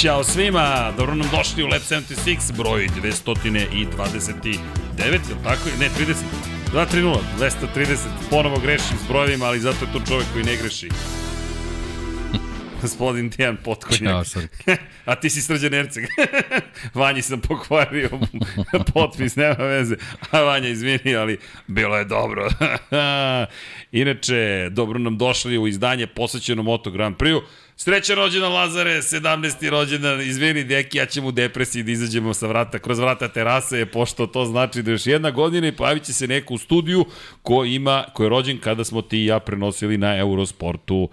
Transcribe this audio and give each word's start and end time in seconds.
Ćao 0.00 0.24
svima, 0.24 0.92
dobro 0.98 1.14
nam 1.14 1.28
došli 1.30 1.62
u 1.62 1.66
Lab 1.66 1.80
76, 1.82 2.56
broj 2.56 2.88
229, 3.02 4.44
je 5.04 5.10
li 5.10 5.20
tako? 5.44 5.62
Ne, 5.80 5.88
30. 5.98 6.14
230, 6.72 7.16
230, 7.38 7.96
ponovo 8.30 8.58
grešim 8.58 8.96
s 9.04 9.08
brojevima, 9.08 9.44
ali 9.44 9.60
zato 9.60 9.84
je 9.84 9.92
to 9.92 10.00
čovek 10.08 10.26
koji 10.32 10.44
ne 10.44 10.56
greši. 10.56 10.88
Gospodin 12.82 13.30
Dejan 13.30 13.56
Potkonjak. 13.64 14.02
Ćao, 14.02 14.24
Srki. 14.24 14.70
A 15.10 15.14
ti 15.14 15.30
si 15.30 15.42
Srđan 15.42 15.74
Erceg. 15.74 16.04
Vanji 16.94 17.22
sam 17.22 17.40
pokvario 17.40 18.10
potpis, 18.94 19.36
nema 19.36 19.54
veze. 19.54 19.96
A 20.30 20.40
Vanja, 20.40 20.68
izvini, 20.68 21.16
ali 21.16 21.38
bilo 21.66 21.96
je 21.96 22.04
dobro. 22.04 22.48
Inače, 23.92 24.68
dobro 24.70 24.98
nam 24.98 25.18
došli 25.18 25.58
u 25.58 25.66
izdanje 25.66 26.06
posvećeno 26.06 26.62
Moto 26.62 26.90
Grand 26.90 27.16
Prix-u. 27.16 27.42
Srećan 27.82 28.16
rođendan 28.16 28.52
Lazare, 28.52 29.02
17. 29.02 29.70
rođendan, 29.70 30.20
izvini 30.20 30.64
deki, 30.64 30.98
ja 30.98 31.06
ćemo 31.06 31.28
u 31.28 31.32
depresiji 31.32 31.82
da 31.82 31.92
izađemo 31.92 32.34
sa 32.34 32.46
vrata, 32.46 32.78
kroz 32.78 32.98
vrata 32.98 33.28
terase, 33.28 33.86
pošto 33.86 34.26
to 34.26 34.44
znači 34.44 34.82
da 34.82 34.90
još 34.90 35.06
jedna 35.06 35.30
godina 35.30 35.68
i 35.68 35.76
pojavit 35.76 36.02
će 36.02 36.12
se 36.12 36.26
neko 36.26 36.54
u 36.54 36.58
studiju 36.58 37.04
ko 37.42 37.64
ima, 37.64 38.04
ko 38.14 38.22
je 38.22 38.28
rođen 38.28 38.58
kada 38.58 38.84
smo 38.84 39.02
ti 39.02 39.18
i 39.18 39.26
ja 39.26 39.38
prenosili 39.38 39.98
na 39.98 40.18
Eurosportu 40.18 41.08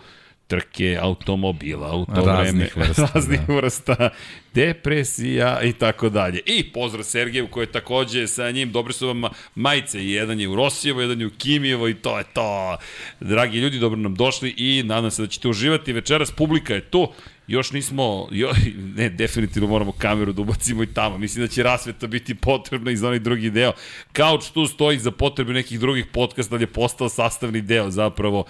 trke 0.48 0.98
automobila 1.02 1.96
u 1.96 2.06
to 2.06 2.26
Raznih 2.26 2.76
vreme. 2.76 2.88
vrsta, 2.88 3.08
Raznih 3.16 3.40
da. 3.48 3.54
vrsta, 3.54 4.10
depresija 4.54 5.62
i 5.64 5.74
tako 5.74 6.10
dalje. 6.10 6.40
I 6.46 6.72
pozdrav 6.72 7.04
Sergeju 7.04 7.48
koji 7.48 7.64
je 7.64 7.72
takođe 7.72 8.28
sa 8.28 8.52
njim, 8.52 8.72
dobre 8.72 8.94
su 8.94 9.08
vam 9.08 9.24
majice, 9.56 10.06
jedan 10.06 10.40
je 10.40 10.48
u 10.48 10.56
Rosijevo, 10.56 11.02
jedan 11.02 11.22
je 11.22 11.28
u 11.28 11.32
Kimijevo 11.38 11.88
i 11.88 11.94
to 11.94 12.18
je 12.18 12.24
to. 12.34 12.78
Dragi 13.20 13.58
ljudi, 13.60 13.80
dobro 13.80 14.00
nam 14.00 14.16
došli 14.16 14.54
i 14.58 14.84
nadam 14.84 15.12
se 15.12 15.22
da 15.22 15.28
ćete 15.28 15.48
uživati. 15.48 15.94
Večeras 15.94 16.32
publika 16.32 16.74
je 16.74 16.82
tu, 16.82 17.12
još 17.48 17.72
nismo, 17.72 18.28
jo, 18.32 18.52
ne, 18.98 19.10
definitivno 19.10 19.70
moramo 19.70 19.92
kameru 19.92 20.34
da 20.34 20.42
ubacimo 20.42 20.84
i 20.84 20.94
tamo. 20.94 21.18
Mislim 21.18 21.46
da 21.46 21.52
će 21.52 21.64
rasveta 21.64 22.08
biti 22.08 22.36
potrebna 22.36 22.92
i 22.92 22.98
za 22.98 23.08
onaj 23.08 23.20
drugi 23.20 23.50
deo. 23.50 23.72
Couch 24.16 24.52
tu 24.54 24.66
stoji 24.68 25.00
za 25.00 25.12
potrebe 25.12 25.54
nekih 25.54 25.80
drugih 25.80 26.06
podcasta, 26.06 26.56
ali 26.56 26.64
je 26.64 26.68
postao 26.68 27.10
sastavni 27.10 27.62
deo 27.62 27.90
zapravo. 27.90 28.46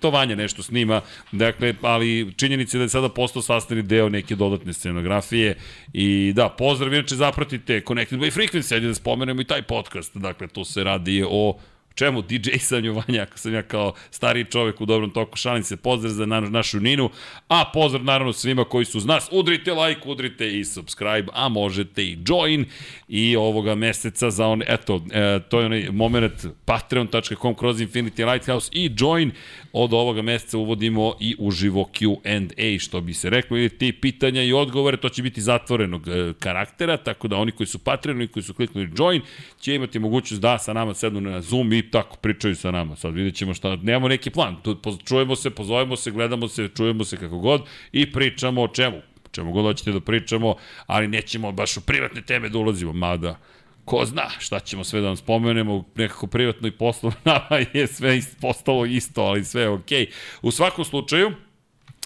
To 0.00 0.10
Vanja 0.10 0.34
nešto 0.34 0.62
snima, 0.62 1.00
dakle, 1.32 1.74
ali 1.82 2.32
činjenica 2.36 2.76
je 2.76 2.78
da 2.78 2.84
je 2.84 2.88
sada 2.88 3.08
postao 3.08 3.42
sastavni 3.42 3.82
deo 3.82 4.08
neke 4.08 4.36
dodatne 4.36 4.72
scenografije 4.72 5.56
i 5.92 6.32
da, 6.36 6.48
pozdrav, 6.48 6.94
inače 6.94 7.16
zapratite 7.16 7.82
Connected 7.88 8.20
by 8.20 8.32
Frequency, 8.32 8.74
ajde 8.74 8.86
da 8.86 8.94
spomenemo 8.94 9.40
i 9.40 9.44
taj 9.44 9.62
podcast, 9.62 10.16
dakle, 10.16 10.48
tu 10.48 10.64
se 10.64 10.84
radi 10.84 11.24
o 11.28 11.58
čemu 11.96 12.22
DJ 12.22 12.50
Sanju 12.58 12.94
Vanja, 12.94 13.22
ako 13.22 13.38
sam 13.38 13.54
ja 13.54 13.62
kao 13.62 13.92
stariji 14.10 14.44
čovek 14.44 14.80
u 14.80 14.86
dobrom 14.86 15.10
toku, 15.10 15.36
šalim 15.36 15.62
se, 15.62 15.76
pozdrav 15.76 16.12
za 16.12 16.26
na, 16.26 16.40
našu 16.40 16.80
Ninu, 16.80 17.10
a 17.48 17.64
pozdrav 17.74 18.04
naravno 18.04 18.32
svima 18.32 18.64
koji 18.64 18.84
su 18.84 18.98
uz 18.98 19.06
nas, 19.06 19.28
udrite 19.32 19.72
like, 19.72 20.00
udrite 20.04 20.58
i 20.58 20.64
subscribe, 20.64 21.26
a 21.32 21.48
možete 21.48 22.02
i 22.02 22.18
join 22.26 22.64
i 23.08 23.36
ovoga 23.36 23.74
meseca 23.74 24.30
za 24.30 24.46
on, 24.46 24.62
eto, 24.66 25.04
e, 25.12 25.40
to 25.48 25.60
je 25.60 25.66
onaj 25.66 25.88
moment 25.92 26.46
patreon.com 26.64 27.54
kroz 27.54 27.80
Infinity 27.80 28.32
Lighthouse 28.32 28.70
i 28.72 28.90
join. 28.98 29.30
Od 29.72 29.92
ovoga 29.92 30.22
meseca 30.22 30.58
uvodimo 30.58 31.14
i 31.20 31.34
uživo 31.38 31.88
Q&A, 31.94 32.78
što 32.78 33.00
bi 33.00 33.14
se 33.14 33.30
reklo, 33.30 33.56
ili 33.56 33.68
ti 33.68 33.92
pitanja 33.92 34.42
i 34.42 34.52
odgovore, 34.52 34.96
to 34.96 35.08
će 35.08 35.22
biti 35.22 35.40
zatvorenog 35.40 36.08
e, 36.08 36.32
karaktera, 36.38 36.96
tako 36.96 37.28
da 37.28 37.36
oni 37.36 37.52
koji 37.52 37.66
su 37.66 37.78
Patreon 37.78 38.22
i 38.22 38.28
koji 38.28 38.42
su 38.42 38.54
kliknuli 38.54 38.90
join, 38.98 39.22
će 39.60 39.74
imati 39.74 39.98
mogućnost 39.98 40.42
da 40.42 40.58
sa 40.58 40.72
nama 40.72 40.94
sednu 40.94 41.20
na 41.20 41.40
Zoom 41.40 41.72
i 41.72 41.85
tako 41.90 42.16
pričaju 42.16 42.56
sa 42.56 42.70
nama. 42.70 42.96
Sad 42.96 43.14
vidjet 43.14 43.34
ćemo 43.34 43.54
šta, 43.54 43.76
nemamo 43.76 44.08
neki 44.08 44.30
plan, 44.30 44.56
tu, 44.62 44.80
čujemo 45.04 45.36
se, 45.36 45.50
pozovemo 45.50 45.96
se, 45.96 46.10
gledamo 46.10 46.48
se, 46.48 46.68
čujemo 46.76 47.04
se 47.04 47.16
kako 47.16 47.38
god 47.38 47.62
i 47.92 48.12
pričamo 48.12 48.62
o 48.62 48.68
čemu 48.68 48.96
čemu 49.36 49.52
god 49.52 49.64
hoćete 49.64 49.92
da 49.92 50.00
pričamo, 50.00 50.54
ali 50.86 51.08
nećemo 51.08 51.52
baš 51.52 51.76
u 51.76 51.80
privatne 51.80 52.22
teme 52.22 52.48
da 52.48 52.58
ulazimo, 52.58 52.92
mada 52.92 53.38
ko 53.84 54.04
zna 54.04 54.28
šta 54.38 54.60
ćemo 54.60 54.84
sve 54.84 55.00
da 55.00 55.06
vam 55.06 55.16
spomenemo, 55.16 55.84
nekako 55.94 56.26
privatno 56.26 56.68
i 56.68 56.70
poslovno 56.70 57.18
nama 57.32 57.62
je 57.72 57.86
sve 57.86 58.20
postalo 58.40 58.86
isto, 58.86 59.22
ali 59.22 59.44
sve 59.44 59.62
je 59.62 59.68
okej. 59.68 60.06
U 60.42 60.50
svakom 60.50 60.84
slučaju, 60.84 61.32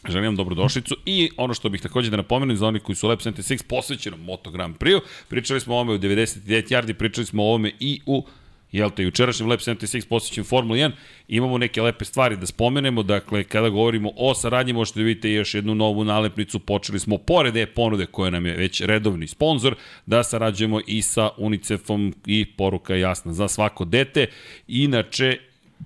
Želim 0.09 0.25
vam 0.25 0.37
dobrodošlicu 0.37 0.97
i 1.07 1.31
ono 1.37 1.55
što 1.55 1.69
bih 1.69 1.81
takođe 1.81 2.11
da 2.11 2.17
napomenem 2.17 2.57
za 2.57 2.67
oni 2.67 2.81
koji 2.81 2.97
su 2.97 3.09
Lab 3.09 3.19
76 3.19 3.63
posvećeno 3.69 4.17
Moto 4.17 4.51
Grand 4.51 4.77
Prix-u, 4.77 5.01
pričali 5.29 5.61
smo 5.61 5.75
o 5.75 5.77
ovome 5.77 5.93
u 5.93 5.99
99 5.99 6.73
yardi, 6.73 6.93
pričali 6.93 7.27
smo 7.27 7.43
o 7.43 7.47
ovome 7.47 7.73
i 7.81 8.01
u 8.07 8.25
jel 8.73 8.91
te, 8.91 9.03
jučerašnjem 9.03 9.49
Lab 9.49 9.59
76 9.59 10.09
posvećen 10.09 10.45
Formula 10.45 10.77
1, 10.77 10.91
imamo 11.29 11.59
neke 11.59 11.83
lepe 11.83 12.05
stvari 12.05 12.37
da 12.37 12.47
spomenemo, 12.47 13.03
dakle, 13.03 13.45
kada 13.45 13.69
govorimo 13.69 14.11
o 14.17 14.35
saradnji, 14.35 14.73
možete 14.73 15.01
da 15.01 15.05
vidite 15.05 15.31
još 15.31 15.55
jednu 15.55 15.75
novu 15.75 16.05
nalepnicu, 16.05 16.59
počeli 16.59 16.99
smo, 16.99 17.19
pored 17.19 17.57
e 17.57 17.67
ponude 17.67 18.07
koja 18.07 18.31
nam 18.31 18.47
je 18.47 18.57
već 18.57 18.81
redovni 18.81 19.27
sponsor, 19.27 19.75
da 20.07 20.23
sarađujemo 20.23 20.81
i 20.87 21.03
sa 21.03 21.31
UNICEF-om 21.39 22.15
i 22.27 22.47
poruka 22.57 22.95
jasna 22.95 23.33
za 23.33 23.49
svako 23.49 23.85
dete. 23.85 24.27
Inače, 24.69 25.39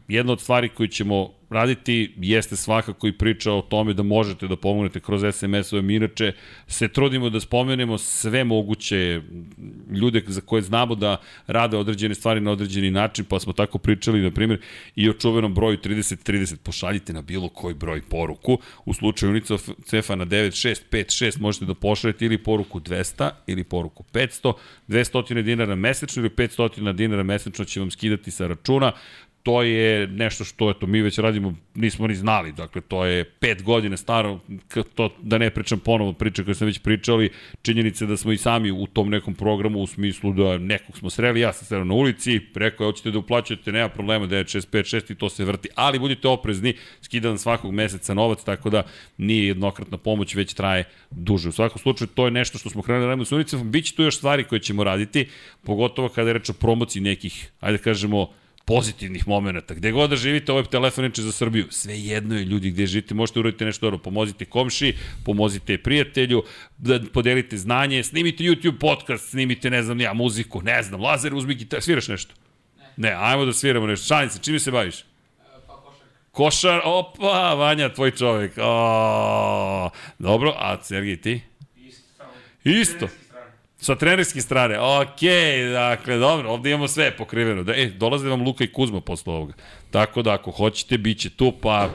jedna 0.09 0.33
od 0.33 0.41
stvari 0.41 0.69
koju 0.69 0.89
ćemo 0.89 1.31
raditi 1.55 2.15
jeste 2.17 2.57
svakako 2.57 3.07
i 3.07 3.13
priča 3.13 3.53
o 3.53 3.63
tome 3.63 3.95
da 3.95 4.03
možete 4.03 4.49
da 4.49 4.57
pomognete 4.57 5.01
kroz 5.01 5.23
SMS-ove. 5.23 5.83
Mi 5.83 5.95
inače 5.95 6.33
se 6.67 6.89
trudimo 6.89 7.31
da 7.31 7.41
spomenemo 7.41 7.99
sve 7.99 8.45
moguće 8.45 9.21
ljude 9.91 10.23
za 10.27 10.41
koje 10.41 10.63
znamo 10.63 10.95
da 10.95 11.17
rade 11.47 11.77
određene 11.77 12.15
stvari 12.15 12.41
na 12.41 12.51
određeni 12.51 12.91
način, 12.91 13.25
pa 13.25 13.41
smo 13.41 13.53
tako 13.53 13.79
pričali, 13.79 14.23
na 14.23 14.31
primjer, 14.31 14.61
i 14.97 15.09
o 15.11 15.13
čuvenom 15.13 15.55
broju 15.55 15.79
3030. 15.79 16.57
Pošaljite 16.57 17.13
na 17.13 17.23
bilo 17.23 17.49
koji 17.49 17.75
broj 17.75 18.03
poruku. 18.03 18.59
U 18.85 18.95
slučaju 18.95 19.31
UNICEF-a 19.31 20.15
na 20.15 20.27
9656 20.27 21.41
možete 21.41 21.65
da 21.65 21.75
pošaljete 21.75 22.25
ili 22.25 22.39
poruku 22.39 22.81
200 22.81 23.31
ili 23.47 23.65
poruku 23.65 24.05
500, 24.13 24.53
200 24.89 25.43
dinara 25.43 25.75
mesečno 25.75 26.23
ili 26.23 26.31
500 26.31 26.93
dinara 26.93 27.23
mesečno 27.23 27.65
će 27.65 27.81
vam 27.81 27.91
skidati 27.91 28.31
sa 28.31 28.47
računa 28.47 28.93
to 29.45 29.63
je 29.63 30.07
nešto 30.07 30.45
što 30.45 30.71
eto 30.71 30.87
mi 30.87 31.03
već 31.03 31.19
radimo, 31.19 31.55
nismo 31.75 32.07
ni 32.07 32.15
znali, 32.15 32.53
dakle 32.53 32.81
to 32.81 33.05
je 33.05 33.25
pet 33.25 33.63
godina 33.63 33.97
staro, 33.97 34.41
to, 34.95 35.11
da 35.23 35.39
ne 35.39 35.51
pričam 35.51 35.79
ponovo 35.79 36.13
priče 36.13 36.45
koje 36.45 36.55
sam 36.55 36.67
već 36.67 36.79
pričali, 36.79 37.31
činjenice 37.63 38.07
da 38.07 38.17
smo 38.17 38.33
i 38.33 38.37
sami 38.37 38.71
u 38.71 38.87
tom 38.87 39.11
nekom 39.11 39.35
programu 39.35 39.79
u 39.79 39.87
smislu 39.87 40.33
da 40.33 40.59
nekog 40.59 40.99
smo 40.99 41.11
sreli, 41.11 41.41
ja 41.41 41.53
sam 41.53 41.67
sreo 41.67 41.85
na 41.85 41.95
ulici, 41.95 42.41
rekao 42.55 42.85
je 42.85 42.89
hoćete 42.89 43.11
da 43.11 43.19
uplaćujete, 43.19 43.73
nema 43.73 43.89
problema, 43.89 44.27
9656 44.27 45.13
i 45.13 45.15
to 45.15 45.29
se 45.29 45.45
vrti, 45.45 45.69
ali 45.75 45.99
budite 45.99 46.29
oprezni, 46.29 46.75
skidam 47.01 47.39
svakog 47.39 47.73
meseca 47.73 48.15
novac, 48.15 48.45
tako 48.45 48.71
da 48.71 48.83
nije 49.19 49.47
jednokratna 49.47 49.99
pomoć, 49.99 50.35
već 50.35 50.55
traje 50.55 50.85
duže. 51.11 51.49
U 51.49 51.53
svakom 51.53 51.79
slučaju 51.79 52.09
to 52.09 52.25
je 52.25 52.31
nešto 52.31 52.59
što 52.59 52.71
smo 52.71 52.83
krenuli 52.83 53.05
da 53.05 53.09
radimo 53.09 53.25
s 53.25 53.33
unicom, 53.33 53.71
bit 53.71 53.85
će 53.85 53.95
tu 53.95 54.03
još 54.03 54.17
stvari 54.17 54.45
koje 54.45 54.61
ćemo 54.61 54.85
raditi, 54.85 55.29
pogotovo 55.65 56.09
kada 56.09 56.31
je 56.31 56.35
reč 56.35 56.51
o 56.51 56.53
promociji 56.53 57.03
nekih, 57.03 57.51
ajde 57.61 57.79
da 57.79 57.85
kažemo, 57.85 58.31
pozitivnih 58.65 59.29
momenta. 59.29 59.75
Gde 59.75 59.91
god 59.93 60.11
da 60.11 60.17
živite, 60.17 60.53
ovaj 60.53 60.65
telefon 60.65 61.05
je 61.05 61.11
za 61.15 61.33
Srbiju. 61.33 61.67
Sve 61.71 61.99
jedno 62.01 62.37
je 62.37 62.45
ljudi 62.45 62.71
gde 62.71 62.87
živite, 62.87 63.15
možete 63.15 63.39
uraditi 63.39 63.65
nešto 63.65 63.87
dobro. 63.87 63.99
Pomozite 63.99 64.45
komši, 64.45 64.95
pomozite 65.25 65.79
prijatelju, 65.79 66.43
da 66.79 67.01
podelite 67.13 67.57
znanje, 67.57 68.03
snimite 68.03 68.45
YouTube 68.45 68.79
podcast, 68.79 69.31
snimite, 69.31 69.71
ne 69.71 69.83
znam, 69.83 70.01
ja, 70.01 70.13
muziku, 70.13 70.63
ne 70.63 70.83
znam, 70.83 71.01
lazer, 71.01 71.35
uzmi 71.35 71.55
gitar, 71.55 71.83
sviraš 71.83 72.09
nešto? 72.09 72.35
Ne, 72.97 73.15
ajmo 73.19 73.45
da 73.45 73.53
sviramo 73.53 73.87
nešto. 73.87 74.07
Šalim 74.07 74.31
se, 74.31 74.39
čime 74.43 74.59
se 74.59 74.71
baviš? 74.71 75.05
Košar, 76.31 76.81
opa, 76.85 77.55
Vanja, 77.55 77.89
tvoj 77.89 78.11
čovek. 78.11 78.53
O, 78.59 79.91
dobro, 80.19 80.55
a 80.59 80.83
Sergij, 80.83 81.21
ti? 81.21 81.41
Isto. 82.65 83.09
Sa 83.85 83.97
trenerske 84.01 84.41
strane, 84.41 84.79
okej, 84.81 85.69
dakle, 85.73 86.17
dobro, 86.17 86.51
ovde 86.51 86.71
imamo 86.71 86.89
sve 86.89 87.11
pokriveno. 87.17 87.63
Da, 87.63 87.75
e, 87.77 87.87
dolaze 87.87 88.29
vam 88.29 88.43
Luka 88.43 88.65
i 88.65 88.73
Kuzma 88.73 89.01
posle 89.01 89.33
ovoga. 89.33 89.53
Tako 89.91 90.23
da, 90.23 90.33
ako 90.33 90.51
hoćete, 90.51 90.99
bit 90.99 91.19
će 91.19 91.31
tu, 91.31 91.53
pa 91.63 91.91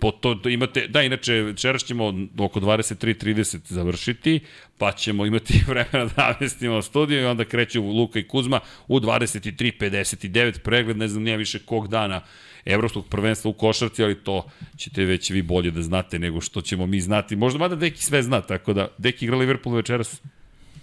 po 0.00 0.10
to, 0.10 0.34
to 0.34 0.48
imate, 0.48 0.86
da, 0.88 1.02
inače, 1.02 1.32
večeras 1.32 1.84
ćemo 1.84 2.06
oko 2.38 2.60
23.30 2.60 3.58
završiti, 3.64 4.40
pa 4.78 4.92
ćemo 4.92 5.26
imati 5.26 5.62
vremena 5.68 6.04
da 6.16 6.32
namestimo 6.32 6.82
studiju 6.82 7.22
i 7.22 7.24
onda 7.24 7.44
kreću 7.44 7.82
Luka 7.82 8.18
i 8.18 8.28
Kuzma 8.28 8.60
u 8.88 9.00
23.59 9.00 10.58
pregled, 10.58 10.96
ne 10.96 11.08
znam, 11.08 11.22
nije 11.22 11.36
više 11.36 11.58
kog 11.58 11.88
dana 11.88 12.20
evropskog 12.64 13.08
prvenstva 13.08 13.50
u 13.50 13.54
košarci, 13.54 14.04
ali 14.04 14.14
to 14.24 14.50
ćete 14.76 15.04
već 15.04 15.30
vi 15.30 15.42
bolje 15.42 15.70
da 15.70 15.82
znate 15.82 16.18
nego 16.18 16.40
što 16.40 16.60
ćemo 16.60 16.86
mi 16.86 17.00
znati. 17.00 17.36
Možda 17.36 17.58
mada 17.58 17.76
Deki 17.76 18.02
sve 18.02 18.22
zna, 18.22 18.40
tako 18.40 18.72
da, 18.72 18.88
Deki 18.98 19.24
igra 19.24 19.36
Liverpool 19.36 19.76
večeras? 19.76 20.20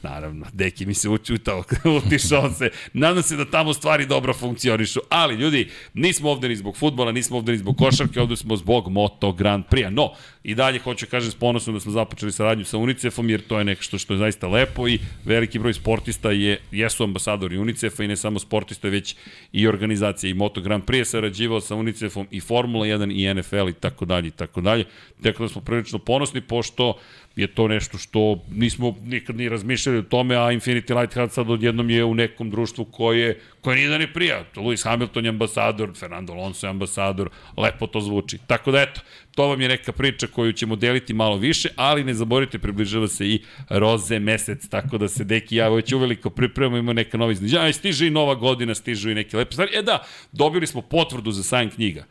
Naravno, 0.04 0.46
deki 0.54 0.86
mi 0.86 0.94
se 0.94 1.10
učutao, 1.10 1.64
utišao 2.06 2.52
se. 2.52 2.70
Nadam 2.94 3.24
se 3.24 3.36
da 3.36 3.46
tamo 3.46 3.74
stvari 3.74 4.06
dobro 4.06 4.34
funkcionišu. 4.34 5.00
Ali, 5.10 5.36
ljudi, 5.36 5.70
nismo 5.94 6.30
ovde 6.30 6.50
ni 6.50 6.56
zbog 6.56 6.78
futbola, 6.78 7.12
nismo 7.12 7.38
ovde 7.38 7.52
ni 7.52 7.58
zbog 7.58 7.78
košarke, 7.78 8.22
ovde 8.22 8.36
smo 8.36 8.56
zbog 8.56 8.90
Moto 8.92 9.32
Grand 9.32 9.66
Prix. 9.66 9.90
No, 9.90 10.12
i 10.44 10.56
dalje 10.56 10.80
hoću 10.80 11.06
kažem 11.12 11.32
s 11.32 11.36
ponosom 11.36 11.74
da 11.74 11.80
smo 11.80 11.92
započeli 11.92 12.32
saradnju 12.32 12.66
sa 12.66 12.78
UNICEF-om, 12.78 13.30
jer 13.30 13.42
to 13.42 13.58
je 13.58 13.66
nešto 13.66 13.98
što 13.98 14.14
je 14.14 14.18
zaista 14.18 14.48
lepo 14.48 14.88
i 14.88 15.00
veliki 15.26 15.60
broj 15.60 15.74
sportista 15.74 16.32
je, 16.32 16.62
jesu 16.72 17.04
ambasadori 17.04 17.58
UNICEF-a 17.58 18.04
i 18.04 18.08
ne 18.08 18.16
samo 18.16 18.40
sportista, 18.40 18.88
već 18.88 19.16
i 19.52 19.68
organizacije. 19.68 20.32
I 20.32 20.34
Moto 20.34 20.62
Grand 20.62 20.84
Prix 20.84 20.98
je 20.98 21.06
sarađivao 21.06 21.62
sa 21.62 21.76
UNICEF-om 21.76 22.28
i 22.32 22.40
Formula 22.40 22.86
1 22.86 23.12
i 23.16 23.34
NFL 23.34 23.70
i 23.70 23.74
tako 23.74 24.06
dalje 24.06 24.28
i 24.28 24.32
tako 24.32 24.62
dalje. 24.62 24.86
Tako 25.24 25.44
da 25.44 25.50
smo 25.50 25.62
prilično 25.62 26.00
ponosni, 26.00 26.42
pošto 26.42 26.94
je 27.40 27.48
to 27.48 27.68
nešto 27.68 27.98
što 27.98 28.44
nismo 28.52 28.96
nikad 29.06 29.36
ni 29.36 29.50
razmišljali 29.50 29.98
o 29.98 30.02
tome, 30.02 30.36
a 30.36 30.52
Infinity 30.52 31.00
Lighthouse 31.00 31.34
sad 31.34 31.50
odjednom 31.50 31.90
je 31.90 32.04
u 32.04 32.16
nekom 32.16 32.50
društvu 32.50 32.86
koje, 32.86 33.40
koje 33.62 33.76
nije 33.76 33.90
da 33.90 33.98
ne 33.98 34.14
prija. 34.14 34.46
Lewis 34.56 34.84
Hamilton 34.84 35.26
je 35.26 35.30
ambasador, 35.30 35.92
Fernando 35.96 36.34
Alonso 36.34 36.68
je 36.68 36.70
ambasador, 36.70 37.30
lepo 37.58 37.88
to 37.88 38.02
zvuči. 38.02 38.38
Tako 38.48 38.72
da 38.72 38.82
eto, 38.82 39.02
to 39.36 39.48
vam 39.48 39.62
je 39.62 39.68
neka 39.70 39.92
priča 39.92 40.28
koju 40.28 40.54
ćemo 40.54 40.76
deliti 40.76 41.14
malo 41.14 41.38
više, 41.38 41.70
ali 41.76 42.04
ne 42.04 42.14
zaboravite, 42.14 42.60
približava 42.60 43.08
se 43.08 43.28
i 43.28 43.42
roze 43.70 44.20
mesec, 44.20 44.68
tako 44.70 44.98
da 44.98 45.08
se 45.08 45.24
deki 45.24 45.56
ja 45.56 45.70
već 45.70 45.94
uveliko 45.94 46.30
pripremamo, 46.30 46.78
ima 46.78 46.94
neka 46.94 47.18
nova 47.18 47.32
izneđa, 47.32 47.74
stiže 47.74 48.08
i 48.08 48.10
nova 48.10 48.36
godina, 48.36 48.76
stižu 48.76 49.10
i 49.10 49.16
neke 49.16 49.38
lepe 49.38 49.52
stvari. 49.52 49.72
E 49.76 49.82
da, 49.82 50.04
dobili 50.32 50.68
smo 50.68 50.82
potvrdu 50.82 51.32
za 51.32 51.44
sajn 51.44 51.70
knjiga. 51.70 52.06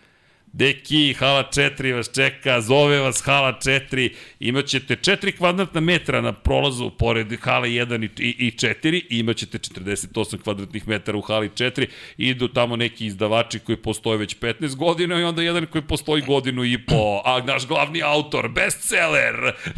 Deki, 0.52 1.14
hala 1.18 1.44
4 1.52 1.94
vas 1.94 2.10
čeka, 2.14 2.60
zove 2.60 3.00
vas 3.00 3.22
hala 3.24 3.52
4, 3.52 4.10
imaćete 4.40 4.96
4 4.96 5.36
kvadratna 5.36 5.80
metra 5.80 6.20
na 6.20 6.32
prolazu 6.32 6.90
pored 6.90 7.40
hale 7.40 7.68
1 7.68 8.08
i, 8.18 8.46
i 8.46 8.50
4, 8.50 9.02
imaćete 9.10 9.58
48 9.58 10.42
kvadratnih 10.42 10.88
metara 10.88 11.18
u 11.18 11.20
hali 11.20 11.48
4, 11.48 11.86
idu 12.16 12.48
tamo 12.48 12.76
neki 12.76 13.06
izdavači 13.06 13.58
koji 13.58 13.76
postoje 13.76 14.18
već 14.18 14.36
15 14.36 14.76
godina 14.76 15.20
i 15.20 15.24
onda 15.24 15.42
jedan 15.42 15.66
koji 15.66 15.82
postoji 15.82 16.22
godinu 16.22 16.64
i 16.64 16.78
po, 16.78 17.22
a 17.24 17.40
naš 17.40 17.66
glavni 17.66 18.02
autor, 18.02 18.48
bestseller, 18.48 19.34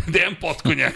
Dejan 0.07 0.35
Potkonjak. 0.41 0.95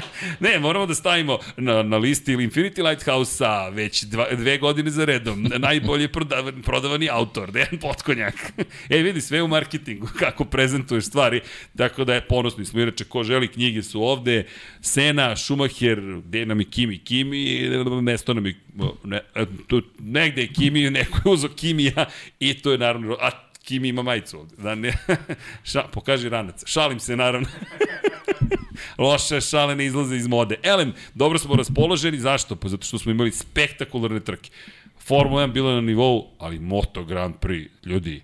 ne, 0.40 0.58
moramo 0.58 0.86
da 0.86 0.94
stavimo 0.94 1.38
na, 1.56 1.82
na 1.82 1.96
listi 1.96 2.32
Infinity 2.32 2.88
Lighthouse-a 2.88 3.68
već 3.68 4.02
dva, 4.02 4.26
dve 4.32 4.58
godine 4.58 4.90
za 4.90 5.04
redom, 5.04 5.46
najbolje 5.58 6.08
prodavan, 6.08 6.62
prodavani 6.62 7.08
autor, 7.10 7.50
Dejan 7.52 7.78
Potkonjak. 7.80 8.34
e, 8.90 9.11
vidi, 9.12 9.20
sve 9.20 9.42
u 9.42 9.48
marketingu, 9.48 10.08
kako 10.22 10.44
prezentuješ 10.44 11.04
stvari, 11.04 11.40
tako 11.76 12.04
da 12.04 12.14
je 12.14 12.26
ponosni 12.28 12.64
smo. 12.64 12.80
Inače, 12.80 13.04
ko 13.04 13.24
želi, 13.24 13.48
knjige 13.48 13.82
su 13.82 14.02
ovde, 14.02 14.46
Sena, 14.80 15.36
Schumacher, 15.36 16.00
gde 16.24 16.46
nam 16.46 16.60
je 16.60 16.64
Kimi, 16.64 16.98
Kimi, 16.98 17.68
mesto 18.02 18.34
nam 18.34 18.46
je, 18.46 18.54
ne, 19.04 19.20
tu, 19.66 19.82
negde 19.98 20.42
je 20.42 20.48
Kimi, 20.48 20.90
neko 20.90 21.18
je 21.24 21.32
uzo 21.32 21.48
Kimija 21.48 22.06
i 22.40 22.54
to 22.54 22.72
je 22.72 22.78
naravno, 22.78 23.16
a 23.20 23.30
Kimi 23.62 23.88
ima 23.88 24.02
majicu 24.02 24.38
ovde. 24.38 24.54
Da 24.58 24.74
ne, 24.74 24.92
ša, 25.70 25.82
pokaži 25.92 26.28
ranac. 26.28 26.62
Šalim 26.66 27.00
se, 27.00 27.16
naravno. 27.16 27.48
Loše 28.98 29.40
šale 29.40 29.76
ne 29.76 29.86
izlaze 29.86 30.16
iz 30.16 30.26
mode. 30.26 30.56
Elem, 30.62 30.92
dobro 31.14 31.38
smo 31.38 31.56
raspoloženi, 31.56 32.18
zašto? 32.18 32.56
Pa 32.56 32.68
zato 32.68 32.86
što 32.86 32.98
smo 32.98 33.12
imali 33.12 33.32
spektakularne 33.32 34.20
trke. 34.20 34.50
Formula 34.98 35.46
1 35.46 35.52
bila 35.52 35.74
na 35.74 35.80
nivou, 35.80 36.30
ali 36.38 36.58
Moto 36.58 37.04
Grand 37.04 37.34
Prix, 37.40 37.68
ljudi, 37.84 38.22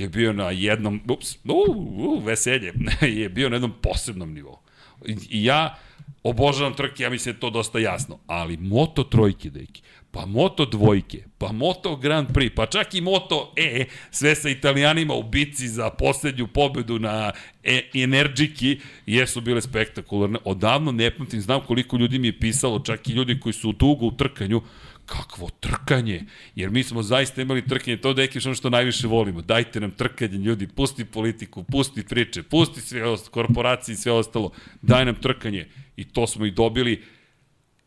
je 0.00 0.08
bio 0.08 0.32
na 0.32 0.50
jednom, 0.50 1.00
ups, 1.08 1.36
uh, 1.44 1.76
uh, 1.76 2.24
veselje, 2.24 2.72
je 3.20 3.28
bio 3.28 3.48
na 3.48 3.56
jednom 3.56 3.72
posebnom 3.82 4.32
nivou. 4.34 4.58
I 5.06 5.44
ja 5.44 5.78
obožavam 6.22 6.74
trke, 6.74 7.02
ja 7.02 7.10
mislim 7.10 7.32
da 7.32 7.36
je 7.36 7.40
to 7.40 7.50
dosta 7.50 7.78
jasno, 7.78 8.18
ali 8.26 8.56
Moto 8.56 9.04
trojke, 9.04 9.50
deki, 9.50 9.82
pa 10.10 10.26
Moto 10.26 10.64
dvojke, 10.64 11.24
pa 11.38 11.52
Moto 11.52 11.96
Grand 11.96 12.28
Prix, 12.28 12.54
pa 12.54 12.66
čak 12.66 12.94
i 12.94 13.00
Moto 13.00 13.52
E, 13.56 13.84
sve 14.10 14.34
sa 14.34 14.48
italijanima 14.48 15.14
u 15.14 15.22
bici 15.22 15.68
za 15.68 15.90
poslednju 15.90 16.46
pobedu 16.46 16.98
na 16.98 17.32
e, 17.64 17.90
Energiki, 17.94 18.80
jesu 19.06 19.40
bile 19.40 19.60
spektakularne. 19.60 20.38
Odavno 20.44 20.92
ne 20.92 21.10
pamtim, 21.10 21.40
znam 21.40 21.60
koliko 21.66 21.96
ljudi 21.96 22.18
mi 22.18 22.28
je 22.28 22.38
pisalo, 22.38 22.78
čak 22.78 23.08
i 23.08 23.12
ljudi 23.12 23.40
koji 23.40 23.52
su 23.52 23.70
u 23.70 23.72
tugu 23.72 24.06
u 24.06 24.16
trkanju, 24.16 24.62
kakvo 25.06 25.48
trkanje, 25.60 26.24
jer 26.54 26.70
mi 26.70 26.82
smo 26.82 27.02
zaista 27.02 27.42
imali 27.42 27.68
trkanje, 27.68 27.96
to 27.96 28.10
je 28.10 28.28
ono 28.44 28.54
što 28.54 28.70
najviše 28.70 29.06
volimo, 29.06 29.42
dajte 29.42 29.80
nam 29.80 29.90
trkanje 29.90 30.38
ljudi, 30.38 30.66
pusti 30.66 31.04
politiku, 31.04 31.64
pusti 31.64 32.02
priče, 32.02 32.42
pusti 32.42 32.80
sve 32.80 33.04
ostalo, 33.04 33.30
korporacije 33.30 33.92
i 33.92 33.96
sve 33.96 34.12
ostalo, 34.12 34.50
daj 34.82 35.04
nam 35.04 35.14
trkanje. 35.14 35.68
I 35.96 36.04
to 36.04 36.26
smo 36.26 36.46
i 36.46 36.50
dobili, 36.50 37.02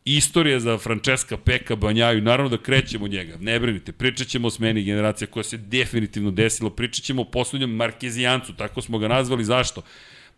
istorija 0.04 0.60
za 0.60 0.78
Francesca 0.78 1.36
Peka 1.36 1.76
Banjaju, 1.76 2.22
naravno 2.22 2.56
da 2.56 2.62
krećemo 2.62 3.08
njega, 3.08 3.36
ne 3.40 3.60
brinite, 3.60 3.92
pričat 3.92 4.26
ćemo 4.26 4.48
o 4.48 4.50
smeni 4.50 4.82
generacija 4.82 5.28
koja 5.28 5.44
se 5.44 5.56
definitivno 5.56 6.30
desilo, 6.30 6.70
pričat 6.70 7.04
ćemo 7.04 7.22
o 7.22 7.30
poslednjem 7.30 7.70
Markezijancu, 7.70 8.56
tako 8.56 8.82
smo 8.82 8.98
ga 8.98 9.08
nazvali, 9.08 9.44
zašto? 9.44 9.82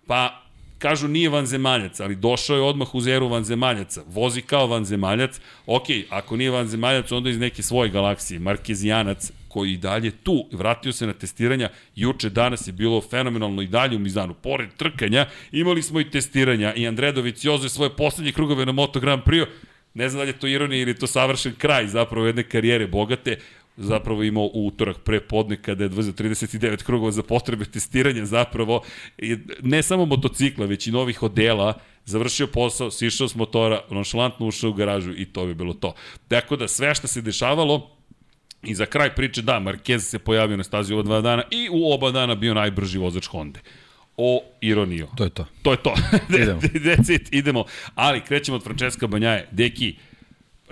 Pa 0.06 0.42
Kažu 0.82 1.08
nije 1.08 1.28
vanzemaljac, 1.28 2.00
ali 2.00 2.16
došao 2.16 2.56
je 2.56 2.62
odmah 2.62 2.94
uz 2.94 3.06
eru 3.06 3.28
vanzemaljaca. 3.28 4.02
Vozi 4.06 4.42
kao 4.42 4.66
vanzemaljac. 4.66 5.40
Ok, 5.66 5.86
ako 6.10 6.36
nije 6.36 6.50
vanzemaljac, 6.50 7.12
onda 7.12 7.30
iz 7.30 7.38
neke 7.38 7.62
svoje 7.62 7.90
galaksije. 7.90 8.40
Markezijanac, 8.40 9.30
koji 9.48 9.72
i 9.72 9.76
dalje 9.76 10.10
tu, 10.10 10.48
vratio 10.52 10.92
se 10.92 11.06
na 11.06 11.12
testiranja, 11.12 11.68
juče, 11.96 12.30
danas 12.30 12.66
je 12.66 12.72
bilo 12.72 13.00
fenomenalno 13.00 13.62
i 13.62 13.66
dalje 13.66 13.96
u 13.96 13.98
Mizanu. 13.98 14.34
Pored 14.34 14.68
trkanja, 14.76 15.26
imali 15.52 15.82
smo 15.82 16.00
i 16.00 16.10
testiranja 16.10 16.74
i 16.74 16.86
Andredović 16.86 17.44
Joze 17.44 17.68
svoje 17.68 17.96
poslednje 17.96 18.32
krugove 18.32 18.66
na 18.66 18.72
Moto 18.72 19.00
Grand 19.00 19.22
Prix, 19.22 19.46
ne 19.94 20.08
znam 20.08 20.18
da 20.18 20.22
li 20.24 20.28
je 20.28 20.38
to 20.38 20.46
ironija 20.46 20.82
ili 20.82 20.98
to 20.98 21.06
savršen 21.06 21.54
kraj 21.58 21.86
zapravo 21.86 22.26
jedne 22.26 22.42
karijere 22.42 22.86
bogate, 22.86 23.38
zapravo 23.76 24.22
imao 24.22 24.50
u 24.54 24.66
utorak 24.66 24.98
pre 24.98 25.20
podne 25.20 25.62
kada 25.62 25.84
je 25.84 25.90
39 25.90 26.82
krugova 26.82 27.12
za 27.12 27.22
potrebe 27.22 27.64
testiranja 27.64 28.24
zapravo 28.24 28.82
ne 29.62 29.82
samo 29.82 30.06
motocikla 30.06 30.66
već 30.66 30.86
i 30.86 30.92
novih 30.92 31.22
odela 31.22 31.74
završio 32.04 32.46
posao, 32.46 32.90
sišao 32.90 33.28
s 33.28 33.34
motora, 33.34 33.80
nonšalantno 33.90 34.46
ušao 34.46 34.70
u 34.70 34.72
garažu 34.72 35.12
i 35.16 35.24
to 35.24 35.46
bi 35.46 35.54
bilo 35.54 35.74
to. 35.74 35.94
Tako 36.28 36.56
da 36.56 36.68
sve 36.68 36.94
što 36.94 37.06
se 37.06 37.20
dešavalo, 37.20 37.96
I 38.62 38.74
za 38.74 38.86
kraj 38.86 39.14
priče, 39.14 39.42
da, 39.42 39.60
Marquez 39.60 39.98
se 39.98 40.18
pojavio 40.18 40.56
na 40.56 40.64
stazi 40.64 40.92
ova 40.94 41.02
dva 41.02 41.20
dana 41.20 41.42
i 41.50 41.68
u 41.72 41.92
oba 41.92 42.10
dana 42.10 42.34
bio 42.34 42.54
najbrži 42.54 42.98
vozač 42.98 43.26
Honda. 43.26 43.60
O 44.16 44.42
ironiju. 44.60 45.08
To 45.16 45.24
je 45.24 45.30
to. 45.30 45.46
To 45.62 45.72
je 45.72 45.82
to. 45.82 45.94
idemo. 46.38 46.60
That's 46.86 47.14
it, 47.14 47.28
idemo. 47.32 47.64
Ali 47.94 48.20
krećemo 48.20 48.56
od 48.56 48.64
Francesca 48.64 49.06
Banjaje. 49.06 49.48
Deki, 49.50 49.96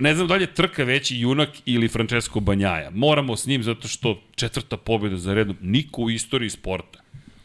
ne 0.00 0.14
znam 0.14 0.28
da 0.28 0.34
li 0.34 0.42
je 0.42 0.54
trka 0.54 0.84
veći 0.84 1.20
junak 1.20 1.48
ili 1.66 1.88
Francesco 1.88 2.40
Banjaja. 2.40 2.90
Moramo 2.90 3.36
s 3.36 3.46
njim 3.46 3.62
zato 3.62 3.88
što 3.88 4.22
četvrta 4.34 4.76
pobjeda 4.76 5.16
za 5.16 5.34
redom 5.34 5.56
niko 5.60 6.02
u 6.02 6.10
istoriji 6.10 6.50
sporta 6.50 7.00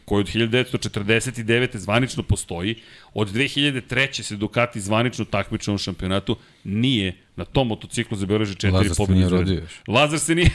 koji 0.06 0.20
od 0.20 0.26
1949. 0.26 1.76
zvanično 1.76 2.22
postoji, 2.22 2.74
od 3.14 3.32
2003. 3.32 4.22
se 4.22 4.36
Ducati 4.36 4.80
zvanično 4.80 5.24
takmiča 5.24 5.72
u 5.72 5.78
šampionatu, 5.78 6.36
nije 6.64 7.16
na 7.36 7.44
tom 7.44 7.68
motociklu 7.68 8.16
zabeleži 8.16 8.54
četiri 8.54 8.88
pobjede. 8.96 8.98
Lazar 8.98 9.06
se 9.06 9.12
nije 9.12 9.28
rodio 9.28 9.54
još. 9.54 9.72
Lazar 9.86 10.18
se 10.18 10.34
nije... 10.34 10.50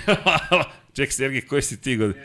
Ček, 0.96 1.12
Sergij, 1.12 1.42
koji 1.42 1.62
si 1.62 1.82
ti 1.82 1.98
god? 1.98 2.16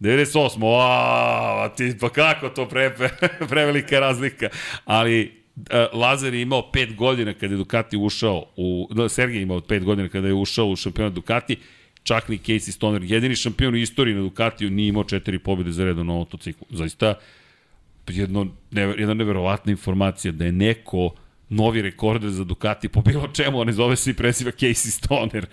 98. 0.00 0.58
Wow, 0.58 1.76
ti, 1.76 1.96
pa 2.00 2.08
kako 2.08 2.48
to 2.48 2.68
pre, 2.68 2.96
prevelika 3.50 4.00
razlika. 4.00 4.48
Ali 4.84 5.43
Lazar 5.92 6.34
je 6.34 6.42
imao 6.42 6.70
5 6.72 6.94
godina 6.94 7.32
kada 7.32 7.54
je 7.54 7.58
Ducati 7.58 7.96
ušao 7.96 8.44
u, 8.56 8.88
da, 8.90 9.08
Sergej 9.08 9.38
je 9.38 9.42
imao 9.42 9.60
5 9.60 9.84
godina 9.84 10.08
kada 10.08 10.28
je 10.28 10.34
ušao 10.34 10.66
u 10.66 10.76
šampionat 10.76 11.12
Ducati, 11.12 11.56
čak 12.02 12.28
ni 12.28 12.38
Casey 12.38 12.72
Stoner, 12.72 13.02
jedini 13.02 13.36
šampion 13.36 13.74
u 13.74 13.76
istoriji 13.76 14.14
na 14.14 14.22
Ducatiju 14.22 14.70
nije 14.70 14.88
imao 14.88 15.04
četiri 15.04 15.38
pobjede 15.38 15.72
za 15.72 15.84
redom 15.84 16.06
na 16.06 16.12
motociklu. 16.12 16.66
Zaista, 16.70 17.14
jedno, 18.08 18.46
ne, 18.70 18.82
jedna 18.82 19.14
neverovatna 19.14 19.70
informacija 19.70 20.32
da 20.32 20.44
je 20.44 20.52
neko 20.52 21.10
novi 21.48 21.82
rekorde 21.82 22.30
za 22.30 22.44
Ducati 22.44 22.88
po 22.88 23.00
bilo 23.00 23.28
čemu, 23.28 23.60
a 23.60 23.64
ne 23.64 23.72
zove 23.72 23.96
se 23.96 24.10
i 24.10 24.14
preziva 24.14 24.50
Casey 24.50 24.90
Stoner. 24.90 25.46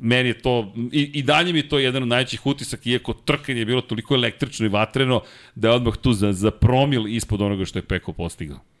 Meni 0.00 0.28
je 0.28 0.38
to, 0.38 0.74
i, 0.92 1.10
i 1.14 1.22
dalje 1.22 1.52
mi 1.52 1.58
je 1.58 1.68
to 1.68 1.78
jedan 1.78 2.02
od 2.02 2.08
najvećih 2.08 2.46
utisaka, 2.46 2.82
iako 2.90 3.12
trkanje 3.12 3.58
je 3.58 3.64
bilo 3.64 3.80
toliko 3.80 4.14
električno 4.14 4.66
i 4.66 4.68
vatreno, 4.68 5.22
da 5.54 5.68
je 5.68 5.74
odmah 5.74 5.96
tu 5.96 6.12
za, 6.12 6.32
za 6.32 6.50
promil 6.50 7.08
ispod 7.08 7.42
onoga 7.42 7.64
što 7.64 7.78
je 7.78 7.82
Peko 7.82 8.12
postigao. 8.12 8.73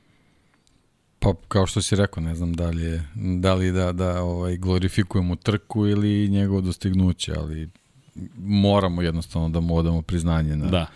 Pa 1.24 1.34
kao 1.48 1.66
što 1.66 1.82
si 1.82 1.96
rekao, 1.96 2.22
ne 2.22 2.34
znam 2.34 2.52
da 2.52 2.70
li, 2.70 2.82
je, 2.82 3.02
da, 3.14 3.54
li 3.54 3.72
da, 3.72 3.92
da 3.92 4.22
ovaj, 4.22 4.56
glorifikujemo 4.56 5.36
trku 5.36 5.86
ili 5.86 6.28
njegovo 6.28 6.60
dostignuće, 6.60 7.32
ali 7.36 7.68
moramo 8.38 9.02
jednostavno 9.02 9.48
da 9.48 9.60
mu 9.60 9.76
odamo 9.76 10.02
priznanje 10.02 10.56
na, 10.56 10.66
da. 10.66 10.86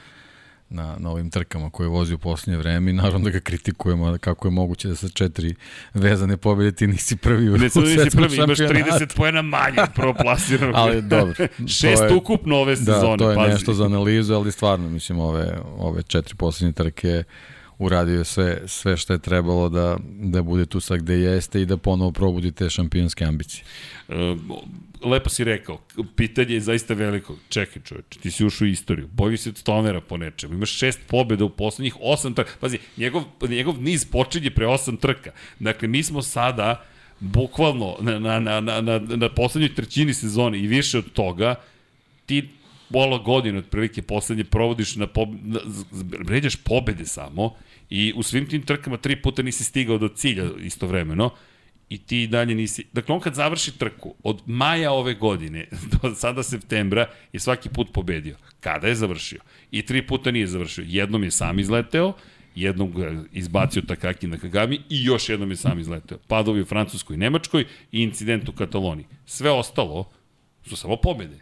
na, 0.70 0.97
na 0.99 1.11
ovim 1.11 1.30
trkama 1.30 1.70
koje 1.70 1.88
vozi 1.88 2.14
u 2.14 2.18
poslednje 2.18 2.58
vreme 2.58 2.90
i 2.90 2.94
naravno 2.94 3.18
da 3.18 3.30
ga 3.30 3.40
kritikujemo 3.40 4.18
kako 4.20 4.49
je 4.49 4.52
moguće 4.52 4.88
da 4.88 4.97
sa 4.97 5.08
četiri 5.08 5.54
vezane 5.94 6.37
pobjede 6.37 6.76
ti 6.76 6.87
nisi 6.87 7.16
prvi 7.16 7.49
u, 7.49 7.52
ne, 7.52 7.68
u 7.76 7.80
nisi 7.80 8.16
prvi, 8.16 8.37
imaš 8.37 8.58
30 8.58 9.16
pojena 9.16 9.42
manje 9.42 9.76
prvo 9.94 10.14
plasiranog. 10.14 10.75
ali 10.76 11.02
dobro. 11.02 11.35
Šest 11.78 12.02
je, 12.02 12.14
ukupno 12.14 12.56
ove 12.56 12.76
sezone. 12.76 13.16
Da, 13.16 13.16
to 13.16 13.30
je 13.30 13.37
pazi. 13.37 13.52
nešto 13.52 13.75
za 13.75 13.85
analizu, 13.85 14.35
ali 14.35 14.52
stvarno, 14.52 14.88
mislim, 14.88 15.18
ove, 15.18 15.58
ove 15.78 16.02
četiri 16.02 16.35
poslednje 16.35 16.73
trke 16.73 17.25
uradio 17.78 18.25
sve, 18.25 18.62
sve 18.66 18.97
što 18.97 19.12
je 19.12 19.18
trebalo 19.18 19.68
da, 19.68 19.97
da 20.20 20.42
bude 20.42 20.66
tu 20.66 20.80
sad 20.80 20.99
gde 20.99 21.14
jeste 21.14 21.62
i 21.62 21.66
da 21.66 21.76
ponovo 21.76 22.12
probudi 22.12 22.52
te 22.52 22.70
šampionske 22.70 23.25
ambicije. 23.25 23.64
E, 24.08 24.14
lepo 25.04 25.30
si 25.30 25.44
rekao, 25.44 25.78
pitanje 26.16 26.54
je 26.54 26.61
zaista 26.61 26.94
veliko. 26.94 27.37
Čekaj 27.49 27.82
čoveč, 27.82 28.04
ti 28.23 28.30
si 28.30 28.44
ušao 28.44 28.64
u 28.64 28.68
istoriju, 28.68 29.08
boji 29.12 29.37
se 29.37 29.49
od 29.49 29.56
Stonera 29.56 30.00
po 30.00 30.16
nečemu, 30.16 30.54
imaš 30.54 30.70
šest 30.70 31.00
pobjeda 31.06 31.44
u 31.44 31.50
poslednjih 31.50 31.97
osam 32.00 32.35
trka. 32.35 32.50
Pazi, 32.61 32.78
njegov, 32.97 33.23
njegov 33.49 33.82
niz 33.82 34.04
počinje 34.04 34.50
pre 34.50 34.66
osam 34.66 34.97
trka. 34.97 35.30
Dakle, 35.58 35.88
mi 35.88 36.02
smo 36.02 36.23
sada 36.23 36.85
bukvalno 37.20 37.97
na, 38.00 38.18
na, 38.18 38.40
na, 38.40 38.61
na, 38.61 38.80
na, 38.80 38.99
na 38.99 39.28
poslednjoj 39.28 39.75
trećini 39.75 40.14
sezone 40.14 40.58
i 40.58 40.66
više 40.66 40.99
od 40.99 41.12
toga, 41.12 41.54
ti 42.26 42.49
pola 42.92 43.18
godine 43.18 43.58
otprilike 43.58 44.02
poslednje 44.02 44.44
provodiš 44.44 44.97
na, 44.97 45.06
pob... 45.06 45.28
na 45.42 45.61
vređaš 46.18 46.56
pobede 46.56 47.04
samo 47.04 47.54
i 47.90 48.12
u 48.16 48.23
svim 48.23 48.47
tim 48.47 48.62
trkama 48.62 48.97
tri 48.97 49.23
puta 49.23 49.42
nisi 49.42 49.64
stigao 49.64 49.99
do 49.99 50.09
cilja 50.09 50.45
istovremeno 50.61 51.30
i 51.88 51.99
ti 51.99 52.26
dalje 52.26 52.54
nisi... 52.54 52.85
Dakle, 52.92 53.14
on 53.14 53.21
kad 53.21 53.35
završi 53.35 53.78
trku, 53.78 54.14
od 54.23 54.42
maja 54.47 54.92
ove 54.92 55.14
godine 55.14 55.68
do 55.92 56.14
sada 56.14 56.42
septembra 56.42 57.07
je 57.33 57.40
svaki 57.40 57.68
put 57.68 57.92
pobedio. 57.92 58.37
Kada 58.61 58.87
je 58.87 58.95
završio? 58.95 59.40
I 59.71 59.83
tri 59.83 60.07
puta 60.07 60.30
nije 60.30 60.47
završio. 60.47 60.85
Jednom 60.88 61.25
je 61.25 61.30
sam 61.30 61.59
izleteo, 61.59 62.12
jednom 62.54 62.92
ga 62.92 63.25
izbacio 63.33 63.83
Takaki 63.83 64.26
na 64.26 64.38
Kagami 64.38 64.80
i 64.90 65.04
još 65.04 65.28
jednom 65.28 65.50
je 65.50 65.57
sam 65.57 65.78
izleteo. 65.78 66.18
Padovi 66.28 66.61
u 66.61 66.64
Francuskoj 66.64 67.14
i 67.14 67.18
Nemačkoj 67.18 67.64
i 67.92 68.02
incident 68.02 68.49
u 68.49 68.52
Kataloniji. 68.52 69.07
Sve 69.26 69.50
ostalo 69.50 70.11
su 70.62 70.76
samo 70.76 70.97
pobede. 70.97 71.38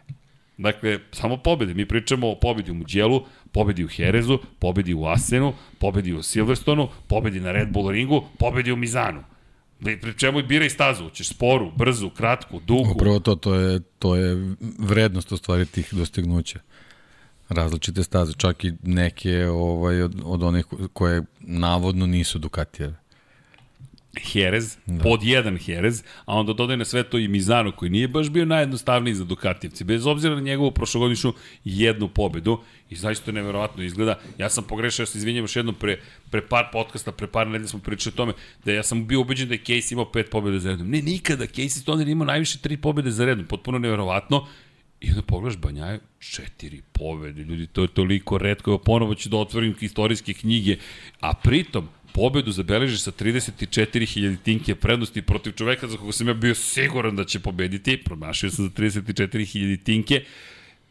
Dakle, 0.57 0.99
samo 1.11 1.37
pobede. 1.37 1.73
Mi 1.73 1.85
pričamo 1.85 2.31
o 2.31 2.39
pobedi 2.39 2.71
u 2.71 2.73
Muđelu, 2.73 3.25
pobedi 3.51 3.85
u 3.85 3.87
Herezu, 3.87 4.39
pobedi 4.59 4.93
u 4.93 5.05
Asenu, 5.05 5.53
pobedi 5.79 6.13
u 6.13 6.23
Silverstonu, 6.23 6.89
pobedi 7.07 7.39
na 7.39 7.51
Red 7.51 7.71
Bull 7.71 7.91
ringu, 7.91 8.23
pobedi 8.39 8.71
u 8.71 8.75
Mizanu. 8.75 9.23
Pri 9.79 10.13
čemu 10.17 10.43
biraj 10.43 10.69
stazu, 10.69 11.03
hoćeš 11.03 11.29
sporu, 11.29 11.71
brzu, 11.75 12.09
kratku, 12.09 12.59
dugu. 12.59 12.91
Upravo 12.91 13.19
to, 13.19 13.35
to 13.35 13.55
je, 13.55 13.79
to 13.99 14.15
je 14.15 14.55
vrednost 14.79 15.31
ostvari 15.31 15.65
tih 15.65 15.89
dostignuća. 15.91 16.59
Različite 17.49 18.03
staze, 18.03 18.33
čak 18.33 18.63
i 18.63 18.73
neke 18.83 19.47
ovaj, 19.47 20.01
od, 20.01 20.21
od 20.25 20.43
onih 20.43 20.65
koje 20.93 21.23
navodno 21.39 22.05
nisu 22.05 22.39
Ducatijeve. 22.39 22.95
Jerez, 24.33 24.77
da. 24.85 25.03
pod 25.03 25.23
jedan 25.23 25.59
Jerez, 25.65 26.03
a 26.25 26.35
onda 26.35 26.53
dodaje 26.53 26.77
na 26.77 26.85
sve 26.85 27.03
to 27.03 27.17
i 27.17 27.27
Mizano 27.27 27.71
koji 27.71 27.91
nije 27.91 28.07
baš 28.07 28.29
bio 28.29 28.45
najjednostavniji 28.45 29.13
za 29.13 29.25
Dukatijevci, 29.25 29.83
bez 29.83 30.05
obzira 30.07 30.35
na 30.35 30.41
njegovu 30.41 30.71
prošlogodišnju 30.71 31.33
jednu 31.63 32.07
pobedu 32.07 32.59
i 32.89 32.95
zaista 32.95 33.31
neverovatno 33.31 33.83
izgleda. 33.83 34.19
Ja 34.37 34.49
sam 34.49 34.63
pogrešao, 34.63 35.03
ja 35.03 35.07
se 35.07 35.17
izvinjam 35.17 35.43
još 35.43 35.55
jednom 35.55 35.75
pre, 35.75 35.99
pre 36.31 36.41
par 36.41 36.65
podcasta, 36.71 37.11
pre 37.11 37.27
par 37.27 37.47
nedelja 37.47 37.67
smo 37.67 37.79
pričali 37.79 38.13
o 38.13 38.17
tome 38.17 38.33
da 38.65 38.71
ja 38.71 38.83
sam 38.83 39.07
bio 39.07 39.21
ubeđen 39.21 39.47
da 39.47 39.53
je 39.53 39.63
Casey 39.63 39.93
imao 39.93 40.11
pet 40.11 40.29
pobjede 40.29 40.59
za 40.59 40.69
redom. 40.69 40.89
Ne, 40.89 41.01
nikada, 41.01 41.45
Casey 41.45 41.81
Stoner 41.81 42.07
imao 42.07 42.25
najviše 42.25 42.59
tri 42.59 42.77
pobjede 42.77 43.11
za 43.11 43.25
redom, 43.25 43.45
potpuno 43.45 43.79
neverovatno. 43.79 44.47
I 45.01 45.09
onda 45.09 45.21
pogledaš 45.21 45.57
Banjaju, 45.57 45.99
četiri 46.19 46.81
pobede, 46.91 47.43
ljudi, 47.43 47.67
to 47.67 47.81
je 47.81 47.87
toliko 47.87 48.37
redko, 48.37 48.77
ponovo 48.77 49.15
ću 49.15 49.29
da 49.29 49.37
otvorim 49.37 49.75
istorijske 49.81 50.33
knjige, 50.33 50.77
a 51.19 51.33
pritom, 51.33 51.89
pobedu 52.17 52.51
zabeleži 52.51 52.97
sa 52.97 53.11
34.000 53.11 54.37
tinke 54.43 54.75
prednosti 54.75 55.21
protiv 55.21 55.51
čoveka 55.51 55.87
za 55.87 55.97
koga 55.97 56.11
sam 56.11 56.27
ja 56.27 56.33
bio 56.33 56.55
siguran 56.55 57.15
da 57.15 57.23
će 57.23 57.39
pobediti. 57.39 57.97
Promašio 58.03 58.49
sam 58.49 58.65
za 58.65 58.71
34.000 58.71 59.83
tinke. 59.83 60.23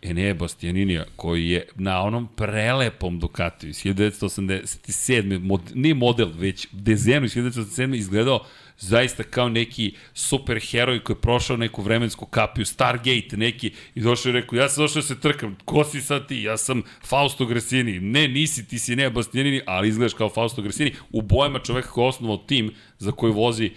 Enea 0.03 0.35
Bastianinija, 0.35 1.05
koji 1.17 1.49
je 1.51 1.67
na 1.75 2.03
onom 2.03 2.29
prelepom 2.37 3.19
Ducatiju 3.19 3.71
iz 3.71 3.77
1987. 3.77 5.39
Mod, 5.39 5.61
nije 5.75 5.95
model, 5.95 6.31
već 6.39 6.69
dezenu 6.73 7.27
iz 7.27 7.35
1987. 7.35 7.97
izgledao 7.97 8.47
zaista 8.79 9.23
kao 9.23 9.49
neki 9.49 9.95
super 10.15 10.61
heroj 10.61 11.05
koji 11.05 11.17
je 11.17 11.21
prošao 11.21 11.57
neku 11.57 11.83
vremensku 11.83 12.27
kapiju, 12.27 12.67
Stargate 12.67 13.37
neki, 13.37 13.73
i 13.95 14.01
došao 14.01 14.31
i 14.31 14.33
rekao, 14.33 14.57
ja 14.57 14.69
sam 14.69 14.85
došao 14.85 15.03
da 15.03 15.07
se 15.09 15.21
trkam, 15.21 15.57
ko 15.65 15.85
si 15.85 16.01
sad 16.01 16.29
ti? 16.29 16.43
Ja 16.43 16.57
sam 16.57 16.83
Fausto 17.05 17.47
Gresini. 17.47 18.01
Ne, 18.01 18.29
nisi, 18.29 18.69
ti 18.69 18.79
si 18.79 18.97
ne 18.97 19.11
Bastianini, 19.11 19.61
ali 19.67 19.89
izgledaš 19.89 20.15
kao 20.15 20.29
Fausto 20.29 20.63
Gresini. 20.63 20.93
U 21.11 21.23
bojama 21.23 21.59
čoveka 21.59 21.89
koji 21.89 22.05
je 22.05 22.09
osnovao 22.09 22.37
tim 22.37 22.75
za 22.99 23.13
koji 23.13 23.33
vozi 23.33 23.71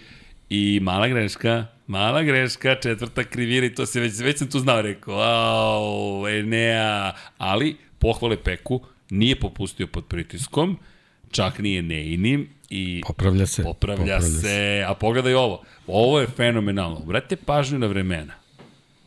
i 0.50 0.80
mala 0.82 1.08
greška, 1.08 1.66
mala 1.86 2.22
greška, 2.22 2.74
četvrta 2.82 3.24
krivira 3.24 3.66
i 3.66 3.74
to 3.74 3.86
se 3.86 4.00
već, 4.00 4.18
već 4.20 4.38
sam 4.38 4.50
tu 4.50 4.58
znao, 4.58 4.82
rekao, 4.82 5.14
au, 5.14 6.28
Enea, 6.28 7.12
ali 7.38 7.76
pohvale 7.98 8.36
Peku, 8.36 8.80
nije 9.10 9.36
popustio 9.36 9.86
pod 9.86 10.06
pritiskom, 10.06 10.78
čak 11.30 11.58
nije 11.58 11.82
neinim 11.82 12.48
i 12.70 13.02
popravlja 13.06 13.46
se. 13.46 13.62
Popravlja, 13.62 14.02
popravlja 14.02 14.20
se. 14.20 14.40
se. 14.40 14.84
A 14.88 14.94
pogledaj 14.94 15.34
ovo. 15.34 15.64
Ovo 15.86 16.20
je 16.20 16.26
fenomenalno. 16.26 17.00
Brate 17.00 17.36
pažnju 17.36 17.78
na 17.78 17.86
vremena. 17.86 18.34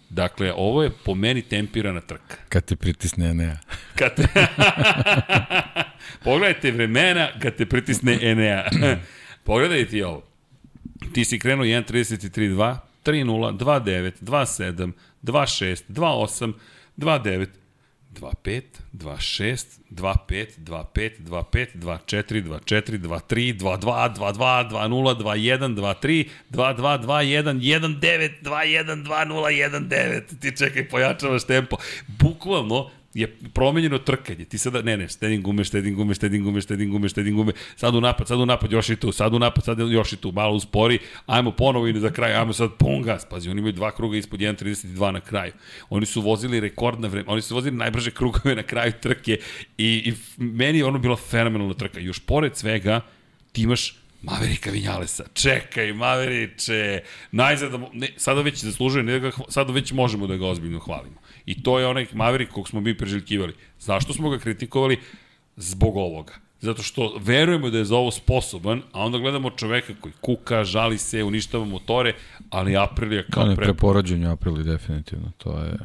Dakle, 0.10 0.54
ovo 0.56 0.84
je 0.84 0.90
po 1.06 1.16
meni 1.16 1.42
tempirana 1.42 2.02
trka. 2.02 2.36
Kad 2.50 2.66
te 2.66 2.76
pritisne 2.76 3.30
Enea. 3.30 3.58
Kad 4.00 4.16
te... 4.16 4.28
Pogledajte 6.24 6.72
vremena 6.72 7.28
kad 7.42 7.56
te 7.56 7.66
pritisne 7.66 8.20
Enea. 8.22 8.64
Pogledajte 9.44 9.90
ti 9.90 10.04
ovo. 10.04 10.24
Ti 11.14 11.26
si 11.26 11.40
krenuo 11.40 11.66
1.33.2, 11.66 12.78
3.0, 13.06 13.58
2.9, 13.58 14.12
2.7, 14.22 14.92
2.6, 15.24 15.84
2.8, 15.90 16.54
2.9, 16.98 17.48
2-5, 18.14 18.64
2-6, 18.94 19.66
2-5, 19.90 20.62
2-5, 20.64 21.26
2-5, 21.26 21.76
2-4, 21.82 22.42
2-4, 22.44 22.98
2-3, 23.02 23.58
2-2, 23.58 24.10
2-2, 24.18 24.70
2-0, 24.70 25.16
2-1, 25.22 25.76
2-3, 25.76 26.30
2-2, 26.52 26.98
2-1, 27.06 27.60
1-9, 27.60 28.42
2-1, 28.44 29.04
2-0, 29.04 29.50
1-9. 29.50 30.40
Ti 30.40 30.50
čekaj, 30.58 30.90
pojačavaš 30.90 31.44
tempo. 31.44 31.78
Bukvalno, 32.08 32.90
je 33.14 33.28
promenjeno 33.54 33.98
trkanje. 33.98 34.46
Ti 34.46 34.58
sada, 34.58 34.82
ne, 34.82 34.98
ne, 34.98 35.08
štedim 35.08 35.42
gume, 35.44 35.64
štedim 35.64 35.96
gume, 35.96 36.14
štedim 36.14 36.44
gume, 36.44 36.62
štedim 36.62 36.92
gume, 36.92 37.10
štedim 37.10 37.36
gume. 37.36 37.54
Sad 37.76 37.96
u 37.96 38.02
napad, 38.02 38.28
sad 38.28 38.40
u 38.40 38.46
napad, 38.46 38.72
još 38.72 38.90
i 38.90 38.96
tu, 38.96 39.12
sad 39.12 39.34
u 39.34 39.40
napad, 39.40 39.64
sad 39.64 39.80
još 39.80 40.14
i 40.14 40.18
tu, 40.18 40.32
malo 40.32 40.56
uspori. 40.56 41.00
Ajmo 41.26 41.52
ponovo 41.52 41.88
i 41.88 42.00
za 42.00 42.12
kraj, 42.12 42.34
ajmo 42.34 42.54
sad 42.54 42.70
pun 42.80 43.02
gas. 43.02 43.26
Pazi, 43.30 43.50
oni 43.50 43.60
imaju 43.60 43.74
dva 43.74 43.92
kruga 43.92 44.18
ispod 44.18 44.40
1.32 44.40 45.12
na 45.12 45.22
kraju. 45.22 45.54
Oni 45.90 46.06
su 46.06 46.22
vozili 46.22 46.60
rekordna 46.60 47.08
vreme, 47.08 47.30
oni 47.30 47.42
su 47.42 47.56
vozili 47.56 47.78
najbrže 47.78 48.12
krugove 48.12 48.56
na 48.56 48.64
kraju 48.64 48.92
trke 49.02 49.38
i, 49.78 49.88
i 49.88 50.14
meni 50.38 50.78
je 50.78 50.86
ono 50.86 51.00
bilo 51.00 51.16
fenomenalna 51.16 51.74
trka. 51.74 52.00
Još 52.00 52.20
pored 52.20 52.58
svega, 52.58 53.02
ti 53.52 53.62
imaš 53.62 53.96
Maverika 54.24 54.72
Vinjalesa. 54.72 55.24
Čekaj, 55.34 55.94
Maveriče. 55.94 57.04
Najzad, 57.32 57.72
da 57.72 57.90
ne, 57.94 58.08
sada 58.18 58.42
već 58.42 58.64
zaslužuje, 58.64 59.20
da 59.20 59.32
sada 59.50 59.74
već 59.74 59.92
možemo 59.92 60.28
da 60.28 60.38
ga 60.38 60.48
ozbiljno 60.48 60.80
hvalimo. 60.80 61.23
I 61.46 61.64
to 61.64 61.80
je 61.80 61.88
onaj 61.88 62.08
Maverick 62.14 62.52
kog 62.52 62.70
smo 62.70 62.82
mi 62.82 62.98
preželjkivali. 62.98 63.54
Zašto 63.80 64.14
smo 64.14 64.30
ga 64.30 64.40
kritikovali? 64.40 65.00
Zbog 65.56 65.98
ovoga. 65.98 66.34
Zato 66.62 66.84
što 66.84 67.18
verujemo 67.20 67.70
da 67.70 67.78
je 67.78 67.86
za 67.86 67.96
ovo 67.96 68.12
sposoban, 68.12 68.82
a 68.92 69.06
onda 69.06 69.18
gledamo 69.18 69.50
čoveka 69.50 69.94
koji 70.02 70.14
kuka, 70.22 70.64
žali 70.64 70.98
se, 70.98 71.24
uništava 71.24 71.66
motore, 71.66 72.14
ali 72.50 72.78
Aprilija 72.78 73.24
kao 73.32 73.46
pre... 73.56 73.66
preporađenju 73.66 74.32
Aprili 74.32 74.64
definitivno. 74.64 75.32
To 75.38 75.60
je, 75.60 75.78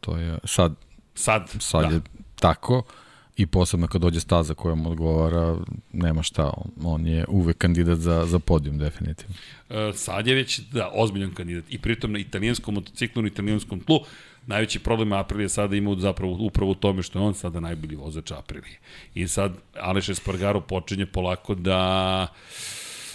to 0.00 0.16
je 0.16 0.38
sad, 0.44 0.74
sad, 1.14 1.50
sad 1.60 1.88
da. 1.88 1.94
je 1.94 2.00
tako 2.40 2.82
i 3.36 3.46
posebno 3.46 3.86
kad 3.86 4.00
dođe 4.00 4.20
staza 4.20 4.54
koja 4.54 4.74
mu 4.74 4.90
odgovara, 4.90 5.56
nema 5.92 6.22
šta, 6.22 6.50
on, 6.56 6.70
on 6.84 7.06
je 7.06 7.24
uvek 7.28 7.58
kandidat 7.58 7.98
za, 7.98 8.26
za 8.26 8.38
podijum, 8.38 8.78
definitivno. 8.78 9.34
E, 9.70 9.92
sad 9.94 10.26
je 10.26 10.34
već, 10.34 10.60
da, 10.60 10.90
ozbiljan 10.94 11.34
kandidat 11.34 11.64
i 11.68 11.78
pritom 11.78 12.12
na 12.12 12.18
italijanskom 12.18 12.74
motociklu, 12.74 13.22
na 13.22 13.28
italijanskom 13.28 13.80
tlu, 13.80 14.00
najveći 14.46 14.78
problem 14.78 15.12
Aprilije 15.12 15.48
sada 15.48 15.76
ima 15.76 15.96
zapravo 15.98 16.36
upravo 16.40 16.70
u 16.70 16.74
tome 16.74 17.02
što 17.02 17.18
je 17.18 17.24
on 17.24 17.34
sada 17.34 17.60
najbolji 17.60 17.96
vozač 17.96 18.30
Aprilije. 18.30 18.78
I 19.14 19.28
sad 19.28 19.52
Aleš 19.80 20.08
Espargaro 20.08 20.60
počinje 20.60 21.06
polako 21.06 21.54
da... 21.54 22.26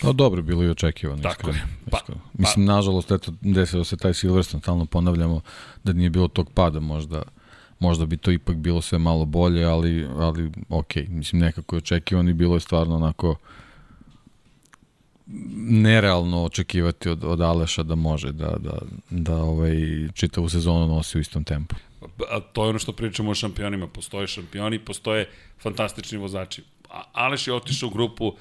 Pa 0.01 0.11
dobro, 0.11 0.41
bilo 0.41 0.63
i 0.63 0.69
očekivano. 0.69 1.21
Tako 1.21 1.49
iskreno, 1.49 1.57
je. 1.57 1.91
Pa, 1.91 1.97
iskreno. 1.97 2.21
Mislim, 2.33 2.67
pa, 2.67 2.73
nažalost, 2.73 3.11
eto, 3.11 3.33
desilo 3.41 3.83
se 3.83 3.97
taj 3.97 4.13
Silverstone, 4.13 4.61
stalno 4.61 4.85
ponavljamo 4.85 5.41
da 5.83 5.93
nije 5.93 6.09
bilo 6.09 6.27
tog 6.27 6.51
pada 6.53 6.79
možda 6.79 7.21
možda 7.79 8.05
bi 8.05 8.17
to 8.17 8.31
ipak 8.31 8.55
bilo 8.55 8.81
sve 8.81 8.99
malo 8.99 9.25
bolje, 9.25 9.65
ali, 9.65 10.07
ali 10.17 10.51
ok, 10.69 10.95
mislim 11.07 11.41
nekako 11.41 11.75
je 11.75 11.77
očekivano 11.77 12.29
i 12.29 12.33
bilo 12.33 12.55
je 12.55 12.59
stvarno 12.59 12.95
onako 12.95 13.35
nerealno 15.67 16.43
očekivati 16.43 17.09
od, 17.09 17.23
od 17.23 17.41
Aleša 17.41 17.83
da 17.83 17.95
može 17.95 18.31
da, 18.31 18.55
da, 18.59 18.77
da 19.09 19.37
ovaj, 19.37 19.75
čitavu 20.13 20.49
sezonu 20.49 20.87
nosi 20.87 21.17
u 21.17 21.21
istom 21.21 21.43
tempu. 21.43 21.75
A 22.29 22.39
to 22.39 22.63
je 22.63 22.69
ono 22.69 22.79
što 22.79 22.91
pričamo 22.91 23.31
o 23.31 23.35
šampionima. 23.35 23.87
Postoje 23.87 24.27
šampioni, 24.27 24.79
postoje 24.79 25.29
fantastični 25.61 26.17
vozači. 26.17 26.63
A 26.89 27.03
Aleš 27.13 27.47
je 27.47 27.53
otišao 27.53 27.87
u 27.87 27.93
grupu 27.93 28.33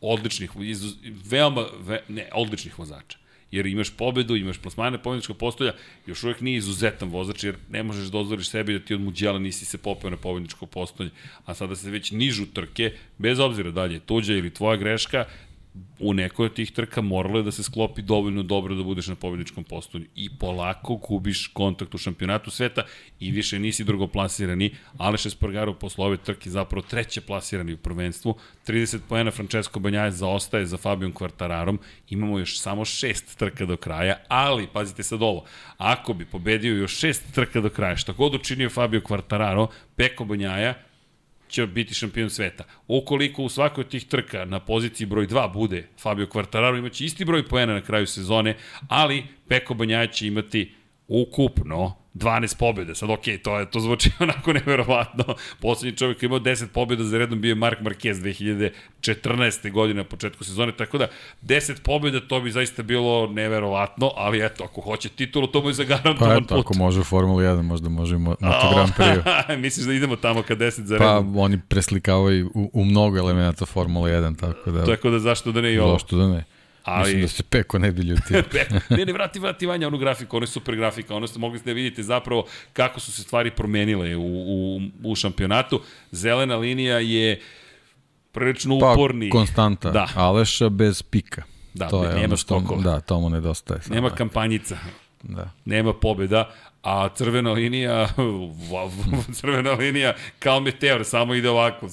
odličnih, 0.00 0.50
izuz, 0.60 0.94
veoma, 1.30 1.64
ve, 1.80 2.02
ne, 2.08 2.28
odličnih 2.34 2.78
vozača. 2.78 3.18
jer 3.50 3.66
imaš 3.66 3.90
pobedu, 3.90 4.36
imaš 4.36 4.58
plasmane 4.58 4.98
pobedničkog 5.02 5.36
postolja, 5.36 5.72
još 6.06 6.24
uvek 6.24 6.40
nije 6.40 6.56
izuzetan 6.56 7.08
vozač, 7.08 7.44
jer 7.44 7.56
ne 7.70 7.82
možeš 7.82 8.04
da 8.04 8.10
dozvoriš 8.10 8.50
sebi 8.50 8.78
da 8.78 8.84
ti 8.84 8.94
od 8.94 9.00
Muđela 9.00 9.38
nisi 9.38 9.64
se 9.64 9.78
popeo 9.78 10.10
na 10.10 10.16
pobedničko 10.16 10.66
postolje, 10.66 11.10
a 11.44 11.54
sada 11.54 11.76
se 11.76 11.90
već 11.90 12.10
nižu 12.10 12.46
trke, 12.46 12.92
bez 13.18 13.38
obzira 13.38 13.70
da 13.70 13.84
li 13.84 13.94
je 13.94 14.00
tuđa 14.00 14.32
ili 14.32 14.50
tvoja 14.50 14.76
greška, 14.76 15.24
u 15.98 16.14
nekoj 16.14 16.46
od 16.46 16.54
tih 16.54 16.72
trka 16.72 17.00
moralo 17.00 17.38
je 17.38 17.42
da 17.42 17.50
se 17.50 17.62
sklopi 17.62 18.02
dovoljno 18.02 18.42
dobro 18.42 18.74
da 18.74 18.82
budeš 18.82 19.06
na 19.06 19.14
pobjedičkom 19.14 19.64
postolju 19.64 20.06
i 20.14 20.30
polako 20.38 20.96
gubiš 20.96 21.46
kontakt 21.46 21.94
u 21.94 21.98
šampionatu 21.98 22.50
sveta 22.50 22.82
i 23.20 23.30
više 23.30 23.58
nisi 23.58 23.84
drugoplasirani. 23.84 24.74
Aleš 24.98 25.26
Espargaro 25.26 25.74
posle 25.74 26.04
ove 26.04 26.16
trke 26.16 26.50
zapravo 26.50 26.86
treće 26.90 27.20
plasirani 27.20 27.72
u 27.72 27.76
prvenstvu. 27.76 28.34
30 28.66 28.98
poena 29.08 29.30
Francesco 29.30 29.80
Banjaje 29.80 30.10
zaostaje 30.10 30.66
za 30.66 30.76
Fabijom 30.76 31.12
Kvartararom. 31.12 31.80
Imamo 32.10 32.38
još 32.38 32.60
samo 32.60 32.84
šest 32.84 33.38
trka 33.38 33.66
do 33.66 33.76
kraja, 33.76 34.16
ali 34.28 34.68
pazite 34.72 35.02
sad 35.02 35.22
ovo. 35.22 35.44
Ako 35.76 36.14
bi 36.14 36.24
pobedio 36.24 36.74
još 36.74 36.98
šest 36.98 37.34
trka 37.34 37.60
do 37.60 37.70
kraja, 37.70 37.96
šta 37.96 38.12
god 38.12 38.34
učinio 38.34 38.70
Fabio 38.70 39.00
Kvartararo, 39.00 39.68
Peko 39.96 40.24
Banjaja 40.24 40.85
će 41.48 41.66
biti 41.66 41.94
šampion 41.94 42.30
sveta. 42.30 42.64
Ukoliko 42.88 43.42
u 43.42 43.48
svakoj 43.48 43.82
od 43.82 43.88
tih 43.88 44.04
trka 44.04 44.44
na 44.44 44.60
poziciji 44.60 45.06
broj 45.06 45.26
2 45.26 45.52
bude 45.52 45.88
Fabio 46.02 46.26
Quartararo, 46.26 46.78
imaće 46.78 47.04
isti 47.04 47.24
broj 47.24 47.48
poena 47.48 47.74
na 47.74 47.80
kraju 47.80 48.06
sezone, 48.06 48.56
ali 48.88 49.24
Peko 49.48 49.74
Banjaja 49.74 50.06
će 50.06 50.26
imati 50.26 50.72
ukupno 51.08 51.94
12 52.16 52.58
pobjede. 52.58 52.94
Sad, 52.94 53.10
ok, 53.10 53.24
to, 53.42 53.58
je, 53.58 53.70
to 53.70 53.80
zvuči 53.80 54.10
onako 54.20 54.52
neverovatno. 54.52 55.24
Poslednji 55.60 55.96
čovjek 55.96 56.22
imao 56.22 56.38
10 56.38 56.66
pobjeda 56.66 57.04
za 57.04 57.18
redom 57.18 57.40
bio 57.40 57.48
je 57.48 57.54
Mark 57.54 57.80
Marquez 57.80 58.72
2014. 59.02 59.72
godine 59.72 59.96
na 59.96 60.04
početku 60.04 60.44
sezone, 60.44 60.72
tako 60.76 60.98
da 60.98 61.08
10 61.42 61.82
pobjeda 61.82 62.20
to 62.20 62.40
bi 62.40 62.50
zaista 62.50 62.82
bilo 62.82 63.26
neverovatno, 63.26 64.10
ali 64.16 64.46
eto, 64.46 64.64
ako 64.64 64.80
hoće 64.80 65.08
titulu, 65.08 65.46
to 65.46 65.62
mu 65.62 65.68
je 65.68 65.74
zagarantovan 65.74 66.38
pa, 66.38 66.44
eto, 66.44 66.54
put. 66.54 66.64
ako 66.64 66.74
može 66.74 67.00
u 67.00 67.04
Formula 67.04 67.42
1, 67.42 67.62
možda 67.62 67.88
može 67.88 68.14
i 68.14 68.18
Moto 68.18 68.70
Grand 68.74 68.90
Prix. 68.98 69.56
Misliš 69.62 69.86
da 69.86 69.92
idemo 69.92 70.16
tamo 70.16 70.42
ka 70.42 70.56
10 70.56 70.84
za 70.84 70.98
redom? 70.98 71.34
Pa, 71.34 71.40
oni 71.40 71.58
preslikavaju 71.68 72.50
u, 72.54 72.70
u 72.72 72.84
mnogo 72.84 73.18
elemenata 73.18 73.66
Formula 73.66 74.08
1, 74.08 74.40
tako 74.40 74.70
da... 74.70 74.84
Tako 74.84 75.10
da 75.10 75.18
zašto 75.18 75.52
da 75.52 75.60
ne 75.60 75.74
i 75.74 75.78
ovo? 75.78 75.92
Zašto 75.92 76.16
da 76.16 76.28
ne? 76.28 76.44
Ali... 76.86 77.04
Mislim 77.04 77.22
da 77.22 77.28
se 77.28 77.42
Peko 77.42 77.78
ne 77.78 77.92
bi 77.92 78.02
ljutio. 78.02 78.36
ne, 78.90 79.04
ne, 79.04 79.12
vrati, 79.12 79.38
vrati 79.38 79.66
Vanja 79.66 79.86
onu 79.86 79.98
grafiku, 79.98 80.36
ono 80.36 80.44
je 80.44 80.48
super 80.48 80.76
grafika, 80.76 81.14
ono 81.14 81.26
ste 81.26 81.38
mogli 81.38 81.60
da 81.64 81.72
vidite 81.72 82.02
zapravo 82.02 82.46
kako 82.72 83.00
su 83.00 83.12
se 83.12 83.22
stvari 83.22 83.50
promenile 83.50 84.16
u, 84.16 84.22
u, 84.22 84.80
u 85.04 85.14
šampionatu. 85.14 85.80
Zelena 86.12 86.56
linija 86.56 86.98
je 86.98 87.40
prilično 88.32 88.78
pa, 88.78 88.92
uporni. 88.92 89.30
konstanta, 89.30 89.90
da. 89.90 90.08
Aleša 90.14 90.68
bez 90.68 91.02
pika. 91.02 91.42
Da, 91.74 91.88
to 91.88 92.04
je 92.04 92.08
nema 92.08 92.24
ono 92.24 92.36
što, 92.36 92.60
skokova. 92.60 92.82
Da, 92.82 93.00
to 93.00 93.20
mu 93.20 93.30
nedostaje. 93.30 93.82
Sada. 93.82 93.94
Nema 93.94 94.10
kampanjica. 94.10 94.78
Da. 95.22 95.50
Nema 95.64 95.92
pobeda, 95.92 96.50
a 96.82 97.08
crvena 97.14 97.52
linija, 97.52 98.08
crvena 99.40 99.72
linija 99.72 100.14
kao 100.38 100.60
meteor, 100.60 101.04
samo 101.04 101.34
ide 101.34 101.50
ovako. 101.50 101.88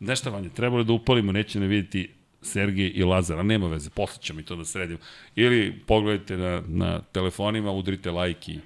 Znaš 0.00 0.18
šta, 0.18 0.30
Vanja, 0.30 0.48
trebalo 0.48 0.84
da 0.84 0.92
upalimo, 0.92 1.32
neće 1.32 1.60
ne 1.60 1.66
vidjeti 1.66 2.19
Sergej 2.42 2.92
i 2.94 3.04
Lazar, 3.04 3.38
a 3.38 3.42
nema 3.42 3.68
veze, 3.68 3.90
posle 3.90 4.22
ćemo 4.22 4.40
i 4.40 4.42
to 4.42 4.56
da 4.56 4.64
sredimo. 4.64 4.98
Ili 5.36 5.74
pogledajte 5.86 6.36
na, 6.36 6.62
na 6.66 7.00
telefonima, 7.12 7.72
udrite 7.72 8.10
like 8.10 8.52
i... 8.52 8.58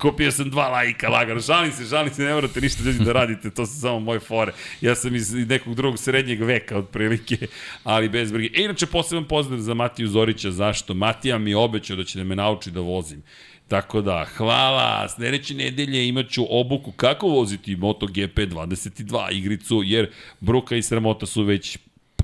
Kupio 0.00 0.32
sam 0.32 0.50
dva 0.50 0.68
lajka 0.68 1.08
lagano. 1.08 1.40
Žalim 1.40 1.72
se, 1.72 1.84
žalim 1.84 2.14
se, 2.14 2.22
ne 2.22 2.34
morate 2.34 2.60
ništa 2.60 2.82
ljudi 2.84 3.04
da 3.04 3.12
radite, 3.12 3.50
to 3.50 3.66
su 3.66 3.80
samo 3.80 4.00
moje 4.00 4.20
fore. 4.20 4.52
Ja 4.80 4.94
sam 4.94 5.14
iz 5.14 5.34
nekog 5.34 5.74
drugog 5.74 5.98
srednjeg 5.98 6.42
veka 6.42 6.78
otprilike, 6.78 7.46
ali 7.84 8.08
bez 8.08 8.32
brige. 8.32 8.60
E, 8.60 8.64
inače, 8.64 8.86
poseban 8.86 9.24
pozdrav 9.24 9.60
za 9.60 9.74
Matiju 9.74 10.08
Zorića, 10.08 10.50
zašto? 10.50 10.94
Matija 10.94 11.38
mi 11.38 11.50
je 11.50 11.56
obećao 11.56 11.96
da 11.96 12.04
će 12.04 12.18
da 12.18 12.24
me 12.24 12.36
nauči 12.36 12.70
da 12.70 12.80
vozim. 12.80 13.22
Tako 13.68 14.00
da, 14.00 14.26
hvala, 14.36 15.08
sledeće 15.08 15.54
nedelje 15.54 16.08
imaću 16.08 16.46
obuku 16.50 16.92
kako 16.92 17.28
voziti 17.28 17.76
MotoGP 17.76 18.38
22 18.38 19.32
igricu, 19.32 19.82
jer 19.84 20.10
bruka 20.40 20.76
i 20.76 20.82
sramota 20.82 21.26
su 21.26 21.42
već 21.42 21.78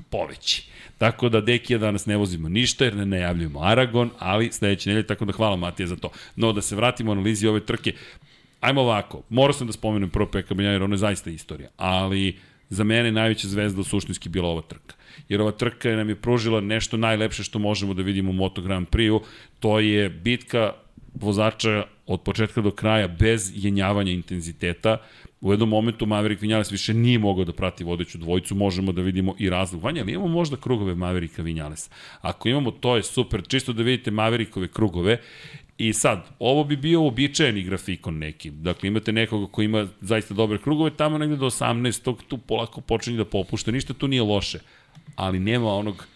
poveći. 0.09 0.63
Tako 0.97 1.29
da, 1.29 1.41
deki, 1.41 1.73
ja 1.73 1.79
danas 1.79 2.05
ne 2.05 2.17
vozimo 2.17 2.49
ništa 2.49 2.85
jer 2.85 2.95
ne 2.95 3.05
najavljujemo 3.05 3.59
Aragon, 3.59 4.09
ali 4.19 4.51
sledeće 4.51 4.89
nedelje, 4.89 5.07
tako 5.07 5.25
da 5.25 5.33
hvala 5.33 5.55
Matija 5.55 5.87
za 5.87 5.95
to. 5.95 6.09
No, 6.35 6.53
da 6.53 6.61
se 6.61 6.75
vratimo 6.75 7.11
analizi 7.11 7.47
ove 7.47 7.59
trke. 7.65 7.93
Ajmo 8.61 8.81
ovako, 8.81 9.21
morao 9.29 9.53
sam 9.53 9.67
da 9.67 9.73
spomenem 9.73 10.09
prvo 10.09 10.25
Peka 10.31 10.53
Benja, 10.53 10.71
jer 10.71 10.83
ono 10.83 10.93
je 10.93 10.97
zaista 10.97 11.29
istorija, 11.29 11.69
ali 11.77 12.37
za 12.69 12.83
mene 12.83 13.11
najveća 13.11 13.47
zvezda 13.47 13.81
u 13.81 13.83
suštinski 13.83 14.29
bila 14.29 14.49
ova 14.49 14.61
trka. 14.61 14.95
Jer 15.29 15.41
ova 15.41 15.51
trka 15.51 15.89
nam 15.89 16.09
je 16.09 16.15
pružila 16.15 16.61
nešto 16.61 16.97
najlepše 16.97 17.43
što 17.43 17.59
možemo 17.59 17.93
da 17.93 18.01
vidimo 18.01 18.29
u 18.29 18.33
Moto 18.33 18.61
Grand 18.61 18.87
Prix-u, 18.87 19.21
to 19.59 19.79
je 19.79 20.09
bitka 20.09 20.73
vozača 21.15 21.83
od 22.07 22.21
početka 22.21 22.61
do 22.61 22.71
kraja 22.71 23.07
bez 23.07 23.51
jenjavanja 23.55 24.11
intenziteta. 24.11 24.97
U 25.41 25.51
jednom 25.51 25.69
momentu 25.69 26.05
Maverick 26.05 26.41
Vinales 26.41 26.71
više 26.71 26.93
nije 26.93 27.19
mogao 27.19 27.45
da 27.45 27.53
prati 27.53 27.83
vodeću 27.83 28.17
dvojicu, 28.17 28.55
možemo 28.55 28.91
da 28.91 29.01
vidimo 29.01 29.35
i 29.39 29.49
razlog. 29.49 29.83
Vanja, 29.83 30.01
ali 30.01 30.11
imamo 30.11 30.27
možda 30.27 30.57
krugove 30.57 30.95
Mavericka 30.95 31.41
Vinales? 31.41 31.89
Ako 32.21 32.49
imamo, 32.49 32.71
to 32.71 32.95
je 32.95 33.03
super, 33.03 33.47
čisto 33.47 33.73
da 33.73 33.83
vidite 33.83 34.11
Maverickove 34.11 34.67
krugove. 34.67 35.17
I 35.77 35.93
sad, 35.93 36.25
ovo 36.39 36.63
bi 36.63 36.75
bio 36.75 37.01
uobičajeni 37.01 37.63
grafikon 37.63 38.17
neki. 38.17 38.51
Dakle, 38.51 38.87
imate 38.87 39.11
nekoga 39.11 39.47
ko 39.51 39.61
ima 39.61 39.87
zaista 40.01 40.33
dobre 40.33 40.57
krugove, 40.57 40.91
tamo 40.97 41.17
negde 41.17 41.35
do 41.35 41.45
18. 41.45 42.15
tu 42.27 42.37
polako 42.37 42.81
počinje 42.81 43.17
da 43.17 43.25
popušta. 43.25 43.71
Ništa 43.71 43.93
tu 43.93 44.07
nije 44.07 44.21
loše, 44.21 44.59
ali 45.15 45.39
nema 45.39 45.73
onog 45.73 46.07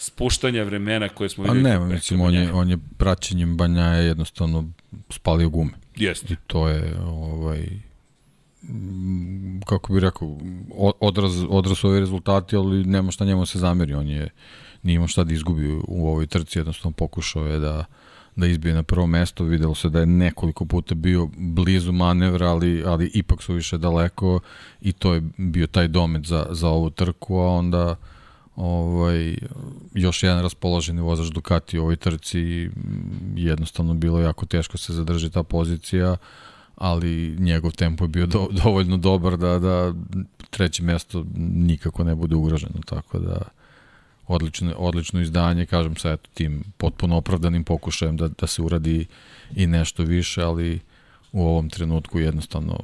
spuštanja 0.00 0.62
vremena 0.62 1.08
koje 1.08 1.28
smo 1.28 1.44
videli. 1.44 1.60
A 1.60 1.78
ne, 1.78 1.94
mislim, 1.94 2.20
on 2.20 2.34
je, 2.34 2.52
on 2.52 2.70
je 2.70 2.78
praćenjem 2.96 3.56
Banjaja 3.56 4.00
jednostavno 4.00 4.68
spalio 5.10 5.48
gume. 5.48 5.72
Jeste. 5.96 6.34
I 6.34 6.36
to 6.46 6.68
je, 6.68 6.96
ovaj, 7.06 7.66
kako 9.66 9.92
bih 9.92 10.02
rekao, 10.02 10.38
odraz, 11.00 11.44
odraz 11.48 11.84
ove 11.84 12.00
rezultati, 12.00 12.56
ali 12.56 12.84
nema 12.84 13.10
šta 13.10 13.24
njemu 13.24 13.46
se 13.46 13.58
zameri. 13.58 13.94
On 13.94 14.08
je, 14.08 14.28
nije 14.82 14.94
imao 14.94 15.08
šta 15.08 15.24
da 15.24 15.34
izgubi 15.34 15.72
u 15.88 16.08
ovoj 16.08 16.26
trci, 16.26 16.58
jednostavno 16.58 16.96
pokušao 16.96 17.46
je 17.46 17.58
da, 17.58 17.84
da 18.36 18.46
izbije 18.46 18.74
na 18.74 18.82
prvo 18.82 19.06
mesto. 19.06 19.44
Videlo 19.44 19.74
se 19.74 19.88
da 19.88 20.00
je 20.00 20.06
nekoliko 20.06 20.64
puta 20.64 20.94
bio 20.94 21.28
blizu 21.36 21.92
manevra, 21.92 22.48
ali, 22.48 22.84
ali 22.86 23.10
ipak 23.14 23.42
su 23.42 23.54
više 23.54 23.78
daleko 23.78 24.40
i 24.80 24.92
to 24.92 25.14
je 25.14 25.22
bio 25.36 25.66
taj 25.66 25.88
domet 25.88 26.26
za, 26.26 26.46
za 26.50 26.68
ovu 26.68 26.90
trku, 26.90 27.38
a 27.38 27.48
onda 27.48 27.96
ovaj, 28.56 29.36
još 29.94 30.22
jedan 30.22 30.42
raspoloženi 30.42 31.00
vozač 31.00 31.26
Ducati 31.26 31.78
u 31.78 31.82
ovoj 31.82 31.96
trci 31.96 32.70
jednostavno 33.34 33.94
bilo 33.94 34.20
jako 34.20 34.46
teško 34.46 34.78
se 34.78 34.92
zadrži 34.92 35.30
ta 35.30 35.42
pozicija 35.42 36.16
ali 36.76 37.36
njegov 37.38 37.72
tempo 37.72 38.04
je 38.04 38.08
bio 38.08 38.26
do, 38.26 38.48
dovoljno 38.64 38.96
dobar 38.96 39.36
da, 39.36 39.58
da 39.58 39.94
treće 40.50 40.82
mesto 40.82 41.24
nikako 41.36 42.04
ne 42.04 42.14
bude 42.14 42.34
ugroženo 42.34 42.80
tako 42.86 43.18
da 43.18 43.42
odlično, 44.26 44.74
odlično 44.78 45.20
izdanje 45.20 45.66
kažem 45.66 45.96
sa 45.96 46.12
eto, 46.12 46.30
tim 46.34 46.62
potpuno 46.76 47.16
opravdanim 47.16 47.64
pokušajem 47.64 48.16
da, 48.16 48.28
da 48.28 48.46
se 48.46 48.62
uradi 48.62 49.06
i 49.56 49.66
nešto 49.66 50.02
više 50.02 50.42
ali 50.42 50.80
u 51.32 51.42
ovom 51.42 51.70
trenutku 51.70 52.18
jednostavno 52.18 52.78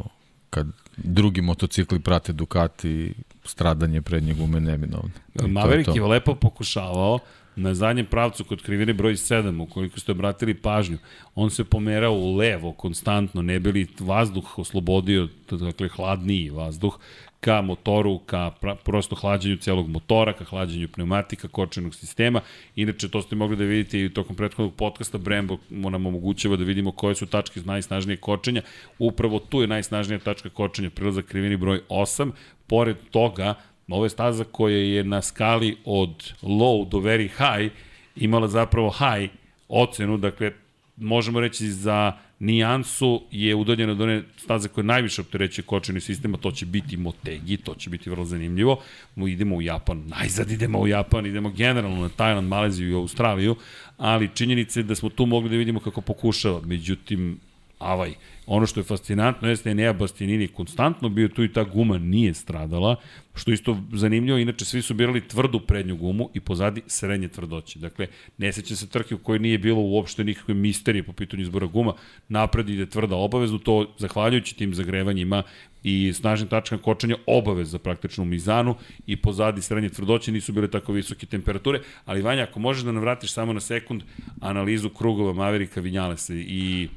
kad 0.51 0.67
drugi 0.97 1.41
motocikli 1.41 2.01
prate 2.01 2.33
Ducati 2.33 3.15
stradanje 3.47 4.03
prednje 4.03 4.35
gume 4.35 4.61
neminovno. 4.61 5.11
Maverick 5.49 5.89
je, 5.89 5.95
je 5.95 6.03
lepo 6.03 6.35
pokušavao 6.35 7.19
na 7.57 7.75
zadnjem 7.75 8.07
pravcu 8.07 8.45
kod 8.45 8.63
krivine 8.63 8.93
broj 8.93 9.15
7, 9.15 9.63
ukoliko 9.63 10.01
ste 10.01 10.13
obratili 10.13 10.55
pažnju, 10.55 10.99
on 11.35 11.51
se 11.51 11.65
pomerao 11.65 12.13
u 12.13 12.37
levo 12.37 12.73
konstantno, 12.73 13.43
ne 13.43 13.61
bili 13.61 13.87
vazduh 14.01 14.59
oslobodio, 14.59 15.29
dakle 15.51 15.89
hladniji 15.89 16.51
vazduh, 16.51 16.99
ka 17.41 17.63
motoru, 17.63 18.19
ka 18.19 18.51
prosto 18.85 19.17
hlađenju 19.17 19.57
celog 19.57 19.89
motora, 19.89 20.33
ka 20.33 20.45
hlađenju 20.45 20.89
pneumatika, 20.89 21.49
kočenog 21.49 21.95
sistema. 21.95 22.41
Inače, 22.77 23.09
to 23.09 23.23
ste 23.23 23.37
mogli 23.37 23.57
da 23.57 23.65
vidite 23.65 24.05
i 24.05 24.09
tokom 24.09 24.37
prethodnog 24.37 24.75
podcasta, 24.75 25.19
Brembo 25.19 25.59
nam 25.71 26.07
omogućava 26.07 26.57
da 26.57 26.65
vidimo 26.65 26.93
koje 26.93 27.15
su 27.15 27.27
tačke 27.27 27.61
najsnažnije 27.61 28.17
kočenja. 28.17 28.63
Upravo 28.99 29.39
tu 29.39 29.61
je 29.61 29.67
najsnažnija 29.67 30.19
tačka 30.19 30.49
kočenja, 30.49 30.91
prilazak 30.91 31.25
krivini 31.25 31.57
broj 31.57 31.81
8. 31.89 32.31
Pored 32.67 32.97
toga, 33.11 33.55
ovo 33.89 34.05
je 34.05 34.11
staza 34.11 34.45
koja 34.45 34.77
je 34.77 35.05
na 35.05 35.23
skali 35.23 35.77
od 35.85 36.33
low 36.43 36.89
do 36.89 36.99
very 36.99 37.29
high 37.29 37.73
imala 38.17 38.49
zapravo 38.49 38.91
high 38.91 39.33
ocenu, 39.69 40.17
dakle, 40.17 40.53
možemo 40.97 41.41
reći 41.41 41.69
za 41.69 42.13
nijansu 42.39 43.23
je 43.31 43.55
udaljena 43.55 43.93
od 43.93 44.01
one 44.01 44.23
staze 44.37 44.69
koje 44.69 44.85
najviše 44.85 45.21
optereće 45.21 45.63
kočeni 45.63 46.01
a 46.35 46.37
to 46.37 46.51
će 46.51 46.67
biti 46.67 46.97
Motegi, 46.97 47.57
to 47.57 47.75
će 47.75 47.91
biti 47.91 48.11
vrlo 48.11 48.25
zanimljivo. 48.25 48.81
Mu 49.15 49.29
idemo 49.29 49.57
u 49.57 49.63
Japan, 49.63 50.03
najzad 50.07 50.51
idemo 50.51 50.79
u 50.79 50.87
Japan, 50.87 51.27
idemo 51.27 51.51
generalno 51.51 52.03
na 52.03 52.09
Tajland, 52.09 52.49
Maleziju 52.49 52.91
i 52.91 52.95
Australiju, 52.95 53.57
ali 53.97 54.31
činjenica 54.35 54.81
je 54.81 54.85
da 54.85 54.95
smo 54.95 55.09
tu 55.09 55.27
mogli 55.27 55.51
da 55.51 55.57
vidimo 55.57 55.81
kako 55.81 56.01
pokušava. 56.01 56.61
Međutim, 56.65 57.41
avaj. 57.79 58.15
Ono 58.47 58.67
što 58.67 58.81
je 58.81 58.85
fascinantno 58.85 59.49
jeste 59.49 59.71
Enea 59.71 59.93
Bastianini 59.93 60.49
konstantno 60.49 61.09
bio 61.09 61.29
tu 61.29 61.45
i 61.45 61.53
ta 61.53 61.65
guma 61.65 61.99
nije 61.99 62.35
stradala, 62.35 62.97
što 63.35 63.53
isto 63.53 63.79
zanimljivo, 63.93 64.39
inače 64.39 64.65
svi 64.65 64.83
su 64.83 64.95
birali 64.95 65.29
tvrdu 65.29 65.61
prednju 65.61 65.97
gumu 65.97 66.31
i 66.35 66.41
pozadi 66.41 66.83
srednje 66.87 67.29
tvrdoće. 67.29 67.79
Dakle, 67.79 68.07
ne 68.39 68.53
seća 68.53 68.77
se 68.77 68.89
trke 68.89 69.15
u 69.15 69.19
kojoj 69.19 69.39
nije 69.39 69.59
bilo 69.59 69.81
uopšte 69.81 70.25
nikakve 70.25 70.55
misterije 70.55 71.03
po 71.03 71.13
pitanju 71.13 71.43
izbora 71.43 71.67
guma, 71.67 71.93
napred 72.29 72.69
ide 72.69 72.87
tvrda 72.87 73.17
obavezno, 73.17 73.59
to 73.59 73.95
zahvaljujući 73.99 74.57
tim 74.57 74.75
zagrevanjima 74.75 75.43
i 75.83 76.13
snažnim 76.13 76.49
tačkama 76.49 76.83
kočenja 76.83 77.17
obaveza 77.27 77.79
praktično 77.79 78.23
u 78.23 78.27
mizanu 78.27 78.75
i 79.07 79.17
pozadi 79.17 79.63
srednje 79.63 79.89
tvrdoće 79.89 80.33
nisu 80.33 80.53
bile 80.53 80.71
tako 80.71 80.93
visoke 80.93 81.27
temperature, 81.27 81.81
ali 82.05 82.23
Vanja, 82.23 82.43
ako 82.43 82.61
možeš 82.61 82.85
da 82.85 82.93
nam 82.93 83.03
vratiš 83.03 83.33
samo 83.33 83.53
na 83.53 83.61
sekund 83.61 84.03
analizu 84.41 84.89
krugova 84.89 85.33
Maverika 85.33 85.81
Vinjalesa 85.81 86.35
i 86.35 86.89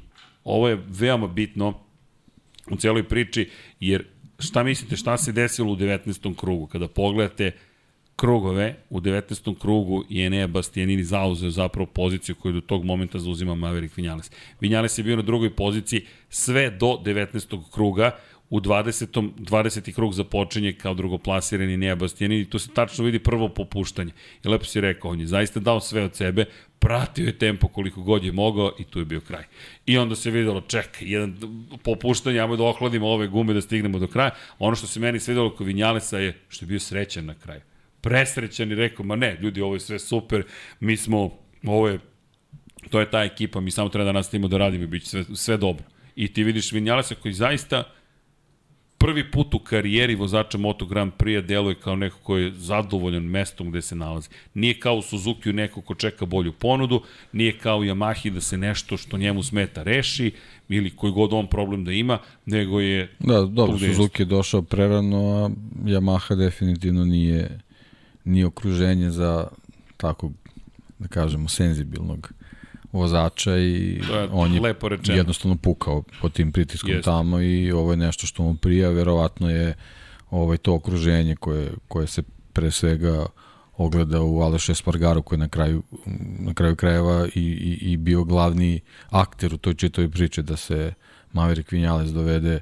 Ovo 0.50 0.68
je 0.68 0.82
veoma 0.88 1.26
bitno 1.26 1.74
u 2.70 2.76
celoj 2.76 3.08
priči, 3.08 3.50
jer 3.80 4.04
šta 4.38 4.62
mislite 4.62 4.96
šta 4.96 5.18
se 5.18 5.32
desilo 5.32 5.72
u 5.72 5.76
19. 5.76 6.36
krugu? 6.36 6.66
Kada 6.66 6.88
pogledate 6.88 7.52
krugove, 8.16 8.76
u 8.90 9.00
19. 9.00 9.58
krugu 9.58 10.04
je 10.08 10.26
Enea 10.26 10.46
Bastianini 10.46 11.04
zauzeo 11.04 11.50
zapravo 11.50 11.86
poziciju 11.86 12.34
koju 12.34 12.52
do 12.52 12.60
tog 12.60 12.84
momenta 12.84 13.18
zauzima 13.18 13.54
Maverick 13.54 13.96
Vinales. 13.96 14.30
Vinales 14.60 14.98
je 14.98 15.04
bio 15.04 15.16
na 15.16 15.22
drugoj 15.22 15.56
poziciji 15.56 16.06
sve 16.28 16.70
do 16.70 16.86
19. 17.04 17.72
kruga, 17.72 18.10
u 18.50 18.60
20. 18.60 19.30
20. 19.38 19.92
krug 19.94 20.12
započenje 20.12 20.72
kao 20.72 20.94
drugoplasirani 20.94 21.76
Nea 21.76 21.94
Bastianini 21.94 22.40
i 22.40 22.50
tu 22.50 22.58
se 22.58 22.70
tačno 22.74 23.04
vidi 23.04 23.18
prvo 23.18 23.48
popuštanje. 23.48 24.12
I 24.44 24.48
lepo 24.48 24.64
si 24.64 24.80
rekao, 24.80 25.10
on 25.10 25.20
je 25.20 25.26
zaista 25.26 25.60
dao 25.60 25.80
sve 25.80 26.02
od 26.02 26.16
sebe, 26.16 26.44
pratio 26.78 27.26
je 27.26 27.38
tempo 27.38 27.68
koliko 27.68 28.02
god 28.02 28.24
je 28.24 28.32
mogao 28.32 28.72
i 28.78 28.84
tu 28.84 28.98
je 28.98 29.04
bio 29.04 29.20
kraj. 29.20 29.44
I 29.86 29.98
onda 29.98 30.16
se 30.16 30.30
videlo, 30.30 30.60
čekaj, 30.60 31.08
jedan 31.08 31.36
popuštanje, 31.84 32.40
ajmo 32.40 32.56
da 32.56 32.64
ohladimo 32.64 33.08
ove 33.08 33.26
gume 33.26 33.54
da 33.54 33.60
stignemo 33.60 33.98
do 33.98 34.06
kraja. 34.06 34.30
Ono 34.58 34.76
što 34.76 34.86
se 34.86 35.00
meni 35.00 35.20
svidelo 35.20 35.54
kod 35.54 35.66
Vinjalesa 35.66 36.18
je 36.18 36.38
što 36.48 36.64
je 36.64 36.68
bio 36.68 36.80
srećan 36.80 37.26
na 37.26 37.34
kraju. 37.34 37.60
Presrećan 38.00 38.72
i 38.72 38.74
rekao, 38.74 39.06
ma 39.06 39.16
ne, 39.16 39.38
ljudi, 39.40 39.60
ovo 39.60 39.74
je 39.74 39.80
sve 39.80 39.98
super, 39.98 40.42
mi 40.80 40.96
smo, 40.96 41.38
ovo 41.66 41.88
je, 41.88 41.98
to 42.90 43.00
je 43.00 43.10
ta 43.10 43.22
ekipa, 43.22 43.60
mi 43.60 43.70
samo 43.70 43.88
treba 43.88 44.04
da 44.04 44.12
nastavimo 44.12 44.48
da 44.48 44.58
radimo 44.58 44.84
i 44.84 44.86
bit 44.86 45.02
će 45.02 45.08
sve, 45.08 45.24
sve 45.36 45.56
dobro. 45.56 45.84
I 46.16 46.32
ti 46.32 46.44
vidiš 46.44 46.72
Vinjalesa 46.72 47.14
koji 47.14 47.34
zaista, 47.34 47.84
prvi 49.00 49.30
put 49.30 49.54
u 49.54 49.58
karijeri 49.58 50.14
vozača 50.14 50.58
Moto 50.58 50.86
Grand 50.86 51.12
Prix 51.18 51.46
deluje 51.46 51.74
kao 51.74 51.96
neko 51.96 52.18
ko 52.22 52.36
je 52.36 52.52
zadovoljan 52.54 53.22
mestom 53.22 53.70
gde 53.70 53.82
se 53.82 53.94
nalazi. 53.94 54.28
Nije 54.54 54.80
kao 54.80 54.94
u 54.94 55.02
Suzuki 55.02 55.52
neko 55.52 55.80
ko 55.80 55.94
čeka 55.94 56.26
bolju 56.26 56.52
ponudu, 56.52 57.02
nije 57.32 57.58
kao 57.58 57.78
u 57.78 57.84
Yamahi 57.84 58.30
da 58.30 58.40
se 58.40 58.58
nešto 58.58 58.96
što 58.96 59.18
njemu 59.18 59.42
smeta 59.42 59.82
reši, 59.82 60.32
ili 60.68 60.90
koji 60.90 61.12
god 61.12 61.32
on 61.32 61.46
problem 61.46 61.84
da 61.84 61.92
ima, 61.92 62.18
nego 62.46 62.80
je... 62.80 63.10
Da, 63.18 63.40
dobro, 63.42 63.78
Suzuki 63.78 64.22
je 64.22 64.26
došao 64.26 64.62
prerano, 64.62 65.16
a 65.16 65.50
Yamaha 65.84 66.36
definitivno 66.36 67.04
nije, 67.04 67.60
nije 68.24 68.46
okruženje 68.46 69.10
za 69.10 69.48
tako, 69.96 70.30
da 70.98 71.08
kažemo, 71.08 71.48
senzibilnog 71.48 72.32
vozača 72.92 73.58
i 73.58 74.00
on 74.32 74.54
je 74.54 74.60
lepo 74.60 74.88
rečeno. 74.88 75.18
jednostavno 75.18 75.56
pukao 75.56 76.02
pod 76.20 76.32
tim 76.32 76.52
pritiskom 76.52 76.90
Jest. 76.90 77.04
tamo 77.04 77.40
i 77.40 77.72
ovo 77.72 77.90
je 77.90 77.96
nešto 77.96 78.26
što 78.26 78.42
mu 78.42 78.54
prija, 78.54 78.90
verovatno 78.90 79.50
je 79.50 79.74
ovaj 80.30 80.56
to 80.56 80.74
okruženje 80.74 81.36
koje, 81.36 81.72
koje 81.88 82.06
se 82.06 82.22
pre 82.52 82.70
svega 82.70 83.26
ogleda 83.76 84.22
u 84.22 84.40
Aleše 84.40 84.74
Spargaru 84.74 85.22
koji 85.22 85.36
je 85.36 85.40
na 85.40 85.48
kraju, 85.48 85.82
na 86.38 86.54
kraju 86.54 86.76
krajeva 86.76 87.26
i, 87.34 87.40
i, 87.40 87.92
i 87.92 87.96
bio 87.96 88.24
glavni 88.24 88.80
akter 89.10 89.54
u 89.54 89.58
toj 89.58 89.74
čitoj 89.74 90.08
priče 90.08 90.42
da 90.42 90.56
se 90.56 90.92
Maverick 91.32 91.72
Vinales 91.72 92.10
dovede 92.10 92.60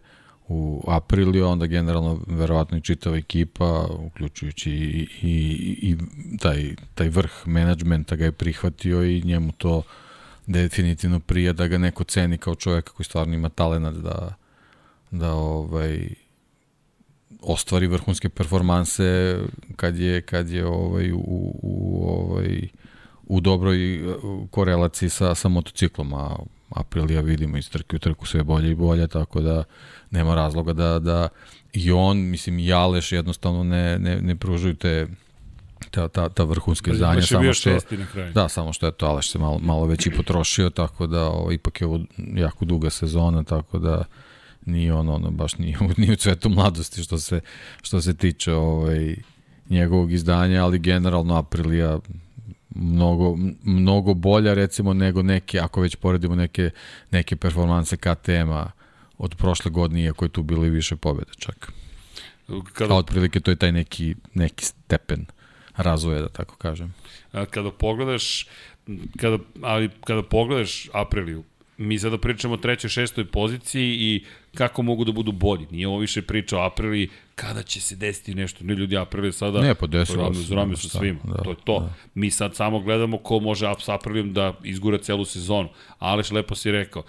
u 0.48 0.84
aprili, 0.88 1.42
onda 1.42 1.66
generalno 1.66 2.20
verovatno 2.26 2.78
i 2.78 2.80
čitava 2.80 3.16
ekipa, 3.16 3.86
uključujući 3.98 4.70
i, 4.70 5.08
i, 5.22 5.36
i 5.82 5.96
taj, 6.38 6.74
taj 6.94 7.08
vrh 7.08 7.32
menadžmenta 7.46 8.16
ga 8.16 8.24
je 8.24 8.32
prihvatio 8.32 9.04
i 9.04 9.22
njemu 9.22 9.52
to 9.52 9.82
definitivno 10.48 11.20
prija 11.20 11.52
da 11.52 11.66
ga 11.66 11.78
neko 11.78 12.04
ceni 12.04 12.38
kao 12.38 12.54
čoveka 12.54 12.92
koji 12.92 13.04
stvarno 13.04 13.34
ima 13.34 13.48
talenat 13.48 13.94
da, 13.94 14.34
da 15.10 15.32
ovaj, 15.32 16.08
ostvari 17.40 17.86
vrhunske 17.86 18.28
performanse 18.28 19.38
kad 19.76 19.98
je 19.98 20.22
kad 20.22 20.50
je 20.50 20.66
ovaj 20.66 21.12
u, 21.12 21.18
u 21.62 22.04
ovaj 22.08 22.68
u 23.26 23.40
dobroj 23.40 24.00
korelaciji 24.50 25.08
sa 25.08 25.34
sa 25.34 25.48
motociklom 25.48 26.14
a 26.14 26.36
Aprilija 26.68 27.20
vidimo 27.20 27.56
iz 27.56 27.70
trke 27.70 27.96
u 27.96 27.98
trku 27.98 28.26
sve 28.26 28.42
bolje 28.42 28.70
i 28.70 28.74
bolje 28.74 29.08
tako 29.08 29.40
da 29.40 29.64
nema 30.10 30.34
razloga 30.34 30.72
da 30.72 30.98
da 30.98 31.28
i 31.72 31.92
on 31.92 32.18
mislim 32.18 32.58
i 32.58 32.72
Aleš 32.72 33.12
jednostavno 33.12 33.64
ne 33.64 33.98
ne 33.98 34.20
ne 34.20 34.36
pružaju 34.36 34.74
te 34.74 35.06
ta, 35.90 36.08
ta, 36.08 36.28
ta 36.28 36.44
vrhunska 36.44 36.90
izdanja. 36.92 37.22
samo 37.22 37.52
što, 37.52 37.70
da, 38.34 38.48
samo 38.48 38.72
što 38.72 38.86
je 38.86 38.92
to 38.92 39.06
Aleš 39.06 39.30
se 39.30 39.38
malo, 39.38 39.58
malo 39.58 39.86
već 39.86 40.06
i 40.06 40.10
potrošio, 40.10 40.70
tako 40.70 41.06
da 41.06 41.30
o, 41.30 41.52
ipak 41.52 41.80
je 41.80 41.86
ovo 41.86 42.00
jako 42.16 42.64
duga 42.64 42.90
sezona, 42.90 43.42
tako 43.42 43.78
da 43.78 44.04
nije 44.66 44.94
ono, 44.94 45.14
ono 45.14 45.30
baš 45.30 45.58
nije, 45.58 45.78
nije 45.96 46.12
u 46.12 46.16
cvetu 46.16 46.48
mladosti 46.48 47.02
što 47.02 47.18
se, 47.18 47.40
što 47.82 48.00
se 48.00 48.16
tiče 48.16 48.52
ovaj, 48.52 49.16
njegovog 49.68 50.12
izdanja, 50.12 50.64
ali 50.64 50.78
generalno 50.78 51.36
Aprilija 51.36 51.98
mnogo, 52.74 53.36
mnogo 53.62 54.14
bolja 54.14 54.54
recimo 54.54 54.94
nego 54.94 55.22
neke, 55.22 55.60
ako 55.60 55.80
već 55.80 55.96
poredimo 55.96 56.34
neke, 56.34 56.70
neke 57.10 57.36
performanse 57.36 57.96
KTM-a 57.96 58.70
od 59.18 59.34
prošle 59.34 59.70
godine, 59.70 60.02
iako 60.02 60.24
je 60.24 60.28
tu 60.28 60.42
bilo 60.42 60.64
i 60.64 60.70
više 60.70 60.96
pobjede 60.96 61.32
čak. 61.38 61.72
Kada... 62.72 62.94
A 62.94 62.96
otprilike 62.96 63.40
to 63.40 63.50
je 63.50 63.56
taj 63.56 63.72
neki, 63.72 64.14
neki 64.34 64.64
stepen 64.64 65.26
razvoja, 65.78 66.20
da 66.20 66.28
tako 66.28 66.56
kažem. 66.56 66.94
Kada 67.50 67.70
pogledaš, 67.70 68.46
kada, 69.16 69.38
ali 69.62 69.90
kada 70.04 70.22
pogledaš 70.22 70.88
Apriliju, 70.92 71.44
mi 71.76 71.98
sada 71.98 72.18
pričamo 72.18 72.54
o 72.54 72.56
trećoj, 72.56 72.90
šestoj 72.90 73.24
poziciji 73.24 73.96
i 74.00 74.24
kako 74.54 74.82
mogu 74.82 75.04
da 75.04 75.12
budu 75.12 75.32
bolji. 75.32 75.66
Nije 75.70 75.88
ovo 75.88 75.98
više 75.98 76.22
priča 76.22 76.58
o 76.58 76.66
Aprili, 76.66 77.08
kada 77.40 77.62
će 77.62 77.80
se 77.80 77.96
desiti 77.96 78.34
nešto. 78.34 78.64
Ne 78.64 78.74
ljudi 78.74 78.96
Aprili 78.96 79.32
sada... 79.32 79.60
Ne, 79.60 79.74
pa 79.74 79.86
desilo 79.86 80.34
se. 80.34 80.40
Zrame 80.40 80.76
sa 80.76 80.88
svima. 80.88 81.20
Da, 81.24 81.42
to 81.42 81.50
je 81.50 81.56
to. 81.64 81.80
Da. 81.80 81.94
Mi 82.14 82.30
sad 82.30 82.56
samo 82.56 82.80
gledamo 82.80 83.18
ko 83.18 83.40
može 83.40 83.66
s 83.78 83.88
Aprilijom 83.88 84.32
da 84.32 84.54
izgura 84.64 84.98
celu 84.98 85.24
sezonu. 85.24 85.68
Aleš 85.98 86.30
lepo 86.30 86.54
si 86.54 86.70
rekao. 86.70 87.02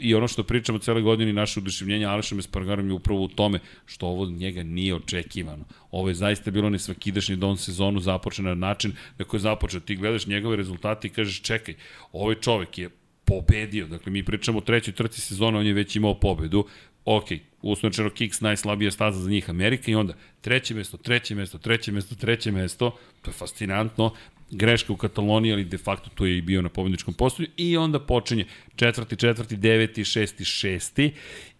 I 0.00 0.14
ono 0.14 0.28
što 0.28 0.42
pričamo 0.42 0.78
cele 0.78 1.02
godine 1.02 1.30
i 1.30 1.34
naše 1.34 1.60
uduševljenje 1.60 2.06
Alešom 2.06 2.38
Espargarom 2.38 2.86
je 2.86 2.92
upravo 2.92 3.22
u 3.22 3.28
tome 3.28 3.58
što 3.86 4.06
ovo 4.06 4.26
njega 4.26 4.62
nije 4.62 4.94
očekivano. 4.94 5.64
Ovo 5.90 6.08
je 6.08 6.14
zaista 6.14 6.50
bilo 6.50 6.70
nesvakidašnji 6.70 7.36
don 7.36 7.56
sezonu 7.56 8.00
započen 8.00 8.44
na 8.44 8.54
način 8.54 8.92
na 9.18 9.24
koji 9.24 9.38
je 9.38 9.42
započeo. 9.42 9.80
Ti 9.80 9.96
gledaš 9.96 10.26
njegove 10.26 10.56
rezultate 10.56 11.08
i 11.08 11.10
kažeš 11.10 11.42
čekaj, 11.42 11.74
ovaj 12.12 12.34
čovek 12.34 12.78
je 12.78 12.90
pobedio. 13.30 13.86
Dakle, 13.86 14.12
mi 14.12 14.24
pričamo 14.24 14.58
o 14.58 14.60
trećoj 14.60 14.94
trci 14.94 15.20
sezona, 15.20 15.58
on 15.58 15.66
je 15.66 15.72
već 15.72 15.96
imao 15.96 16.14
pobedu. 16.14 16.64
Ok, 17.04 17.24
usnočeno 17.62 18.10
Kicks 18.10 18.40
najslabija 18.40 18.90
staza 18.90 19.20
za 19.20 19.30
njih 19.30 19.50
Amerika 19.50 19.90
i 19.90 19.94
onda 19.94 20.14
treće 20.40 20.74
mesto, 20.74 20.96
treće 20.96 21.34
mesto, 21.34 21.58
treće 21.58 21.92
mesto, 21.92 22.14
treće 22.14 22.52
mesto, 22.52 22.96
to 23.22 23.30
je 23.30 23.34
fascinantno, 23.34 24.14
greška 24.50 24.92
u 24.92 24.96
Kataloniji, 24.96 25.52
ali 25.52 25.64
de 25.64 25.78
facto 25.78 26.10
to 26.14 26.26
je 26.26 26.38
i 26.38 26.42
bio 26.42 26.62
na 26.62 26.68
pobedničkom 26.68 27.14
postoju. 27.14 27.48
I 27.56 27.76
onda 27.76 28.00
počinje 28.00 28.44
četvrti, 28.76 29.16
četvrti, 29.16 29.56
deveti, 29.56 30.04
šesti, 30.04 30.44
šesti. 30.44 31.12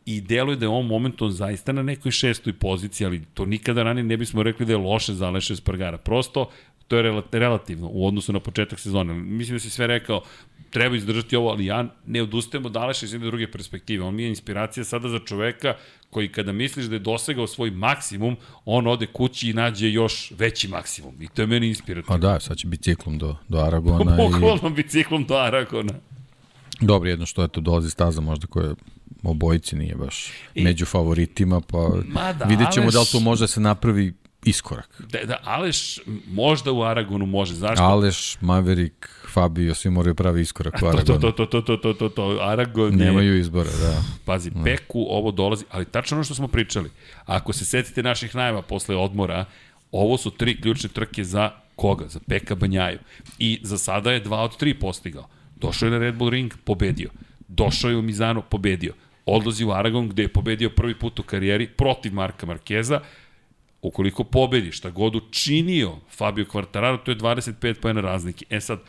I 0.06 0.20
deluje 0.20 0.56
da 0.56 0.64
je 0.64 0.68
on 0.68 0.86
momentom 0.86 1.30
zaista 1.30 1.72
na 1.72 1.82
nekoj 1.82 2.12
šestoj 2.12 2.52
poziciji, 2.52 3.06
ali 3.06 3.22
to 3.34 3.44
nikada 3.46 3.82
ranije 3.82 4.04
ne 4.04 4.16
bismo 4.16 4.42
rekli 4.42 4.66
da 4.66 4.72
je 4.72 4.76
loše 4.76 5.14
za 5.14 5.26
Aleša 5.26 5.56
Spargara. 5.56 5.98
Prosto, 5.98 6.50
to 6.90 6.96
je 6.96 7.02
relativno 7.32 7.88
u 7.92 8.06
odnosu 8.06 8.32
na 8.32 8.40
početak 8.40 8.80
sezone. 8.80 9.14
Mislim 9.14 9.56
da 9.56 9.60
si 9.60 9.70
sve 9.70 9.86
rekao, 9.86 10.22
treba 10.70 10.96
izdržati 10.96 11.36
ovo, 11.36 11.50
ali 11.50 11.66
ja 11.66 11.84
ne 12.06 12.22
odustajem 12.22 12.66
od 12.66 12.76
Aleša 12.76 13.06
iz 13.06 13.12
jedne 13.12 13.26
druge 13.26 13.50
perspektive. 13.50 14.04
On 14.04 14.14
mi 14.14 14.22
je 14.22 14.28
inspiracija 14.28 14.84
sada 14.84 15.08
za 15.08 15.18
čoveka 15.18 15.74
koji 16.10 16.32
kada 16.32 16.52
misliš 16.52 16.86
da 16.86 16.94
je 16.94 16.98
dosegao 16.98 17.46
svoj 17.46 17.70
maksimum, 17.70 18.36
on 18.64 18.86
ode 18.86 19.06
kući 19.06 19.50
i 19.50 19.52
nađe 19.52 19.90
još 19.90 20.32
veći 20.38 20.68
maksimum. 20.68 21.22
I 21.22 21.28
to 21.28 21.42
je 21.42 21.46
meni 21.46 21.68
inspirativno. 21.68 22.14
Pa 22.14 22.18
da, 22.18 22.40
sad 22.40 22.56
će 22.56 22.66
biciklom 22.66 23.18
do, 23.18 23.36
do 23.48 23.58
Aragona. 23.58 24.16
Bukvalno 24.22 24.68
i... 24.68 24.82
biciklom 24.82 25.24
do 25.24 25.34
Aragona. 25.34 25.92
Dobro, 26.80 27.10
jedno 27.10 27.26
što 27.26 27.42
je 27.42 27.48
to 27.48 27.60
dolazi 27.60 27.90
staza 27.90 28.20
možda 28.20 28.46
koja 28.46 28.74
obojici 29.22 29.76
nije 29.76 29.94
baš 29.94 30.32
I, 30.54 30.64
među 30.64 30.86
favoritima, 30.86 31.60
pa 31.60 31.78
da, 32.38 32.44
vidjet 32.44 32.72
ćemo 32.72 32.84
Aleš... 32.84 32.94
da 32.94 33.00
li 33.00 33.06
to 33.12 33.20
može 33.20 33.44
da 33.44 33.48
se 33.48 33.60
napravi 33.60 34.12
iskorak. 34.44 34.88
Da, 34.98 35.24
da, 35.24 35.38
Aleš 35.44 35.98
možda 36.26 36.72
u 36.72 36.82
Aragonu 36.82 37.26
može, 37.26 37.54
zašto? 37.54 37.84
Aleš, 37.84 38.36
Maverick, 38.40 39.08
Fabio, 39.32 39.74
svi 39.74 39.90
moraju 39.90 40.14
pravi 40.14 40.40
iskorak 40.40 40.74
u 40.82 40.86
Aragonu. 40.86 41.20
To, 41.20 41.32
to, 41.32 41.46
to, 41.46 41.60
to, 41.60 41.76
to, 41.76 41.92
to, 41.94 42.08
to, 42.08 42.38
Aragon 42.40 43.00
je... 43.00 43.06
Nemaju 43.06 43.38
izbora, 43.38 43.70
da. 43.70 44.02
Pazi, 44.24 44.50
da. 44.50 44.64
Peku 44.64 45.06
ovo 45.08 45.30
dolazi, 45.30 45.64
ali 45.70 45.84
tačno 45.84 46.16
ono 46.16 46.24
što 46.24 46.34
smo 46.34 46.48
pričali. 46.48 46.90
Ako 47.26 47.52
se 47.52 47.64
setite 47.64 48.02
naših 48.02 48.34
najava 48.34 48.62
posle 48.62 48.96
odmora, 48.96 49.44
ovo 49.92 50.16
su 50.16 50.30
tri 50.30 50.60
ključne 50.60 50.88
trke 50.88 51.24
za 51.24 51.50
koga? 51.76 52.08
Za 52.08 52.20
Peka 52.28 52.54
Banjaju. 52.54 52.98
I 53.38 53.60
za 53.62 53.78
sada 53.78 54.12
je 54.12 54.20
dva 54.20 54.42
od 54.42 54.56
tri 54.56 54.74
postigao. 54.74 55.28
Došao 55.56 55.86
je 55.86 55.90
na 55.90 55.98
Red 55.98 56.14
Bull 56.14 56.30
Ring, 56.30 56.52
pobedio. 56.64 57.10
došao 57.48 57.90
je 57.90 57.96
u 57.96 58.02
Mizano, 58.02 58.42
pobedio. 58.42 58.94
Odlazi 59.26 59.64
u 59.64 59.72
Aragon 59.72 60.08
gde 60.08 60.22
je 60.22 60.28
pobedio 60.28 60.70
prvi 60.70 60.94
put 60.94 61.18
u 61.18 61.22
karijeri 61.22 61.66
protiv 61.66 62.14
Marka 62.14 62.46
Markeza, 62.46 63.00
ukoliko 63.82 64.24
pobedi 64.24 64.72
šta 64.72 64.90
god 64.90 65.16
učinio 65.16 65.96
Fabio 66.16 66.44
Quartararo, 66.44 66.98
to 67.04 67.10
je 67.10 67.16
25 67.16 67.74
pojena 67.74 68.00
razlike. 68.00 68.44
E 68.50 68.60
sad, 68.60 68.80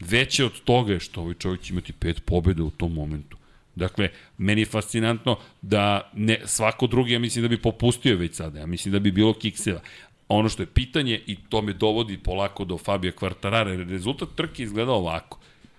veće 0.00 0.44
od 0.44 0.60
toga 0.64 0.92
je 0.92 1.00
što 1.00 1.20
ovaj 1.20 1.34
čovjek 1.34 1.60
će 1.60 1.72
imati 1.72 1.92
pet 1.92 2.24
pobjeda 2.24 2.62
u 2.62 2.70
tom 2.70 2.92
momentu. 2.92 3.36
Dakle, 3.74 4.08
meni 4.38 4.60
je 4.60 4.66
fascinantno 4.66 5.38
da 5.62 6.10
ne, 6.14 6.40
svako 6.44 6.86
drugi, 6.86 7.12
ja 7.12 7.18
mislim 7.18 7.42
da 7.42 7.48
bi 7.48 7.62
popustio 7.62 8.16
već 8.16 8.34
sada, 8.34 8.58
ja 8.58 8.66
mislim 8.66 8.92
da 8.92 8.98
bi 8.98 9.10
bilo 9.10 9.34
kikseva. 9.34 9.80
Ono 10.28 10.48
što 10.48 10.62
je 10.62 10.66
pitanje, 10.66 11.20
i 11.26 11.36
to 11.48 11.62
me 11.62 11.72
dovodi 11.72 12.18
polako 12.18 12.64
do 12.64 12.78
Fabio 12.78 13.12
Quartarara, 13.12 13.68
jer 13.68 13.88
rezultat 13.88 14.28
trke 14.36 14.62
izgleda 14.62 14.92
ovako. 14.92 15.38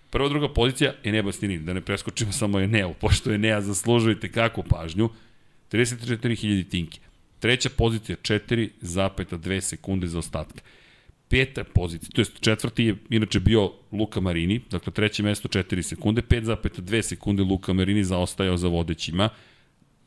Prva, 0.09 0.29
druga 0.29 0.49
pozicija, 0.53 0.93
Enea 1.03 1.23
Bastianini, 1.23 1.63
da 1.63 1.73
ne 1.73 1.81
preskočimo 1.81 2.31
samo 2.31 2.59
Eneo, 2.59 2.93
pošto 2.93 3.31
Enea 3.33 3.61
zaslužujete 3.61 4.31
kakvu 4.31 4.63
pažnju, 4.69 5.09
34.000 5.71 6.69
tinke. 6.69 6.99
Treća 7.41 7.69
pozicija 7.69 8.15
4,2 8.21 9.61
sekunde 9.61 10.07
za 10.07 10.19
ostatka. 10.19 10.61
Peta 11.29 11.63
pozicija, 11.63 12.09
to 12.13 12.21
je 12.21 12.25
četvrti 12.39 12.85
je 12.85 12.95
inače 13.09 13.39
bio 13.39 13.71
Luka 13.91 14.19
Marini, 14.19 14.61
dakle 14.71 14.93
treće 14.93 15.23
mesto 15.23 15.47
4 15.47 15.81
sekunde, 15.81 16.21
5,2 16.21 17.01
sekunde 17.01 17.43
Luka 17.43 17.73
Marini 17.73 18.03
zaostajao 18.03 18.57
za 18.57 18.67
vodećima, 18.67 19.29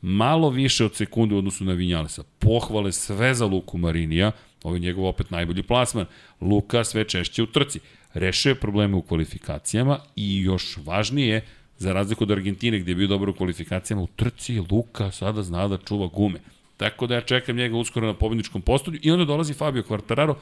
malo 0.01 0.49
više 0.49 0.85
od 0.85 0.95
sekunde 0.95 1.35
u 1.35 1.37
odnosu 1.37 1.63
na 1.63 1.73
Vinjalesa. 1.73 2.23
Pohvale 2.39 2.91
sve 2.91 3.33
za 3.33 3.45
Luku 3.45 3.77
Marinija, 3.77 4.31
ovo 4.63 4.75
je 4.75 4.79
njegov 4.79 5.05
opet 5.05 5.31
najbolji 5.31 5.63
plasman. 5.63 6.05
Luka 6.41 6.83
sve 6.83 7.03
češće 7.03 7.43
u 7.43 7.45
trci. 7.45 7.79
Rešio 8.13 8.55
probleme 8.55 8.95
u 8.95 9.01
kvalifikacijama 9.01 9.99
i 10.15 10.41
još 10.41 10.77
važnije, 10.85 11.41
za 11.77 11.93
razliku 11.93 12.23
od 12.23 12.31
Argentine 12.31 12.79
gdje 12.79 12.91
je 12.91 12.95
bio 12.95 13.07
dobar 13.07 13.29
u 13.29 13.33
kvalifikacijama, 13.33 14.03
u 14.03 14.07
trci 14.07 14.59
Luka 14.71 15.11
sada 15.11 15.43
zna 15.43 15.67
da 15.67 15.77
čuva 15.77 16.07
gume. 16.07 16.39
Tako 16.77 17.07
da 17.07 17.15
ja 17.15 17.21
čekam 17.21 17.55
njega 17.55 17.77
uskoro 17.77 18.07
na 18.07 18.13
pobedničkom 18.13 18.61
postolju 18.61 18.99
i 19.01 19.11
onda 19.11 19.25
dolazi 19.25 19.53
Fabio 19.53 19.83
Quartararo 19.83 20.35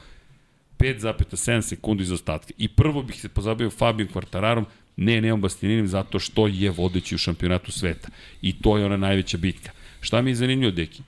5,7 0.79 1.61
sekundi 1.61 2.05
za 2.05 2.13
ostatke. 2.13 2.53
I 2.57 2.67
prvo 2.67 3.03
bih 3.03 3.21
se 3.21 3.29
pozabio 3.29 3.69
Fabio 3.69 4.07
Quartararom, 4.13 4.65
ne 4.95 5.21
Neom 5.21 5.41
Bastianinim, 5.41 5.87
zato 5.87 6.19
što 6.19 6.47
je 6.47 6.71
vodeći 6.71 7.15
u 7.15 7.17
šampionatu 7.17 7.71
sveta. 7.71 8.07
I 8.41 8.61
to 8.61 8.77
je 8.77 8.85
ona 8.85 8.97
najveća 8.97 9.37
bitka. 9.37 9.71
Šta 10.01 10.21
mi 10.21 10.31
je 10.31 10.35
zanimljivo, 10.35 10.71
Deki? 10.71 11.01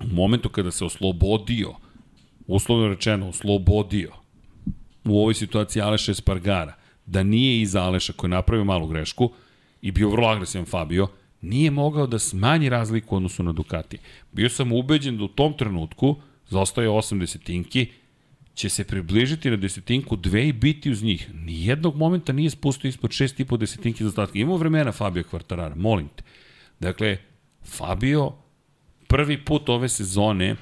U 0.00 0.14
momentu 0.14 0.48
kada 0.48 0.70
se 0.70 0.84
oslobodio, 0.84 1.74
uslovno 2.46 2.88
rečeno, 2.88 3.28
oslobodio 3.28 4.12
u 5.04 5.20
ovoj 5.20 5.34
situaciji 5.34 5.82
Aleša 5.82 6.12
Espargara, 6.12 6.74
da 7.06 7.22
nije 7.22 7.60
iza 7.60 7.82
Aleša 7.82 8.12
koji 8.12 8.28
je 8.28 8.34
napravio 8.34 8.64
malu 8.64 8.86
grešku 8.86 9.32
i 9.82 9.92
bio 9.92 10.10
vrlo 10.10 10.28
agresivan 10.28 10.66
Fabio, 10.66 11.08
nije 11.40 11.70
mogao 11.70 12.06
da 12.06 12.18
smanji 12.18 12.68
razliku 12.68 13.16
odnosu 13.16 13.42
na 13.42 13.52
Ducati. 13.52 13.98
Bio 14.32 14.48
sam 14.48 14.72
ubeđen 14.72 15.18
da 15.18 15.24
u 15.24 15.28
tom 15.28 15.56
trenutku 15.56 16.16
zaostaje 16.48 16.88
8 16.88 17.18
desetinki, 17.18 17.86
će 18.54 18.68
se 18.68 18.84
približiti 18.84 19.50
na 19.50 19.56
desetinku 19.56 20.16
dve 20.16 20.48
i 20.48 20.52
biti 20.52 20.90
uz 20.90 21.02
njih. 21.02 21.30
Nijednog 21.34 21.96
momenta 21.96 22.32
nije 22.32 22.50
spustio 22.50 22.88
ispod 22.88 23.10
6,5 23.10 23.56
desetinki 23.56 24.04
za 24.04 24.08
ostatka. 24.08 24.38
Imamo 24.38 24.56
vremena 24.56 24.92
Fabio 24.92 25.24
Quartarara, 25.32 25.76
molim 25.76 26.08
te. 26.08 26.22
Dakle, 26.80 27.18
Fabio 27.64 28.32
prvi 29.06 29.44
put 29.44 29.68
ove 29.68 29.88
sezone 29.88 30.56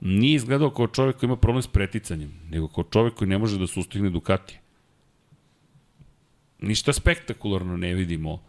nije 0.00 0.34
izgledao 0.34 0.70
kao 0.70 0.86
čovjek 0.86 1.16
koji 1.16 1.28
ima 1.28 1.36
problem 1.36 1.62
s 1.62 1.66
preticanjem, 1.66 2.32
nego 2.50 2.68
kao 2.68 2.84
čovjek 2.84 3.14
koji 3.14 3.28
ne 3.28 3.38
može 3.38 3.58
da 3.58 3.66
sustigne 3.66 4.10
Ducati. 4.10 4.58
Ništa 6.60 6.92
spektakularno 6.92 7.76
ne 7.76 7.94
vidimo 7.94 8.42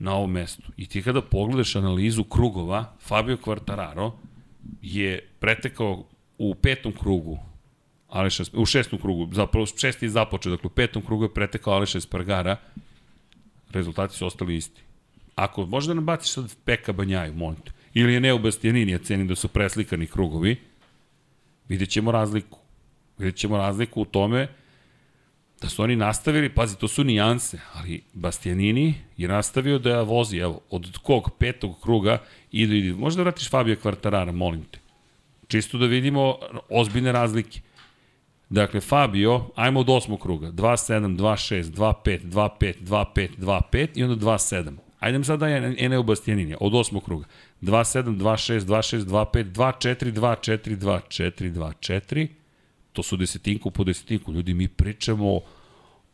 na 0.00 0.14
ovom 0.14 0.30
mestu. 0.32 0.72
I 0.76 0.86
ti 0.86 1.02
kada 1.02 1.22
pogledaš 1.22 1.76
analizu 1.76 2.24
krugova, 2.24 2.96
Fabio 3.00 3.36
Quartararo 3.36 4.10
je 4.82 5.28
pretekao 5.40 6.04
u 6.38 6.54
petom 6.54 6.92
krugu 6.92 7.38
Aleša, 8.08 8.44
u 8.52 8.66
šestom 8.66 8.98
krugu, 8.98 9.34
zapravo 9.34 9.66
šesti 9.66 10.06
je 10.06 10.10
započeo, 10.10 10.50
dakle 10.50 10.66
u 10.66 10.70
petom 10.70 11.02
krugu 11.02 11.24
je 11.24 11.34
pretekao 11.34 11.74
Aleša 11.74 11.98
Espargara, 11.98 12.56
rezultati 13.70 14.16
su 14.16 14.26
ostali 14.26 14.56
isti. 14.56 14.82
Ako 15.34 15.66
možda 15.66 15.94
nam 15.94 16.04
baciš 16.04 16.32
sad 16.32 16.56
Peka 16.64 16.92
Banjaju, 16.92 17.34
molim 17.34 17.60
te, 17.60 17.72
ili 17.94 18.14
je 18.14 18.20
Neo 18.20 18.38
Bastianini, 18.38 18.92
ja 18.92 18.98
cenim 18.98 19.28
da 19.28 19.34
su 19.34 19.48
preslikani 19.48 20.06
krugovi, 20.06 20.56
vidjet 21.68 21.90
ćemo 21.90 22.12
razliku. 22.12 22.58
Vidjet 23.18 23.36
ćemo 23.36 23.56
razliku 23.56 24.02
u 24.02 24.04
tome 24.04 24.48
da 25.60 25.68
su 25.68 25.82
oni 25.82 25.96
nastavili, 25.96 26.48
pazi, 26.48 26.78
to 26.78 26.88
su 26.88 27.04
nijanse, 27.04 27.58
ali 27.74 28.02
Bastianini 28.12 28.94
je 29.16 29.28
nastavio 29.28 29.78
da 29.78 30.02
vozi, 30.02 30.38
evo, 30.38 30.60
od 30.70 30.98
kog 31.02 31.30
petog 31.38 31.80
kruga 31.82 32.18
idu, 32.52 32.74
idu. 32.74 32.96
Možda 32.96 33.22
vratiš 33.22 33.50
Fabio 33.50 33.76
Quartarara, 33.76 34.32
molim 34.32 34.64
te. 34.64 34.78
Čisto 35.48 35.78
da 35.78 35.86
vidimo 35.86 36.36
ozbiljne 36.68 37.12
razlike. 37.12 37.60
Dakle, 38.48 38.80
Fabio, 38.80 39.46
ajmo 39.54 39.80
od 39.80 39.90
osmog 39.90 40.22
kruga. 40.22 40.50
2-7, 40.50 41.16
2-6, 41.16 41.62
2-5, 41.62 42.20
2-5, 42.24 42.74
2-5, 42.80 43.28
2-5 43.38 43.88
i 43.94 44.04
onda 44.04 44.26
2-7. 44.26 44.72
Ajdem 45.00 45.24
sada 45.24 45.48
je 45.48 45.74
Eneo 45.78 46.02
Bastianini, 46.02 46.56
od 46.60 46.74
osmog 46.74 47.04
kruga. 47.04 47.24
2-7, 47.62 48.02
2-6, 48.16 48.60
2-6, 48.60 48.98
2-5, 48.98 49.52
2-4, 49.52 50.12
2-4, 50.12 50.76
2-4, 50.76 51.52
2-4. 51.52 52.28
To 52.92 53.02
su 53.02 53.16
desetinku 53.16 53.70
po 53.70 53.84
desetinku. 53.84 54.32
Ljudi, 54.32 54.54
mi 54.54 54.68
pričamo 54.68 55.26
o, 55.34 55.42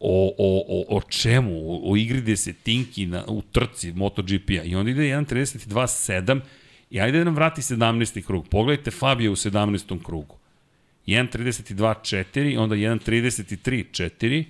o, 0.00 0.64
o, 0.68 0.96
o 0.96 1.00
čemu? 1.00 1.52
O, 1.52 1.92
o 1.92 1.96
igri 1.96 2.20
desetinki 2.20 3.06
na, 3.06 3.24
u 3.28 3.42
trci 3.42 3.92
MotoGP-a. 3.92 4.62
I 4.62 4.74
onda 4.74 4.90
ide 4.90 5.02
1.32.7 5.02 6.40
i 6.90 7.00
ajde 7.00 7.18
da 7.18 7.24
nam 7.24 7.34
vrati 7.34 7.60
17. 7.60 8.22
krug. 8.26 8.48
Pogledajte 8.48 8.90
Fabio 8.90 9.32
u 9.32 9.36
17. 9.36 10.02
krugu. 10.04 10.36
1.32.4, 11.06 12.58
onda 12.58 12.74
1.33.4, 12.74 14.44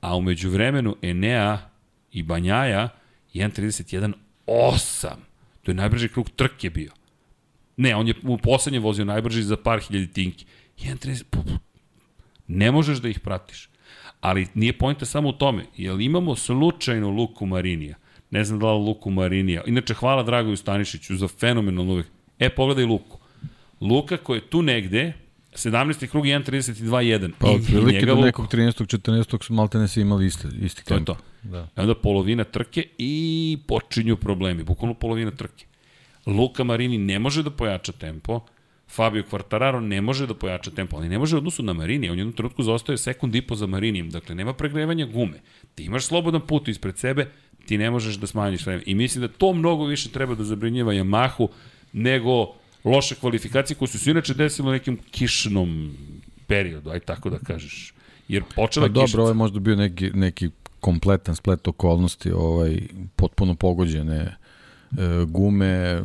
a 0.00 0.16
umeđu 0.16 0.50
vremenu 0.50 0.96
Enea 1.02 1.58
i 2.12 2.22
Banjaja 2.22 2.88
1.31.8. 3.34 5.08
To 5.62 5.70
je 5.70 5.74
najbrži 5.74 6.08
krug 6.08 6.30
trke 6.30 6.70
bio. 6.70 6.92
Ne, 7.76 7.96
on 7.96 8.08
je 8.08 8.14
u 8.22 8.38
poslednje 8.38 8.78
vozio 8.78 9.04
najbrži 9.04 9.42
za 9.42 9.56
par 9.56 9.80
hiljadi 9.80 10.12
tinki. 10.12 10.44
1.30... 10.78 11.58
Ne 12.48 12.72
možeš 12.72 12.98
da 12.98 13.08
ih 13.08 13.20
pratiš. 13.20 13.68
Ali 14.20 14.46
nije 14.54 14.78
pojenta 14.78 15.06
samo 15.06 15.28
u 15.28 15.32
tome, 15.32 15.64
jer 15.76 16.00
imamo 16.00 16.36
slučajno 16.36 17.10
Luku 17.10 17.46
Marinija. 17.46 17.96
Ne 18.30 18.44
znam 18.44 18.58
da 18.58 18.72
li 18.72 18.84
Luku 18.84 19.10
Marinija. 19.10 19.62
Inače, 19.66 19.94
hvala 19.94 20.22
Dragoju 20.22 20.56
Stanišiću 20.56 21.16
za 21.16 21.28
fenomenalno 21.28 21.92
uvek. 21.92 22.06
E, 22.38 22.48
pogledaj 22.48 22.84
Luku. 22.84 23.18
Luka 23.80 24.16
koji 24.16 24.38
je 24.38 24.50
tu 24.50 24.62
negde, 24.62 25.12
17. 25.52 26.06
krug 26.06 26.24
1.32.1. 26.24 27.30
Pa 27.38 27.50
otprilike 27.50 28.06
do 28.06 28.14
nekog 28.14 28.46
13. 28.46 28.98
14. 28.98 29.44
su 29.44 29.52
malte 29.52 29.78
ne 29.78 29.88
se 29.88 30.00
imali 30.00 30.26
isti, 30.26 30.48
isti 30.60 30.84
tempo. 30.84 31.04
To 31.04 31.12
je 31.12 31.18
to. 31.18 31.24
Da. 31.42 31.68
I 31.76 31.80
onda 31.80 31.94
polovina 31.94 32.44
trke 32.44 32.88
i 32.98 33.58
počinju 33.66 34.16
problemi. 34.16 34.62
Bukvalno 34.62 34.94
polovina 34.94 35.30
trke. 35.30 35.64
Luka 36.26 36.64
Marini 36.64 36.98
ne 36.98 37.18
može 37.18 37.42
da 37.42 37.50
pojača 37.50 37.92
tempo, 37.92 38.40
Fabio 38.90 39.24
Quartararo 39.30 39.80
ne 39.80 40.00
može 40.00 40.26
da 40.26 40.34
pojača 40.34 40.70
tempo, 40.70 40.96
ali 40.96 41.08
ne 41.08 41.18
može 41.18 41.36
u 41.36 41.38
odnosu 41.38 41.62
na 41.62 41.72
Marini, 41.72 42.10
on 42.10 42.18
jednom 42.18 42.32
trenutku 42.32 42.62
zaostaje 42.62 42.98
sekund 42.98 43.34
i 43.34 43.42
po 43.42 43.56
za 43.56 43.66
Marinijem, 43.66 44.10
dakle 44.10 44.34
nema 44.34 44.52
pregrevanja 44.52 45.06
gume. 45.06 45.40
Ti 45.74 45.84
imaš 45.84 46.06
slobodan 46.06 46.40
put 46.40 46.68
ispred 46.68 46.98
sebe, 46.98 47.30
ti 47.66 47.78
ne 47.78 47.90
možeš 47.90 48.16
da 48.16 48.26
smanjiš 48.26 48.66
vreme. 48.66 48.82
I 48.86 48.94
mislim 48.94 49.22
da 49.22 49.28
to 49.28 49.52
mnogo 49.52 49.84
više 49.84 50.08
treba 50.08 50.34
da 50.34 50.44
zabrinjeva 50.44 50.92
Yamahu 50.92 51.48
nego 51.92 52.54
loše 52.84 53.14
kvalifikacije 53.14 53.76
koje 53.76 53.88
su 53.88 53.98
se 53.98 54.10
inače 54.10 54.34
desile 54.34 54.68
u 54.68 54.72
nekim 54.72 54.98
kišnom 55.10 55.92
periodu, 56.46 56.90
aj 56.90 57.00
tako 57.00 57.30
da 57.30 57.38
kažeš. 57.38 57.94
Jer 58.28 58.42
počela 58.56 58.86
pa, 58.86 58.92
dobro, 58.92 59.22
ovo 59.22 59.30
je 59.30 59.34
možda 59.34 59.60
bio 59.60 59.76
neki, 59.76 60.10
neki 60.14 60.50
kompletan 60.80 61.36
splet 61.36 61.68
okolnosti, 61.68 62.30
ovaj, 62.32 62.80
potpuno 63.16 63.54
pogođene 63.54 64.36
gume, 65.26 66.02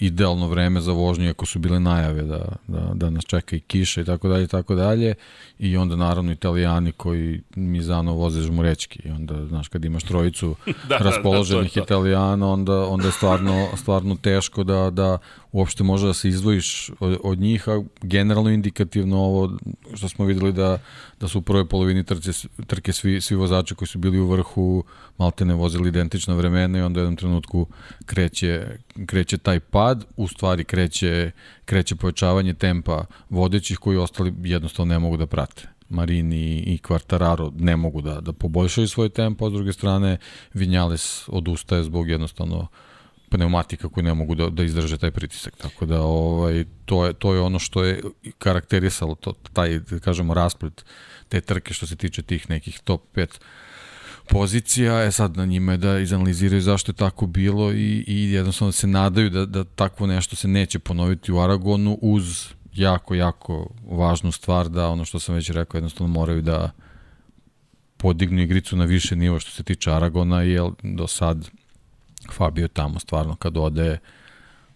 idealno 0.00 0.48
vreme 0.48 0.80
za 0.80 0.92
vožnju, 0.92 1.30
ako 1.30 1.46
su 1.46 1.58
bile 1.58 1.80
najave 1.80 2.22
da, 2.22 2.48
da, 2.66 2.90
da 2.94 3.10
nas 3.10 3.24
čeka 3.24 3.56
i 3.56 3.60
kiša 3.60 4.00
i 4.00 4.04
tako 4.04 4.28
dalje 4.28 4.44
i 4.44 4.48
tako 4.48 4.74
dalje. 4.74 5.14
I 5.58 5.76
onda 5.76 5.96
naravno 5.96 6.32
italijani 6.32 6.92
koji 6.92 7.42
mi 7.56 7.82
zano 7.82 8.12
voze 8.12 8.42
žmurečki. 8.42 9.00
I 9.04 9.10
onda, 9.10 9.46
znaš, 9.46 9.68
kad 9.68 9.84
imaš 9.84 10.04
trojicu 10.04 10.54
da, 10.88 10.96
raspoloženih 10.96 11.64
da, 11.64 11.68
to 11.68 11.80
to. 11.80 11.84
italijana, 11.84 12.52
onda, 12.52 12.86
onda 12.86 13.06
je 13.06 13.12
stvarno, 13.12 13.68
stvarno 13.76 14.16
teško 14.16 14.64
da, 14.64 14.90
da 14.90 15.18
uopšte 15.56 15.84
može 15.84 16.06
da 16.06 16.14
se 16.14 16.28
izdvojiš 16.28 16.90
od, 17.00 17.18
od 17.24 17.38
njih, 17.38 17.68
a 17.68 17.82
generalno 18.02 18.50
indikativno 18.50 19.18
ovo 19.18 19.52
što 19.94 20.08
smo 20.08 20.24
videli 20.24 20.52
da, 20.52 20.78
da 21.20 21.28
su 21.28 21.38
u 21.38 21.42
prvoj 21.42 21.68
polovini 21.68 22.04
trke, 22.04 22.30
trke 22.66 22.92
svi, 22.92 23.20
svi 23.20 23.36
vozači 23.36 23.74
koji 23.74 23.88
su 23.88 23.98
bili 23.98 24.18
u 24.18 24.28
vrhu 24.28 24.84
malte 25.18 25.44
ne 25.44 25.54
vozili 25.54 25.88
identična 25.88 26.34
vremena 26.34 26.78
i 26.78 26.82
onda 26.82 27.00
u 27.00 27.02
jednom 27.02 27.16
trenutku 27.16 27.66
kreće, 28.06 28.78
kreće 29.06 29.38
taj 29.38 29.60
pad, 29.60 30.04
u 30.16 30.28
stvari 30.28 30.64
kreće, 30.64 31.30
kreće 31.64 31.96
povećavanje 31.96 32.54
tempa 32.54 33.04
vodećih 33.30 33.78
koji 33.78 33.98
ostali 33.98 34.34
jednostavno 34.42 34.94
ne 34.94 34.98
mogu 34.98 35.16
da 35.16 35.26
prate. 35.26 35.68
Marini 35.88 36.58
i 36.58 36.78
Quartararo 36.82 37.52
ne 37.58 37.76
mogu 37.76 38.00
da, 38.00 38.20
da 38.20 38.32
poboljšaju 38.32 38.88
svoj 38.88 39.08
tempo, 39.08 39.46
a 39.46 39.50
s 39.50 39.52
druge 39.52 39.72
strane 39.72 40.18
Vinjales 40.54 41.28
odustaje 41.28 41.84
zbog 41.84 42.08
jednostavno 42.08 42.66
pneumatika 43.28 43.88
koji 43.88 44.04
ne 44.04 44.14
mogu 44.14 44.34
da, 44.34 44.48
da 44.50 44.64
izdrže 44.64 44.98
taj 44.98 45.10
pritisak. 45.10 45.56
Tako 45.56 45.86
da 45.86 46.00
ovaj, 46.02 46.64
to, 46.84 47.06
je, 47.06 47.12
to 47.12 47.34
je 47.34 47.40
ono 47.40 47.58
što 47.58 47.84
je 47.84 48.00
karakterisalo 48.38 49.14
to, 49.14 49.32
taj, 49.52 49.78
da 49.78 49.98
kažemo, 49.98 50.34
rasplet 50.34 50.84
te 51.28 51.40
trke 51.40 51.74
što 51.74 51.86
se 51.86 51.96
tiče 51.96 52.22
tih 52.22 52.50
nekih 52.50 52.80
top 52.84 53.02
5 53.14 53.26
pozicija, 54.28 55.00
je 55.00 55.12
sad 55.12 55.36
na 55.36 55.44
njima 55.44 55.72
je 55.72 55.78
da 55.78 55.98
izanaliziraju 55.98 56.62
zašto 56.62 56.90
je 56.90 56.96
tako 56.96 57.26
bilo 57.26 57.72
i, 57.72 58.04
i 58.06 58.32
jednostavno 58.32 58.72
se 58.72 58.86
nadaju 58.86 59.30
da, 59.30 59.46
da 59.46 59.64
takvo 59.64 60.06
nešto 60.06 60.36
se 60.36 60.48
neće 60.48 60.78
ponoviti 60.78 61.32
u 61.32 61.40
Aragonu 61.40 61.98
uz 62.02 62.46
jako, 62.74 63.14
jako 63.14 63.70
važnu 63.90 64.32
stvar 64.32 64.68
da 64.68 64.88
ono 64.88 65.04
što 65.04 65.18
sam 65.18 65.34
već 65.34 65.50
rekao 65.50 65.78
jednostavno 65.78 66.12
moraju 66.12 66.42
da 66.42 66.70
podignu 67.96 68.42
igricu 68.42 68.76
na 68.76 68.84
više 68.84 69.16
nivo 69.16 69.40
što 69.40 69.50
se 69.50 69.62
tiče 69.62 69.90
Aragona, 69.92 70.42
jer 70.42 70.70
do 70.82 71.06
sad 71.06 71.48
Fabio 72.32 72.68
tamo 72.68 72.98
stvarno 72.98 73.36
kad 73.36 73.56
ode 73.56 73.98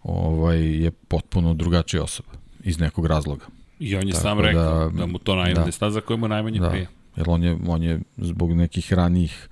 ovaj, 0.03 0.83
je 0.85 0.91
potpuno 0.91 1.55
drugačija 1.55 2.03
osoba 2.03 2.29
iz 2.65 2.79
nekog 2.81 3.07
razloga. 3.07 3.45
I 3.79 3.97
on 3.97 4.09
je 4.09 4.13
Tako 4.13 4.23
sam 4.23 4.39
da, 4.39 4.45
rekao 4.45 4.91
da 4.91 5.07
mu 5.07 5.19
to 5.19 5.35
najmanje 5.35 5.67
da, 5.67 5.73
staza 5.73 6.01
koja 6.01 6.17
mu 6.17 6.29
najmanje 6.29 6.59
da, 6.59 6.69
prije. 6.71 6.89
Jer 7.17 7.31
on 7.31 7.43
je, 7.43 7.59
on 7.69 7.83
je 7.83 8.01
zbog 8.17 8.53
nekih 8.53 8.93
ranijih 8.93 9.49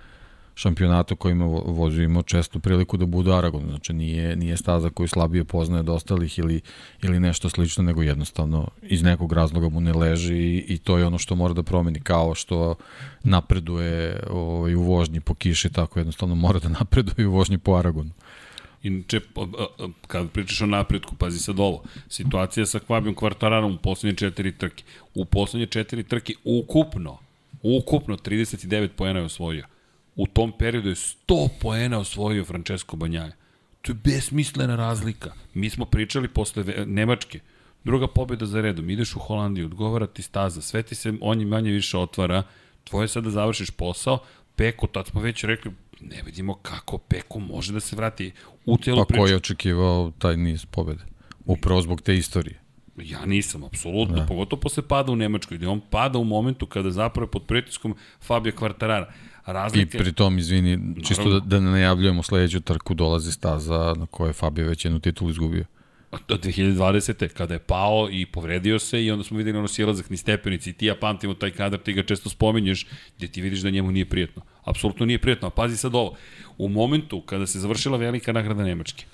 šampionata 0.59 1.15
kojima 1.15 1.47
vozio 1.67 2.05
imao 2.05 2.23
često 2.23 2.59
priliku 2.59 2.97
da 2.97 3.07
bude 3.07 3.33
Aragon, 3.33 3.67
znači 3.69 3.93
nije, 3.93 4.37
nije 4.37 4.57
staza 4.57 4.91
koju 4.91 5.09
slabije 5.09 5.45
poznaje 5.45 5.81
od 5.81 5.89
ostalih 5.89 6.39
ili, 6.39 6.61
ili 7.03 7.21
nešto 7.21 7.49
slično, 7.49 7.85
nego 7.85 8.03
jednostavno 8.03 8.69
iz 8.83 9.03
nekog 9.03 9.33
razloga 9.33 9.69
mu 9.69 9.81
ne 9.81 9.93
leži 9.93 10.35
i, 10.35 10.65
i 10.69 10.79
to 10.79 10.99
je 10.99 11.07
ono 11.07 11.19
što 11.19 11.35
mora 11.35 11.55
da 11.55 11.63
promeni, 11.63 12.01
kao 12.01 12.35
što 12.35 12.75
napreduje 13.23 14.23
ovaj, 14.31 14.75
u 14.75 14.83
vožnji 14.83 15.21
po 15.21 15.35
kiši, 15.35 15.71
tako 15.71 16.01
jednostavno 16.01 16.35
mora 16.35 16.59
da 16.59 16.69
napreduje 16.81 17.29
u 17.29 17.33
vožnji 17.33 17.59
po 17.59 17.75
Aragonu. 17.75 18.11
Inače, 18.83 19.21
kad 20.07 20.31
pričaš 20.31 20.61
o 20.61 20.67
napredku, 20.67 21.15
pazi 21.15 21.39
sad 21.39 21.61
ovo, 21.61 21.83
situacija 22.09 22.67
sa 22.67 22.79
Kvabijom 22.79 23.15
Kvartararom 23.15 23.75
u 23.75 23.79
poslednje 23.79 24.17
četiri 24.17 24.53
trke. 24.53 24.85
U 25.15 25.25
poslednje 25.25 25.67
četiri 25.67 26.03
trke 26.03 26.35
ukupno, 26.45 27.19
ukupno 27.63 28.17
39 28.17 28.89
pojena 28.89 29.19
je 29.19 29.25
osvojio 29.25 29.65
u 30.19 30.27
tom 30.27 30.53
periodu 30.59 30.89
je 30.89 30.95
100 30.95 31.49
poena 31.61 31.99
osvojio 31.99 32.45
Francesco 32.45 32.97
Banjaja. 32.97 33.33
To 33.83 33.93
je 33.93 33.97
besmislena 34.05 34.77
razlika. 34.77 35.33
Mi 35.55 35.71
smo 35.71 35.85
pričali 35.85 36.29
posle 36.29 36.65
Nemačke, 36.87 37.41
druga 37.85 38.07
pobjeda 38.07 38.47
za 38.47 38.61
redom, 38.61 38.91
ideš 38.91 39.17
u 39.17 39.19
Holandiju, 39.19 39.67
odgovara 39.67 40.07
ti 40.07 40.23
staza, 40.23 40.61
sve 40.61 40.83
ti 40.83 40.95
se 40.95 41.13
on 41.21 41.45
manje 41.45 41.71
više 41.71 41.99
otvara, 41.99 42.43
tvoje 42.85 43.09
sad 43.09 43.25
da 43.25 43.31
završiš 43.31 43.71
posao, 43.71 44.19
Peko, 44.57 44.87
tad 44.87 45.07
smo 45.07 45.21
već 45.21 45.45
rekli, 45.45 45.73
ne 46.01 46.23
vidimo 46.27 46.55
kako 46.55 46.99
Peko 46.99 47.39
može 47.39 47.73
da 47.73 47.81
se 47.81 47.97
vrati 47.97 48.33
u 48.67 48.79
tijelu 48.79 49.01
pa 49.01 49.05
priču. 49.05 49.21
Pa 49.21 49.25
ko 49.25 49.31
je 49.31 49.37
očekivao 49.37 50.13
taj 50.19 50.37
niz 50.37 50.65
pobjede? 50.65 51.03
Upravo 51.45 51.83
zbog 51.83 52.03
te 52.03 52.15
istorije. 52.15 52.61
Ja 52.97 53.27
nisam, 53.27 53.65
apsolutno, 53.65 54.17
da. 54.17 54.27
pogotovo 54.27 54.61
posle 54.61 54.83
pada 54.83 55.13
u 55.13 55.17
Nemačkoj, 55.17 55.57
gde 55.57 55.69
on 55.69 55.81
pada 55.91 56.19
u 56.19 56.25
momentu 56.25 56.67
kada 56.67 56.91
zapravo 56.91 57.25
je 57.25 57.31
pod 57.31 57.47
pritiskom 57.47 57.95
Fabio 58.21 58.53
Quartarara. 58.53 59.07
Razlike... 59.53 59.99
I 59.99 60.01
pri 60.01 60.13
tom, 60.13 60.39
izvini, 60.39 60.79
čisto 61.05 61.31
da, 61.31 61.41
da 61.41 61.61
ne 61.61 61.71
najavljujemo 61.71 62.23
sledeću 62.23 62.61
trku, 62.61 62.95
dolazi 62.95 63.33
staza 63.33 63.95
na 63.99 64.07
kojoj 64.07 64.29
je 64.29 64.33
Fabio 64.33 64.69
već 64.69 64.85
jednu 64.85 65.01
titulu 65.01 65.31
izgubio. 65.31 65.65
Do 66.29 66.37
2020. 66.37 67.29
kada 67.29 67.55
je 67.55 67.59
pao 67.59 68.09
i 68.11 68.27
povredio 68.27 68.79
se 68.79 69.05
i 69.05 69.11
onda 69.11 69.25
smo 69.25 69.39
videli 69.39 69.59
ono 69.59 69.69
silazak 69.69 70.11
ni 70.11 70.17
stepenici 70.17 70.71
i 70.71 70.73
ti 70.73 70.87
ja 70.87 70.95
pamtimo 70.95 71.35
taj 71.35 71.51
kadar, 71.51 71.81
ti 71.81 71.93
ga 71.93 72.03
često 72.03 72.31
spominješ 72.31 72.87
gde 73.19 73.29
ti 73.29 73.41
vidiš 73.41 73.61
da 73.61 73.71
njemu 73.71 73.93
nije 73.93 74.05
prijetno. 74.05 74.43
Apsolutno 74.65 75.07
nije 75.07 75.19
prijetno, 75.19 75.49
a 75.49 75.51
pazi 75.51 75.77
sad 75.77 75.95
ovo. 75.95 76.17
U 76.59 76.69
momentu 76.69 77.21
kada 77.21 77.47
se 77.47 77.61
završila 77.61 77.97
velika 77.97 78.33
nagrada 78.33 78.65
Nemačke, 78.65 79.05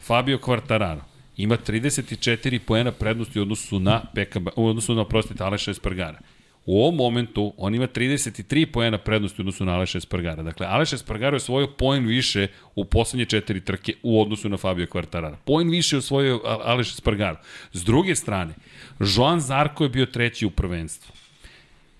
Fabio 0.00 0.38
Quartararo 0.38 1.00
ima 1.36 1.56
34 1.56 2.58
poena 2.58 2.92
prednosti 2.92 3.38
u 3.38 3.42
odnosu 3.42 3.80
na, 3.80 4.00
PKB, 4.14 4.48
u 4.56 4.66
odnosu 4.66 4.94
na 4.94 5.04
prostite 5.04 5.44
Aleša 5.44 5.70
Espargara. 5.70 6.18
U 6.66 6.82
ovom 6.82 6.96
momentu 6.96 7.54
on 7.56 7.74
ima 7.74 7.86
33 7.86 8.66
poena 8.72 8.98
prednosti 8.98 9.40
u 9.40 9.42
odnosu 9.42 9.64
na 9.64 9.74
Aleša 9.74 9.98
Espargara. 9.98 10.42
Dakle, 10.42 10.66
Aleša 10.66 10.96
Espargara 10.96 11.34
je 11.34 11.36
osvojio 11.36 11.66
poen 11.78 12.06
više 12.06 12.46
u 12.74 12.84
poslednje 12.84 13.24
četiri 13.24 13.60
trke 13.60 13.94
u 14.02 14.22
odnosu 14.22 14.48
na 14.48 14.56
Fabio 14.56 14.86
Quartarara. 14.86 15.36
Poen 15.44 15.70
više 15.70 15.96
je 15.96 15.98
osvojio 15.98 16.40
Aleš 16.44 16.92
Espargara. 16.92 17.40
S 17.72 17.84
druge 17.84 18.14
strane, 18.14 18.54
Joan 19.16 19.40
Zarko 19.40 19.84
je 19.84 19.90
bio 19.90 20.06
treći 20.06 20.46
u 20.46 20.50
prvenstvu. 20.50 21.12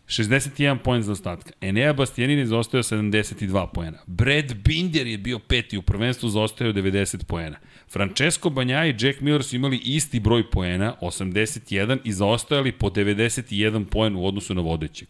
61 0.07 0.79
poen 0.79 1.03
za 1.03 1.12
ostatka. 1.12 1.51
Enea 1.61 1.92
Bastianin 1.92 2.38
je 2.38 2.46
zaostao 2.46 2.83
72 2.83 3.66
poena. 3.75 3.98
Brad 4.07 4.55
Binder 4.55 5.07
je 5.07 5.18
bio 5.18 5.38
peti 5.38 5.79
u 5.79 5.83
prvenstvu, 5.83 6.29
zaostao 6.29 6.72
90 6.72 7.25
poena. 7.25 7.57
Francesco 7.92 8.50
Banjaj 8.50 8.88
i 8.88 8.94
Jack 9.00 9.20
Miller 9.20 9.44
su 9.44 9.57
imali 9.57 9.76
isti 9.76 10.20
broj 10.20 10.50
poena, 10.50 10.94
81, 11.00 11.98
i 12.05 12.12
zaostajali 12.12 12.72
po 12.72 12.90
91 12.90 13.85
poen 13.85 14.16
u 14.16 14.26
odnosu 14.26 14.55
na 14.55 14.61
vodećeg. 14.61 15.09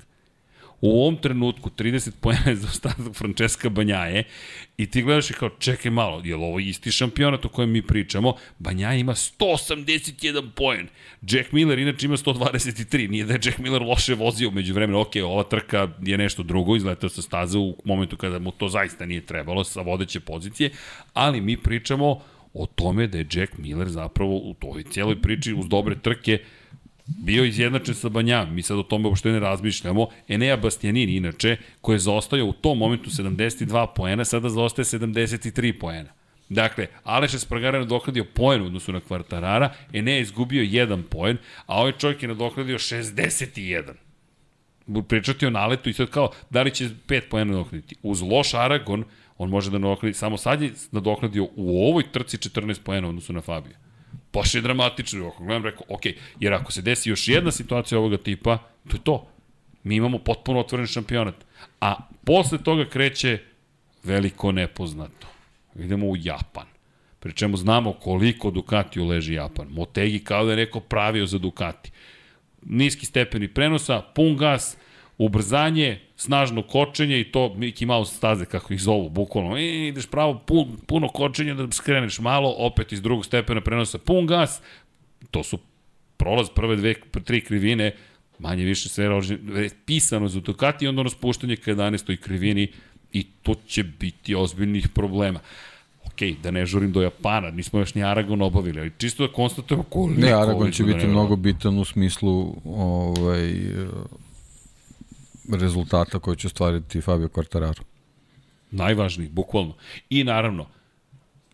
U 0.80 1.00
ovom 1.00 1.16
trenutku 1.16 1.70
30 1.70 2.10
poena 2.20 2.42
je 2.46 2.56
za 2.56 2.68
ostatak 2.68 3.14
Francesca 3.14 3.68
Banjaje 3.68 4.24
i 4.76 4.86
ti 4.86 5.02
gledaš 5.02 5.30
i 5.30 5.34
kao 5.34 5.48
čekaj 5.48 5.90
malo, 5.90 6.22
je 6.24 6.36
li 6.36 6.42
ovo 6.42 6.58
isti 6.58 6.92
šampionat 6.92 7.44
o 7.44 7.48
kojem 7.48 7.70
mi 7.70 7.82
pričamo? 7.82 8.34
Banjaje 8.58 9.00
ima 9.00 9.14
181 9.14 10.50
poen. 10.56 10.88
Jack 11.22 11.52
Miller 11.52 11.78
inače 11.78 12.06
ima 12.06 12.16
123. 12.16 13.10
Nije 13.10 13.24
da 13.24 13.32
je 13.32 13.40
Jack 13.44 13.58
Miller 13.58 13.82
loše 13.82 14.14
vozio 14.14 14.50
među 14.50 14.74
vremenu. 14.74 15.00
Ok, 15.00 15.12
ova 15.24 15.42
trka 15.42 15.88
je 16.02 16.18
nešto 16.18 16.42
drugo, 16.42 16.76
izletao 16.76 17.10
sa 17.10 17.22
staze 17.22 17.58
u 17.58 17.76
momentu 17.84 18.16
kada 18.16 18.38
mu 18.38 18.50
to 18.50 18.68
zaista 18.68 19.06
nije 19.06 19.20
trebalo 19.20 19.64
sa 19.64 19.80
vodeće 19.80 20.20
pozicije, 20.20 20.70
ali 21.14 21.40
mi 21.40 21.56
pričamo 21.56 22.22
o 22.54 22.66
tome 22.66 23.06
da 23.06 23.18
je 23.18 23.26
Jack 23.32 23.58
Miller 23.58 23.88
zapravo 23.88 24.36
u 24.36 24.54
toj 24.54 24.82
cijeloj 24.82 25.22
priči 25.22 25.54
uz 25.54 25.68
dobre 25.68 25.98
trke 25.98 26.38
bio 27.06 27.44
izjednačen 27.44 27.94
sa 27.94 28.08
Banjam, 28.08 28.54
mi 28.54 28.62
sad 28.62 28.78
o 28.78 28.82
tome 28.82 29.08
uopšte 29.08 29.32
ne 29.32 29.40
razmišljamo. 29.40 30.06
Enea 30.28 30.56
Bastianini, 30.56 31.16
inače, 31.16 31.56
koji 31.80 31.94
je 31.94 31.98
zaostajao 31.98 32.46
u 32.46 32.52
tom 32.52 32.78
momentu 32.78 33.10
72 33.10 33.86
poena, 33.96 34.24
sada 34.24 34.48
zaostaje 34.48 34.84
73 34.84 35.78
poena. 35.80 36.08
Dakle, 36.48 36.86
Aleš 37.04 37.34
Espargara 37.34 37.78
je 37.78 37.84
nadoknadio 37.84 38.24
poen 38.34 38.62
u 38.62 38.66
odnosu 38.66 38.92
na 38.92 39.00
Kvartarara, 39.00 39.74
Enea 39.92 40.14
je 40.14 40.22
izgubio 40.22 40.62
1 40.62 41.02
poen, 41.02 41.36
a 41.66 41.80
ovaj 41.80 41.92
čovjek 41.92 42.22
je 42.22 42.28
nadoknadio 42.28 42.78
61 42.78 43.82
pričati 45.08 45.46
o 45.46 45.50
naletu 45.50 45.90
i 45.90 45.92
sad 45.92 46.10
kao, 46.10 46.30
da 46.50 46.62
li 46.62 46.70
će 46.70 46.88
5 47.08 47.20
poena 47.30 47.52
nadoknaditi. 47.52 47.96
Uz 48.02 48.22
loš 48.22 48.54
Aragon, 48.54 49.04
on 49.38 49.50
može 49.50 49.70
da 49.70 49.78
nadoknadi, 49.78 50.14
samo 50.14 50.36
sad 50.36 50.62
je 50.62 50.72
nadoknadio 50.90 51.48
u 51.56 51.88
ovoj 51.88 52.12
trci 52.12 52.36
14 52.36 52.80
poena 52.84 53.08
odnosu 53.08 53.32
na 53.32 53.40
Fabio. 53.40 53.76
Baš 54.32 54.54
je 54.54 54.60
dramatično, 54.60 55.28
ako 55.28 55.44
gledam, 55.44 55.64
rekao, 55.64 55.84
ok, 55.88 56.02
jer 56.40 56.54
ako 56.54 56.72
se 56.72 56.82
desi 56.82 57.10
još 57.10 57.28
jedna 57.28 57.50
situacija 57.50 57.98
ovoga 57.98 58.16
tipa, 58.16 58.58
to 58.88 58.96
je 58.96 59.00
to. 59.04 59.28
Mi 59.84 59.96
imamo 59.96 60.18
potpuno 60.18 60.60
otvoren 60.60 60.86
šampionat. 60.86 61.34
A 61.80 61.96
posle 62.24 62.58
toga 62.58 62.88
kreće 62.88 63.38
veliko 64.04 64.52
nepoznato. 64.52 65.26
Idemo 65.76 66.06
u 66.06 66.16
Japan. 66.16 66.66
Pri 67.20 67.32
čemu 67.32 67.56
znamo 67.56 67.92
koliko 67.92 68.50
Ducati 68.50 69.00
leži 69.00 69.34
Japan. 69.34 69.68
Motegi 69.70 70.18
kao 70.18 70.44
da 70.44 70.50
je 70.50 70.56
neko 70.56 70.80
pravio 70.80 71.26
za 71.26 71.38
Ducati. 71.38 71.90
Niski 72.62 73.06
stepeni 73.06 73.48
prenosa, 73.48 74.02
pun 74.14 74.36
gas, 74.36 74.76
ubrzanje, 75.18 76.00
snažno 76.16 76.62
kočenje 76.62 77.20
i 77.20 77.24
to 77.24 77.54
Mickey 77.56 77.86
Mouse 77.86 78.14
staze, 78.14 78.44
kako 78.44 78.74
ih 78.74 78.82
zovu, 78.82 79.08
bukvalno. 79.08 79.58
I 79.58 79.88
ideš 79.88 80.06
pravo, 80.06 80.38
pun, 80.46 80.76
puno 80.86 81.08
kočenja 81.08 81.54
da 81.54 81.72
skreneš 81.72 82.18
malo, 82.18 82.54
opet 82.58 82.92
iz 82.92 83.02
drugog 83.02 83.26
stepena 83.26 83.60
prenosa 83.60 83.98
pun 83.98 84.26
gas. 84.26 84.62
To 85.30 85.42
su 85.42 85.58
prolaz 86.16 86.48
prve 86.54 86.76
dve, 86.76 86.94
tri 87.24 87.40
krivine, 87.40 87.92
manje 88.38 88.64
više 88.64 88.88
sve 88.88 89.08
pisano 89.86 90.28
za 90.28 90.40
Ducati 90.40 90.84
i 90.84 90.88
onda 90.88 91.00
ono 91.00 91.10
spuštanje 91.10 91.56
ka 91.56 91.70
11. 91.70 92.16
krivini 92.16 92.68
i 93.12 93.26
to 93.42 93.54
će 93.66 93.82
biti 93.82 94.34
ozbiljnih 94.34 94.88
problema 94.88 95.40
ok, 96.12 96.42
da 96.42 96.50
ne 96.50 96.66
žurim 96.66 96.92
do 96.92 97.02
Japana, 97.02 97.50
nismo 97.50 97.78
još 97.78 97.94
ni 97.94 98.04
Aragon 98.04 98.42
obavili, 98.42 98.80
ali 98.80 98.92
čisto 98.98 99.26
da 99.26 99.32
konstatujemo 99.32 99.82
koliko... 99.82 100.20
Ne, 100.20 100.32
Aragon 100.32 100.70
će 100.70 100.84
biti 100.84 101.06
mnogo 101.06 101.36
bitan 101.36 101.78
u 101.78 101.84
smislu 101.84 102.56
ovaj, 102.64 103.52
rezultata 105.52 106.18
koje 106.18 106.36
će 106.36 106.46
ostvariti 106.46 107.00
Fabio 107.00 107.28
Quartararo. 107.28 107.82
Najvažniji, 108.70 109.28
bukvalno. 109.28 109.74
I 110.10 110.24
naravno, 110.24 110.66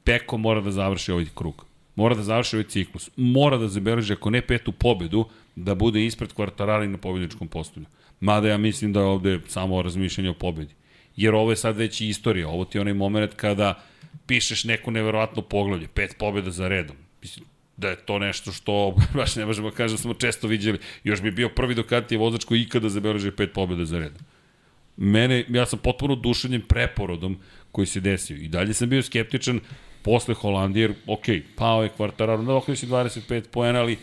Peko 0.05 0.39
mora 0.39 0.61
da 0.61 0.71
završi 0.71 1.13
ovaj 1.13 1.27
krug. 1.35 1.67
Mora 1.95 2.15
da 2.15 2.23
završi 2.23 2.57
ovaj 2.57 2.69
ciklus. 2.69 3.11
Mora 3.17 3.57
da 3.59 3.69
zabeleži, 3.69 4.13
ako 4.13 4.31
ne 4.31 4.41
petu 4.41 4.73
pobedu, 4.73 5.25
da 5.57 5.75
bude 5.75 6.05
ispred 6.07 6.33
Quartarara 6.35 6.85
i 6.85 6.89
na 6.89 6.99
pobedničkom 6.99 7.49
postolju. 7.49 7.87
Mada 8.21 8.49
ja 8.49 8.59
mislim 8.59 8.93
da 8.93 9.01
je 9.01 9.07
ovde 9.07 9.41
samo 9.49 9.83
razmišljanje 9.83 10.31
o 10.31 10.35
pobedi. 10.35 10.75
Jer 11.17 11.35
ovo 11.35 11.51
je 11.51 11.57
sad 11.57 11.77
već 11.77 12.01
istorija. 12.01 12.49
Ovo 12.49 12.65
ti 12.65 12.79
je 12.79 12.83
onaj 12.83 12.95
moment 12.95 13.35
kada 13.35 13.83
pišeš 14.27 14.65
neko 14.65 14.91
neverovatno 14.91 15.43
poglavlje. 15.43 15.89
Pet 15.89 16.17
pobeda 16.19 16.51
za 16.51 16.69
redom. 16.69 16.97
Mislim, 17.23 17.47
da 17.79 17.89
je 17.89 17.97
to 17.97 18.19
nešto 18.19 18.53
što 18.53 18.95
baš 19.15 19.37
ne 19.37 19.47
možemo 19.47 19.71
kažem 19.71 19.97
da 19.97 20.03
smo 20.03 20.15
često 20.15 20.47
viđali. 20.47 20.79
Još 21.05 21.23
bi 21.23 21.31
bio 21.31 21.49
prvi 21.49 21.75
Ducati 21.75 22.17
vozač 22.17 22.45
koji 22.45 22.63
ikada 22.63 22.89
zabeleži 22.89 23.31
pet 23.31 23.53
pobjeda 23.53 23.85
za 23.85 23.99
red. 23.99 24.13
Mene, 24.97 25.45
ja 25.49 25.67
sam 25.67 25.79
potpuno 25.79 26.15
dušenjem 26.15 26.63
preporodom 26.69 27.39
koji 27.73 27.87
se 27.87 28.01
desio. 28.01 28.37
I 28.37 28.49
dalje 28.49 28.75
sam 28.75 28.89
bio 28.89 29.03
skeptičan 29.03 29.61
posle 30.03 30.35
Holandije, 30.35 30.83
jer, 30.83 30.95
ok, 31.07 31.25
pao 31.57 31.83
je 31.83 31.91
Quartararo, 31.99 32.47
da 32.47 32.55
okreći 32.55 32.87
25 32.87 33.43
poena, 33.51 33.81
ali 33.81 33.99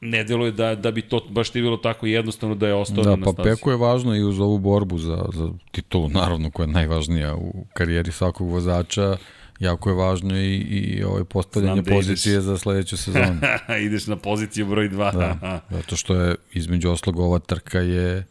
ne 0.00 0.24
deluje 0.24 0.52
da, 0.52 0.74
da 0.74 0.90
bi 0.90 1.02
to 1.02 1.20
baš 1.28 1.50
ti 1.50 1.62
bilo 1.62 1.76
tako 1.76 2.06
jednostavno 2.06 2.54
da 2.54 2.66
je 2.66 2.74
ostao 2.74 3.04
da, 3.04 3.16
na 3.16 3.32
pa 3.36 3.42
Peko 3.42 3.70
je 3.70 3.76
važno 3.76 4.16
i 4.16 4.22
uz 4.22 4.40
ovu 4.40 4.58
borbu 4.58 4.98
za, 4.98 5.26
za 5.32 5.48
titulu, 5.72 6.08
naravno 6.08 6.50
koja 6.50 6.64
je 6.64 6.72
najvažnija 6.72 7.34
u 7.34 7.64
karijeri 7.72 8.12
svakog 8.12 8.50
vozača, 8.50 9.16
jako 9.60 9.90
je 9.90 9.94
važno 9.94 10.36
i, 10.36 10.56
i 10.56 11.04
ovaj 11.04 11.24
postavljanje 11.24 11.82
da 11.82 11.90
pozicije 11.90 12.32
ideš. 12.32 12.44
za 12.44 12.58
sledeću 12.58 12.96
sezonu. 12.96 13.40
ideš 13.86 14.06
na 14.06 14.16
poziciju 14.16 14.66
broj 14.66 14.88
2. 14.88 15.12
da, 15.12 15.60
zato 15.76 15.96
što 15.96 16.14
je 16.14 16.36
između 16.52 16.90
oslog 16.90 17.18
ova 17.18 17.38
trka 17.38 17.78
je, 17.78 18.26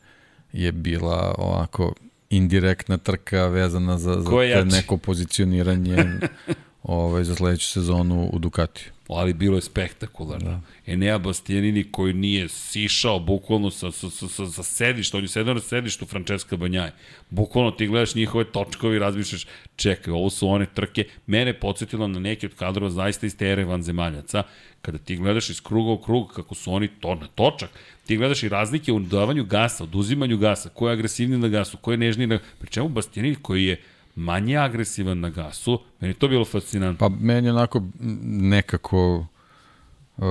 je 0.53 0.71
bila 0.71 1.35
ovako 1.37 1.93
indirektna 2.29 2.97
trka 2.97 3.47
vezana 3.47 3.97
za, 3.97 4.21
za 4.21 4.63
neko 4.65 4.97
pozicioniranje 4.97 6.05
ovaj, 6.83 7.23
za 7.23 7.35
sledeću 7.35 7.67
sezonu 7.67 8.29
u 8.33 8.39
Ducatiju 8.39 8.91
ali 9.15 9.33
bilo 9.33 9.57
je 9.57 9.61
spektakularno. 9.61 10.49
Da. 10.49 10.61
Enea 10.85 11.17
Bastianini 11.17 11.91
koji 11.91 12.13
nije 12.13 12.49
sišao 12.49 13.19
bukvalno 13.19 13.71
sa, 13.71 13.91
sa, 13.91 14.09
sa, 14.09 14.27
sa, 14.27 14.45
sa 14.45 14.63
sedišta, 14.63 15.17
on 15.17 15.23
je 15.23 15.27
sedao 15.27 15.53
na 15.53 15.59
sedištu 15.59 16.05
Francesca 16.05 16.57
Banjaj. 16.57 16.91
Bukvalno 17.29 17.71
ti 17.71 17.87
gledaš 17.87 18.15
njihove 18.15 18.43
točkovi 18.43 18.95
i 18.95 18.99
razmišljaš, 18.99 19.47
čekaj, 19.75 20.13
ovo 20.13 20.29
su 20.29 20.49
one 20.49 20.65
trke. 20.65 21.05
Mene 21.25 21.59
podsjetilo 21.59 22.07
na 22.07 22.19
neke 22.19 22.47
od 22.47 22.55
kadrova 22.55 22.91
zaista 22.91 23.25
iz 23.25 23.37
tere 23.37 23.65
vanzemaljaca. 23.65 24.43
Kada 24.81 24.97
ti 24.97 25.15
gledaš 25.15 25.49
iz 25.49 25.61
kruga 25.61 25.91
u 25.91 25.97
krug 25.97 26.31
kako 26.35 26.55
su 26.55 26.73
oni 26.73 26.87
to 26.99 27.15
na 27.15 27.27
točak, 27.27 27.69
ti 28.05 28.17
gledaš 28.17 28.43
i 28.43 28.49
razlike 28.49 28.91
u 28.91 28.99
davanju 28.99 29.43
gasa, 29.43 29.83
oduzimanju 29.83 30.37
gasa, 30.37 30.69
ko 30.69 30.87
je 30.87 30.93
agresivniji 30.93 31.39
na 31.39 31.47
gasu, 31.47 31.77
ko 31.77 31.91
je 31.91 31.97
nežniji 31.97 32.27
na... 32.27 32.39
Pri 32.59 32.69
čemu 32.69 32.89
Bastianini 32.89 33.35
koji 33.35 33.65
je 33.65 33.81
manje 34.19 34.57
agresivan 34.57 35.19
na 35.19 35.29
gasu. 35.29 35.79
Meni 35.99 36.13
to 36.13 36.27
bilo 36.27 36.45
fascinantno. 36.45 37.09
Pa 37.09 37.15
meni 37.15 37.47
je 37.47 37.53
onako 37.53 37.83
nekako 38.23 39.25
uh, 40.17 40.25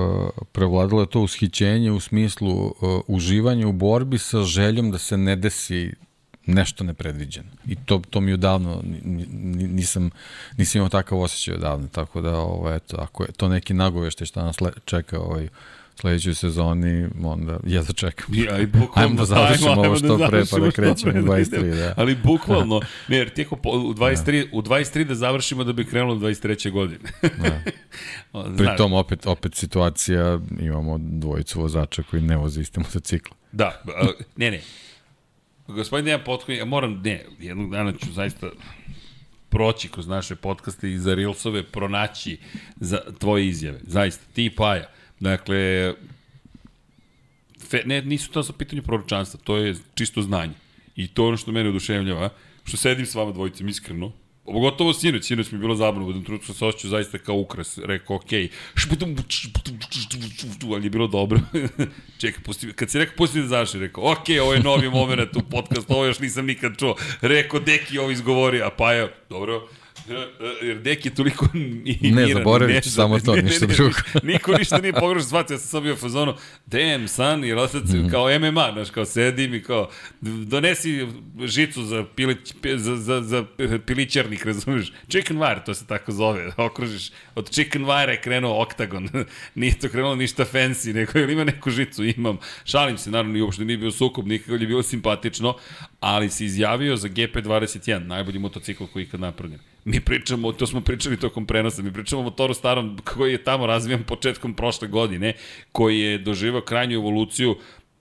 prevladalo 0.51 1.05
to 1.05 1.21
ushićenje 1.21 1.91
u 1.91 1.99
smislu 1.99 2.65
uh, 2.65 2.73
uživanja 3.07 3.67
u 3.67 3.71
borbi 3.71 4.17
sa 4.17 4.43
željom 4.43 4.91
da 4.91 4.97
se 4.97 5.17
ne 5.17 5.35
desi 5.35 5.91
nešto 6.45 6.83
nepredviđeno. 6.83 7.49
I 7.67 7.75
to, 7.75 8.01
to 8.09 8.21
mi 8.21 8.33
odavno 8.33 8.81
nisam, 9.55 10.09
nisam 10.57 10.79
imao 10.79 10.89
takav 10.89 11.19
osjećaj 11.19 11.53
odavno, 11.53 11.87
tako 11.87 12.21
da 12.21 12.37
ovo, 12.37 12.73
eto, 12.73 12.97
ako 12.99 13.23
je 13.23 13.31
to 13.31 13.47
neki 13.47 13.73
nagovešte 13.73 14.25
šta 14.25 14.43
nas 14.43 14.57
čeka 14.85 15.19
ovaj, 15.19 15.47
sledećoj 15.99 16.33
sezoni, 16.33 17.07
onda 17.23 17.59
ja 17.65 17.81
da 17.81 17.93
čekam. 17.93 18.35
Ja, 18.35 18.59
i 18.59 18.65
bukvalno, 18.65 18.91
ajmo 18.95 19.15
da 19.15 19.25
završimo 19.25 19.69
ajmo, 19.69 19.81
ovo 19.81 19.95
što 19.95 20.17
da 20.17 20.27
pre, 20.27 20.43
pa 20.51 20.59
da 20.59 20.71
krećemo 20.71 21.11
u 21.19 21.23
23. 21.23 21.75
Da. 21.75 21.93
Ali 21.97 22.15
bukvalno, 22.15 22.81
ne, 23.07 23.17
jer 23.17 23.29
tijeko 23.29 23.55
u 23.55 23.93
23, 23.93 24.51
da. 24.51 24.57
u 24.57 24.61
23 24.61 25.03
da 25.03 25.15
završimo 25.15 25.63
da 25.63 25.73
bi 25.73 25.85
krenulo 25.85 26.15
23. 26.15 26.71
godine. 26.71 27.09
da. 27.21 27.61
Pri 28.57 28.67
tom 28.77 28.93
opet, 28.93 29.27
opet 29.27 29.55
situacija, 29.55 30.39
imamo 30.59 30.97
dvojicu 31.01 31.61
vozača 31.61 32.03
koji 32.03 32.21
ne 32.21 32.37
voze 32.37 32.61
isti 32.61 32.79
motocikl. 32.79 33.31
Da, 33.51 33.81
ne, 34.35 34.51
ne. 34.51 34.61
Gospodin 35.67 36.05
Dejan 36.05 36.21
Potkonj, 36.25 36.55
ja 36.55 36.65
moram, 36.65 37.01
ne, 37.03 37.25
jednog 37.39 37.71
dana 37.71 37.91
ću 37.91 38.11
zaista 38.11 38.47
proći 39.49 39.89
kroz 39.89 40.07
naše 40.07 40.35
podcaste 40.35 40.91
i 40.91 40.97
za 40.97 41.15
Reelsove 41.15 41.63
pronaći 41.63 42.37
za 42.75 42.99
tvoje 43.19 43.47
izjave. 43.47 43.79
Zaista, 43.83 44.25
ti 44.33 44.45
i 44.45 44.49
Paja 44.49 44.98
Dakle, 45.19 45.93
fe, 47.69 47.83
ne, 47.85 48.01
nisu 48.01 48.31
to 48.31 48.43
sa 48.43 48.53
pitanju 48.53 48.83
proročanstva, 48.83 49.39
to 49.43 49.57
je 49.57 49.75
čisto 49.95 50.21
znanje. 50.21 50.53
I 50.95 51.07
to 51.07 51.23
je 51.23 51.27
ono 51.27 51.37
što 51.37 51.51
mene 51.51 51.69
oduševljava, 51.69 52.29
što 52.63 52.77
sedim 52.77 53.05
s 53.05 53.15
vama 53.15 53.31
dvojicom 53.31 53.67
iskreno, 53.67 54.11
Pogotovo 54.53 54.93
sinoć, 54.93 55.25
sinoć 55.25 55.51
mi 55.51 55.55
je 55.55 55.59
bilo 55.59 55.75
zabavno, 55.75 56.05
budem 56.05 56.23
trutku 56.23 56.53
se 56.53 56.65
osjećao 56.65 56.89
zaista 56.89 57.17
kao 57.17 57.35
ukras. 57.35 57.77
Rekao, 57.77 58.15
okej, 58.15 58.49
okay. 58.49 58.49
ali 60.73 60.85
je 60.85 60.89
bilo 60.89 61.07
dobro. 61.07 61.39
Čekaj, 62.21 62.43
pusti, 62.43 62.73
kad 62.73 62.89
si 62.89 62.99
rekao, 62.99 63.15
pusti 63.17 63.41
da 63.41 63.47
završi, 63.47 63.79
rekao, 63.79 64.11
okej, 64.11 64.35
okay, 64.35 64.41
ovo 64.41 64.53
je 64.53 64.59
novi 64.59 64.89
moment 64.89 65.35
u 65.35 65.41
podcastu, 65.49 65.93
ovo 65.93 66.05
još 66.05 66.19
nisam 66.19 66.45
nikad 66.45 66.77
čuo. 66.77 66.95
Rekao, 67.21 67.59
deki 67.59 67.97
ovo 67.97 68.11
izgovori, 68.11 68.61
a 68.61 68.69
pa 68.69 68.93
je, 68.93 69.13
dobro, 69.29 69.67
Jer 70.61 70.77
Dek 70.77 71.05
je 71.05 71.15
toliko 71.15 71.47
i 72.01 72.11
Ne, 72.11 72.27
zaboravit 72.33 72.83
ću 72.83 72.91
samo 72.91 73.19
to, 73.19 73.35
ništa 73.35 73.65
drugo. 73.65 73.95
Niko 74.23 74.57
ništa 74.57 74.77
nije 74.77 74.93
pogrešno 74.93 75.27
shvatio, 75.27 75.53
ja 75.53 75.57
sam 75.57 75.67
sam 75.67 75.83
bio 75.83 75.93
u 75.93 75.97
fazonu, 75.97 76.33
damn, 76.65 77.07
san, 77.07 77.43
jer 77.43 77.57
otac, 77.57 77.83
mm. 77.83 78.09
kao 78.11 78.39
MMA, 78.39 78.69
znaš, 78.73 78.89
kao 78.89 79.05
sedim 79.05 79.53
i 79.53 79.63
kao, 79.63 79.89
donesi 80.21 81.07
žicu 81.45 81.83
za, 81.83 82.05
pilić, 82.15 82.53
za, 82.75 82.95
za, 82.95 83.21
za 83.21 83.45
pilićarnik, 83.85 84.45
razumiješ? 84.45 84.91
Chicken 85.07 85.37
wire, 85.37 85.65
to 85.65 85.73
se 85.73 85.87
tako 85.87 86.11
zove, 86.11 86.51
okružiš. 86.67 87.11
Od 87.35 87.49
chicken 87.49 87.85
wire 87.85 88.09
je 88.09 88.21
krenuo 88.21 88.61
oktagon. 88.61 89.09
nije 89.55 89.79
to 89.79 89.89
krenulo 89.89 90.15
ništa 90.15 90.45
fancy, 90.45 90.93
nego 90.93 91.19
ili 91.19 91.33
ima 91.33 91.43
neku 91.43 91.69
žicu, 91.69 92.03
imam. 92.03 92.37
Šalim 92.63 92.97
se, 92.97 93.11
naravno, 93.11 93.37
i 93.37 93.41
uopšte 93.41 93.65
nije 93.65 93.77
bio 93.77 93.91
sukob, 93.91 94.27
nikako 94.27 94.51
je 94.51 94.67
bilo 94.67 94.83
simpatično, 94.83 95.55
ali 95.99 96.29
se 96.29 96.45
izjavio 96.45 96.95
za 96.95 97.07
GP21, 97.07 98.07
najbolji 98.07 98.39
motocikl 98.39 98.83
koji 98.93 99.03
ikad 99.03 99.19
napravljen. 99.19 99.59
Mi 99.89 100.01
pričamo, 100.01 100.51
to 100.51 100.67
smo 100.67 100.81
pričali 100.81 101.17
tokom 101.17 101.45
prenosa, 101.45 101.81
mi 101.81 101.93
pričamo 101.93 102.21
o 102.21 102.23
motoru 102.23 102.53
starom 102.53 102.97
koji 103.03 103.31
je 103.31 103.43
tamo 103.43 103.65
razvijan 103.65 104.03
početkom 104.03 104.53
prošle 104.53 104.87
godine, 104.87 105.33
koji 105.71 105.99
je 105.99 106.17
doživao 106.17 106.61
krajnju 106.61 106.95
evoluciju 106.95 107.55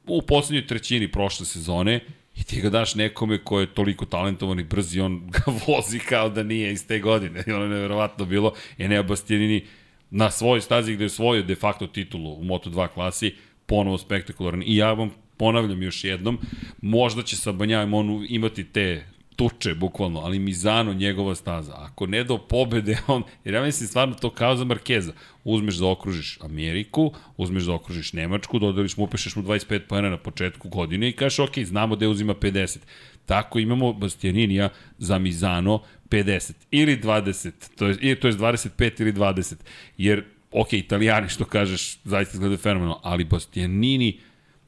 u 0.06 0.22
poslednjoj 0.22 0.66
trećini 0.66 1.12
prošle 1.12 1.46
sezone 1.46 2.00
i 2.36 2.44
ti 2.44 2.60
ga 2.60 2.70
daš 2.70 2.94
nekome 2.94 3.38
ko 3.44 3.60
je 3.60 3.74
toliko 3.74 4.04
talentovan 4.04 4.60
i 4.60 4.64
brz 4.64 4.96
i 4.96 5.00
on 5.00 5.30
ga 5.30 5.40
vozi 5.66 5.98
kao 5.98 6.28
da 6.28 6.42
nije 6.42 6.72
iz 6.72 6.86
te 6.86 6.98
godine. 6.98 7.44
I 7.46 7.52
ono 7.52 7.64
je 7.64 7.70
nevjerovatno 7.70 8.24
bilo. 8.24 8.52
Enea 8.78 9.02
Bastianini 9.02 9.64
na 10.10 10.30
svojoj 10.30 10.60
stazi 10.60 10.94
gde 10.94 11.04
je 11.04 11.08
svojio 11.08 11.42
de 11.42 11.54
facto 11.54 11.86
titulu 11.86 12.32
u 12.32 12.44
Moto2 12.44 12.88
klasi, 12.88 13.34
ponovo 13.66 13.98
spektakularan. 13.98 14.62
I 14.66 14.76
ja 14.76 14.92
vam 14.92 15.10
ponavljam 15.36 15.82
još 15.82 16.04
jednom, 16.04 16.38
možda 16.82 17.22
će 17.22 17.36
sa 17.36 17.52
Banjajem 17.52 17.94
on 17.94 18.26
imati 18.28 18.64
te 18.64 19.04
tuče, 19.38 19.74
bukvalno, 19.74 20.20
ali 20.20 20.38
Mizano 20.38 20.94
njegova 20.94 21.34
staza. 21.34 21.74
Ako 21.76 22.06
ne 22.06 22.24
do 22.24 22.38
pobede, 22.38 22.98
on, 23.06 23.22
jer 23.44 23.54
ja 23.54 23.62
mislim 23.62 23.88
stvarno 23.88 24.14
to 24.14 24.30
kao 24.30 24.56
za 24.56 24.64
Markeza. 24.64 25.12
Uzmeš 25.44 25.76
da 25.76 25.86
okružiš 25.86 26.38
Ameriku, 26.40 27.12
uzmeš 27.36 27.62
da 27.62 27.72
okružiš 27.72 28.12
Nemačku, 28.12 28.58
dodeliš 28.58 28.96
mu, 28.96 29.04
upišeš 29.04 29.36
mu 29.36 29.42
25 29.42 29.78
pojena 29.78 30.10
na 30.10 30.16
početku 30.16 30.68
godine 30.68 31.08
i 31.08 31.12
kažeš, 31.12 31.38
ok, 31.38 31.58
znamo 31.58 31.96
da 31.96 32.08
uzima 32.08 32.34
50. 32.34 32.78
Tako 33.26 33.58
imamo 33.58 33.92
Bastianinija 33.92 34.68
za 34.98 35.18
Mizano 35.18 35.82
50 36.10 36.52
ili 36.70 36.96
20, 36.96 37.50
to 37.76 37.86
je, 37.86 38.20
to 38.20 38.28
je 38.28 38.34
25 38.34 39.00
ili 39.00 39.12
20, 39.12 39.54
jer, 39.98 40.24
ok, 40.52 40.72
italijani 40.72 41.28
što 41.28 41.44
kažeš, 41.44 41.98
zaista 42.04 42.34
izgleda 42.34 42.56
fenomenalno, 42.56 43.00
ali 43.02 43.24
Bastianini 43.24 44.18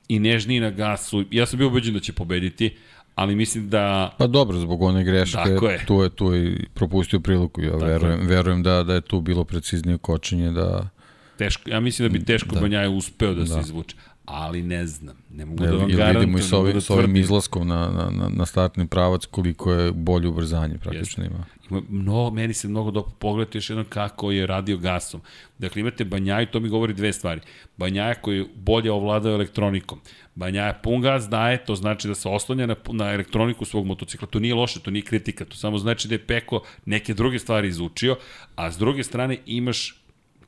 i 0.09 0.19
nežniji 0.19 0.61
na 0.61 0.71
gasu, 0.71 1.25
ja 1.31 1.47
sam 1.47 1.59
bio 1.59 1.69
ubeđen 1.69 1.95
da 1.95 2.01
će 2.01 2.13
pobediti, 2.13 2.77
ali 3.21 3.37
mislim 3.37 3.71
da... 3.71 4.15
Pa 4.19 4.27
dobro, 4.27 4.59
zbog 4.59 4.83
one 4.83 5.05
greške, 5.05 5.39
je. 5.49 5.85
tu 5.87 6.03
je, 6.03 6.11
tu 6.11 6.33
je 6.33 6.67
propustio 6.75 7.21
priliku. 7.21 7.63
Ja 7.63 7.77
verujem, 7.77 8.27
verujem 8.27 8.63
da, 8.63 8.83
da 8.83 8.95
je 8.95 9.01
tu 9.01 9.21
bilo 9.21 9.45
preciznije 9.45 9.99
kočenje 9.99 10.51
da... 10.51 10.89
Teško, 11.39 11.71
ja 11.71 11.81
mislim 11.81 12.09
da 12.09 12.19
bi 12.19 12.25
teško 12.25 12.55
da. 12.55 12.61
Banjaje 12.61 12.89
uspeo 12.89 13.35
da, 13.35 13.41
da 13.41 13.47
se 13.47 13.61
izvuče 13.61 13.97
ali 14.31 14.63
ne 14.63 14.87
znam. 14.87 15.17
Ne 15.31 15.45
mogu 15.45 15.63
ne, 15.63 15.71
da 15.71 15.77
vam 15.77 15.89
garantujem. 15.89 16.21
Vidimo 16.21 16.39
i 16.39 16.43
s 16.43 16.53
ovim, 16.53 16.75
da 16.75 16.81
s 16.81 16.91
ovim 16.91 17.17
izlaskom 17.17 17.69
na, 17.69 17.89
na, 17.89 18.11
na, 18.11 18.29
na 18.29 18.47
startni 18.47 18.87
pravac 18.87 19.27
koliko 19.27 19.73
je 19.73 19.93
bolje 19.93 20.29
ubrzanje 20.29 20.79
praktično 20.79 21.25
ima. 21.25 21.45
ima 21.71 21.83
mnogo, 21.89 22.31
meni 22.31 22.55
se 22.55 22.69
mnogo 22.69 22.91
dobro 22.91 23.13
pogledati 23.19 23.59
još 23.59 23.71
jednom 23.71 23.87
kako 23.89 24.31
je 24.31 24.47
radio 24.47 24.77
gasom. 24.77 25.21
Dakle, 25.59 25.81
imate 25.81 26.05
Banjaju, 26.05 26.47
to 26.47 26.61
mi 26.61 26.69
govori 26.69 26.95
dve 26.95 27.13
stvari. 27.13 27.41
Banjaja 27.77 28.15
koji 28.15 28.47
bolje 28.55 28.93
ovladao 28.93 29.33
elektronikom. 29.33 30.01
Banjaja 30.35 30.73
pun 30.83 31.01
gas 31.03 31.29
daje, 31.29 31.65
to 31.65 31.75
znači 31.75 32.09
da 32.09 32.15
se 32.15 32.29
oslanja 32.29 32.67
na, 32.67 32.77
na 32.93 33.13
elektroniku 33.13 33.65
svog 33.65 33.87
motocikla. 33.87 34.29
To 34.29 34.39
nije 34.39 34.55
loše, 34.55 34.81
to 34.81 34.91
nije 34.91 35.03
kritika, 35.03 35.45
to 35.45 35.57
samo 35.57 35.79
znači 35.79 36.09
da 36.09 36.15
je 36.15 36.27
Peko 36.27 36.63
neke 36.85 37.15
druge 37.15 37.39
stvari 37.39 37.69
izučio, 37.69 38.17
a 38.57 38.71
s 38.71 38.79
druge 38.79 39.03
strane 39.03 39.39
imaš 39.47 40.01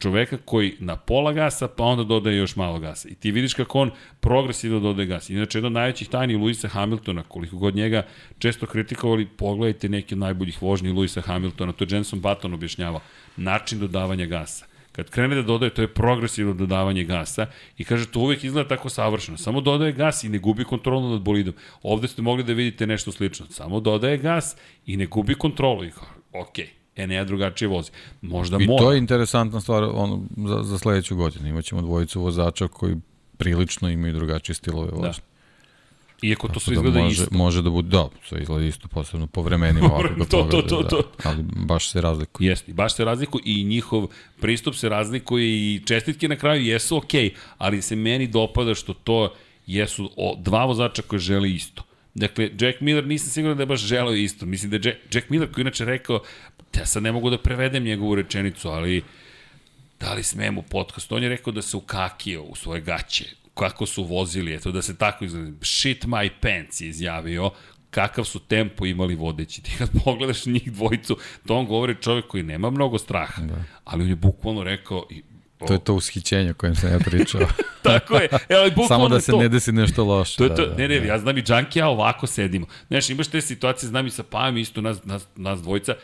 čoveka 0.03 0.39
koji 0.45 0.77
na 0.81 0.97
pola 0.97 1.33
gasa, 1.33 1.69
pa 1.69 1.85
onda 1.85 2.05
dodaje 2.05 2.37
još 2.37 2.57
malo 2.57 2.79
gasa. 2.79 3.09
I 3.09 3.15
ti 3.15 3.31
vidiš 3.31 3.55
kako 3.55 3.81
on 3.81 3.91
progresivno 4.21 4.81
dodaje 4.81 5.07
gas. 5.07 5.31
Inače, 5.31 5.59
jedna 5.59 5.67
od 5.67 5.73
najvećih 5.73 6.09
tajni 6.09 6.37
Luisa 6.37 6.69
Hamiltona, 6.69 7.23
koliko 7.23 7.57
god 7.57 7.75
njega 7.75 8.07
često 8.39 8.67
kritikovali, 8.67 9.27
pogledajte 9.27 9.89
neke 9.89 10.15
od 10.15 10.19
najboljih 10.19 10.63
vožnji 10.63 10.91
Luisa 10.91 11.21
Hamiltona, 11.21 11.73
to 11.73 11.85
je 11.85 11.89
Jenson 11.91 12.21
Button 12.21 12.55
objašnjavao. 12.55 13.01
Način 13.37 13.79
dodavanja 13.79 14.27
gasa. 14.27 14.72
Kad 14.93 15.11
krene 15.11 15.37
da 15.37 15.43
dodaje, 15.43 15.75
to 15.75 15.83
je 15.83 15.95
progresivno 15.95 16.55
dodavanje 16.55 17.05
gasa 17.05 17.47
i 17.79 17.85
kaže 17.85 18.07
to 18.07 18.21
uvek 18.21 18.45
izgleda 18.45 18.69
tako 18.69 18.89
savršeno. 18.89 19.39
Samo 19.39 19.61
dodaje 19.61 19.93
gas 19.93 20.25
i 20.25 20.29
ne 20.29 20.39
gubi 20.39 20.65
kontrolu 20.65 21.11
nad 21.11 21.21
bolidom. 21.21 21.55
Ovde 21.83 22.09
ste 22.09 22.23
mogli 22.23 22.45
da 22.45 22.53
vidite 22.53 22.87
nešto 22.87 23.13
slično. 23.13 23.47
Samo 23.51 23.81
dodaje 23.81 24.19
gas 24.19 24.57
i 24.87 24.97
ne 24.97 25.07
gubi 25.07 25.35
kontrolu. 25.35 25.85
I 25.85 25.91
kao, 25.91 26.09
ok, 26.33 26.59
Enea 26.97 27.25
drugačije 27.25 27.69
vozi. 27.69 27.91
Možda 28.23 28.57
I 28.61 28.67
mora. 28.67 28.85
to 28.85 28.93
je 28.93 28.99
interesantna 28.99 29.61
stvar 29.61 29.83
ono, 29.83 30.23
za, 30.37 30.63
za 30.63 30.79
sledeću 30.79 31.17
godinu. 31.17 31.49
Imaćemo 31.49 31.83
dvojicu 31.83 32.21
vozača 32.21 32.69
koji 32.69 32.97
prilično 33.37 33.91
imaju 33.91 34.13
drugačije 34.13 34.55
stilove 34.55 34.91
vožnje. 34.91 35.23
Da. 35.27 35.32
Iako 36.23 36.49
to 36.49 36.61
sve 36.61 36.75
da 36.75 36.81
izgleda 36.81 37.01
može, 37.01 37.23
isto. 37.23 37.37
Može 37.37 37.63
da 37.63 37.71
bude, 37.71 37.89
da, 37.89 38.09
sve 38.29 38.43
izgleda 38.43 38.67
isto, 38.67 38.89
posebno 38.89 39.27
po 39.27 39.43
vremenima 39.43 39.89
To, 40.31 40.43
to, 40.51 40.63
to, 40.63 40.83
to. 40.83 40.97
Da, 40.97 41.31
ali 41.31 41.43
baš 41.43 41.91
se 41.91 42.01
razlikuje. 42.01 42.49
Jeste, 42.49 42.73
baš 42.73 42.97
se 42.97 43.05
razlikuje 43.05 43.43
i 43.45 43.65
njihov 43.65 44.07
pristup 44.41 44.75
se 44.75 44.89
razlikuje 44.89 45.47
i 45.47 45.81
čestitke 45.87 46.29
na 46.29 46.37
kraju 46.37 46.63
jesu 46.63 46.97
okej, 46.97 47.31
okay, 47.31 47.35
ali 47.59 47.83
se 47.83 47.97
meni 47.97 48.27
dopada 48.27 48.75
što 48.75 48.95
to 48.95 49.35
jesu 49.67 50.11
o, 50.17 50.37
dva 50.39 50.65
vozača 50.65 51.03
koji 51.03 51.21
žele 51.21 51.51
isto. 51.51 51.83
Dakle, 52.15 52.51
Jack 52.61 52.81
Miller 52.81 53.07
nisam 53.07 53.31
siguran 53.31 53.57
da 53.57 53.63
je 53.63 53.67
baš 53.67 53.81
želeo 53.81 54.15
isto. 54.15 54.47
Mislim 54.47 54.71
da 54.71 54.77
je 54.77 54.83
Jack, 54.85 55.15
Jack 55.15 55.31
Miller 55.31 55.53
koji 55.53 55.63
inače 55.63 55.85
rekao, 55.85 56.21
ja 56.77 56.87
sad 56.87 57.03
ne 57.03 57.13
mogu 57.13 57.31
da 57.31 57.39
prevedem 57.39 57.85
njegovu 57.85 58.15
rečenicu, 58.15 58.69
ali 58.69 59.03
da 60.01 60.15
li 60.15 60.23
smem 60.23 60.59
u 60.59 60.63
podcastu? 60.63 61.17
On 61.17 61.23
je 61.23 61.29
rekao 61.29 61.53
da 61.53 61.63
se 61.63 61.77
ukakio 61.77 62.43
u 62.43 62.57
svoje 62.57 62.81
gaće, 62.81 63.25
kako 63.55 63.87
su 63.87 64.05
vozili, 64.05 64.55
eto 64.55 64.73
da 64.73 64.83
se 64.83 64.97
tako 64.97 65.25
izgleda. 65.25 65.51
Shit 65.63 66.05
my 66.05 66.31
pants 66.41 66.81
je 66.81 66.89
izjavio, 66.89 67.51
kakav 67.91 68.25
su 68.25 68.39
tempo 68.39 68.87
imali 68.87 69.15
vodeći. 69.15 69.63
Ti 69.65 69.73
kad 69.79 69.91
pogledaš 70.05 70.47
njih 70.47 70.73
dvojicu, 70.73 71.17
to 71.47 71.57
on 71.57 71.67
govori 71.67 71.97
čovjek 72.01 72.27
koji 72.27 72.43
nema 72.43 72.71
mnogo 72.71 72.99
straha, 72.99 73.43
da. 73.43 73.65
ali 73.85 74.03
on 74.03 74.09
je 74.09 74.17
bukvalno 74.17 74.65
rekao, 74.65 75.07
i 75.11 75.23
To 75.67 75.73
je 75.73 75.79
to 75.79 75.95
ushićenje 75.95 76.51
o 76.51 76.55
kojem 76.55 76.75
sam 76.75 76.93
ja 76.93 76.99
pričao. 76.99 77.41
Tako 77.83 78.17
je. 78.17 78.29
E, 78.49 78.55
ali 78.55 78.71
bukvalno 78.77 78.89
Samo 78.89 79.09
da 79.09 79.21
se 79.21 79.31
to. 79.31 79.39
ne 79.39 79.49
desi 79.49 79.73
nešto 79.73 80.05
loše. 80.05 80.37
To 80.37 80.45
je 80.45 80.49
da, 80.49 80.57
to, 80.57 80.67
da, 80.67 80.77
ne, 80.77 80.89
ne, 80.89 81.01
da. 81.01 81.07
ja 81.07 81.19
znam 81.19 81.39
i 81.39 81.43
Džanki, 81.43 81.79
ja 81.79 81.89
ovako 81.89 82.27
sedimo. 82.27 82.67
Znaš, 82.89 83.11
imaš 83.11 83.29
te 83.29 83.41
situacije, 83.41 83.89
znam 83.89 84.07
i 84.07 84.11
sa 84.11 84.23
Pajem 84.23 84.57
isto, 84.57 84.81
nas, 84.81 85.05
nas, 85.05 85.27
nas 85.37 85.63
dvojica, 85.63 85.95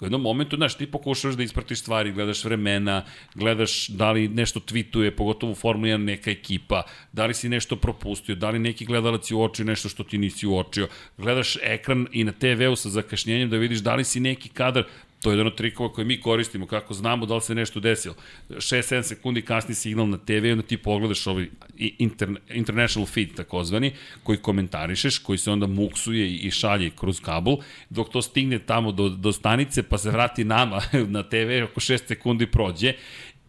u 0.00 0.04
jednom 0.04 0.22
momentu, 0.22 0.56
znaš, 0.56 0.76
ti 0.76 0.86
pokušaš 0.86 1.34
da 1.34 1.42
ispratiš 1.42 1.80
stvari, 1.80 2.12
gledaš 2.12 2.44
vremena, 2.44 3.04
gledaš 3.34 3.88
da 3.88 4.12
li 4.12 4.28
nešto 4.28 4.60
tweetuje, 4.60 5.10
pogotovo 5.10 5.52
u 5.52 5.54
Formula 5.54 5.92
1 5.92 5.96
neka 5.96 6.30
ekipa, 6.30 6.82
da 7.12 7.26
li 7.26 7.34
si 7.34 7.48
nešto 7.48 7.76
propustio, 7.76 8.34
da 8.34 8.50
li 8.50 8.58
neki 8.58 8.84
gledalac 8.84 9.30
je 9.30 9.36
uočio 9.36 9.64
nešto 9.64 9.88
što 9.88 10.04
ti 10.04 10.18
nisi 10.18 10.46
uočio, 10.46 10.88
gledaš 11.18 11.56
ekran 11.62 12.06
i 12.12 12.24
na 12.24 12.32
TV-u 12.32 12.76
sa 12.76 12.88
zakašnjenjem 12.88 13.50
da 13.50 13.56
vidiš 13.56 13.78
da 13.78 13.94
li 13.94 14.04
si 14.04 14.20
neki 14.20 14.48
kadar 14.48 14.84
To 15.22 15.30
je 15.30 15.34
jedan 15.34 15.46
od 15.46 15.56
trikova 15.56 15.92
koje 15.92 16.04
mi 16.04 16.20
koristimo, 16.20 16.66
kako 16.66 16.94
znamo 16.94 17.26
da 17.26 17.34
li 17.34 17.40
se 17.40 17.54
nešto 17.54 17.80
desilo. 17.80 18.14
6-7 18.50 19.02
sekundi 19.02 19.42
kasni 19.42 19.74
signal 19.74 20.08
na 20.08 20.18
TV 20.18 20.44
i 20.44 20.52
onda 20.52 20.62
ti 20.62 20.76
pogledaš 20.76 21.26
ovaj 21.26 21.48
interne, 21.78 22.40
international 22.50 23.06
feed 23.06 23.34
takozvani, 23.34 23.92
koji 24.22 24.38
komentarišeš, 24.38 25.18
koji 25.18 25.38
se 25.38 25.50
onda 25.50 25.66
muksuje 25.66 26.36
i 26.36 26.50
šalje 26.50 26.90
kroz 26.90 27.20
kabel, 27.20 27.56
dok 27.90 28.12
to 28.12 28.22
stigne 28.22 28.58
tamo 28.58 28.92
do, 28.92 29.08
do 29.08 29.32
stanice 29.32 29.82
pa 29.82 29.98
se 29.98 30.10
vrati 30.10 30.44
nama 30.44 30.80
na 31.16 31.22
TV, 31.22 31.64
oko 31.64 31.80
6 31.80 32.06
sekundi 32.06 32.46
prođe 32.46 32.92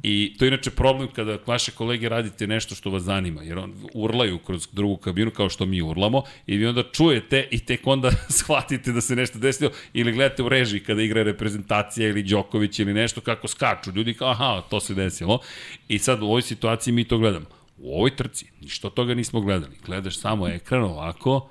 I 0.04 0.36
to 0.40 0.46
je 0.46 0.48
inače 0.48 0.72
problem 0.72 1.10
kada 1.12 1.38
vaše 1.46 1.72
kolege 1.72 2.10
radite 2.10 2.48
nešto 2.48 2.76
što 2.76 2.90
vas 2.90 3.04
zanima, 3.04 3.44
jer 3.44 3.58
on 3.58 3.74
urlaju 3.94 4.38
kroz 4.38 4.68
drugu 4.72 4.98
kabinu 4.98 5.32
kao 5.32 5.50
što 5.50 5.66
mi 5.66 5.82
urlamo 5.82 6.24
i 6.48 6.58
vi 6.58 6.66
onda 6.66 6.84
čujete 6.92 7.48
i 7.52 7.60
tek 7.60 7.88
onda 7.88 8.12
shvatite 8.40 8.92
da 8.92 9.02
se 9.02 9.16
nešto 9.16 9.40
desilo 9.40 9.72
ili 9.94 10.12
gledate 10.12 10.44
u 10.44 10.50
režiji 10.50 10.80
kada 10.80 11.02
igra 11.02 11.24
reprezentacija 11.24 12.10
ili 12.10 12.24
Đoković 12.24 12.80
ili 12.80 12.94
nešto 12.94 13.22
kako 13.22 13.48
skaču. 13.48 13.92
Ljudi 13.96 14.14
kao 14.14 14.30
aha, 14.30 14.62
to 14.70 14.80
se 14.80 14.94
desilo. 14.94 15.40
I 15.88 16.00
sad 16.00 16.24
u 16.24 16.26
ovoj 16.26 16.42
situaciji 16.42 16.94
mi 16.94 17.04
to 17.04 17.18
gledamo. 17.18 17.46
U 17.78 17.96
ovoj 17.96 18.16
trci 18.16 18.46
ništa 18.62 18.90
toga 18.90 19.14
nismo 19.14 19.42
gledali. 19.42 19.76
Gledaš 19.86 20.20
samo 20.20 20.48
ekran 20.48 20.84
ovako, 20.84 21.50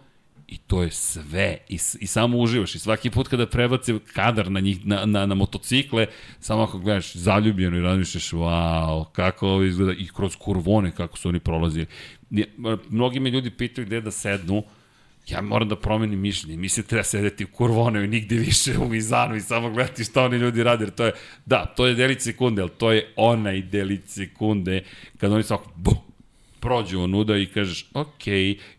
I 0.49 0.59
to 0.59 0.82
je 0.82 0.90
sve. 0.90 1.59
I, 1.68 1.78
I 2.01 2.07
samo 2.07 2.38
uživaš. 2.38 2.74
I 2.74 2.78
svaki 2.78 3.11
put 3.11 3.28
kada 3.28 3.46
prebace 3.46 3.99
kadar 4.12 4.51
na, 4.51 4.61
njih, 4.61 4.86
na, 4.86 5.07
na, 5.07 5.26
na 5.26 5.34
motocikle, 5.34 6.07
samo 6.40 6.62
ako 6.62 6.78
gledaš 6.78 7.16
zaljubljeno 7.16 7.76
i 7.76 7.82
razmišljaš, 7.82 8.30
wow, 8.30 9.05
kako 9.12 9.49
ovo 9.49 9.62
izgleda. 9.64 9.92
I 9.92 10.09
kroz 10.16 10.36
kurvone 10.36 10.90
kako 10.90 11.18
su 11.18 11.28
oni 11.28 11.40
prolazili. 11.40 11.86
Mnogi 12.88 13.20
me 13.20 13.30
ljudi 13.30 13.51
pitaju 13.51 13.86
gde 13.86 14.01
da 14.01 14.11
sednu, 14.11 14.62
ja 15.28 15.40
moram 15.40 15.68
da 15.68 15.76
promenim 15.76 16.20
mišljenje. 16.20 16.57
Mislim 16.57 16.84
da 16.84 16.88
treba 16.88 17.05
sedeti 17.05 17.44
u 17.44 17.49
kurvone 17.53 18.05
i 18.05 18.09
nigde 18.09 18.36
više 18.36 18.78
u 18.78 18.88
Mizanu 18.88 19.36
i 19.36 19.40
samo 19.40 19.70
gledati 19.70 20.05
šta 20.05 20.24
oni 20.24 20.36
ljudi 20.36 20.62
rade. 20.62 20.84
Jer 20.84 20.90
to 20.90 21.07
je, 21.07 21.12
da, 21.46 21.66
to 21.66 21.86
je 21.86 21.94
delić 21.94 22.22
sekunde, 22.22 22.62
ali 22.62 22.70
to 22.70 22.92
je 22.92 23.12
onaj 23.16 23.62
delić 23.62 24.01
sekunde 24.07 24.82
kada 25.18 25.34
oni 25.34 25.42
svako, 25.42 25.70
bum, 25.76 26.07
prođe 26.61 26.96
onuda 26.98 27.36
i 27.36 27.46
kažeš 27.46 27.86
ok, 27.94 28.26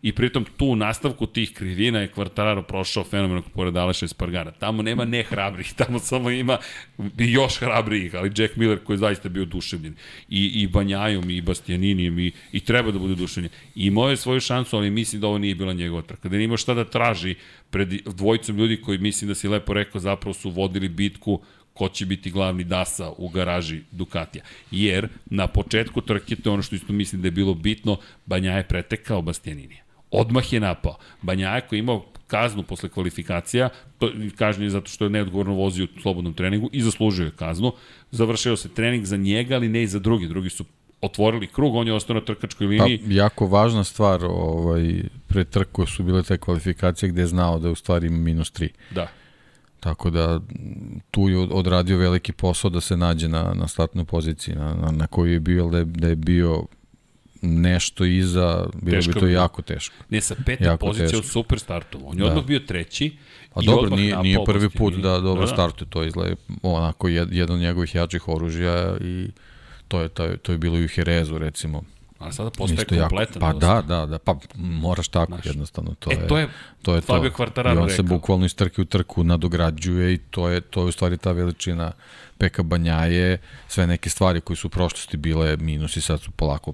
i 0.02 0.12
pritom 0.16 0.46
tu 0.56 0.66
u 0.66 0.76
nastavku 0.76 1.26
tih 1.26 1.52
krivina 1.52 2.00
je 2.00 2.08
Kvartararo 2.08 2.62
prošao 2.62 3.04
fenomen 3.04 3.42
pored 3.54 3.76
Aleša 3.76 4.04
Espargara. 4.04 4.50
Tamo 4.50 4.82
nema 4.82 5.04
ne 5.04 5.22
hrabrih, 5.22 5.72
tamo 5.72 5.98
samo 5.98 6.30
ima 6.30 6.58
još 7.18 7.58
hrabrih, 7.58 8.14
ali 8.14 8.32
Jack 8.36 8.56
Miller 8.56 8.78
koji 8.84 8.94
je 8.94 8.98
zaista 8.98 9.28
bio 9.28 9.44
duševljen. 9.44 9.94
I, 10.28 10.62
i 10.62 10.66
Banjajom, 10.66 11.30
i 11.30 11.40
Bastianinijem, 11.40 12.18
i, 12.18 12.32
i 12.52 12.60
treba 12.60 12.90
da 12.90 12.98
bude 12.98 13.14
duševljen. 13.14 13.50
Imao 13.74 14.10
je 14.10 14.16
svoju 14.16 14.40
šansu, 14.40 14.76
ali 14.76 14.90
mislim 14.90 15.20
da 15.20 15.26
ovo 15.26 15.38
nije 15.38 15.54
bila 15.54 15.72
njegova 15.72 16.02
trka. 16.02 16.28
Da 16.28 16.36
nije 16.36 16.56
šta 16.56 16.74
da 16.74 16.84
traži 16.84 17.34
pred 17.70 17.88
dvojicom 18.06 18.58
ljudi 18.58 18.76
koji 18.76 18.98
mislim 18.98 19.28
da 19.28 19.34
si 19.34 19.48
lepo 19.48 19.72
rekao 19.72 20.00
zapravo 20.00 20.34
su 20.34 20.50
vodili 20.50 20.88
bitku 20.88 21.40
ko 21.80 21.88
će 21.88 22.06
biti 22.06 22.30
glavni 22.30 22.64
dasa 22.64 23.12
u 23.18 23.28
garaži 23.28 23.82
Ducatija. 23.90 24.44
Jer 24.70 25.08
na 25.26 25.46
početku 25.46 26.00
trke, 26.00 26.36
to 26.36 26.50
je 26.50 26.54
ono 26.54 26.62
što 26.62 26.76
isto 26.76 26.92
mislim 26.92 27.22
da 27.22 27.28
je 27.28 27.32
bilo 27.32 27.54
bitno, 27.54 27.96
Banja 28.26 28.52
je 28.52 28.66
pretekao 28.68 29.22
Bastianinija. 29.22 29.80
Odmah 30.10 30.52
je 30.52 30.60
napao. 30.60 30.98
Banja 31.22 31.54
je 31.54 31.60
koji 31.60 31.78
je 31.78 31.80
imao 31.80 32.04
kaznu 32.26 32.62
posle 32.62 32.88
kvalifikacija, 32.88 33.68
to 33.98 34.10
kažnje 34.36 34.66
je 34.66 34.70
zato 34.70 34.90
što 34.90 35.04
je 35.04 35.10
neodgovorno 35.10 35.54
vozio 35.54 35.86
u 35.96 36.00
slobodnom 36.00 36.34
treningu 36.34 36.68
i 36.72 36.82
zaslužio 36.82 37.24
je 37.24 37.36
kaznu. 37.36 37.72
Završio 38.10 38.56
se 38.56 38.68
trening 38.68 39.04
za 39.04 39.16
njega, 39.16 39.54
ali 39.54 39.68
ne 39.68 39.82
i 39.82 39.86
za 39.86 39.98
drugi. 39.98 40.28
Drugi 40.28 40.50
su 40.50 40.64
otvorili 41.00 41.46
krug, 41.46 41.74
on 41.74 41.86
je 41.86 41.94
ostao 41.94 42.14
na 42.14 42.24
trkačkoj 42.24 42.66
liniji. 42.66 42.98
Pa, 42.98 43.14
jako 43.14 43.46
važna 43.46 43.84
stvar 43.84 44.24
ovaj, 44.24 45.02
pre 45.26 45.44
trku 45.44 45.86
su 45.86 46.04
bile 46.04 46.22
te 46.22 46.38
kvalifikacije 46.38 47.08
gde 47.08 47.22
je 47.22 47.26
znao 47.26 47.58
da 47.58 47.68
je 47.68 47.72
u 47.72 47.80
stvari 47.80 48.08
minus 48.08 48.52
3. 48.52 48.68
Da. 48.90 49.08
Tako 49.80 50.10
da 50.10 50.40
tu 51.10 51.28
je 51.28 51.38
odradio 51.38 51.98
veliki 51.98 52.32
posao 52.32 52.70
da 52.70 52.80
se 52.80 52.96
nađe 52.96 53.28
na, 53.28 53.52
na 53.54 53.68
startnoj 53.68 54.04
poziciji 54.04 54.54
na, 54.54 54.74
na, 54.74 54.90
na 54.90 55.06
kojoj 55.06 55.32
je 55.32 55.40
bio, 55.40 55.70
da 55.70 55.78
je, 55.78 55.84
da 55.84 56.08
je 56.08 56.16
bio 56.16 56.64
nešto 57.42 58.04
iza, 58.04 58.66
bilo 58.82 58.96
teško 58.96 59.12
bi 59.12 59.20
to 59.20 59.26
jako 59.26 59.62
teško. 59.62 59.94
Ne, 60.08 60.20
sa 60.20 60.34
pete 60.46 60.64
jako 60.64 60.86
pozicije 60.86 61.08
teško. 61.08 61.20
u 61.20 61.22
super 61.28 61.58
startu. 61.58 61.98
On 62.04 62.18
je 62.18 62.24
da. 62.24 62.26
odmah 62.26 62.44
bio 62.44 62.58
treći. 62.58 63.16
Pa 63.54 63.60
dobro, 63.60 63.96
nije, 63.96 64.16
nije 64.16 64.38
prvi 64.46 64.70
put 64.70 64.94
da 64.94 65.18
dobro 65.18 65.40
da, 65.44 65.46
da. 65.46 65.54
startuje, 65.54 65.88
to 65.90 66.04
izgleda 66.04 66.36
onako 66.62 67.08
jedan 67.08 67.50
od 67.50 67.60
njegovih 67.60 67.94
jačih 67.94 68.28
oružja 68.28 68.96
i 69.00 69.28
to 69.88 70.00
je, 70.00 70.08
to 70.08 70.24
je, 70.24 70.36
to 70.36 70.52
je 70.52 70.58
bilo 70.58 70.78
i 70.78 70.84
u 70.84 70.88
Herezu 70.88 71.38
recimo 71.38 71.82
A 72.20 72.32
sada 72.32 72.50
postaje 72.50 72.84
kompletan. 72.84 73.42
Jako, 73.42 73.60
pa 73.60 73.66
da, 73.66 73.82
da, 73.82 74.06
da, 74.06 74.18
pa 74.18 74.36
moraš 74.56 75.08
tako 75.08 75.32
Znaš, 75.32 75.46
jednostavno. 75.46 75.94
To 75.94 76.10
e, 76.10 76.14
je, 76.14 76.26
to 76.28 76.38
je, 76.38 76.48
to 76.82 76.94
je 76.94 77.00
Fabio 77.00 77.30
Quartararo 77.30 77.74
I 77.74 77.78
on 77.78 77.88
rekao. 77.88 77.96
se 77.96 78.02
bukvalno 78.02 78.46
iz 78.46 78.54
trke 78.54 78.82
u 78.82 78.84
trku 78.84 79.24
nadograđuje 79.24 80.14
i 80.14 80.18
to 80.18 80.48
je, 80.48 80.60
to 80.60 80.80
je 80.80 80.86
u 80.86 80.92
stvari 80.92 81.18
ta 81.18 81.32
veličina 81.32 81.92
Peka 82.38 82.62
Banjaje, 82.62 83.38
sve 83.68 83.86
neke 83.86 84.10
stvari 84.10 84.40
koje 84.40 84.56
su 84.56 84.66
u 84.66 84.70
prošlosti 84.70 85.16
bile 85.16 85.56
minusi, 85.56 86.00
sad 86.00 86.20
su 86.20 86.30
polako 86.30 86.72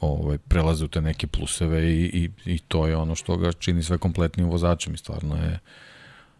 ovaj, 0.00 0.38
prelaze 0.38 0.84
u 0.84 0.88
te 0.88 1.00
neke 1.00 1.26
pluseve 1.26 1.92
i, 1.92 2.04
i, 2.04 2.30
i 2.54 2.58
to 2.58 2.86
je 2.86 2.96
ono 2.96 3.14
što 3.14 3.36
ga 3.36 3.52
čini 3.52 3.82
sve 3.82 3.98
kompletnim 3.98 4.46
vozačem 4.46 4.94
i 4.94 4.96
stvarno 4.96 5.36
je 5.36 5.58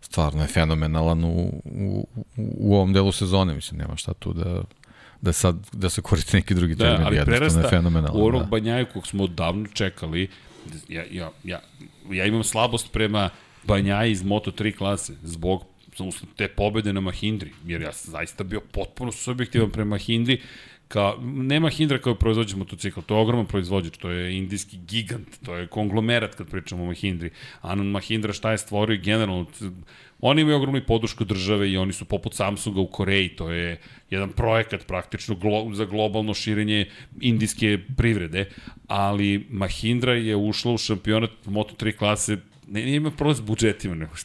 stvarno 0.01 0.43
je 0.43 0.49
fenomenalan 0.49 1.25
u, 1.25 1.63
u, 1.65 2.07
u 2.37 2.75
ovom 2.75 2.93
delu 2.93 3.13
sezone, 3.13 3.55
mislim, 3.55 3.81
nema 3.81 3.97
šta 3.97 4.15
tu 4.15 4.33
da 4.33 4.63
da 5.23 5.33
sad 5.33 5.69
da 5.73 5.91
se 5.91 6.03
koristi 6.03 6.37
neki 6.37 6.55
drugi 6.55 6.75
da, 6.75 6.85
termin, 6.85 7.07
ali 7.07 7.17
jednostavno 7.17 7.67
je 7.67 7.71
fenomenalno. 7.71 8.21
U 8.21 8.27
onog 8.27 8.43
da. 8.43 8.49
Banjaju 8.49 8.87
kog 8.93 9.07
smo 9.07 9.27
davno 9.27 9.67
čekali, 9.75 10.29
ja, 10.89 11.05
ja, 11.11 11.31
ja, 11.45 11.61
ja 12.11 12.27
imam 12.27 12.45
slabost 12.45 12.93
prema 12.93 13.31
Banjaji 13.65 14.13
iz 14.13 14.23
Moto3 14.23 14.77
klase, 14.77 15.13
zbog 15.23 15.65
te 16.37 16.49
pobede 16.49 16.93
na 16.93 17.01
Mahindri, 17.01 17.53
jer 17.67 17.83
ja 17.83 17.93
sam 17.93 18.13
zaista 18.13 18.45
bio 18.45 18.61
potpuno 18.61 19.13
subjektivan 19.13 19.71
prema 19.71 19.91
Mahindri, 19.91 20.41
ka, 20.93 21.15
nema 21.23 21.71
Hindra 21.71 21.99
kao 21.99 22.15
proizvođač 22.15 22.57
motocikla, 22.57 23.03
to 23.03 23.17
je 23.17 23.21
ogroman 23.21 23.47
proizvođač, 23.47 23.97
to 23.97 24.11
je 24.11 24.37
indijski 24.37 24.79
gigant, 24.89 25.39
to 25.45 25.57
je 25.57 25.67
konglomerat 25.67 26.35
kad 26.35 26.51
pričamo 26.51 26.83
o 26.85 26.87
Mahindri. 26.87 27.31
Anon 27.61 27.87
Mahindra 27.91 28.33
šta 28.33 28.53
je 28.53 28.59
stvorio 28.59 29.01
generalno, 29.03 29.47
oni 30.21 30.43
imaju 30.43 30.57
ogromnu 30.57 30.83
podršku 30.87 31.25
države 31.25 31.71
i 31.71 31.77
oni 31.77 31.93
su 31.93 32.05
poput 32.05 32.35
Samsunga 32.35 32.81
u 32.81 32.87
Koreji, 32.87 33.29
to 33.29 33.51
je 33.51 33.79
jedan 34.11 34.33
projekat 34.33 34.87
praktično 34.87 35.35
glo, 35.35 35.75
za 35.75 35.85
globalno 35.85 36.35
širenje 36.35 36.87
indijske 37.21 37.79
privrede, 37.97 38.49
ali 38.87 39.47
Mahindra 39.51 40.15
je 40.15 40.37
ušla 40.37 40.73
u 40.73 40.79
šampionat 40.79 41.31
Moto3 41.47 41.97
klase, 41.97 42.37
ne, 42.69 42.85
ne 42.85 42.95
ima 42.95 43.11
problem 43.11 43.37
s 43.37 43.41
budžetima, 43.41 43.95
nego 43.95 44.17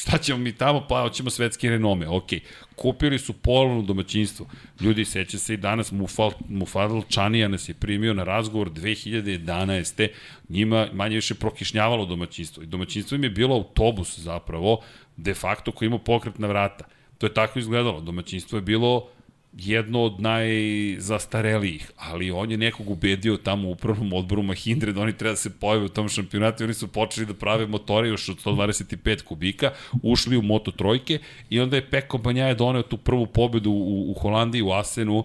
šta 0.00 0.18
ćemo 0.18 0.38
mi 0.38 0.52
tamo, 0.52 0.86
pa 0.88 1.00
hoćemo 1.02 1.30
svetske 1.30 1.70
renome, 1.70 2.08
ok. 2.08 2.28
Kupili 2.76 3.18
su 3.18 3.32
polovno 3.32 3.82
domaćinstvo. 3.82 4.46
Ljudi, 4.80 5.04
seća 5.04 5.38
se 5.38 5.54
i 5.54 5.56
danas, 5.56 5.92
Mufal, 5.92 6.32
Mufadal 6.48 7.02
Čanija 7.08 7.48
nas 7.48 7.68
je 7.68 7.74
primio 7.74 8.14
na 8.14 8.24
razgovor 8.24 8.70
2011. 8.70 10.08
Njima 10.48 10.88
manje 10.92 11.16
više 11.16 11.34
prokišnjavalo 11.34 12.06
domaćinstvo. 12.06 12.62
I 12.62 12.66
domaćinstvo 12.66 13.14
im 13.14 13.24
je 13.24 13.30
bilo 13.30 13.54
autobus 13.54 14.18
zapravo, 14.18 14.80
de 15.16 15.34
facto 15.34 15.72
koji 15.72 15.86
ima 15.86 15.98
pokretna 15.98 16.46
vrata 16.46 16.84
To 17.18 17.26
je 17.26 17.34
tako 17.34 17.58
izgledalo. 17.58 18.00
Domaćinstvo 18.00 18.58
je 18.58 18.62
bilo 18.62 19.08
jedno 19.52 20.02
od 20.02 20.20
najzastarelijih, 20.20 21.90
ali 21.96 22.30
on 22.30 22.50
je 22.50 22.56
nekog 22.56 22.90
ubedio 22.90 23.36
tamo 23.36 23.68
u 23.68 23.72
upravnom 23.72 24.12
odboru 24.12 24.42
Mahindre 24.42 24.92
da 24.92 25.00
oni 25.00 25.12
treba 25.12 25.32
da 25.32 25.36
se 25.36 25.50
pojave 25.50 25.84
u 25.84 25.88
tom 25.88 26.08
šampionatu 26.08 26.62
i 26.62 26.64
oni 26.64 26.74
su 26.74 26.88
počeli 26.88 27.26
da 27.26 27.34
prave 27.34 27.66
motore 27.66 28.08
još 28.08 28.28
od 28.28 28.44
125 28.44 29.22
kubika, 29.22 29.72
ušli 30.02 30.36
u 30.36 30.42
Moto 30.42 30.70
trojke 30.70 31.18
i 31.50 31.60
onda 31.60 31.76
je 31.76 31.90
Peko 31.90 32.18
Banjaje 32.18 32.54
doneo 32.54 32.82
tu 32.82 32.96
prvu 32.96 33.26
pobedu 33.26 33.70
u, 33.70 34.10
u 34.10 34.14
Holandiji, 34.14 34.62
u 34.62 34.72
Asenu, 34.72 35.24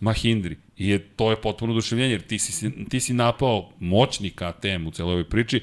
Mahindri. 0.00 0.56
I 0.76 0.88
je, 0.88 0.98
to 0.98 1.30
je 1.30 1.36
potpuno 1.36 1.72
oduševljenje, 1.72 2.12
jer 2.12 2.22
ti 2.22 2.38
si, 2.38 2.70
ti 2.88 3.00
si 3.00 3.14
napao 3.14 3.70
moćni 3.80 4.30
KTM 4.30 4.86
u 4.86 4.90
celoj 4.90 5.12
ovoj 5.12 5.24
priči, 5.24 5.60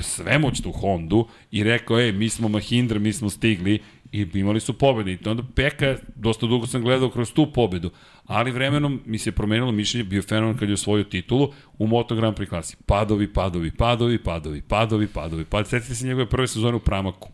svemoćnu 0.00 0.72
Hondu 0.72 1.26
i 1.50 1.64
rekao, 1.64 2.00
ej, 2.00 2.12
mi 2.12 2.28
smo 2.28 2.48
Mahindra, 2.48 2.98
mi 2.98 3.12
smo 3.12 3.30
stigli 3.30 3.78
i 4.12 4.28
imali 4.34 4.60
su 4.60 4.78
pobede. 4.78 5.12
I 5.12 5.18
onda 5.24 5.42
Peka, 5.54 5.96
dosta 6.16 6.46
dugo 6.46 6.66
sam 6.66 6.82
gledao 6.82 7.10
kroz 7.10 7.32
tu 7.32 7.52
pobedu, 7.52 7.90
ali 8.26 8.50
vremenom 8.50 9.00
mi 9.06 9.18
se 9.18 9.32
promenilo 9.32 9.72
mišljenje, 9.72 10.04
bio 10.04 10.22
fenomen 10.22 10.56
kad 10.56 10.68
je 10.68 10.74
osvojio 10.74 11.04
titulu 11.04 11.52
u 11.78 11.86
Moto 11.86 12.14
Grand 12.14 12.36
Prix 12.36 12.48
klasi. 12.48 12.76
Padovi, 12.86 13.32
padovi, 13.32 13.70
padovi, 13.70 14.18
padovi, 14.18 14.62
padovi, 14.62 15.06
padovi. 15.06 15.44
Pa 15.44 15.64
setite 15.64 15.94
se 15.94 16.06
njegove 16.06 16.26
prve 16.26 16.48
sezone 16.48 16.76
u 16.76 16.80
Pramaku. 16.80 17.28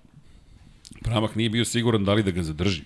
Pramak 1.02 1.34
nije 1.34 1.50
bio 1.50 1.64
siguran 1.64 2.04
da 2.04 2.14
li 2.14 2.22
da 2.22 2.30
ga 2.30 2.42
zadrži. 2.42 2.82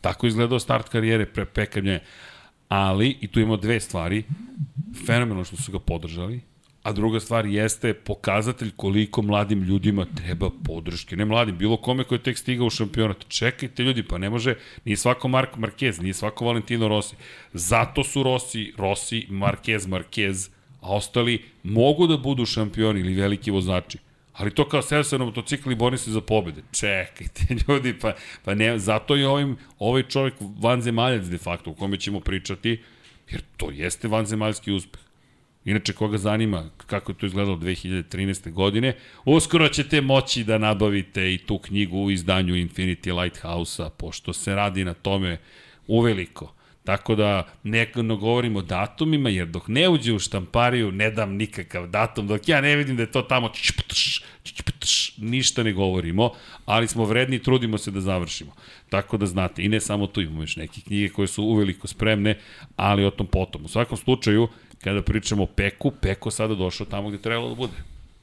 Tako 0.00 0.26
izgledao 0.26 0.58
start 0.58 0.88
karijere 0.88 1.26
pre 1.26 1.44
Pekanja. 1.44 2.00
Ali, 2.68 3.16
i 3.20 3.28
tu 3.28 3.40
imamo 3.40 3.56
dve 3.56 3.80
stvari, 3.80 4.24
fenomenalno 5.06 5.44
što 5.44 5.56
su 5.56 5.72
ga 5.72 5.78
podržali, 5.78 6.40
a 6.88 6.92
druga 6.92 7.20
stvar 7.20 7.46
jeste 7.46 7.94
pokazatelj 7.94 8.70
koliko 8.76 9.22
mladim 9.22 9.62
ljudima 9.62 10.06
treba 10.14 10.50
podrške. 10.64 11.16
Ne 11.16 11.24
mladim, 11.24 11.58
bilo 11.58 11.76
kome 11.76 12.04
ko 12.04 12.14
je 12.14 12.22
tek 12.22 12.38
stigao 12.38 12.66
u 12.66 12.70
šampionat. 12.70 13.28
Čekajte 13.28 13.82
ljudi, 13.82 14.02
pa 14.02 14.18
ne 14.18 14.30
može, 14.30 14.54
nije 14.84 14.96
svako 14.96 15.28
Mark 15.28 15.56
Marquez, 15.56 16.00
nije 16.02 16.14
svako 16.14 16.44
Valentino 16.44 16.88
Rossi. 16.88 17.16
Zato 17.52 18.04
su 18.04 18.22
Rossi, 18.22 18.72
Rossi, 18.76 19.26
Marquez, 19.30 19.88
Marquez, 19.88 20.48
a 20.80 20.94
ostali 20.94 21.42
mogu 21.62 22.06
da 22.06 22.16
budu 22.16 22.46
šampioni 22.46 23.00
ili 23.00 23.14
veliki 23.14 23.50
vozači. 23.50 23.98
Ali 24.32 24.50
to 24.50 24.68
kao 24.68 24.82
sada 24.82 25.04
se 25.04 25.18
na 25.18 25.24
motocikli 25.24 25.74
bori 25.74 25.98
se 25.98 26.10
za 26.10 26.20
pobede. 26.20 26.62
Čekajte, 26.72 27.54
ljudi, 27.68 27.98
pa, 27.98 28.14
pa 28.44 28.54
ne, 28.54 28.78
zato 28.78 29.16
je 29.16 29.28
ovim, 29.28 29.56
ovaj 29.78 30.02
čovjek 30.02 30.34
vanzemaljac 30.60 31.26
de 31.26 31.38
facto, 31.38 31.70
o 31.70 31.74
kome 31.74 31.96
ćemo 31.96 32.20
pričati, 32.20 32.80
jer 33.30 33.42
to 33.56 33.70
jeste 33.70 34.08
vanzemaljski 34.08 34.72
uspeh. 34.72 35.07
Inače, 35.68 35.92
koga 35.92 36.18
zanima 36.18 36.70
kako 36.86 37.12
je 37.12 37.18
to 37.18 37.26
izgledalo 37.26 37.56
2013. 37.56 38.52
godine, 38.52 38.96
uskoro 39.24 39.68
ćete 39.68 40.00
moći 40.00 40.44
da 40.44 40.58
nabavite 40.58 41.34
i 41.34 41.38
tu 41.38 41.58
knjigu 41.58 41.98
u 41.98 42.10
izdanju 42.10 42.54
Infinity 42.54 43.22
Lighthouse-a, 43.22 43.90
pošto 43.90 44.32
se 44.32 44.54
radi 44.54 44.84
na 44.84 44.94
tome 44.94 45.38
uveliko. 45.86 46.54
Tako 46.84 47.14
da 47.14 47.48
nekako 47.62 48.16
govorimo 48.16 48.58
o 48.58 48.62
datumima, 48.62 49.28
jer 49.28 49.46
dok 49.46 49.68
ne 49.68 49.88
uđe 49.88 50.12
u 50.12 50.18
štampariju, 50.18 50.92
ne 50.92 51.10
dam 51.10 51.34
nikakav 51.34 51.86
datum, 51.86 52.26
dok 52.26 52.48
ja 52.48 52.60
ne 52.60 52.76
vidim 52.76 52.96
da 52.96 53.02
je 53.02 53.12
to 53.12 53.22
tamo 53.22 53.50
ništa 55.18 55.62
ne 55.62 55.72
govorimo, 55.72 56.30
ali 56.64 56.88
smo 56.88 57.04
vredni 57.04 57.36
i 57.36 57.42
trudimo 57.42 57.78
se 57.78 57.90
da 57.90 58.00
završimo. 58.00 58.52
Tako 58.88 59.16
da 59.16 59.26
znate, 59.26 59.64
i 59.64 59.68
ne 59.68 59.80
samo 59.80 60.06
tu 60.06 60.20
imamo 60.20 60.42
još 60.42 60.56
neke 60.56 60.80
knjige 60.80 61.08
koje 61.08 61.28
su 61.28 61.44
uveliko 61.44 61.86
spremne, 61.86 62.38
ali 62.76 63.04
o 63.04 63.10
tom 63.10 63.26
potom. 63.26 63.64
U 63.64 63.68
svakom 63.68 63.96
slučaju, 63.96 64.48
kada 64.84 65.02
pričamo 65.02 65.42
o 65.42 65.46
Peku, 65.46 65.90
Peko 65.90 66.30
sada 66.30 66.54
došao 66.54 66.86
tamo 66.86 67.08
gde 67.08 67.18
trebalo 67.18 67.48
da 67.48 67.54
bude. 67.54 67.72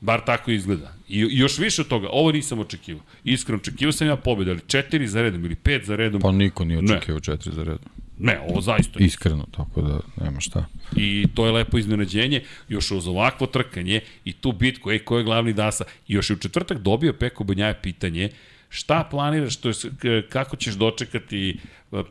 Bar 0.02 0.22
tako 0.26 0.52
izgleda. 0.52 0.94
I, 1.10 1.20
I 1.20 1.38
još 1.38 1.58
više 1.60 1.82
od 1.82 1.88
toga, 1.88 2.08
ovo 2.12 2.32
nisam 2.32 2.60
očekivao. 2.60 3.04
Iskreno, 3.24 3.58
očekivao 3.58 3.92
sam 3.92 4.08
ja 4.08 4.16
pobedu, 4.16 4.52
ali 4.52 4.60
četiri 4.68 5.08
za 5.08 5.22
redom 5.22 5.46
ili 5.46 5.56
pet 5.56 5.86
za 5.86 5.96
redom. 5.96 6.22
Pa 6.22 6.32
niko 6.32 6.66
nije 6.66 6.80
očekivao 6.80 7.20
četiri 7.20 7.52
za 7.52 7.64
redom. 7.64 7.90
Ne, 8.20 8.40
ovo 8.50 8.62
zaista. 8.62 9.00
Iskreno, 9.00 9.46
tako 9.52 9.82
da 9.82 10.00
nema 10.26 10.40
šta. 10.40 10.66
I 10.96 11.26
to 11.34 11.46
je 11.46 11.52
lepo 11.52 11.78
iznenađenje, 11.78 12.42
još 12.70 12.92
uz 12.92 13.08
ovakvo 13.08 13.48
trkanje 13.48 14.00
i 14.26 14.34
tu 14.34 14.52
bitku, 14.52 14.92
ej, 14.92 15.00
ko 15.00 15.18
je 15.18 15.24
glavni 15.24 15.54
dasa. 15.54 15.84
I 16.08 16.14
još 16.14 16.30
je 16.30 16.34
u 16.34 16.40
četvrtak 16.40 16.78
dobio 16.78 17.14
Peko 17.14 17.44
Banjaje 17.44 17.80
pitanje, 17.82 18.30
šta 18.76 19.08
planiraš, 19.12 19.56
to 19.58 19.72
je, 20.04 20.28
kako 20.30 20.56
ćeš 20.56 20.74
dočekati, 20.74 21.60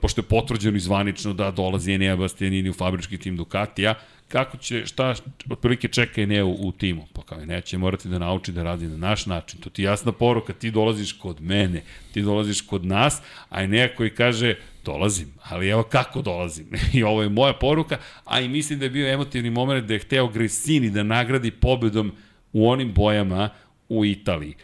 pošto 0.00 0.20
je 0.20 0.28
potvrđeno 0.28 0.76
izvanično 0.76 1.32
da 1.32 1.50
dolazi 1.50 1.92
Enea 1.92 2.16
Bastianini 2.16 2.70
u 2.70 2.72
fabrički 2.72 3.18
tim 3.18 3.36
Ducatija, 3.36 3.94
kako 4.28 4.56
će, 4.56 4.86
šta 4.86 5.14
otprilike 5.50 5.88
čeka 5.88 6.22
Enea 6.22 6.44
u, 6.44 6.68
u 6.68 6.72
timu? 6.72 7.06
Pa 7.12 7.22
kao 7.22 7.40
Enea 7.40 7.60
će 7.60 7.78
morati 7.78 8.08
da 8.08 8.18
nauči 8.18 8.52
da 8.52 8.62
radi 8.62 8.88
na 8.88 8.96
naš 8.96 9.26
način. 9.26 9.60
To 9.60 9.70
ti 9.70 9.82
je 9.82 9.86
jasna 9.86 10.12
poruka, 10.12 10.52
ti 10.52 10.70
dolaziš 10.70 11.12
kod 11.12 11.40
mene, 11.40 11.82
ti 12.12 12.22
dolaziš 12.22 12.60
kod 12.60 12.84
nas, 12.84 13.20
a 13.48 13.62
Enea 13.62 13.88
koji 13.96 14.10
kaže 14.10 14.54
dolazim, 14.84 15.34
ali 15.42 15.68
evo 15.68 15.82
kako 15.82 16.22
dolazim. 16.22 16.66
I 16.96 17.02
ovo 17.02 17.22
je 17.22 17.28
moja 17.28 17.52
poruka, 17.52 17.98
a 18.24 18.40
i 18.40 18.48
mislim 18.48 18.78
da 18.78 18.84
je 18.84 18.90
bio 18.90 19.12
emotivni 19.12 19.50
moment 19.50 19.86
da 19.86 19.94
je 19.94 20.00
hteo 20.00 20.28
Gresini 20.28 20.90
da 20.90 21.02
nagradi 21.02 21.50
pobedom 21.50 22.12
u 22.52 22.70
onim 22.70 22.92
bojama 22.92 23.50
u 23.88 24.04
Italiji. 24.04 24.54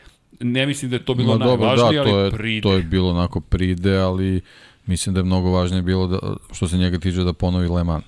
Ne 0.40 0.66
mislim 0.66 0.90
da 0.90 0.96
je 0.96 1.04
to 1.04 1.14
bilo 1.14 1.38
no, 1.38 1.46
najvažnije, 1.46 1.98
da, 1.98 2.04
to 2.04 2.16
ali 2.16 2.24
je, 2.24 2.30
pride. 2.30 2.62
To 2.62 2.72
je 2.72 2.82
bilo 2.82 3.10
onako 3.10 3.40
pride, 3.40 3.98
ali 3.98 4.40
mislim 4.86 5.14
da 5.14 5.20
je 5.20 5.24
mnogo 5.24 5.50
važnije 5.50 5.82
bilo 5.82 6.06
da, 6.06 6.18
što 6.52 6.68
se 6.68 6.78
njega 6.78 6.98
tiče 6.98 7.24
da 7.24 7.32
ponovi 7.32 7.68
Le 7.68 7.84
Mans. 7.84 8.04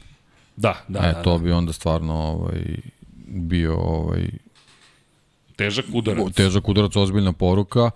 Da, 0.56 0.84
da. 0.88 0.98
E, 0.98 1.12
da, 1.12 1.22
to 1.22 1.38
da. 1.38 1.44
bi 1.44 1.52
onda 1.52 1.72
stvarno 1.72 2.14
ovaj, 2.14 2.62
bio 3.26 3.76
ovaj, 3.76 4.28
težak 5.56 5.84
udarac. 5.92 6.34
Težak 6.34 6.68
udarac, 6.68 6.96
ozbiljna 6.96 7.32
poruka 7.32 7.90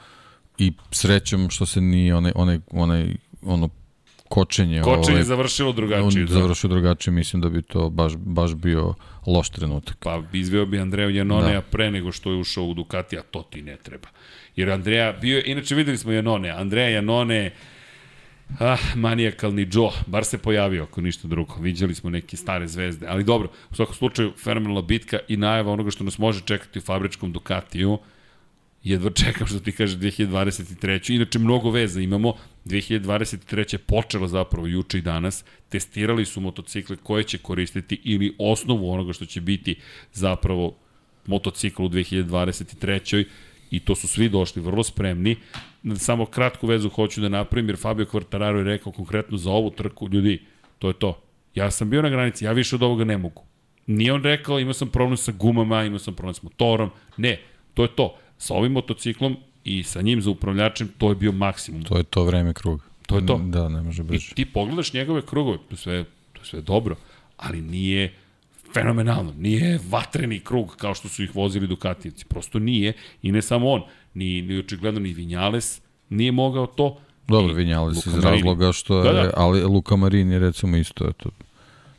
i 0.59 0.73
srećom 0.91 1.51
što 1.51 1.67
se 1.67 1.81
nije 1.81 2.15
onaj, 2.15 2.33
onaj, 2.35 2.59
onaj 2.71 3.17
ono 3.43 3.69
kočenje. 4.29 4.83
Kočenje 4.83 5.13
ovaj, 5.13 5.23
završilo 5.23 5.73
drugačije. 5.73 6.25
Da. 6.25 6.33
Završilo 6.33 6.71
drugačije, 6.75 7.15
mislim 7.15 7.43
da 7.43 7.49
bi 7.49 7.63
to 7.63 7.91
baš, 7.91 8.13
baš 8.17 8.55
bio 8.55 8.95
loš 9.27 9.51
trenutak. 9.51 9.97
Pa 10.01 10.23
izveo 10.33 10.67
bi 10.67 10.79
Andreja 10.79 11.09
Janone 11.09 11.53
da. 11.53 11.61
pre 11.61 11.91
nego 11.91 12.13
što 12.13 12.31
je 12.31 12.37
ušao 12.37 12.65
u 12.65 12.75
Ducati, 12.75 13.19
a 13.19 13.23
to 13.23 13.43
ti 13.43 13.63
ne 13.63 13.77
treba. 13.77 14.09
Jer 14.57 14.71
Andreja 14.71 15.13
bio, 15.13 15.43
inače 15.47 15.75
videli 15.75 15.99
smo 15.99 16.13
Janone, 16.13 16.51
Andreja 16.51 16.89
Janone, 16.89 17.53
Ah, 18.59 18.79
manijakalni 18.95 19.69
Joe, 19.73 19.91
bar 20.07 20.25
se 20.25 20.39
pojavio 20.39 20.83
ako 20.83 21.01
ništa 21.01 21.29
drugo. 21.29 21.55
Viđali 21.61 21.95
smo 21.95 22.11
neke 22.11 22.37
stare 22.37 22.69
zvezde, 22.69 23.07
ali 23.09 23.25
dobro, 23.25 23.49
u 23.71 23.75
svakom 23.75 23.95
slučaju 23.95 24.33
fenomenalna 24.45 24.83
bitka 24.83 25.19
i 25.29 25.37
najava 25.37 25.73
onoga 25.73 25.91
što 25.91 26.05
nas 26.05 26.19
može 26.19 26.41
čekati 26.41 26.79
u 26.79 26.83
fabričkom 26.83 27.33
Ducatiju. 27.33 27.99
Jedva 28.87 29.11
čekam 29.11 29.47
što 29.47 29.61
ti 29.61 29.73
kaže 29.73 29.99
2023. 29.99 31.15
Inače, 31.15 31.39
mnogo 31.39 31.71
veza 31.71 32.01
imamo. 32.01 32.35
2023. 32.65 33.77
počela 33.77 34.29
zapravo 34.29 34.67
juče 34.67 34.99
i 34.99 35.01
danas. 35.01 35.45
Testirali 35.69 36.25
su 36.25 36.41
motocikle 36.41 36.97
koje 36.97 37.25
će 37.25 37.39
koristiti 37.39 38.01
ili 38.05 38.35
osnovu 38.39 38.91
onoga 38.91 39.13
što 39.13 39.27
će 39.27 39.41
biti 39.41 39.75
zapravo 40.13 40.77
motocikl 41.27 41.85
u 41.85 41.89
2023 41.89 43.25
i 43.71 43.81
to 43.81 43.95
su 43.95 44.09
svi 44.09 44.29
došli 44.29 44.63
vrlo 44.63 44.83
spremni. 44.83 45.37
Samo 45.97 46.27
kratku 46.27 46.67
vezu 46.67 46.89
hoću 46.89 47.21
da 47.21 47.29
napravim, 47.29 47.69
jer 47.69 47.77
Fabio 47.77 48.07
Quartararo 48.07 48.57
je 48.57 48.65
rekao 48.65 48.93
konkretno 48.93 49.39
za 49.39 49.51
ovu 49.51 49.71
trku, 49.71 50.09
ljudi, 50.09 50.43
to 50.79 50.89
je 50.89 50.95
to. 50.95 51.23
Ja 51.55 51.71
sam 51.71 51.91
bio 51.91 52.03
na 52.03 52.09
granici, 52.09 52.45
ja 52.45 52.53
više 52.53 52.77
od 52.77 52.83
ovoga 52.83 53.05
ne 53.05 53.19
mogu. 53.19 53.43
Nije 53.87 54.13
on 54.13 54.23
rekao, 54.23 54.61
imao 54.61 54.75
sam 54.75 54.89
problem 54.89 55.17
sa 55.17 55.33
gumama, 55.33 55.85
imao 55.85 55.99
sam 55.99 56.15
problem 56.15 56.35
sa 56.35 56.41
motorom. 56.45 56.91
Ne, 57.17 57.41
to 57.75 57.83
je 57.83 57.89
to. 57.97 58.19
Sa 58.39 58.55
ovim 58.55 58.73
motociklom 58.73 59.37
i 59.65 59.83
sa 59.83 60.03
njim 60.03 60.23
za 60.23 60.31
upravljačem, 60.31 60.89
to 60.99 61.09
je 61.09 61.15
bio 61.15 61.33
maksimum. 61.33 61.83
To 61.83 61.97
je 61.97 62.05
to 62.05 62.25
vreme 62.25 62.53
kruga. 62.53 62.85
To 63.07 63.17
je 63.17 63.27
to. 63.27 63.39
Da, 63.39 63.69
ne 63.69 63.83
može 63.83 64.03
brže. 64.03 64.29
I 64.33 64.35
ti 64.35 64.45
pogledaš 64.45 64.93
njegove 64.93 65.23
krugove, 65.23 65.59
to 65.59 65.75
je 65.75 65.77
sve, 65.77 66.05
to 66.33 66.41
je 66.41 66.47
sve 66.47 66.61
dobro, 66.61 66.97
ali 67.37 67.63
nije 67.63 68.15
fenomenalno. 68.75 69.33
Nije 69.39 69.81
vatreni 69.89 70.41
krug 70.41 70.77
kao 70.77 70.95
što 70.95 71.09
su 71.09 71.23
ih 71.23 71.37
vozili 71.37 71.67
Dukatijevci. 71.67 72.25
Prosto 72.25 72.59
nije. 72.59 72.93
I 73.23 73.33
ne 73.33 73.43
samo 73.43 73.71
on. 73.71 73.83
Ni, 74.15 74.43
ni 74.43 74.59
očigledno 74.59 75.01
ni 75.01 75.13
Vinjales 75.13 75.81
nije 76.09 76.33
mogao 76.33 76.67
to. 76.67 76.99
Dobro, 77.29 77.55
Vinjales 77.55 78.07
iz 78.07 78.19
razloga 78.19 78.73
što 78.73 78.99
je, 78.99 79.13
da, 79.13 79.23
da. 79.23 79.31
ali 79.37 79.63
Luka 79.63 79.97
Marini 79.97 80.39
recimo 80.39 80.77
isto, 80.77 81.09
eto, 81.09 81.31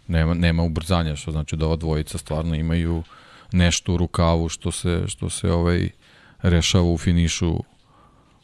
nema, 0.07 0.33
nema 0.33 0.63
ubrzanja, 0.63 1.15
što 1.15 1.31
znači 1.31 1.55
da 1.55 1.65
ova 1.65 1.75
dvojica 1.75 2.17
stvarno 2.17 2.55
imaju 2.55 3.03
nešto 3.51 3.93
u 3.93 3.97
rukavu 3.97 4.49
što 4.49 4.71
se, 4.71 5.03
što 5.07 5.29
se 5.29 5.51
ovaj 5.51 5.89
rešava 6.41 6.91
u 6.91 6.97
finišu 6.97 7.63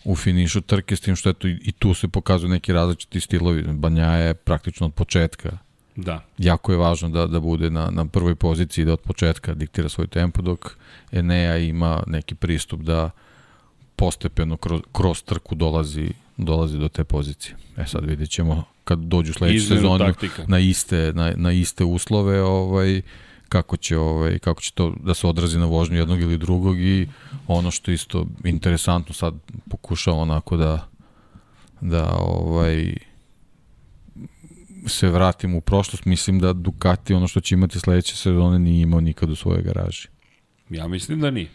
u 0.05 0.15
finišu 0.15 0.61
trke 0.61 0.95
s 0.95 1.01
tim 1.01 1.15
što 1.15 1.29
eto 1.29 1.47
i 1.47 1.71
tu 1.79 1.93
se 1.93 2.07
pokazuju 2.07 2.49
neki 2.49 2.73
različiti 2.73 3.19
stilovi. 3.19 3.63
Banja 3.63 4.05
je 4.05 4.33
praktično 4.33 4.87
od 4.87 4.93
početka 4.93 5.57
Da. 5.95 6.23
Jako 6.37 6.71
je 6.71 6.77
važno 6.77 7.09
da, 7.09 7.27
da 7.27 7.39
bude 7.39 7.69
na, 7.69 7.89
na 7.91 8.05
prvoj 8.05 8.35
poziciji, 8.35 8.85
da 8.85 8.93
od 8.93 8.99
početka 8.99 9.53
diktira 9.53 9.89
svoj 9.89 10.07
tempo, 10.07 10.41
dok 10.41 10.77
Enea 11.11 11.57
ima 11.57 12.03
neki 12.07 12.35
pristup 12.35 12.81
da 12.81 13.09
postepeno 13.95 14.57
kroz, 14.57 14.81
kroz 14.91 15.23
trku 15.23 15.55
dolazi, 15.55 16.09
dolazi 16.37 16.77
do 16.77 16.89
te 16.89 17.03
pozicije. 17.03 17.55
E 17.77 17.85
sad 17.85 18.05
vidjet 18.05 18.29
ćemo 18.29 18.63
kad 18.83 18.99
dođu 18.99 19.33
sledeću 19.33 19.67
sezonu 19.67 20.05
taktika. 20.05 20.45
na 20.47 20.59
iste, 20.59 21.11
na, 21.15 21.33
na 21.35 21.51
iste 21.51 21.83
uslove 21.83 22.41
ovaj, 22.41 23.01
kako 23.53 23.77
će 23.77 23.97
ovaj 23.97 24.39
kako 24.39 24.61
će 24.61 24.73
to 24.73 24.93
da 25.03 25.13
se 25.13 25.27
odrazi 25.27 25.59
na 25.59 25.65
vožnju 25.65 25.97
jednog 25.97 26.21
ili 26.21 26.37
drugog 26.37 26.79
i 26.79 27.07
ono 27.47 27.71
što 27.71 27.91
isto 27.91 28.25
interesantno 28.43 29.13
sad 29.13 29.33
pokušao 29.69 30.17
onako 30.17 30.57
da 30.57 30.89
da 31.81 32.09
ovaj 32.17 32.93
se 34.87 35.09
vratim 35.09 35.55
u 35.55 35.61
prošlost, 35.61 36.05
mislim 36.05 36.39
da 36.39 36.53
Ducati 36.53 37.13
ono 37.13 37.27
što 37.27 37.41
će 37.41 37.55
imati 37.55 37.79
sledeće 37.79 38.15
sezone 38.15 38.59
nije 38.59 38.81
imao 38.81 39.01
nikad 39.01 39.29
u 39.29 39.35
svojoj 39.35 39.61
garaži. 39.61 40.07
Ja 40.69 40.87
mislim 40.87 41.19
da 41.19 41.31
nije. 41.31 41.49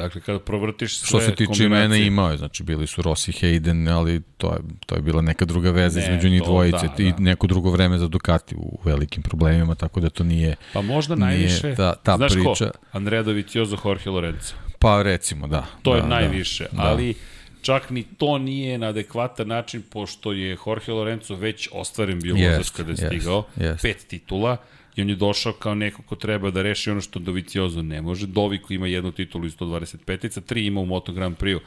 Dakle, 0.00 0.20
kada 0.20 0.38
provrtiš 0.38 0.98
sve 0.98 1.06
Što 1.06 1.20
se 1.20 1.34
tiče 1.34 1.68
mene 1.68 2.06
imao 2.06 2.30
je, 2.30 2.36
znači 2.36 2.62
bili 2.62 2.86
su 2.86 3.02
Rossi 3.02 3.32
Hayden, 3.32 3.96
ali 3.96 4.22
to 4.36 4.52
je, 4.52 4.58
to 4.86 4.94
je 4.94 5.02
bila 5.02 5.22
neka 5.22 5.44
druga 5.44 5.70
veza 5.70 6.00
ne, 6.00 6.06
između 6.06 6.28
njih 6.28 6.42
dvojice 6.42 6.88
da, 6.96 7.02
i 7.02 7.12
da. 7.12 7.16
neko 7.18 7.46
drugo 7.46 7.70
vreme 7.70 7.98
za 7.98 8.08
Ducati 8.08 8.54
u 8.58 8.78
velikim 8.84 9.22
problemima, 9.22 9.74
tako 9.74 10.00
da 10.00 10.10
to 10.10 10.24
nije 10.24 10.56
Pa 10.72 10.82
možda 10.82 11.14
najviše, 11.14 11.74
ta, 11.74 11.94
ta 11.94 12.16
znaš 12.16 12.32
priča. 12.32 12.70
ko? 12.70 12.78
Andrea 12.92 13.22
Dovizioso, 13.22 13.76
Jorge 13.84 14.10
Lorenzo. 14.10 14.54
Pa 14.78 15.02
recimo, 15.02 15.46
da. 15.46 15.66
To 15.82 15.90
da, 15.90 15.96
je 15.96 16.06
najviše, 16.06 16.66
da, 16.72 16.82
ali 16.82 17.14
čak 17.62 17.90
ni 17.90 18.02
to 18.02 18.38
nije 18.38 18.78
na 18.78 18.86
adekvatan 18.86 19.48
način, 19.48 19.82
pošto 19.90 20.32
je 20.32 20.56
Jorge 20.66 20.92
Lorenzo 20.92 21.34
već 21.34 21.68
ostvaren 21.72 22.20
bio 22.20 22.34
yes, 22.34 22.56
vozač 22.56 22.70
kada 22.70 22.90
je 22.90 22.96
yes, 22.96 23.06
stigao, 23.06 23.44
yes. 23.56 23.82
pet 23.82 24.06
titula, 24.08 24.56
i 24.96 25.02
on 25.02 25.08
je 25.08 25.16
došao 25.16 25.52
kao 25.52 25.74
neko 25.74 26.02
ko 26.02 26.16
treba 26.16 26.50
da 26.50 26.62
reši 26.62 26.90
ono 26.90 27.00
što 27.00 27.18
Doviciozo 27.18 27.82
ne 27.82 28.02
može. 28.02 28.26
Dovi 28.26 28.58
koji 28.58 28.74
ima 28.74 28.86
jednu 28.86 29.12
titulu 29.12 29.46
iz 29.46 29.56
125-ica, 29.56 30.40
tri 30.40 30.66
ima 30.66 30.80
u 30.80 30.86
Moto 30.86 31.12
Grand 31.12 31.36
Prix-u. 31.36 31.60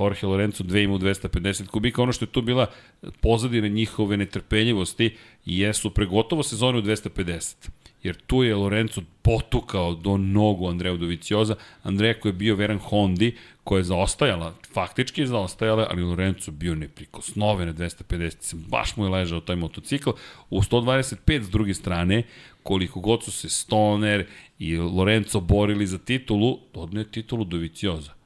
Jorge 0.00 0.26
Lorenzo 0.26 0.64
dve 0.64 0.82
ima 0.82 0.94
u 0.94 0.98
250 0.98 1.66
kubika. 1.66 2.02
Ono 2.02 2.12
što 2.12 2.24
je 2.24 2.30
tu 2.32 2.42
bila 2.42 2.66
pozadina 3.20 3.68
njihove 3.68 4.16
netrpeljivosti 4.16 5.16
jesu 5.44 5.90
pregotovo 5.90 6.42
sezone 6.42 6.78
u 6.78 6.82
250 6.82 7.68
jer 8.02 8.16
tu 8.26 8.42
je 8.42 8.54
Lorenzo 8.54 9.00
potukao 9.22 9.94
do 9.94 10.16
nogu 10.16 10.68
Andreja 10.68 10.96
Dovicioza, 10.96 11.56
Andreja 11.82 12.20
koji 12.20 12.30
je 12.30 12.36
bio 12.36 12.54
veran 12.54 12.78
Hondi, 12.78 13.36
koja 13.64 13.78
je 13.78 13.84
zaostajala, 13.84 14.54
faktički 14.72 15.20
je 15.20 15.26
zaostajala, 15.26 15.86
ali 15.90 16.02
Lorenzo 16.02 16.50
bio 16.50 16.74
neprikosnoven 16.74 17.68
na 17.68 17.74
250, 17.74 18.54
baš 18.54 18.96
mu 18.96 19.04
je 19.04 19.10
ležao 19.10 19.40
taj 19.40 19.56
motocikl. 19.56 20.10
U 20.50 20.62
125 20.62 21.42
s 21.42 21.50
druge 21.50 21.74
strane, 21.74 22.22
koliko 22.68 23.00
god 23.00 23.24
su 23.24 23.32
se 23.32 23.48
Stoner 23.48 24.26
i 24.58 24.76
Lorenzo 24.76 25.40
borili 25.40 25.86
za 25.86 25.98
titulu, 25.98 26.58
odne 26.74 27.04
titulu 27.04 27.44
Dovicioza 27.44 28.18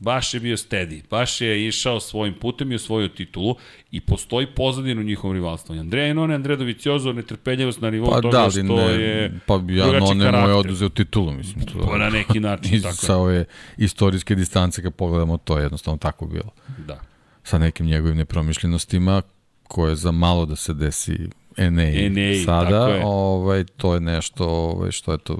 baš 0.00 0.34
je 0.34 0.40
bio 0.40 0.56
steady, 0.56 1.02
baš 1.10 1.40
je 1.40 1.68
išao 1.68 2.00
svojim 2.00 2.34
putem 2.34 2.72
i 2.72 2.74
osvojio 2.74 3.08
titulu 3.08 3.56
i 3.90 4.00
postoji 4.00 4.46
pozadinu 4.46 5.02
njihovom 5.02 5.34
rivalstvu. 5.34 5.74
Andreja 5.74 6.06
Enone, 6.06 6.34
Andreja 6.34 6.56
Doviciozo, 6.56 7.12
netrpeljivost 7.12 7.80
na 7.80 7.90
nivou 7.90 8.10
pa, 8.10 8.20
toga 8.20 8.38
da, 8.38 8.50
što 8.50 8.62
ne, 8.62 8.82
je 8.82 9.38
Pa 9.46 9.54
ja 9.68 10.00
None 10.00 10.32
mu 10.32 10.48
je 10.48 10.54
oduzeo 10.54 10.88
titulu, 10.88 11.32
mislim. 11.32 11.66
To, 11.66 11.86
pa 11.90 11.98
na 11.98 12.10
neki 12.10 12.40
način, 12.40 12.82
tako 12.82 12.96
Sa 12.96 13.16
ove 13.16 13.44
istorijske 13.76 14.34
distance, 14.34 14.82
kad 14.82 14.94
pogledamo, 14.94 15.36
to 15.36 15.58
je 15.58 15.62
jednostavno 15.62 15.98
tako 15.98 16.26
bilo. 16.26 16.50
Da. 16.86 17.00
Sa 17.42 17.58
nekim 17.58 17.86
njegovim 17.86 18.16
nepromišljenostima, 18.16 19.22
koje 19.62 19.96
za 19.96 20.12
malo 20.12 20.46
da 20.46 20.56
se 20.56 20.74
desi 20.74 21.28
NA, 21.56 22.08
NA 22.10 22.44
sada, 22.44 23.00
ovaj, 23.04 23.64
to 23.64 23.94
je 23.94 24.00
nešto 24.00 24.48
ovaj, 24.48 24.90
što 24.90 25.12
je 25.12 25.18
to 25.18 25.38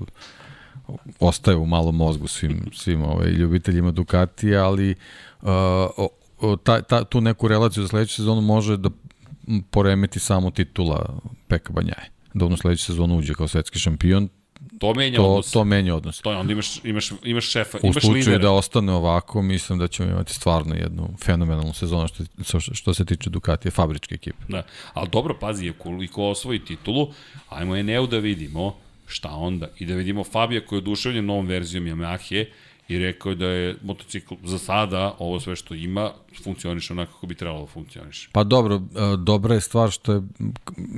ostaje 1.20 1.56
u 1.56 1.66
malom 1.66 1.96
mozgu 1.96 2.26
svim, 2.26 2.70
svim 2.72 3.02
ovaj, 3.02 3.28
ljubiteljima 3.28 3.90
Ducati, 3.90 4.56
ali 4.56 4.94
uh, 5.42 6.58
ta, 6.62 6.82
ta, 6.82 7.04
tu 7.04 7.20
neku 7.20 7.48
relaciju 7.48 7.82
za 7.82 7.88
sledeću 7.88 8.14
sezonu 8.14 8.40
može 8.40 8.76
da 8.76 8.90
poremeti 9.70 10.18
samo 10.18 10.50
titula 10.50 11.18
Peka 11.48 11.72
Banjaje. 11.72 12.10
Da 12.34 12.44
u 12.44 12.56
sledeću 12.56 12.84
sezonu 12.84 13.18
uđe 13.18 13.34
kao 13.34 13.48
svetski 13.48 13.78
šampion, 13.78 14.28
To 14.78 14.94
menja 14.94 15.16
to, 15.16 15.26
odnos. 15.26 15.50
To 15.52 15.64
menja 15.64 15.94
odnos. 15.94 16.20
To 16.20 16.30
je, 16.30 16.36
onda 16.36 16.52
imaš, 16.52 16.84
imaš, 16.84 17.12
imaš 17.24 17.50
šefa, 17.50 17.78
U 17.82 17.86
imaš 17.86 17.94
lidera. 17.94 18.10
U 18.10 18.22
slučaju 18.22 18.38
da 18.38 18.50
ostane 18.50 18.92
ovako, 18.92 19.42
mislim 19.42 19.78
da 19.78 19.88
ćemo 19.88 20.10
imati 20.10 20.34
stvarno 20.34 20.74
jednu 20.74 21.08
fenomenalnu 21.24 21.72
sezonu 21.72 22.08
što, 22.44 22.60
što 22.60 22.94
se 22.94 23.04
tiče 23.04 23.30
Ducatije, 23.30 23.72
fabričke 23.72 24.14
ekipe. 24.14 24.44
Da, 24.48 24.62
ali 24.94 25.08
dobro, 25.12 25.36
pazi, 25.40 25.72
koliko 25.78 26.24
osvoji 26.24 26.64
titulu, 26.64 27.08
ajmo 27.48 27.76
Eneu 27.76 28.06
da 28.06 28.18
vidimo 28.18 28.76
šta 29.06 29.30
onda? 29.30 29.68
I 29.78 29.86
da 29.86 29.94
vidimo 29.94 30.24
Fabija 30.24 30.66
koji 30.66 30.76
je 30.76 30.82
oduševljen 30.82 31.26
novom 31.26 31.46
verzijom 31.46 31.84
Yamahe 31.84 32.46
i 32.88 32.98
rekao 32.98 33.34
da 33.34 33.46
je 33.46 33.76
motocikl 33.82 34.34
za 34.44 34.58
sada, 34.58 35.14
ovo 35.18 35.40
sve 35.40 35.56
što 35.56 35.74
ima, 35.74 36.10
funkcioniše 36.44 36.92
onako 36.92 37.12
kako 37.12 37.26
bi 37.26 37.34
trebalo 37.34 37.60
da 37.60 37.66
funkcioniše. 37.66 38.28
Pa 38.32 38.44
dobro, 38.44 38.74
e, 38.74 38.80
dobra 39.18 39.54
je 39.54 39.60
stvar 39.60 39.90
što 39.90 40.12
je 40.12 40.22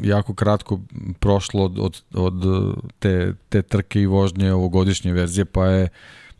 jako 0.03 0.35
kratko 0.35 0.81
prošlo 1.21 1.65
od, 1.65 1.79
od, 1.79 2.03
od 2.15 2.35
te, 2.99 3.35
te 3.49 3.63
trke 3.63 4.01
i 4.01 4.07
vožnje 4.07 4.53
ovogodišnje 4.53 5.13
verzije, 5.13 5.45
pa 5.45 5.67
je 5.67 5.89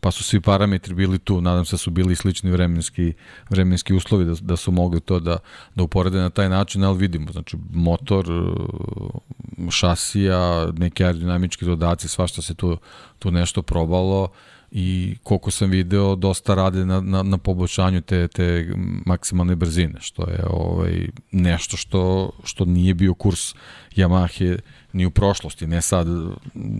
pa 0.01 0.11
su 0.11 0.23
svi 0.23 0.41
parametri 0.41 0.93
bili 0.93 1.19
tu, 1.19 1.41
nadam 1.41 1.65
se 1.65 1.73
da 1.73 1.77
su 1.77 1.91
bili 1.91 2.15
slični 2.15 2.51
vremenski, 2.51 3.13
vremenski 3.49 3.93
uslovi 3.93 4.25
da, 4.25 4.33
da 4.41 4.55
su 4.55 4.71
mogli 4.71 4.99
to 4.99 5.19
da, 5.19 5.37
da 5.75 5.83
uporede 5.83 6.17
na 6.17 6.29
taj 6.29 6.49
način, 6.49 6.83
ali 6.83 6.97
vidimo, 6.97 7.31
znači 7.31 7.57
motor, 7.73 8.25
e, 8.29 9.71
šasija, 9.71 10.71
neki 10.77 11.03
aerodinamički 11.03 11.65
dodaci, 11.65 12.07
svašta 12.07 12.41
se 12.41 12.53
tu, 12.53 12.77
tu 13.19 13.31
nešto 13.31 13.61
probalo 13.61 14.29
i 14.71 15.17
koliko 15.23 15.51
sam 15.51 15.69
video 15.69 16.15
dosta 16.15 16.55
rade 16.55 16.85
na, 16.85 17.01
na, 17.01 17.23
na 17.23 17.37
poboljšanju 17.37 18.01
te, 18.01 18.27
te 18.27 18.73
maksimalne 19.05 19.55
brzine, 19.55 19.95
što 19.99 20.21
je 20.21 20.45
ovaj, 20.49 21.07
nešto 21.31 21.77
što, 21.77 22.31
što 22.43 22.65
nije 22.65 22.93
bio 22.93 23.13
kurs 23.13 23.55
Yamahe 23.95 24.59
ni 24.93 25.05
u 25.05 25.11
prošlosti, 25.11 25.67
ne 25.67 25.81
sad 25.81 26.07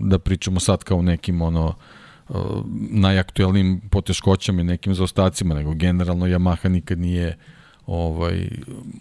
da 0.02 0.18
pričamo 0.18 0.60
sad 0.60 0.84
kao 0.84 1.02
nekim 1.02 1.42
ono 1.42 1.74
najaktuelnim 2.90 3.80
poteškoćama 3.90 4.60
i 4.60 4.64
nekim 4.64 4.94
zaostacima, 4.94 5.54
nego 5.54 5.74
generalno 5.74 6.26
Yamaha 6.26 6.68
nikad 6.68 6.98
nije 6.98 7.38
ovaj 7.86 8.48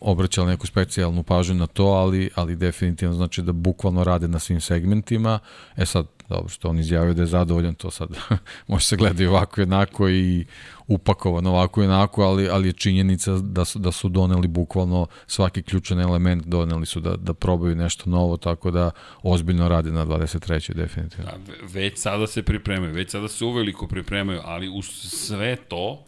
obraćala 0.01 0.47
neku 0.47 0.67
specijalnu 0.67 1.23
pažnju 1.23 1.55
na 1.55 1.67
to, 1.67 1.85
ali 1.85 2.29
ali 2.35 2.55
definitivno 2.55 3.15
znači 3.15 3.41
da 3.41 3.51
bukvalno 3.51 4.03
rade 4.03 4.27
na 4.27 4.39
svim 4.39 4.61
segmentima. 4.61 5.39
E 5.77 5.85
sad 5.85 6.05
dobro 6.29 6.49
što 6.49 6.69
on 6.69 6.79
izjavio 6.79 7.13
da 7.13 7.21
je 7.21 7.27
zadovoljan, 7.27 7.75
to 7.75 7.91
sad 7.91 8.09
može 8.67 8.85
se 8.85 8.95
gledati 8.95 9.25
ovako 9.25 9.61
jednako 9.61 10.09
i 10.09 10.45
upakovano 10.87 11.49
ovako 11.49 11.81
jednako, 11.81 12.23
ali, 12.23 12.49
ali 12.49 12.67
je 12.67 12.73
činjenica 12.73 13.31
da 13.31 13.65
su, 13.65 13.79
da 13.79 13.91
su 13.91 14.09
doneli 14.09 14.47
bukvalno 14.47 15.07
svaki 15.27 15.63
ključan 15.63 15.99
element, 15.99 16.45
doneli 16.45 16.85
su 16.85 16.99
da, 16.99 17.15
da 17.15 17.33
probaju 17.33 17.75
nešto 17.75 18.09
novo, 18.09 18.37
tako 18.37 18.71
da 18.71 18.91
ozbiljno 19.23 19.67
rade 19.67 19.91
na 19.91 20.05
23. 20.05 20.73
definitivno. 20.73 21.31
Da, 21.31 21.53
već 21.73 21.97
sada 21.97 22.27
se 22.27 22.43
pripremaju, 22.43 22.93
već 22.93 23.11
sada 23.11 23.27
se 23.27 23.45
uveliko 23.45 23.87
pripremaju, 23.87 24.41
ali 24.43 24.69
uz 24.69 24.85
sve 25.03 25.55
to, 25.55 26.03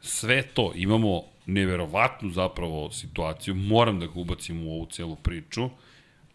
sve 0.00 0.42
to 0.42 0.72
imamo 0.74 1.22
neverovatnu 1.46 2.30
zapravo 2.30 2.90
situaciju, 2.90 3.54
moram 3.54 4.00
da 4.00 4.06
ga 4.06 4.12
ubacim 4.14 4.66
u 4.66 4.72
ovu 4.72 4.86
celu 4.86 5.16
priču, 5.16 5.70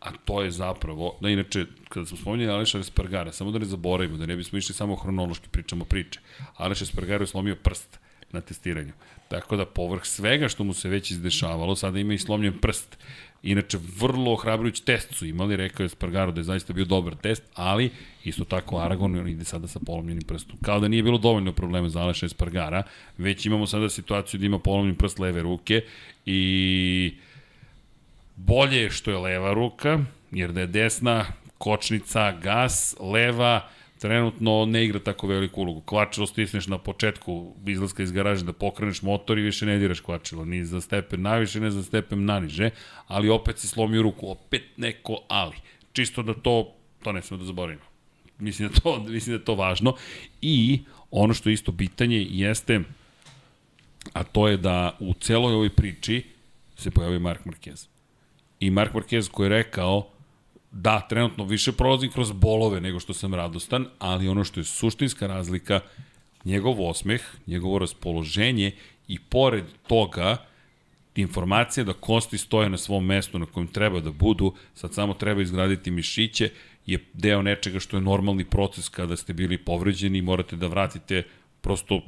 a 0.06 0.12
to 0.26 0.42
je 0.42 0.52
zapravo, 0.52 1.18
da 1.22 1.30
inače, 1.30 1.66
kada 1.90 2.06
smo 2.06 2.18
spomenuli 2.18 2.50
Aleša 2.50 2.80
Espargara, 2.80 3.32
samo 3.32 3.52
da 3.52 3.60
ne 3.60 3.66
zaboravimo, 3.66 4.18
da 4.18 4.26
ne 4.26 4.36
bismo 4.36 4.58
išli 4.58 4.76
samo 4.76 4.96
hronološki 4.96 5.50
pričamo 5.50 5.86
priče, 5.86 6.20
Aleš 6.56 6.82
Espargara 6.82 7.24
je 7.24 7.28
slomio 7.28 7.56
prst 7.56 8.00
na 8.32 8.42
testiranju. 8.42 8.94
Tako 9.28 9.58
da, 9.58 9.66
povrh 9.66 10.06
svega 10.06 10.50
što 10.50 10.64
mu 10.64 10.74
se 10.74 10.90
već 10.90 11.12
izdešavalo, 11.12 11.76
sada 11.76 12.00
ima 12.00 12.14
i 12.14 12.18
slomljen 12.18 12.60
prst. 12.62 12.98
Inače, 13.44 13.78
vrlo 14.00 14.34
ohrabrujući 14.34 14.86
test 14.86 15.14
su 15.14 15.26
imali, 15.26 15.56
rekao 15.56 15.84
je 15.84 15.90
Spargaro 15.90 16.32
da 16.32 16.40
je 16.40 16.44
zaista 16.44 16.74
bio 16.74 16.86
dobar 16.86 17.16
test, 17.16 17.44
ali 17.54 17.90
isto 18.24 18.44
tako 18.44 18.78
Aragon 18.78 19.28
ide 19.28 19.44
sada 19.46 19.68
sa 19.68 19.80
polomljenim 19.86 20.24
prstom. 20.24 20.58
Kao 20.62 20.80
da 20.80 20.88
nije 20.88 21.04
bilo 21.04 21.18
dovoljno 21.18 21.54
problema 21.54 21.90
za 21.90 22.02
Aleša 22.02 22.26
Espargara, 22.26 22.84
već 23.18 23.46
imamo 23.46 23.68
sada 23.68 23.90
situaciju 23.90 24.40
da 24.40 24.46
ima 24.46 24.60
polomljen 24.60 24.96
prst 24.96 25.20
leve 25.20 25.42
ruke 25.42 25.82
i 26.26 27.14
Bolje 28.36 28.82
je 28.82 28.90
što 28.90 29.12
je 29.12 29.18
leva 29.18 29.54
ruka, 29.54 30.00
jer 30.32 30.52
da 30.52 30.62
je 30.62 30.68
desna 30.68 31.26
kočnica, 31.58 32.32
gas, 32.32 32.96
leva, 33.00 33.70
trenutno 34.00 34.66
ne 34.66 34.86
igra 34.86 35.00
tako 35.00 35.28
veliku 35.28 35.62
ulogu. 35.62 35.82
Kvačilo 35.82 36.28
stisneš 36.28 36.68
na 36.68 36.78
početku 36.78 37.54
izlaska 37.68 38.04
iz 38.04 38.12
garaže 38.12 38.46
da 38.46 38.54
pokreneš 38.54 39.02
motor 39.02 39.40
i 39.40 39.42
više 39.42 39.66
ne 39.66 39.78
diraš 39.78 40.00
kvačilo, 40.00 40.46
ni 40.46 40.66
za 40.66 40.82
stepen 40.82 41.22
naviše, 41.22 41.60
ne 41.60 41.72
za 41.72 41.84
stepen 41.84 42.26
naniže, 42.26 42.70
ali 43.08 43.30
opet 43.30 43.60
si 43.60 43.68
slomio 43.68 44.02
ruku, 44.02 44.30
opet 44.30 44.64
neko 44.78 45.18
ali. 45.28 45.56
Čisto 45.94 46.24
da 46.24 46.34
to, 46.34 46.74
to 47.04 47.12
ne 47.12 47.22
smemo 47.22 47.44
da 47.44 47.48
zaboravimo. 47.48 47.86
Mislim 48.40 48.70
da, 48.70 48.80
to, 48.80 49.00
mislim 49.08 49.38
da 49.38 49.44
to 49.44 49.56
važno. 49.56 49.96
I 50.42 50.80
ono 51.12 51.34
što 51.34 51.50
je 51.50 51.54
isto 51.54 51.72
pitanje 51.72 52.28
jeste, 52.30 52.82
a 54.14 54.24
to 54.24 54.48
je 54.48 54.58
da 54.58 54.98
u 55.00 55.14
celoj 55.14 55.54
ovoj 55.54 55.70
priči 55.70 56.24
se 56.78 56.92
pojavio 56.92 57.20
Mark 57.20 57.46
Marquez 57.46 57.95
i 58.60 58.70
Mark 58.70 58.94
Marquez 58.94 59.30
koji 59.32 59.46
je 59.46 59.50
rekao 59.50 60.08
da, 60.72 61.08
trenutno 61.10 61.44
više 61.44 61.72
prolazim 61.72 62.12
kroz 62.12 62.32
bolove 62.32 62.82
nego 62.82 63.00
što 63.00 63.14
sam 63.14 63.34
radostan, 63.34 63.86
ali 64.00 64.28
ono 64.28 64.44
što 64.44 64.60
je 64.60 64.64
suštinska 64.64 65.28
razlika, 65.28 65.80
njegov 66.46 66.90
osmeh, 66.90 67.22
njegovo 67.48 67.80
raspoloženje 67.80 68.72
i 69.08 69.20
pored 69.20 69.66
toga, 69.88 70.38
informacija 71.16 71.84
da 71.84 71.94
kosti 71.94 72.38
stoje 72.38 72.70
na 72.70 72.78
svom 72.78 73.06
mestu 73.06 73.40
na 73.40 73.46
kojem 73.46 73.68
treba 73.68 74.00
da 74.00 74.12
budu, 74.12 74.54
sad 74.74 74.94
samo 74.94 75.14
treba 75.14 75.42
izgraditi 75.42 75.92
mišiće, 75.92 76.50
je 76.86 77.06
deo 77.14 77.42
nečega 77.42 77.80
što 77.80 77.98
je 77.98 78.02
normalni 78.02 78.46
proces 78.46 78.90
kada 78.90 79.16
ste 79.16 79.34
bili 79.34 79.58
povređeni 79.58 80.18
i 80.18 80.22
morate 80.22 80.56
da 80.56 80.68
vratite 80.68 81.24
prosto 81.62 82.02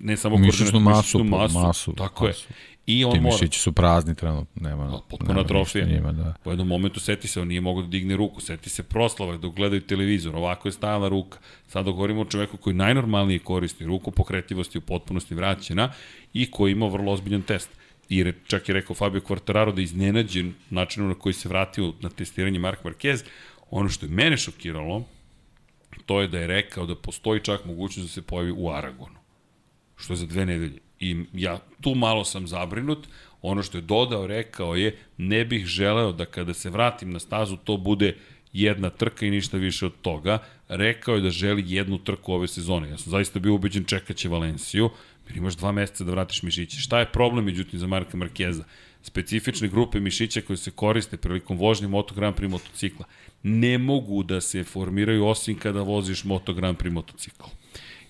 ne 0.00 0.16
samo 0.16 0.36
mišićnu 0.36 0.80
masu, 0.80 1.24
masu, 1.24 1.58
masu, 1.58 1.92
tako 1.92 2.26
masu. 2.26 2.44
je. 2.48 2.56
I 2.86 3.04
on 3.04 3.12
Ti 3.12 3.20
mora... 3.20 3.34
mišići 3.34 3.60
su 3.60 3.72
prazni 3.72 4.14
trenutno, 4.14 4.68
nema, 4.68 4.84
no, 4.84 5.02
potpuno 5.10 5.40
atrofija. 5.40 5.86
Njima, 5.86 6.12
da. 6.12 6.34
Po 6.44 6.50
jednom 6.50 6.68
momentu 6.68 7.00
seti 7.00 7.28
se, 7.28 7.40
on 7.40 7.48
nije 7.48 7.60
mogao 7.60 7.82
da 7.82 7.88
digne 7.88 8.16
ruku, 8.16 8.40
seti 8.40 8.70
se 8.70 8.82
proslava 8.82 9.36
dok 9.36 9.54
gledaju 9.54 9.80
televizor, 9.80 10.36
ovako 10.36 10.68
je 10.68 10.72
stajala 10.72 11.08
ruka. 11.08 11.38
Sad 11.68 11.84
govorimo 11.84 12.20
o 12.20 12.24
čoveku 12.24 12.56
koji 12.56 12.74
najnormalnije 12.74 13.38
koristi 13.38 13.84
ruku, 13.84 14.10
pokretljivosti 14.10 14.78
u 14.78 14.80
potpunosti 14.80 15.34
vraćena 15.34 15.92
i 16.32 16.50
koji 16.50 16.72
ima 16.72 16.86
vrlo 16.86 17.12
ozbiljan 17.12 17.42
test. 17.42 17.70
I 18.08 18.22
re, 18.24 18.32
čak 18.46 18.68
je 18.68 18.72
rekao 18.72 18.96
Fabio 18.96 19.20
Quartararo 19.20 19.74
da 19.74 19.80
je 19.80 19.84
iznenađen 19.84 20.54
načinu 20.70 21.08
na 21.08 21.14
koji 21.14 21.32
se 21.32 21.48
vratio 21.48 21.92
na 22.00 22.08
testiranje 22.08 22.58
Mark 22.58 22.84
Marquez. 22.84 23.24
Ono 23.70 23.88
što 23.88 24.06
je 24.06 24.10
mene 24.10 24.36
šokiralo, 24.36 25.04
to 26.06 26.20
je 26.20 26.28
da 26.28 26.38
je 26.38 26.46
rekao 26.46 26.86
da 26.86 26.94
postoji 26.94 27.40
čak 27.40 27.64
mogućnost 27.64 28.08
da 28.08 28.12
se 28.12 28.22
pojavi 28.22 28.52
u 28.56 28.70
Aragonu. 28.70 29.18
Što 29.96 30.12
je 30.12 30.16
za 30.16 30.26
dve 30.26 30.46
nedelje. 30.46 30.85
I 31.00 31.16
ja 31.32 31.58
tu 31.80 31.94
malo 31.94 32.24
sam 32.24 32.46
zabrinut. 32.46 33.08
Ono 33.42 33.62
što 33.62 33.78
je 33.78 33.82
dodao, 33.82 34.26
rekao 34.26 34.76
je, 34.76 34.96
ne 35.16 35.44
bih 35.44 35.66
želeo 35.66 36.12
da 36.12 36.24
kada 36.24 36.54
se 36.54 36.70
vratim 36.70 37.12
na 37.12 37.18
stazu 37.18 37.56
to 37.56 37.76
bude 37.76 38.16
jedna 38.52 38.90
trka 38.90 39.26
i 39.26 39.30
ništa 39.30 39.56
više 39.56 39.86
od 39.86 39.92
toga. 40.02 40.38
Rekao 40.68 41.14
je 41.14 41.20
da 41.20 41.30
želi 41.30 41.64
jednu 41.66 41.98
trku 41.98 42.32
ove 42.32 42.48
sezone. 42.48 42.90
Ja 42.90 42.98
sam 42.98 43.10
zaista 43.10 43.38
bio 43.38 43.54
ubeđen 43.54 43.84
čekaće 43.84 44.28
Valenciju, 44.28 44.90
jer 45.28 45.36
imaš 45.36 45.56
dva 45.56 45.72
meseca 45.72 46.04
da 46.04 46.10
vratiš 46.10 46.42
mišiće. 46.42 46.80
Šta 46.80 46.98
je 46.98 47.12
problem, 47.12 47.44
međutim, 47.44 47.78
za 47.78 47.86
Marka 47.86 48.16
Markeza? 48.16 48.64
Specifične 49.02 49.68
grupe 49.68 50.00
mišića 50.00 50.40
koje 50.40 50.56
se 50.56 50.70
koriste 50.70 51.16
prilikom 51.16 51.58
vožnje 51.58 51.88
Moto 51.88 52.14
Grand 52.14 52.36
Prix 52.36 52.48
motocikla 52.48 53.04
ne 53.42 53.78
mogu 53.78 54.22
da 54.22 54.40
se 54.40 54.64
formiraju 54.64 55.26
osim 55.26 55.58
kada 55.58 55.82
voziš 55.82 56.24
Moto 56.24 56.54
Grand 56.54 56.78
Prix 56.78 56.92
motocikl. 56.92 57.44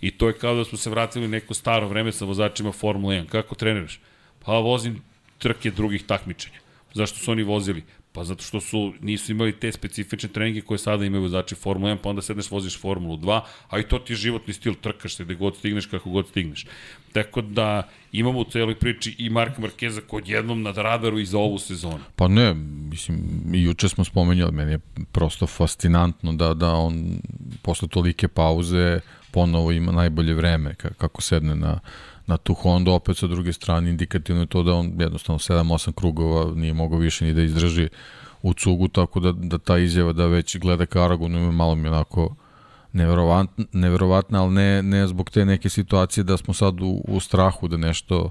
I 0.00 0.10
to 0.10 0.28
je 0.28 0.38
kao 0.38 0.54
da 0.54 0.64
smo 0.64 0.78
se 0.78 0.90
vratili 0.90 1.28
neko 1.28 1.54
staro 1.54 1.88
vreme 1.88 2.12
sa 2.12 2.24
vozačima 2.24 2.72
Formula 2.72 3.14
1. 3.14 3.26
Kako 3.26 3.54
treniraš? 3.54 4.00
Pa 4.44 4.52
vozim 4.52 5.02
trke 5.38 5.70
drugih 5.70 6.02
takmičenja. 6.06 6.58
Zašto 6.94 7.18
su 7.18 7.30
oni 7.30 7.42
vozili? 7.42 7.82
Pa 8.16 8.24
zato 8.24 8.42
što 8.42 8.60
su, 8.60 8.92
nisu 9.00 9.32
imali 9.32 9.52
te 9.52 9.72
specifične 9.72 10.28
treninge 10.28 10.60
koje 10.60 10.78
sada 10.78 11.04
imaju 11.04 11.22
vozači 11.22 11.54
Formula 11.54 11.92
1, 11.92 11.98
pa 12.02 12.08
onda 12.08 12.22
sedneš 12.22 12.50
voziš 12.50 12.80
Formulu 12.80 13.16
2, 13.16 13.40
a 13.68 13.78
i 13.78 13.82
to 13.82 13.98
ti 13.98 14.12
je 14.12 14.16
životni 14.16 14.54
stil, 14.54 14.74
trkaš 14.74 15.16
se 15.16 15.24
gde 15.24 15.34
god 15.34 15.56
stigneš, 15.56 15.86
kako 15.86 16.10
god 16.10 16.28
stigneš. 16.28 16.66
Tako 17.12 17.40
da 17.40 17.88
imamo 18.12 18.38
u 18.38 18.44
celoj 18.44 18.74
priči 18.74 19.16
i 19.18 19.30
Marka 19.30 19.60
Markeza 19.60 20.00
kod 20.00 20.28
jednom 20.28 20.62
nad 20.62 20.76
radaru 20.76 21.18
i 21.18 21.26
za 21.26 21.38
ovu 21.38 21.58
sezonu. 21.58 22.00
Pa 22.16 22.28
ne, 22.28 22.54
mislim, 22.90 23.18
i 23.54 23.62
juče 23.62 23.88
smo 23.88 24.04
spomenjali, 24.04 24.52
meni 24.52 24.72
je 24.72 24.78
prosto 25.12 25.46
fascinantno 25.46 26.32
da, 26.32 26.54
da 26.54 26.72
on 26.72 27.20
posle 27.62 27.88
tolike 27.88 28.28
pauze 28.28 29.00
ponovo 29.36 29.72
ima 29.72 29.92
najbolje 29.92 30.34
vreme 30.34 30.74
kako 30.74 31.22
sedne 31.22 31.54
na, 31.54 31.80
na 32.26 32.36
tu 32.36 32.54
Honda, 32.54 32.92
opet 32.92 33.16
sa 33.16 33.26
druge 33.26 33.52
strane 33.52 33.90
indikativno 33.90 34.42
je 34.42 34.46
to 34.46 34.62
da 34.62 34.72
on 34.74 34.92
jednostavno 34.98 35.38
7-8 35.38 35.92
krugova 35.92 36.54
nije 36.54 36.72
mogao 36.72 36.98
više 36.98 37.24
ni 37.24 37.34
da 37.34 37.42
izdrži 37.42 37.88
u 38.42 38.54
cugu, 38.54 38.88
tako 38.88 39.20
da, 39.20 39.32
da 39.32 39.58
ta 39.58 39.78
izjava 39.78 40.12
da 40.12 40.26
već 40.26 40.56
gleda 40.58 40.86
ka 40.86 41.04
Aragonu 41.04 41.38
ima 41.38 41.52
malo 41.52 41.74
mi 41.74 41.88
onako 41.88 42.34
neverovatna, 42.92 43.64
neverovatna 43.72 44.42
ali 44.42 44.54
ne, 44.54 44.82
ne 44.82 45.06
zbog 45.06 45.30
te 45.30 45.44
neke 45.44 45.68
situacije 45.68 46.24
da 46.24 46.36
smo 46.36 46.54
sad 46.54 46.80
u, 46.80 47.04
u 47.08 47.20
strahu 47.20 47.68
da 47.68 47.76
nešto 47.76 48.30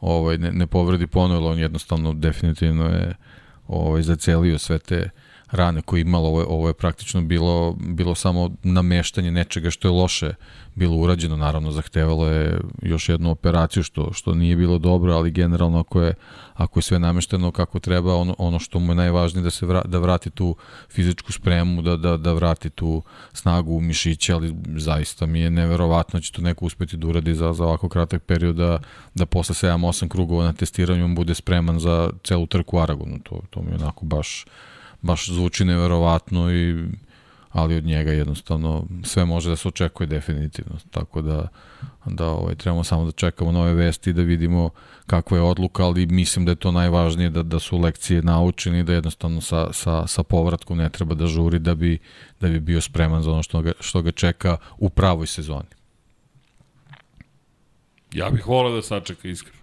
ovaj, 0.00 0.38
ne, 0.38 0.52
ne 0.52 0.66
povredi 0.66 1.06
ponovno, 1.06 1.48
on 1.48 1.58
jednostavno 1.58 2.14
definitivno 2.14 2.84
je 2.84 3.14
ovaj, 3.68 4.02
zacelio 4.02 4.58
sve 4.58 4.78
te 4.78 5.02
uh, 5.04 5.25
rane 5.50 5.82
koje 5.82 6.00
imalo, 6.00 6.28
ovo 6.28 6.40
je, 6.40 6.46
ovo 6.48 6.68
je 6.68 6.74
praktično 6.74 7.22
bilo, 7.22 7.76
bilo 7.78 8.14
samo 8.14 8.50
nameštanje 8.62 9.30
nečega 9.30 9.70
što 9.70 9.88
je 9.88 9.92
loše 9.92 10.34
bilo 10.74 10.96
urađeno, 10.96 11.36
naravno 11.36 11.72
zahtevalo 11.72 12.28
je 12.28 12.60
još 12.82 13.08
jednu 13.08 13.30
operaciju 13.30 13.82
što, 13.82 14.12
što 14.12 14.34
nije 14.34 14.56
bilo 14.56 14.78
dobro, 14.78 15.14
ali 15.14 15.30
generalno 15.30 15.80
ako 15.80 16.02
je, 16.02 16.14
ako 16.54 16.78
je 16.78 16.82
sve 16.82 16.98
namešteno 16.98 17.50
kako 17.50 17.78
treba, 17.78 18.14
ono, 18.14 18.34
ono 18.38 18.58
što 18.58 18.78
mu 18.78 18.92
je 18.92 18.96
najvažnije 18.96 19.44
da 19.44 19.50
se 19.50 19.66
vra, 19.66 19.82
da 19.84 19.98
vrati 19.98 20.30
tu 20.30 20.56
fizičku 20.90 21.32
spremu, 21.32 21.82
da, 21.82 21.96
da, 21.96 22.16
da 22.16 22.32
vrati 22.32 22.70
tu 22.70 23.02
snagu 23.32 23.76
u 23.76 23.80
mišiće, 23.80 24.32
ali 24.32 24.54
zaista 24.76 25.26
mi 25.26 25.40
je 25.40 25.50
neverovatno 25.50 26.18
da 26.18 26.22
će 26.22 26.32
to 26.32 26.42
neko 26.42 26.64
uspeti 26.64 26.96
da 26.96 27.06
uradi 27.06 27.34
za, 27.34 27.52
za 27.52 27.64
ovako 27.64 27.88
kratak 27.88 28.22
period 28.22 28.56
da, 28.56 28.78
da 29.14 29.26
posle 29.26 29.54
7-8 29.54 30.08
krugova 30.08 30.44
na 30.44 30.52
testiranju 30.52 31.14
bude 31.14 31.34
spreman 31.34 31.80
za 31.80 32.10
celu 32.24 32.46
trku 32.46 32.78
Aragonu. 32.78 33.18
To, 33.22 33.40
to 33.50 33.62
mi 33.62 33.70
je 33.70 33.74
onako 33.74 34.04
baš 34.04 34.44
baš 35.06 35.28
zvuči 35.30 35.64
neverovatno 35.64 36.52
i 36.52 36.84
ali 37.56 37.76
od 37.76 37.84
njega 37.84 38.12
jednostavno 38.12 38.86
sve 39.04 39.24
može 39.24 39.50
da 39.50 39.56
se 39.56 39.68
očekuje 39.68 40.06
definitivno. 40.06 40.78
Tako 40.90 41.22
da 41.22 41.48
da 42.06 42.26
ovaj 42.26 42.54
trebamo 42.54 42.84
samo 42.84 43.04
da 43.04 43.12
čekamo 43.12 43.52
nove 43.52 43.74
vesti 43.74 44.12
da 44.12 44.22
vidimo 44.22 44.70
kakva 45.06 45.36
je 45.36 45.42
odluka, 45.42 45.84
ali 45.84 46.06
mislim 46.06 46.44
da 46.44 46.52
je 46.52 46.56
to 46.56 46.72
najvažnije 46.72 47.30
da 47.30 47.42
da 47.42 47.58
su 47.58 47.78
lekcije 47.78 48.22
naučeni 48.22 48.84
da 48.84 48.92
jednostavno 48.92 49.40
sa 49.40 49.72
sa 49.72 50.06
sa 50.06 50.22
povratkom 50.22 50.78
ne 50.78 50.90
treba 50.90 51.14
da 51.14 51.26
žuri 51.26 51.58
da 51.58 51.74
bi 51.74 51.98
da 52.40 52.48
bi 52.48 52.60
bio 52.60 52.80
spreman 52.80 53.22
za 53.22 53.32
ono 53.32 53.42
što 53.42 53.62
ga 53.62 53.72
što 53.80 54.02
ga 54.02 54.12
čeka 54.12 54.56
u 54.78 54.90
pravoj 54.90 55.26
sezoni. 55.26 55.76
Ja 58.12 58.30
bih 58.30 58.46
voleo 58.46 58.74
da 58.74 58.82
sačeka 58.82 59.28
iskreno. 59.28 59.58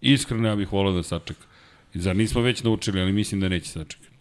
Iskreno 0.00 0.48
ja 0.48 0.56
bih 0.56 0.72
voleo 0.72 0.92
da 0.92 1.02
sačeka. 1.02 1.46
Zar 1.94 2.16
nismo 2.16 2.40
već 2.40 2.62
naučili, 2.62 3.00
ali 3.00 3.12
mislim 3.12 3.40
da 3.40 3.48
neće 3.48 3.70
sačekati. 3.70 4.13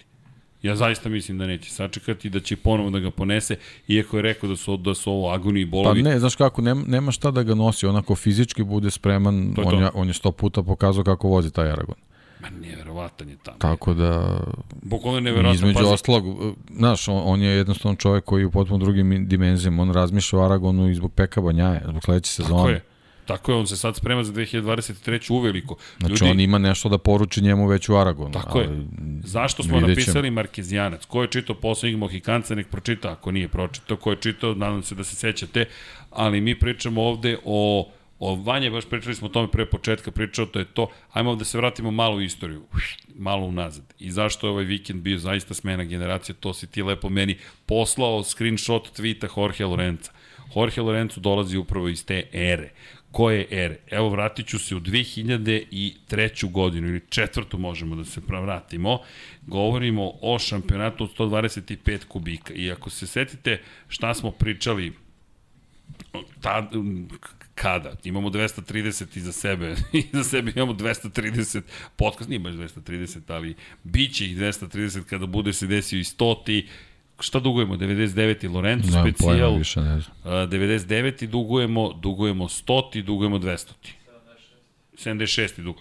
Ja 0.64 0.76
zaista 0.76 1.10
mislim 1.10 1.38
da 1.38 1.48
neće 1.48 1.72
sačekati, 1.72 2.30
da 2.30 2.40
će 2.40 2.56
ponovo 2.56 2.90
da 2.90 3.00
ga 3.00 3.12
ponese, 3.12 3.56
iako 3.88 4.18
je 4.18 4.22
rekao 4.22 4.50
da 4.50 4.56
su, 4.56 4.78
da 4.78 4.94
su 4.94 5.12
ovo 5.12 5.30
agoni 5.30 5.62
i 5.62 5.66
bolovi. 5.66 6.04
Pa 6.04 6.10
ne, 6.10 6.20
znaš 6.20 6.36
kako, 6.36 6.62
nema, 6.62 6.84
nema 6.88 7.12
šta 7.12 7.32
da 7.32 7.44
ga 7.44 7.56
nosi, 7.56 7.86
onako 7.86 8.16
fizički 8.16 8.64
bude 8.64 8.92
spreman, 8.92 9.54
to 9.56 9.62
je 9.62 9.68
on, 9.68 9.74
to. 9.74 9.80
je, 9.80 9.90
on 9.94 10.08
je 10.08 10.14
sto 10.14 10.32
puta 10.32 10.64
pokazao 10.64 11.04
kako 11.04 11.28
vozi 11.28 11.52
taj 11.52 11.72
Aragon. 11.72 11.96
Ma 12.42 12.50
neverovatan 12.50 13.30
je 13.30 13.38
tamo. 13.44 13.58
Tako 13.58 13.94
da... 13.94 14.40
Bukvalno 14.82 15.18
je 15.18 15.22
neverovatan. 15.22 15.56
Između 15.56 15.80
pazi. 15.80 15.94
ostalog, 15.94 16.24
znaš, 16.78 17.08
on, 17.08 17.22
on 17.26 17.42
je 17.42 17.50
jednostavno 17.50 17.96
čovjek 17.96 18.24
koji 18.24 18.42
je 18.42 18.46
u 18.46 18.52
potpuno 18.52 18.78
drugim 18.86 19.28
dimenzijama, 19.28 19.84
on 19.84 19.94
razmišlja 19.94 20.40
o 20.40 20.46
Aragonu 20.46 20.90
i 20.90 20.96
zbog 20.96 21.14
Peka 21.14 21.42
Banjaje, 21.42 21.82
zbog 21.88 22.04
sledeće 22.04 22.32
sezone. 22.32 22.58
Tako 22.58 22.70
je. 22.70 22.93
Tako 23.26 23.52
je, 23.52 23.58
on 23.58 23.68
se 23.68 23.78
sad 23.78 23.96
sprema 23.96 24.24
za 24.24 24.34
2023. 24.34 25.32
uveliko. 25.34 25.76
Znači 26.00 26.12
Ljudi, 26.12 26.32
on 26.32 26.40
ima 26.40 26.58
nešto 26.58 26.90
da 26.90 26.98
poruči 26.98 27.42
njemu 27.42 27.68
već 27.68 27.90
u 27.90 27.96
Aragonu. 27.96 28.32
Tako 28.32 28.60
ali, 28.60 28.68
je. 28.68 28.86
Zašto 29.24 29.64
smo 29.64 29.80
napisali 29.80 30.32
Markezijanac? 30.32 31.06
Ko 31.06 31.22
je 31.22 31.28
čitao 31.28 31.56
poslednjih 31.56 31.98
Mohikanca, 31.98 32.56
nek 32.56 32.68
pročita, 32.68 33.12
ako 33.12 33.32
nije 33.32 33.48
pročitao. 33.48 33.98
Ko 33.98 34.12
je 34.12 34.18
čitao, 34.18 34.54
nadam 34.54 34.84
se 34.84 34.96
da 34.96 35.04
se 35.04 35.16
sećate. 35.16 35.66
Ali 36.12 36.42
mi 36.42 36.60
pričamo 36.60 37.02
ovde 37.02 37.38
o 37.46 37.90
O 38.26 38.36
Vanje, 38.36 38.70
baš 38.70 38.86
pričali 38.86 39.16
smo 39.16 39.28
o 39.28 39.30
tome 39.30 39.48
pre 39.52 39.66
početka, 39.66 40.12
pričao 40.12 40.46
to 40.46 40.60
je 40.60 40.66
to. 40.66 40.88
Ajmo 41.14 41.36
da 41.36 41.46
se 41.46 41.58
vratimo 41.58 41.92
malo 41.92 42.16
u 42.16 42.22
istoriju, 42.22 42.64
malo 43.16 43.46
unazad. 43.46 43.94
I 44.00 44.12
zašto 44.12 44.48
je 44.48 44.52
ovaj 44.52 44.64
vikend 44.64 45.02
bio 45.02 45.18
zaista 45.18 45.54
smena 45.54 45.84
generacija, 45.84 46.36
to 46.40 46.54
si 46.54 46.68
ti 46.68 46.84
lepo 46.84 47.10
meni 47.10 47.38
poslao 47.66 48.24
screenshot 48.24 49.00
tweeta 49.00 49.28
Jorge 49.38 49.66
Lorenza. 49.66 50.12
Jorge 50.56 50.82
Lorenzo 50.82 51.22
dolazi 51.22 51.58
upravo 51.58 51.88
iz 51.88 52.06
te 52.06 52.24
ere 52.32 52.70
koje 53.14 53.48
ere. 53.50 53.78
Evo, 53.92 54.10
vratit 54.10 54.48
ću 54.48 54.60
se 54.60 54.76
u 54.76 54.80
2003. 54.80 56.52
godinu 56.52 56.88
ili 56.88 57.02
četvrtu 57.10 57.58
možemo 57.58 57.96
da 57.96 58.06
se 58.06 58.22
vratimo. 58.28 59.00
Govorimo 59.48 60.12
o 60.22 60.40
šampionatu 60.40 61.04
od 61.04 61.18
125 61.18 62.06
kubika. 62.08 62.54
I 62.54 62.72
ako 62.72 62.90
se 62.90 63.08
setite 63.08 63.62
šta 63.88 64.14
smo 64.14 64.32
pričali 64.32 64.94
tad, 66.42 66.72
kada? 67.56 67.96
Imamo 68.04 68.30
230 68.30 69.18
iza 69.18 69.32
sebe. 69.32 69.76
iza 70.14 70.24
sebe 70.24 70.52
imamo 70.56 70.74
230 70.74 71.62
podcast, 71.96 72.30
nije 72.30 72.40
baš 72.40 72.54
230, 72.54 73.20
ali 73.28 73.56
bit 73.84 74.16
će 74.16 74.26
ih 74.26 74.38
230 74.38 75.04
kada 75.04 75.26
bude 75.26 75.54
se 75.54 75.68
desio 75.68 76.00
i 76.00 76.04
100 76.04 76.44
šta 77.24 77.40
dugujemo? 77.40 77.76
99. 77.76 78.54
Lorenzo 78.54 79.04
ne, 79.04 79.12
specijal. 79.12 79.58
Više, 79.58 79.82
ne 79.82 80.02
znam. 80.02 80.18
99. 80.24 81.28
dugujemo, 81.28 81.94
dugujemo 81.94 82.46
100. 82.46 83.04
dugujemo 83.04 83.40
200. 83.40 83.72
76. 84.94 85.62
Dug, 85.64 85.76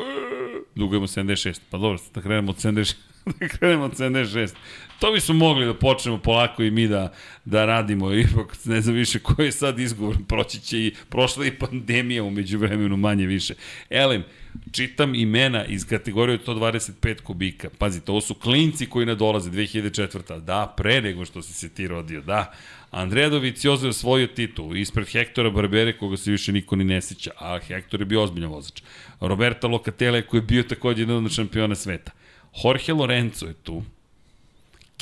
dugujemo 0.74 1.07
76. 1.07 1.61
Pa 1.70 1.78
dobro, 1.78 1.99
da 2.14 2.20
krenemo 2.20 2.51
od 2.51 2.57
76. 2.57 2.95
da 3.40 3.48
krenemo 3.48 3.84
od 3.84 3.92
76. 3.92 4.54
To 4.98 5.12
bi 5.12 5.20
smo 5.20 5.34
mogli 5.34 5.66
da 5.66 5.74
počnemo 5.74 6.18
polako 6.18 6.62
i 6.62 6.70
mi 6.70 6.88
da, 6.88 7.12
da 7.44 7.64
radimo, 7.64 8.12
ipak 8.14 8.56
ne 8.64 8.80
znam 8.80 8.94
više 8.94 9.18
koji 9.18 9.46
je 9.46 9.52
sad 9.52 9.78
izgovor, 9.78 10.16
proći 10.28 10.60
će 10.60 10.78
i 10.78 10.94
prošla 11.08 11.46
i 11.46 11.50
pandemija 11.50 12.24
umeđu 12.24 12.58
vremenu 12.58 12.96
manje 12.96 13.26
više. 13.26 13.54
Elem, 13.90 14.24
čitam 14.72 15.14
imena 15.14 15.64
iz 15.64 15.86
kategorije 15.86 16.38
125 16.38 17.20
kubika. 17.20 17.70
Pazite, 17.78 18.10
ovo 18.10 18.20
su 18.20 18.34
klinci 18.34 18.86
koji 18.86 19.06
ne 19.06 19.14
dolaze 19.14 19.50
2004. 19.50 20.40
Da, 20.40 20.74
pre 20.76 21.00
nego 21.00 21.24
što 21.24 21.42
si 21.42 21.52
se 21.52 21.68
ti 21.68 21.88
rodio, 21.88 22.20
da. 22.20 22.52
Andrea 22.90 23.28
Doviciozo 23.28 23.86
je 23.86 23.90
osvojio 23.90 24.26
titul 24.26 24.76
ispred 24.76 25.08
Hektora 25.08 25.50
Barbere, 25.50 25.98
koga 25.98 26.16
se 26.16 26.30
više 26.30 26.52
niko 26.52 26.76
ni 26.76 26.84
ne 26.84 27.00
seća, 27.00 27.30
a 27.38 27.58
Hektor 27.58 28.00
je 28.00 28.06
bio 28.06 28.22
ozbiljan 28.22 28.50
vozač. 28.50 28.82
Roberta 29.20 29.66
Locatele 29.66 30.22
koji 30.22 30.38
je 30.38 30.42
bio 30.42 30.62
takođe 30.62 31.02
jedan 31.02 31.24
od 31.24 31.32
šampiona 31.32 31.74
sveta. 31.74 32.12
Jorge 32.53 32.92
Lorenzo 32.92 33.46
je 33.46 33.55
tu, 33.55 33.82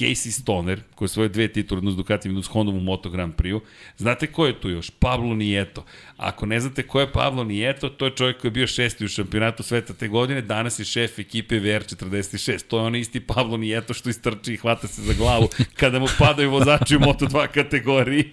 Casey 0.01 0.30
Stoner, 0.30 0.80
koji 0.94 1.07
je 1.07 1.11
svoje 1.11 1.28
dve 1.28 1.48
titule, 1.48 1.78
jednu 1.78 1.90
s 1.90 1.96
Ducatijem, 1.96 2.32
jednu 2.32 2.42
s 2.42 2.46
Hondom 2.46 2.76
u 2.76 2.80
Moto 2.80 3.11
Grand 3.11 3.34
Prix-u. 3.34 3.61
Znate 3.96 4.26
ko 4.26 4.46
je 4.46 4.61
tu 4.61 4.70
još? 4.70 4.90
Pablo 4.90 5.34
Nieto. 5.34 5.84
Ako 6.16 6.46
ne 6.46 6.61
znate 6.61 6.82
ko 6.82 7.01
je 7.01 7.12
Pablo 7.12 7.44
Nieto, 7.44 7.88
to 7.88 8.05
je 8.05 8.11
čovjek 8.11 8.40
koji 8.40 8.48
je 8.48 8.53
bio 8.53 8.66
šesti 8.66 9.05
u 9.05 9.09
šampionatu 9.09 9.62
sveta 9.62 9.94
te 9.94 10.09
godine, 10.09 10.42
danas 10.42 10.78
je 10.78 10.84
šef 10.84 11.18
ekipe 11.18 11.61
VR46. 11.61 12.62
To 12.68 12.78
je 12.78 12.84
on 12.84 12.96
isti 12.96 13.20
Pablo 13.20 13.57
Nieto 13.57 13.94
što 13.94 14.11
istrči 14.11 14.53
i 14.53 14.57
hvata 14.57 14.88
se 14.88 15.03
za 15.03 15.12
glavu 15.12 15.48
kada 15.80 15.98
mu 15.98 16.07
padaju 16.18 16.51
vozači 16.51 16.96
u 16.96 17.01
Moto2 17.01 17.46
kategoriji, 17.46 18.24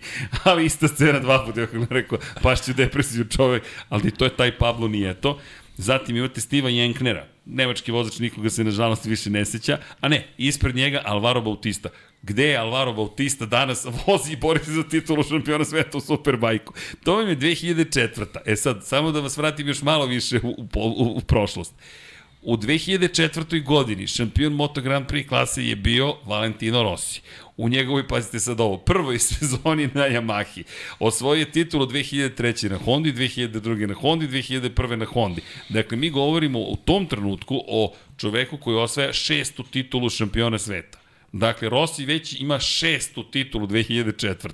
ali 0.44 0.66
ista 0.66 0.88
scena 0.88 1.20
dva 1.20 1.46
puta, 1.46 1.62
ne 1.62 1.88
rekao, 1.90 2.20
pašće 2.42 2.74
depresiju 2.74 3.26
čovek, 3.26 3.64
ali 3.90 4.12
to 4.12 4.26
je 4.26 4.36
taj 4.36 4.58
Pablo 4.58 4.88
Nieto. 4.88 5.40
Zatim 5.78 6.18
imate 6.18 6.42
Stiva 6.42 6.70
Jenknera, 6.70 7.28
nemački 7.46 7.92
vozač, 7.92 8.20
nikoga 8.20 8.50
se 8.50 8.64
nažalost 8.64 9.06
više 9.06 9.30
ne 9.30 9.46
seća, 9.46 9.78
a 10.02 10.08
ne, 10.08 10.28
ispred 10.38 10.76
njega 10.76 11.02
Alvaro 11.06 11.42
Bautista. 11.42 11.90
Gde 12.22 12.48
je 12.48 12.58
Alvaro 12.58 12.94
Bautista 12.94 13.46
danas 13.46 13.86
vozi 14.08 14.34
i 14.34 14.36
bori 14.36 14.60
se 14.66 14.72
za 14.72 14.84
titulu 14.84 15.24
šampiona 15.24 15.66
sveta 15.66 15.98
u 15.98 16.02
Superbajku? 16.02 16.74
To 17.04 17.16
vam 17.16 17.30
je 17.30 17.38
2004. 17.38 18.26
E 18.46 18.56
sad, 18.56 18.86
samo 18.86 19.12
da 19.12 19.20
vas 19.20 19.38
vratim 19.38 19.68
još 19.68 19.82
malo 19.82 20.06
više 20.06 20.40
u, 20.44 20.50
u, 20.50 20.68
u, 20.76 21.18
u 21.18 21.22
prošlost. 21.22 21.74
U 22.42 22.58
2004. 22.58 23.64
godini 23.64 24.08
šampion 24.08 24.54
Moto 24.54 24.82
Grand 24.82 25.06
Prix 25.06 25.28
klase 25.28 25.66
je 25.66 25.76
bio 25.76 26.16
Valentino 26.26 26.84
Rossi. 26.84 27.22
U 27.58 27.70
njegovoj, 27.70 28.08
pazite 28.08 28.40
sad 28.40 28.60
ovo, 28.60 28.78
prvoj 28.78 29.20
sezoni 29.30 29.90
na 29.94 30.08
Yamahi. 30.08 30.64
Osvojio 31.00 31.40
je 31.40 31.52
titulu 31.52 31.86
2003. 31.86 32.70
na 32.70 32.78
Hondi, 32.78 33.14
2002. 33.14 33.88
na 33.88 33.94
Hondi, 33.94 34.28
2001. 34.28 34.96
na 34.96 35.06
Hondi. 35.06 35.42
Dakle, 35.70 35.98
mi 35.98 36.10
govorimo 36.10 36.60
u 36.60 36.76
tom 36.76 37.06
trenutku 37.06 37.64
o 37.68 37.94
čoveku 38.18 38.58
koji 38.58 38.78
osvaja 38.78 39.14
šestu 39.14 39.64
titulu 39.64 40.10
šampiona 40.10 40.60
sveta. 40.60 41.00
Dakle, 41.32 41.70
Rossi 41.70 42.06
već 42.06 42.42
ima 42.42 42.60
šestu 42.60 43.24
titulu 43.24 43.68
2004. 43.68 44.52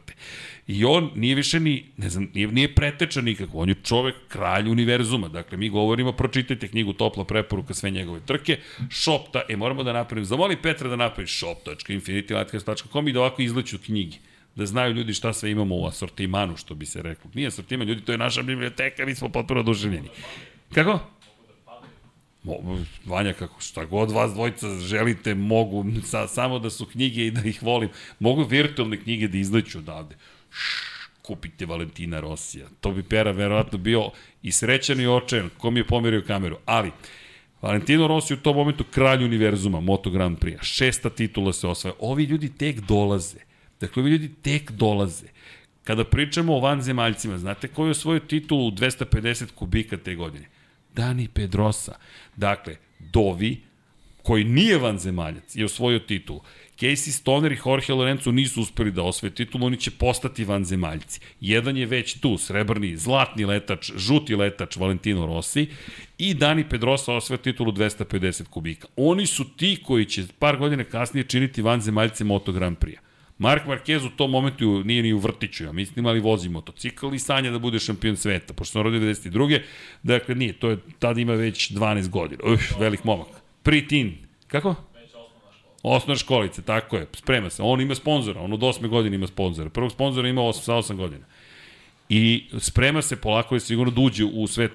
I 0.67 0.85
on 0.85 1.09
nije 1.15 1.35
više 1.35 1.59
ni, 1.59 1.85
ne 1.97 2.09
znam, 2.09 2.29
nije, 2.33 2.47
nije 2.47 2.75
pretečan 2.75 3.23
nikako. 3.23 3.57
On 3.57 3.69
je 3.69 3.75
čovek, 3.83 4.15
kralj 4.27 4.69
univerzuma. 4.69 5.27
Dakle, 5.27 5.57
mi 5.57 5.69
govorimo, 5.69 6.11
pročitajte 6.11 6.67
knjigu 6.67 6.93
Topla 6.93 7.25
preporuka, 7.25 7.73
sve 7.73 7.91
njegove 7.91 8.19
trke. 8.25 8.59
Shopta, 8.91 9.41
e, 9.49 9.55
moramo 9.55 9.83
da 9.83 9.93
napravimo, 9.93 10.25
zamoli 10.25 10.57
Petra 10.61 10.89
da 10.89 10.95
napravi 10.95 11.27
shop.infinitylightcast.com 11.27 13.07
i 13.07 13.13
da 13.13 13.19
ovako 13.19 13.41
izleću 13.41 13.77
knjigi 13.85 14.17
da 14.55 14.65
znaju 14.65 14.93
ljudi 14.93 15.13
šta 15.13 15.33
sve 15.33 15.51
imamo 15.51 15.75
u 15.75 15.85
asortimanu, 15.85 16.57
što 16.57 16.75
bi 16.75 16.85
se 16.85 17.01
reklo. 17.01 17.31
Nije 17.33 17.47
asortiman, 17.47 17.87
ljudi, 17.87 18.01
to 18.01 18.11
je 18.11 18.17
naša 18.17 18.41
biblioteka, 18.41 19.05
mi 19.05 19.15
smo 19.15 19.29
potpuno 19.29 19.59
oduševljeni. 19.59 20.09
Kako? 20.73 20.99
Mo, 22.43 22.53
Vanja, 23.05 23.33
kako 23.33 23.61
šta 23.61 23.85
god 23.85 24.11
vas 24.11 24.33
dvojica 24.33 24.79
želite, 24.79 25.35
mogu 25.35 25.85
sa, 26.05 26.27
samo 26.27 26.59
da 26.59 26.69
su 26.69 26.85
knjige 26.85 27.27
i 27.27 27.31
da 27.31 27.41
ih 27.41 27.63
volim. 27.63 27.89
Mogu 28.19 28.43
virtualne 28.43 28.97
knjige 28.97 29.27
da 29.27 29.37
izleću 29.37 29.77
odavde. 29.77 30.15
Kupite 31.21 31.65
Valentina 31.65 32.19
Rosija. 32.19 32.67
To 32.81 32.91
bi 32.91 33.03
Pera 33.03 33.31
verovatno 33.31 33.77
bio 33.77 34.11
i 34.41 34.51
srećan 34.51 35.01
i 35.01 35.07
očajan, 35.07 35.49
ko 35.57 35.71
mi 35.71 35.79
je 35.79 35.87
pomerio 35.87 36.23
kameru. 36.27 36.57
Ali, 36.65 36.91
Valentino 37.61 38.07
Rossi 38.07 38.33
u 38.33 38.37
tom 38.37 38.55
momentu 38.55 38.83
kralj 38.83 39.23
univerzuma, 39.23 39.79
Moto 39.79 40.09
Grand 40.09 40.37
Prix. 40.37 40.57
Šesta 40.61 41.09
titula 41.09 41.53
se 41.53 41.67
osvaja. 41.67 41.95
Ovi 41.99 42.23
ljudi 42.23 42.49
tek 42.57 42.79
dolaze. 42.79 43.39
Dakle, 43.79 44.01
ovi 44.01 44.11
ljudi 44.11 44.31
tek 44.41 44.71
dolaze. 44.71 45.25
Kada 45.83 46.03
pričamo 46.03 46.55
o 46.55 46.59
vanzemaljcima, 46.59 47.37
znate 47.37 47.67
ko 47.67 47.85
je 47.85 47.91
osvojio 47.91 48.19
titulu 48.19 48.67
u 48.67 48.71
250 48.71 49.51
kubika 49.55 49.97
te 49.97 50.15
godine? 50.15 50.45
Dani 50.95 51.27
Pedrosa. 51.27 51.95
Dakle, 52.35 52.75
Dovi, 52.99 53.61
koji 54.23 54.43
nije 54.43 54.77
vanzemaljac, 54.77 55.55
je 55.55 55.65
osvojio 55.65 55.99
titulu. 55.99 56.41
Casey 56.83 57.11
Stoner 57.11 57.51
i 57.51 57.57
Jorge 57.65 57.93
Lorenzo 57.93 58.31
nisu 58.31 58.61
uspeli 58.61 58.91
da 58.91 59.03
osvoje 59.03 59.35
titulu, 59.35 59.65
oni 59.65 59.77
će 59.77 59.91
postati 59.91 60.43
vanzemaljci. 60.43 61.19
Jedan 61.41 61.77
je 61.77 61.85
već 61.85 62.19
tu, 62.19 62.37
srebrni, 62.37 62.97
zlatni 62.97 63.45
letač, 63.45 63.91
žuti 63.95 64.35
letač 64.35 64.75
Valentino 64.75 65.25
Rossi 65.25 65.67
i 66.17 66.33
Dani 66.33 66.69
Pedrosa 66.69 67.13
osvoje 67.13 67.41
titulu 67.41 67.71
250 67.71 68.43
kubika. 68.43 68.87
Oni 68.95 69.25
su 69.25 69.45
ti 69.57 69.77
koji 69.83 70.05
će 70.05 70.23
par 70.39 70.57
godina 70.57 70.83
kasnije 70.83 71.23
činiti 71.23 71.61
vanzemaljce 71.61 72.23
Moto 72.23 72.51
Grand 72.51 72.77
Prix-a. 72.77 73.01
Mark 73.37 73.65
Marquez 73.67 74.05
u 74.05 74.09
tom 74.09 74.31
momentu 74.31 74.83
nije 74.83 75.03
ni 75.03 75.13
u 75.13 75.19
vrtiću, 75.19 75.63
ja 75.63 75.71
mislim, 75.71 76.05
ali 76.05 76.19
vozi 76.19 76.49
motocikl 76.49 77.13
i 77.13 77.19
sanja 77.19 77.51
da 77.51 77.59
bude 77.59 77.79
šampion 77.79 78.17
sveta, 78.17 78.53
pošto 78.53 78.71
sam 78.71 78.81
rodio 78.81 78.99
92. 78.99 79.61
Dakle, 80.03 80.35
nije, 80.35 80.53
to 80.53 80.69
je, 80.69 80.77
tada 80.99 81.21
ima 81.21 81.33
već 81.33 81.71
12 81.71 82.09
godina. 82.09 82.43
Uf, 82.53 82.61
velik 82.79 83.03
momak. 83.03 83.27
Pritin. 83.63 84.17
Kako? 84.47 84.92
Osnovna 85.83 86.15
školice, 86.15 86.61
tako 86.61 86.97
je, 86.97 87.07
sprema 87.13 87.49
se. 87.49 87.63
On 87.63 87.81
ima 87.81 87.95
sponzora, 87.95 88.41
on 88.41 88.53
od 88.53 88.59
8 88.59 88.87
godine 88.87 89.15
ima 89.15 89.27
sponzora. 89.27 89.69
Prvog 89.69 89.91
sponzora 89.91 90.27
ima 90.27 90.41
8, 90.41 90.53
sa 90.61 90.73
8 90.73 90.95
godina. 90.95 91.25
I 92.09 92.49
sprema 92.57 93.01
se 93.01 93.21
polako 93.21 93.55
je 93.55 93.59
sigurno 93.59 93.91
da 93.91 94.01
uđe 94.01 94.25
u 94.25 94.47
svet, 94.47 94.71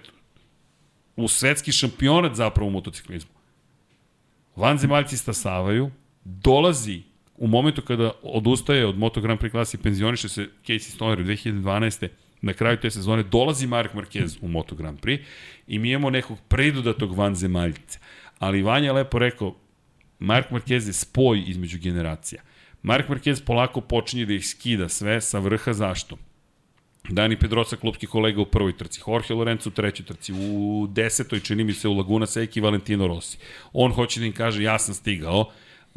u 1.16 1.28
svetski 1.28 1.72
šampionat 1.72 2.34
zapravo 2.34 2.68
u 2.68 2.72
motociklizmu. 2.72 3.30
Vanzemaljci 4.56 5.16
stasavaju, 5.16 5.90
dolazi 6.24 7.02
u 7.36 7.46
momentu 7.46 7.82
kada 7.82 8.10
odustaje 8.22 8.86
od 8.86 8.98
Moto 8.98 9.20
Grand 9.20 9.40
Prix 9.40 9.50
klasi, 9.50 9.78
penzioniše 9.78 10.28
se 10.28 10.48
Casey 10.66 10.94
Stoner 10.94 11.20
u 11.20 11.24
2012. 11.24 12.08
Na 12.40 12.52
kraju 12.52 12.76
te 12.76 12.90
sezone 12.90 13.22
dolazi 13.22 13.66
Mark 13.66 13.94
Marquez 13.94 14.38
u 14.42 14.48
Moto 14.48 14.74
Grand 14.74 15.00
Prix 15.00 15.20
i 15.66 15.78
mi 15.78 15.90
imamo 15.90 16.10
nekog 16.10 16.38
predudatog 16.48 17.14
vanzemaljca. 17.16 17.98
Ali 18.38 18.62
Vanja 18.62 18.86
je 18.86 18.92
lepo 18.92 19.18
rekao, 19.18 19.54
Mark 20.18 20.50
Marquez 20.50 20.86
je 20.86 20.92
spoj 20.92 21.44
između 21.46 21.78
generacija. 21.78 22.42
Mark 22.82 23.08
Marquez 23.08 23.44
polako 23.44 23.80
počinje 23.80 24.26
da 24.26 24.32
ih 24.32 24.46
skida 24.46 24.88
sve 24.88 25.20
sa 25.20 25.38
vrha 25.38 25.72
zašto? 25.72 26.16
Dani 27.08 27.36
Pedrosa, 27.36 27.76
klubski 27.76 28.06
kolega 28.06 28.40
u 28.40 28.46
prvoj 28.46 28.76
trci, 28.76 29.00
Jorge 29.06 29.34
Lorenzo 29.34 29.70
u 29.70 29.72
trećoj 29.72 30.06
trci, 30.06 30.32
u 30.32 30.86
desetoj 30.90 31.40
čini 31.40 31.64
mi 31.64 31.72
se 31.72 31.88
u 31.88 31.96
Laguna 31.96 32.26
Seca 32.26 32.60
i 32.60 32.62
Valentino 32.62 33.06
Rossi. 33.06 33.38
On 33.72 33.92
hoće 33.92 34.20
da 34.20 34.26
im 34.26 34.32
kaže 34.32 34.62
ja 34.62 34.78
sam 34.78 34.94
stigao, 34.94 35.50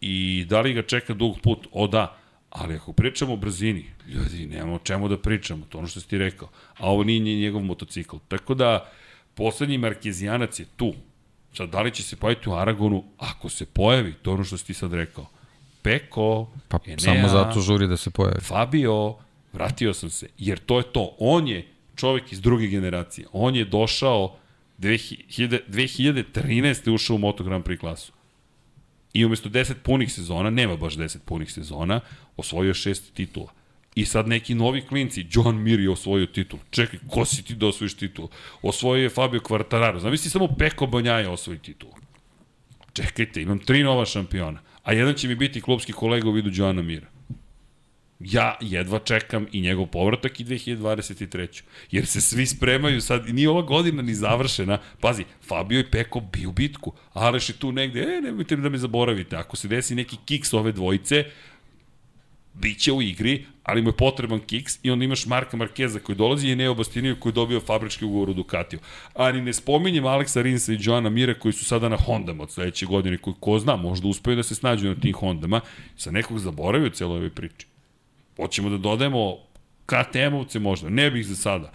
i 0.01 0.45
da 0.49 0.61
li 0.61 0.73
ga 0.73 0.81
čeka 0.81 1.13
dug 1.13 1.39
put? 1.43 1.67
O 1.71 1.87
da, 1.87 2.17
ali 2.49 2.75
ako 2.75 2.93
pričamo 2.93 3.33
o 3.33 3.37
brzini, 3.37 3.85
ljudi, 4.07 4.47
nemamo 4.47 4.75
o 4.75 4.79
čemu 4.79 5.07
da 5.07 5.17
pričamo, 5.17 5.65
to 5.69 5.77
ono 5.77 5.87
što 5.87 5.99
si 5.99 6.07
ti 6.07 6.17
rekao, 6.17 6.49
a 6.77 6.91
ovo 6.91 7.03
nije 7.03 7.39
njegov 7.39 7.61
motocikl. 7.61 8.17
Tako 8.27 8.53
da, 8.53 8.91
poslednji 9.33 9.77
Markezijanac 9.77 10.59
je 10.59 10.65
tu. 10.75 10.93
Sad, 11.53 11.69
da 11.69 11.81
li 11.81 11.91
će 11.91 12.03
se 12.03 12.15
pojaviti 12.15 12.49
u 12.49 12.53
Aragonu? 12.53 13.03
Ako 13.17 13.49
se 13.49 13.65
pojavi, 13.65 14.13
to 14.13 14.33
ono 14.33 14.43
što 14.43 14.57
si 14.57 14.65
ti 14.65 14.73
sad 14.73 14.93
rekao, 14.93 15.25
Peko, 15.81 16.49
Pa 16.67 16.79
Enea, 16.85 16.99
samo 16.99 17.27
zato 17.27 17.61
žuri 17.61 17.87
da 17.87 17.97
se 17.97 18.09
pojavi. 18.09 18.41
Fabio, 18.41 19.15
vratio 19.53 19.93
sam 19.93 20.09
se, 20.09 20.27
jer 20.37 20.59
to 20.59 20.77
je 20.77 20.83
to. 20.83 21.15
On 21.19 21.47
je 21.47 21.67
čovek 21.95 22.31
iz 22.31 22.41
druge 22.41 22.67
generacije. 22.67 23.27
On 23.31 23.55
je 23.55 23.65
došao 23.65 24.35
2000, 24.79 25.59
2013. 25.67 26.93
ušao 26.93 27.15
u 27.15 27.19
Moto 27.19 27.43
Grand 27.43 27.65
Prix 27.65 27.79
klasu. 27.79 28.11
I 29.13 29.25
umesto 29.25 29.49
10 29.49 29.73
punih 29.83 30.13
sezona, 30.13 30.49
nema 30.49 30.75
baš 30.75 30.93
10 30.93 31.17
punih 31.25 31.51
sezona, 31.51 31.99
osvojio 32.37 32.73
šest 32.73 33.13
titula. 33.13 33.51
I 33.99 34.05
sad 34.05 34.27
neki 34.27 34.55
novi 34.55 34.81
klinci, 34.81 35.25
John 35.31 35.57
Mir 35.57 35.79
je 35.79 35.89
osvojio 35.89 36.25
titul. 36.25 36.59
Čekaj, 36.69 36.99
ko 37.09 37.25
si 37.25 37.43
ti 37.43 37.55
da 37.55 37.67
osvojiš 37.67 37.93
titul? 37.93 38.27
Osvojio 38.61 39.03
je 39.03 39.09
Fabio 39.09 39.39
Quartararo. 39.39 39.99
Zamisli 39.99 40.29
samo 40.29 40.47
Peko 40.47 40.87
Banjaja 40.87 41.31
osvoji 41.31 41.59
titul. 41.59 41.89
Čekajte, 42.93 43.41
imam 43.41 43.59
tri 43.59 43.83
nova 43.83 44.05
šampiona. 44.05 44.61
A 44.83 44.93
jedan 44.93 45.13
će 45.13 45.27
mi 45.27 45.35
biti 45.35 45.61
klubski 45.61 45.93
kolega 45.93 46.29
u 46.29 46.31
vidu 46.31 46.49
Johana 46.53 46.81
Mira. 46.81 47.07
Ja 48.19 48.57
jedva 48.61 48.99
čekam 48.99 49.47
i 49.51 49.61
njegov 49.61 49.85
povratak 49.85 50.39
i 50.39 50.45
2023. 50.45 51.61
Jer 51.91 52.05
se 52.05 52.21
svi 52.21 52.45
spremaju 52.45 53.01
sad, 53.01 53.29
nije 53.29 53.49
ova 53.49 53.61
godina 53.61 54.01
ni 54.01 54.15
završena. 54.15 54.79
Pazi, 54.99 55.25
Fabio 55.47 55.79
i 55.79 55.91
Peko 55.91 56.19
bi 56.19 56.45
u 56.45 56.51
bitku. 56.51 56.93
Aleš 57.13 57.49
je 57.49 57.53
tu 57.53 57.71
negde, 57.71 58.01
e, 58.01 58.21
nemojte 58.21 58.55
da 58.55 58.69
me 58.69 58.77
zaboravite. 58.77 59.35
Ako 59.35 59.57
se 59.57 59.67
desi 59.67 59.95
neki 59.95 60.17
kiks 60.25 60.53
ove 60.53 60.71
dvojice, 60.71 61.25
biće 62.61 62.91
u 62.91 63.01
igri, 63.01 63.45
ali 63.63 63.81
mu 63.81 63.89
je 63.89 63.97
potreban 63.97 64.39
kiks 64.39 64.79
i 64.83 64.91
onda 64.91 65.05
imaš 65.05 65.25
Marka 65.25 65.57
Markeza 65.57 65.99
koji 65.99 66.15
dolazi 66.15 66.49
i 66.49 66.55
Neo 66.55 66.73
Bastiniju 66.73 67.19
koji 67.19 67.31
je 67.31 67.35
dobio 67.35 67.59
fabrički 67.59 68.05
ugovor 68.05 68.29
u 68.29 68.33
Ducatiju. 68.33 68.79
Ali 69.13 69.41
ne 69.41 69.53
spominjem 69.53 70.05
Aleksa 70.05 70.41
Rinsa 70.41 70.73
i 70.73 70.77
Joana 70.79 71.09
Mira 71.09 71.33
koji 71.33 71.53
su 71.53 71.65
sada 71.65 71.89
na 71.89 71.97
Hondama 71.97 72.43
od 72.43 72.51
sledeće 72.51 72.85
godine, 72.85 73.17
koji 73.17 73.35
ko 73.39 73.59
zna, 73.59 73.75
možda 73.75 74.07
uspeju 74.07 74.35
da 74.35 74.43
se 74.43 74.55
snađu 74.55 74.87
na 74.87 74.95
tim 74.95 75.13
Hondama, 75.13 75.61
sa 75.97 76.11
nekog 76.11 76.39
zaboravio 76.39 76.89
celo 76.89 77.15
ove 77.15 77.29
priče. 77.29 77.67
Hoćemo 78.37 78.69
da 78.69 78.77
dodajemo 78.77 79.37
KTM-ovce 79.85 80.59
možda, 80.59 80.89
ne 80.89 81.11
bih 81.11 81.25
za 81.27 81.35
sada. 81.35 81.71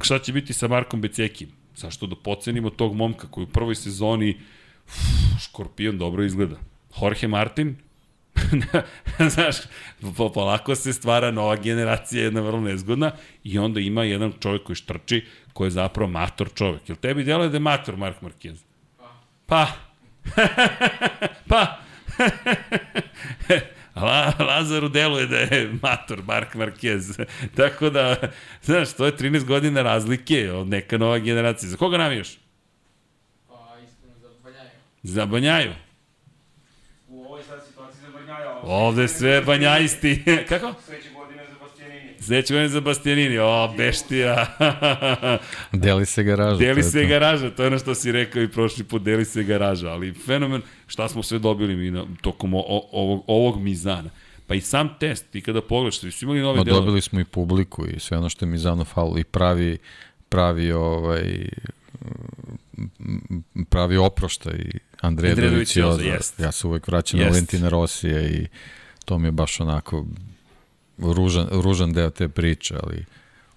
Šta 0.00 0.18
će 0.18 0.32
biti 0.32 0.52
sa 0.52 0.68
Markom 0.68 1.00
Becekim? 1.00 1.48
Zašto 1.76 2.06
da 2.06 2.16
pocenimo 2.16 2.70
tog 2.70 2.94
momka 2.94 3.26
koji 3.30 3.44
u 3.44 3.48
prvoj 3.48 3.74
sezoni 3.74 4.36
uf, 4.86 4.94
škorpion 5.40 5.98
dobro 5.98 6.24
izgleda. 6.24 6.56
Jorge 7.00 7.28
Martin, 7.28 7.76
Znaš, 9.34 9.56
polako 10.34 10.74
se 10.74 10.92
stvara 10.92 11.30
nova 11.30 11.56
generacija, 11.56 12.24
jedna 12.24 12.40
vrlo 12.40 12.60
nezgodna, 12.60 13.12
i 13.44 13.58
onda 13.58 13.80
ima 13.80 14.04
jedan 14.04 14.32
čovjek 14.40 14.62
koji 14.62 14.76
štrči, 14.76 15.26
koji 15.52 15.66
je 15.66 15.70
zapravo 15.70 16.10
mator 16.10 16.48
čovjek. 16.54 16.88
Jel 16.88 16.96
tebi 16.96 17.24
djeluje 17.24 17.48
da 17.48 17.56
je 17.56 17.60
mator 17.60 17.96
Mark 17.96 18.16
Marquez? 18.22 18.56
Pa. 19.46 19.68
Pa. 21.48 21.78
La, 23.96 24.32
Lazaru 24.38 24.88
deluje 24.88 25.26
da 25.26 25.36
je 25.36 25.70
mator 25.82 26.22
Mark 26.26 26.54
Marquez. 26.54 27.26
Tako 27.56 27.90
da, 27.90 28.16
znaš, 28.62 28.92
to 28.92 29.06
je 29.06 29.16
13 29.16 29.44
godina 29.44 29.82
razlike 29.82 30.52
od 30.52 30.68
neka 30.68 30.98
nova 30.98 31.18
generacija. 31.18 31.70
Za 31.70 31.76
koga 31.76 31.98
navijaš? 31.98 32.38
Pa, 33.48 33.76
iskreno, 33.84 34.14
za 34.18 34.28
Banjaju. 34.44 34.70
Za 35.02 35.26
Banjaju? 35.26 35.72
Ovde 38.62 39.08
sve 39.08 39.40
banjajisti. 39.40 40.22
Kako? 40.48 40.74
Sledeće 40.84 41.10
godine 41.14 41.42
za 41.50 41.58
Bastianini. 41.60 42.14
Sledeće 42.20 42.54
godine 42.54 42.68
za 42.68 42.80
Bastianini. 42.80 43.38
O, 43.38 43.74
beštija. 43.76 44.46
deli 45.72 46.06
se 46.06 46.22
garaža. 46.22 46.56
Deli 46.58 46.82
se 46.82 47.06
garaža, 47.06 47.50
to 47.50 47.62
je 47.62 47.66
ono 47.66 47.78
što 47.78 47.94
si 47.94 48.12
rekao 48.12 48.42
i 48.42 48.48
prošli 48.48 48.84
put, 48.84 49.02
deli 49.02 49.24
se 49.24 49.42
garaža. 49.42 49.90
Ali 49.90 50.14
fenomen, 50.14 50.62
šta 50.86 51.08
smo 51.08 51.22
sve 51.22 51.38
dobili 51.38 51.76
mi 51.76 51.90
na, 51.90 52.04
tokom 52.20 52.54
o, 52.54 52.62
ovog, 52.92 53.24
ovog 53.26 53.60
mizana. 53.60 54.10
Pa 54.46 54.54
i 54.54 54.60
sam 54.60 54.96
test, 55.00 55.30
ti 55.30 55.40
kada 55.40 55.60
pogledaš, 55.60 55.98
svi 55.98 56.10
su 56.10 56.24
imali 56.24 56.40
nove 56.40 56.58
Ma, 56.58 56.64
delove. 56.64 56.80
Dobili 56.80 57.00
smo 57.00 57.20
i 57.20 57.24
publiku 57.24 57.86
i 57.86 58.00
sve 58.00 58.18
ono 58.18 58.28
što 58.28 58.44
je 58.44 58.50
Mizano 58.50 58.84
falo 58.84 59.18
i 59.18 59.24
pravi, 59.24 59.78
pravi 60.28 60.72
ovaj, 60.72 61.48
pravi 63.68 63.96
oproštaj 63.96 64.70
Andreja 65.00 65.34
Dovicioza. 65.34 66.02
Ja 66.38 66.52
se 66.52 66.66
uvek 66.66 66.88
vraćam 66.88 67.20
jest. 67.20 67.26
na 67.26 67.30
Valentina 67.30 67.68
Rosija 67.68 68.26
i 68.26 68.46
to 69.04 69.18
mi 69.18 69.28
je 69.28 69.32
baš 69.32 69.60
onako 69.60 70.06
ružan, 70.98 71.48
ružan 71.50 71.92
deo 71.92 72.10
te 72.10 72.28
priče, 72.28 72.74
ali 72.82 73.04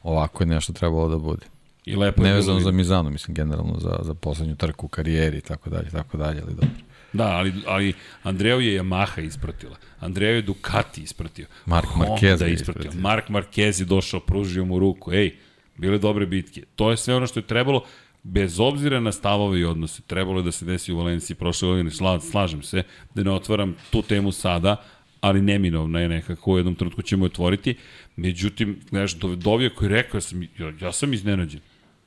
ovako 0.04 0.43
je 0.43 0.48
nešto 0.48 0.74
trebalo 0.74 1.10
da 1.10 1.18
bude. 1.18 1.46
I 1.86 1.96
lepo 1.96 2.24
je 2.24 2.30
Nevezano 2.30 2.60
za 2.60 2.72
Mizano, 2.72 3.10
mislim, 3.10 3.36
generalno 3.36 3.80
za, 3.80 4.00
za 4.02 4.14
poslednju 4.14 4.56
trku 4.56 4.86
u 4.86 4.89
karijeri 4.89 5.38
i 5.38 5.41
tako 5.41 5.70
dalje, 5.70 5.89
tako 5.89 6.18
dalje, 6.18 6.41
ali 6.41 6.54
dobro. 6.54 6.70
Da, 7.14 7.28
ali, 7.28 7.54
ali 7.68 7.93
Andreo 8.24 8.60
je 8.60 8.82
Yamaha 8.82 9.26
ispratila. 9.26 9.78
Andreo 10.00 10.36
je 10.36 10.41
Ducati 10.41 11.02
ispratio. 11.02 11.46
Mark 11.66 11.88
Marquez 11.96 12.41
je 12.41 12.54
ispratio. 12.54 12.91
Mark 12.93 13.30
Marquez 13.30 13.82
je 13.82 13.86
došao, 13.86 14.20
pružio 14.20 14.66
mu 14.66 14.80
ruku. 14.80 15.14
Ej, 15.14 15.36
bile 15.78 15.98
dobre 15.98 16.26
bitke. 16.26 16.64
To 16.76 16.91
je 16.91 16.98
sve 16.98 17.16
ono 17.16 17.28
što 17.28 17.39
je 17.39 17.48
trebalo 17.48 17.86
bez 18.26 18.59
obzira 18.59 18.99
na 18.99 19.11
stavove 19.11 19.59
i 19.59 19.65
odnose, 19.65 20.01
trebalo 20.01 20.39
je 20.39 20.43
da 20.43 20.51
se 20.51 20.65
desi 20.65 20.93
u 20.93 20.97
Valenciji 20.97 21.36
prošle 21.36 21.67
godine, 21.67 21.91
Sla, 21.91 22.19
slažem 22.19 22.63
se, 22.63 22.84
da 23.15 23.23
ne 23.23 23.32
otvaram 23.32 23.76
tu 23.91 24.01
temu 24.01 24.32
sada, 24.32 24.76
ali 25.21 25.41
neminovna 25.41 25.99
je 25.99 26.09
nekako 26.09 26.53
u 26.53 26.57
jednom 26.57 26.76
trenutku 26.76 27.01
ćemo 27.01 27.26
otvoriti. 27.26 27.76
Međutim, 28.15 28.80
gledaš, 28.89 29.13
Dovija 29.15 29.69
koji 29.69 29.88
je 29.88 29.93
rekao, 29.93 30.17
ja 30.17 30.21
sam, 30.21 30.43
ja, 30.43 30.73
ja 30.82 30.91
sam 30.91 31.13
iznenađen. 31.13 31.61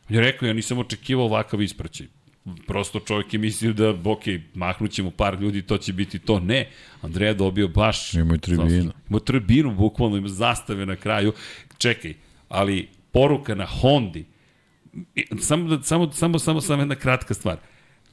Je 0.09 0.21
rekao, 0.21 0.47
ja 0.47 0.53
nisam 0.53 0.79
očekivao 0.79 1.25
ovakav 1.25 1.63
ispraćaj. 1.63 2.07
Prosto 2.67 3.01
čovjek 3.01 3.35
je 3.35 3.39
mislio 3.39 3.73
da, 3.73 3.91
ok, 4.05 4.23
mahnut 4.55 4.91
ćemo 4.91 5.11
par 5.11 5.41
ljudi, 5.41 5.63
to 5.63 5.79
će 5.79 5.93
biti 5.93 6.19
to. 6.19 6.41
Ne, 6.41 6.69
Andreja 7.03 7.35
dobio 7.35 7.69
baš... 7.69 8.15
Ima 8.15 8.35
i 8.35 8.39
tribinu. 8.39 8.93
Ima 9.11 9.21
tribinu, 9.21 9.75
bukvalno, 9.75 10.17
ima 10.17 10.29
zastave 10.29 10.87
na 10.87 10.97
kraju. 10.97 11.33
Čekaj, 11.79 12.15
ali 12.49 12.89
poruka 13.13 13.55
na 13.55 13.67
Hondi, 13.67 14.25
samo, 15.41 15.77
da, 15.77 15.83
samo, 15.83 16.13
samo, 16.13 16.39
samo, 16.39 16.61
samo 16.61 16.83
jedna 16.83 16.95
kratka 16.95 17.35
stvar. 17.35 17.57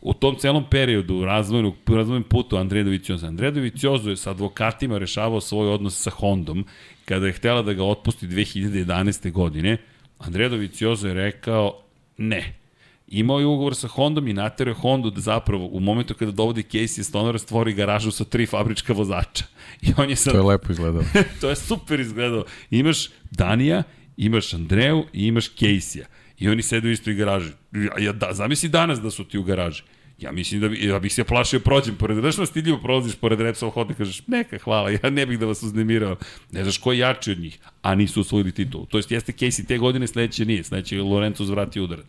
U 0.01 0.13
tom 0.13 0.35
celom 0.35 0.65
periodu 0.69 1.25
razvojnog, 1.25 1.75
razvojnom 1.87 2.23
putu 2.23 2.57
Andreja 2.57 2.83
Dovicioza, 2.83 3.27
Andreja 3.27 3.51
Dovicioza 3.51 4.09
je 4.09 4.17
sa 4.17 4.31
advokatima 4.31 4.97
rešavao 4.97 5.41
svoj 5.41 5.67
odnos 5.67 6.01
sa 6.01 6.09
Hondom, 6.09 6.65
kada 7.05 7.27
je 7.27 7.33
htela 7.33 7.61
da 7.61 7.73
ga 7.73 7.83
otpusti 7.83 8.27
2011. 8.27 9.31
godine, 9.31 9.77
Andreja 10.19 10.49
Dovicioza 10.49 11.07
je 11.07 11.13
rekao 11.13 11.81
ne. 12.17 12.55
Imao 13.07 13.39
je 13.39 13.45
ugovor 13.45 13.75
sa 13.75 13.87
Hondom 13.87 14.27
i 14.27 14.33
naterao 14.33 14.71
je 14.71 14.75
Hondu 14.75 15.09
da 15.09 15.21
zapravo 15.21 15.65
u 15.65 15.79
momentu 15.79 16.13
kada 16.13 16.31
dovodi 16.31 16.63
Casey 16.63 17.03
Stonera 17.03 17.37
stvori 17.37 17.73
garažu 17.73 18.11
sa 18.11 18.23
tri 18.23 18.45
fabrička 18.45 18.93
vozača. 18.93 19.43
I 19.81 19.93
on 19.97 20.09
je 20.09 20.15
sad... 20.15 20.33
To 20.33 20.39
je 20.39 20.43
lepo 20.43 20.71
izgledalo. 20.71 21.05
to 21.41 21.49
je 21.49 21.55
super 21.55 21.99
izgledalo. 21.99 22.45
Imaš 22.69 23.09
Danija, 23.31 23.83
imaš 24.17 24.53
Andreju 24.53 25.05
i 25.13 25.27
imaš 25.27 25.51
Casey-a. 25.55 26.05
I 26.39 26.49
oni 26.49 26.61
sedu 26.61 26.87
u 26.89 27.15
garaži. 27.17 27.51
Ja, 27.99 28.11
da, 28.11 28.33
zamisli 28.33 28.69
danas 28.69 29.01
da 29.01 29.11
su 29.11 29.23
ti 29.23 29.37
u 29.37 29.43
garaži. 29.43 29.83
Ja 30.19 30.31
mislim 30.31 30.61
da 30.61 30.69
bi, 30.69 30.85
ja 30.85 30.99
bih 30.99 31.13
se 31.13 31.23
plašio 31.23 31.59
prođem 31.59 31.95
pored, 31.95 32.17
znaš 32.17 32.33
što 32.33 32.45
stidljivo 32.45 32.77
prolaziš 32.77 33.15
pored 33.15 33.41
Repsol 33.41 33.69
hodne, 33.69 33.95
kažeš, 33.95 34.21
neka, 34.27 34.57
hvala, 34.63 34.89
ja 34.89 35.09
ne 35.09 35.25
bih 35.25 35.39
da 35.39 35.45
vas 35.45 35.63
uznemirao. 35.63 36.15
Ne 36.51 36.63
znaš 36.63 36.77
ko 36.77 36.91
je 36.91 36.99
jači 36.99 37.31
od 37.31 37.39
njih, 37.39 37.59
a 37.81 37.95
nisu 37.95 38.21
osvojili 38.21 38.51
titulu. 38.51 38.85
To 38.85 38.97
jest, 38.97 39.11
jeste 39.11 39.31
Casey 39.31 39.67
te 39.67 39.77
godine, 39.77 40.07
sledeće 40.07 40.45
nije, 40.45 40.63
sledeće 40.63 41.01
Lorenzo 41.01 41.45
zvratio 41.45 41.83
udarac. 41.83 42.05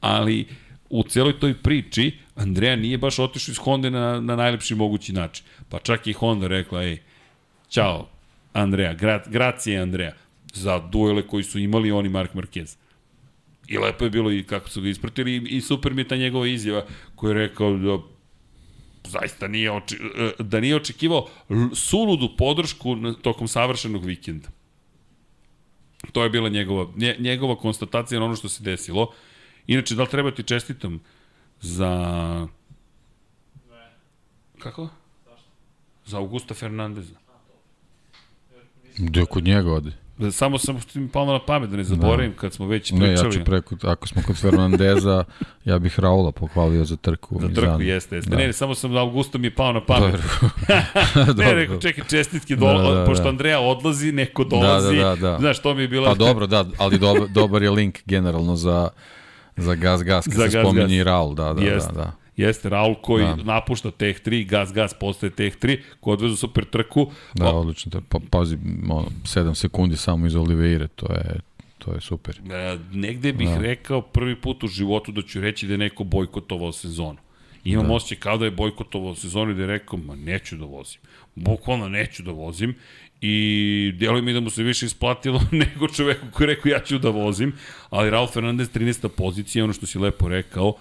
Ali, 0.00 0.46
u 0.90 1.02
celoj 1.02 1.40
toj 1.40 1.54
priči, 1.54 2.12
Andreja 2.34 2.76
nije 2.76 2.98
baš 2.98 3.18
otišao 3.18 3.52
iz 3.52 3.58
Honda 3.58 3.90
na, 3.90 4.20
na 4.20 4.36
najlepši 4.36 4.74
mogući 4.74 5.12
način. 5.12 5.44
Pa 5.68 5.78
čak 5.78 6.06
i 6.06 6.12
Honda 6.12 6.46
rekla, 6.46 6.82
ej, 6.84 6.98
čao, 7.68 8.08
Andreja, 8.52 8.94
gra, 8.94 9.22
gracije 9.26 9.80
Andreja, 9.80 10.12
za 10.54 10.78
duele 10.78 11.22
koji 11.22 11.44
su 11.44 11.58
imali 11.58 11.92
oni 11.92 12.08
Mark 12.08 12.34
Marquez. 12.34 12.76
I 13.68 13.78
lepo 13.78 14.04
je 14.04 14.10
bilo 14.10 14.32
i 14.32 14.44
kako 14.44 14.68
su 14.68 14.80
ga 14.80 14.88
ispratili 14.88 15.36
i, 15.36 15.60
super 15.60 15.94
mi 15.94 16.00
je 16.00 16.08
ta 16.08 16.16
njegova 16.16 16.46
izjava 16.46 16.84
koja 17.14 17.30
je 17.30 17.38
rekao 17.48 17.76
da 17.76 17.98
zaista 19.04 19.48
nije 19.48 19.72
oči, 19.72 19.98
e, 20.16 20.42
da 20.42 20.60
nije 20.60 20.76
očekivao 20.76 21.28
suludu 21.74 22.36
podršku 22.36 22.96
tokom 23.22 23.48
savršenog 23.48 24.04
vikenda. 24.04 24.48
To 26.12 26.22
je 26.22 26.30
bila 26.30 26.48
njegova, 26.48 26.86
njegova 27.18 27.56
konstatacija 27.56 28.20
na 28.20 28.26
ono 28.26 28.36
što 28.36 28.48
se 28.48 28.62
desilo. 28.62 29.12
Inače, 29.66 29.94
da 29.94 30.02
li 30.02 30.08
treba 30.08 30.30
ti 30.30 30.42
čestitam 30.42 31.00
za... 31.60 32.48
Kako? 34.58 34.88
Za 36.06 36.18
Augusta 36.18 36.54
Fernandeza. 36.54 37.14
Gde 38.98 39.24
kod 39.24 39.44
njega 39.44 39.72
ode? 39.72 40.01
Samo 40.30 40.58
sam 40.58 40.80
što 40.80 40.98
mi 40.98 41.08
palo 41.08 41.32
na 41.32 41.38
pamet 41.38 41.70
da 41.70 41.76
ne 41.76 41.84
zaboravim 41.84 42.32
da. 42.32 42.38
kad 42.38 42.52
smo 42.52 42.66
već 42.66 42.90
pričali. 42.90 43.08
Ne, 43.08 43.12
ja 43.12 43.30
ću 43.30 43.44
preko, 43.44 43.76
ako 43.82 44.08
smo 44.08 44.22
kod 44.26 44.36
Fernandeza, 44.40 45.24
ja 45.64 45.78
bih 45.78 46.00
Raula 46.00 46.32
pohvalio 46.32 46.84
za 46.84 46.96
trku. 46.96 47.40
Za 47.40 47.48
trku, 47.48 47.82
jeste, 47.82 48.16
jeste. 48.16 48.30
Da. 48.30 48.36
Ne, 48.36 48.46
ne, 48.46 48.52
samo 48.52 48.74
sam 48.74 48.96
Augusto 48.96 49.38
mi 49.38 49.46
je 49.46 49.54
pao 49.54 49.72
na 49.72 49.84
pamet. 49.84 50.14
ne, 51.38 51.54
rekao, 51.54 51.76
čekaj, 51.76 52.04
čestitke, 52.10 52.56
do, 52.56 52.66
da, 52.66 52.82
da, 52.82 52.94
da. 52.94 53.04
pošto 53.04 53.28
Andreja 53.28 53.60
odlazi, 53.60 54.12
neko 54.12 54.44
dolazi. 54.44 54.96
Da, 54.96 55.02
da, 55.02 55.16
da, 55.16 55.30
da. 55.30 55.38
Znaš, 55.38 55.62
to 55.62 55.74
mi 55.74 55.82
je 55.82 55.88
bila... 55.88 56.08
Pa 56.08 56.14
dobro, 56.14 56.46
da, 56.46 56.64
ali 56.78 56.98
dobar, 56.98 57.28
dobar 57.28 57.62
je 57.62 57.70
link 57.70 57.98
generalno 58.06 58.56
za, 58.56 58.88
za 59.56 59.74
gas 59.74 60.02
gas, 60.02 60.24
kad 60.30 60.34
za 60.34 60.50
se 60.50 60.60
spominje 60.62 61.04
Raul, 61.04 61.34
da, 61.34 61.52
da, 61.52 61.62
Jest. 61.62 61.88
da, 61.88 61.92
da. 61.92 62.21
Jeste 62.36 62.68
Raul 62.68 62.94
koji 62.94 63.24
Da. 63.24 63.34
da. 63.34 63.42
napušta 63.42 63.90
Tech 63.90 64.20
3, 64.20 64.46
gas 64.46 64.72
gas 64.72 64.94
postaje 65.00 65.30
Tech 65.30 65.56
3, 65.58 65.78
ko 66.00 66.10
odvezu 66.10 66.36
super 66.36 66.64
trku. 66.64 67.10
Da, 67.34 67.48
O, 67.54 67.60
odlično. 67.60 67.98
Je, 67.98 68.02
pa, 68.08 68.18
pazi, 68.30 68.58
ono, 68.90 69.06
7 69.24 69.54
sekundi 69.54 69.96
samo 69.96 70.26
iz 70.26 70.34
Oliveire, 70.36 70.88
to 70.88 71.12
je, 71.12 71.40
to 71.78 71.94
je 71.94 72.00
super. 72.00 72.40
E, 72.50 72.78
negde 72.92 73.32
bih 73.32 73.48
Da. 73.48 73.54
da. 73.54 73.60
rekao 73.60 74.02
prvi 74.02 74.36
put 74.36 74.64
u 74.64 74.68
životu 74.68 75.12
da 75.12 75.22
ću 75.22 75.40
reći 75.40 75.66
da 75.66 75.74
je 75.74 75.78
neko 75.78 76.04
bojkotovao 76.04 76.72
sezonu. 76.72 77.18
Imam 77.64 77.86
da. 77.86 77.92
osjećaj 77.94 78.18
kao 78.18 78.38
da 78.38 78.44
je 78.44 78.50
bojkotovao 78.50 79.14
sezonu 79.14 79.50
i 79.50 79.54
da 79.54 79.60
je 79.60 79.66
rekao, 79.66 79.98
ma 79.98 80.16
neću 80.16 80.56
da 80.56 80.64
vozim. 80.64 81.00
Bukvalno 81.34 81.88
neću 81.88 82.22
da 82.22 82.30
vozim 82.30 82.74
i 83.20 83.92
djeluje 83.96 84.22
mi 84.22 84.32
da 84.32 84.40
mu 84.40 84.50
se 84.50 84.62
više 84.62 84.86
isplatilo 84.86 85.40
nego 85.62 85.88
čoveku 85.88 86.26
koji 86.32 86.48
je 86.48 86.54
rekao 86.54 86.70
ja 86.70 86.80
ću 86.80 86.98
da 86.98 87.10
vozim, 87.10 87.52
ali 87.90 88.10
Raul 88.10 88.26
Fernandez 88.26 88.70
13. 88.70 89.08
pozicija, 89.08 89.64
ono 89.64 89.72
što 89.72 89.86
si 89.86 89.98
lepo 89.98 90.28
rekao, 90.28 90.74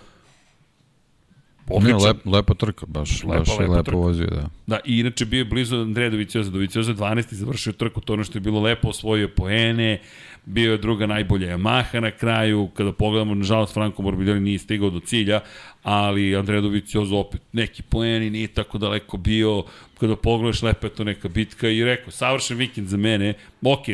Ne, 1.79 1.95
odličan. 1.95 2.01
lep, 2.07 2.25
lepa 2.25 2.53
trka, 2.53 2.85
baš, 2.85 3.23
Lepa, 3.23 3.39
baš 3.39 3.47
je 3.49 3.55
lepa 3.59 3.71
lepo 3.71 3.83
trka. 3.83 3.97
vozio, 3.97 4.27
da. 4.27 4.49
Da, 4.67 4.79
i 4.85 4.99
inače 4.99 5.25
bio 5.25 5.37
je 5.37 5.45
blizu 5.45 5.75
Andreja 5.81 6.09
Dovicioza. 6.09 6.51
Dovicioza 6.51 6.93
12. 6.93 7.33
završio 7.33 7.73
trku, 7.73 8.01
to 8.01 8.13
ono 8.13 8.23
što 8.23 8.37
je 8.37 8.41
bilo 8.41 8.61
lepo, 8.61 8.87
osvojio 8.87 9.27
poene, 9.27 9.99
bio 10.45 10.71
je 10.71 10.77
druga 10.77 11.05
najbolja 11.05 11.57
Yamaha 11.57 11.99
na 11.99 12.11
kraju, 12.11 12.67
kada 12.73 12.91
pogledamo, 12.91 13.35
nažalost, 13.35 13.73
Franco 13.73 14.01
Morbidelli 14.01 14.39
nije 14.39 14.59
stigao 14.59 14.89
do 14.89 14.99
cilja, 14.99 15.39
ali 15.83 16.35
Andreja 16.35 16.61
Dovicioza 16.61 17.15
opet 17.15 17.41
neki 17.53 17.81
poeni, 17.83 18.29
nije 18.29 18.47
tako 18.47 18.77
daleko 18.77 19.17
bio, 19.17 19.63
kada 19.99 20.15
pogledaš, 20.15 20.61
lepa 20.61 20.87
je 20.87 20.93
to 20.93 21.03
neka 21.03 21.29
bitka 21.29 21.69
i 21.69 21.83
rekao, 21.83 22.11
savršen 22.11 22.57
vikend 22.57 22.87
za 22.87 22.97
mene, 22.97 23.33
ok, 23.61 23.85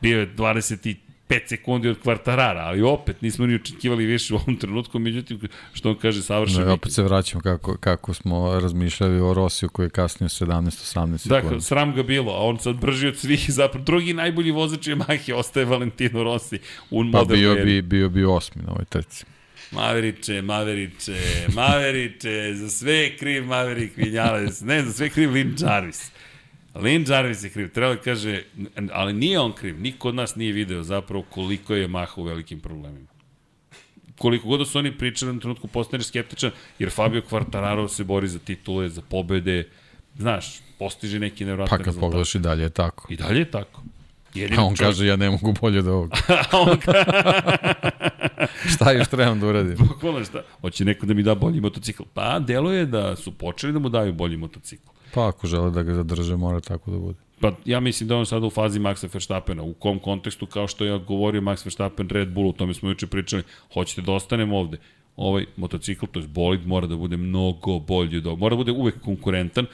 bio 0.00 0.20
je 0.20 0.26
25 1.28 1.48
sekundi 1.48 1.88
od 1.88 2.00
kvartarara, 2.02 2.60
ali 2.60 2.82
opet 2.82 3.22
nismo 3.22 3.46
ni 3.46 3.54
očekivali 3.54 4.06
više 4.06 4.34
u 4.34 4.36
ovom 4.36 4.56
trenutku, 4.56 4.98
međutim, 4.98 5.40
što 5.72 5.90
on 5.90 5.96
kaže, 5.96 6.22
savršen 6.22 6.66
No, 6.66 6.72
opet 6.72 6.92
se 6.92 7.02
vraćamo 7.02 7.42
kako, 7.42 7.76
kako 7.76 8.14
smo 8.14 8.60
razmišljali 8.60 9.20
o 9.20 9.34
Rosiju 9.34 9.68
koji 9.68 9.86
je 9.86 9.90
kasnio 9.90 10.28
17-18 10.28 10.70
sekundi. 10.70 11.28
Dakle, 11.28 11.60
sram 11.60 11.94
ga 11.94 12.02
bilo, 12.02 12.32
a 12.32 12.38
on 12.38 12.58
sad 12.58 12.76
brži 12.76 13.08
od 13.08 13.16
svih, 13.16 13.46
zapravo 13.48 13.84
drugi 13.84 14.12
najbolji 14.12 14.50
vozač 14.50 14.86
Yamahe 14.86 15.34
ostaje 15.34 15.66
Valentino 15.66 16.22
Rossi 16.22 16.58
u 16.90 17.04
pa 17.12 17.24
bio 17.24 17.54
bi, 17.54 17.82
bio 17.82 18.08
bi 18.08 18.24
osmi 18.24 18.62
na 18.62 18.72
ovoj 18.72 18.84
trci. 18.84 19.24
Maveriče, 19.70 20.42
Maveriče, 20.42 21.46
Maveriče, 21.54 22.54
za 22.54 22.70
sve 22.70 22.92
je 22.92 23.16
kriv 23.16 23.46
Maverick 23.46 23.96
Vinales, 23.96 24.60
ne, 24.60 24.82
za 24.82 24.92
sve 24.92 25.06
je 25.06 25.10
kriv 25.10 25.32
Lin 25.32 25.54
Jarvis. 25.58 26.10
Lin 26.80 27.04
Jarvis 27.08 27.44
je 27.44 27.50
kriv, 27.50 27.72
treba 27.72 27.94
da 27.94 28.00
kaže, 28.00 28.42
ali 28.92 29.12
nije 29.12 29.40
on 29.40 29.52
kriv, 29.52 29.80
niko 29.80 30.08
od 30.08 30.14
nas 30.14 30.36
nije 30.36 30.52
video 30.52 30.82
zapravo 30.82 31.24
koliko 31.30 31.74
je 31.74 31.88
Yamaha 31.88 32.12
u 32.16 32.22
velikim 32.22 32.60
problemima. 32.60 33.06
Koliko 34.18 34.48
god 34.48 34.58
da 34.60 34.64
su 34.66 34.78
oni 34.78 34.98
pričali 34.98 35.32
na 35.32 35.40
trenutku 35.40 35.66
postaneš 35.68 36.06
skeptičan, 36.06 36.50
jer 36.78 36.90
Fabio 36.90 37.22
Quartararo 37.30 37.88
se 37.88 38.04
bori 38.04 38.28
za 38.28 38.38
titule, 38.38 38.88
za 38.88 39.02
pobede, 39.02 39.68
znaš, 40.18 40.60
postiže 40.78 41.18
neki 41.18 41.44
nevratne 41.44 41.78
Pa 41.78 41.84
kad 41.84 42.00
pogledaš 42.00 42.34
i 42.34 42.38
dalje 42.38 42.62
je 42.62 42.70
tako. 42.70 43.06
I 43.10 43.16
dalje 43.16 43.38
je 43.38 43.50
tako. 43.50 43.82
Jedini 44.34 44.58
A 44.60 44.64
on 44.64 44.76
čovjek- 44.76 44.88
kaže 44.88 45.06
ja 45.06 45.16
ne 45.16 45.30
mogu 45.30 45.54
bolje 45.60 45.78
od 45.78 45.86
ovoga. 45.86 46.16
A 46.52 46.60
on 46.60 46.78
kaže, 46.78 47.04
Šta 48.74 48.92
još 48.92 49.08
trebam 49.08 49.40
da 49.40 49.46
uradim? 49.46 49.76
bukvalno 49.78 50.24
šta, 50.24 50.42
hoće 50.60 50.84
neko 50.84 51.06
da 51.06 51.14
mi 51.14 51.22
da 51.22 51.34
bolji 51.34 51.60
motocikl. 51.60 52.02
Pa, 52.14 52.38
delo 52.38 52.72
je 52.72 52.86
da 52.86 53.16
su 53.16 53.32
počeli 53.32 53.72
da 53.72 53.78
mu 53.78 53.88
daju 53.88 54.12
bolji 54.12 54.36
motocikl. 54.36 54.88
Pa 55.16 55.28
ako 55.28 55.46
žele 55.46 55.70
da 55.70 55.82
ga 55.82 55.94
zadrže, 55.94 56.36
mora 56.36 56.60
tako 56.60 56.90
da 56.90 56.98
bude. 56.98 57.18
Pa 57.40 57.52
ja 57.64 57.80
mislim 57.80 58.08
da 58.08 58.16
on 58.16 58.26
sada 58.26 58.46
u 58.46 58.50
fazi 58.50 58.80
Maxa 58.80 59.08
Verstappena. 59.12 59.62
U 59.62 59.74
kom 59.74 59.98
kontekstu, 59.98 60.46
kao 60.46 60.68
što 60.68 60.84
je 60.84 60.98
govorio 60.98 61.40
Max 61.40 61.64
Verstappen 61.66 62.08
Red 62.08 62.28
Bull, 62.28 62.48
o 62.48 62.52
tome 62.52 62.74
smo 62.74 62.88
juče 62.88 63.06
pričali, 63.06 63.42
hoćete 63.72 64.02
da 64.02 64.12
ostanemo 64.12 64.58
ovde. 64.58 64.78
Ovaj 65.16 65.46
motocikl, 65.56 66.06
to 66.06 66.20
je 66.20 66.26
bolid, 66.26 66.66
mora 66.66 66.86
da 66.86 66.96
bude 66.96 67.16
mnogo 67.16 67.78
bolji, 67.78 68.18
od 68.18 68.26
ovog. 68.26 68.38
mora 68.38 68.56
da 68.56 68.56
bude 68.56 68.72
uvek 68.72 69.00
konkurentan 69.00 69.66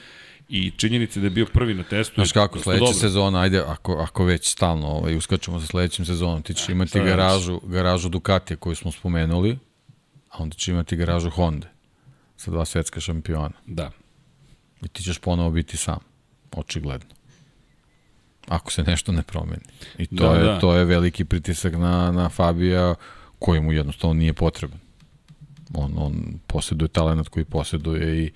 i 0.49 0.71
činjenica 0.77 1.19
da 1.19 1.25
je 1.25 1.29
bio 1.29 1.45
prvi 1.45 1.73
na 1.73 1.83
testu. 1.83 2.13
Znaš 2.15 2.31
kako, 2.31 2.59
sledeća 2.59 2.85
dobro. 2.85 2.99
sezona, 2.99 3.39
ajde, 3.39 3.59
ako, 3.67 3.93
ako 3.93 4.25
već 4.25 4.49
stalno 4.51 4.87
ovaj, 4.87 5.17
uskačemo 5.17 5.59
sa 5.59 5.67
sledećim 5.67 6.05
sezonom, 6.05 6.41
ti 6.41 6.53
ćeš 6.53 6.69
imati 6.69 6.89
šta 6.89 6.99
da 6.99 7.05
garažu, 7.05 7.59
garažu 7.63 8.09
Ducatija 8.09 8.57
koju 8.57 8.75
smo 8.75 8.91
spomenuli, 8.91 9.57
a 10.29 10.43
onda 10.43 10.55
ćeš 10.55 10.67
imati 10.67 10.95
garažu 10.95 11.29
Honda 11.29 11.67
sa 12.37 12.51
dva 12.51 12.65
svetska 12.65 12.99
šampiona. 12.99 13.51
Da. 13.65 13.91
I 14.85 14.87
ti 14.87 15.03
ćeš 15.03 15.19
ponovo 15.19 15.51
biti 15.51 15.77
sam, 15.77 15.99
očigledno. 16.51 17.09
Ako 18.47 18.71
se 18.71 18.83
nešto 18.83 19.11
ne 19.11 19.23
promeni. 19.23 19.63
I 19.97 20.07
to, 20.07 20.15
Da, 20.15 20.33
je, 20.33 20.43
da. 20.43 20.59
to 20.59 20.75
je 20.75 20.85
veliki 20.85 21.25
pritisak 21.25 21.73
na, 21.73 22.11
na 22.11 22.29
Fabija 22.29 22.95
koji 23.39 23.61
mu 23.61 23.71
jednostavno 23.71 24.13
nije 24.13 24.33
potreban. 24.33 24.79
On, 25.73 25.93
on 25.97 26.39
posjeduje 26.47 26.87
talent 26.89 27.27
koji 27.27 27.45
posjeduje 27.45 28.23
i 28.23 28.31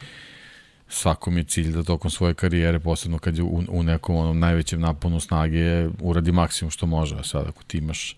svakom 0.90 1.38
je 1.38 1.44
cilj 1.44 1.72
da 1.72 1.84
tokom 1.84 2.12
svoje 2.12 2.34
karijere, 2.34 2.80
posebno 2.80 3.20
kad 3.20 3.38
je 3.38 3.44
u, 3.44 3.64
u 3.70 3.84
nekom 3.84 4.16
onom 4.16 4.40
najvećem 4.40 4.82
naponu 4.82 5.20
snage, 5.20 5.88
uradi 6.02 6.32
maksimum 6.32 6.72
što 6.72 6.86
može. 6.86 7.16
A 7.16 7.24
sad 7.24 7.48
ako 7.48 7.64
ti 7.64 7.78
imaš 7.78 8.18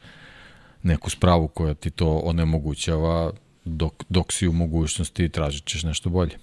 neku 0.83 1.09
spravu 1.09 1.47
koja 1.47 1.73
ti 1.73 1.89
to 1.89 2.17
onemogućava, 2.17 3.31
dok, 3.65 3.93
dok 4.09 4.31
si 4.31 4.47
u 4.47 4.53
mogućnosti 4.53 5.29
tražit 5.29 5.65
ćeš 5.65 5.83
nešto 5.83 6.09
bolje. 6.09 6.37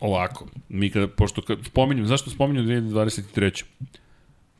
Ovako, 0.00 0.46
mi 0.68 0.90
kada, 0.90 1.08
pošto 1.08 1.42
kad 1.42 1.58
spominjem, 1.64 2.06
zašto 2.06 2.30
spominjem 2.30 2.66
2023. 2.66 3.64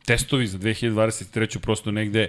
Testovi 0.06 0.46
za 0.46 0.58
2023. 0.58 1.58
prosto 1.58 1.90
negde 1.90 2.22
e, 2.22 2.28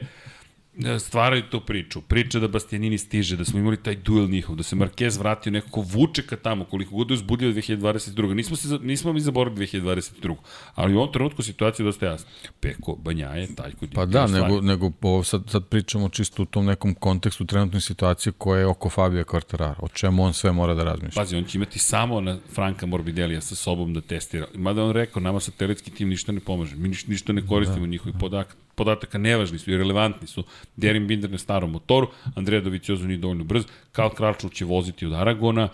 stvaraju 1.00 1.44
tu 1.52 1.62
priču. 1.62 2.02
Priča 2.02 2.40
da 2.40 2.48
Bastianini 2.48 2.98
stiže, 2.98 3.38
da 3.38 3.46
smo 3.46 3.60
imali 3.60 3.78
taj 3.78 3.96
duel 3.96 4.30
njihov, 4.30 4.56
da 4.56 4.64
se 4.64 4.76
Marquez 4.76 5.20
vratio 5.20 5.52
nekako 5.52 5.82
vuče 5.82 6.22
ka 6.28 6.36
tamo, 6.36 6.66
koliko 6.66 6.96
god 6.96 7.10
je 7.10 7.14
uzbudljivo 7.14 7.54
2022. 7.54 8.34
Nismo, 8.34 8.56
se, 8.56 8.80
nismo 8.82 9.14
mi 9.14 9.20
zaboravili 9.20 9.68
2022. 9.68 10.36
Ali 10.76 10.96
u 10.96 10.98
ovom 10.98 11.14
trenutku 11.14 11.44
situacija 11.44 11.84
je 11.84 11.88
dosta 11.88 12.06
jasna. 12.06 12.30
Peko, 12.60 12.96
Banjaje, 12.96 13.56
taj 13.56 13.72
koji... 13.72 13.92
Pa 13.92 14.06
da, 14.06 14.28
nego, 14.28 14.62
nego 14.62 14.92
ovo 15.02 15.24
sad, 15.24 15.44
sad 15.50 15.66
pričamo 15.66 16.10
čisto 16.10 16.44
u 16.44 16.46
tom 16.46 16.66
nekom 16.66 16.94
kontekstu 16.94 17.46
trenutne 17.46 17.82
situacije 17.82 18.34
koja 18.38 18.60
je 18.60 18.66
oko 18.66 18.90
Fabio 18.90 19.24
Quartarara. 19.24 19.76
O 19.80 19.88
čemu 19.88 20.24
on 20.24 20.34
sve 20.34 20.52
mora 20.52 20.74
da 20.74 20.84
razmišlja. 20.84 21.22
Pazi, 21.22 21.36
on 21.36 21.44
će 21.44 21.58
imati 21.58 21.80
samo 21.80 22.22
na 22.22 22.38
Franka 22.54 22.86
Morbidelija 22.86 23.42
sa 23.42 23.56
sobom 23.56 23.94
da 23.94 24.02
testira. 24.02 24.48
Mada 24.56 24.84
on 24.84 24.92
rekao, 24.92 25.22
nama 25.22 25.40
satelitski 25.40 25.92
tim 25.92 26.10
ništa 26.10 26.32
ne 26.32 26.40
pomaže. 26.40 26.76
Mi 26.76 26.90
niš, 26.90 27.08
ništa 27.08 27.34
ne 27.34 27.48
koristimo 27.48 27.86
da. 27.86 27.92
njihovih 27.92 28.16
podataka, 28.20 28.56
podataka, 28.80 29.18
nevažni 29.18 29.60
su 29.60 29.72
i 29.72 29.78
relevantni 29.78 30.28
su. 30.28 30.44
Derin 30.76 31.08
Binder 31.08 31.32
na 31.32 31.38
starom 31.38 31.72
motoru, 31.76 32.08
Andreja 32.36 32.62
Doviciozo 32.64 33.08
nije 33.08 33.18
dovoljno 33.18 33.44
brz, 33.44 33.66
Karl 33.92 34.16
Kračl 34.16 34.48
će 34.48 34.66
voziti 34.66 35.06
od 35.06 35.14
Aragona. 35.14 35.70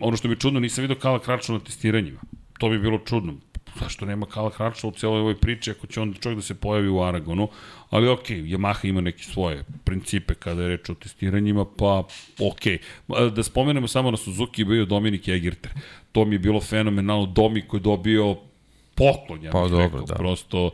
Ono 0.00 0.16
što 0.16 0.28
mi 0.28 0.34
je 0.34 0.38
čudno, 0.44 0.60
nisam 0.60 0.82
vidio 0.84 0.96
Karla 1.00 1.18
Kračla 1.18 1.54
na 1.58 1.64
testiranjima. 1.64 2.20
To 2.58 2.68
bi 2.68 2.78
bilo 2.78 2.98
čudno. 3.08 3.34
Zašto 3.80 4.06
nema 4.06 4.26
Karla 4.26 4.50
Kračla 4.50 4.88
u 4.88 4.92
cijeloj 4.92 5.20
ovoj 5.20 5.36
priči 5.40 5.70
ako 5.70 5.86
će 5.86 6.00
on 6.00 6.14
čovjek 6.20 6.36
da 6.38 6.42
se 6.42 6.54
pojavi 6.54 6.88
u 6.88 7.02
Aragonu, 7.02 7.48
ali 7.90 8.08
ok, 8.08 8.28
Yamaha 8.28 8.88
ima 8.88 9.00
neke 9.00 9.22
svoje 9.22 9.64
principe 9.84 10.34
kada 10.34 10.62
je 10.62 10.68
reč 10.68 10.90
o 10.90 10.94
testiranjima, 10.94 11.64
pa 11.64 12.02
ok. 12.40 12.64
Da 13.34 13.42
spomenemo 13.42 13.88
samo 13.88 14.10
na 14.10 14.16
Suzuki 14.16 14.64
bio 14.64 14.84
Dominik 14.84 15.28
Egerter. 15.28 15.72
To 16.12 16.24
mi 16.24 16.34
je 16.34 16.38
bilo 16.38 16.60
fenomenalno. 16.60 17.26
Domi 17.26 17.62
koji 17.62 17.78
je 17.78 17.82
dobio 17.82 18.36
poklon, 18.94 19.44
ja 19.44 19.50
Pa 19.50 19.62
bih 19.62 19.70
dobro, 19.70 19.84
rekao. 19.84 20.02
da. 20.02 20.14
Prosto 20.14 20.70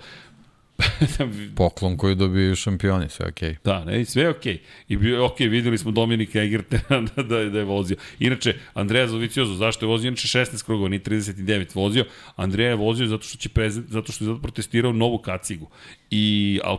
Poklon 1.56 1.96
koji 1.96 2.14
dobiju 2.14 2.56
šampioni, 2.56 3.08
sve 3.08 3.26
okej. 3.28 3.50
Okay. 3.50 3.56
Da, 3.64 3.84
ne, 3.84 4.04
sve 4.04 4.28
okej. 4.28 4.54
Okay. 4.54 4.58
I 4.88 4.96
bio 4.96 5.24
okej, 5.24 5.46
okay, 5.46 5.50
videli 5.50 5.78
smo 5.78 5.90
Dominika 5.90 6.42
Egertera 6.42 7.00
da, 7.16 7.22
da, 7.22 7.38
je- 7.38 7.50
da 7.50 7.58
je 7.58 7.64
vozio. 7.64 7.96
Inače, 8.18 8.54
Andreja 8.74 9.08
Zoviciozo, 9.08 9.54
zašto 9.54 9.86
je 9.86 9.88
vozio? 9.88 10.08
Inače 10.08 10.28
16 10.28 10.64
krugova, 10.64 10.88
ni 10.88 10.98
39 10.98 11.74
vozio. 11.74 12.04
Andreja 12.36 12.68
je 12.68 12.74
vozio 12.74 13.06
zato 13.06 13.22
što 13.24 13.38
će 13.38 13.48
prezent, 13.48 13.88
zato 13.88 14.12
što 14.12 14.24
je 14.24 14.26
zato 14.26 14.42
protestirao 14.42 14.92
novu 14.92 15.18
kacigu. 15.18 15.70
I 16.10 16.60
Al, 16.64 16.78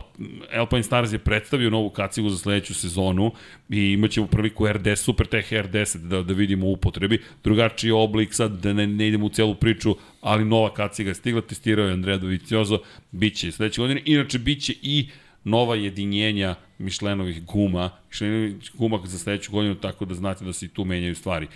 Alpine 0.54 0.82
Stars 0.82 1.12
je 1.12 1.18
predstavio 1.18 1.70
novu 1.70 1.90
kacigu 1.90 2.30
za 2.30 2.38
sledeću 2.38 2.74
sezonu 2.74 3.32
i 3.68 3.92
imaćemo 3.92 4.26
priliku 4.26 4.72
RD, 4.72 4.86
Supertech 4.96 5.52
R10 5.52 5.96
da, 5.96 6.22
da 6.22 6.32
vidimo 6.32 6.66
u 6.66 6.72
upotrebi. 6.72 7.22
Drugačiji 7.44 7.90
oblik, 7.90 8.34
sad 8.34 8.52
da 8.52 8.72
ne, 8.72 8.86
ne 8.86 9.08
idemo 9.08 9.26
u 9.26 9.28
celu 9.28 9.54
priču, 9.54 9.96
ali 10.20 10.44
nova 10.44 10.74
kaciga 10.74 11.10
je 11.10 11.14
stigla, 11.14 11.40
testirao 11.40 11.86
je 11.86 11.92
Andreja 11.92 12.18
Doviciozo, 12.18 12.78
bit 13.10 13.36
će 13.36 13.52
sledeće 13.52 13.80
godine. 13.80 14.02
Inače, 14.04 14.38
bit 14.38 14.64
će 14.64 14.74
i 14.82 15.08
nova 15.44 15.76
jedinjenja 15.76 16.54
Mišlenovih 16.78 17.44
guma, 17.44 17.90
Mišlenovih 18.08 18.54
guma 18.74 19.00
za 19.04 19.18
sledeću 19.18 19.52
godinu, 19.52 19.74
tako 19.74 20.04
da 20.04 20.14
znate 20.14 20.44
da 20.44 20.52
se 20.52 20.66
i 20.66 20.68
tu 20.68 20.84
menjaju 20.84 21.14
stvari. 21.14 21.46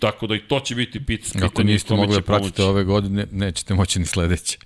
Tako 0.00 0.26
da 0.26 0.34
i 0.34 0.38
to 0.38 0.60
će 0.60 0.74
biti 0.74 1.06
pit, 1.06 1.24
pitanje 1.24 1.46
Ako 1.46 1.62
niste 1.62 1.94
mogli 1.94 2.16
da 2.16 2.22
pratite 2.22 2.56
pomoći. 2.56 2.70
ove 2.70 2.84
godine, 2.84 3.26
nećete 3.30 3.74
moći 3.74 3.98
ni 3.98 4.06
sledeće. 4.06 4.58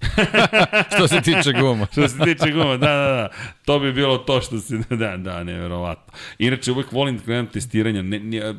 Što 0.95 1.09
se 1.09 1.21
tiče 1.21 1.53
guma. 1.61 1.87
Što 1.93 2.09
se 2.09 2.19
tiče 2.19 2.53
guma, 2.53 2.77
da, 2.77 2.87
da, 2.87 3.09
da. 3.09 3.29
To 3.65 3.79
bi 3.79 3.93
bilo 3.93 4.19
to 4.19 4.41
što 4.41 4.61
se, 4.61 4.79
da, 4.91 5.17
da, 5.17 5.45
neverovatno. 5.45 6.13
Inače, 6.39 6.73
uvek 6.73 6.93
volim 6.93 7.17
da 7.17 7.23
gledam 7.25 7.47
testiranja. 7.47 8.03
Ne, 8.03 8.19
ne, 8.19 8.55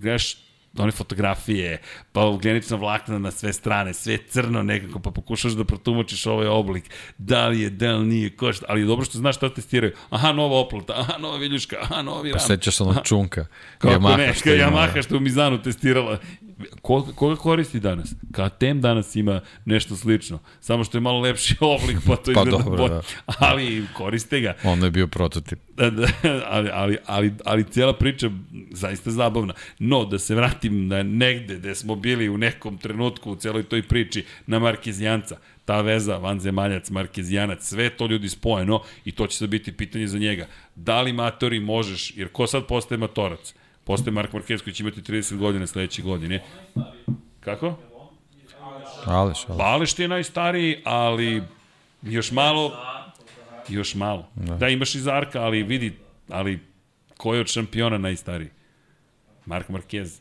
greš 0.00 0.36
one 0.78 0.92
fotografije, 0.92 1.78
pa 2.12 2.36
granična 2.42 2.76
vlakna 2.76 3.18
na 3.18 3.30
sve 3.30 3.52
strane, 3.52 3.94
sve 3.94 4.18
crno 4.28 4.62
nekako, 4.62 4.98
pa 5.00 5.10
pokušaš 5.10 5.52
da 5.52 5.64
protumačiš 5.64 6.26
ovaj 6.26 6.46
oblik, 6.46 6.84
da 7.18 7.48
li 7.48 7.60
je, 7.60 7.70
da 7.70 7.96
li 7.96 8.06
nije, 8.06 8.30
ko 8.36 8.52
šta, 8.52 8.66
ali 8.68 8.80
je 8.80 8.84
dobro 8.86 9.04
što 9.04 9.18
znaš 9.18 9.36
šta 9.36 9.54
testiraju. 9.54 9.92
Aha, 10.10 10.32
nova 10.32 10.58
oplata, 10.58 10.94
aha, 10.96 11.18
nova 11.18 11.36
viljuška, 11.36 11.76
aha, 11.80 12.02
novi 12.02 12.32
Pa 12.32 12.38
ram. 12.38 12.46
sećaš 12.46 12.76
se 12.76 12.82
onog 12.82 12.96
čunka. 13.04 13.46
Kako 13.78 13.94
Yamaha 13.94 14.16
ne, 14.16 14.34
što 14.34 14.54
ima, 14.54 14.64
Yamaha 14.64 15.02
što 15.02 15.16
u 15.16 15.20
Mizanu 15.20 15.62
testirala. 15.62 16.18
Koga, 16.82 17.12
koga 17.12 17.36
koristi 17.36 17.80
danas? 17.80 18.14
KTM 18.32 18.80
danas 18.80 19.16
ima 19.16 19.40
nešto 19.64 19.96
slično, 19.96 20.38
samo 20.60 20.84
što 20.84 20.98
je 20.98 21.02
malo 21.02 21.20
lepši 21.20 21.56
oblik, 21.80 21.98
pa 22.06 22.16
to 22.16 22.22
Pa 22.24 22.30
izgleda 22.30 22.50
dobro, 22.50 22.76
bolje. 22.76 22.88
da. 22.94 23.02
Ali 23.38 23.86
koriste 23.96 24.40
ga. 24.40 24.54
Ono 24.64 24.84
je 24.84 24.90
bio 24.90 25.06
prototip. 25.06 25.58
Da, 25.76 25.90
da, 25.90 26.06
ali, 26.46 26.70
ali, 26.72 26.98
ali, 27.06 27.34
ali 27.44 27.64
cijela 27.64 27.92
priča 27.92 28.30
zaista 28.70 29.10
zabavna. 29.10 29.54
No, 29.78 30.04
da 30.04 30.18
se 30.18 30.34
vratim 30.34 30.88
na 30.88 31.02
negde 31.02 31.56
gde 31.56 31.74
smo 31.74 31.96
bili 32.00 32.28
u 32.28 32.38
nekom 32.38 32.78
trenutku 32.78 33.32
u 33.32 33.36
celoj 33.36 33.62
toj 33.62 33.82
priči 33.82 34.24
na 34.46 34.58
Markezijanca, 34.58 35.36
ta 35.64 35.80
veza 35.80 36.16
vanzemaljac, 36.16 36.90
Markezijanac, 36.90 37.68
sve 37.68 37.90
to 37.90 38.06
ljudi 38.06 38.28
spojeno 38.28 38.82
i 39.04 39.12
to 39.12 39.26
će 39.26 39.36
sad 39.36 39.48
biti 39.48 39.72
pitanje 39.72 40.06
za 40.06 40.18
njega. 40.18 40.46
Da 40.74 41.02
li 41.02 41.12
matori 41.12 41.60
možeš, 41.60 42.16
jer 42.16 42.28
ko 42.28 42.46
sad 42.46 42.66
postaje 42.66 42.98
matorac? 42.98 43.54
Postaje 43.84 44.12
Mark 44.12 44.32
Marquez 44.32 44.62
koji 44.62 44.74
će 44.74 44.82
imati 44.82 45.02
30 45.02 45.36
godina 45.36 45.66
sledeće 45.66 46.02
godine. 46.02 46.42
Kako? 47.40 47.78
Aleš, 49.04 49.38
aleš. 49.48 49.58
Baleš 49.58 49.94
ti 49.94 50.02
je 50.02 50.08
najstariji, 50.08 50.82
ali 50.84 51.42
još 52.02 52.30
malo, 52.30 52.72
još 53.68 53.94
malo. 53.94 54.28
Da, 54.34 54.56
da 54.56 54.68
imaš 54.68 54.94
i 54.94 55.00
Zarka, 55.00 55.42
ali 55.42 55.62
vidi, 55.62 55.92
ali 56.28 56.58
ko 57.16 57.34
je 57.34 57.40
od 57.40 57.46
šampiona 57.46 57.98
najstariji? 57.98 58.48
Mark 59.46 59.68
Marquez. 59.68 60.20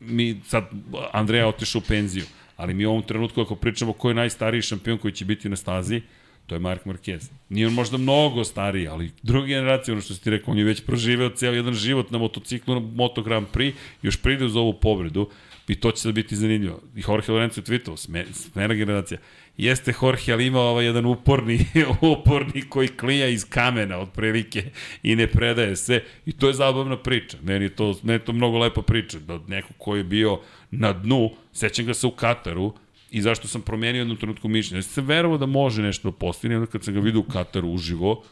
Mi 0.00 0.40
sad, 0.46 0.64
Andreja 1.12 1.48
otišao 1.48 1.78
u 1.78 1.88
penziju, 1.88 2.24
ali 2.56 2.74
mi 2.74 2.86
u 2.86 2.90
ovom 2.90 3.02
trenutku 3.02 3.40
ako 3.40 3.56
pričamo 3.56 3.92
ko 3.92 4.08
je 4.08 4.14
najstariji 4.14 4.62
šampion 4.62 4.98
koji 4.98 5.12
će 5.12 5.24
biti 5.24 5.48
na 5.48 5.56
stazi, 5.56 6.02
to 6.46 6.54
je 6.54 6.58
Mark 6.58 6.84
Marquez. 6.84 7.30
Nije 7.48 7.66
on 7.66 7.72
možda 7.72 7.98
mnogo 7.98 8.44
stariji, 8.44 8.88
ali 8.88 9.10
druga 9.22 9.46
generacija, 9.46 9.92
ono 9.94 10.02
što 10.02 10.14
si 10.14 10.22
ti 10.22 10.30
rekao, 10.30 10.52
on 10.52 10.58
je 10.58 10.64
već 10.64 10.84
proživeo 10.84 11.30
ceo 11.30 11.52
jedan 11.52 11.74
život 11.74 12.10
na 12.10 12.18
motociklu, 12.18 12.74
na 12.74 12.80
Moto 12.80 13.22
Grand 13.22 13.46
Prix, 13.52 13.72
još 14.02 14.16
pride 14.16 14.44
uz 14.44 14.56
ovu 14.56 14.80
povredu, 14.80 15.30
i 15.68 15.74
to 15.74 15.90
će 15.92 16.02
sad 16.02 16.14
biti 16.14 16.36
zanimljivo. 16.36 16.80
I 16.96 17.02
Jorge 17.08 17.32
Lorenzo 17.32 17.60
je 17.60 17.64
tweetao, 17.64 17.96
sme, 17.96 18.26
smena 18.32 18.74
generacija. 18.74 19.18
Jeste 19.58 19.92
Jorge, 20.02 20.32
ali 20.32 20.46
ima 20.46 20.60
ovaj 20.60 20.84
jedan 20.84 21.06
uporni, 21.06 21.66
uporni 22.18 22.62
koji 22.68 22.88
klija 22.88 23.28
iz 23.28 23.44
kamena 23.44 23.98
otprilike 23.98 24.64
i 25.02 25.16
ne 25.16 25.26
predaje 25.26 25.76
se. 25.76 26.02
I 26.26 26.32
to 26.32 26.48
je 26.48 26.54
zabavna 26.54 26.96
priča. 26.96 27.36
Meni 27.42 27.64
je 27.64 27.76
to, 27.76 27.94
meni 28.02 28.14
je 28.14 28.24
to 28.24 28.32
mnogo 28.32 28.58
lepa 28.58 28.82
priča. 28.82 29.18
Da 29.18 29.38
neko 29.48 29.68
ko 29.78 29.96
je 29.96 30.04
bio 30.04 30.40
na 30.70 30.92
dnu, 30.92 31.30
sećam 31.52 31.86
ga 31.86 31.94
se 31.94 32.06
u 32.06 32.10
Kataru, 32.10 32.72
i 33.10 33.22
zašto 33.22 33.48
sam 33.48 33.62
promenio 33.62 33.98
jednu 33.98 34.16
trenutku 34.16 34.48
mišljenje. 34.48 34.78
Ja 34.78 34.82
sam 34.82 35.06
verovao 35.06 35.38
da 35.38 35.46
može 35.46 35.82
nešto 35.82 36.10
da 36.10 36.16
postigne, 36.16 36.56
onda 36.56 36.70
kad 36.70 36.84
sam 36.84 36.94
ga 36.94 37.00
vidio 37.00 37.20
u 37.20 37.24
Kataru 37.32 37.68
uživo, 37.68 38.22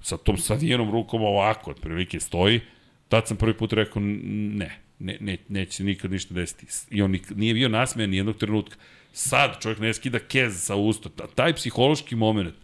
sa 0.00 0.16
tom 0.16 0.38
savijenom 0.38 0.90
rukom 0.90 1.22
ovako, 1.22 1.70
otprilike 1.70 2.20
stoji, 2.20 2.60
tad 3.08 3.28
sam 3.28 3.36
prvi 3.36 3.54
put 3.54 3.72
rekao 3.72 4.02
ne, 4.02 4.78
ne, 4.98 5.16
ne, 5.20 5.36
neće 5.48 5.84
nikad 5.84 6.10
ništa 6.10 6.34
desiti. 6.34 6.66
I 6.90 7.02
on 7.02 7.10
nik, 7.10 7.30
nije 7.30 7.54
bio 7.54 7.68
nasmejan 7.68 8.10
nijednog 8.10 8.36
trenutka. 8.36 8.76
Sad 9.12 9.60
čovjek 9.60 9.78
ne 9.78 9.94
skida 9.94 10.18
kez 10.20 10.56
sa 10.56 10.74
usta. 10.76 11.08
Ta- 11.08 11.26
Taj 11.26 11.54
psihološki 11.54 12.14
moment, 12.16 12.54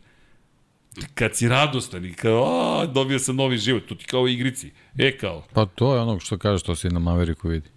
kad 1.14 1.36
si 1.36 1.48
radostan 1.48 2.04
i 2.04 2.14
kao, 2.14 2.44
a, 2.72 2.86
dobio 2.86 3.18
sam 3.18 3.36
novi 3.36 3.58
život, 3.58 3.82
to 3.86 3.94
ti 3.94 4.04
kao 4.04 4.20
u 4.20 4.28
igrici. 4.28 4.70
E, 4.98 5.18
kao, 5.18 5.44
Pa 5.52 5.66
to 5.66 5.94
je 5.94 6.00
ono 6.00 6.20
što 6.20 6.38
kaže 6.38 6.58
što 6.58 6.74
se 6.76 6.88
i 6.88 6.92
na 6.92 6.98
Maveriku 7.00 7.48
vidi. 7.48 7.68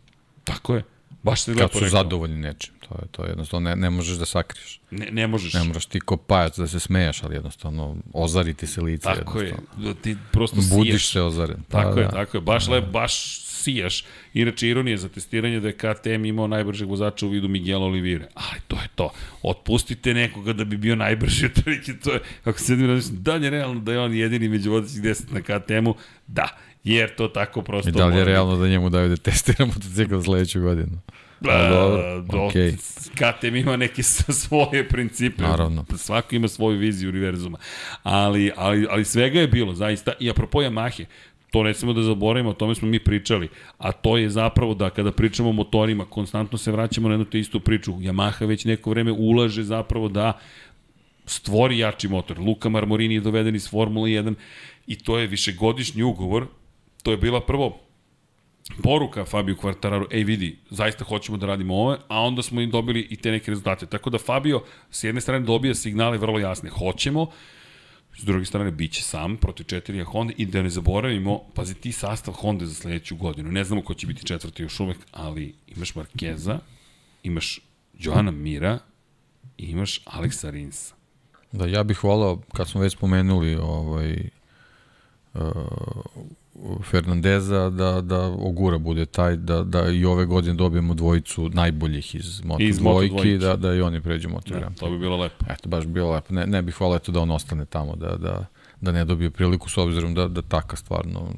tako 0.44 0.76
je. 0.76 0.84
Baš 1.24 1.42
se 1.42 1.52
Kad 1.52 1.58
lepo 1.58 1.74
su 1.74 1.80
rekao. 1.80 1.90
zadovoljni 1.94 2.38
nečim. 2.38 2.74
To 2.80 2.96
je, 2.96 3.08
to 3.08 3.24
je 3.24 3.30
jednostavno, 3.30 3.70
ne, 3.70 3.76
ne 3.76 3.90
možeš 3.90 4.18
da 4.18 4.26
sakriješ. 4.26 4.80
Ne, 4.92 5.08
ne 5.12 5.28
možeš. 5.28 5.54
Ne 5.54 5.64
moraš 5.64 5.86
ti 5.86 6.00
ko 6.00 6.18
pajac 6.18 6.58
da 6.58 6.68
se 6.68 6.80
smejaš, 6.80 7.24
ali 7.24 7.36
jednostavno 7.36 7.96
ozariti 8.14 8.68
se 8.68 8.82
lice. 8.82 9.04
Tako 9.06 9.42
je. 9.42 9.56
Da 9.78 9.94
ti 9.94 10.18
prosto 10.32 10.56
Budiš 10.68 10.92
siješ. 10.92 11.12
se 11.12 11.22
ozaren. 11.22 11.64
Tako 11.64 11.94
Pa 11.94 12.00
je, 12.00 12.06
da. 12.06 12.12
tako 12.12 12.38
je. 12.38 12.42
Baš 12.42 12.68
lep, 12.68 12.86
baš 12.86 13.40
sijaš. 13.60 14.04
Inače, 14.34 14.70
ironija 14.70 14.98
za 14.98 15.10
testiranje 15.10 15.60
da 15.60 15.68
je 15.68 15.78
KTM 15.78 16.26
imao 16.26 16.48
najbržeg 16.48 16.90
vozača 16.90 17.26
u 17.26 17.30
vidu 17.30 17.48
Miguela 17.48 17.86
Olivire. 17.86 18.28
Ali 18.34 18.62
to 18.68 18.76
je 18.76 18.88
to. 18.96 19.12
Otpustite 19.44 20.14
nekoga 20.14 20.54
da 20.54 20.64
bi 20.64 20.78
bio 20.78 20.96
najbrži, 20.96 21.46
otprilike 21.46 21.94
to 22.04 22.14
je, 22.14 22.20
ako 22.44 22.60
se 22.60 22.72
jednim 22.74 22.90
razmišljam, 22.90 23.24
da 23.24 23.36
li 23.36 23.46
je 23.46 23.50
realno 23.50 23.80
da 23.80 23.92
je 23.92 24.00
on 24.00 24.14
jedini 24.14 24.50
među 24.50 24.72
vodećih 24.72 25.02
deset 25.02 25.32
na 25.32 25.42
KTM-u? 25.42 25.96
Da, 26.28 26.48
jer 26.84 27.16
to 27.16 27.28
tako 27.28 27.62
prosto 27.62 27.90
I 27.90 27.92
da 27.92 28.06
li 28.06 28.18
je 28.18 28.26
realno 28.26 28.56
da 28.56 28.68
njemu 28.68 28.90
daju 28.90 29.10
da 29.10 29.16
testira 29.16 29.66
motocikl 29.66 30.20
sledeću 30.20 30.62
godinu? 30.62 31.02
Da, 31.42 31.50
Pa 31.50 31.70
dobro, 31.70 32.22
do, 32.22 32.46
okej. 32.46 32.76
KTM 33.16 33.56
ima 33.56 33.78
neke 33.78 34.04
svoje 34.44 34.88
principe. 34.88 35.44
Naravno. 35.44 35.86
Svako 35.98 36.36
ima 36.36 36.48
svoju 36.48 36.78
viziju 36.78 37.10
univerzuma. 37.10 37.58
Ali, 38.04 38.52
ali, 38.56 38.88
ali 38.90 39.06
svega 39.06 39.40
je 39.40 39.48
bilo, 39.48 39.74
zaista. 39.74 40.12
I 40.20 40.30
apropo 40.30 40.60
Yamahe, 40.60 41.06
to 41.52 41.64
ne 41.64 41.74
smemo 41.74 41.94
da 41.94 42.04
zaboravimo, 42.04 42.50
o 42.50 42.54
tome 42.54 42.76
smo 42.76 42.88
mi 42.88 43.00
pričali, 43.00 43.50
a 43.78 43.92
to 43.92 44.18
je 44.18 44.30
zapravo 44.30 44.74
da 44.74 44.90
kada 44.90 45.12
pričamo 45.12 45.50
o 45.50 45.54
motorima, 45.54 46.06
konstantno 46.06 46.58
se 46.58 46.72
vraćamo 46.72 47.08
na 47.08 47.14
jednu 47.14 47.26
te 47.26 47.40
istu 47.40 47.60
priču. 47.60 47.92
Yamaha 47.94 48.46
već 48.46 48.66
neko 48.66 48.90
vreme 48.90 49.12
ulaže 49.12 49.64
zapravo 49.64 50.08
da 50.08 50.40
stvori 51.26 51.78
jači 51.78 52.08
motor. 52.08 52.40
Luka 52.40 52.70
Marmorini 52.70 53.14
je 53.14 53.22
doveden 53.22 53.56
iz 53.56 53.70
Formule 53.70 54.10
1 54.10 54.34
i 54.88 54.96
to 54.96 55.18
je 55.18 55.28
višegodišnji 55.28 56.04
ugovor. 56.04 56.48
To 57.04 57.12
je 57.12 57.18
bila 57.18 57.42
prvo 57.42 57.80
poruka 58.84 59.26
Fabio 59.26 59.56
Quartararo, 59.56 60.06
ej 60.12 60.24
vidi, 60.24 60.58
zaista 60.70 61.04
hoćemo 61.04 61.38
da 61.38 61.48
radimo 61.48 61.76
ovo, 61.76 61.98
a 62.08 62.22
onda 62.22 62.42
smo 62.42 62.62
i 62.62 62.68
dobili 62.68 63.08
i 63.10 63.16
te 63.16 63.32
neke 63.32 63.52
rezultate. 63.52 63.86
Tako 63.86 64.10
da 64.10 64.18
Fabio 64.18 64.62
s 64.92 65.04
jedne 65.04 65.22
strane 65.22 65.46
dobija 65.46 65.76
signale 65.76 66.18
vrlo 66.18 66.40
jasne, 66.40 66.70
hoćemo, 66.70 67.28
s 68.18 68.24
druge 68.24 68.46
strane 68.46 68.72
biće 68.72 69.04
sam 69.04 69.38
protiv 69.38 69.64
četiri 69.64 70.04
Honda 70.04 70.34
i 70.38 70.46
da 70.46 70.62
ne 70.62 70.70
zaboravimo, 70.70 71.40
pazi 71.54 71.74
ti 71.74 71.92
sastav 71.92 72.34
Honda 72.34 72.66
za 72.66 72.74
sledeću 72.74 73.16
godinu, 73.16 73.52
ne 73.52 73.64
znamo 73.64 73.82
ko 73.82 73.94
će 73.94 74.08
biti 74.08 74.26
četvrti 74.26 74.64
još 74.64 74.80
uvek, 74.80 74.98
ali 75.12 75.54
imaš 75.68 75.96
Markeza, 75.96 76.60
imaš 77.24 77.60
Joana 78.00 78.32
Mira 78.32 78.80
i 79.58 79.66
imaš 79.66 80.02
Aleksa 80.06 80.50
Rinsa. 80.50 80.96
Da, 81.52 81.66
ja 81.66 81.84
bih 81.84 82.04
volao, 82.04 82.42
kad 82.54 82.70
smo 82.70 82.82
već 82.82 82.94
spomenuli 82.94 83.56
ovaj, 83.56 84.30
uh, 85.34 85.42
Fernandeza, 86.84 87.70
da, 87.70 88.02
da 88.02 88.20
Ogura 88.22 88.78
bude 88.78 89.06
taj, 89.06 89.36
da, 89.36 89.64
da 89.64 89.90
i 89.90 90.06
ove 90.06 90.26
godine 90.26 90.54
dobijemo 90.54 90.94
dvojicu 90.94 91.50
najboljih 91.50 92.16
iz 92.16 92.44
Moto 92.44 92.64
Iz 92.64 92.80
Moto 92.80 92.94
dvojki, 92.94 93.14
dvojke. 93.14 93.38
da, 93.38 93.56
da 93.56 93.74
i 93.74 93.82
oni 93.82 94.02
pređu 94.02 94.30
Moto 94.30 94.54
Prix. 94.54 94.80
to 94.80 94.90
bi 94.90 94.98
bilo 95.00 95.18
lepo. 95.18 95.46
Eto, 95.50 95.70
baš 95.70 95.86
bi 95.86 95.92
bilo 95.92 96.12
lepo. 96.12 96.34
Ne, 96.34 96.48
ne 96.48 96.62
bih 96.62 96.82
volao 96.82 96.96
eto 96.96 97.12
da 97.12 97.20
on 97.20 97.32
ostane 97.32 97.66
tamo, 97.66 97.96
da, 97.96 98.16
da, 98.18 98.46
da 98.82 98.92
ne 98.92 99.06
dobije 99.06 99.30
priliku 99.30 99.70
s 99.70 99.78
obzirom 99.78 100.14
da, 100.14 100.28
da 100.28 100.42
Taka 100.42 100.76
stvarno 100.76 101.34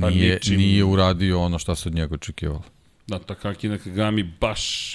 Pa 0.00 0.10
nije, 0.10 0.34
ničim- 0.34 0.56
nije 0.56 0.84
uradio 0.84 1.40
ono 1.40 1.58
šta 1.58 1.74
se 1.74 1.88
od 1.88 1.94
njega 1.94 2.14
očekivalo. 2.14 2.62
Da, 3.06 3.18
Takaki 3.18 3.68
Nakagami 3.68 4.22
baš 4.40 4.94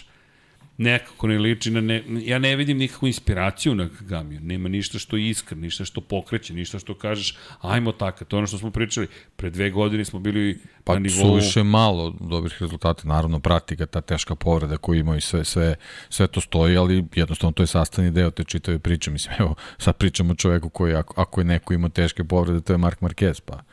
nekako 0.78 1.28
ne 1.28 1.40
liči 1.40 1.72
na 1.72 1.82
ne, 1.82 2.04
ja 2.08 2.40
ne 2.40 2.56
vidim 2.56 2.78
nikakvu 2.78 3.08
inspiraciju 3.08 3.76
na 3.76 3.90
Kagamiju. 3.98 4.40
Nema 4.42 4.70
ništa 4.70 5.00
što 5.00 5.18
je 5.18 5.30
iskren, 5.30 5.60
ništa 5.62 5.86
što 5.86 6.02
pokreće, 6.02 6.54
ništa 6.54 6.80
što 6.80 6.94
kažeš, 6.94 7.38
ajmo 7.62 7.92
taka, 7.92 8.26
to 8.26 8.36
je 8.36 8.38
ono 8.38 8.48
što 8.48 8.58
smo 8.58 8.72
pričali. 8.72 9.08
Pre 9.36 9.50
dve 9.50 9.70
godine 9.70 10.06
smo 10.06 10.20
bili 10.20 10.60
Pa 10.84 10.94
na 10.94 11.00
nivou... 11.00 11.22
suviše 11.22 11.64
malo 11.64 12.14
dobrih 12.20 12.62
rezultata, 12.62 13.08
naravno 13.08 13.40
prati 13.40 13.76
ga 13.76 13.86
ta 13.86 14.02
teška 14.02 14.36
povreda 14.36 14.78
koju 14.78 15.00
ima 15.00 15.18
i 15.18 15.22
sve, 15.22 15.46
sve, 15.46 15.76
sve 16.10 16.28
to 16.28 16.42
stoji, 16.42 16.78
ali 16.78 17.06
jednostavno 17.16 17.52
to 17.52 17.64
je 17.64 17.68
sastavni 17.68 18.12
deo 18.12 18.32
te 18.32 18.44
čitave 18.44 18.80
priče. 18.80 19.12
Mislim, 19.12 19.36
evo, 19.40 19.56
sad 19.78 19.98
pričamo 19.98 20.32
o 20.32 20.36
čoveku 20.36 20.70
koji, 20.70 20.94
ako, 20.94 21.22
ako 21.22 21.42
je 21.42 21.46
neko 21.46 21.74
imao 21.74 21.90
teške 21.90 22.24
povrede, 22.24 22.62
to 22.62 22.74
je 22.74 22.78
Mark 22.78 23.00
Marquez, 23.00 23.42
pa 23.46 23.64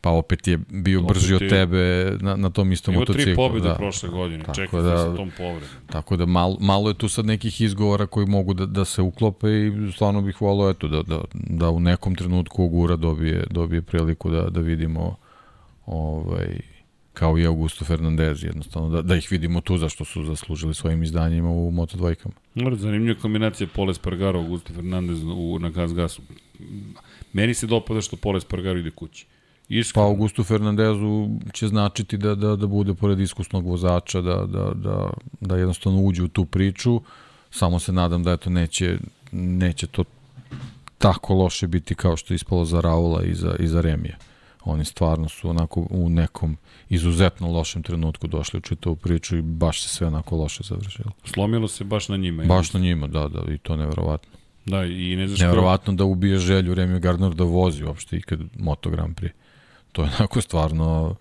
pa 0.00 0.10
opet 0.10 0.48
je 0.48 0.58
bio 0.68 1.00
Opet 1.00 1.08
brži 1.08 1.34
od 1.34 1.42
je- 1.42 1.48
tebe 1.48 1.78
na, 2.20 2.36
na 2.36 2.50
tom 2.50 2.72
istom 2.72 2.94
Imao 2.94 3.00
motociklu. 3.00 3.24
tri 3.24 3.36
pobjede 3.36 3.68
da. 3.68 3.74
prošle 3.74 4.08
godine, 4.08 4.38
Tako 4.40 4.54
čekajte 4.54 4.82
da- 4.82 4.96
sa 4.98 5.16
tom 5.16 5.30
povredom. 5.38 5.68
Tako 5.86 6.16
da 6.16 6.26
malo, 6.26 6.56
malo 6.60 6.88
je 6.88 6.94
tu 6.94 7.08
sad 7.08 7.26
nekih 7.26 7.60
izgovora 7.60 8.06
koji 8.06 8.26
mogu 8.26 8.54
da, 8.54 8.66
da 8.66 8.84
se 8.84 9.02
uklope 9.02 9.48
i 9.48 9.92
stvarno 9.92 10.22
bih 10.22 10.40
volao 10.40 10.70
eto, 10.70 10.88
da, 10.88 11.02
da, 11.04 11.20
da 11.34 11.70
u 11.70 11.80
nekom 11.80 12.14
trenutku 12.14 12.64
Ogura 12.64 12.96
dobije, 12.96 13.44
dobije 13.50 13.82
priliku 13.82 14.30
da, 14.30 14.42
da 14.42 14.60
vidimo 14.60 15.16
ovaj, 15.86 16.60
kao 17.12 17.38
i 17.38 17.46
Augusto 17.46 17.84
Fernandez 17.84 18.44
jednostavno, 18.44 18.88
da, 18.90 19.02
da 19.02 19.16
ih 19.16 19.28
vidimo 19.30 19.60
tu 19.60 19.78
zašto 19.78 20.04
su 20.04 20.24
zaslužili 20.24 20.74
svojim 20.74 21.02
izdanjima 21.02 21.50
u 21.50 21.70
Moto 21.70 21.96
dvojkama. 21.96 22.34
Mora, 22.54 22.76
zanimljiva 22.76 23.20
kombinacija 23.20 23.66
Pole 23.66 23.94
Spargaro, 23.94 24.38
Augusto 24.38 24.72
Fernandez 24.72 25.22
u, 25.24 25.58
na 25.58 25.68
Gas 25.70 25.94
Gasu. 25.94 26.22
Meni 27.32 27.54
se 27.54 27.66
dopada 27.66 28.00
što 28.00 28.16
Pole 28.16 28.40
Spargaro 28.40 28.78
ide 28.78 28.90
kući. 28.90 29.26
Pa 29.70 29.74
Iskreno, 29.74 30.06
Augustu 30.06 30.44
Fernandezu 30.44 31.28
će 31.52 31.68
značiti 31.68 32.16
da, 32.16 32.34
da, 32.34 32.56
da 32.56 32.66
bude 32.66 32.94
pored 32.94 33.20
iskusnog 33.20 33.66
vozača, 33.66 34.20
da, 34.20 34.46
da, 34.46 34.72
da, 34.74 35.10
da 35.40 35.56
jednostavno 35.56 36.00
uđe 36.00 36.22
u 36.22 36.28
tu 36.28 36.44
priču. 36.44 37.00
Samo 37.50 37.78
se 37.78 37.92
nadam 37.92 38.22
da 38.22 38.32
eto 38.32 38.50
neće, 38.50 38.98
neće 39.32 39.86
to 39.86 40.04
tako 40.98 41.34
loše 41.34 41.66
biti 41.66 41.94
kao 41.94 42.16
što 42.16 42.34
je 42.34 42.36
ispalo 42.36 42.64
za 42.64 42.80
Raula 42.80 43.22
i 43.22 43.34
za, 43.34 43.56
i 43.58 43.66
za 43.66 43.80
Remija. 43.80 44.16
Oni 44.64 44.84
stvarno 44.84 45.28
su 45.28 45.50
onako 45.50 45.86
u 45.90 46.08
nekom 46.08 46.56
izuzetno 46.88 47.52
lošem 47.52 47.82
trenutku 47.82 48.26
došli 48.26 48.58
u 48.58 48.60
čitavu 48.60 48.96
priču 48.96 49.36
i 49.36 49.42
baš 49.42 49.82
se 49.82 49.88
sve 49.88 50.06
onako 50.06 50.36
loše 50.36 50.62
završilo. 50.62 51.10
Slomilo 51.24 51.68
se 51.68 51.84
baš 51.84 52.08
na 52.08 52.16
njima. 52.16 52.44
Baš 52.44 52.72
na 52.72 52.80
njima, 52.80 53.06
da, 53.06 53.28
da, 53.28 53.52
i 53.52 53.58
to 53.58 53.76
neverovatno. 53.76 54.30
Da, 54.66 54.84
i 54.84 55.16
ne 55.16 55.28
znaš 55.28 55.40
Neverovatno 55.40 55.92
da 55.92 56.04
ubije 56.04 56.38
želju 56.38 56.74
Remy 56.74 56.98
Gardner 57.00 57.34
da 57.34 57.44
vozi 57.44 57.84
uopšte 57.84 58.16
ikad 58.16 58.40
Moto 58.58 58.90
Grand 58.90 59.16
Prix. 59.16 59.30
To 59.92 60.02
je 60.02 60.10
onako 60.18 60.40
stvarno 60.40 61.16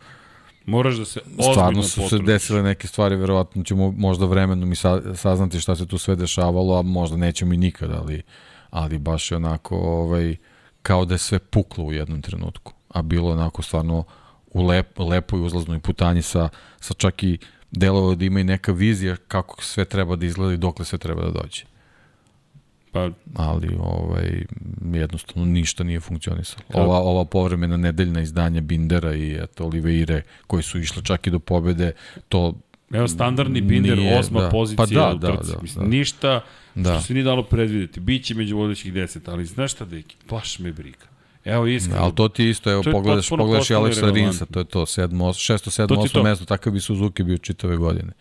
Moraš 0.70 0.96
da 0.96 1.06
se 1.06 1.20
ozbiljno 1.20 1.54
stvarno 1.54 1.84
su 1.84 2.10
se 2.10 2.18
desile 2.18 2.64
neke 2.64 2.88
stvari, 2.88 3.16
verovatno 3.16 3.64
ćemo 3.64 3.91
možda 3.91 4.26
vremenom 4.26 4.72
i 4.72 4.76
sa, 4.76 5.16
saznati 5.16 5.60
šta 5.60 5.76
se 5.76 5.88
tu 5.88 5.98
sve 5.98 6.16
dešavalo, 6.16 6.80
a 6.80 6.82
možda 6.82 7.18
nećemo 7.18 7.54
i 7.54 7.58
nikad, 7.58 7.91
ali, 7.91 8.22
ali 8.70 8.98
baš 8.98 9.32
je 9.32 9.38
onako 9.38 9.78
ovaj, 9.78 10.36
kao 10.82 11.06
da 11.06 11.14
je 11.14 11.18
sve 11.18 11.40
puklo 11.40 11.84
u 11.84 11.94
jednom 11.94 12.22
trenutku. 12.22 12.74
A 12.90 13.02
bilo 13.02 13.32
onako 13.32 13.62
stvarno 13.62 14.04
u 14.52 14.64
lep, 14.64 15.00
lepoj 15.00 15.41
uzlaznoj 15.41 15.80
putanji 15.80 16.22
sa, 16.22 16.50
sa 16.80 16.94
čak 16.94 17.24
i 17.24 17.38
delova 17.72 18.16
da 18.16 18.26
ima 18.26 18.40
i 18.40 18.44
neka 18.44 18.72
vizija 18.72 19.16
kako 19.16 19.64
sve 19.64 19.86
treba 19.86 20.16
da 20.16 20.26
izgleda 20.26 20.54
i 20.54 20.58
dokle 20.58 20.86
sve 20.86 20.98
treba 20.98 21.22
da 21.22 21.32
dođe. 21.32 21.64
Pa, 22.91 23.10
Ali 23.36 23.78
ovaj, 23.80 24.44
jednostavno 24.94 25.45
ništa 25.45 25.84
nije 25.84 25.99
funkcionisalo. 25.99 26.64
Ova, 26.74 26.98
ova 26.98 27.26
povremena 27.26 27.78
nedeljna 27.78 28.22
izdanja 28.22 28.61
Bindera 28.61 29.14
i 29.16 29.34
eto, 29.34 29.66
Oliveire 29.66 30.22
koji 30.48 30.64
su 30.64 30.80
išle 30.80 31.03
čak 31.03 31.28
i 31.28 31.32
do 31.32 31.40
pobede, 31.40 31.91
to 32.30 32.53
evo 32.94 33.07
standardni 33.07 33.61
Binder, 33.61 33.98
Nije, 33.98 34.20
osma 34.20 34.41
da. 34.41 34.49
pozicija 34.49 34.78
Pa 34.78 34.86
da, 34.86 35.16
u 35.16 35.18
da, 35.18 35.38
trci. 35.38 35.52
da, 35.52 35.61
Mislim, 35.61 35.86
da. 35.86 35.90
ništa 35.90 36.41
Da. 36.76 36.94
što 36.94 37.02
se 37.02 37.14
nije 37.14 37.24
dalo 37.24 37.44
predvideti. 37.44 37.99
Biće 37.99 38.36
među 38.36 38.57
vodećih 38.57 38.94
deset, 38.94 39.28
ali 39.28 39.45
znaš 39.45 39.72
šta, 39.72 39.86
deki, 39.86 40.16
baš 40.30 40.60
me 40.60 40.74
briga. 40.74 41.06
Evo 41.45 41.68
iskreno. 41.68 42.03
Ali 42.03 42.16
to 42.16 42.28
ti 42.28 42.49
isto, 42.49 42.72
evo, 42.72 42.84
pogledaš, 42.91 43.30
pogledaš 43.30 43.70
i 43.70 43.74
Aleksa. 43.74 44.11
Rinsa, 44.11 44.45
to 44.45 44.60
je 44.60 44.66
to, 44.66 44.86
sedmo, 44.86 45.34
šesto, 45.34 45.72
sedmo, 45.72 45.99
osmo 45.99 46.20
to. 46.20 46.24
mesto, 46.24 46.45
takav 46.45 46.74
bi 46.74 46.80
Suzuki 46.80 47.24
bio 47.24 47.38
čitave 47.38 47.78
godine. 47.78 48.11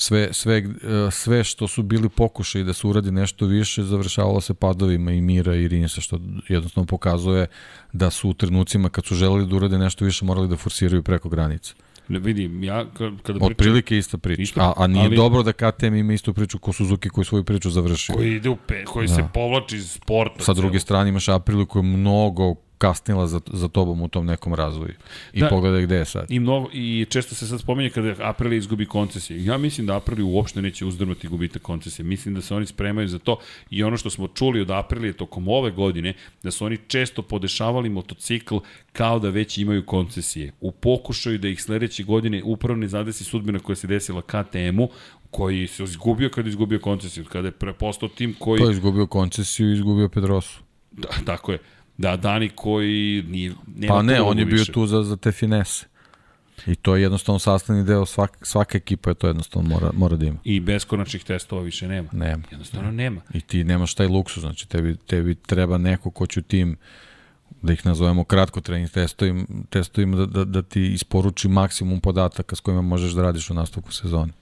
Sve, 0.00 0.28
sve, 0.32 0.56
eh, 0.56 0.64
sve 1.10 1.44
što 1.44 1.68
su 1.68 1.82
bili 1.82 2.08
pokušaj 2.08 2.62
da 2.64 2.72
se 2.72 2.86
uradi 2.86 3.10
nešto 3.12 3.46
više, 3.46 3.82
završavalo 3.82 4.40
se 4.40 4.54
padovima 4.54 5.12
i 5.12 5.20
Mira 5.20 5.54
i 5.54 5.68
Rinsa, 5.68 6.00
što 6.00 6.18
jednostavno 6.48 6.86
pokazuje 6.86 7.46
da 7.92 8.10
su 8.10 8.28
u 8.28 8.34
trenucima 8.34 8.88
kad 8.88 9.04
su 9.04 9.14
želeli 9.14 9.46
da 9.46 9.56
urade 9.56 9.78
nešto 9.78 10.04
više 10.04 10.24
morali 10.24 10.48
da 10.48 10.56
forsiraju 10.56 11.02
preko 11.02 11.28
granice. 11.28 11.74
Ne 12.08 12.18
vidim, 12.18 12.64
ja 12.64 12.84
ka- 12.86 12.92
kada 13.18 13.38
pričam, 13.38 13.42
Otprilike 13.42 13.98
ista 13.98 14.18
priča. 14.18 14.42
Isto- 14.42 14.60
a, 14.60 14.72
a 14.76 14.86
nije 14.86 15.04
ali- 15.04 15.16
dobro 15.16 15.42
da 15.42 15.52
KTM 15.52 15.94
ima 15.94 16.12
istu 16.12 16.34
priču 16.34 16.58
ko 16.58 16.72
Suzuki 16.72 17.08
koji 17.08 17.24
svoju 17.24 17.44
priču 17.44 17.70
završio. 17.70 18.14
koji 18.14 18.34
ide 18.34 18.48
u 18.48 18.56
pe, 18.56 18.84
koji 18.84 19.08
Da. 19.08 19.14
se 19.14 19.24
povlači 19.34 19.76
iz 19.76 19.90
sporta. 19.90 20.44
Sa 20.44 20.52
druge 20.54 20.80
strane 20.80 21.08
imaš 21.08 21.28
Aprilu 21.28 21.66
koja 21.66 21.82
je 21.82 21.88
mnogo 21.88 22.54
kasnila 22.80 23.26
za, 23.26 23.40
za 23.46 23.68
tobom 23.68 24.02
u 24.02 24.08
tom 24.08 24.26
nekom 24.26 24.54
razvoju. 24.54 24.94
I 25.32 25.40
Da. 25.40 25.46
da. 25.46 25.50
pogledaj 25.50 25.82
gde 25.82 25.96
je 25.96 26.04
sad. 26.04 26.26
I, 26.28 26.40
mnogo, 26.40 26.68
I 26.72 27.06
često 27.08 27.34
se 27.34 27.46
sad 27.46 27.60
spominje 27.60 27.90
kada 27.90 28.14
Aprilia 28.18 28.56
izgubi 28.56 28.86
koncesije. 28.86 29.44
Ja 29.44 29.58
mislim 29.58 29.86
da 29.86 29.96
Aprilia 29.96 30.24
uopšte 30.24 30.62
neće 30.62 30.84
uzdrmati 30.84 31.28
gubitak 31.28 31.62
koncesije. 31.62 32.06
Mislim 32.06 32.34
da 32.34 32.40
se 32.40 32.54
oni 32.54 32.66
spremaju 32.66 33.08
za 33.08 33.18
to. 33.18 33.38
I 33.70 33.84
ono 33.84 33.96
što 33.96 34.10
smo 34.10 34.28
čuli 34.28 34.60
od 34.60 34.70
Aprilije 34.70 35.12
tokom 35.12 35.48
ove 35.48 35.70
godine, 35.70 36.14
da 36.42 36.50
su 36.50 36.64
oni 36.64 36.78
često 36.86 37.22
podešavali 37.22 37.88
motocikl 37.88 38.56
kao 38.92 39.18
da 39.18 39.28
već 39.28 39.58
imaju 39.58 39.86
koncesije. 39.86 40.52
U 40.60 40.72
pokušaju 40.72 41.38
da 41.38 41.48
ih 41.48 41.62
sledeće 41.62 42.02
godine 42.02 42.42
upravo 42.44 42.76
ne 42.76 42.88
zadesi 42.88 43.24
sudbina 43.24 43.58
koja 43.58 43.76
se 43.76 43.86
desila 43.86 44.22
KTM-u, 44.22 44.88
koji 45.30 45.66
se 45.66 45.84
izgubio 45.84 46.30
kada 46.30 46.48
je 46.48 46.50
izgubio 46.50 46.78
koncesiju, 46.78 47.24
kada 47.24 47.48
je 47.48 47.52
prepostao 47.52 48.08
tim 48.08 48.34
koji... 48.38 48.60
To 48.60 48.68
je 48.68 48.72
izgubio 48.72 49.06
koncesiju 49.06 49.70
i 49.70 49.74
izgubio 49.74 50.08
Pedrosu. 50.08 50.60
Da, 50.90 51.08
tako 51.24 51.52
je. 51.52 51.58
Da, 52.00 52.16
Dani 52.16 52.48
koji 52.48 53.24
nije... 53.28 53.52
Nema 53.76 53.94
Pa 53.94 54.02
ne, 54.02 54.20
on 54.22 54.38
je 54.38 54.44
bio 54.44 54.58
više. 54.58 54.72
tu 54.72 54.86
za, 54.86 55.02
za 55.02 55.16
te 55.16 55.32
finese. 55.32 55.86
I 56.66 56.74
to 56.74 56.96
je 56.96 57.02
jednostavno 57.02 57.38
sastavni 57.38 57.84
deo, 57.84 58.06
svak, 58.06 58.38
svaka 58.42 58.78
ekipa 58.78 59.10
je 59.10 59.14
to 59.14 59.26
jednostavno 59.26 59.68
mora, 59.68 59.90
mora 59.92 60.16
da 60.16 60.26
ima. 60.26 60.38
I 60.44 60.60
beskonačnih 60.60 61.24
testova 61.24 61.62
više 61.62 61.88
nema. 61.88 62.08
Nema. 62.12 62.42
Jednostavno 62.50 62.90
nema. 62.90 63.20
I 63.34 63.40
ti 63.40 63.64
nemaš 63.64 63.94
taj 63.94 64.06
luksus, 64.06 64.40
znači 64.40 64.68
tebi, 64.68 64.96
tebi 64.96 65.34
treba 65.34 65.78
neko 65.78 66.10
ko 66.10 66.26
će 66.26 66.40
u 66.40 66.42
tim 66.42 66.76
da 67.62 67.72
ih 67.72 67.86
nazovemo 67.86 68.24
kratko 68.24 68.60
trening 68.60 68.90
testovima, 68.90 69.44
testovima 69.70 70.16
da, 70.16 70.26
da, 70.26 70.44
da 70.44 70.62
ti 70.62 70.92
isporuči 70.92 71.48
maksimum 71.48 72.00
podataka 72.00 72.56
s 72.56 72.60
kojima 72.60 72.82
možeš 72.82 73.12
da 73.12 73.22
radiš 73.22 73.50
u 73.50 73.54
nastavku 73.54 73.92
sezone. 73.92 74.32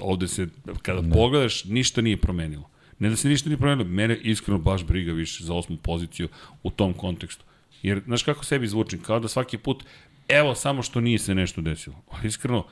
ovde 0.00 0.28
se, 0.28 0.46
kada 0.82 1.00
ne. 1.00 1.14
pogledaš, 1.14 1.64
ništa 1.64 2.00
nije 2.00 2.16
promenilo. 2.16 2.68
Ne 2.98 3.08
da 3.08 3.16
se 3.16 3.28
ništa 3.28 3.48
nije 3.48 3.58
promenilo, 3.58 3.88
mene 3.88 4.16
iskreno 4.16 4.58
baš 4.58 4.84
briga 4.84 5.12
više 5.12 5.44
za 5.44 5.54
osmu 5.54 5.76
poziciju 5.76 6.28
u 6.62 6.70
tom 6.70 6.94
kontekstu. 6.94 7.44
Jer, 7.82 8.02
znaš 8.06 8.22
kako 8.22 8.44
sebi 8.44 8.68
zvučim, 8.68 9.02
kao 9.02 9.20
da 9.20 9.28
svaki 9.28 9.58
put, 9.58 9.84
evo 10.28 10.54
samo 10.54 10.82
što 10.82 11.00
nije 11.00 11.18
se 11.18 11.34
nešto 11.34 11.60
desilo. 11.60 11.96
A 12.10 12.26
iskreno, 12.26 12.66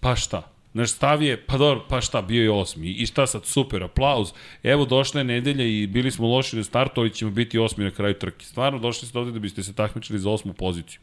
pa 0.00 0.16
šta? 0.16 0.54
Znaš, 0.74 0.90
stav 0.90 1.22
je, 1.22 1.36
pa 1.46 1.58
dobro, 1.58 1.84
pa 1.88 2.00
šta, 2.00 2.22
bio 2.22 2.42
je 2.42 2.50
osmi. 2.50 2.90
I 2.90 3.06
šta 3.06 3.26
sad, 3.26 3.44
super, 3.44 3.82
aplauz. 3.82 4.32
Evo, 4.62 4.84
došla 4.84 5.20
je 5.20 5.24
nedelja 5.24 5.64
i 5.64 5.86
bili 5.86 6.10
smo 6.10 6.26
loši 6.26 6.56
na 6.56 6.64
startu, 6.64 7.00
ali 7.00 7.10
ćemo 7.10 7.30
biti 7.30 7.58
osmi 7.58 7.84
na 7.84 7.90
kraju 7.90 8.14
trke. 8.14 8.44
Stvarno, 8.44 8.78
došli 8.78 9.08
ste 9.08 9.18
ovde 9.18 9.32
da 9.32 9.38
biste 9.38 9.62
se 9.62 9.72
takmičili 9.72 10.18
za 10.18 10.30
osmu 10.30 10.52
poziciju. 10.52 11.00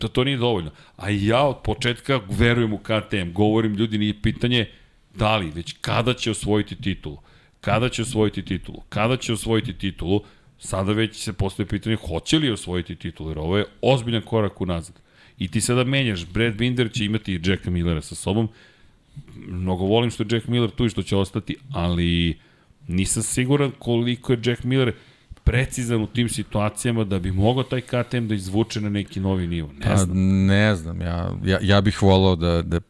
Da 0.00 0.08
to 0.08 0.24
nije 0.24 0.36
dovoljno. 0.36 0.70
A 0.96 1.10
ja 1.10 1.42
od 1.42 1.56
početka 1.64 2.20
verujem 2.28 2.72
u 2.72 2.78
KTM. 2.78 3.32
Govorim, 3.32 3.74
ljudi, 3.74 3.98
nije 3.98 4.22
pitanje 4.22 4.66
da 5.14 5.36
li, 5.36 5.50
već 5.50 5.74
kada 5.80 6.14
će 6.14 6.30
osvojiti 6.30 6.76
titulu. 6.76 7.18
Kada 7.60 7.88
će 7.88 8.02
osvojiti 8.02 8.44
titulu? 8.44 8.82
Kada 8.88 9.16
će 9.16 9.32
osvojiti 9.32 9.72
titulu? 9.72 10.20
Sada 10.58 10.92
već 10.92 11.16
se 11.16 11.32
postoje 11.32 11.66
pitanje 11.66 11.96
hoće 11.96 12.38
li 12.38 12.50
osvojiti 12.50 12.96
titulu, 12.96 13.30
jer 13.30 13.38
ovo 13.38 13.58
je 13.58 13.64
ozbiljan 13.82 14.22
korak 14.22 14.60
unazad. 14.60 15.00
I 15.38 15.48
ti 15.48 15.60
sada 15.60 15.84
menjaš, 15.84 16.26
Brad 16.26 16.54
Binder 16.54 16.92
će 16.92 17.04
imati 17.04 17.34
i 17.34 17.40
Jacka 17.44 17.70
Millera 17.70 18.00
sa 18.02 18.14
sobom. 18.14 18.48
Mnogo 19.36 19.84
volim 19.84 20.10
što 20.10 20.22
je 20.22 20.26
Jack 20.30 20.48
Miller 20.48 20.70
tu 20.70 20.84
i 20.84 20.88
što 20.88 21.02
će 21.02 21.16
ostati, 21.16 21.56
ali 21.72 22.38
nisam 22.88 23.22
siguran 23.22 23.70
koliko 23.78 24.32
je 24.32 24.40
Jack 24.44 24.64
Miller 24.64 24.92
precizan 25.44 26.02
u 26.02 26.06
tim 26.06 26.28
situacijama 26.28 27.04
da 27.04 27.18
bi 27.18 27.32
mogao 27.32 27.62
taj 27.62 27.80
KTM 27.80 28.26
da 28.26 28.34
izvuče 28.34 28.80
na 28.80 28.88
neki 28.88 29.20
novi 29.20 29.46
nivo. 29.46 29.70
Ne 29.78 29.86
Pa, 29.86 29.96
znam. 29.96 30.46
ne 30.46 30.74
znam, 30.74 31.00
ja, 31.00 31.32
ja, 31.44 31.58
ja 31.62 31.80
bih 31.80 32.02
volao 32.02 32.36
da, 32.36 32.62
da 32.62 32.80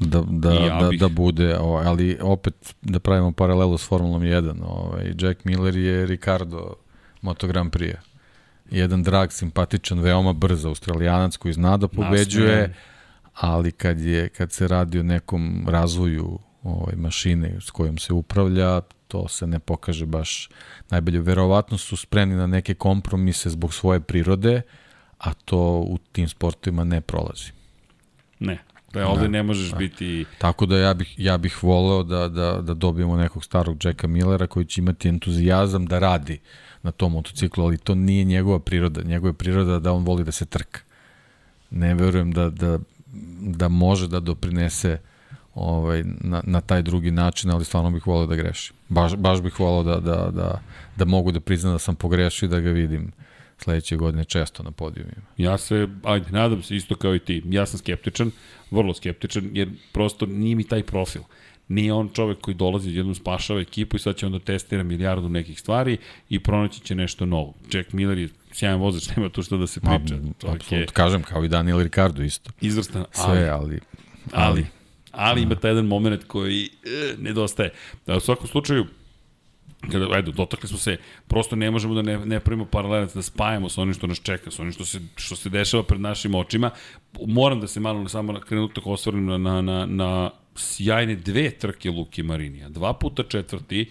da, 0.00 0.22
da, 0.28 0.52
ja 0.52 0.80
da, 0.80 0.88
bih. 0.88 1.00
da 1.00 1.08
bude, 1.08 1.58
ovaj, 1.58 1.86
ali 1.86 2.18
opet 2.22 2.74
da 2.82 2.98
pravimo 2.98 3.32
paralelu 3.32 3.78
s 3.78 3.88
Formulom 3.88 4.22
1. 4.22 4.62
Ovaj, 4.64 5.14
Jack 5.18 5.44
Miller 5.44 5.76
je 5.76 6.06
Ricardo 6.06 6.74
Moto 7.22 7.46
Grand 7.46 7.72
Prix. 7.72 7.94
Jedan 8.70 9.02
drag, 9.02 9.30
simpatičan, 9.32 10.00
veoma 10.00 10.32
brz 10.32 10.64
australijanac 10.64 11.36
koji 11.36 11.54
zna 11.54 11.76
da 11.76 11.88
pobeđuje, 11.88 12.74
ali 13.34 13.72
kad, 13.72 14.00
je, 14.00 14.28
kad 14.28 14.52
se 14.52 14.68
radi 14.68 14.98
o 14.98 15.02
nekom 15.02 15.66
razvoju 15.68 16.38
ovaj, 16.62 16.94
mašine 16.96 17.60
s 17.60 17.70
kojom 17.70 17.98
se 17.98 18.12
upravlja, 18.12 18.80
to 19.08 19.28
se 19.28 19.46
ne 19.46 19.58
pokaže 19.58 20.06
baš 20.06 20.48
najbolje. 20.90 21.20
Verovatno 21.20 21.78
su 21.78 21.96
spremni 21.96 22.36
na 22.36 22.46
neke 22.46 22.74
kompromise 22.74 23.50
zbog 23.50 23.74
svoje 23.74 24.00
prirode, 24.00 24.62
a 25.18 25.34
to 25.34 25.58
u 25.80 25.98
tim 26.12 26.28
sportovima 26.28 26.84
ne 26.84 27.00
prolazi. 27.00 27.50
Ne. 28.38 28.58
Da, 28.92 29.08
ovde 29.08 29.22
da, 29.22 29.28
ne 29.28 29.42
možeš 29.42 29.70
da. 29.70 29.76
biti... 29.76 30.24
Tako 30.38 30.66
da 30.66 30.78
ja 30.78 30.94
bih, 30.94 31.14
ja 31.16 31.38
bih 31.38 31.64
voleo 31.64 32.02
da, 32.02 32.28
da, 32.28 32.60
da 32.62 32.74
dobijemo 32.74 33.16
nekog 33.16 33.44
starog 33.44 33.84
Jacka 33.84 34.06
Millera 34.06 34.46
koji 34.46 34.66
će 34.66 34.80
imati 34.80 35.08
entuzijazam 35.08 35.86
da 35.86 35.98
radi 35.98 36.38
na 36.82 36.92
tom 36.92 37.12
motociklu, 37.12 37.64
ali 37.64 37.78
to 37.78 37.94
nije 37.94 38.24
njegova 38.24 38.58
priroda. 38.58 39.02
Njegova 39.02 39.28
je 39.28 39.34
priroda 39.34 39.78
da 39.78 39.92
on 39.92 40.04
voli 40.04 40.24
da 40.24 40.32
se 40.32 40.46
trka. 40.46 40.80
Ne 41.70 41.94
verujem 41.94 42.32
da, 42.32 42.50
da, 42.50 42.78
da 43.40 43.68
može 43.68 44.08
da 44.08 44.20
doprinese 44.20 44.98
ovaj, 45.54 46.02
na, 46.04 46.42
na 46.46 46.60
taj 46.60 46.82
drugi 46.82 47.10
način, 47.10 47.50
ali 47.50 47.64
stvarno 47.64 47.90
bih 47.90 48.06
voleo 48.06 48.26
da 48.26 48.36
grešim. 48.36 48.76
Baš, 48.88 49.16
baš 49.16 49.40
bih 49.42 49.60
voleo 49.60 49.82
da, 49.82 50.00
da, 50.00 50.30
da, 50.30 50.60
da 50.96 51.04
mogu 51.04 51.32
da 51.32 51.40
priznam 51.40 51.72
da 51.72 51.78
sam 51.78 51.94
pogrešio 51.94 52.46
i 52.46 52.50
da 52.50 52.60
ga 52.60 52.70
vidim 52.70 53.12
sledeće 53.58 53.96
godine 53.96 54.24
često 54.24 54.62
na 54.62 54.70
podijumima. 54.70 55.26
Ja 55.36 55.58
se, 55.58 55.88
ajde, 56.02 56.30
nadam 56.30 56.62
se 56.62 56.76
isto 56.76 56.94
kao 56.94 57.14
i 57.14 57.18
ti. 57.18 57.42
Ja 57.46 57.66
sam 57.66 57.78
skeptičan, 57.78 58.30
vrlo 58.70 58.94
skeptičan, 58.94 59.50
jer 59.52 59.68
prosto 59.92 60.26
nije 60.26 60.54
mi 60.54 60.64
taj 60.64 60.82
profil. 60.82 61.22
Nije 61.68 61.92
on 61.92 62.08
čovek 62.08 62.40
koji 62.40 62.54
dolazi 62.54 62.90
jednom 62.90 63.14
spašava 63.14 63.60
ekipu 63.60 63.96
i 63.96 63.98
sad 63.98 64.16
će 64.16 64.26
onda 64.26 64.38
testira 64.38 64.82
milijardu 64.82 65.28
nekih 65.28 65.60
stvari 65.60 65.96
i 66.28 66.40
pronaći 66.40 66.80
će 66.80 66.94
nešto 66.94 67.26
novo. 67.26 67.54
Jack 67.72 67.92
Miller 67.92 68.18
je 68.18 68.28
sjajan 68.52 68.80
vozač, 68.80 69.08
nema 69.16 69.28
tu 69.28 69.42
što 69.42 69.56
da 69.56 69.66
se 69.66 69.80
priča. 69.80 70.14
Je 70.76 70.86
kažem, 70.86 71.22
kao 71.22 71.44
i 71.44 71.48
Daniel 71.48 71.82
Ricardo 71.82 72.22
isto. 72.22 72.50
Izvrstan, 72.60 73.04
ali, 73.16 73.38
Sve, 73.38 73.48
ali... 73.48 73.80
ali, 74.32 74.66
ali 75.12 75.42
ima 75.42 75.54
taj 75.54 75.70
jedan 75.70 75.86
moment 75.86 76.24
koji 76.24 76.64
e, 76.64 77.14
nedostaje. 77.18 77.70
Da, 78.06 78.16
u 78.16 78.20
svakom 78.20 78.46
slučaju, 78.46 78.86
kada, 79.80 80.06
ajde, 80.12 80.32
dotakli 80.32 80.68
smo 80.68 80.78
se, 80.78 80.96
prosto 81.26 81.56
ne 81.56 81.70
možemo 81.70 81.94
da 81.94 82.02
ne, 82.02 82.18
ne 82.26 82.40
pravimo 82.40 82.64
paralelac, 82.64 83.14
da 83.14 83.22
spajamo 83.22 83.68
sa 83.68 83.82
onim 83.82 83.94
što 83.94 84.06
nas 84.06 84.20
čeka, 84.22 84.50
sa 84.50 84.62
onim 84.62 84.72
što 84.72 84.84
se, 84.84 85.00
što 85.16 85.36
se 85.36 85.48
dešava 85.48 85.82
pred 85.82 86.00
našim 86.00 86.34
očima. 86.34 86.70
Moram 87.26 87.60
da 87.60 87.66
se 87.66 87.80
malo 87.80 88.08
samo 88.08 88.32
na 88.32 88.40
krenutak 88.40 88.86
osvrnem 88.86 89.26
na, 89.26 89.38
na, 89.38 89.62
na, 89.62 89.86
na 89.86 90.30
sjajne 90.56 91.16
dve 91.16 91.50
trke 91.50 91.90
Luki 91.90 92.22
Marinija. 92.22 92.68
Dva 92.68 92.92
puta 92.92 93.22
četvrti, 93.22 93.90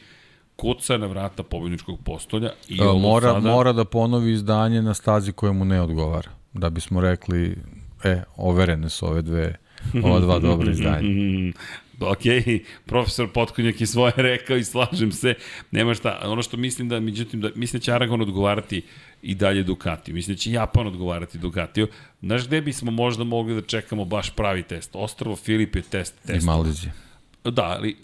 kuca 0.55 0.97
na 0.97 1.07
vrata 1.07 1.43
pobjedničkog 1.43 1.99
postolja 2.03 2.49
i 2.69 2.81
E, 2.81 2.99
mora, 2.99 3.33
sada... 3.33 3.49
mora 3.49 3.73
da 3.73 3.85
ponovi 3.85 4.31
izdanje 4.31 4.81
na 4.81 4.93
stazi 4.93 5.31
koja 5.31 5.51
mu 5.51 5.65
ne 5.65 5.81
odgovara. 5.81 6.29
Da 6.53 6.69
bismo 6.69 7.01
rekli, 7.01 7.57
e, 8.03 8.21
overene 8.35 8.89
su 8.89 9.05
ove 9.05 9.21
dve, 9.21 9.55
ova 10.03 10.19
dva 10.19 10.39
dobra 10.39 10.71
izdanja. 10.71 11.01
Ok, 11.99 12.21
profesor 12.85 13.31
Potkonjak 13.33 13.81
je 13.81 13.87
svoje 13.87 14.13
rekao 14.31 14.57
i 14.57 14.63
slažem 14.63 15.11
se, 15.11 15.33
nema 15.71 15.93
šta, 15.93 16.19
ono 16.23 16.41
što 16.41 16.57
mislim 16.57 16.89
da, 16.89 16.99
međutim, 16.99 17.41
da, 17.41 17.49
mislim 17.55 17.79
da 17.79 17.83
će 17.83 17.93
Aragon 17.93 18.21
odgovarati 18.21 18.81
i 19.21 19.35
dalje 19.35 19.63
Ducati, 19.63 20.13
mislim 20.13 20.35
da 20.35 20.39
će 20.39 20.51
Japan 20.51 20.87
odgovarati 20.87 21.37
Ducatiju, 21.37 21.87
znaš 22.21 22.47
gde 22.47 22.61
bismo 22.61 22.91
možda 22.91 23.23
mogli 23.23 23.55
da 23.55 23.61
čekamo 23.61 24.05
baš 24.05 24.29
pravi 24.29 24.63
test, 24.63 24.91
Ostrovo 24.93 25.35
Filip 25.35 25.75
je 25.75 25.81
test, 25.81 26.15
I 26.23 26.27
test. 26.27 26.45
Malezija. 26.45 26.91
Da, 27.43 27.63
ali, 27.63 27.97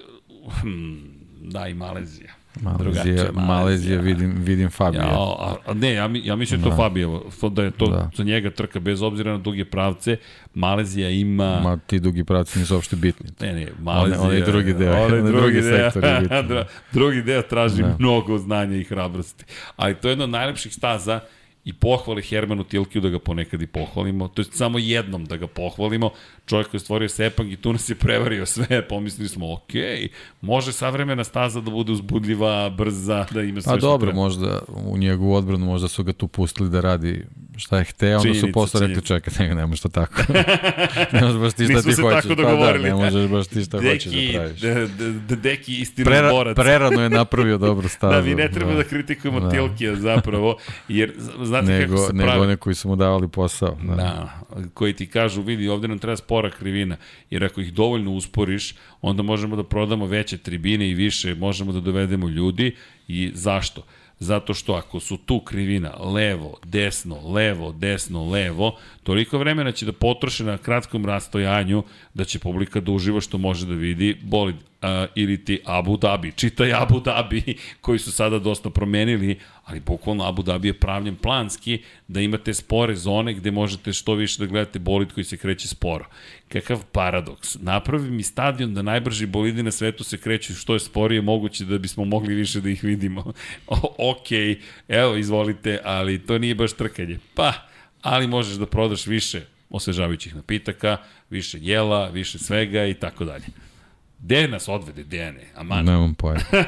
hmm, 0.61 1.23
da 1.41 1.67
i 1.67 1.73
Malezija. 1.73 2.42
Malezija, 2.55 3.31
Malezija 3.33 3.99
vidim, 3.99 4.33
vidim 4.37 4.69
Fabija. 4.69 5.03
Ja, 5.03 5.09
a, 5.11 5.55
a 5.65 5.73
ne, 5.73 5.93
ja, 5.93 6.07
mi- 6.07 6.21
ja 6.23 6.35
mislim 6.35 6.59
da 6.59 6.63
to 6.63 6.69
Da. 6.69 6.75
Fabijevo, 6.77 7.23
da 7.43 7.63
je 7.63 7.71
to 7.71 7.87
Da. 7.87 8.09
za 8.15 8.23
njega 8.23 8.49
trka, 8.49 8.79
bez 8.79 9.01
obzira 9.01 9.31
na 9.31 9.37
duge 9.37 9.65
pravce, 9.65 10.17
Malezija 10.53 11.09
ima... 11.09 11.59
Ma 11.59 11.77
ti 11.77 11.99
dugi 11.99 12.23
pravci 12.23 12.59
nisu 12.59 12.75
uopšte 12.75 12.95
bitni. 12.95 13.29
Ne, 13.41 13.53
ne, 13.53 13.67
Malezija... 13.79 14.21
onaj 14.21 14.41
drugi 14.41 14.73
deo, 14.73 14.93
onaj 14.95 15.21
drugi, 15.21 15.31
drugi 15.33 15.61
deo, 15.61 15.91
sektor 15.91 16.03
je 16.05 16.19
bitan. 16.21 16.47
da, 16.49 16.65
drugi 16.91 17.21
deo 17.21 17.41
traži 17.41 17.81
Da. 17.81 17.95
mnogo 17.99 18.37
znanja 18.37 18.75
i 18.75 18.83
hrabrosti. 18.83 19.45
Ali 19.75 19.95
to 19.95 20.07
je 20.07 20.11
jedna 20.11 20.23
od 20.23 20.29
najlepših 20.29 20.73
staza 20.73 21.19
i 21.65 21.73
pohvali 21.73 22.21
Hermanu 22.21 22.63
Tilkiju 22.63 23.01
da 23.01 23.09
ga 23.09 23.19
ponekad 23.19 23.61
i 23.61 23.67
pohvalimo, 23.67 24.27
to 24.27 24.41
je 24.41 24.45
samo 24.45 24.79
jednom 24.79 25.25
da 25.25 25.37
ga 25.37 25.47
pohvalimo, 25.47 26.09
čovjek 26.45 26.67
koji 26.67 26.77
je 26.77 26.83
stvorio 26.83 27.09
Sepang 27.09 27.51
i 27.51 27.55
tu 27.55 27.73
nas 27.73 27.89
je 27.89 27.95
prevario 27.95 28.45
sve, 28.45 28.87
pomislili 28.87 29.29
smo, 29.29 29.53
ok, 29.53 29.71
može 30.41 30.73
savremena 30.73 31.23
staza 31.23 31.61
da 31.61 31.71
bude 31.71 31.91
uzbudljiva, 31.91 32.69
brza, 32.69 33.25
da 33.31 33.41
ima 33.41 33.61
sve 33.61 33.71
Pa 33.71 33.77
što 33.77 33.87
dobro, 33.87 34.07
treba. 34.07 34.21
možda 34.21 34.59
u 34.69 34.97
njegovu 34.97 35.33
odbranu 35.33 35.65
možda 35.65 35.87
su 35.87 36.03
ga 36.03 36.13
tu 36.13 36.27
pustili 36.27 36.69
da 36.69 36.81
radi 36.81 37.25
šta 37.57 37.77
je 37.77 37.83
hteo, 37.83 38.19
onda 38.19 38.33
su 38.33 38.51
posle 38.53 38.87
rekli 38.87 39.03
čekaj, 39.03 39.47
ne, 39.47 39.55
ne 39.55 39.65
možeš 39.65 39.81
to 39.81 39.89
tako. 39.89 40.21
ne 41.13 41.21
možeš 41.21 41.37
baš 41.37 41.53
ti 41.53 41.65
šta 41.65 41.81
ti 41.81 41.93
hoćeš. 41.93 42.21
tako 42.21 42.35
Pa 42.35 42.53
da, 42.53 42.73
ne 42.73 42.93
možeš 42.95 43.27
baš 43.27 43.47
ti 43.47 43.63
šta 43.63 43.77
hoćeš 43.79 44.03
Deki, 44.05 44.27
da 44.27 44.39
praviš. 44.39 44.59
d, 44.61 44.87
d, 44.87 45.11
d, 45.11 45.35
deki 45.35 45.75
istina 45.75 46.05
Prera, 46.05 46.29
borac. 46.29 46.55
prerano 46.55 47.01
je 47.01 47.09
napravio 47.09 47.57
dobru 47.57 47.89
stazu. 47.89 48.13
Da, 48.15 48.21
mi 48.21 48.35
ne 48.35 48.51
treba 48.51 48.73
da, 48.73 48.83
kritikujemo 48.83 49.39
Da. 49.39 49.45
da. 49.45 49.51
Tilkija 49.51 49.95
zapravo, 49.95 50.57
jer 50.87 51.13
znate 51.61 51.79
nego, 51.79 51.95
kako 51.95 52.07
se 52.07 52.13
nego 52.13 52.27
pravi. 52.27 52.41
one 52.41 52.57
koji 52.57 52.75
su 52.75 52.89
mu 52.89 52.95
davali 52.95 53.27
posao. 53.27 53.77
Da. 53.83 53.95
Da, 53.95 54.39
koji 54.73 54.93
ti 54.93 55.07
kažu, 55.07 55.41
vidi, 55.41 55.69
ovde 55.69 55.87
nam 55.87 55.99
treba 55.99 56.15
spora 56.15 56.49
krivina, 56.49 56.97
jer 57.29 57.43
ako 57.43 57.61
ih 57.61 57.73
dovoljno 57.73 58.11
usporiš, 58.11 58.75
onda 59.01 59.23
možemo 59.23 59.55
da 59.55 59.63
prodamo 59.63 60.05
veće 60.05 60.37
tribine 60.37 60.89
i 60.89 60.93
više, 60.93 61.35
možemo 61.35 61.71
da 61.71 61.79
dovedemo 61.79 62.29
ljudi 62.29 62.75
i 63.07 63.31
zašto? 63.33 63.83
Zato 64.19 64.53
što 64.53 64.73
ako 64.73 64.99
su 64.99 65.17
tu 65.17 65.39
krivina 65.39 65.95
levo, 65.97 66.57
desno, 66.65 67.27
levo, 67.27 67.71
desno, 67.71 68.29
levo, 68.29 68.77
toliko 69.03 69.37
vremena 69.37 69.71
će 69.71 69.85
da 69.85 69.91
potroše 69.91 70.43
na 70.43 70.57
kratkom 70.57 71.05
rastojanju 71.05 71.83
da 72.13 72.23
će 72.23 72.39
publika 72.39 72.79
da 72.79 72.91
uživa 72.91 73.21
što 73.21 73.37
može 73.37 73.65
da 73.67 73.73
vidi 73.73 74.17
bolid 74.21 74.55
uh, 74.83 75.09
ili 75.15 75.45
ti 75.45 75.59
Abu 75.65 75.97
Dhabi, 75.97 76.31
čitaj 76.41 76.73
Abu 76.73 76.99
Dhabi 76.99 77.57
koji 77.81 77.99
su 77.99 78.11
sada 78.11 78.39
dosta 78.39 78.69
promenili, 78.69 79.39
ali 79.65 79.79
bukvalno 79.79 80.27
Abu 80.27 80.43
Dhabi 80.43 80.67
je 80.67 80.79
pravljen 80.79 81.15
planski 81.15 81.81
da 82.07 82.21
imate 82.21 82.53
spore 82.53 82.95
zone 82.95 83.33
gde 83.33 83.51
možete 83.51 83.93
što 83.93 84.13
više 84.13 84.39
da 84.39 84.45
gledate 84.45 84.79
bolid 84.79 85.11
koji 85.13 85.23
se 85.23 85.37
kreće 85.37 85.67
sporo. 85.67 86.05
Kakav 86.49 86.83
paradoks. 86.91 87.57
Napravi 87.59 88.11
mi 88.11 88.23
stadion 88.23 88.73
da 88.73 88.81
najbrži 88.81 89.25
bolidi 89.25 89.63
na 89.63 89.71
svetu 89.71 90.03
se 90.03 90.17
kreću 90.17 90.55
što 90.55 90.73
je 90.73 90.79
sporije 90.79 91.21
moguće 91.21 91.65
da 91.65 91.77
bismo 91.77 92.05
mogli 92.05 92.35
više 92.35 92.61
da 92.61 92.69
ih 92.69 92.83
vidimo. 92.83 93.33
Ok, 93.97 94.27
evo 94.87 95.15
izvolite, 95.15 95.79
ali 95.83 96.25
to 96.25 96.37
nije 96.37 96.55
baš 96.55 96.73
trkanje. 96.73 97.19
Pa, 97.33 97.53
ali 98.01 98.27
možeš 98.27 98.55
da 98.55 98.65
prodaš 98.65 99.07
više 99.07 99.41
osvežavajućih 99.69 100.35
napitaka, 100.35 100.97
više 101.29 101.57
jela, 101.61 102.09
više 102.09 102.39
svega 102.39 102.85
i 102.85 102.93
tako 102.93 103.25
dalje. 103.25 103.45
Gde 104.23 104.47
nas 104.47 104.67
odvede, 104.67 105.03
Dejane? 105.03 105.43
Aman. 105.55 105.85
Nemam 105.85 106.13
pojma. 106.15 106.39
E, 106.51 106.63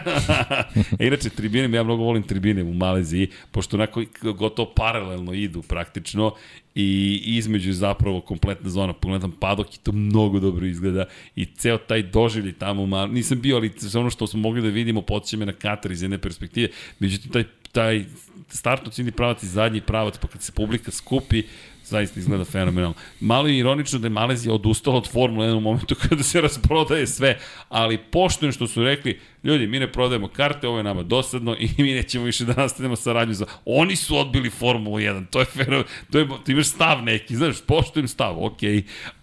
Inače, 1.08 1.30
tribine, 1.30 1.78
ja 1.78 1.84
mnogo 1.84 2.04
volim 2.04 2.24
tribine 2.24 2.64
u 2.64 2.74
Maleziji, 2.74 3.30
pošto 3.52 3.78
onako 3.78 4.04
gotovo 4.22 4.74
paralelno 4.76 5.34
idu 5.34 5.62
praktično 5.62 6.34
i 6.76 7.22
između 7.26 7.70
je 7.70 7.74
zapravo 7.74 8.22
kompletna 8.22 8.70
zona. 8.70 8.94
Pogledam 8.94 9.32
padok 9.32 9.76
i 9.76 9.80
to 9.80 9.92
mnogo 9.92 10.40
dobro 10.40 10.66
izgleda 10.66 11.06
i 11.36 11.46
ceo 11.46 11.78
taj 11.78 12.04
doživlje 12.04 12.54
tamo 12.54 12.84
u 12.84 12.88
Maleziji. 12.88 13.16
Nisam 13.16 13.42
bio, 13.42 13.56
ali 13.56 13.72
ono 13.96 14.10
što 14.10 14.28
smo 14.28 14.40
mogli 14.40 14.62
da 14.62 14.68
vidimo 14.68 15.02
podsjeća 15.02 15.38
me 15.38 15.46
na 15.46 15.54
Katar 15.54 15.92
iz 15.92 16.02
jedne 16.02 16.18
perspektive. 16.18 16.68
Međutim, 17.00 17.32
taj, 17.32 17.44
taj 17.72 18.06
startno 18.50 18.92
ciljni 18.92 19.12
pravac 19.12 19.44
i 19.44 19.48
zadnji 19.48 19.82
pravac, 19.82 20.18
pa 20.18 20.28
kad 20.28 20.42
se 20.42 20.52
publika 20.52 20.92
skupi, 20.92 21.44
zaista 21.86 22.20
izgleda 22.20 22.46
fenomenalno. 22.46 22.96
Malo 23.20 23.48
je 23.48 23.58
ironično 23.58 24.00
da 24.00 24.06
je 24.06 24.10
Malezija 24.10 24.54
odustala 24.54 24.98
od 24.98 25.12
Formule 25.12 25.48
1 25.48 25.58
u 25.58 25.60
momentu 25.60 25.96
kada 26.10 26.24
se 26.24 26.42
rasprodaje 26.42 27.08
sve, 27.08 27.40
ali 27.70 27.98
poštujem 27.98 28.52
što 28.52 28.68
su 28.68 28.84
rekli, 28.84 29.20
ljudi, 29.44 29.68
mi 29.68 29.80
ne 29.80 29.92
prodajemo 29.92 30.28
karte, 30.28 30.68
ovo 30.68 30.78
je 30.78 30.84
nama 30.84 31.04
dosadno 31.04 31.56
i 31.60 31.70
mi 31.78 31.94
nećemo 31.94 32.26
više 32.26 32.46
da 32.46 32.54
nastavljamo 32.54 32.96
saradnju 32.96 33.34
za... 33.34 33.46
Oni 33.66 33.96
su 33.96 34.18
odbili 34.18 34.50
Formulu 34.50 34.98
1, 34.98 35.26
to 35.30 35.40
je 35.40 35.46
fenomenalno, 35.46 35.86
to 36.12 36.20
je, 36.20 36.28
ti 36.46 36.52
imaš 36.52 36.68
stav 36.68 37.04
neki, 37.04 37.36
znaš, 37.36 37.62
poštujem 37.68 38.08
stav, 38.08 38.46
ok, 38.46 38.60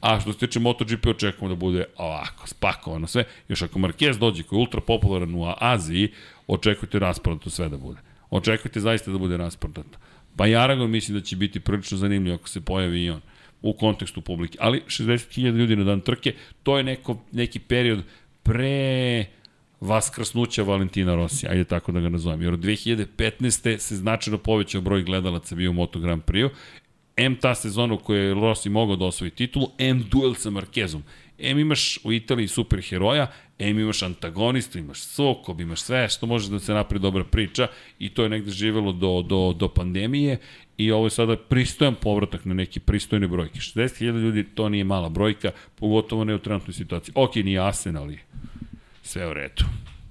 a 0.01 0.21
što 0.21 0.33
se 0.33 0.39
tiče 0.39 0.61
MotoGP 0.61 1.07
očekujemo 1.07 1.55
da 1.55 1.59
bude 1.59 1.85
ovako, 1.97 2.47
spakovano 2.47 3.07
sve, 3.07 3.25
još 3.49 3.63
ako 3.63 3.79
Marquez 3.79 4.19
dođe 4.19 4.43
koji 4.43 4.57
je 4.57 4.61
ultra 4.61 4.81
popularan 4.81 5.35
u 5.35 5.55
Aziji, 5.59 6.13
očekujte 6.47 6.99
rasprodato 6.99 7.51
sve 7.51 7.69
da 7.69 7.77
bude. 7.77 8.01
Očekujte 8.31 8.81
zaista 8.81 9.11
da 9.11 9.19
bude 9.19 9.37
rasprodato. 9.37 9.99
Pa 10.37 10.47
i 10.47 10.57
Aragon 10.57 10.91
mislim 10.91 11.19
da 11.19 11.25
će 11.25 11.37
biti 11.37 11.61
prilično 11.61 11.99
zanimljiv 11.99 12.35
ako 12.35 12.49
se 12.49 12.61
pojavi 12.61 13.05
i 13.05 13.11
on 13.11 13.21
u 13.63 13.73
kontekstu 13.73 14.21
publike. 14.21 14.59
Ali 14.61 14.83
60.000 14.87 15.57
ljudi 15.57 15.77
na 15.77 15.85
dan 15.85 16.01
trke, 16.01 16.35
to 16.63 16.77
je 16.79 16.85
neko, 16.85 17.23
neki 17.33 17.59
period 17.59 18.03
pre 18.43 19.27
vaskrsnuća 19.81 20.63
Valentina 20.63 21.15
Rosija, 21.15 21.53
ajde 21.53 21.65
tako 21.65 21.93
da 21.93 22.01
ga 22.01 22.09
nazovem. 22.09 22.43
Jer 22.43 22.53
od 22.53 22.61
2015. 22.61 23.79
se 23.79 23.97
značajno 23.97 24.39
povećao 24.39 24.81
broj 24.81 25.03
gledalaca 25.03 25.55
bio 25.55 25.71
u 25.71 25.75
Moto 25.75 26.01
Grand 26.01 26.23
Prix-u. 26.23 26.51
M 27.17 27.37
ta 27.37 27.55
sezona 27.55 27.95
u 27.95 27.99
kojoj 27.99 28.27
je 28.27 28.35
Rossi 28.35 28.71
mogao 28.71 28.97
da 28.97 29.05
osvoji 29.05 29.31
titulu, 29.31 29.71
M 29.79 30.05
duel 30.11 30.35
sa 30.35 30.51
Marquezom. 30.51 31.01
M 31.43 31.59
imaš 31.59 31.99
u 32.05 32.13
Italiji 32.13 32.49
superheroja, 32.49 33.27
M 33.59 33.79
imaš 33.79 34.03
antagonistu, 34.03 34.79
imaš 34.79 35.01
sokob, 35.01 35.61
imaš 35.61 35.81
sve 35.81 36.09
što 36.09 36.27
može 36.27 36.51
da 36.51 36.59
se 36.59 36.73
napravi 36.73 37.03
dobra 37.03 37.25
priča 37.25 37.69
i 37.99 38.09
to 38.09 38.23
je 38.23 38.29
negde 38.29 38.51
živelo 38.51 38.93
do, 38.93 39.23
do, 39.23 39.53
do 39.53 39.69
pandemije 39.69 40.39
i 40.77 40.91
ovo 40.91 41.07
je 41.07 41.11
sada 41.11 41.37
pristojan 41.37 41.95
povratak 41.95 42.45
na 42.45 42.55
neke 42.55 42.81
pristojne 42.81 43.29
brojke. 43.29 43.59
60.000 43.59 44.21
ljudi, 44.21 44.45
to 44.45 44.69
nije 44.69 44.85
mala 44.85 45.09
brojka, 45.09 45.51
pogotovo 45.75 46.25
ne 46.25 46.35
u 46.35 46.39
trenutnoj 46.39 46.75
situaciji. 46.75 47.13
Ok, 47.17 47.35
nije 47.35 47.61
Asen, 47.61 47.97
ali 47.97 48.19
sve 49.03 49.29
u 49.29 49.35
redu. 49.35 49.65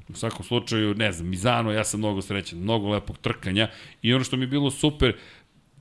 U 0.10 0.14
svakom 0.14 0.46
slučaju, 0.46 0.96
ne 0.96 1.12
znam, 1.12 1.30
Mizano, 1.30 1.72
ja 1.72 1.84
sam 1.84 2.00
mnogo 2.00 2.22
srećan, 2.22 2.60
mnogo 2.60 2.90
lepog 2.90 3.18
trkanja 3.18 3.70
i 4.02 4.14
ono 4.14 4.24
što 4.24 4.38
mi 4.38 4.44
je 4.44 4.48
bilo 4.48 4.72
super, 4.72 5.16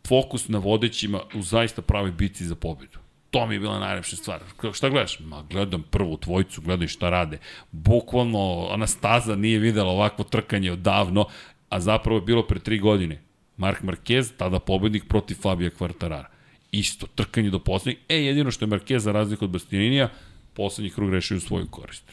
fokus 0.08 0.48
na 0.48 0.58
vodećima 0.58 1.20
u 1.34 1.42
zaista 1.42 1.82
pravoj 1.82 2.12
bici 2.12 2.44
za 2.44 2.54
pobedu. 2.54 2.99
To 3.30 3.46
mi 3.46 3.54
je 3.54 3.60
bila 3.60 3.78
najlepša 3.78 4.16
stvar. 4.16 4.40
Šta 4.72 4.88
gledaš? 4.88 5.20
Ma 5.20 5.42
gledam 5.50 5.82
prvu 5.82 6.18
dvojicu, 6.22 6.60
gledaj 6.60 6.88
šta 6.88 7.10
rade. 7.10 7.38
Bukvalno, 7.72 8.68
Anastaza 8.70 9.36
nije 9.36 9.58
videla 9.58 9.90
ovakvo 9.90 10.24
trkanje 10.24 10.72
odavno, 10.72 11.26
a 11.68 11.80
zapravo 11.80 12.18
je 12.18 12.22
bilo 12.22 12.46
pre 12.46 12.58
tri 12.58 12.78
godine. 12.78 13.22
Mark 13.56 13.82
Marquez, 13.82 14.32
tada 14.36 14.58
pobednik 14.58 15.04
protiv 15.08 15.34
Fabija 15.34 15.70
Kvartarara. 15.70 16.28
Isto, 16.72 17.06
trkanje 17.06 17.50
do 17.50 17.58
poslednjeg. 17.58 17.98
E, 18.08 18.16
jedino 18.16 18.50
što 18.50 18.64
je 18.64 18.68
Marquez 18.68 18.98
za 18.98 19.12
razliku 19.12 19.44
od 19.44 19.50
Bastianinija, 19.50 20.08
poslednji 20.54 20.90
krug 20.90 21.10
rešio 21.10 21.36
u 21.36 21.40
svoju 21.40 21.66
korist. 21.66 22.12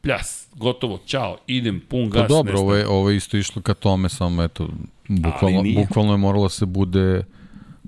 Pljas, 0.00 0.48
gotovo, 0.54 0.98
čao, 1.06 1.38
idem, 1.46 1.80
pun 1.88 2.10
gas. 2.10 2.22
Pa 2.22 2.28
dobro, 2.28 2.58
ovo 2.58 2.74
je, 2.74 2.86
ovo 2.86 3.10
je 3.10 3.16
isto 3.16 3.36
išlo 3.36 3.62
ka 3.62 3.74
tome, 3.74 4.08
samo 4.08 4.42
eto, 4.42 4.68
bukvalno, 5.08 5.62
nije. 5.62 5.74
bukvalno 5.74 6.12
je 6.12 6.16
moralo 6.16 6.44
da 6.44 6.48
se 6.48 6.66
bude 6.66 7.24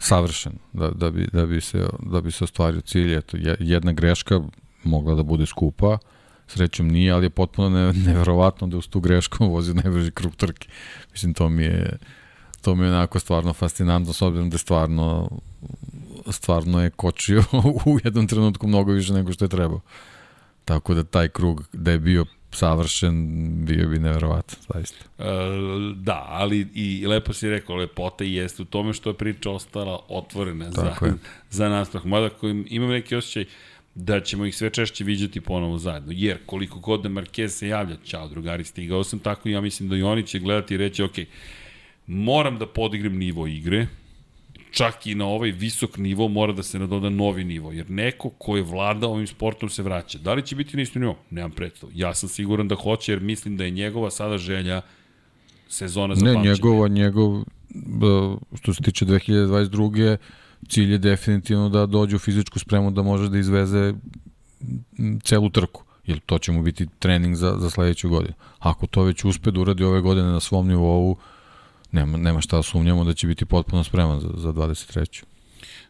savršen 0.01 0.53
da, 0.73 0.91
da, 0.91 1.11
bi, 1.11 1.29
da, 1.33 1.47
bi 1.47 1.61
se, 1.61 1.87
da 2.03 2.21
bi 2.21 2.31
se 2.31 2.45
ostvario 2.45 2.81
cilj. 2.81 3.17
Eto, 3.17 3.37
je- 3.37 3.57
jedna 3.61 3.93
greška 3.93 4.41
mogla 4.85 5.15
da 5.15 5.23
bude 5.23 5.47
skupa, 5.47 5.99
srećom 6.47 6.89
nije, 6.89 7.13
ali 7.13 7.27
je 7.27 7.31
potpuno 7.31 7.69
ne, 7.71 7.93
neverovatno 7.93 8.67
da 8.67 8.77
uz 8.77 8.89
tu 8.89 9.01
grešku 9.01 9.47
vozi 9.51 9.75
najbrži 9.75 10.11
krug 10.11 10.37
trke. 10.37 10.69
Mislim, 11.13 11.35
to 11.35 11.49
mi 11.49 11.63
je 11.65 11.99
to 12.61 12.75
mi 12.75 12.85
je 12.85 12.91
onako 12.91 13.19
stvarno 13.19 13.53
fascinantno, 13.53 14.13
s 14.13 14.23
obzirom 14.23 14.51
da 14.51 14.59
stvarno 14.59 15.31
stvarno 16.31 16.83
je 16.83 16.91
kočio 16.91 17.45
u 17.87 17.99
jednom 18.05 18.27
trenutku 18.27 18.67
mnogo 18.67 18.93
više 18.93 19.13
nego 19.13 19.33
što 19.33 19.45
je 19.45 19.49
trebao. 19.49 19.81
Tako 20.65 20.95
da 20.95 21.05
taj 21.05 21.29
krug 21.29 21.65
da 21.73 21.91
je 21.91 21.99
bio 21.99 22.25
savršen, 22.55 23.27
bio 23.65 23.89
bi 23.89 23.99
neverovatan, 23.99 24.59
zaista. 24.75 25.05
E, 25.19 25.25
da, 25.97 26.27
ali 26.29 26.67
i 26.75 27.07
lepo 27.07 27.33
si 27.33 27.51
rekao, 27.51 27.77
lepota 27.77 28.25
jeste 28.25 28.63
u 28.63 28.65
tome 28.65 28.93
što 28.93 29.11
je 29.11 29.15
priča 29.15 29.51
ostala 29.51 30.01
otvorena 30.09 30.71
za, 30.71 30.83
Tako 30.83 31.07
je. 31.07 31.15
za 31.51 31.69
nastavak. 31.69 32.05
Mada 32.05 32.29
koji 32.29 32.65
imam 32.69 32.91
neki 32.91 33.17
osjećaj, 33.17 33.45
da 33.95 34.21
ćemo 34.21 34.47
ih 34.47 34.57
sve 34.57 34.71
češće 34.71 35.05
viđati 35.05 35.41
ponovo 35.41 35.79
zajedno. 35.79 36.13
Jer 36.17 36.39
koliko 36.47 36.79
god 36.79 37.03
da 37.03 37.09
Marquez 37.09 37.49
se 37.49 37.69
javlja, 37.69 37.97
čao 38.05 38.29
drugari, 38.29 38.65
stigao 38.65 39.05
sam 39.05 39.19
tako 39.19 39.49
i 39.49 39.53
ja 39.53 39.61
mislim 39.61 39.89
da 39.89 39.97
i 39.97 40.03
oni 40.03 40.27
će 40.27 40.39
gledati 40.39 40.75
i 40.75 40.77
reći, 40.77 41.03
ok, 41.03 41.15
moram 42.07 42.59
da 42.59 42.67
podigrem 42.67 43.19
nivo 43.19 43.47
igre, 43.47 43.87
čak 44.75 45.07
i 45.07 45.15
na 45.15 45.27
ovaj 45.27 45.51
visok 45.51 45.97
nivo 45.97 46.29
mora 46.29 46.53
da 46.53 46.63
se 46.63 46.79
nadoda 46.79 47.11
novi 47.11 47.45
nivo, 47.45 47.73
jer 47.73 47.91
neko 47.91 48.31
ko 48.31 48.57
je 48.57 48.63
vlada 48.63 49.07
ovim 49.09 49.27
sportom 49.27 49.69
se 49.69 49.83
vraća. 49.83 50.19
Da 50.19 50.35
li 50.35 50.43
će 50.47 50.57
biti 50.57 50.77
na 50.77 50.83
isto 50.83 50.99
nivo? 50.99 51.17
Nemam 51.31 51.51
predstav. 51.51 51.91
Ja 51.95 52.15
sam 52.15 52.29
siguran 52.29 52.69
da 52.69 52.75
hoće, 52.75 53.13
jer 53.13 53.21
mislim 53.21 53.57
da 53.57 53.65
je 53.65 53.71
njegova 53.71 54.11
sada 54.11 54.39
želja 54.39 54.81
sezona 55.69 56.15
za 56.15 56.25
Ne, 56.25 56.35
pamćenje. 56.35 56.55
njegova, 56.55 56.89
njegov, 56.89 57.45
što 58.55 58.75
se 58.75 58.83
tiče 58.83 59.05
2022. 59.05 60.17
cilj 60.69 60.93
je 60.93 60.99
definitivno 60.99 61.69
da 61.69 61.87
dođe 61.87 62.17
u 62.17 62.19
fizičku 62.19 62.59
spremu 62.59 62.91
da 62.91 63.03
može 63.03 63.29
da 63.29 63.39
izveze 63.39 63.95
celu 65.23 65.51
trku. 65.51 65.85
Jer 66.07 66.21
to 66.27 66.39
će 66.39 66.53
mu 66.53 66.63
biti 66.63 66.87
trening 66.99 67.37
za, 67.37 67.57
za 67.59 67.71
sledeću 67.71 68.09
godinu. 68.09 68.35
Ako 68.59 68.87
to 68.87 69.03
već 69.03 69.25
uspe 69.25 69.51
da 69.51 69.61
uradi 69.61 69.85
ove 69.85 70.01
godine 70.01 70.29
na 70.29 70.41
svom 70.41 70.69
nivou, 70.69 71.17
nema, 71.95 72.17
nema 72.17 72.41
šta 72.41 72.57
da 72.57 72.63
sumnjamo 72.63 73.05
da 73.05 73.15
će 73.15 73.27
biti 73.27 73.45
potpuno 73.45 73.85
spreman 73.85 74.21
za, 74.21 74.31
za 74.35 74.53
23. 74.53 75.25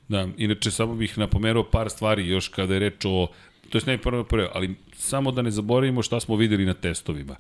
Da, 0.08 0.28
inače 0.36 0.70
samo 0.70 0.94
bih 0.94 1.18
napomenuo 1.18 1.64
par 1.64 1.90
stvari 1.90 2.28
još 2.28 2.48
kada 2.48 2.74
je 2.74 2.80
reč 2.80 3.04
o 3.04 3.28
to 3.70 3.78
je 3.78 3.82
ne 3.86 3.98
prvo 3.98 4.24
prvo, 4.24 4.48
ali 4.54 4.74
samo 4.96 5.32
da 5.32 5.42
ne 5.42 5.50
zaboravimo 5.50 6.02
šta 6.02 6.20
smo 6.20 6.36
videli 6.36 6.66
na 6.66 6.74
testovima. 6.74 7.36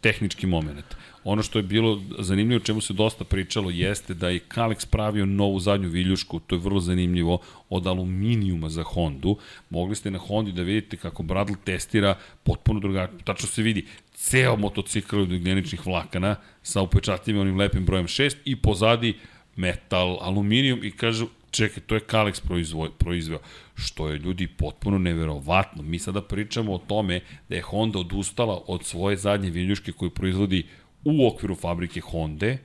Tehnički 0.00 0.46
moment. 0.46 0.84
Ono 1.24 1.42
što 1.42 1.58
je 1.58 1.62
bilo 1.62 2.02
zanimljivo, 2.18 2.60
čemu 2.60 2.80
se 2.80 2.92
dosta 2.92 3.24
pričalo, 3.24 3.70
jeste 3.70 4.14
da 4.14 4.28
je 4.28 4.40
Kalex 4.48 4.86
pravio 4.86 5.26
novu 5.26 5.60
zadnju 5.60 5.88
viljušku, 5.88 6.40
to 6.40 6.54
je 6.54 6.58
vrlo 6.58 6.80
zanimljivo, 6.80 7.38
od 7.68 7.86
aluminijuma 7.86 8.68
za 8.68 8.82
Hondu. 8.82 9.36
Mogli 9.70 9.96
ste 9.96 10.10
na 10.10 10.18
Hondi 10.18 10.52
da 10.52 10.62
vidite 10.62 10.96
kako 10.96 11.22
Bradl 11.22 11.52
testira 11.64 12.18
potpuno 12.42 12.80
drugačije. 12.80 13.18
Tačno 13.24 13.48
se 13.48 13.62
vidi 13.62 13.86
ceo 14.24 14.56
motocikl 14.56 15.20
od 15.20 15.32
ugljeničnih 15.32 15.86
vlakana 15.86 16.36
sa 16.62 16.82
upečatljivim 16.82 17.40
onim 17.40 17.58
lepim 17.58 17.84
brojem 17.86 18.06
6 18.06 18.36
i 18.44 18.56
pozadi 18.56 19.14
metal, 19.56 20.18
aluminijum 20.20 20.84
i 20.84 20.90
kažu 20.90 21.26
čekaj, 21.50 21.82
to 21.86 21.94
je 21.94 22.00
Kalex 22.00 22.40
proizvoj, 22.40 22.90
proizveo, 22.98 23.38
što 23.74 24.08
je 24.08 24.18
ljudi 24.18 24.46
potpuno 24.46 24.98
neverovatno. 24.98 25.82
Mi 25.82 25.98
sada 25.98 26.22
pričamo 26.22 26.72
o 26.74 26.78
tome 26.78 27.20
da 27.48 27.56
je 27.56 27.62
Honda 27.62 27.98
odustala 27.98 28.62
od 28.66 28.84
svoje 28.84 29.16
zadnje 29.16 29.50
viljuške 29.50 29.92
koju 29.92 30.10
proizvodi 30.10 30.66
u 31.04 31.26
okviru 31.26 31.54
fabrike 31.54 32.00
Honda, 32.00 32.56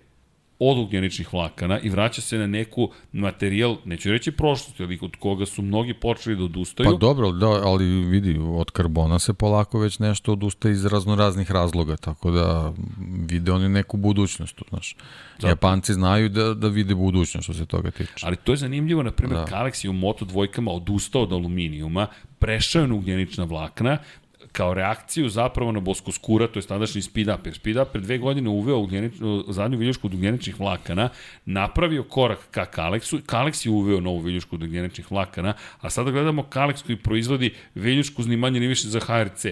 od 0.59 0.77
ugljeničnih 0.77 1.33
vlakana 1.33 1.79
i 1.79 1.89
vraća 1.89 2.21
se 2.21 2.37
na 2.37 2.47
neku 2.47 2.89
materijal, 3.11 3.77
neću 3.85 4.11
reći 4.11 4.31
prošlosti, 4.31 4.83
ali 4.83 4.99
od 5.01 5.15
koga 5.15 5.45
su 5.45 5.61
mnogi 5.61 5.93
počeli 5.93 6.35
da 6.35 6.43
odustaju. 6.43 6.89
Pa 6.91 6.97
dobro, 6.97 7.31
da, 7.31 7.47
ali 7.47 7.85
vidi, 7.85 8.39
od 8.41 8.71
karbona 8.71 9.19
se 9.19 9.33
polako 9.33 9.79
već 9.79 9.99
nešto 9.99 10.31
odustaje 10.31 10.71
iz 10.71 10.85
raznoraznih 10.85 11.51
razloga, 11.51 11.97
tako 11.97 12.31
da 12.31 12.73
vide 13.29 13.51
oni 13.51 13.69
neku 13.69 13.97
budućnost, 13.97 14.55
tu, 14.55 14.65
znaš. 14.69 14.95
Zato. 15.35 15.47
Japanci 15.47 15.93
znaju 15.93 16.29
da, 16.29 16.53
da 16.53 16.67
vide 16.67 16.95
budućnost 16.95 17.43
što 17.43 17.53
se 17.53 17.65
toga 17.65 17.91
tiče. 17.91 18.13
Ali 18.21 18.35
to 18.35 18.51
je 18.51 18.57
zanimljivo, 18.57 19.03
na 19.03 19.11
primjer, 19.11 19.39
da. 19.39 19.45
Da. 19.45 19.51
Kalex 19.51 19.85
je 19.85 19.89
u 19.89 19.93
Moto 19.93 20.25
dvojkama 20.25 20.71
odustao 20.71 21.21
od 21.21 21.33
aluminijuma, 21.33 22.07
prešao 22.39 22.81
je 22.81 22.87
na 22.87 22.95
ugljenična 22.95 23.43
vlakna, 23.43 23.97
kao 24.51 24.73
reakciju 24.73 25.29
zapravo 25.29 25.71
na 25.71 25.79
Boskoskura, 25.79 26.47
to 26.47 26.59
je 26.59 26.63
tadašnji 26.63 27.01
speed 27.01 27.27
up, 27.27 27.45
jer 27.45 27.55
speed 27.55 27.77
up 27.77 27.91
pre 27.91 28.01
dve 28.01 28.17
godine 28.17 28.49
uveo 28.49 28.77
ugljenič, 28.77 29.13
zadnju 29.47 29.77
viljušku 29.77 30.07
od 30.07 30.13
ugljeničnih 30.13 30.59
vlakana, 30.59 31.09
napravio 31.45 32.03
korak 32.03 32.39
ka 32.51 32.65
Kalexu, 32.65 33.21
Kalex 33.21 33.65
je 33.65 33.71
uveo 33.71 33.99
novu 33.99 34.19
viljušku 34.19 34.55
od 34.55 34.63
ugljeničnih 34.63 35.11
vlakana, 35.11 35.53
a 35.81 35.89
sada 35.89 36.11
gledamo 36.11 36.43
Kalex 36.43 36.85
koji 36.85 36.95
proizvodi 36.95 37.53
viljušku 37.75 38.23
ni 38.23 38.37
manje 38.37 38.59
ni 38.59 38.67
više 38.67 38.87
za 38.87 38.99
HRC. 38.99 39.45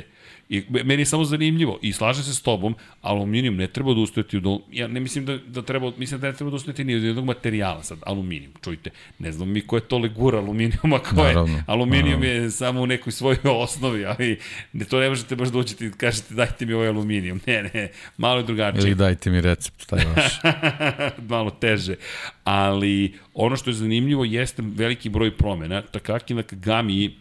I 0.50 0.64
me- 0.70 0.84
meni 0.84 1.02
je 1.02 1.06
samo 1.06 1.24
zanimljivo 1.24 1.80
i 1.82 1.94
slažem 1.94 2.24
se 2.24 2.34
s 2.34 2.42
tobom, 2.42 2.76
aluminijum 3.02 3.56
ne 3.56 3.68
treba 3.68 3.92
odustajati 3.92 4.38
od 4.38 4.62
ja 4.72 4.88
ne 4.88 5.00
mislim 5.00 5.26
da 5.26 5.38
da 5.38 5.62
treba 5.62 5.92
mislim 5.98 6.22
da 6.22 6.28
ne 6.28 6.34
treba 6.34 6.48
odustajati 6.48 6.84
ni 6.84 6.96
od 6.96 7.04
jednog 7.04 7.26
materijala 7.26 7.84
sad 7.84 8.00
aluminijum 8.06 8.54
čujte 8.64 8.90
ne 9.20 9.32
znam 9.32 9.50
mi 9.50 9.62
ko 9.62 9.76
je 9.78 9.82
to 9.82 9.98
legura 9.98 10.38
aluminijuma 10.38 11.00
ko 11.00 11.22
je 11.22 11.34
Naravno, 11.34 11.64
aluminijum 11.68 12.24
je 12.24 12.52
samo 12.52 12.82
u 12.82 12.86
nekoj 12.88 13.12
svojoj 13.12 13.38
osnovi 13.64 14.06
ali 14.06 14.40
ne 14.74 14.86
to 14.86 15.00
ne 15.00 15.10
možete 15.10 15.36
baš 15.36 15.50
doći 15.50 15.86
i 15.86 15.92
kažete 15.92 16.34
dajte 16.34 16.66
mi 16.66 16.74
ovaj 16.74 16.88
aluminijum 16.88 17.42
ne 17.48 17.64
ne 17.74 17.92
malo 18.18 18.38
je 18.38 18.44
drugačije 18.44 18.82
Ili 18.82 18.96
dajte 18.96 19.30
mi 19.30 19.42
recept, 19.42 19.88
taj 19.88 20.06
vaš. 20.06 20.40
malo 21.30 21.50
teže. 21.52 21.96
Ali 22.44 23.14
ono 23.34 23.56
što 23.56 23.70
je 23.70 23.74
zanimljivo 23.74 24.26
jeste 24.26 24.64
veliki 24.66 25.10
broj 25.10 25.38
promena. 25.38 25.82
Takaki 25.82 26.34
na 26.34 26.44
Kagami 26.44 27.16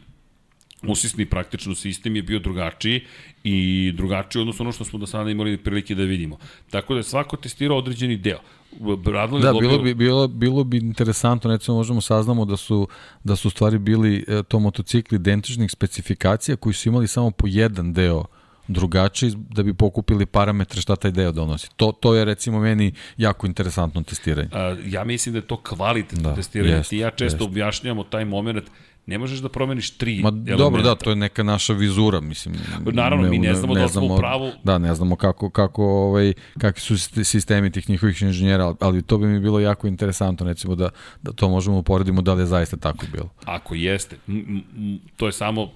usisni 0.82 1.27
praktično 1.27 1.74
sistem 1.74 2.16
je 2.16 2.23
bio 2.23 2.39
drugačiji 2.39 3.01
i 3.44 3.93
drugačiji 3.97 4.40
odnosno 4.40 4.62
ono 4.62 4.73
što 4.73 4.85
smo 4.85 4.98
do 4.98 5.07
sada 5.07 5.31
imali 5.31 5.57
prilike 5.57 5.94
da 5.94 6.03
vidimo. 6.03 6.39
Tako 6.70 6.94
da 6.94 7.01
je 7.01 7.05
svako 7.05 7.36
testirao 7.36 7.78
određeni 7.78 8.16
deo. 8.16 8.39
Bradley 8.81 9.40
Da, 9.43 9.53
dobio... 9.53 9.69
bilo 9.69 9.78
bi, 9.78 9.94
bilo, 9.94 10.28
bilo 10.28 10.65
bi 10.65 10.77
interesantno, 10.77 11.51
recimo 11.51 11.77
možemo 11.77 12.01
saznamo 12.01 12.44
da 12.44 12.57
su, 12.57 12.89
da 13.24 13.36
su 13.36 13.51
stvari 13.51 13.78
bili 13.78 14.24
e, 14.28 14.43
to 14.43 14.59
motocikli 14.59 15.16
identičnih 15.16 15.70
specifikacija 15.70 16.57
koji 16.57 16.73
su 16.74 16.89
imali 16.89 17.09
samo 17.09 17.31
po 17.31 17.47
jedan 17.47 17.93
deo 17.93 18.24
drugačiji 18.69 19.32
da 19.51 19.62
bi 19.62 19.74
pokupili 19.74 20.27
parametre 20.27 20.81
šta 20.81 20.97
taj 20.97 21.11
deo 21.11 21.32
donosi. 21.32 21.69
To, 21.77 21.93
to 21.93 22.15
je 22.15 22.24
recimo 22.24 22.61
meni 22.61 22.93
jako 23.16 23.47
interesantno 23.47 24.03
testiranje. 24.03 24.48
A, 24.53 24.77
ja 24.86 25.05
mislim 25.05 25.32
da 25.32 25.39
je 25.39 25.47
to 25.47 25.57
kvalitetno 25.57 26.31
Da, 26.31 26.35
testiranje. 26.35 26.74
jest, 26.74 26.90
Ti 26.90 26.97
ja 26.98 27.11
često 27.11 27.24
jest. 27.44 27.51
objašnjavamo 27.51 28.05
taj 28.05 28.24
moment 28.24 28.65
ne 29.07 29.19
možeš 29.19 29.39
da 29.39 29.49
promeniš 29.49 29.91
tri 29.91 30.15
Ma 30.15 30.28
elementa. 30.28 30.57
dobro, 30.57 30.83
da, 30.83 30.95
to 30.95 31.11
je 31.11 31.16
neka 31.16 31.43
naša 31.43 31.73
vizura, 31.73 32.20
mislim. 32.20 32.55
Naravno, 32.85 33.28
mi 33.28 33.39
ne 33.39 33.55
znamo 33.55 33.74
da 33.74 33.83
li 33.83 33.89
smo 33.89 34.07
u 34.07 34.19
pravu. 34.19 34.51
Da, 34.65 34.78
ne 34.78 34.95
znamo 34.95 35.16
kako, 35.16 35.51
kako, 35.51 35.85
ovaj, 35.85 36.33
kakvi 36.59 36.81
su 36.81 36.95
sist- 36.95 37.24
sistemi 37.24 37.70
tih 37.70 37.91
njihovih 37.91 38.23
inženjera, 38.23 38.65
ali, 38.65 38.77
ali 38.81 39.03
to 39.03 39.19
bi 39.19 39.27
mi 39.27 39.41
bilo 39.41 39.61
jako 39.61 39.87
interesantno, 39.87 40.47
recimo, 40.47 40.74
da, 40.74 40.91
da 41.23 41.33
to 41.33 41.49
možemo 41.49 41.78
uporedimo 41.78 42.23
da 42.23 42.35
li 42.35 42.43
je 42.43 42.47
zaista 42.47 42.77
tako 42.77 43.07
bilo. 43.12 43.28
Ako 43.45 43.74
jeste, 43.74 44.16
to 45.16 45.27
je 45.27 45.33
samo 45.33 45.70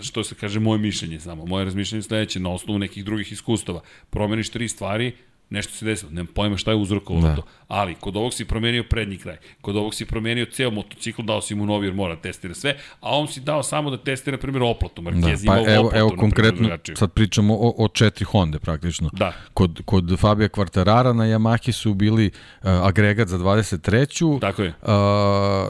što 0.00 0.24
se 0.24 0.34
kaže 0.34 0.60
moje 0.60 0.78
mišljenje 0.78 1.20
samo. 1.20 1.46
Moje 1.46 1.64
razmišljenje 1.64 1.98
je 1.98 2.02
sledeće 2.02 2.40
na 2.40 2.50
osnovu 2.50 2.78
nekih 2.78 3.04
drugih 3.04 3.32
iskustava. 3.32 3.80
Promeniš 4.10 4.48
tri 4.48 4.68
stvari, 4.68 5.12
nešto 5.52 5.72
se 5.72 5.84
desilo, 5.84 6.10
nemam 6.10 6.26
pojma 6.34 6.56
šta 6.56 6.70
je 6.70 6.76
uzrokovalo 6.76 7.28
Da. 7.28 7.36
to. 7.36 7.42
Ali, 7.68 7.94
kod 7.94 8.16
ovog 8.16 8.34
si 8.34 8.44
promenio 8.44 8.84
prednji 8.84 9.18
kraj, 9.18 9.36
kod 9.60 9.76
ovog 9.76 9.94
si 9.94 10.06
promenio 10.06 10.46
ceo 10.46 10.70
motocikl, 10.70 11.22
dao 11.22 11.40
si 11.40 11.54
mu 11.54 11.66
novi 11.66 11.86
jer 11.86 11.94
mora 11.94 12.14
da 12.14 12.20
testira 12.20 12.54
sve, 12.54 12.76
a 13.00 13.16
on 13.18 13.28
si 13.28 13.40
dao 13.40 13.62
samo 13.62 13.90
da 13.90 13.96
testira, 13.96 14.36
na 14.36 14.40
primjer, 14.40 14.62
oplatu. 14.62 15.02
Da, 15.02 15.10
Marquez 15.10 15.46
pa 15.46 15.52
imao 15.52 15.74
evo, 15.74 15.86
oplatu, 15.86 15.98
evo 15.98 16.08
primjer, 16.08 16.20
konkretno, 16.20 16.60
drugačiju. 16.60 16.96
sad 16.96 17.12
pričamo 17.12 17.54
o, 17.54 17.74
o 17.78 17.88
četiri 17.88 18.24
Honda 18.24 18.58
praktično. 18.58 19.10
Da. 19.12 19.32
Kod, 19.54 19.82
kod 19.84 20.18
Fabija 20.18 20.48
Kvartarara 20.48 21.12
na 21.12 21.24
Yamahi 21.24 21.72
su 21.72 21.94
bili 21.94 22.26
uh, 22.26 22.68
agregat 22.82 23.28
za 23.28 23.38
23. 23.38 24.40
Tako 24.40 24.62
je. 24.62 24.68
Uh, 24.68 24.88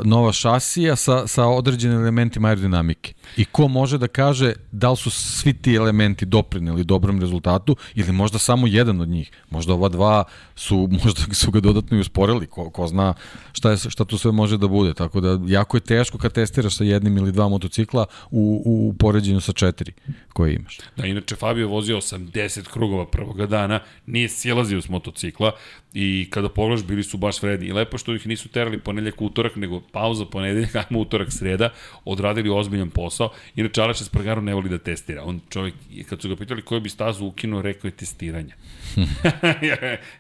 nova 0.05 0.33
šasija 0.33 0.97
sa, 0.97 1.27
sa 1.27 1.47
određenim 1.47 1.99
elementima 2.01 2.49
aerodinamike. 2.49 3.13
I 3.37 3.45
ko 3.45 3.69
može 3.69 3.99
da 3.99 4.09
kaže 4.09 4.53
da 4.73 4.91
li 4.91 4.97
su 4.97 5.11
svi 5.11 5.53
ti 5.53 5.75
elementi 5.75 6.27
doprineli 6.27 6.85
dobrom 6.85 7.21
rezultatu 7.21 7.77
ili 7.95 8.13
možda 8.13 8.39
samo 8.39 8.67
jedan 8.67 9.01
od 9.01 9.09
njih. 9.09 9.31
Možda 9.51 9.75
ova 9.75 9.89
dva 9.89 10.25
su, 10.55 10.89
možda 11.05 11.35
su 11.35 11.51
ga 11.51 11.61
dodatno 11.61 11.97
i 11.97 12.01
usporili. 12.01 12.47
Ko, 12.47 12.71
ko 12.71 12.87
zna 12.87 13.15
šta, 13.53 13.71
je, 13.71 13.77
šta 13.77 14.05
tu 14.05 14.19
sve 14.19 14.33
može 14.33 14.59
da 14.59 14.69
bude. 14.69 14.95
Tako 14.95 15.21
da 15.21 15.39
jako 15.47 15.77
je 15.77 15.81
teško 15.81 16.19
kad 16.19 16.33
testiraš 16.33 16.77
sa 16.77 16.85
jednim 16.85 17.17
ili 17.17 17.33
dva 17.33 17.49
motocikla 17.49 18.07
u, 18.31 18.63
u 18.67 18.95
poređenju 18.99 19.41
sa 19.41 19.53
četiri 19.53 19.93
koje 20.33 20.55
imaš. 20.55 20.79
Da, 20.97 21.07
inače 21.07 21.37
Fabio 21.37 21.69
vozio 21.69 21.97
80 21.97 22.69
krugova 22.69 23.07
prvoga 23.07 23.47
dana, 23.47 23.81
nije 24.07 24.29
silazio 24.29 24.83
s 24.83 24.89
motocikla 24.89 25.53
i 25.95 26.27
kada 26.31 26.49
pogledaš 26.49 26.87
bili 26.87 27.03
su 27.03 27.17
baš 27.17 27.43
vredni. 27.43 27.67
I 27.67 27.73
lepo 27.73 27.99
što 27.99 28.15
ih 28.15 28.27
nisu 28.27 28.49
terali 28.49 28.79
ponedljak 28.79 29.23
utorak, 29.23 29.57
nego 29.57 29.81
pauza 29.81 30.25
ponedeljak, 30.25 30.77
ajmo 30.91 31.01
utorak 31.01 31.33
sreda, 31.33 31.71
odradili 32.05 32.51
ozbiljan 32.51 32.91
posao. 32.91 33.31
Inače 33.57 33.83
Aleš 33.83 34.01
Espargaro 34.01 34.41
ne 34.41 34.55
voli 34.55 34.69
da 34.69 34.79
testira. 34.79 35.23
On 35.25 35.41
čovjek, 35.51 35.75
kad 36.09 36.23
su 36.23 36.29
ga 36.29 36.37
pitali 36.37 36.63
koju 36.63 36.81
bi 36.81 36.89
stazu 36.89 37.27
ukinuo, 37.27 37.63
rekao 37.63 37.89
je 37.89 37.93
testiranje. 37.93 38.53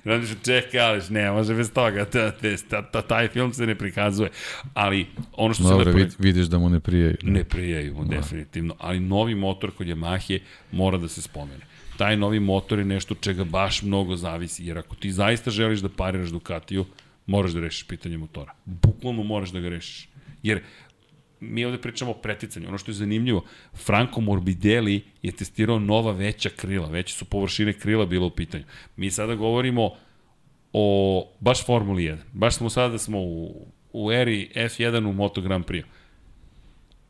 Radiš, 0.04 0.30
čekaj, 0.46 0.80
Aleš, 0.80 1.08
ne, 1.08 1.30
može 1.30 1.54
bez 1.54 1.72
toga, 1.72 2.04
ta, 2.04 2.32
ta, 2.70 2.82
ta, 2.82 3.02
taj 3.02 3.28
film 3.28 3.52
se 3.52 3.66
ne 3.66 3.74
prikazuje. 3.74 4.30
Ali 4.74 5.06
ono 5.32 5.54
što 5.54 5.62
se 5.62 5.68
Dobro, 5.68 5.86
lepo... 5.86 5.98
vid, 5.98 6.14
vidiš 6.18 6.46
da 6.46 6.58
mu 6.58 6.68
ne 6.68 6.80
prije. 6.80 7.16
Ne 7.22 7.44
prijaju 7.44 7.94
mu, 7.94 8.04
definitivno. 8.04 8.74
Ali 8.78 9.00
novi 9.00 9.34
motor 9.34 9.70
kod 9.70 9.86
Yamahe 9.86 10.38
mora 10.72 10.98
da 10.98 11.08
se 11.08 11.22
spomene. 11.22 11.71
Taj 11.96 12.16
novi 12.16 12.40
motor 12.40 12.78
je 12.78 12.84
nešto 12.84 13.14
čega 13.14 13.44
baš 13.44 13.82
mnogo 13.82 14.16
zavisi, 14.16 14.66
jer 14.66 14.78
ako 14.78 14.96
ti 14.96 15.12
zaista 15.12 15.50
želiš 15.50 15.80
da 15.80 15.88
pariraš 15.88 16.30
Ducatiju, 16.30 16.84
moraš 17.26 17.52
da 17.52 17.60
rešiš 17.60 17.86
pitanje 17.86 18.18
motora. 18.18 18.54
Bukvalno 18.64 19.22
moraš 19.22 19.50
da 19.50 19.60
ga 19.60 19.68
rešiš. 19.68 20.08
Jer 20.42 20.62
mi 21.40 21.64
ovde 21.64 21.78
pričamo 21.78 22.10
o 22.10 22.14
preticanju. 22.14 22.68
Ono 22.68 22.78
što 22.78 22.90
je 22.90 22.94
zanimljivo, 22.94 23.44
Franco 23.74 24.20
Morbidelli 24.20 25.02
je 25.22 25.32
testirao 25.32 25.78
nova 25.78 26.12
veća 26.12 26.50
krila, 26.56 26.88
veće 26.88 27.14
su 27.14 27.24
površine 27.24 27.72
krila 27.72 28.06
bilo 28.06 28.26
u 28.26 28.30
pitanju. 28.30 28.64
Mi 28.96 29.10
sada 29.10 29.34
govorimo 29.34 29.90
o 30.72 31.26
baš 31.40 31.66
Formuli 31.66 32.02
1. 32.02 32.16
Baš 32.32 32.54
smo 32.54 32.70
sada 32.70 32.88
da 32.88 32.98
smo 32.98 33.18
u, 33.20 33.66
u 33.92 34.12
eri 34.12 34.50
F1 34.54 35.08
u 35.08 35.12
Moto 35.12 35.40
Grand 35.40 35.64
Prix. 35.64 35.84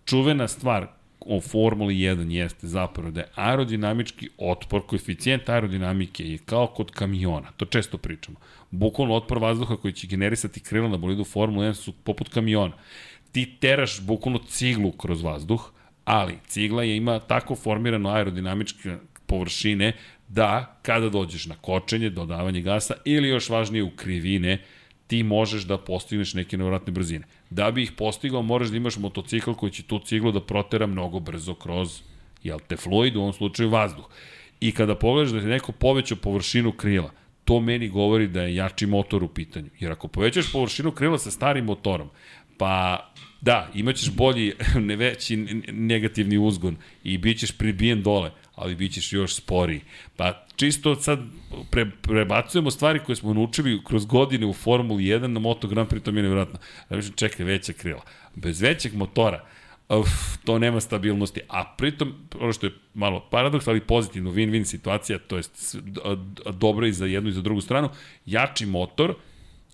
čuvena 0.05 0.49
stvar 0.49 1.02
o 1.27 1.41
Formuli 1.41 1.95
1 1.95 2.31
jeste 2.31 2.67
zapravo 2.67 3.11
da 3.11 3.21
je 3.21 3.29
aerodinamički 3.35 4.29
otpor, 4.39 4.87
koeficijent 4.87 5.49
aerodinamike 5.49 6.25
je 6.25 6.39
kao 6.39 6.67
kod 6.67 6.91
kamiona, 6.91 7.53
to 7.57 7.65
često 7.65 7.99
pričamo. 7.99 8.39
Bukvalno 8.71 9.15
otpor 9.15 9.39
vazduha 9.39 9.77
koji 9.77 9.93
će 9.93 10.07
generisati 10.07 10.61
krila 10.61 10.89
na 10.89 10.97
bolidu 10.97 11.25
Formula 11.25 11.67
1 11.67 11.75
su 11.75 11.93
poput 11.93 12.29
kamiona. 12.29 12.73
Ti 13.33 13.57
teraš 13.61 14.01
bukvalno 14.01 14.39
ciglu 14.49 14.93
kroz 14.93 15.23
vazduh, 15.23 15.71
ali 16.05 16.39
cigla 16.47 16.83
je 16.83 16.97
ima 16.97 17.19
tako 17.19 17.57
formirano 17.57 18.11
aerodinamičke 18.11 18.97
površine 19.27 19.93
da 20.29 20.79
kada 20.83 21.09
dođeš 21.09 21.47
na 21.47 21.55
kočenje, 21.55 22.11
dodavanje 22.11 22.61
gasa 22.61 22.95
ili 23.05 23.29
još 23.29 23.49
važnije 23.49 23.83
u 23.83 23.91
krivine, 23.91 24.59
ti 25.07 25.23
možeš 25.23 25.63
da 25.63 25.79
postigneš 25.79 26.35
neke 26.35 26.57
nevratne 26.57 26.93
brzine. 26.93 27.27
Da 27.53 27.71
bi 27.71 27.83
ih 27.83 27.93
postigao, 27.93 28.43
moraš 28.43 28.69
da 28.69 28.77
imaš 28.77 28.97
motocikl 28.97 29.53
koji 29.53 29.73
će 29.73 29.83
tu 29.83 29.99
ciglu 29.99 30.33
da 30.33 30.41
protera 30.41 30.87
mnogo 30.87 31.21
brzo 31.21 31.55
kroz, 31.55 32.01
jel 32.43 32.59
te, 32.69 32.77
fluid, 32.77 33.17
u 33.17 33.21
ovom 33.21 33.33
slučaju 33.33 33.71
vazduh. 33.71 34.09
I 34.61 34.73
kada 34.73 34.95
pogledaš 34.95 35.33
da 35.33 35.39
je 35.39 35.47
neko 35.47 35.73
povećao 35.73 36.17
površinu 36.17 36.73
krila, 36.73 37.11
to 37.45 37.61
meni 37.61 37.89
govori 37.89 38.29
da 38.29 38.43
je 38.43 38.55
jači 38.55 38.87
motor 38.87 39.25
u 39.25 39.29
pitanju. 39.29 39.69
Jer 39.81 39.93
ako 39.93 40.09
povećaš 40.09 40.53
površinu 40.53 40.91
krila 40.93 41.19
sa 41.19 41.31
starim 41.31 41.65
motorom, 41.65 42.09
pa 42.59 43.07
da, 43.41 43.71
imaćeš 43.75 44.11
bolji, 44.11 44.53
ne 44.89 44.97
veći 44.97 45.37
negativni 45.73 46.39
uzgon 46.39 46.77
i 47.05 47.19
bit 47.19 47.39
ćeš 47.39 47.59
pribijen 47.59 48.03
dole, 48.03 48.31
ali 48.55 48.75
bit 48.75 48.93
ćeš 48.93 49.13
još 49.13 49.35
sporiji. 49.35 49.81
Pa 50.17 50.47
čisto 50.63 50.95
sad 50.95 51.19
pre, 51.71 51.91
prebacujemo 52.03 52.71
stvari 52.71 53.01
koje 53.07 53.17
smo 53.17 53.35
naučili 53.35 53.81
kroz 53.85 54.07
godine 54.07 54.47
u 54.47 54.53
Formuli 54.53 55.05
1 55.05 55.27
na 55.27 55.41
Moto 55.41 55.69
Grand 55.69 55.89
Prix, 55.89 56.03
to 56.03 56.13
mi 56.13 56.19
je 56.19 56.23
nevjerojatno. 56.23 56.59
Da 56.91 56.97
mislim, 56.97 57.17
čekaj, 57.17 57.47
veća 57.47 57.73
krila. 57.73 58.03
Bez 58.35 58.61
većeg 58.61 58.95
motora, 58.95 59.45
uf, 59.89 60.09
to 60.45 60.59
nema 60.59 60.81
stabilnosti. 60.81 61.41
A 61.49 61.75
pritom, 61.79 62.15
ono 62.41 62.53
što 62.53 62.67
je 62.67 62.73
malo 62.95 63.29
paradoks, 63.31 63.69
ali 63.69 63.81
pozitivno, 63.81 64.31
win-win 64.31 64.65
situacija, 64.65 65.19
to 65.19 65.37
je 65.37 65.43
dobro 66.53 66.87
i 66.87 66.93
za 66.93 67.07
jednu 67.07 67.31
i 67.31 67.33
za 67.33 67.43
drugu 67.43 67.61
stranu, 67.61 67.91
jači 68.27 68.67
motor, 68.67 69.15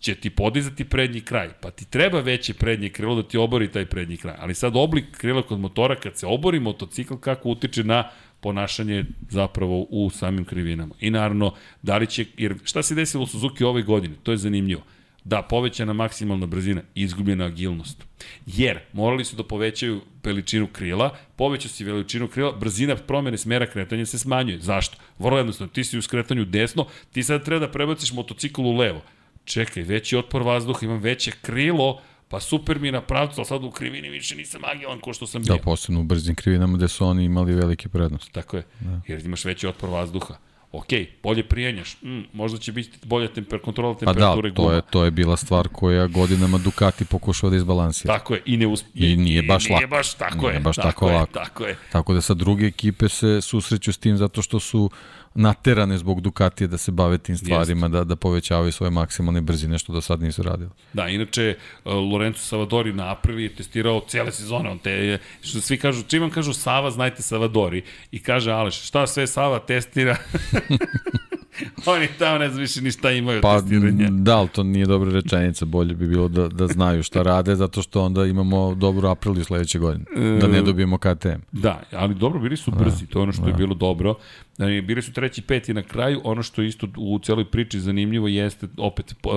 će 0.01 0.15
ti 0.15 0.31
podizati 0.31 0.85
prednji 0.85 1.21
kraj, 1.21 1.49
pa 1.61 1.71
ti 1.71 1.91
treba 1.91 2.21
veće 2.21 2.55
prednje 2.55 2.89
krilo 2.89 3.15
da 3.15 3.23
ti 3.23 3.39
obori 3.39 3.73
taj 3.73 3.87
prednji 3.87 4.17
kraj. 4.17 4.35
Ali 4.39 4.55
sad 4.55 4.77
oblik 4.77 5.05
krila 5.11 5.43
kod 5.43 5.61
motora, 5.61 5.97
kad 5.97 6.17
se 6.17 6.27
obori 6.27 6.61
motocikl, 6.61 7.15
kako 7.15 7.49
utiče 7.49 7.85
na 7.85 8.11
ponašanje 8.41 9.05
zapravo 9.31 9.87
u 9.91 10.11
samim 10.11 10.45
krivinama. 10.45 10.95
I 11.01 11.11
naravno, 11.11 11.55
da 11.83 11.99
li 11.99 12.07
će, 12.07 12.25
jer 12.37 12.55
šta 12.65 12.83
se 12.83 12.95
desilo 12.95 13.25
u 13.25 13.27
Suzuki 13.27 13.65
ove 13.65 13.83
godine, 13.83 14.15
to 14.23 14.31
je 14.31 14.37
zanimljivo. 14.37 14.83
Da, 15.25 15.43
povećana 15.43 15.93
maksimalna 15.93 16.47
brzina, 16.47 16.83
izgubljena 16.95 17.45
agilnost. 17.45 18.05
Jer 18.47 18.79
morali 18.93 19.25
su 19.25 19.37
da 19.37 19.43
povećaju 19.43 20.01
veličinu 20.25 20.67
krila, 20.67 21.17
povećaju 21.37 21.71
si 21.71 21.85
veličinu 21.85 22.29
krila, 22.29 22.53
brzina 22.53 22.97
promene 22.97 23.39
smera 23.39 23.67
kretanja 23.67 24.07
se 24.07 24.19
smanjuje. 24.19 24.61
Zašto? 24.61 24.97
Vrlo 25.19 25.39
jednostavno, 25.39 25.73
ti 25.73 25.85
si 25.85 25.99
u 25.99 26.03
skretanju 26.03 26.45
desno, 26.45 26.87
ti 27.13 27.23
sad 27.23 27.45
treba 27.45 27.67
da 27.67 27.73
prebaciš 27.73 28.13
motocikl 28.13 28.63
u 28.63 28.77
levo. 28.77 29.03
Čekaj, 29.45 29.83
veći 29.83 30.17
otpor 30.17 30.43
vazduha, 30.43 30.81
imam 30.83 31.01
veće 31.01 31.33
krilo, 31.43 32.01
pa 32.29 32.41
super 32.41 32.79
mi 32.79 32.89
je 32.89 32.93
na 32.93 33.01
pravcu, 33.01 33.41
ali 33.41 33.47
sad 33.47 33.65
u 33.65 33.71
krivini 33.71 34.09
više 34.09 34.37
nisam 34.37 34.61
agilan 34.65 35.01
ko 35.01 35.13
što 35.13 35.27
sam 35.27 35.43
bio. 35.43 35.57
Da, 35.57 35.63
posebno 35.63 36.01
u 36.01 36.05
brzim 36.05 36.35
krivinama 36.35 36.77
gde 36.77 36.89
su 36.89 37.07
oni 37.07 37.25
imali 37.25 37.55
velike 37.55 37.89
prednosti. 37.89 38.33
Tako 38.33 38.57
je, 38.57 38.63
da. 38.81 39.01
jer 39.07 39.25
imaš 39.25 39.45
veći 39.45 39.67
otpor 39.67 39.91
vazduha. 39.91 40.35
Ok, 40.73 40.89
bolje 41.23 41.43
prijenjaš, 41.43 41.97
mm, 42.03 42.21
možda 42.33 42.59
će 42.59 42.73
biti 42.73 42.99
bolja 43.03 43.29
temper, 43.29 43.61
kontrola 43.61 43.95
temperature 43.95 44.43
pa 44.43 44.49
da, 44.49 44.55
to 44.55 44.73
je, 44.73 44.83
to 44.91 45.05
je 45.05 45.11
bila 45.11 45.37
stvar 45.37 45.69
koja 45.69 46.07
godinama 46.07 46.59
Ducati 46.59 47.05
pokušao 47.05 47.51
da 47.51 47.57
izbalansira. 47.57 48.19
Tako 48.19 48.35
je, 48.35 48.43
i 48.45 48.57
ne 48.57 48.67
usp... 48.67 48.87
I 48.95 49.17
nije 49.17 49.43
baš 49.43 49.67
I, 49.67 49.73
lako. 49.73 49.81
Nije 49.81 49.87
baš 49.87 50.15
tako 50.15 50.47
nije 50.47 50.55
je. 50.55 50.61
baš 50.61 50.77
tako, 50.77 50.89
tako 50.89 51.09
je, 51.09 51.15
lako. 51.15 51.33
Tako 51.33 51.65
je. 51.65 51.77
Tako 51.93 52.15
da 52.15 52.21
sad 52.21 52.37
druge 52.37 52.67
ekipe 52.67 53.09
se 53.09 53.41
susreću 53.41 53.93
s 53.93 53.99
tim 53.99 54.17
zato 54.17 54.43
što 54.43 54.61
su 54.61 54.91
naterane 55.35 55.99
zbog 55.99 56.21
Ducatija 56.21 56.69
da 56.69 56.79
se 56.79 56.93
bave 56.93 57.19
tim 57.19 57.37
stvarima, 57.37 57.87
Jest. 57.87 57.93
da, 57.93 58.05
da 58.05 58.17
povećavaju 58.17 58.73
svoje 58.73 58.91
maksimalne 58.91 59.41
brzine, 59.41 59.79
što 59.79 59.93
do 59.93 60.01
sad 60.01 60.23
nisu 60.23 60.43
radili. 60.43 60.71
Da, 60.93 61.09
inače, 61.09 61.57
uh, 61.85 61.93
Lorenzo 61.93 62.39
Savadori 62.39 62.93
na 62.93 63.13
Aprili 63.13 63.43
je 63.43 63.55
testirao 63.55 64.03
cijele 64.09 64.33
sezone, 64.33 64.71
on 64.71 64.79
te, 64.79 65.19
što 65.41 65.61
svi 65.61 65.79
kažu, 65.79 66.03
čim 66.03 66.21
vam 66.23 66.31
kažu 66.31 66.53
Sava, 66.53 66.91
znajte 66.91 67.23
Savadori, 67.23 67.83
i 68.13 68.23
kaže 68.23 68.53
Aleš, 68.53 68.83
šta 68.83 69.07
sve 69.07 69.27
Sava 69.27 69.59
testira? 69.59 70.17
Oni 71.87 72.09
tamo 72.19 72.39
ne 72.39 72.49
znam 72.49 72.61
više 72.61 72.81
ni 72.81 72.91
šta 72.91 73.11
imaju 73.11 73.41
pa, 73.43 73.61
testiranje. 73.61 74.09
Da, 74.11 74.37
ali 74.39 74.49
to 74.49 74.63
nije 74.63 74.87
dobra 74.87 75.13
rečenica, 75.13 75.65
bolje 75.65 75.95
bi 75.95 76.07
bilo 76.07 76.29
da, 76.29 76.49
da 76.49 76.67
znaju 76.67 77.03
šta 77.03 77.23
rade, 77.23 77.57
zato 77.57 77.83
što 77.83 78.03
onda 78.03 78.27
imamo 78.27 78.75
dobru 78.75 79.09
Apriliju 79.09 79.45
sledeće 79.45 79.79
godine, 79.79 80.05
da 80.41 80.47
ne 80.47 80.63
dobijemo 80.63 80.99
KTM. 80.99 81.41
Da, 81.53 81.83
ali 81.93 82.15
dobro, 82.15 82.41
bili 82.41 82.57
su 82.57 82.71
brzi, 82.71 83.07
to 83.07 83.19
je 83.19 83.23
ono 83.23 83.33
što 83.33 83.43
da. 83.43 83.49
je 83.49 83.55
bilo 83.55 83.75
dobro. 83.75 84.15
Bili 84.59 85.03
su 85.03 85.13
treći, 85.13 85.43
peti 85.43 85.75
na 85.75 85.83
kraju, 85.83 86.21
ono 86.25 86.43
što 86.43 86.63
isto 86.63 86.87
u 86.97 87.19
celoj 87.19 87.45
priči 87.45 87.81
zanimljivo 87.81 88.29
jeste 88.29 88.67
opet 88.77 89.13
uh, 89.13 89.33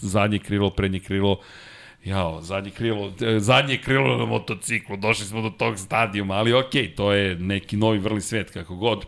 zadnje 0.00 0.38
krilo, 0.38 0.70
prednje 0.70 1.00
krilo, 1.00 1.40
Jao, 2.04 2.42
zadnje 2.42 2.70
krilo, 2.70 3.12
e, 3.20 3.40
zadnje 3.40 3.76
krilo 3.76 4.16
na 4.16 4.24
motociklu, 4.24 4.96
došli 4.96 5.26
smo 5.26 5.42
do 5.42 5.50
tog 5.50 5.78
stadijuma, 5.78 6.34
ali 6.34 6.52
okej, 6.52 6.82
okay, 6.82 6.94
to 6.94 7.12
je 7.12 7.36
neki 7.36 7.76
novi 7.76 7.98
vrli 7.98 8.20
svet, 8.20 8.50
kako 8.50 8.76
god. 8.76 9.06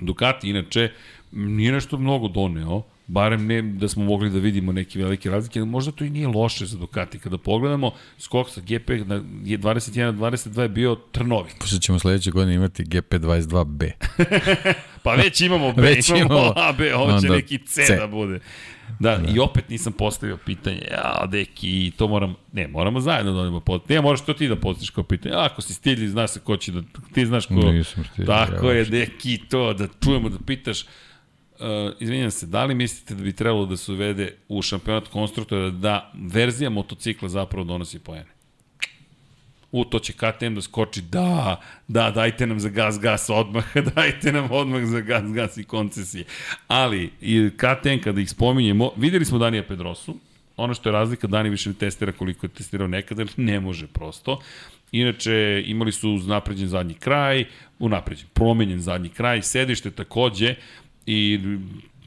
Ducati, 0.00 0.50
inače, 0.50 0.90
nije 1.32 1.72
nešto 1.72 1.98
mnogo 1.98 2.28
doneo, 2.28 2.82
barem 3.06 3.46
ne 3.46 3.62
da 3.62 3.88
smo 3.88 4.04
mogli 4.04 4.30
da 4.30 4.38
vidimo 4.38 4.72
neke 4.72 4.98
velike 4.98 5.30
razlike, 5.30 5.60
možda 5.60 5.92
to 5.92 6.04
i 6.04 6.10
nije 6.10 6.28
loše 6.28 6.66
za 6.66 6.78
Ducati. 6.78 7.18
Kada 7.18 7.38
pogledamo, 7.38 7.92
skok 8.18 8.50
sa 8.50 8.60
GP 8.60 8.88
na 9.06 9.20
21-22 9.20 10.60
je 10.60 10.68
bio 10.68 10.94
trnovi. 11.12 11.50
Pošto 11.60 11.78
ćemo 11.78 11.98
sledeće 11.98 12.30
godine 12.30 12.54
imati 12.54 12.84
GP 12.84 13.14
22B. 13.14 13.90
pa 15.04 15.14
već 15.14 15.40
imamo 15.40 15.72
B, 15.72 15.82
već 15.82 16.08
imamo, 16.08 16.24
imamo 16.24 16.52
A, 16.56 16.72
B, 16.72 16.94
ovo 16.94 17.20
će 17.20 17.28
neki 17.28 17.58
C, 17.58 17.84
C, 17.86 17.96
da 17.96 18.06
bude. 18.06 18.40
Da, 18.98 19.16
da, 19.16 19.32
i 19.34 19.38
opet 19.38 19.68
nisam 19.68 19.92
postavio 19.92 20.36
pitanje, 20.36 20.82
ja, 20.90 21.26
deki, 21.26 21.92
to 21.96 22.08
moram, 22.08 22.34
ne, 22.52 22.68
moramo 22.68 23.00
zajedno 23.00 23.32
da 23.32 23.40
odemo 23.40 23.60
pod, 23.60 23.82
ne, 23.88 24.00
moraš 24.00 24.24
to 24.24 24.34
ti 24.34 24.48
da 24.48 24.56
postaviš 24.56 24.90
kao 24.90 25.04
pitanje, 25.04 25.34
ako 25.34 25.62
si 25.62 25.74
stilji, 25.74 26.08
znaš 26.08 26.30
se 26.30 26.40
ko 26.40 26.56
će 26.56 26.72
da, 26.72 26.82
ti 27.14 27.26
znaš 27.26 27.46
ko, 27.46 27.54
nisam 27.54 28.04
stilji, 28.12 28.26
tako 28.26 28.70
ja, 28.70 28.78
je, 28.78 28.84
deki, 28.84 29.38
to, 29.50 29.72
da 29.74 29.88
čujemo, 30.04 30.28
da 30.28 30.38
pitaš, 30.46 30.84
Uh, 31.54 31.92
izvinjam 32.00 32.30
se, 32.30 32.46
da 32.46 32.64
li 32.64 32.74
mislite 32.74 33.14
da 33.14 33.22
bi 33.22 33.32
trebalo 33.32 33.66
da 33.66 33.76
se 33.76 33.92
uvede 33.92 34.36
u 34.48 34.62
šampionat 34.62 35.08
konstruktora 35.08 35.70
da 35.70 36.12
verzija 36.14 36.70
motocikla 36.70 37.28
zapravo 37.28 37.64
donosi 37.64 37.98
poene? 37.98 38.33
U, 39.74 39.84
to 39.84 39.98
će 39.98 40.12
KTM 40.12 40.54
da 40.54 40.62
skoči, 40.62 41.02
da, 41.02 41.60
da, 41.88 42.10
dajte 42.10 42.46
nam 42.46 42.60
za 42.60 42.68
gas, 42.68 42.98
gas 43.00 43.30
odmah, 43.30 43.64
dajte 43.94 44.32
nam 44.32 44.48
odmah 44.50 44.84
za 44.84 45.00
gas, 45.00 45.32
gas 45.32 45.56
i 45.56 45.64
koncesije. 45.64 46.24
Ali, 46.68 47.10
i 47.20 47.50
KTM 47.56 48.02
kada 48.04 48.20
ih 48.20 48.30
spominjemo, 48.30 48.90
videli 48.96 49.24
smo 49.24 49.38
Danija 49.38 49.62
Pedrosu, 49.62 50.16
ono 50.56 50.74
što 50.74 50.88
je 50.88 50.92
razlika, 50.92 51.26
Dani 51.26 51.50
više 51.50 51.68
ne 51.68 51.74
testira 51.74 52.12
koliko 52.12 52.46
je 52.46 52.50
testirao 52.50 52.88
nekada, 52.88 53.24
ne 53.36 53.60
može 53.60 53.86
prosto. 53.86 54.40
Inače, 54.92 55.62
imali 55.66 55.92
su 55.92 56.08
napređen 56.26 56.68
zadnji 56.68 56.94
kraj, 56.94 57.44
unapređen, 57.78 58.26
promenjen 58.32 58.80
zadnji 58.80 59.08
kraj, 59.08 59.42
sedište 59.42 59.90
takođe, 59.90 60.54
I 61.06 61.40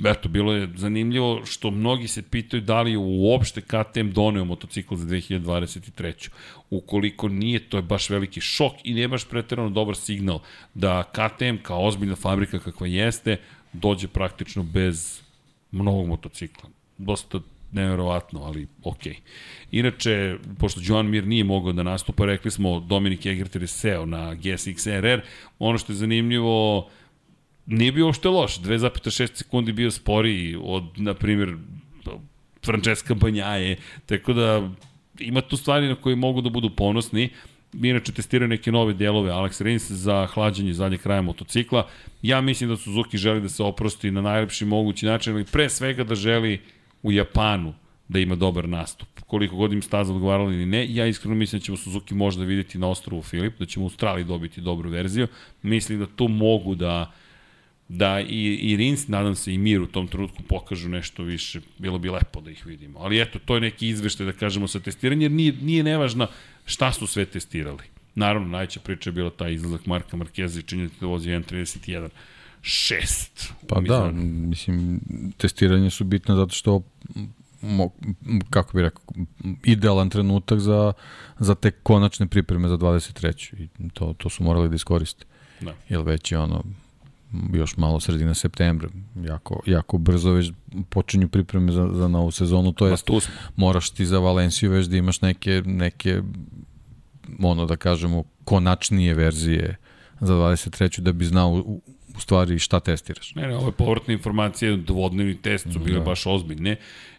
eto, 0.05 0.29
bilo 0.29 0.53
je 0.53 0.69
zanimljivo 0.75 1.45
što 1.45 1.71
mnogi 1.71 2.07
se 2.07 2.21
pitaju 2.21 2.61
da 2.61 2.81
li 2.81 2.91
je 2.91 2.97
uopšte 2.97 3.61
KTM 3.61 4.09
doneo 4.09 4.45
motocikl 4.45 4.95
za 4.95 5.05
2023. 5.05 6.29
Ukoliko 6.69 7.27
nije, 7.27 7.59
to 7.59 7.77
je 7.77 7.81
baš 7.81 8.09
veliki 8.09 8.41
šok 8.41 8.73
i 8.83 8.93
nije 8.93 9.07
baš 9.07 9.25
pretjerano 9.25 9.69
dobar 9.69 9.95
signal 9.95 10.39
da 10.73 11.03
KTM 11.03 11.63
kao 11.63 11.85
ozbiljna 11.85 12.15
fabrika 12.15 12.59
kakva 12.59 12.87
jeste, 12.87 13.37
dođe 13.73 14.07
praktično 14.07 14.63
bez 14.63 15.21
mnogog 15.71 16.07
motocikla. 16.07 16.69
Dosta 16.97 17.39
neverovatno, 17.71 18.43
ali. 18.43 18.67
Okay. 18.83 19.15
Inače, 19.71 20.37
pošto 20.59 20.81
Joan 20.83 21.09
Mir 21.09 21.27
nije 21.27 21.43
mogao 21.43 21.73
da 21.73 21.83
nastupa, 21.83 22.25
rekli 22.25 22.51
smo 22.51 22.79
Dominik 22.79 23.25
Egerter 23.25 23.61
je 23.61 23.67
seo 23.67 24.05
na 24.05 24.35
GSX 24.35 24.87
RR. 25.01 25.21
Ono 25.59 25.77
što 25.77 25.91
je 25.91 25.95
zanimljivo, 25.95 26.89
nije 27.67 27.91
bio 27.91 28.09
ošte 28.09 28.29
loš, 28.29 28.59
2,6 28.59 29.35
sekundi 29.35 29.71
bio 29.71 29.91
sporiji 29.91 30.57
od, 30.61 30.83
na 30.95 31.13
primjer, 31.13 31.55
Francesca 32.65 33.13
Banjaje, 33.13 33.77
tako 34.05 34.33
da 34.33 34.69
ima 35.19 35.41
tu 35.41 35.57
stvari 35.57 35.87
na 35.87 35.95
koje 35.95 36.15
mogu 36.15 36.41
da 36.41 36.49
budu 36.49 36.69
ponosni. 36.69 37.29
Mi 37.73 37.89
inače 37.89 38.11
testiraju 38.11 38.47
neke 38.47 38.71
nove 38.71 38.93
delove 38.93 39.31
Alex 39.31 39.63
Rins 39.63 39.91
za 39.91 40.25
hlađenje 40.25 40.73
zadnjeg 40.73 41.01
kraja 41.01 41.21
motocikla. 41.21 41.87
Ja 42.21 42.41
mislim 42.41 42.69
da 42.69 42.77
Suzuki 42.77 43.17
želi 43.17 43.41
da 43.41 43.49
se 43.49 43.63
oprosti 43.63 44.11
na 44.11 44.21
najlepši 44.21 44.65
mogući 44.65 45.05
način, 45.05 45.33
ali 45.33 45.45
pre 45.45 45.69
svega 45.69 46.03
da 46.03 46.15
želi 46.15 46.59
u 47.03 47.11
Japanu 47.11 47.73
da 48.07 48.19
ima 48.19 48.35
dobar 48.35 48.69
nastup. 48.69 49.07
Koliko 49.27 49.55
god 49.55 49.73
im 49.73 49.81
staza 49.81 50.13
odgovarala 50.13 50.53
ili 50.53 50.65
ne, 50.65 50.93
ja 50.93 51.05
iskreno 51.05 51.35
mislim 51.35 51.59
da 51.59 51.65
ćemo 51.65 51.77
Suzuki 51.77 52.15
možda 52.15 52.43
videti 52.43 52.77
na 52.77 52.87
ostrovu 52.87 53.21
Filip, 53.21 53.59
da 53.59 53.65
ćemo 53.65 53.85
u 53.85 53.87
Australiji 53.87 54.25
dobiti 54.25 54.61
dobru 54.61 54.89
verziju. 54.89 55.27
Mislim 55.61 55.99
da 55.99 56.05
tu 56.15 56.27
mogu 56.27 56.75
da 56.75 57.11
da 57.89 58.19
i, 58.21 58.55
i 58.61 58.75
Rins, 58.75 59.07
nadam 59.07 59.35
se 59.35 59.53
i 59.53 59.57
Mir 59.57 59.81
u 59.81 59.87
tom 59.87 60.07
trenutku 60.07 60.43
pokažu 60.43 60.89
nešto 60.89 61.23
više, 61.23 61.61
bilo 61.77 61.99
bi 61.99 62.09
lepo 62.09 62.41
da 62.41 62.51
ih 62.51 62.65
vidimo. 62.65 62.99
Ali 62.99 63.21
eto, 63.21 63.39
to 63.45 63.55
je 63.55 63.61
neki 63.61 63.87
izveštaj 63.87 64.25
da 64.25 64.31
kažemo 64.31 64.67
sa 64.67 64.79
testiranja, 64.79 65.21
jer 65.21 65.31
nije, 65.31 65.53
nije 65.61 65.83
nevažno 65.83 66.27
šta 66.65 66.91
su 66.91 67.07
sve 67.07 67.25
testirali. 67.25 67.83
Naravno, 68.15 68.47
najveća 68.47 68.79
priča 68.79 69.09
je 69.09 69.13
bila 69.13 69.29
taj 69.29 69.53
izlazak 69.53 69.85
Marka 69.85 70.17
Markeza 70.17 70.59
i 70.59 70.63
činjenica 70.63 70.95
da 70.99 71.07
vozi 71.07 71.29
1.31. 71.29 72.09
6. 72.61 73.51
Pa 73.67 73.81
da, 73.81 74.11
mislim, 74.11 74.99
testiranje 75.37 75.89
su 75.89 76.03
bitne 76.03 76.35
zato 76.35 76.55
što 76.55 76.81
mo, 77.61 77.89
kako 78.49 78.77
bih 78.77 78.83
rekao, 78.83 79.03
idealan 79.63 80.09
trenutak 80.09 80.59
za, 80.59 80.93
za 81.39 81.55
te 81.55 81.71
konačne 81.71 82.27
pripreme 82.27 82.67
za 82.67 82.77
23. 82.77 83.53
I 83.79 83.89
to, 83.89 84.13
to 84.17 84.29
su 84.29 84.43
morali 84.43 84.69
da 84.69 84.75
iskoriste. 84.75 85.25
Da. 85.61 85.73
Jer 85.89 86.01
već 86.01 86.31
je 86.31 86.39
ono, 86.39 86.63
još 87.53 87.77
malo 87.77 87.99
sredina 87.99 88.33
septembra, 88.33 88.89
jako, 89.15 89.61
jako 89.65 89.97
brzo 89.97 90.31
već 90.31 90.51
počinju 90.89 91.27
pripreme 91.27 91.71
za, 91.71 91.89
za 91.93 92.07
novu 92.07 92.31
sezonu, 92.31 92.71
to 92.71 92.87
jest 92.87 93.09
moraš 93.55 93.89
ti 93.89 94.05
za 94.05 94.19
Valenciju 94.19 94.71
već 94.71 94.87
da 94.87 94.97
imaš 94.97 95.21
neke, 95.21 95.63
neke 95.65 96.21
ono 97.39 97.65
da 97.65 97.75
kažemo, 97.75 98.23
konačnije 98.43 99.13
verzije 99.13 99.75
za 100.19 100.33
23. 100.33 100.99
da 100.99 101.11
bi 101.11 101.25
znao 101.25 101.51
u, 101.51 101.81
u 102.15 102.19
stvari 102.19 102.59
šta 102.59 102.79
testiraš. 102.79 103.35
Ne, 103.35 103.47
ne, 103.47 103.55
ove 103.55 103.71
povratne 103.71 104.13
informacije, 104.13 104.77
dvodnevni 104.77 105.41
test 105.41 105.73
su 105.73 105.79
bile 105.79 105.99
Da. 105.99 106.05
baš 106.05 106.25
ozbiljne 106.25 106.75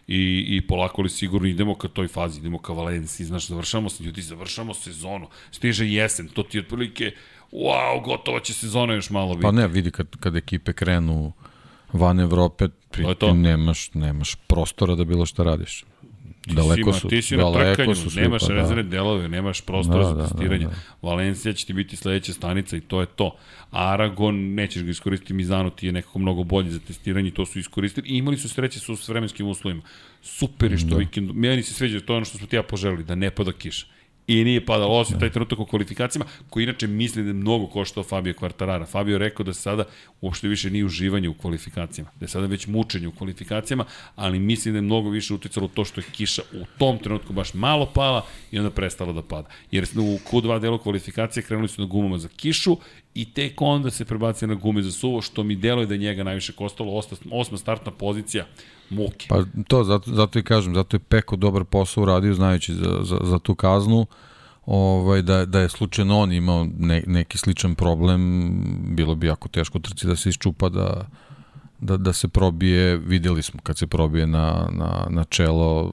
i, 0.07 0.45
i 0.47 0.67
polako 0.67 1.01
li 1.01 1.09
sigurno 1.09 1.47
idemo 1.47 1.75
ka 1.75 1.87
toj 1.87 2.07
fazi, 2.07 2.39
idemo 2.39 2.59
ka 2.59 2.73
Valenciji, 2.73 3.25
znaš, 3.25 3.47
završamo 3.47 3.89
se, 3.89 4.03
ljudi, 4.03 4.21
završamo 4.21 4.73
sezonu, 4.73 5.27
stiže 5.51 5.87
jesen, 5.87 6.27
to 6.27 6.43
ti 6.43 6.57
je 6.57 6.61
otprilike, 6.61 7.11
wow, 7.51 8.05
gotova 8.05 8.39
će 8.39 8.53
sezona 8.53 8.93
još 8.93 9.09
malo 9.09 9.29
biti. 9.29 9.41
Pa 9.41 9.51
ne, 9.51 9.67
vidi 9.67 9.91
kad, 9.91 10.07
kad 10.19 10.35
ekipe 10.35 10.73
krenu 10.73 11.31
van 11.93 12.19
Evrope, 12.19 12.67
pri, 12.91 13.03
To 13.03 13.13
to. 13.13 13.27
ti 13.27 13.33
nemaš, 13.33 13.93
nemaš 13.93 14.35
prostora 14.47 14.95
da 14.95 15.03
bilo 15.03 15.25
šta 15.25 15.43
radiš. 15.43 15.83
Ti 16.41 16.55
daleko 16.55 16.93
si, 16.93 16.99
su, 16.99 17.07
ti 17.07 17.21
si 17.21 17.37
na 17.37 17.43
daleko 17.43 17.75
trkanju, 17.75 17.95
su 17.95 18.09
svi, 18.09 18.21
nemaš 18.21 18.41
pa 18.41 18.47
da. 18.47 18.53
rezervne 18.53 18.83
delove, 18.83 19.29
nemaš 19.29 19.61
prostora 19.61 19.97
Da, 19.97 20.05
za 20.05 20.13
da, 20.13 20.23
testiranje. 20.23 20.65
da, 20.65 20.69
da. 20.69 21.07
Valencija 21.07 21.53
će 21.53 21.65
ti 21.65 21.73
biti 21.73 21.95
sledeća 21.95 22.33
stanica 22.33 22.77
i 22.77 22.81
to 22.81 22.99
je 22.99 23.05
to. 23.05 23.35
Aragon, 23.71 24.53
nećeš 24.53 24.83
ga 24.83 24.91
iskoristiti, 24.91 25.33
Mizano 25.33 25.69
ti 25.69 25.85
je 25.85 25.91
nekako 25.91 26.19
mnogo 26.19 26.43
bolji 26.43 26.69
za 26.69 26.79
testiranje 26.79 27.31
to 27.31 27.45
su 27.45 27.59
iskoristili. 27.59 28.09
I 28.09 28.17
imali 28.17 28.37
su 28.37 28.49
sreće 28.49 28.79
sa 28.79 28.93
vremenskim 29.07 29.47
uslovima. 29.47 29.81
Super 30.21 30.71
je 30.71 30.77
što 30.77 30.87
Da. 30.87 30.95
vikend, 30.97 31.31
meni 31.33 31.63
se 31.63 31.73
sviđa, 31.73 31.99
to 31.99 32.13
je 32.13 32.17
ono 32.17 32.25
što 32.25 32.37
smo 32.37 32.47
ti 32.47 32.55
ja 32.55 32.63
poželili, 32.63 33.03
da 33.03 33.15
ne 33.15 33.31
pada 33.31 33.51
kiša. 33.51 33.85
I 34.29 34.43
nije 34.43 34.65
padalo, 34.65 34.99
osim 34.99 35.13
Da. 35.13 35.19
taj 35.19 35.29
trenutak 35.29 35.59
u 35.59 35.65
kvalifikacijama, 35.65 36.25
koji 36.49 36.63
inače 36.63 36.87
misli 36.87 37.23
da 37.23 37.29
je 37.29 37.33
mnogo 37.33 37.67
koštao 37.67 38.03
Fabio 38.03 38.33
Quartarara. 38.33 38.85
Fabio 38.87 39.13
je 39.13 39.19
rekao 39.19 39.43
da 39.43 39.53
sada 39.53 39.83
uopšte 40.21 40.47
više 40.47 40.69
nije 40.69 40.85
uživanje 40.85 41.29
u 41.29 41.33
kvalifikacijama, 41.33 42.11
da 42.19 42.23
je 42.23 42.29
sada 42.29 42.45
već 42.47 42.67
mučenje 42.67 43.07
u 43.07 43.11
kvalifikacijama, 43.11 43.85
ali 44.15 44.39
misli 44.39 44.71
da 44.71 44.77
je 44.77 44.81
mnogo 44.81 45.09
više 45.09 45.33
uticalo 45.33 45.67
to 45.67 45.85
što 45.85 46.01
je 46.01 46.05
kiša 46.11 46.41
u 46.53 46.65
tom 46.77 46.97
trenutku 46.97 47.33
baš 47.33 47.53
malo 47.53 47.85
pala 47.85 48.25
i 48.51 48.59
onda 48.59 48.71
prestala 48.71 49.13
da 49.13 49.21
pada. 49.21 49.47
Jer 49.71 49.83
u 49.83 50.19
Q2 50.31 50.59
delu 50.59 50.77
kvalifikacije 50.77 51.43
krenuli 51.43 51.67
su 51.67 51.81
na 51.81 51.87
gumama 51.87 52.17
za 52.17 52.27
kišu 52.27 52.77
i 53.13 53.33
tek 53.33 53.61
onda 53.61 53.91
se 53.91 54.05
prebacio 54.05 54.47
na 54.47 54.53
gume 54.53 54.81
za 54.81 54.91
suvo, 54.91 55.21
što 55.21 55.43
mi 55.43 55.55
deluje 55.55 55.85
da 55.85 55.93
je 55.93 55.97
njega 55.97 56.23
najviše 56.23 56.53
kostalo. 56.53 56.93
Osta, 56.93 57.15
osma 57.31 57.57
startna 57.57 57.91
pozicija, 57.91 58.45
muke. 58.89 59.25
Pa 59.29 59.43
to, 59.67 59.83
zato, 59.83 60.11
zato 60.11 60.39
i 60.39 60.43
kažem, 60.43 60.75
zato 60.75 60.95
je 60.95 60.99
Peko 60.99 61.35
dobar 61.35 61.63
posao 61.63 62.03
uradio 62.03 62.33
znajući 62.33 62.73
za, 62.73 62.99
za, 63.03 63.19
za 63.23 63.39
tu 63.39 63.55
kaznu, 63.55 64.05
ovaj, 64.65 65.21
da, 65.21 65.45
da 65.45 65.59
je 65.59 65.69
slučajno 65.69 66.19
on 66.19 66.31
imao 66.31 66.67
ne, 66.77 67.03
neki 67.07 67.37
sličan 67.37 67.75
problem, 67.75 68.51
bilo 68.95 69.15
bi 69.15 69.27
jako 69.27 69.49
teško 69.49 69.79
trci 69.79 70.07
da 70.07 70.15
se 70.15 70.29
iščupa 70.29 70.69
da, 70.69 71.07
da, 71.79 71.97
da 71.97 72.13
se 72.13 72.27
probije, 72.27 72.97
videli 72.97 73.43
smo 73.43 73.59
kad 73.63 73.77
se 73.77 73.87
probije 73.87 74.27
na, 74.27 74.69
na, 74.71 75.07
na 75.09 75.23
čelo, 75.23 75.91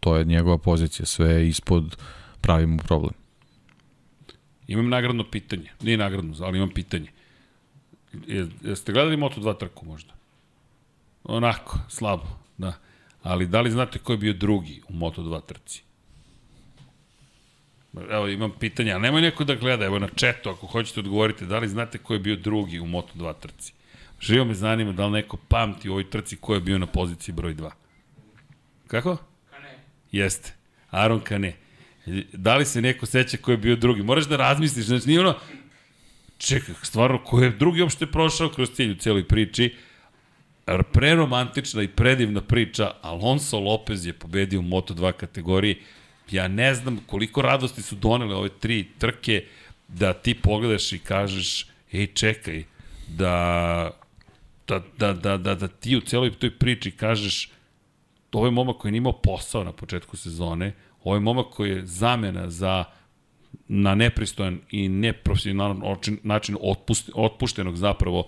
to 0.00 0.16
je 0.16 0.24
njegova 0.24 0.58
pozicija, 0.58 1.06
sve 1.06 1.30
je 1.30 1.48
ispod 1.48 1.96
pravi 2.40 2.66
mu 2.66 2.78
problem. 2.78 3.12
Imam 4.68 4.88
nagradno 4.88 5.24
pitanje. 5.30 5.70
Nije 5.82 5.96
nagradno, 5.96 6.34
ali 6.40 6.58
imam 6.58 6.70
pitanje. 6.70 7.10
Je, 8.26 8.48
jeste 8.62 8.92
gledali 8.92 9.16
Moto2 9.16 9.58
trku 9.58 9.86
možda? 9.86 10.15
Onako, 11.28 11.78
slabo, 11.88 12.26
da. 12.58 12.72
Ali 13.22 13.46
da 13.46 13.60
li 13.60 13.70
znate 13.70 13.98
ko 13.98 14.12
je 14.12 14.18
bio 14.18 14.32
drugi 14.32 14.82
u 14.88 14.92
Moto2 14.92 15.40
trci? 15.46 15.82
Evo, 18.10 18.28
imam 18.28 18.52
pitanje, 18.60 18.92
ali 18.92 19.02
nemoj 19.02 19.20
neko 19.20 19.44
da 19.44 19.54
gleda, 19.54 19.84
evo 19.84 19.98
na 19.98 20.08
četu, 20.08 20.50
ako 20.50 20.66
hoćete 20.66 21.00
odgovorite, 21.00 21.46
da 21.46 21.58
li 21.58 21.68
znate 21.68 21.98
ko 21.98 22.12
je 22.12 22.18
bio 22.18 22.36
drugi 22.36 22.80
u 22.80 22.86
Moto2 22.86 23.34
trci? 23.40 23.72
Živo 24.20 24.44
me 24.44 24.54
zanima 24.54 24.92
da 24.92 25.06
li 25.06 25.12
neko 25.12 25.36
pamti 25.36 25.88
u 25.88 25.92
ovoj 25.92 26.10
trci 26.10 26.36
ko 26.36 26.54
je 26.54 26.60
bio 26.60 26.78
na 26.78 26.86
poziciji 26.86 27.34
broj 27.34 27.54
2. 27.54 27.70
Kako? 28.86 29.16
Kane. 29.50 29.78
Jeste. 30.12 30.54
Aron 30.90 31.20
Kane. 31.20 31.56
Da 32.32 32.56
li 32.56 32.64
se 32.64 32.82
neko 32.82 33.06
seća 33.06 33.36
ko 33.36 33.50
je 33.50 33.56
bio 33.56 33.76
drugi? 33.76 34.02
Moraš 34.02 34.24
da 34.24 34.36
razmisliš, 34.36 34.86
znači 34.86 35.08
nije 35.08 35.20
ono, 35.20 35.34
čekaj, 36.38 36.74
stvarno, 36.82 37.24
ko 37.24 37.40
je 37.40 37.50
drugi 37.50 37.82
uopšte 37.82 38.06
prošao 38.06 38.48
kroz 38.48 38.70
cilj 38.70 38.90
u 38.90 38.94
cijeloj 38.94 39.28
priči, 39.28 39.74
preromantična 40.92 41.82
i 41.82 41.88
predivna 41.88 42.40
priča, 42.40 42.90
Alonso 43.02 43.60
Lopez 43.60 44.06
je 44.06 44.12
pobedio 44.12 44.60
u 44.60 44.62
Moto2 44.62 45.12
kategoriji, 45.12 45.76
ja 46.30 46.48
ne 46.48 46.74
znam 46.74 46.98
koliko 47.06 47.42
radosti 47.42 47.82
su 47.82 47.94
donele 47.94 48.34
ove 48.34 48.48
tri 48.48 48.86
trke, 48.98 49.44
da 49.88 50.12
ti 50.12 50.34
pogledaš 50.34 50.92
i 50.92 50.98
kažeš, 50.98 51.66
ej 51.92 52.06
čekaj, 52.06 52.64
da, 53.08 53.90
da, 54.68 54.82
da, 54.98 55.12
da, 55.12 55.36
da, 55.36 55.54
da 55.54 55.68
ti 55.68 55.96
u 55.96 56.00
cijeloj 56.00 56.30
toj 56.30 56.58
priči 56.58 56.90
kažeš, 56.90 57.50
ovo 58.32 58.46
je 58.46 58.50
momak 58.50 58.76
koji 58.76 58.92
nije 58.92 58.98
imao 58.98 59.20
posao 59.20 59.64
na 59.64 59.72
početku 59.72 60.16
sezone, 60.16 60.72
ovo 61.04 61.16
je 61.16 61.20
momak 61.20 61.46
koji 61.50 61.70
je 61.70 61.86
zamena 61.86 62.50
za 62.50 62.84
na 63.68 63.94
nepristojan 63.94 64.60
i 64.70 64.88
neprofesionalan 64.88 65.82
način, 66.22 66.56
otpuštenog 67.14 67.76
zapravo 67.76 68.24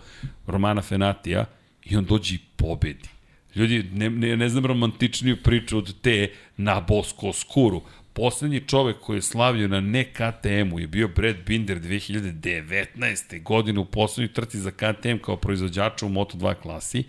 Romana 0.47 0.83
Fenatija 0.83 1.45
i 1.89 1.97
on 1.97 2.05
dođe 2.05 2.35
i 2.35 2.39
pobedi. 2.57 3.09
Ljudi, 3.55 3.85
ne, 3.93 4.11
ne, 4.11 4.37
ne 4.37 4.49
znam 4.49 4.67
romantičniju 4.67 5.37
priču 5.43 5.79
od 5.79 6.01
te 6.01 6.31
na 6.57 6.81
Bosko 6.81 7.33
Skuru. 7.33 7.83
Poslednji 8.13 8.61
čovek 8.61 8.97
koji 9.01 9.17
je 9.17 9.23
slavio 9.23 9.69
na 9.69 9.81
ne 9.81 10.05
KTM-u 10.05 10.81
je 10.81 10.87
bio 10.87 11.09
Brad 11.09 11.37
Binder 11.47 11.81
2019. 11.81 13.43
godine 13.43 13.81
u 13.81 13.85
poslednjoj 13.85 14.33
trci 14.33 14.59
za 14.59 14.71
KTM 14.71 15.19
kao 15.25 15.37
proizvođača 15.37 16.07
u 16.07 16.09
Moto2 16.09 16.55
klasi, 16.55 17.05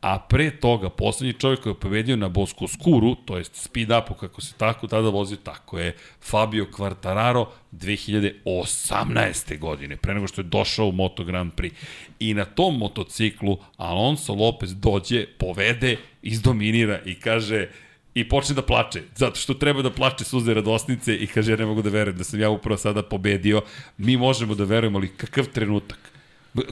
a 0.00 0.18
pre 0.18 0.50
toga 0.50 0.90
poslednji 0.90 1.32
čovjek 1.32 1.60
koji 1.60 1.70
je 1.70 1.80
pobedio 1.80 2.16
na 2.16 2.28
Bosko 2.28 2.68
Skuru, 2.68 3.14
to 3.14 3.38
jest 3.38 3.54
speed 3.54 3.90
upu 3.90 4.14
kako 4.14 4.40
se 4.40 4.54
tako 4.54 4.86
tada 4.86 5.08
vozio, 5.08 5.36
tako 5.36 5.78
je 5.78 5.96
Fabio 6.22 6.66
Quartararo 6.72 7.46
2018. 7.72 9.58
godine, 9.58 9.96
pre 9.96 10.14
nego 10.14 10.26
što 10.26 10.40
je 10.40 10.44
došao 10.44 10.86
u 10.86 10.92
Moto 10.92 11.24
Grand 11.24 11.52
Prix. 11.52 11.72
I 12.18 12.34
na 12.34 12.44
tom 12.44 12.78
motociklu 12.78 13.58
Alonso 13.76 14.34
Lopez 14.34 14.74
dođe, 14.74 15.26
povede, 15.38 15.96
izdominira 16.22 17.00
i 17.04 17.14
kaže 17.14 17.68
i 18.14 18.28
počne 18.28 18.54
da 18.54 18.62
plače, 18.62 19.02
zato 19.14 19.40
što 19.40 19.54
treba 19.54 19.82
da 19.82 19.90
plače 19.90 20.24
suze 20.24 20.54
radosnice 20.54 21.16
i 21.16 21.26
kaže 21.26 21.52
ja 21.52 21.56
ne 21.56 21.66
mogu 21.66 21.82
da 21.82 21.90
verujem 21.90 22.18
da 22.18 22.24
sam 22.24 22.40
ja 22.40 22.50
upravo 22.50 22.78
sada 22.78 23.02
pobedio, 23.02 23.62
mi 23.98 24.16
možemo 24.16 24.54
da 24.54 24.64
verujemo, 24.64 24.98
ali 24.98 25.08
kakav 25.08 25.44
trenutak 25.44 26.15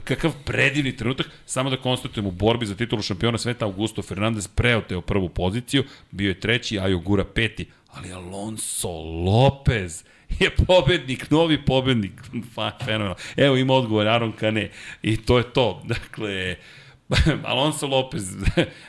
kakav 0.03 0.31
predivni 0.45 0.97
trenutak, 0.97 1.27
samo 1.45 1.69
da 1.69 1.77
konstatujem 1.77 2.27
u 2.27 2.31
borbi 2.31 2.65
za 2.65 2.75
titulu 2.75 3.01
šampiona 3.01 3.37
sveta 3.37 3.65
Augusto 3.65 4.01
Fernandez 4.01 4.47
preoteo 4.47 5.01
prvu 5.01 5.29
poziciju, 5.29 5.83
bio 6.11 6.27
je 6.27 6.39
treći, 6.39 6.79
Ajo 6.79 6.99
Gura 6.99 7.23
peti, 7.25 7.65
ali 7.91 8.11
Alonso 8.11 8.89
Lopez 9.25 10.03
je 10.39 10.49
pobednik, 10.67 11.31
novi 11.31 11.65
pobednik, 11.65 12.11
fenomenal. 12.85 13.15
Evo 13.37 13.55
ima 13.55 13.73
odgovor 13.73 14.07
Aron 14.07 14.31
Kane 14.31 14.71
i 15.01 15.17
to 15.17 15.37
je 15.37 15.53
to. 15.53 15.81
Dakle, 15.93 16.55
Alonso 17.43 17.87
Lopez, 17.87 18.35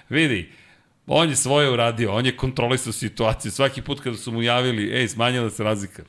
vidi, 0.08 0.48
on 1.06 1.28
je 1.28 1.36
svoje 1.36 1.70
uradio, 1.70 2.12
on 2.12 2.26
je 2.26 2.36
kontrolisao 2.36 2.92
situaciju. 2.92 3.52
Svaki 3.52 3.82
put 3.82 4.00
kada 4.00 4.16
su 4.16 4.32
mu 4.32 4.42
javili, 4.42 4.90
ej, 5.00 5.08
smanjila 5.08 5.50
se 5.50 5.64
razlika, 5.64 6.02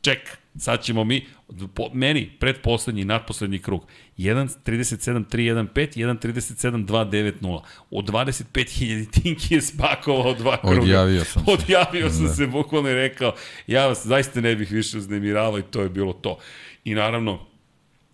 ček, 0.00 0.38
sad 0.58 0.82
ćemo 0.82 1.04
mi, 1.04 1.26
po, 1.74 1.88
meni, 1.92 2.30
predposlednji 2.40 3.02
i 3.02 3.04
nadposlednji 3.04 3.58
krug, 3.58 3.86
1.37.315, 4.18 5.68
1.37.290. 5.96 7.60
Od 7.90 8.04
25.000 8.04 9.22
Tinki 9.22 9.54
je 9.54 9.62
spakovao 9.62 10.34
dva 10.34 10.60
kruga. 10.60 10.80
Odjavio 10.80 11.24
sam 11.24 11.44
se. 11.44 11.52
Odjavio 11.52 12.10
sam 12.10 12.26
da. 12.26 12.32
se, 12.32 12.46
bukvalno 12.46 12.88
je 12.88 12.94
rekao, 12.94 13.34
ja 13.66 13.86
vas 13.86 14.06
zaista 14.06 14.40
ne 14.40 14.56
bih 14.56 14.70
više 14.70 14.98
uznemiravao 14.98 15.58
i 15.58 15.62
to 15.62 15.82
je 15.82 15.88
bilo 15.88 16.12
to. 16.12 16.38
I 16.84 16.94
naravno, 16.94 17.38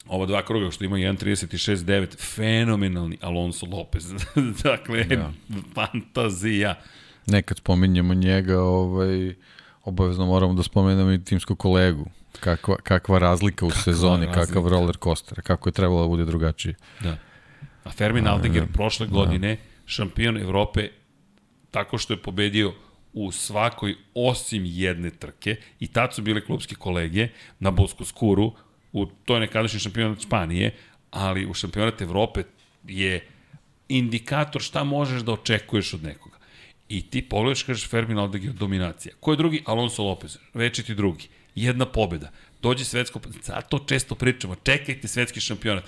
ova 0.08 0.26
dva 0.26 0.42
kruga 0.44 0.70
što 0.70 0.84
ima 0.84 0.96
1.36.9, 0.96 2.34
fenomenalni 2.34 3.18
Alonso 3.20 3.66
Lopez. 3.66 4.12
dakle, 4.64 5.04
Da. 5.04 5.32
fantazija. 5.74 6.74
Nekad 7.26 7.56
spominjemo 7.56 8.14
njega, 8.14 8.60
ovaj, 8.60 9.34
obavezno 9.84 10.26
moramo 10.26 10.54
da 10.54 10.62
spomenemo 10.62 11.12
i 11.12 11.24
timskog 11.24 11.58
kolegu. 11.58 12.10
Kakva, 12.40 12.76
kakva 12.76 13.18
razlika 13.18 13.66
u 13.66 13.68
kakva 13.68 13.82
sezoni, 13.82 14.26
razlika. 14.26 14.46
kakav 14.46 14.68
roller 14.68 14.96
coaster, 14.96 15.42
kako 15.42 15.68
je 15.68 15.72
trebalo 15.72 16.02
da 16.02 16.08
bude 16.08 16.24
drugačije. 16.24 16.74
Da. 17.00 17.16
A 17.84 17.90
Fermin 17.90 18.26
Aldenger 18.26 18.66
prošle 18.72 19.06
godine 19.06 19.56
šampion 19.86 20.36
Evrope 20.36 20.88
tako 21.70 21.98
što 21.98 22.12
je 22.12 22.22
pobedio 22.22 22.72
u 23.12 23.32
svakoj 23.32 23.94
osim 24.14 24.62
jedne 24.66 25.10
trke 25.10 25.56
i 25.80 25.86
tad 25.86 26.14
su 26.14 26.22
bile 26.22 26.40
klubske 26.40 26.74
kolege 26.74 27.28
na 27.60 27.70
Bosku 27.70 28.04
Skuru, 28.04 28.52
u, 28.92 29.06
to 29.06 29.34
je 29.34 29.40
nekadašnji 29.40 29.80
šampionat 29.80 30.22
Španije, 30.22 30.74
ali 31.10 31.46
u 31.46 31.54
šampionat 31.54 32.00
Evrope 32.00 32.42
je 32.88 33.26
indikator 33.88 34.62
šta 34.62 34.84
možeš 34.84 35.22
da 35.22 35.32
očekuješ 35.32 35.94
od 35.94 36.02
nekoga. 36.02 36.36
I 36.88 37.02
ti 37.10 37.22
pogledaš, 37.22 37.62
kažeš 37.62 37.88
Fermin 37.88 38.18
Aldeg 38.18 38.44
je 38.44 38.50
dominacija. 38.50 39.14
Ko 39.20 39.32
je 39.32 39.36
drugi? 39.36 39.62
Alonso 39.66 40.02
Lopez, 40.02 40.38
večiti 40.54 40.94
drugi. 40.94 41.28
Jedna 41.54 41.86
pobeda. 41.86 42.30
Dođe 42.62 42.84
svetsko, 42.84 43.20
zato 43.42 43.78
često 43.78 44.14
pričamo, 44.14 44.54
čekajte 44.54 45.08
svetski 45.08 45.40
šampionat. 45.40 45.84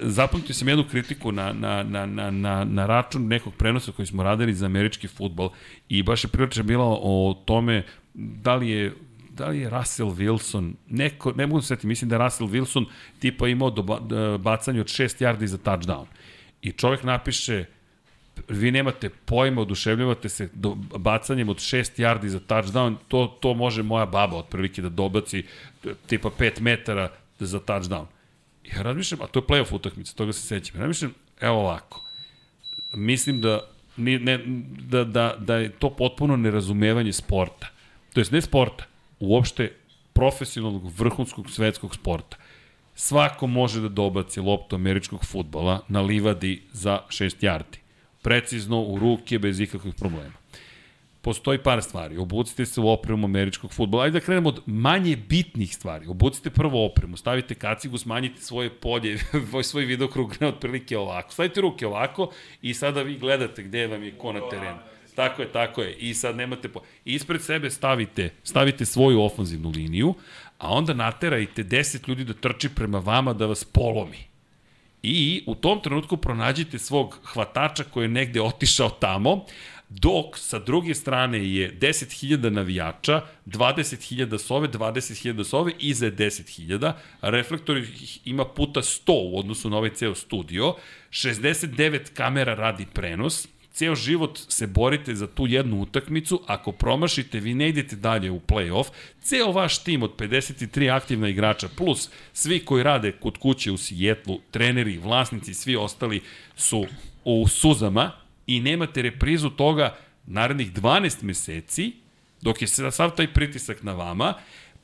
Zapamtio 0.00 0.54
sam 0.54 0.68
jednu 0.68 0.84
kritiku 0.90 1.32
na, 1.32 1.52
na, 1.52 1.82
na, 1.82 2.06
na, 2.06 2.30
na, 2.30 2.64
na 2.64 2.86
račun 2.86 3.26
nekog 3.26 3.54
prenosa 3.54 3.92
koji 3.92 4.06
smo 4.06 4.22
radili 4.22 4.54
za 4.54 4.66
američki 4.66 5.08
futbol 5.08 5.50
i 5.88 6.02
baš 6.02 6.24
je 6.24 6.28
priča 6.28 6.62
bila 6.62 6.84
o 6.84 7.42
tome 7.44 7.82
da 8.14 8.54
li 8.54 8.68
je 8.70 8.92
da 9.34 9.48
li 9.48 9.58
je 9.58 9.70
Russell 9.70 10.10
Wilson, 10.10 10.72
neko, 10.88 11.32
ne 11.32 11.46
mogu 11.46 11.60
se 11.60 11.68
setiti, 11.68 11.86
mislim 11.86 12.08
da 12.08 12.14
je 12.14 12.22
Russell 12.22 12.50
Wilson 12.50 12.84
tipa 13.18 13.48
imao 13.48 13.70
do, 13.70 13.82
bacanje 14.38 14.80
od 14.80 14.86
6 14.86 15.24
yardi 15.24 15.44
za 15.44 15.58
touchdown. 15.58 16.04
I 16.62 16.72
čovjek 16.72 17.02
napiše, 17.02 17.64
vi 18.48 18.70
nemate 18.70 19.10
pojma, 19.10 19.60
oduševljavate 19.60 20.28
se 20.28 20.48
do, 20.54 20.74
bacanjem 20.98 21.48
od 21.48 21.56
6 21.56 22.02
yardi 22.02 22.26
za 22.26 22.40
touchdown, 22.40 22.96
to, 23.08 23.36
to 23.40 23.54
može 23.54 23.82
moja 23.82 24.06
baba 24.06 24.36
otprilike 24.36 24.82
da 24.82 24.88
dobaci 24.88 25.44
tipa 26.06 26.30
5 26.30 26.60
metara 26.60 27.10
za 27.38 27.60
touchdown. 27.60 28.04
Ja 28.72 28.82
razmišljam, 28.82 29.22
a 29.22 29.26
to 29.26 29.38
je 29.38 29.42
playoff 29.42 29.74
utakmica, 29.74 30.14
toga 30.14 30.32
se 30.32 30.46
sećam. 30.46 30.76
Ja 30.76 30.80
razmišljam, 30.80 31.14
evo 31.40 31.60
ovako, 31.60 32.04
mislim 32.94 33.40
da, 33.40 33.60
ni, 33.96 34.18
ne, 34.18 34.40
da, 34.88 35.04
da, 35.04 35.34
da 35.38 35.56
je 35.56 35.68
to 35.68 35.90
potpuno 35.90 36.36
nerazumevanje 36.36 37.12
sporta. 37.12 37.68
To 38.12 38.20
jest 38.20 38.32
ne 38.32 38.40
sporta, 38.40 38.84
uopšte 39.20 39.72
profesionalnog 40.12 40.92
vrhunskog 40.98 41.50
svetskog 41.50 41.94
sporta. 41.94 42.36
Svako 42.94 43.46
može 43.46 43.80
da 43.80 43.88
dobaci 43.88 44.40
loptu 44.40 44.76
američkog 44.76 45.24
futbala 45.24 45.80
na 45.88 46.00
livadi 46.00 46.62
za 46.72 47.00
6 47.08 47.42
yardi. 47.42 47.83
Precizno, 48.24 48.80
u 48.82 48.98
ruke, 48.98 49.38
bez 49.38 49.60
ikakvih 49.60 49.94
problema. 49.94 50.32
Postoji 51.20 51.58
par 51.58 51.82
stvari. 51.82 52.16
Obucite 52.16 52.66
se 52.66 52.80
u 52.80 52.88
opremu 52.88 53.24
američkog 53.24 53.72
futbola. 53.72 54.04
Ajde 54.04 54.20
da 54.20 54.24
krenemo 54.24 54.48
od 54.48 54.60
manje 54.66 55.16
bitnih 55.16 55.74
stvari. 55.74 56.06
Obucite 56.06 56.50
prvo 56.50 56.86
opremu, 56.86 57.16
stavite 57.16 57.54
kacigu, 57.54 57.98
smanjite 57.98 58.40
svoje 58.40 58.70
polje, 58.70 59.18
svoj 59.62 59.84
videokrug 59.84 60.36
na 60.40 60.48
otprilike 60.48 60.98
ovako. 60.98 61.32
Stavite 61.32 61.60
ruke 61.60 61.86
ovako 61.86 62.30
i 62.62 62.74
sada 62.74 63.02
vi 63.02 63.18
gledate 63.18 63.62
gde 63.62 63.86
vam 63.86 64.02
je 64.02 64.12
ko 64.18 64.32
na 64.32 64.40
terenu. 64.50 64.78
Tako 65.14 65.42
je, 65.42 65.52
tako 65.52 65.82
je. 65.82 65.94
I 65.94 66.14
sad 66.14 66.36
nemate 66.36 66.68
po... 66.68 66.80
Ispred 67.04 67.42
sebe 67.42 67.70
stavite, 67.70 68.30
stavite 68.42 68.84
svoju 68.84 69.22
ofanzivnu 69.22 69.70
liniju, 69.70 70.14
a 70.58 70.68
onda 70.68 70.94
naterajte 70.94 71.64
10 71.64 72.08
ljudi 72.08 72.24
da 72.24 72.34
trči 72.34 72.68
prema 72.68 72.98
vama 72.98 73.32
da 73.32 73.46
vas 73.46 73.64
polomi. 73.64 74.33
I 75.06 75.42
u 75.46 75.54
tom 75.54 75.80
trenutku 75.80 76.16
pronađite 76.16 76.78
svog 76.78 77.18
hvatača 77.24 77.84
koji 77.84 78.04
je 78.04 78.08
negde 78.08 78.40
otišao 78.40 78.90
tamo, 78.90 79.44
dok 79.88 80.38
sa 80.38 80.58
druge 80.58 80.94
strane 80.94 81.38
je 81.38 81.78
10.000 81.78 82.50
navijača, 82.50 83.20
20.000 83.46 84.38
sove, 84.38 84.68
20.000 84.68 85.44
sove, 85.44 85.72
iza 85.78 86.06
je 86.06 86.16
10.000, 86.16 86.92
reflektor 87.22 87.82
ima 88.24 88.44
puta 88.44 88.82
100 88.82 89.12
u 89.32 89.38
odnosu 89.38 89.70
na 89.70 89.76
ovaj 89.76 89.90
ceo 89.90 90.14
studio, 90.14 90.74
69 91.10 92.12
kamera 92.14 92.54
radi 92.54 92.86
prenos, 92.94 93.48
ceo 93.74 93.94
život 93.94 94.40
se 94.48 94.66
borite 94.66 95.14
za 95.14 95.26
tu 95.26 95.46
jednu 95.46 95.80
utakmicu, 95.80 96.40
ako 96.46 96.72
promašite, 96.72 97.40
vi 97.40 97.54
ne 97.54 97.68
idete 97.68 97.96
dalje 97.96 98.30
u 98.30 98.40
play-off, 98.40 98.86
ceo 99.22 99.52
vaš 99.52 99.78
tim 99.78 100.02
od 100.02 100.16
53 100.16 100.96
aktivna 100.96 101.28
igrača, 101.28 101.68
plus 101.76 102.10
svi 102.32 102.64
koji 102.64 102.82
rade 102.82 103.12
kod 103.12 103.38
kuće 103.38 103.72
u 103.72 103.76
Sijetlu, 103.76 104.40
treneri, 104.50 104.98
vlasnici, 104.98 105.54
svi 105.54 105.76
ostali 105.76 106.20
su 106.56 106.86
u 107.24 107.48
suzama 107.48 108.12
i 108.46 108.60
nemate 108.60 109.02
reprizu 109.02 109.50
toga 109.50 109.96
narednih 110.26 110.72
12 110.72 111.22
meseci, 111.22 111.92
dok 112.40 112.62
je 112.62 112.68
sav 112.68 113.10
taj 113.16 113.32
pritisak 113.32 113.82
na 113.82 113.92
vama, 113.92 114.34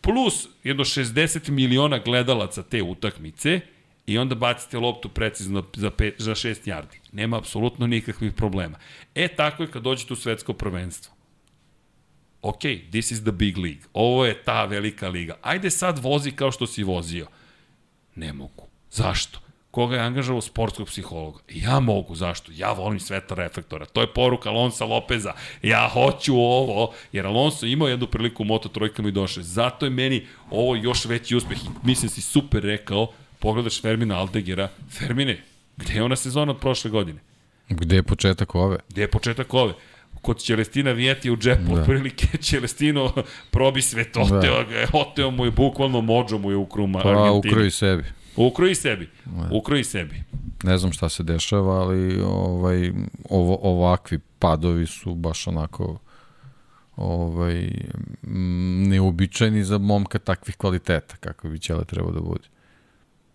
plus 0.00 0.48
jedno 0.64 0.84
60 0.84 1.50
miliona 1.50 1.98
gledalaca 1.98 2.62
te 2.62 2.82
utakmice, 2.82 3.60
i 4.10 4.18
onda 4.18 4.34
bacite 4.34 4.78
loptu 4.78 5.08
precizno 5.08 5.64
za, 5.76 5.90
pet, 5.90 6.14
za 6.18 6.34
6 6.34 6.54
yardi. 6.66 6.98
Nema 7.12 7.38
apsolutno 7.38 7.86
nikakvih 7.86 8.32
problema. 8.32 8.78
E, 9.14 9.28
tako 9.28 9.62
je 9.62 9.70
kad 9.70 9.82
dođete 9.82 10.12
u 10.12 10.16
svetsko 10.16 10.52
prvenstvo. 10.52 11.14
Ok, 12.42 12.60
this 12.90 13.10
is 13.10 13.22
the 13.22 13.32
big 13.32 13.58
league. 13.58 13.82
Ovo 13.92 14.26
je 14.26 14.42
ta 14.42 14.64
velika 14.64 15.08
liga. 15.08 15.36
Ajde 15.42 15.70
sad 15.70 15.98
vozi 15.98 16.30
kao 16.30 16.52
što 16.52 16.66
si 16.66 16.82
vozio. 16.82 17.26
Ne 18.14 18.32
mogu. 18.32 18.66
Zašto? 18.90 19.40
Koga 19.70 19.96
je 19.96 20.02
angažavao 20.02 20.40
sportskog 20.40 20.86
psihologa? 20.86 21.38
Ja 21.48 21.80
mogu, 21.80 22.14
zašto? 22.14 22.52
Ja 22.54 22.72
volim 22.72 23.00
sveta 23.00 23.34
reflektora. 23.34 23.86
To 23.86 24.00
je 24.00 24.12
poruka 24.14 24.50
Alonso 24.50 24.86
Lopeza. 24.86 25.32
Ja 25.62 25.88
hoću 25.92 26.34
ovo, 26.34 26.92
jer 27.12 27.26
Alonso 27.26 27.66
imao 27.66 27.88
jednu 27.88 28.06
priliku 28.06 28.42
u 28.42 28.46
Moto 28.46 28.68
trojkama 28.68 29.08
i 29.08 29.12
došle. 29.12 29.42
Zato 29.42 29.86
je 29.86 29.90
meni 29.90 30.26
ovo 30.50 30.76
još 30.76 31.04
veći 31.04 31.36
uspeh. 31.36 31.58
Mislim 31.82 32.10
si 32.10 32.20
super 32.20 32.62
rekao, 32.62 33.12
pogledaš 33.40 33.82
Fermina 33.82 34.18
Aldegera, 34.18 34.68
Fermine, 34.90 35.40
gde 35.76 35.94
je 35.94 36.02
ona 36.02 36.16
sezona 36.16 36.52
od 36.52 36.60
prošle 36.60 36.90
godine? 36.90 37.20
Gde 37.68 37.96
je 37.96 38.02
početak 38.02 38.54
ove? 38.54 38.78
Gde 38.88 39.02
je 39.02 39.10
početak 39.10 39.54
ove? 39.54 39.72
Kod 40.22 40.42
Čelestina 40.44 40.92
Vijeti 40.92 41.30
u 41.30 41.36
džepu, 41.36 41.74
da. 41.74 41.80
otprilike 41.80 42.26
Čelestino 42.50 43.12
probi 43.50 43.82
svet, 43.82 44.16
oteo 44.16 44.56
da. 44.56 44.64
ga 44.68 44.74
je, 44.74 44.86
oteo 44.92 45.30
mu 45.30 45.44
je, 45.44 45.50
bukvalno 45.50 46.00
mođo 46.00 46.38
mu 46.38 46.50
je 46.50 46.56
u 46.56 46.66
kruma 46.66 47.00
pa, 47.02 47.08
Argentini. 47.08 47.52
ukroji 47.52 47.70
sebi. 47.70 48.04
Ukroji 48.36 48.74
sebi, 48.74 49.08
da. 49.24 49.48
ukroji 49.52 49.84
sebi. 49.84 50.22
Ne 50.62 50.78
znam 50.78 50.92
šta 50.92 51.08
se 51.08 51.22
dešava, 51.22 51.80
ali 51.80 52.20
ovaj, 52.22 52.92
ovo, 53.28 53.58
ovakvi 53.62 54.18
padovi 54.38 54.86
su 54.86 55.14
baš 55.14 55.46
onako 55.46 55.98
ovaj, 56.96 57.70
neobičajni 58.88 59.64
za 59.64 59.78
momka 59.78 60.18
takvih 60.18 60.56
kvaliteta, 60.56 61.16
kako 61.16 61.48
bi 61.48 61.58
Ćele 61.58 61.84
trebao 61.84 62.12
da 62.12 62.20
bude. 62.20 62.48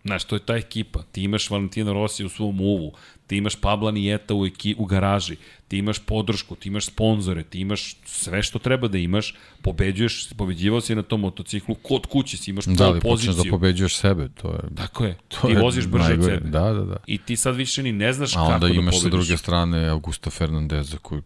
Znaš, 0.05 0.23
to 0.23 0.35
je 0.35 0.39
ta 0.39 0.55
ekipa. 0.55 1.03
Ti 1.11 1.23
imaš 1.23 1.49
Valentina 1.49 1.93
Rossi 1.93 2.25
u 2.25 2.29
svom 2.29 2.61
uvu, 2.61 2.93
ti 3.27 3.37
imaš 3.37 3.55
Pabla 3.55 3.91
Nijeta 3.91 4.33
u, 4.33 4.45
eki, 4.45 4.75
u 4.77 4.85
garaži, 4.85 5.35
ti 5.67 5.77
imaš 5.77 5.99
podršku, 5.99 6.55
ti 6.55 6.69
imaš 6.69 6.85
sponzore, 6.85 7.43
ti 7.43 7.59
imaš 7.59 7.95
sve 8.05 8.43
što 8.43 8.59
treba 8.59 8.87
da 8.87 8.97
imaš, 8.97 9.35
pobeđuješ, 9.61 10.29
pobeđivao 10.37 10.81
si 10.81 10.95
na 10.95 11.01
tom 11.01 11.21
motociklu, 11.21 11.75
kod 11.75 12.05
kuće 12.05 12.37
si, 12.37 12.51
imaš 12.51 12.65
da, 12.65 12.91
pol 12.91 12.99
poziciju. 12.99 13.33
Da, 13.33 13.43
da 13.43 13.49
pobeđuješ 13.49 13.97
sebe, 13.97 14.29
to 14.41 14.51
je... 14.51 14.59
Tako 14.75 15.05
je, 15.05 15.17
to 15.27 15.47
ti 15.47 15.53
je 15.53 15.59
voziš 15.59 15.87
brže 15.87 16.07
najgore. 16.07 16.33
od 16.33 16.39
sebe. 16.39 16.49
Da, 16.49 16.73
da, 16.73 16.85
da. 16.85 16.97
I 17.07 17.17
ti 17.17 17.35
sad 17.35 17.55
više 17.55 17.83
ni 17.83 17.91
ne 17.91 18.13
znaš 18.13 18.33
kako 18.33 18.45
da 18.45 18.53
pobediš. 18.53 18.77
A 18.77 18.79
onda 18.79 18.81
imaš 18.81 19.01
sa 19.01 19.09
druge 19.09 19.37
strane 19.37 19.87
Augusta 19.87 20.29
Fernandeza 20.29 20.97
koji 21.01 21.21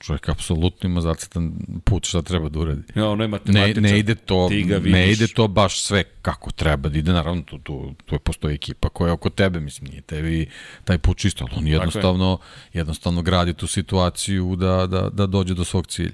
čovjek 0.00 0.28
apsolutno 0.28 0.88
ima 0.88 1.00
zacrtan 1.00 1.52
put 1.84 2.06
šta 2.06 2.22
treba 2.22 2.48
da 2.48 2.58
uradi. 2.58 2.82
Ja, 2.94 3.08
ono 3.08 3.24
je 3.24 3.28
matematičan. 3.28 3.82
Ne, 3.82 3.90
ne 3.90 3.98
ide 3.98 4.14
to, 4.14 4.48
ne 4.84 5.12
ide 5.12 5.26
to 5.26 5.48
baš 5.48 5.82
sve 5.82 6.04
kako 6.22 6.50
treba 6.50 6.88
da 6.88 6.98
ide, 6.98 7.12
naravno 7.12 7.42
tu, 7.42 7.58
tu, 7.58 7.94
tu 8.06 8.14
je 8.14 8.18
postoji 8.18 8.54
ekipa 8.54 8.88
koja 8.88 9.08
je 9.08 9.12
oko 9.12 9.30
tebe, 9.30 9.60
mislim, 9.60 9.90
nije 9.90 10.02
tebi 10.02 10.48
taj 10.84 10.98
put 10.98 11.18
čisto, 11.18 11.46
ali 11.50 11.58
on 11.58 11.66
jednostavno, 11.66 12.38
jednostavno 12.72 13.22
gradi 13.22 13.54
tu 13.54 13.66
situaciju 13.66 14.56
da, 14.56 14.86
da, 14.86 15.08
da 15.12 15.26
dođe 15.26 15.54
do 15.54 15.64
svog 15.64 15.86
cilja. 15.86 16.12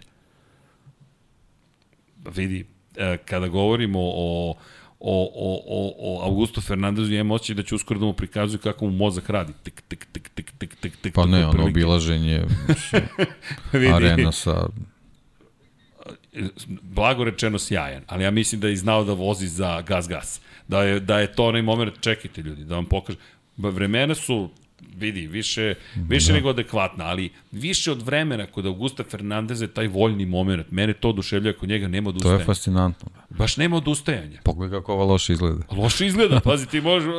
Vidi, 2.34 2.66
e, 2.96 3.16
kada 3.24 3.48
govorimo 3.48 4.00
o 4.02 4.54
o, 5.00 5.30
o, 5.34 5.62
o, 5.66 5.94
o 5.98 6.24
Augusto 6.24 6.60
Fernandezu 6.60 7.12
imam 7.12 7.30
osjećaj 7.30 7.54
da 7.54 7.62
će 7.62 7.74
uskoro 7.74 8.00
da 8.00 8.06
mu 8.06 8.12
prikazuju 8.12 8.60
kako 8.60 8.84
mu 8.84 8.90
mozak 8.90 9.30
radi. 9.30 9.52
Tik, 9.62 9.82
tik, 9.88 10.06
tik, 10.12 10.30
tik, 10.34 10.52
tik, 10.58 10.76
tik, 10.80 10.96
tik, 10.96 11.14
pa 11.14 11.26
ne, 11.26 11.46
ono 11.46 11.64
obilaženje 11.64 12.44
arena 13.94 14.32
sa 14.32 14.68
blago 16.82 17.24
rečeno 17.24 17.58
sjajan, 17.58 18.02
ali 18.06 18.24
ja 18.24 18.30
mislim 18.30 18.60
da 18.60 18.68
je 18.68 18.76
znao 18.76 19.04
da 19.04 19.12
vozi 19.12 19.48
za 19.48 19.82
gas-gas. 19.82 20.40
Da 20.68 20.82
je, 20.82 21.00
da 21.00 21.18
je 21.18 21.32
to 21.32 21.44
onaj 21.46 21.62
moment, 21.62 22.00
čekajte 22.00 22.42
ljudi, 22.42 22.64
da 22.64 22.74
vam 22.74 22.84
pokažem. 22.84 23.20
Vremena 23.56 24.14
su 24.14 24.50
vidi, 24.96 25.26
više, 25.26 25.74
više 25.94 26.32
da. 26.32 26.34
nego 26.34 26.50
adekvatna, 26.50 27.04
ali 27.04 27.30
više 27.52 27.92
od 27.92 28.02
vremena 28.02 28.46
kod 28.46 28.66
Augusta 28.66 29.04
Fernandeza 29.04 29.66
taj 29.66 29.88
voljni 29.88 30.26
moment, 30.26 30.70
mene 30.70 30.92
to 30.92 31.08
oduševlja 31.08 31.52
kod 31.52 31.68
njega 31.68 31.88
nema 31.88 32.08
odustajanja. 32.08 32.38
To 32.38 32.42
je 32.42 32.46
fascinantno. 32.46 33.08
Baš 33.30 33.56
nema 33.56 33.76
odustajanja. 33.76 34.40
Pogledaj 34.44 34.78
kako 34.78 34.92
ova 34.92 35.04
loše 35.04 35.32
izgleda. 35.32 35.64
Loše 35.70 36.06
izgleda, 36.06 36.40
pazi 36.40 36.66
ti 36.66 36.80
možeš... 36.80 37.10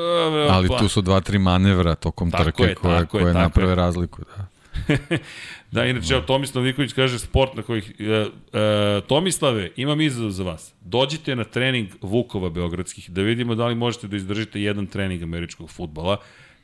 ali 0.50 0.68
tu 0.80 0.88
su 0.88 1.02
dva, 1.02 1.20
tri 1.20 1.40
manevra 1.40 1.96
tokom 1.96 2.32
tako 2.32 2.44
trke 2.44 2.64
je, 2.64 2.76
koje, 2.76 3.06
koje 3.06 3.34
naprave 3.34 3.72
je. 3.72 3.76
razliku. 3.76 4.22
Da. 4.38 4.48
da, 5.72 5.86
inače, 5.86 6.14
no. 6.14 6.22
Tomislav 6.22 6.64
Niković 6.64 6.94
kaže 6.94 7.20
sport 7.20 7.56
na 7.56 7.62
kojih... 7.62 7.92
E, 8.00 8.04
e, 8.04 9.02
Tomislave, 9.08 9.72
imam 9.76 10.02
izazov 10.02 10.30
za 10.30 10.44
vas. 10.44 10.74
Dođite 10.82 11.36
na 11.36 11.44
trening 11.44 11.90
Vukova 12.02 12.50
Beogradskih, 12.50 13.10
da 13.12 13.22
vidimo 13.22 13.56
da 13.56 13.68
li 13.68 13.76
možete 13.76 14.08
da 14.08 14.16
izdržite 14.16 14.62
jedan 14.62 14.88
trening 14.88 15.24
američkog 15.24 15.70
futbala. 15.70 16.18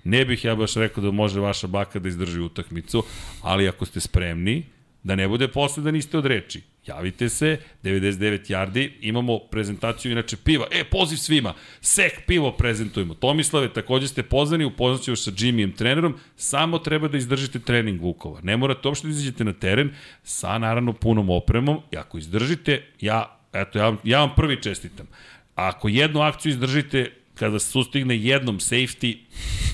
Ne 0.04 0.26
bih 0.26 0.46
ja 0.46 0.56
baš 0.56 0.74
rekao 0.76 1.04
da 1.04 1.12
može 1.12 1.40
vaša 1.40 1.68
baka 1.68 2.00
da 2.00 2.10
izdrži 2.10 2.40
utakmicu, 2.40 3.04
ali 3.42 3.68
ako 3.68 3.86
ste 3.86 4.00
spremni, 4.00 4.64
Da 5.04 5.16
ne 5.16 5.28
bude 5.28 5.48
posle 5.48 5.84
da 5.84 5.92
niste 5.92 6.18
od 6.18 6.26
reči. 6.26 6.62
Javite 6.88 7.30
se, 7.30 7.58
99 7.84 8.52
yardi, 8.52 8.90
imamo 9.02 9.40
prezentaciju 9.40 10.12
inače 10.12 10.38
piva. 10.38 10.68
E, 10.72 10.84
poziv 10.84 11.18
svima, 11.18 11.54
sek 11.82 12.22
pivo 12.28 12.52
prezentujemo. 12.52 13.14
Tomislave, 13.14 13.74
takođe 13.74 14.08
ste 14.08 14.24
pozvani, 14.24 14.66
upoznaću 14.66 15.16
sa 15.16 15.32
Jimmyjem 15.32 15.76
trenerom, 15.76 16.16
samo 16.36 16.80
treba 16.80 17.08
da 17.08 17.18
izdržite 17.18 17.60
trening 17.60 18.02
Vukova. 18.02 18.40
Ne 18.44 18.58
morate 18.58 18.88
uopšte 18.88 19.08
da 19.08 19.12
izađete 19.12 19.44
na 19.44 19.54
teren 19.54 19.92
sa 20.24 20.58
naravno 20.58 20.94
punom 20.94 21.30
opremom 21.30 21.82
i 21.92 21.98
ako 21.98 22.18
izdržite, 22.18 22.84
ja, 23.02 23.40
eto, 23.54 23.80
ja, 23.80 23.96
ja 24.04 24.20
vam 24.20 24.36
prvi 24.36 24.62
čestitam. 24.62 25.08
Ako 25.56 25.88
jednu 25.90 26.22
akciju 26.22 26.50
izdržite, 26.50 27.12
kada 27.36 27.60
se 27.60 27.72
sustigne 27.72 28.18
jednom 28.18 28.60
safety, 28.60 29.18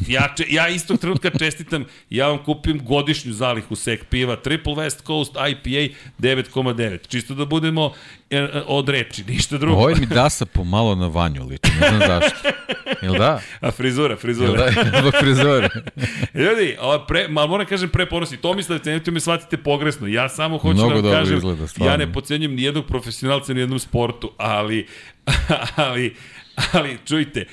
ja, 0.07 0.29
če, 0.37 0.45
ja 0.49 0.67
istog 0.67 0.99
trenutka 0.99 1.29
čestitam, 1.29 1.85
ja 2.09 2.27
vam 2.27 2.37
kupim 2.43 2.79
godišnju 2.85 3.33
zalihu 3.33 3.75
sek 3.75 4.05
piva, 4.09 4.35
Triple 4.35 4.73
West 4.73 5.03
Coast 5.05 5.35
IPA 5.35 5.93
9,9. 6.19 7.07
Čisto 7.07 7.35
da 7.35 7.45
budemo 7.45 7.91
e, 8.29 8.47
od 8.67 8.89
reči, 8.89 9.23
ništa 9.27 9.57
drugo. 9.57 9.77
Ovo 9.77 9.95
mi 9.99 10.05
dasa 10.05 10.45
pomalo 10.45 10.95
na 10.95 11.07
vanju 11.07 11.45
liči, 11.45 11.71
ne 11.81 11.87
znam 11.87 11.99
zašto. 11.99 12.49
Jel 13.01 13.13
da? 13.13 13.41
A 13.61 13.71
frizura, 13.71 14.15
frizura. 14.15 14.63
Jel 14.63 14.73
da? 14.73 14.99
Zbog 14.99 15.13
frizure. 15.19 15.69
Ljudi, 16.33 16.75
ova 16.79 17.05
pre, 17.05 17.27
mal 17.27 17.47
moram 17.47 17.65
kažem 17.65 17.89
pre 17.89 18.05
ponosi, 18.05 18.37
to 18.37 18.53
mislite, 18.53 18.89
nemojte 18.89 19.11
me 19.11 19.19
shvatite 19.19 19.57
pogresno. 19.57 20.07
Ja 20.07 20.29
samo 20.29 20.57
hoću 20.57 20.77
Mnogo 20.77 21.01
da 21.01 21.09
vam 21.09 21.17
kažem, 21.17 21.37
izgleda, 21.37 21.67
stvarno. 21.67 21.91
ja 21.91 21.97
ne 21.97 22.13
pocenjujem 22.13 22.55
ni 22.55 22.63
jednog 22.63 22.85
profesionalca 22.85 23.53
ni 23.53 23.59
jednom 23.59 23.79
sportu, 23.79 24.31
ali, 24.37 24.87
ali, 25.75 26.15
ali 26.73 26.97
čujte, 27.05 27.45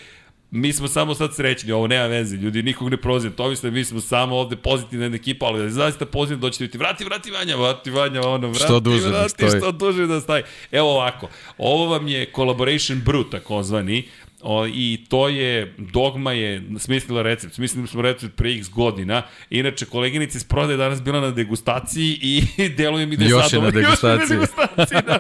mi 0.51 0.73
smo 0.73 0.89
samo 0.89 1.15
sad 1.15 1.35
srećni, 1.35 1.73
ovo 1.73 1.87
nema 1.87 2.07
veze, 2.07 2.37
ljudi, 2.37 2.63
nikog 2.63 2.91
ne 2.91 2.97
prozivam, 2.97 3.37
to 3.37 3.49
mislim, 3.49 3.75
mi 3.75 3.85
smo 3.85 4.01
samo 4.01 4.37
ovde 4.37 4.57
pozitivna 4.57 5.05
jedna 5.05 5.17
ekipa, 5.17 5.47
ali 5.47 5.63
da 5.63 5.71
zaista 5.71 6.07
pozivam 6.07 6.41
doćete 6.41 6.65
vidjeti, 6.65 6.79
vrati, 6.79 7.05
vrati 7.05 7.31
Vanja, 7.31 7.57
vrati 7.57 7.91
Vanja, 7.91 8.21
ono, 8.21 8.49
vrati, 8.49 8.65
Što 8.65 8.81
duže 8.81 9.03
da 9.03 9.09
vrati, 9.09 9.31
stoji. 9.31 9.51
što 9.61 9.73
duže 9.73 10.07
da 10.07 10.21
staje. 10.21 10.45
Evo 10.73 10.91
ovako, 10.91 11.29
ovo 11.59 11.87
vam 11.87 12.09
je 12.09 12.31
Collaboration 12.35 13.03
Brew, 13.05 13.31
takozvani, 13.31 14.05
O, 14.43 14.67
I 14.67 15.05
to 15.09 15.29
je, 15.29 15.75
Dogma 15.79 16.33
je 16.33 16.63
smislila 16.79 17.23
recept, 17.23 17.55
smislili 17.55 17.87
smo 17.87 18.03
recept 18.03 18.37
pre 18.37 18.53
x 18.53 18.71
godina. 18.71 19.23
Inače, 19.51 19.87
koleginica 19.87 20.39
iz 20.39 20.45
prodaje 20.45 20.77
danas 20.77 21.03
bila 21.03 21.21
na 21.21 21.31
degustaciji 21.31 22.19
i 22.23 22.43
deluje 22.79 23.07
mi 23.07 23.17
da 23.17 23.25
je 23.25 23.31
Još 23.31 23.45
je 23.45 23.49
sad 23.51 23.63
na 23.63 23.71
degustaciji. 23.71 24.37
Još 24.41 24.49
je 24.49 24.65
na 24.77 24.79
degustaciji, 24.79 24.99
da. 25.07 25.19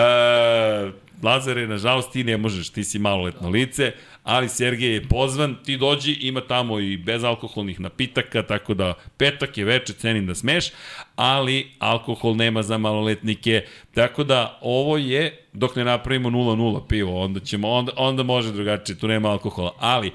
e, 0.00 1.07
Lazare, 1.22 1.66
nažalost, 1.66 2.12
ti 2.12 2.24
ne 2.24 2.36
možeš, 2.36 2.68
ti 2.70 2.84
si 2.84 2.98
maloletno 2.98 3.48
lice, 3.48 3.92
ali 4.24 4.48
Sergej 4.48 4.94
je 4.94 5.08
pozvan, 5.08 5.56
ti 5.64 5.76
dođi, 5.76 6.12
ima 6.12 6.40
tamo 6.40 6.80
i 6.80 6.96
bezalkoholnih 6.96 7.80
napitaka, 7.80 8.42
tako 8.42 8.74
da 8.74 8.94
petak 9.16 9.58
je 9.58 9.64
veče, 9.64 9.92
cenim 9.92 10.26
da 10.26 10.34
smeš, 10.34 10.70
ali 11.16 11.70
alkohol 11.78 12.36
nema 12.36 12.62
za 12.62 12.78
maloletnike, 12.78 13.64
tako 13.94 14.24
da 14.24 14.58
ovo 14.62 14.96
je, 14.96 15.46
dok 15.52 15.76
ne 15.76 15.84
napravimo 15.84 16.30
0-0 16.30 16.86
pivo, 16.88 17.24
onda, 17.24 17.40
ćemo, 17.40 17.70
onda, 17.70 17.92
onda 17.96 18.22
može 18.22 18.52
drugačije, 18.52 18.98
tu 18.98 19.08
nema 19.08 19.30
alkohola, 19.30 19.74
ali 19.78 20.12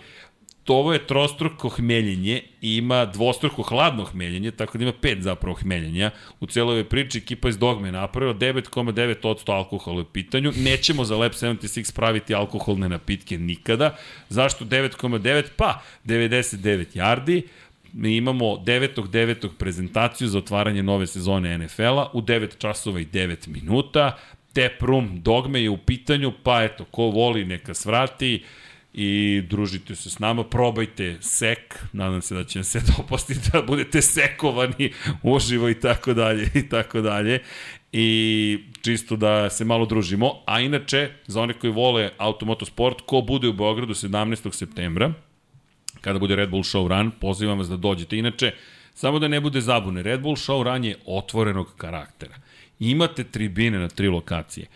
ovo 0.67 0.93
je 0.93 1.07
trostruko 1.07 1.69
hmeljenje 1.69 2.41
i 2.61 2.77
ima 2.77 3.05
dvostruko 3.05 3.61
hladno 3.61 4.03
hmeljenje, 4.03 4.51
tako 4.51 4.77
da 4.77 4.83
ima 4.83 4.93
pet 5.01 5.21
zapravo 5.21 5.55
hmeljenja. 5.55 6.11
U 6.39 6.45
celoj 6.45 6.71
ovoj 6.71 6.89
priči 6.89 7.17
ekipa 7.17 7.49
iz 7.49 7.57
Dogme 7.57 7.87
je 7.87 7.91
napravila 7.91 8.33
9,9% 8.33 9.51
alkohola 9.51 10.01
u 10.01 10.05
pitanju. 10.05 10.51
Nećemo 10.55 11.05
za 11.05 11.17
Lab 11.17 11.31
76 11.31 11.95
praviti 11.95 12.35
alkoholne 12.35 12.89
napitke 12.89 13.37
nikada. 13.37 13.95
Zašto 14.29 14.65
9,9? 14.65 15.43
Pa 15.57 15.81
99 16.05 16.85
yardi. 16.95 17.41
Mi 17.93 18.15
imamo 18.15 18.45
9.9. 18.45 19.49
prezentaciju 19.57 20.27
za 20.27 20.37
otvaranje 20.37 20.83
nove 20.83 21.07
sezone 21.07 21.57
NFL-a 21.57 22.09
u 22.13 22.21
9 22.21 22.57
časova 22.57 22.99
i 22.99 23.05
9 23.05 23.47
minuta. 23.47 24.17
Tap 24.53 24.81
room 24.81 25.21
dogme 25.21 25.61
je 25.61 25.69
u 25.69 25.77
pitanju, 25.77 26.31
pa 26.43 26.63
eto, 26.63 26.85
ko 26.85 27.03
voli 27.03 27.45
neka 27.45 27.73
svrati 27.73 28.43
i 28.93 29.41
družite 29.49 29.95
se 29.95 30.09
s 30.09 30.19
nama, 30.19 30.43
probajte 30.43 31.17
sek, 31.21 31.83
nadam 31.93 32.21
se 32.21 32.35
da 32.35 32.43
će 32.43 32.59
vam 32.59 32.63
se 32.63 32.81
dopasti 32.97 33.35
da 33.51 33.61
budete 33.61 34.01
sekovani 34.01 34.91
uživo 35.23 35.69
i 35.69 35.79
tako 35.79 36.13
dalje 36.13 36.49
i 36.53 36.69
tako 36.69 37.01
dalje 37.01 37.39
i 37.93 38.59
čisto 38.81 39.15
da 39.15 39.49
se 39.49 39.65
malo 39.65 39.85
družimo, 39.85 40.31
a 40.45 40.59
inače 40.59 41.09
za 41.27 41.41
one 41.41 41.53
koji 41.53 41.73
vole 41.73 42.09
automotosport, 42.17 43.01
ko 43.05 43.21
bude 43.21 43.47
u 43.47 43.53
Beogradu 43.53 43.93
17. 43.93 44.51
septembra, 44.53 45.13
kada 46.01 46.19
bude 46.19 46.35
Red 46.35 46.49
Bull 46.49 46.63
Show 46.63 46.87
Run, 46.87 47.11
pozivam 47.11 47.57
vas 47.57 47.69
da 47.69 47.77
dođete. 47.77 48.17
Inače, 48.17 48.51
samo 48.93 49.19
da 49.19 49.27
ne 49.27 49.41
bude 49.41 49.61
zabune, 49.61 50.03
Red 50.03 50.21
Bull 50.21 50.35
Show 50.35 50.63
Run 50.63 50.83
je 50.85 50.97
otvorenog 51.05 51.75
karaktera. 51.77 52.35
Imate 52.79 53.23
tribine 53.23 53.79
na 53.79 53.87
tri 53.87 54.07
lokacije, 54.07 54.67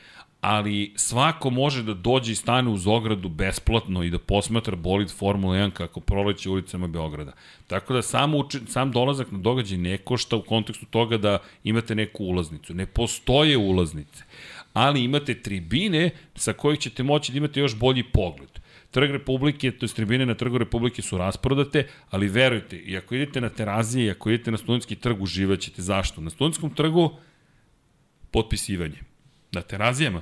ali 0.42 0.94
svako 0.96 1.50
može 1.50 1.84
da 1.84 1.94
dođe 1.94 2.32
i 2.32 2.36
stane 2.36 2.70
uz 2.70 2.88
ogradu 2.88 3.30
besplatno 3.30 4.04
i 4.04 4.10
da 4.10 4.20
posmatra 4.20 4.76
bolid 4.76 5.12
Formula 5.12 5.56
1 5.56 5.72
kako 5.72 6.00
proleće 6.00 6.50
ulicama 6.50 6.88
Beograda. 6.88 7.32
Tako 7.68 7.94
da 7.94 8.02
sam, 8.02 8.36
uči, 8.36 8.60
sam 8.68 8.92
dolazak 8.92 9.32
na 9.32 9.38
događaj 9.38 9.78
ne 9.78 9.98
košta 9.98 10.36
u 10.36 10.42
kontekstu 10.42 10.86
toga 10.86 11.18
da 11.18 11.40
imate 11.64 11.96
neku 11.96 12.24
ulaznicu. 12.24 12.74
Ne 12.74 12.86
postoje 12.86 13.58
ulaznice, 13.58 14.24
ali 14.74 15.04
imate 15.04 15.42
tribine 15.42 16.10
sa 16.36 16.54
kojih 16.54 16.80
ćete 16.80 17.04
moći 17.04 17.32
da 17.32 17.38
imate 17.38 17.60
još 17.60 17.76
bolji 17.76 18.04
pogled. 18.04 18.50
Trg 18.92 19.12
Republike, 19.12 19.72
to 19.72 19.86
je 19.86 19.90
tribine 19.90 20.26
na 20.26 20.34
Trgu 20.34 20.58
Republike 20.58 21.02
su 21.02 21.18
rasprodate, 21.18 21.88
ali 22.10 22.28
verujte, 22.28 22.78
i 22.78 22.98
ako 22.98 23.16
idete 23.16 23.42
na 23.42 23.50
terazije, 23.50 24.06
i 24.06 24.12
ako 24.12 24.30
idete 24.30 24.52
na 24.52 24.58
studentski 24.58 24.96
trg, 24.96 25.22
uživaćete. 25.22 25.82
Zašto? 25.82 26.22
Na 26.22 26.30
studentskom 26.30 26.70
trgu 26.70 27.12
potpisivanje. 28.32 29.07
Na 29.52 29.62
terazijama, 29.62 30.22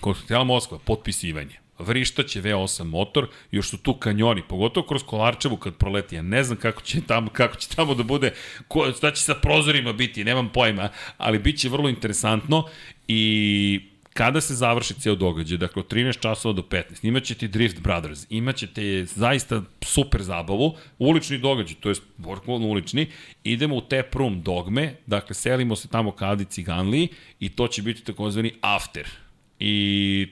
hotela 0.00 0.44
Moskva, 0.44 0.78
potpisivanje. 0.78 1.58
Vrištaće 1.78 2.42
V8 2.42 2.84
motor, 2.84 3.28
još 3.50 3.68
su 3.70 3.78
tu 3.78 3.94
kanjoni, 3.94 4.42
pogotovo 4.48 4.86
kroz 4.86 5.02
Kolarčevu 5.02 5.56
kad 5.56 5.74
proleti. 5.74 6.16
Ja 6.16 6.22
ne 6.22 6.44
znam 6.44 6.58
kako 6.58 6.82
će 6.82 7.00
tamo, 7.00 7.30
kako 7.30 7.56
će 7.56 7.68
tamo 7.68 7.94
da 7.94 8.02
bude, 8.02 8.34
ko, 8.68 8.92
šta 8.96 9.10
će 9.10 9.22
sa 9.22 9.34
prozorima 9.34 9.92
biti, 9.92 10.24
nemam 10.24 10.48
pojma, 10.48 10.88
ali 11.18 11.38
bit 11.38 11.58
će 11.58 11.68
vrlo 11.68 11.88
interesantno 11.88 12.68
i 13.08 13.80
kada 14.16 14.40
se 14.40 14.54
završi 14.54 14.94
ceo 14.94 15.14
događaj, 15.14 15.58
dakle 15.58 15.80
od 15.80 15.92
13 15.92 16.20
časova 16.20 16.52
do 16.52 16.62
15, 16.62 16.82
imaćete 17.02 17.48
Drift 17.48 17.80
Brothers, 17.80 18.26
imaćete 18.30 19.04
zaista 19.04 19.62
super 19.82 20.22
zabavu, 20.22 20.74
ulični 20.98 21.38
događaj, 21.38 21.76
to 21.80 21.88
je 21.88 21.94
bukvalno 22.16 22.66
ulični, 22.66 23.06
idemo 23.44 23.76
u 23.76 23.80
tap 23.80 24.14
room 24.14 24.42
dogme, 24.42 24.94
dakle 25.06 25.34
selimo 25.34 25.76
se 25.76 25.88
tamo 25.88 26.12
ka 26.12 26.30
Adi 26.30 26.44
Ciganliji 26.44 27.08
i 27.40 27.48
to 27.48 27.68
će 27.68 27.82
biti 27.82 28.04
takozvani 28.04 28.52
after. 28.60 29.08
I 29.58 30.28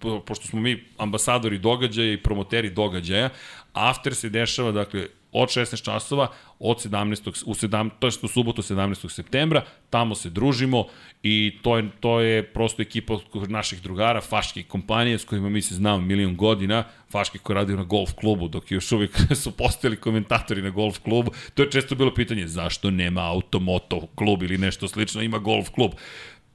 po- 0.00 0.20
pošto 0.20 0.46
smo 0.46 0.60
mi 0.60 0.84
ambasadori 0.98 1.58
događaja 1.58 2.12
i 2.12 2.22
promoteri 2.22 2.70
događaja, 2.70 3.30
after 3.72 4.14
se 4.14 4.28
dešava, 4.28 4.72
dakle, 4.72 5.06
od 5.42 5.48
16 5.48 5.84
časova, 5.84 6.28
od 6.58 6.76
17. 6.86 7.42
u 7.46 7.54
17, 7.54 7.90
to 7.98 8.06
je 8.06 8.12
u 8.22 8.28
subotu 8.28 8.62
17. 8.62 9.10
septembra, 9.10 9.62
tamo 9.90 10.14
se 10.14 10.30
družimo 10.30 10.84
i 11.22 11.58
to 11.62 11.76
je, 11.76 11.90
to 12.00 12.20
je 12.20 12.42
prosto 12.42 12.82
ekipa 12.82 13.18
od 13.32 13.50
naših 13.50 13.82
drugara, 13.82 14.20
faške 14.20 14.62
kompanije 14.62 15.18
s 15.18 15.24
kojima 15.24 15.48
mi 15.48 15.62
se 15.62 15.74
znamo 15.74 16.00
milion 16.00 16.36
godina, 16.36 16.84
faške 17.10 17.38
koji 17.38 17.54
radio 17.54 17.76
na 17.76 17.84
golf 17.84 18.12
klubu, 18.12 18.48
dok 18.48 18.70
još 18.70 18.92
uvijek 18.92 19.20
su 19.42 19.50
postojali 19.50 19.96
komentatori 19.96 20.62
na 20.62 20.70
golf 20.70 20.98
klubu, 20.98 21.32
to 21.54 21.62
je 21.62 21.70
često 21.70 21.94
bilo 21.94 22.14
pitanje, 22.14 22.46
zašto 22.46 22.90
nema 22.90 23.30
automoto 23.30 24.06
klub 24.14 24.42
ili 24.42 24.58
nešto 24.58 24.88
slično, 24.88 25.22
ima 25.22 25.38
golf 25.38 25.68
klub. 25.70 25.90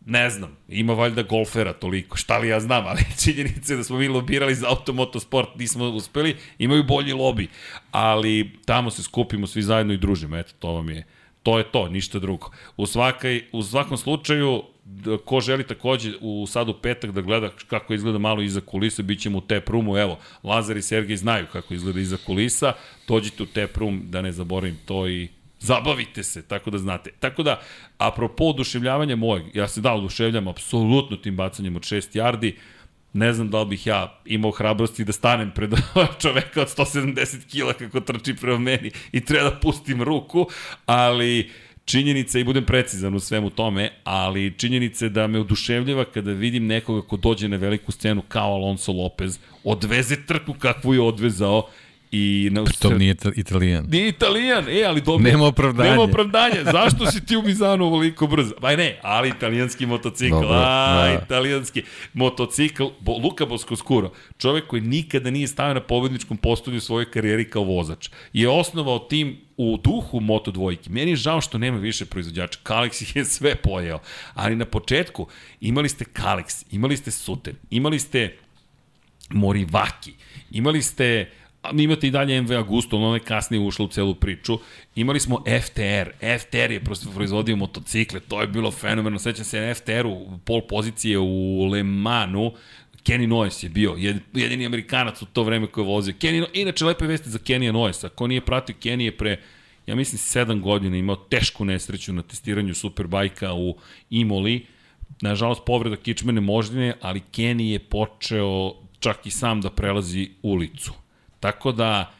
Ne 0.06 0.30
znam, 0.30 0.58
ima 0.68 0.94
valjda 0.94 1.24
golfera 1.24 1.74
toliko, 1.74 2.18
šta 2.18 2.38
li 2.38 2.48
ja 2.48 2.60
znam, 2.60 2.88
ali 2.88 3.02
činjenica 3.24 3.74
je 3.74 3.78
da 3.78 3.84
smo 3.84 3.98
mi 3.98 4.08
lobirali 4.08 4.56
za 4.56 4.70
automotosport, 4.70 5.50
nismo 5.56 5.90
uspeli, 5.90 6.36
imaju 6.58 6.84
bolji 6.84 7.14
lobi, 7.14 7.48
ali 7.92 8.52
tamo 8.66 8.92
se 8.92 9.04
skupimo 9.04 9.48
svi 9.48 9.62
zajedno 9.62 9.94
i 9.94 9.98
družimo, 9.98 10.38
eto, 10.38 10.54
to 10.60 10.72
vam 10.72 10.90
je, 10.90 11.06
to 11.44 11.58
je 11.58 11.72
to, 11.72 11.90
ništa 11.90 12.20
drugo. 12.20 12.52
U, 12.78 12.86
svakaj, 12.86 13.42
u 13.52 13.64
svakom 13.64 13.98
slučaju, 13.98 14.64
ko 15.26 15.40
želi 15.42 15.64
takođe 15.68 16.12
u 16.22 16.48
sad 16.48 16.70
u 16.70 16.74
petak 16.74 17.12
da 17.12 17.22
gleda 17.22 17.50
kako 17.68 17.94
izgleda 17.94 18.18
malo 18.18 18.42
iza 18.42 18.62
kulisa, 18.62 19.04
bit 19.04 19.20
ćemo 19.20 19.38
u 19.38 19.42
tap 19.42 19.70
roomu, 19.70 19.98
evo, 19.98 20.20
Lazar 20.44 20.78
i 20.78 20.82
Sergej 20.82 21.18
znaju 21.18 21.46
kako 21.52 21.74
izgleda 21.74 22.00
iza 22.00 22.18
kulisa, 22.26 22.74
dođite 23.08 23.44
u 23.44 23.46
tap 23.46 23.78
room, 23.78 24.02
da 24.06 24.22
ne 24.22 24.32
zaboravim 24.32 24.78
to 24.86 25.08
i 25.08 25.28
Zabavite 25.62 26.24
se, 26.24 26.42
tako 26.48 26.70
da 26.70 26.78
znate. 26.78 27.12
Tako 27.20 27.44
da, 27.44 27.62
apropo 27.98 28.44
oduševljavanja 28.44 29.16
mojeg, 29.16 29.56
ja 29.56 29.68
se 29.68 29.82
da 29.82 29.94
oduševljam 29.94 30.48
apsolutno 30.48 31.18
tim 31.18 31.36
bacanjem 31.36 31.76
od 31.76 31.82
6 31.82 32.18
yardi, 32.18 32.54
ne 33.14 33.34
znam 33.34 33.50
da 33.50 33.60
li 33.60 33.66
bih 33.66 33.88
ja 33.88 34.22
imao 34.26 34.52
hrabrosti 34.52 35.06
da 35.06 35.12
stanem 35.12 35.52
pred 35.52 35.74
čoveka 36.22 36.62
od 36.62 36.68
170 36.68 37.48
kila 37.52 37.74
kako 37.74 38.00
trči 38.00 38.36
prema 38.36 38.60
meni 38.60 38.92
i 39.12 39.26
treba 39.26 39.50
da 39.50 39.60
pustim 39.60 40.02
ruku, 40.04 40.48
ali 40.86 41.50
činjenica 41.86 42.40
i 42.40 42.44
budem 42.44 42.66
precizan 42.66 43.16
u 43.16 43.20
svemu 43.20 43.50
tome, 43.50 43.90
ali 44.04 44.54
činjenica 44.58 45.06
je 45.06 45.10
da 45.10 45.28
me 45.28 45.40
oduševljava 45.40 46.06
kada 46.06 46.32
vidim 46.32 46.68
nekoga 46.68 47.08
ko 47.08 47.18
dođe 47.18 47.48
na 47.48 47.58
veliku 47.58 47.92
scenu 47.92 48.22
kao 48.28 48.54
Alonso 48.54 48.92
Lopez, 48.92 49.40
odveze 49.64 50.26
trku 50.26 50.54
kakvu 50.54 50.94
je 50.94 51.02
odvezao 51.02 51.70
I 52.14 52.50
na, 52.52 52.64
To 52.80 52.98
nije 52.98 53.16
ita- 53.16 53.32
italijan. 53.36 53.86
Nije 53.90 54.08
italijan, 54.10 54.66
e, 54.70 54.84
ali 54.84 55.02
dobro. 55.02 55.24
Nema 55.32 55.46
opravdanja. 55.46 55.90
Nema 55.90 56.02
opravdanja. 56.04 56.64
Zašto 56.72 57.06
si 57.06 57.26
ti 57.26 57.38
u 57.38 57.42
Mizanu 57.42 57.86
ovoliko 57.86 58.28
brzo? 58.28 58.54
Pa 58.62 58.76
ne, 58.76 59.00
ali 59.04 59.30
italijanski 59.30 59.86
motocikl. 59.86 60.34
Dobro, 60.34 60.50
a, 60.52 61.08
da. 61.08 61.22
italijanski 61.26 61.84
motocikl. 62.14 62.84
Bo, 63.00 63.18
Luka 63.18 63.46
Boskoskuro, 63.46 64.12
čovek 64.38 64.68
koji 64.68 64.82
nikada 64.82 65.30
nije 65.32 65.48
stavio 65.48 65.74
na 65.74 65.80
pobedničkom 65.80 66.38
postolju 66.38 66.78
u 66.78 66.82
svojoj 66.82 67.12
karijeri 67.12 67.50
kao 67.50 67.64
vozač, 67.64 68.10
je 68.34 68.50
osnovao 68.50 69.00
tim 69.00 69.38
u 69.58 69.80
duhu 69.84 70.20
Moto 70.20 70.52
dvojke. 70.52 70.90
Meni 70.90 71.12
je 71.12 71.16
žao 71.16 71.42
što 71.42 71.58
nema 71.58 71.78
više 71.78 72.06
proizvođača. 72.06 72.60
Kalex 72.64 73.02
ih 73.04 73.16
je 73.16 73.26
sve 73.26 73.56
pojeo. 73.56 74.00
Ali 74.34 74.56
na 74.56 74.66
početku 74.66 75.28
imali 75.62 75.90
ste 75.90 76.06
Kalex, 76.06 76.66
imali 76.72 76.98
ste 76.98 77.12
Suten, 77.12 77.56
imali 77.70 78.00
ste 78.00 78.38
Morivaki, 79.30 80.14
imali 80.52 80.82
ste 80.82 81.30
imate 81.78 82.08
i 82.08 82.12
dalje 82.12 82.42
MV 82.42 82.54
Agusto, 82.54 82.98
ono 82.98 83.14
je 83.14 83.20
kasnije 83.20 83.62
ušlo 83.62 83.86
u 83.86 83.88
celu 83.88 84.16
priču. 84.16 84.60
Imali 84.96 85.20
smo 85.20 85.44
FTR. 85.62 86.10
FTR 86.40 86.72
je 86.72 86.84
prosto 86.84 87.10
proizvodio 87.16 87.56
motocikle, 87.56 88.20
to 88.20 88.42
je 88.42 88.48
bilo 88.48 88.72
fenomenalno. 88.72 89.20
Sećam 89.20 89.46
se 89.46 89.74
FTR-u, 89.74 90.40
pol 90.46 90.62
pozicije 90.68 91.20
u 91.20 91.66
Le 91.72 91.84
Manu, 91.84 92.54
Kenny 93.04 93.28
Noyes 93.28 93.64
je 93.64 93.70
bio, 93.70 93.96
jed, 93.98 94.18
jedini 94.34 94.66
Amerikanac 94.66 95.22
u 95.22 95.26
to 95.26 95.44
vreme 95.44 95.68
koji 95.68 95.84
je 95.84 95.88
vozio. 95.88 96.14
Kenny, 96.14 96.46
inače, 96.54 96.86
lepe 96.86 97.08
vesti 97.08 97.30
za 97.30 97.40
Kenny 97.40 97.72
Noyesa. 97.72 98.10
Ko 98.10 98.28
nije 98.28 98.42
pratio, 98.42 98.76
Kenny 98.84 99.02
je 99.02 99.18
pre, 99.18 99.40
ja 99.88 99.96
mislim, 99.96 100.46
7 100.46 100.62
godina 100.62 100.98
imao 100.98 101.16
tešku 101.16 101.66
nesreću 101.66 102.14
na 102.14 102.22
testiranju 102.22 102.74
Superbajka 102.74 103.54
u 103.54 103.76
Imoli. 104.10 104.66
Nažalost, 105.22 105.62
povreda 105.66 105.96
kičmene 105.96 106.42
moždine, 106.42 106.94
ali 107.02 107.22
Kenny 107.32 107.72
je 107.72 107.80
počeo 107.80 108.74
čak 109.00 109.26
i 109.26 109.32
sam 109.32 109.62
da 109.62 109.70
prelazi 109.70 110.30
ulicu. 110.42 111.01
Tako 111.42 111.72
da, 111.72 112.14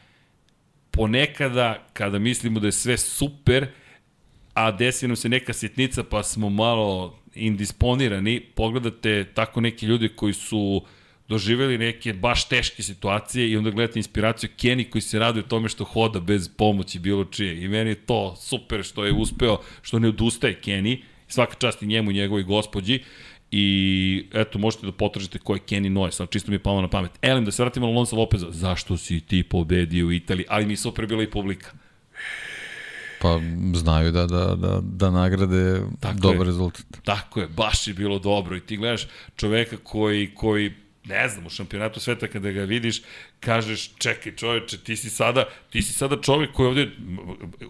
ponekada, 0.90 1.86
kada 1.92 2.18
mislimo 2.18 2.60
da 2.60 2.68
je 2.68 2.72
sve 2.72 2.98
super, 2.98 3.66
a 4.54 4.70
desi 4.70 5.06
nam 5.08 5.16
se 5.16 5.28
neka 5.28 5.52
sitnica 5.52 6.02
pa 6.04 6.22
smo 6.22 6.50
malo 6.50 7.18
indisponirani, 7.34 8.40
pogledate 8.40 9.24
tako 9.34 9.60
neki 9.60 9.86
ljudi 9.86 10.08
koji 10.08 10.34
su 10.34 10.82
doživeli 11.28 11.78
neke 11.78 12.12
baš 12.12 12.48
teške 12.48 12.82
situacije 12.82 13.50
i 13.50 13.56
onda 13.56 13.70
gledate 13.70 13.98
inspiraciju 13.98 14.50
Kenny 14.58 14.90
koji 14.90 15.02
se 15.02 15.18
raduje 15.18 15.48
tome 15.48 15.68
što 15.68 15.84
hoda 15.84 16.20
bez 16.20 16.48
pomoći 16.56 16.98
bilo 16.98 17.24
čije. 17.24 17.62
I 17.64 17.68
meni 17.68 17.90
je 17.90 17.94
to 17.94 18.36
super 18.36 18.82
što 18.82 19.04
je 19.04 19.12
uspeo, 19.12 19.60
što 19.82 19.98
ne 19.98 20.08
odustaje 20.08 20.60
Kenny, 20.64 21.02
svaka 21.28 21.54
čast 21.54 21.82
i 21.82 21.86
njemu 21.86 22.10
i 22.10 22.14
njegovoj 22.14 22.42
gospođi. 22.42 23.02
I 23.54 24.26
eto, 24.32 24.58
možete 24.58 24.86
da 24.86 24.92
potražite 24.92 25.38
ko 25.38 25.54
je 25.54 25.60
Kenny 25.60 25.92
Noy, 25.92 26.10
sam 26.10 26.26
čisto 26.26 26.50
mi 26.50 26.54
je 26.54 26.62
palo 26.62 26.80
na 26.80 26.88
pamet. 26.88 27.12
Elem, 27.22 27.44
da 27.44 27.50
se 27.50 27.62
vratimo 27.62 27.86
na 27.86 27.92
Lonsa 27.92 28.16
Lopeza. 28.16 28.46
Zašto 28.50 28.96
si 28.96 29.20
ti 29.20 29.42
pobedio 29.42 30.06
u 30.06 30.12
Italiji? 30.12 30.46
Ali 30.48 30.66
mi 30.66 30.72
je 30.72 30.76
super 30.76 31.06
bila 31.06 31.22
i 31.22 31.30
publika. 31.30 31.70
Pa 33.20 33.40
znaju 33.74 34.12
da, 34.12 34.26
da, 34.26 34.54
da, 34.54 34.80
da 34.82 35.10
nagrade 35.10 35.80
Tako 36.00 36.18
dobar 36.18 36.40
je. 36.40 36.44
rezultat. 36.44 36.86
Tako 37.04 37.40
je, 37.40 37.48
baš 37.48 37.86
je 37.86 37.94
bilo 37.94 38.18
dobro 38.18 38.56
i 38.56 38.60
ti 38.60 38.76
gledaš 38.76 39.06
čoveka 39.36 39.76
koji, 39.76 40.34
koji 40.34 40.72
ne 41.04 41.28
znam, 41.28 41.46
u 41.46 41.50
šampionatu 41.50 42.00
sveta 42.00 42.28
kada 42.28 42.50
ga 42.50 42.62
vidiš, 42.62 43.02
kažeš, 43.40 43.90
čekaj 43.98 44.36
čoveče, 44.36 44.78
ti 44.78 44.96
si 44.96 45.10
sada, 45.10 45.44
ti 45.70 45.82
si 45.82 45.92
sada 45.92 46.16
čovek 46.20 46.52
koji 46.52 46.68
ovde 46.68 46.90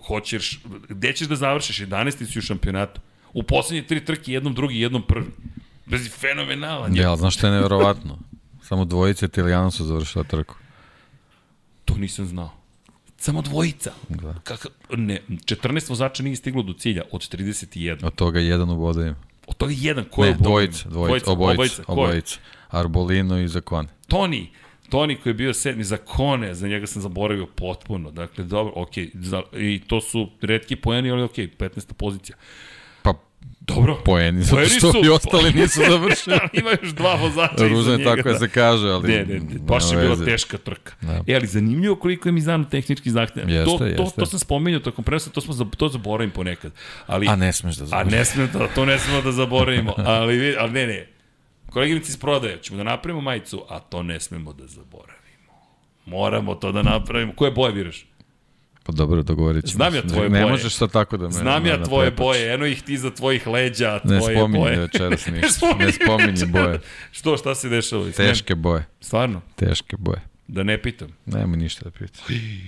hoćeš, 0.06 0.60
gde 0.88 1.12
ćeš 1.12 1.28
da 1.28 1.36
završiš, 1.36 1.78
11. 1.78 2.32
si 2.32 2.38
u 2.38 2.42
šampionatu. 2.42 3.00
U 3.32 3.42
poslednje 3.42 3.86
tri 3.86 4.04
trke, 4.04 4.32
jednom 4.32 4.54
drugi, 4.54 4.80
jednom 4.80 5.02
prvi. 5.02 5.26
Bez 5.92 6.10
fenomenalan. 6.20 6.96
Ja, 6.96 7.08
ali 7.08 7.18
znaš 7.18 7.36
što 7.36 7.46
je 7.46 7.52
nevjerovatno? 7.52 8.18
Samo 8.68 8.84
dvojice 8.84 9.26
Italijana 9.26 9.70
su 9.70 9.84
završila 9.84 10.24
trku. 10.24 10.54
To 11.84 11.94
nisam 11.94 12.26
znao. 12.26 12.50
Samo 13.16 13.42
dvojica. 13.42 13.92
Da. 14.08 14.34
Kaka, 14.44 14.68
ne, 14.90 15.20
14 15.28 15.88
vozača 15.88 16.22
nije 16.22 16.36
stiglo 16.36 16.62
do 16.62 16.72
cilja 16.72 17.02
od 17.12 17.20
31. 17.20 18.06
Od 18.06 18.14
toga 18.14 18.40
jedan 18.40 18.70
u 18.70 18.76
bodovima. 18.76 19.16
Od 19.46 19.56
toga 19.56 19.72
jedan 19.76 20.04
ko 20.10 20.24
je 20.24 20.30
Ne, 20.30 20.36
u 20.36 20.38
bodovima? 20.38 20.48
dvojica, 20.50 20.88
dvojica, 20.88 21.30
obojica, 21.32 21.82
je? 21.82 21.84
obojica. 21.88 22.38
Arbolino 22.70 23.38
i 23.38 23.48
Zakone. 23.48 23.88
Toni, 24.08 24.50
Toni 24.88 25.16
koji 25.16 25.30
je 25.30 25.34
bio 25.34 25.54
sedmi 25.54 25.84
za 25.84 25.96
Kone, 25.96 26.54
za 26.54 26.68
njega 26.68 26.86
sam 26.86 27.02
zaboravio 27.02 27.46
potpuno. 27.46 28.10
Dakle, 28.10 28.44
dobro, 28.44 28.72
okej, 28.76 29.10
za, 29.14 29.42
i 29.52 29.80
to 29.86 30.00
su 30.00 30.30
redki 30.40 30.76
poeni, 30.76 31.10
ali 31.10 31.22
okej, 31.22 31.48
15. 31.58 31.92
pozicija. 31.92 32.36
Pa 32.36 32.42
Dobro. 33.66 33.98
poeni, 34.04 34.42
zato 34.42 34.56
Poeni 34.56 34.70
što 34.70 34.92
i 35.04 35.08
ostali 35.08 35.52
nisu 35.52 35.80
završili. 35.90 36.36
Ima 36.60 36.70
još 36.82 36.92
dva 36.92 37.14
vozača 37.14 37.68
Ružno 37.68 37.92
je 37.92 38.04
tako 38.04 38.28
da 38.28 38.38
se 38.38 38.48
kaže, 38.48 38.88
ali... 38.88 39.08
Ne, 39.08 39.24
ne, 39.24 39.34
ne, 39.34 39.58
baš 39.58 39.92
je 39.92 39.98
bila 39.98 40.24
teška 40.24 40.58
trka. 40.58 40.92
Da. 41.00 41.20
E, 41.26 41.34
ali 41.34 41.46
zanimljivo 41.46 41.96
koliko 41.96 42.28
je 42.28 42.32
Mizano 42.32 42.64
tehnički 42.64 43.10
zahtev. 43.10 43.48
Jeste, 43.50 43.70
to, 43.70 43.78
to, 43.78 43.84
jeste. 43.84 44.20
to 44.20 44.26
sam 44.26 44.38
spomenuo 44.38 44.80
tokom 44.80 45.04
prenosa, 45.04 45.30
to, 45.30 45.40
smo, 45.40 45.64
to 45.64 45.88
zaboravim 45.88 46.30
ponekad. 46.30 46.72
Ali, 47.06 47.28
A 47.28 47.36
ne 47.36 47.52
smeš 47.52 47.76
da 47.76 47.84
A 47.84 47.86
završi. 47.86 48.16
ne 48.16 48.24
smemo 48.24 48.48
da, 48.52 48.68
to 48.68 48.84
ne 48.84 48.98
smemo 48.98 49.22
da 49.22 49.32
zaboravimo. 49.32 49.94
Ali, 50.06 50.56
ali 50.58 50.72
ne, 50.72 50.86
ne. 50.86 51.06
Koleginici 51.70 52.10
iz 52.10 52.16
prodaje, 52.16 52.58
ćemo 52.62 52.76
da 52.76 52.82
napravimo 52.82 53.20
majicu, 53.20 53.64
a 53.68 53.80
to 53.80 54.02
ne 54.02 54.20
smemo 54.20 54.52
da 54.52 54.66
zaboravimo. 54.66 55.22
Moramo 56.06 56.54
to 56.54 56.72
da 56.72 56.82
napravimo. 56.82 57.32
Koje 57.36 57.50
boje 57.50 57.72
biraš? 57.72 58.06
Pa 58.82 58.92
dobro, 58.92 59.22
dogovorit 59.22 59.64
ćemo. 59.64 59.72
Znam 59.74 59.94
ja 59.94 60.02
tvoje 60.02 60.22
ne, 60.22 60.28
ne 60.30 60.40
boje. 60.40 60.50
možeš 60.52 60.74
sad 60.74 60.92
tako 60.92 61.16
da 61.16 61.24
me... 61.24 61.32
Znam 61.32 61.62
na- 61.62 61.68
ja 61.68 61.76
na 61.76 61.84
tvoje 61.84 62.06
prepač. 62.06 62.18
boje, 62.18 62.54
eno 62.54 62.66
ih 62.66 62.82
ti 62.82 62.98
za 62.98 63.10
tvojih 63.10 63.46
leđa, 63.46 63.88
a 63.90 64.00
Ne 64.04 64.18
tvoje 64.18 64.36
spominje 64.36 64.58
boje. 64.60 64.78
večeras 64.78 65.26
ništa. 65.32 65.48
spominje 65.48 65.86
Ne 65.86 65.92
spominje 65.94 66.46
boje. 66.46 66.80
Što, 67.12 67.36
šta 67.36 67.54
se 67.54 67.68
dešava? 67.68 68.10
Teške 68.10 68.54
boje. 68.54 68.84
Stvarno, 69.00 69.40
Teške 69.56 69.96
boje. 69.98 70.20
da 70.48 70.62
ne 70.62 70.78
pitam. 70.78 71.08
Nema 71.26 71.56
ništa 71.56 71.84
da 71.84 71.90
pita. 71.90 72.18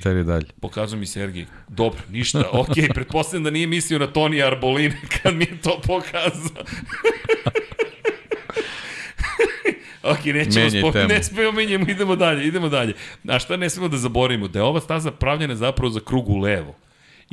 Teri 0.03 0.25
dalje. 0.25 0.47
Pokazao 0.61 0.99
mi 0.99 1.07
Sergij. 1.07 1.47
Dobro, 1.69 2.01
ništa. 2.11 2.45
Ok, 2.53 2.69
pretpostavljam 2.91 3.45
da 3.45 3.51
nije 3.51 3.67
mislio 3.67 3.99
na 3.99 4.07
Toni 4.07 4.43
Arbolina 4.43 4.95
kad 5.15 5.35
mi 5.35 5.45
je 5.45 5.59
to 5.59 5.81
pokazao. 5.83 6.65
ok, 10.05 10.25
nećemo 10.25 10.71
spomenuti, 10.71 10.99
ne 11.15 11.23
smemo 11.23 11.53
menjamo, 11.53 11.87
idemo 11.89 12.17
dalje, 12.17 12.47
idemo 12.47 12.69
dalje. 12.69 12.93
A 13.29 13.39
šta 13.39 13.57
ne 13.57 13.71
smemo 13.71 13.89
da 13.89 13.97
zaboravimo? 13.97 14.49
Da 14.49 14.59
je 14.59 14.63
ova 14.63 14.81
staza 14.81 15.11
pravljena 15.11 15.55
zapravo 15.55 15.91
za 15.91 16.01
krug 16.01 16.29
u 16.29 16.39
levo. 16.39 16.75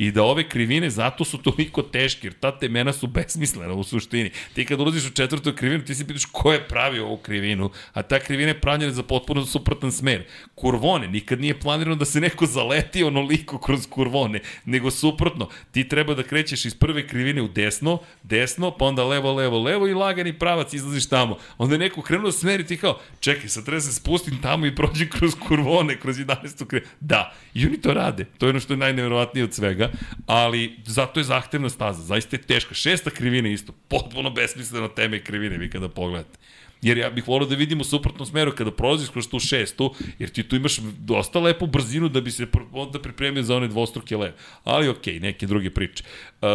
I 0.02 0.10
da 0.10 0.22
ove 0.22 0.48
krivine 0.48 0.90
zato 0.90 1.24
su 1.24 1.38
toliko 1.38 1.82
teške, 1.82 2.26
jer 2.26 2.34
ta 2.34 2.58
temena 2.58 2.92
su 2.92 3.06
besmislena 3.06 3.74
u 3.74 3.84
suštini. 3.84 4.30
Ti 4.54 4.64
kad 4.64 4.80
ulaziš 4.80 5.06
u 5.06 5.10
četvrtu 5.10 5.52
krivinu, 5.52 5.84
ti 5.84 5.94
se 5.94 6.06
pitaš 6.06 6.24
ko 6.24 6.52
je 6.52 6.64
pravio 6.68 7.06
ovu 7.06 7.16
krivinu, 7.16 7.70
a 7.92 8.02
ta 8.02 8.18
krivina 8.18 8.48
je 8.48 8.60
pravljena 8.60 8.92
za 8.92 9.02
potpuno 9.02 9.46
suprotan 9.46 9.92
smer. 9.92 10.24
Kurvone, 10.54 11.08
nikad 11.08 11.40
nije 11.40 11.60
planirano 11.60 11.96
da 11.96 12.04
se 12.04 12.20
neko 12.20 12.46
zaleti 12.46 13.04
onoliko 13.04 13.58
kroz 13.58 13.86
kurvone, 13.86 14.40
nego 14.64 14.90
suprotno. 14.90 15.48
Ti 15.70 15.88
treba 15.88 16.14
da 16.14 16.22
krećeš 16.22 16.64
iz 16.64 16.74
prve 16.74 17.06
krivine 17.06 17.42
u 17.42 17.48
desno, 17.48 17.98
desno, 18.22 18.70
pa 18.70 18.84
onda 18.84 19.04
levo, 19.04 19.32
levo, 19.32 19.62
levo 19.62 19.88
i 19.88 19.94
lagani 19.94 20.32
pravac 20.38 20.74
izlaziš 20.74 21.08
tamo. 21.08 21.38
Onda 21.58 21.74
je 21.74 21.78
neko 21.78 22.02
krenuo 22.02 22.26
da 22.26 22.32
smeri 22.32 22.66
ti 22.66 22.76
kao, 22.76 22.98
čekaj, 23.20 23.48
sad 23.48 23.64
treba 23.64 23.78
da 23.78 23.86
se 23.86 23.92
spustim 23.92 24.42
tamo 24.42 24.66
i 24.66 24.74
prođem 24.74 25.08
kroz 25.10 25.34
kurvone, 25.48 26.00
kroz 26.00 26.16
11. 26.18 26.66
krivinu. 26.66 26.90
Da, 27.00 27.32
i 27.54 27.66
oni 27.66 27.80
to 27.80 27.94
rade. 27.94 28.24
To 28.38 28.46
je 28.46 28.50
ono 28.50 28.60
što 28.60 28.72
je 28.72 28.76
najnevjerovatnije 28.76 29.44
od 29.44 29.54
svega, 29.54 29.91
ali 30.26 30.76
zato 30.86 31.20
je 31.20 31.24
zahtevna 31.24 31.68
staza, 31.68 32.02
zaista 32.02 32.36
je 32.36 32.42
teška. 32.42 32.74
Šesta 32.74 33.10
krivina 33.10 33.48
isto, 33.48 33.72
potpuno 33.88 34.30
besmisleno 34.30 34.88
teme 34.88 35.24
krivine 35.24 35.58
vi 35.58 35.70
kada 35.70 35.88
pogledate. 35.88 36.38
Jer 36.82 36.98
ja 36.98 37.10
bih 37.10 37.28
volio 37.28 37.48
da 37.48 37.56
vidimo 37.56 37.80
u 37.80 37.84
suprotnom 37.84 38.26
smeru 38.26 38.52
kada 38.52 38.70
prolaziš 38.70 39.08
kroz 39.08 39.28
tu 39.28 39.38
šestu, 39.40 39.94
jer 40.18 40.30
ti 40.30 40.42
tu 40.42 40.56
imaš 40.56 40.78
dosta 40.98 41.38
lepu 41.38 41.66
brzinu 41.66 42.08
da 42.08 42.20
bi 42.20 42.30
se 42.30 42.46
onda 42.72 43.02
pripremio 43.02 43.42
za 43.42 43.56
one 43.56 43.68
dvostruke 43.68 44.16
leve. 44.16 44.34
Ali 44.64 44.88
okej, 44.88 45.20
neke 45.20 45.46
druge 45.46 45.70
priče. 45.70 46.04
Uh, 46.40 46.48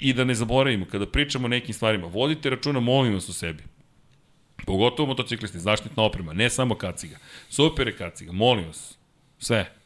I 0.00 0.12
da 0.12 0.24
ne 0.24 0.34
zaboravimo, 0.34 0.86
kada 0.86 1.06
pričamo 1.06 1.44
o 1.46 1.48
nekim 1.48 1.74
stvarima, 1.74 2.06
vodite 2.06 2.50
računa, 2.50 2.80
molim 2.80 3.14
vas 3.14 3.28
u 3.28 3.32
sebi. 3.32 3.62
Pogotovo 4.66 5.06
motociklisti, 5.06 5.58
zaštitna 5.58 6.02
oprema, 6.02 6.32
ne 6.32 6.50
samo 6.50 6.74
kaciga. 6.74 7.18
Super 7.48 7.86
je 7.88 7.96
kaciga, 7.96 8.32
molim 8.32 8.66
vas. 8.66 8.98
Sve. 9.38 9.79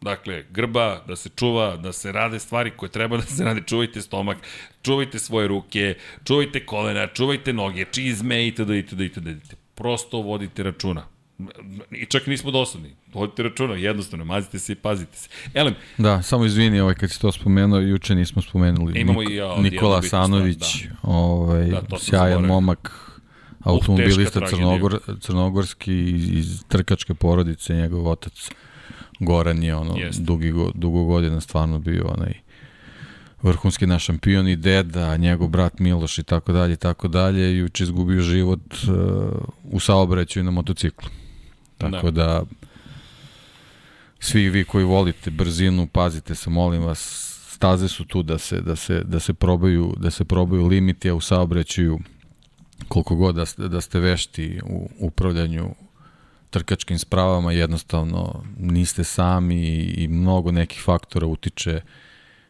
Dakle, 0.00 0.44
grba, 0.50 1.02
da 1.08 1.16
se 1.16 1.28
čuva, 1.36 1.76
da 1.76 1.92
se 1.92 2.12
rade 2.12 2.38
stvari 2.38 2.70
koje 2.76 2.90
treba 2.90 3.16
da 3.16 3.22
se 3.22 3.44
rade, 3.44 3.60
čuvajte 3.66 4.00
stomak, 4.00 4.36
čuvajte 4.82 5.18
svoje 5.18 5.48
ruke, 5.48 5.94
čuvajte 6.24 6.66
kolena, 6.66 7.06
čuvajte 7.06 7.52
noge, 7.52 7.84
čizme, 7.92 8.46
itd., 8.46 8.70
itd., 8.70 9.00
itd. 9.00 9.26
itd. 9.26 9.54
Prosto 9.74 10.18
vodite 10.18 10.62
računa. 10.62 11.06
I 11.90 12.06
čak 12.06 12.26
nismo 12.26 12.50
dosadni. 12.50 12.94
Vodite 13.12 13.42
računa, 13.42 13.74
jednostavno, 13.74 14.24
mazite 14.24 14.58
se 14.58 14.72
i 14.72 14.76
pazite 14.76 15.16
se. 15.16 15.28
Elem, 15.54 15.74
Da, 15.98 16.22
samo 16.22 16.44
izvini, 16.44 16.80
ovaj, 16.80 16.94
kad 16.94 17.10
si 17.10 17.20
to 17.20 17.32
spomenuo, 17.32 17.78
juče 17.80 18.14
nismo 18.14 18.42
spomenuli. 18.42 19.00
Imamo 19.00 19.20
Niko- 19.20 19.32
i 19.32 19.36
ja 19.36 19.56
Nikola 19.56 20.02
stvar, 20.02 20.22
Sanović, 20.24 20.86
ovaj, 21.02 21.66
Da, 21.66 21.80
to 21.80 21.98
sam 21.98 22.06
sjajan 22.06 22.44
momak, 22.46 23.10
automobilista 23.60 24.40
teška 24.40 24.56
Crnogor, 24.56 24.98
crnogorski 25.20 26.10
iz, 26.10 26.28
iz 26.30 26.64
trkačke 26.68 27.14
porodice, 27.14 27.74
njegov 27.74 28.08
otac 28.08 28.50
Goran 29.20 29.62
je 29.62 29.76
ono, 29.76 29.96
Jeste. 29.96 30.22
dugi, 30.22 30.50
go- 30.50 30.72
dugo 30.74 31.04
godina 31.04 31.40
stvarno 31.40 31.78
bio 31.78 32.06
onaj 32.16 32.32
vrhunski 33.42 33.86
naš 33.86 34.04
šampion 34.04 34.48
i 34.48 34.56
deda, 34.56 35.16
njegov 35.16 35.48
brat 35.48 35.78
Miloš 35.78 36.18
i 36.18 36.22
tako 36.22 36.52
dalje 36.52 36.72
i 36.72 36.76
tako 36.76 37.08
dalje, 37.08 37.58
juče 37.58 37.84
izgubio 37.84 38.22
život 38.22 38.60
uh, 38.74 38.94
u 39.64 39.80
saobraćaju 39.80 40.44
na 40.44 40.50
motociklu. 40.50 41.08
Tako 41.78 42.10
da, 42.10 42.42
svi 44.18 44.48
vi 44.48 44.64
koji 44.64 44.84
volite 44.84 45.30
brzinu, 45.30 45.86
pazite 45.86 46.34
se, 46.34 46.50
molim 46.50 46.82
vas, 46.82 47.26
staze 47.48 47.88
su 47.88 48.04
tu 48.04 48.22
da 48.22 48.38
se, 48.38 48.60
da 48.60 48.76
se, 48.76 49.02
da 49.04 49.20
se 49.20 49.34
probaju, 49.34 49.94
da 49.96 50.10
se 50.10 50.24
probaju 50.24 50.66
limiti, 50.66 51.10
a 51.10 51.14
u 51.14 51.20
saobraćaju 51.20 51.98
koliko 52.88 53.16
god 53.16 53.34
da 53.34 53.68
da 53.68 53.80
ste 53.80 54.00
vešti 54.00 54.60
u 54.64 54.88
upravljanju 54.98 55.74
trkačkim 56.50 56.98
spravama, 56.98 57.52
jednostavno 57.52 58.44
niste 58.58 59.04
sami 59.04 59.56
i, 59.56 60.04
i 60.04 60.08
mnogo 60.08 60.50
nekih 60.50 60.82
faktora 60.84 61.26
utiče. 61.26 61.80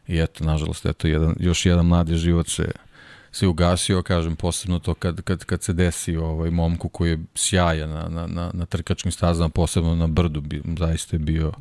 I 0.07 0.19
eto, 0.19 0.43
nažalost, 0.43 0.85
eto, 0.85 1.07
jedan, 1.07 1.35
još 1.39 1.65
jedan 1.65 1.85
mladi 1.85 2.15
život 2.15 2.47
se, 2.47 2.71
se 3.31 3.47
ugasio, 3.47 4.03
kažem, 4.03 4.35
posebno 4.35 4.79
to 4.79 4.93
kad, 4.93 5.21
kad, 5.21 5.45
kad 5.45 5.63
se 5.63 5.73
desi 5.73 6.17
ovaj 6.17 6.51
momku 6.51 6.89
koji 6.89 7.09
je 7.11 7.19
sjajan 7.35 7.89
na, 7.89 8.09
na, 8.09 8.27
na, 8.27 8.51
na 8.53 8.65
trkačkim 8.65 9.11
stazama, 9.11 9.49
posebno 9.49 9.95
na 9.95 10.07
brdu, 10.07 10.41
bi, 10.41 10.61
zaista 10.77 11.15
je 11.15 11.19
bio 11.19 11.51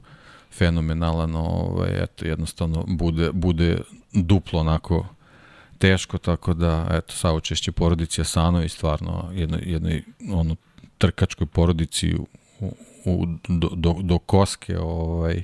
fenomenalan, 0.53 1.37
ovaj, 1.37 2.03
eto, 2.03 2.27
jednostavno 2.27 2.85
bude, 2.89 3.33
bude 3.33 3.79
duplo 4.12 4.61
onako 4.61 5.07
teško, 5.79 6.19
tako 6.19 6.55
da, 6.55 6.89
eto, 6.91 7.15
saučešće 7.15 7.73
Asano 8.21 8.62
i 8.62 8.69
stvarno 8.69 9.31
jednoj, 9.35 9.61
jednoj 9.65 10.03
ono, 10.33 10.57
trkačkoj 11.01 11.47
porodici 11.47 12.14
u, 12.14 12.27
u, 13.05 13.27
do, 13.48 13.68
do, 13.77 13.94
do 14.02 14.18
koske, 14.18 14.78
ovaj, 14.78 15.43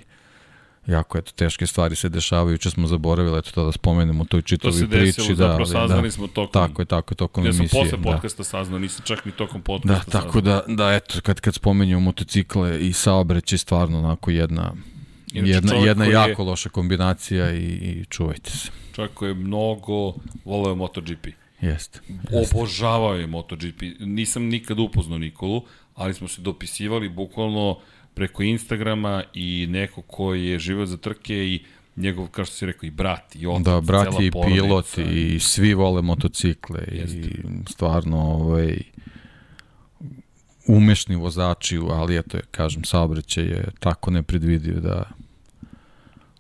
jako 0.87 1.19
eto 1.19 1.33
teške 1.33 1.67
stvari 1.67 1.97
se 1.97 2.09
dešavaju, 2.09 2.55
juče 2.55 2.71
smo 2.71 2.87
zaboravili 2.87 3.39
eto 3.39 3.51
to 3.51 3.65
da 3.65 3.73
spomenemo 3.73 4.25
toj 4.25 4.43
čitovi 4.43 4.73
priči. 4.73 4.91
To 4.91 4.97
se 4.97 5.05
desilo, 5.05 5.27
priči, 5.27 5.39
da, 5.39 5.49
zapravo 5.49 5.59
da, 5.59 5.67
saznali 5.67 6.09
da, 6.09 6.11
smo 6.11 6.27
tokom. 6.27 6.53
Tako 6.53 6.83
je, 6.83 6.87
tako 6.87 7.13
je, 7.13 7.17
tokom 7.17 7.47
emisije. 7.47 7.65
Ja 7.65 7.69
sam 7.69 7.81
posle 7.81 8.03
podcasta 8.03 8.41
da. 8.41 8.45
saznao, 8.45 8.79
nisam 8.79 9.05
čak 9.05 9.25
ni 9.25 9.33
tokom 9.33 9.63
podcasta 9.63 10.05
Da, 10.05 10.21
tako 10.21 10.33
saznao. 10.33 10.63
da, 10.67 10.75
da 10.75 10.93
eto, 10.93 11.21
kad, 11.23 11.41
kad 11.41 11.55
spomenju 11.55 12.01
motocikle 12.01 12.81
i 12.81 12.93
saobraćaj, 12.93 13.59
stvarno 13.59 13.99
onako 13.99 14.31
jedna, 14.31 14.73
Inači, 15.33 15.51
jedna, 15.51 15.75
jedna 15.75 16.05
jako 16.05 16.43
je, 16.43 16.49
loša 16.49 16.69
kombinacija 16.69 17.51
i, 17.51 17.65
i 17.65 18.05
čuvajte 18.09 18.51
se. 18.51 18.69
Čovjek 18.95 19.15
koji 19.15 19.31
je 19.31 19.35
mnogo 19.35 20.15
voleo 20.45 20.75
MotoGP. 20.75 21.27
Jeste. 21.61 22.01
Obožavao 22.33 23.15
je 23.15 23.27
MotoGP. 23.27 23.83
Nisam 24.01 24.43
nikad 24.43 24.81
upoznao 24.81 25.19
Nikolu, 25.19 25.63
ali 25.95 26.15
smo 26.15 26.29
se 26.29 26.41
dopisivali 26.41 27.09
bukvalno 27.09 27.79
preko 28.15 28.43
Instagrama 28.43 29.23
i 29.35 29.67
neko 29.71 30.03
ko 30.03 30.35
je 30.35 30.59
živeo 30.59 30.87
za 30.87 30.97
trke 30.97 31.35
i 31.35 31.65
njegov, 31.97 32.29
kao 32.29 32.45
što 32.45 32.55
si 32.55 32.67
rekao, 32.67 32.87
i 32.87 32.91
brat, 32.91 33.37
i 33.37 33.47
otac, 33.47 33.65
Da, 33.65 33.81
brat 33.81 34.21
i 34.21 34.31
pilot 34.31 34.99
i 34.99 35.41
svi 35.41 35.75
vole 35.75 36.03
motocikle 36.03 36.81
Jeste. 36.93 37.19
i 37.19 37.43
stvarno 37.71 38.19
ovaj, 38.19 38.79
umešni 40.67 41.17
vozači, 41.17 41.79
ali 41.91 42.19
eto, 42.19 42.39
kažem, 42.51 42.85
saobraćaj 42.85 43.45
je 43.45 43.69
tako 43.79 44.11
nepredvidiv 44.11 44.81
da 44.81 45.11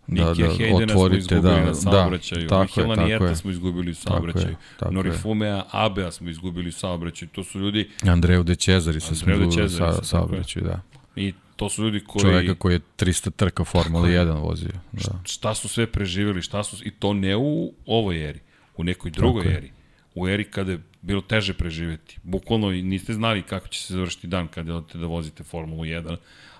da, 0.06 0.34
da 0.34 0.48
otvorite, 0.74 1.40
da, 1.40 1.64
na 1.64 1.74
saobraćaju, 1.74 2.42
da, 2.42 2.48
tako 2.48 2.80
Mihela 2.80 2.96
Nijeta 2.96 3.36
smo 3.36 3.50
izgubili 3.50 3.90
u 3.90 3.94
saobraćaju, 3.94 4.56
Norifumea 4.90 5.62
Abea 5.70 6.10
smo 6.10 6.30
izgubili 6.30 6.68
u 6.68 6.72
saobraćaju, 6.72 7.28
to 7.28 7.44
su 7.44 7.58
ljudi... 7.58 7.90
Andreu 8.02 8.42
de 8.42 8.54
Cezari 8.54 9.00
se 9.00 9.14
smo 9.14 9.32
izgubili 9.32 9.64
u 9.64 9.68
sa, 9.68 10.04
saobraćaju, 10.04 10.64
da. 10.64 10.80
I 11.16 11.32
to 11.56 11.68
su 11.68 11.84
ljudi 11.84 12.04
koji... 12.06 12.22
Čoveka 12.22 12.54
koji 12.54 12.74
je 12.74 12.80
300 12.98 13.30
trka 13.30 13.64
Formula 13.64 14.08
1 14.08 14.40
vozio. 14.40 14.72
Da. 14.92 15.20
Šta 15.24 15.54
su 15.54 15.68
sve 15.68 15.86
preživjeli, 15.86 16.42
šta 16.42 16.62
su... 16.62 16.76
I 16.84 16.90
to 16.90 17.12
ne 17.12 17.36
u 17.36 17.72
ovoj 17.86 18.28
eri, 18.28 18.40
u 18.76 18.84
nekoj 18.84 19.10
drugoj 19.10 19.44
Tako 19.44 19.56
eri. 19.56 19.70
U 20.14 20.28
eri 20.28 20.44
kada 20.44 20.72
je 20.72 20.80
bilo 21.02 21.20
teže 21.20 21.54
preživeti. 21.54 22.18
Bukvalno 22.22 22.70
niste 22.70 23.12
znali 23.12 23.42
kako 23.42 23.68
će 23.68 23.82
se 23.82 23.94
završiti 23.94 24.26
dan 24.26 24.48
kada 24.48 24.76
odete 24.76 24.98
da 24.98 25.06
vozite 25.06 25.44
Formulu 25.44 25.84
1, 25.84 26.16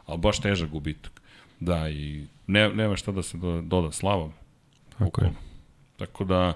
ali 0.06 0.18
baš 0.18 0.40
težak 0.40 0.70
gubitak. 0.70 1.22
Da, 1.60 1.88
i 1.88 2.26
ne, 2.46 2.68
nema 2.68 2.96
šta 2.96 3.12
da 3.12 3.22
se 3.22 3.38
doda, 3.62 3.92
slavom. 3.92 4.32
Tako 4.98 5.24
je. 5.24 5.32
Tako 5.96 6.24
da, 6.24 6.52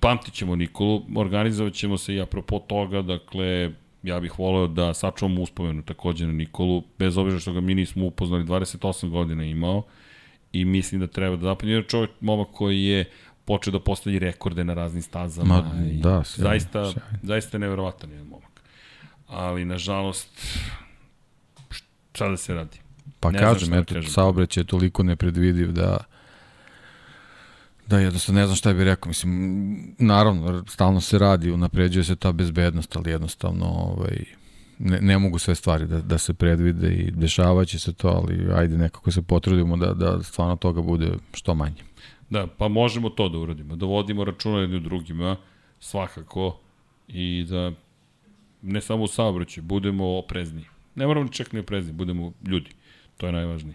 pamtit 0.00 0.34
ćemo 0.34 0.56
Nikolu, 0.56 1.02
organizovat 1.16 1.72
ćemo 1.72 1.98
se 1.98 2.14
i 2.14 2.20
apropo 2.20 2.58
toga, 2.58 3.02
dakle, 3.02 3.70
ja 4.02 4.20
bih 4.20 4.38
voleo 4.38 4.66
da 4.66 4.94
sačuvamo 4.94 5.42
uspomenu 5.42 5.82
takođe 5.82 6.26
na 6.26 6.32
Nikolu, 6.32 6.82
bez 6.98 7.16
obzira 7.16 7.40
što 7.40 7.52
ga 7.52 7.60
mi 7.60 7.74
nismo 7.74 8.06
upoznali, 8.06 8.44
28 8.44 9.08
godina 9.08 9.44
imao 9.44 9.82
i 10.52 10.64
mislim 10.64 11.00
da 11.00 11.06
treba 11.06 11.36
da 11.36 11.42
zapadne. 11.42 11.72
Jer 11.72 11.86
čovjek, 11.86 12.10
momak 12.20 12.48
koji 12.52 12.84
je 12.84 13.10
počeo 13.44 13.72
da 13.72 13.80
postavi 13.80 14.18
rekorde 14.18 14.64
na 14.64 14.74
raznim 14.74 15.02
stazama. 15.02 15.54
Ma, 15.54 15.60
da, 15.62 16.24
sjajno, 16.24 16.50
zaista, 16.50 16.92
sjajno. 16.92 17.18
zaista 17.22 17.56
je 17.56 17.60
nevjerovatan 17.60 18.10
je 18.10 18.22
momak. 18.24 18.62
Ali, 19.26 19.64
nažalost, 19.64 20.28
šta 22.12 22.28
da 22.28 22.36
se 22.36 22.54
radi? 22.54 22.81
Pa 23.22 23.30
ne 23.30 23.38
kažem, 23.38 23.70
da 23.70 23.78
eto, 23.78 24.02
saobraćaj 24.02 24.60
je 24.60 24.66
toliko 24.66 25.02
nepredvidiv 25.02 25.72
da 25.72 25.96
da 27.86 27.98
jednostavno 27.98 28.40
ne 28.40 28.46
znam 28.46 28.56
šta 28.56 28.72
bih 28.72 28.82
rekao, 28.82 29.08
mislim, 29.08 29.94
naravno, 29.98 30.64
stalno 30.68 31.00
se 31.00 31.18
radi, 31.18 31.50
unapređuje 31.50 32.04
se 32.04 32.16
ta 32.16 32.32
bezbednost, 32.32 32.96
ali 32.96 33.10
jednostavno, 33.10 33.66
ovaj, 33.66 34.24
ne, 34.78 35.00
ne 35.00 35.18
mogu 35.18 35.38
sve 35.38 35.54
stvari 35.54 35.86
da, 35.86 36.00
da 36.00 36.18
se 36.18 36.34
predvide 36.34 36.94
i 36.94 37.10
dešavaće 37.10 37.78
se 37.78 37.92
to, 37.92 38.08
ali 38.08 38.52
ajde 38.54 38.78
nekako 38.78 39.10
se 39.10 39.22
potrudimo 39.22 39.76
da, 39.76 39.94
da 39.94 40.22
stvarno 40.22 40.56
toga 40.56 40.82
bude 40.82 41.12
što 41.34 41.54
manje. 41.54 41.82
Da, 42.30 42.46
pa 42.46 42.68
možemo 42.68 43.08
to 43.10 43.28
da 43.28 43.38
uradimo, 43.38 43.76
da 43.76 43.86
vodimo 43.86 44.24
računa 44.24 44.58
jedni 44.58 44.76
u 44.76 44.80
drugima, 44.80 45.36
svakako, 45.80 46.58
i 47.08 47.46
da 47.48 47.72
ne 48.62 48.80
samo 48.80 49.04
u 49.04 49.08
saobraćaju, 49.08 49.64
budemo 49.64 50.18
oprezni. 50.18 50.64
Ne 50.94 51.06
moramo 51.06 51.28
čak 51.28 51.52
ni 51.52 51.60
oprezni, 51.60 51.92
budemo 51.92 52.32
ljudi. 52.46 52.70
To 53.16 53.26
je 53.26 53.32
najvažnije. 53.32 53.74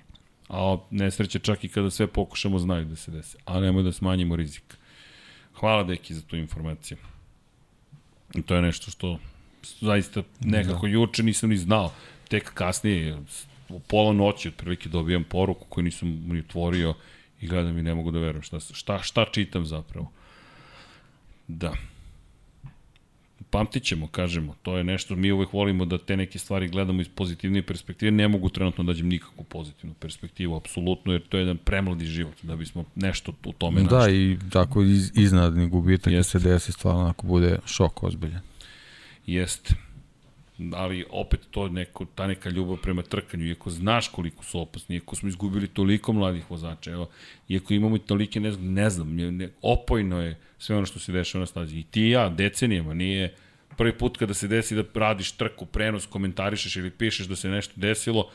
A 0.50 0.78
nesreće 0.92 1.40
čak 1.40 1.64
i 1.64 1.68
kada 1.68 1.90
sve 1.90 2.08
pokušamo 2.08 2.60
znaju 2.60 2.86
da 2.86 2.96
se 2.96 3.12
desi. 3.12 3.38
A 3.46 3.60
nemoj 3.60 3.84
da 3.84 3.92
smanjimo 3.92 4.36
rizik. 4.36 4.78
Hvala 5.60 5.84
deki 5.84 6.14
za 6.14 6.22
tu 6.22 6.38
informaciju. 6.38 6.98
I 8.36 8.42
to 8.42 8.56
je 8.56 8.62
nešto 8.62 8.92
što 8.92 9.20
zaista 9.80 10.24
nekako 10.40 10.88
da. 10.88 10.94
juče 10.94 11.24
nisam 11.24 11.50
ni 11.50 11.58
znao. 11.58 11.92
Tek 12.28 12.54
kasnije, 12.54 13.18
u 13.70 13.80
pola 13.80 14.14
noći 14.14 14.48
otprilike 14.48 14.90
dobijam 14.90 15.24
poruku 15.24 15.66
koju 15.70 15.84
nisam 15.84 16.10
ni 16.10 16.40
otvorio 16.40 16.94
i 17.42 17.48
gledam 17.48 17.78
i 17.78 17.84
ne 17.84 17.96
mogu 17.96 18.12
da 18.12 18.20
verujem 18.20 18.42
šta, 18.42 18.60
šta, 18.60 19.00
šta 19.00 19.26
čitam 19.32 19.66
zapravo. 19.66 20.12
Da 21.48 21.74
pamtit 23.50 23.84
ćemo, 23.84 24.08
kažemo, 24.08 24.56
to 24.62 24.78
je 24.78 24.84
nešto, 24.84 25.16
mi 25.16 25.32
uvek 25.32 25.54
volimo 25.54 25.86
da 25.86 25.98
te 25.98 26.18
neke 26.18 26.40
stvari 26.40 26.68
gledamo 26.68 27.02
iz 27.02 27.08
pozitivne 27.16 27.62
perspektive, 27.62 28.12
ne 28.12 28.28
mogu 28.28 28.50
trenutno 28.50 28.84
da 28.84 28.88
dađem 28.88 29.08
nikakvu 29.08 29.44
pozitivnu 29.44 29.94
perspektivu, 30.00 30.56
apsolutno, 30.56 31.14
jer 31.14 31.22
to 31.30 31.38
je 31.38 31.42
jedan 31.42 31.58
premladi 31.58 32.06
život, 32.06 32.36
da 32.44 32.56
bismo 32.56 32.86
nešto 32.96 33.34
u 33.46 33.54
tome 33.54 33.82
da, 33.82 33.98
našli. 33.98 34.36
Da, 34.36 34.46
i 34.46 34.50
tako 34.50 34.84
iz, 34.84 35.12
iznadni 35.16 35.68
gubitak 35.68 36.14
da 36.14 36.24
se 36.24 36.40
desi 36.40 36.72
stvarno 36.72 37.08
ako 37.08 37.28
bude 37.28 37.60
šok 37.66 38.04
ozbiljan. 38.04 38.42
Jeste 39.26 39.87
ali 40.74 41.06
opet 41.10 41.40
to 41.52 41.70
neko, 41.70 42.06
ta 42.06 42.28
neka 42.28 42.50
ljubav 42.50 42.78
prema 42.78 43.02
trkanju, 43.02 43.46
iako 43.46 43.70
znaš 43.70 44.08
koliko 44.08 44.44
su 44.44 44.60
opasni, 44.60 44.96
iako 44.96 45.16
smo 45.16 45.30
izgubili 45.30 45.68
toliko 45.68 46.14
mladih 46.14 46.52
vozača, 46.52 46.92
evo, 46.92 47.10
iako 47.50 47.74
imamo 47.74 47.96
i 47.96 48.00
tolike, 48.00 48.40
ne 48.40 48.52
znam, 48.52 48.74
ne 48.74 48.90
znam 48.90 49.16
ne, 49.16 49.50
opojno 49.62 50.22
je 50.22 50.38
sve 50.58 50.76
ono 50.76 50.86
što 50.86 51.00
se 51.00 51.12
dešava 51.12 51.40
na 51.40 51.46
stazi. 51.46 51.80
I 51.80 51.84
ti 51.84 52.02
i 52.02 52.10
ja, 52.10 52.30
decenijama, 52.30 52.94
nije 52.94 53.36
prvi 53.78 53.94
put 53.98 54.18
kada 54.18 54.34
se 54.34 54.48
desi 54.48 54.76
da 54.76 54.84
radiš 54.94 55.32
trku, 55.32 55.66
prenos, 55.66 56.06
komentarišeš 56.06 56.76
ili 56.76 56.90
pišeš 56.90 57.28
da 57.28 57.36
se 57.36 57.50
nešto 57.50 57.74
desilo, 57.76 58.32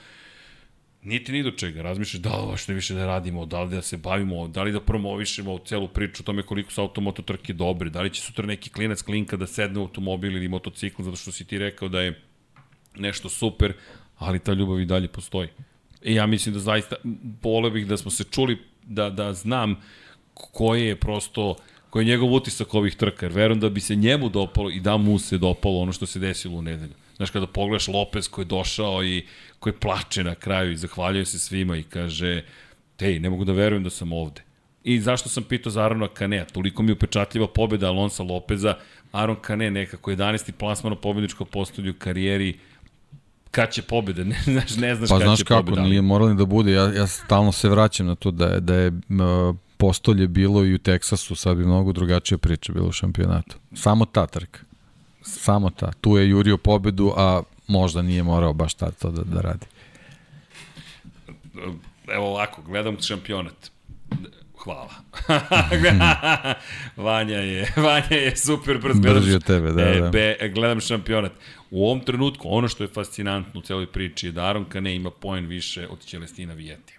niti 1.02 1.32
ni 1.32 1.42
do 1.42 1.50
čega. 1.50 1.82
Razmišljaš 1.82 2.22
da 2.22 2.36
li 2.36 2.56
što 2.56 2.72
više 2.72 2.94
da 2.94 3.06
radimo, 3.06 3.46
da 3.46 3.62
li 3.62 3.70
da 3.70 3.82
se 3.82 3.96
bavimo, 3.96 4.48
da 4.48 4.62
li 4.62 4.72
da 4.72 4.80
promovišemo 4.80 5.58
celu 5.58 5.88
priču 5.88 6.22
o 6.22 6.24
tome 6.24 6.42
koliko 6.42 6.72
su 6.72 6.80
automoto 6.80 7.22
trke 7.22 7.52
dobre, 7.52 7.90
da 7.90 8.02
li 8.02 8.10
će 8.10 8.22
sutra 8.22 8.46
neki 8.46 8.70
klinac 8.70 9.02
klinka 9.02 9.36
da 9.36 9.46
sedne 9.46 9.78
u 9.78 9.82
automobil 9.82 10.36
ili 10.36 10.48
motocikl 10.48 11.02
zato 11.02 11.16
što 11.16 11.32
si 11.32 11.44
ti 11.44 11.58
rekao 11.58 11.88
da 11.88 12.00
je 12.00 12.20
nešto 12.96 13.28
super, 13.28 13.72
ali 14.18 14.38
ta 14.38 14.52
ljubav 14.52 14.80
i 14.80 14.86
dalje 14.86 15.08
postoji. 15.08 15.48
I 16.02 16.14
ja 16.14 16.26
mislim 16.26 16.54
da 16.54 16.60
zaista, 16.60 16.96
vole 17.42 17.70
bih 17.70 17.86
da 17.86 17.96
smo 17.96 18.10
se 18.10 18.24
čuli, 18.24 18.58
da, 18.82 19.10
da 19.10 19.32
znam 19.32 19.76
koje 20.34 20.86
je 20.86 20.96
prosto 20.96 21.56
koji 21.90 22.02
je 22.02 22.06
njegov 22.06 22.32
utisak 22.32 22.74
ovih 22.74 22.96
trka, 22.96 23.26
jer 23.26 23.32
verujem 23.32 23.60
da 23.60 23.68
bi 23.68 23.80
se 23.80 23.96
njemu 23.96 24.28
dopalo 24.28 24.70
i 24.70 24.80
da 24.80 24.96
mu 24.96 25.18
se 25.18 25.38
dopalo 25.38 25.80
ono 25.80 25.92
što 25.92 26.06
se 26.06 26.18
desilo 26.18 26.58
u 26.58 26.62
nedelju. 26.62 26.92
Znaš, 27.22 27.30
kada 27.30 27.46
pogledaš 27.46 27.88
Lopez 27.88 28.28
koji 28.28 28.42
je 28.42 28.48
došao 28.48 29.04
i 29.04 29.26
koji 29.58 29.72
plače 29.72 30.24
na 30.24 30.34
kraju 30.34 30.72
i 30.72 30.76
zahvaljuje 30.76 31.24
se 31.24 31.38
svima 31.38 31.76
i 31.76 31.82
kaže, 31.82 32.42
tej, 32.96 33.20
ne 33.20 33.30
mogu 33.30 33.44
da 33.44 33.52
verujem 33.52 33.84
da 33.84 33.90
sam 33.90 34.12
ovde. 34.12 34.42
I 34.84 35.00
zašto 35.00 35.28
sam 35.28 35.42
pitao 35.42 35.70
za 35.70 35.84
Arona 35.84 36.08
Kanea? 36.08 36.44
Toliko 36.44 36.82
mi 36.82 36.90
je 36.90 36.92
upečatljiva 36.92 37.46
pobjeda 37.46 37.88
Alonsa 37.88 38.22
Lopeza. 38.22 38.74
Aron 39.12 39.36
Kane 39.40 39.70
nekako 39.70 40.10
11. 40.10 40.52
plasmano 40.52 40.96
pobjedičko 40.96 41.44
postolju 41.44 41.90
u 41.90 41.94
karijeri 41.98 42.58
kad 43.50 43.70
će 43.70 43.82
pobjede, 43.82 44.24
ne 44.32 44.42
znaš, 44.44 44.76
ne 44.76 44.94
znaš 44.94 45.08
pa, 45.08 45.18
kad 45.18 45.26
znaš 45.26 45.38
će 45.38 45.44
kako, 45.44 45.60
pobjede. 45.60 45.82
Pa 45.82 45.88
nije 45.88 46.02
moralo 46.02 46.30
ni 46.30 46.36
da 46.36 46.44
bude, 46.44 46.72
ja, 46.72 46.92
ja 46.92 47.06
stalno 47.06 47.52
se 47.52 47.68
vraćam 47.68 48.06
na 48.06 48.14
to 48.14 48.30
da 48.30 48.46
je, 48.46 48.60
da 48.60 48.74
je 48.74 48.88
uh, 48.88 49.56
postolje 49.76 50.28
bilo 50.28 50.64
i 50.64 50.74
u 50.74 50.78
Teksasu, 50.78 51.34
sad 51.34 51.56
bi 51.56 51.64
mnogo 51.64 51.92
drugačija 51.92 52.38
priča 52.38 52.72
bilo 52.72 52.88
u 52.88 52.92
šampionatu. 52.92 53.56
Samo 53.74 54.04
ta 54.04 54.26
trka. 54.26 54.60
Samo 55.22 55.70
ta. 55.70 55.92
Tu 56.00 56.16
je 56.16 56.28
jurio 56.28 56.56
pobedu, 56.56 57.12
a 57.16 57.42
možda 57.66 58.02
nije 58.02 58.22
morao 58.22 58.52
baš 58.52 58.74
ta 58.74 58.90
to 58.90 59.10
da, 59.10 59.22
da 59.22 59.40
radi. 59.40 59.66
evo 62.08 62.26
ovako, 62.26 62.62
gledam 62.62 63.00
šampionat. 63.00 63.70
Hvala. 64.58 64.90
Vanja 66.96 67.36
je, 67.38 67.72
Vanja 67.76 68.16
je 68.16 68.36
super 68.36 68.78
brz. 68.78 69.00
Gledam, 69.00 69.22
Brži 69.22 69.34
od 69.34 69.44
tebe, 69.44 69.72
da, 69.72 69.82
e, 69.82 70.00
da. 70.00 70.08
Be, 70.08 70.50
gledam 70.54 70.80
šampionat. 70.80 71.32
U 71.70 71.86
ovom 71.86 72.00
trenutku, 72.00 72.48
ono 72.50 72.68
što 72.68 72.84
je 72.84 72.88
fascinantno 72.88 73.60
u 73.60 73.62
celoj 73.62 73.86
priči 73.86 74.26
je 74.26 74.32
da 74.32 74.44
Aron 74.44 74.64
Kane 74.64 74.96
ima 74.96 75.10
poen 75.10 75.46
više 75.46 75.88
od 75.88 76.00
Celestina 76.00 76.54
Vijeti. 76.54 76.98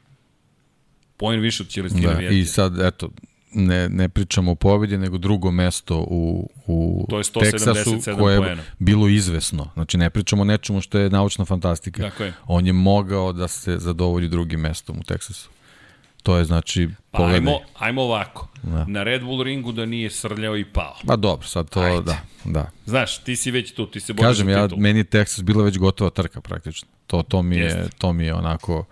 Poen 1.17 1.39
više 1.39 1.63
od 1.63 1.69
Celestina 1.69 2.13
Da, 2.13 2.17
Vijeti. 2.19 2.39
i 2.39 2.45
sad, 2.45 2.79
eto, 2.79 3.09
ne, 3.53 3.89
ne 3.89 4.09
pričamo 4.09 4.51
o 4.51 4.55
pobedi, 4.55 4.97
nego 4.97 5.17
drugo 5.17 5.51
mesto 5.51 5.97
u, 5.99 6.49
u 6.67 7.05
To 7.09 7.17
je 7.17 7.23
177 7.23 7.41
Teksasu 7.41 8.17
koje 8.19 8.33
je 8.35 8.41
poena. 8.41 8.63
bilo 8.79 9.07
izvesno. 9.07 9.69
Znači, 9.73 9.97
ne 9.97 10.09
pričamo 10.09 10.41
o 10.41 10.45
nečemu 10.45 10.81
što 10.81 10.97
je 10.97 11.09
naučna 11.09 11.45
fantastika. 11.45 12.01
Tako 12.09 12.23
je. 12.23 12.33
On 12.47 12.67
je 12.67 12.73
mogao 12.73 13.33
da 13.33 13.47
se 13.47 13.77
zadovolji 13.77 14.27
drugim 14.27 14.59
mestom 14.59 14.97
u 14.99 15.03
Teksasu. 15.03 15.49
To 16.23 16.37
je, 16.37 16.45
znači, 16.45 16.89
Pa 17.11 17.17
pogledaj. 17.17 17.37
ajmo, 17.37 17.59
ajmo 17.73 18.01
ovako. 18.01 18.47
Da. 18.63 18.85
Na 18.85 19.03
Red 19.03 19.21
Bull 19.23 19.43
ringu 19.43 19.71
da 19.71 19.85
nije 19.85 20.09
srljao 20.09 20.57
i 20.57 20.65
pao. 20.65 20.95
Pa 21.07 21.15
dobro, 21.15 21.47
sad 21.47 21.69
to, 21.69 21.79
Ajde. 21.79 22.01
da, 22.01 22.17
da. 22.45 22.69
Znaš, 22.85 23.17
ti 23.17 23.35
si 23.35 23.51
već 23.51 23.73
tu, 23.73 23.85
ti 23.85 23.99
se 23.99 24.13
boriš 24.13 24.27
Kažem, 24.29 24.49
ja, 24.49 24.67
meni 24.77 24.99
je 24.99 25.03
Texas 25.03 25.41
bila 25.43 25.63
već 25.63 25.77
gotova 25.77 26.09
trka 26.09 26.41
praktično. 26.41 26.87
To, 27.07 27.23
to, 27.23 27.41
mi 27.41 27.55
je, 27.55 27.63
Jeste. 27.63 27.89
to 27.97 28.13
mi 28.13 28.25
je 28.25 28.33
onako, 28.33 28.85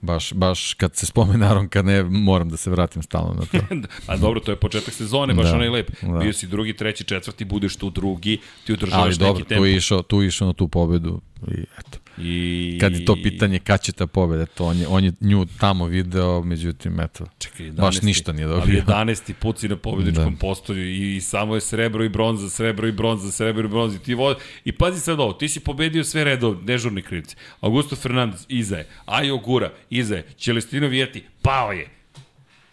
baš, 0.00 0.32
baš 0.32 0.74
kad 0.74 0.96
se 0.96 1.06
spomene 1.06 1.46
Aron 1.46 1.68
kad 1.68 1.84
ne, 1.84 2.02
moram 2.02 2.48
da 2.48 2.56
se 2.56 2.70
vratim 2.70 3.02
stalno 3.02 3.34
na 3.34 3.40
to. 3.60 3.66
A 4.12 4.16
dobro, 4.16 4.40
to 4.40 4.52
je 4.52 4.56
početak 4.56 4.94
sezone, 4.94 5.34
baš 5.34 5.46
Da, 5.46 5.54
onaj 5.54 5.68
lep. 5.68 5.90
da. 6.02 6.18
Bio 6.18 6.32
si 6.32 6.46
drugi, 6.46 6.72
treći, 6.72 7.04
četvrti, 7.04 7.44
budeš 7.44 7.76
tu 7.76 7.90
drugi, 7.90 8.38
ti 8.66 8.72
održavaš 8.72 9.02
Ali 9.02 9.10
neki 9.10 9.18
dobro, 9.18 9.44
tempo. 9.44 9.60
tu 9.62 9.66
je 9.66 9.76
išao, 9.76 10.02
tu 10.02 10.22
išao 10.22 10.46
na 10.46 10.52
tu 10.52 10.68
pobedu 10.68 11.20
i 11.46 11.60
eto. 11.78 11.98
I... 12.18 12.78
Kad 12.80 12.92
je 12.92 13.04
to 13.04 13.16
pitanje 13.22 13.58
kad 13.58 13.80
će 13.80 13.92
ta 13.92 14.06
pobeda, 14.06 14.46
to 14.46 14.64
on 14.64 14.78
je, 14.78 14.88
on 14.88 15.04
je 15.04 15.12
nju 15.20 15.46
tamo 15.60 15.86
video, 15.86 16.42
međutim, 16.42 17.00
eto, 17.00 17.26
Čekaj, 17.38 17.66
11. 17.66 17.80
baš 17.80 18.02
ništa 18.02 18.32
nije 18.32 18.46
Ali 18.46 18.60
dobio. 18.60 18.82
11. 18.86 19.32
puci 19.32 19.68
na 19.68 19.76
pobjedičkom 19.76 20.34
Da. 20.34 20.38
postolju 20.38 20.84
i, 20.84 21.16
i 21.16 21.20
samo 21.20 21.54
je 21.54 21.60
srebro 21.60 22.04
i 22.04 22.08
bronza, 22.08 22.50
srebro 22.50 22.88
i 22.88 22.92
bronza, 22.92 23.30
srebro 23.30 23.64
i 23.64 23.68
bronza. 23.68 23.96
I, 23.96 23.98
ti 23.98 24.14
vo... 24.14 24.34
I 24.64 24.72
pazi 24.72 25.00
sad 25.00 25.20
ovo, 25.20 25.32
ti 25.32 25.48
si 25.48 25.60
pobedio 25.60 26.04
sve 26.04 26.24
redov, 26.24 26.64
dežurni 26.64 27.02
krivci. 27.02 27.36
Augusto 27.60 27.96
Fernandez, 27.96 28.46
iza 28.48 28.76
je. 28.76 28.86
Ajo 29.04 29.38
Gura, 29.38 29.72
iza 29.90 30.14
je. 30.16 30.26
Celestino 30.38 30.88
Vijeti, 30.88 31.24
pao 31.42 31.72
je. 31.72 31.97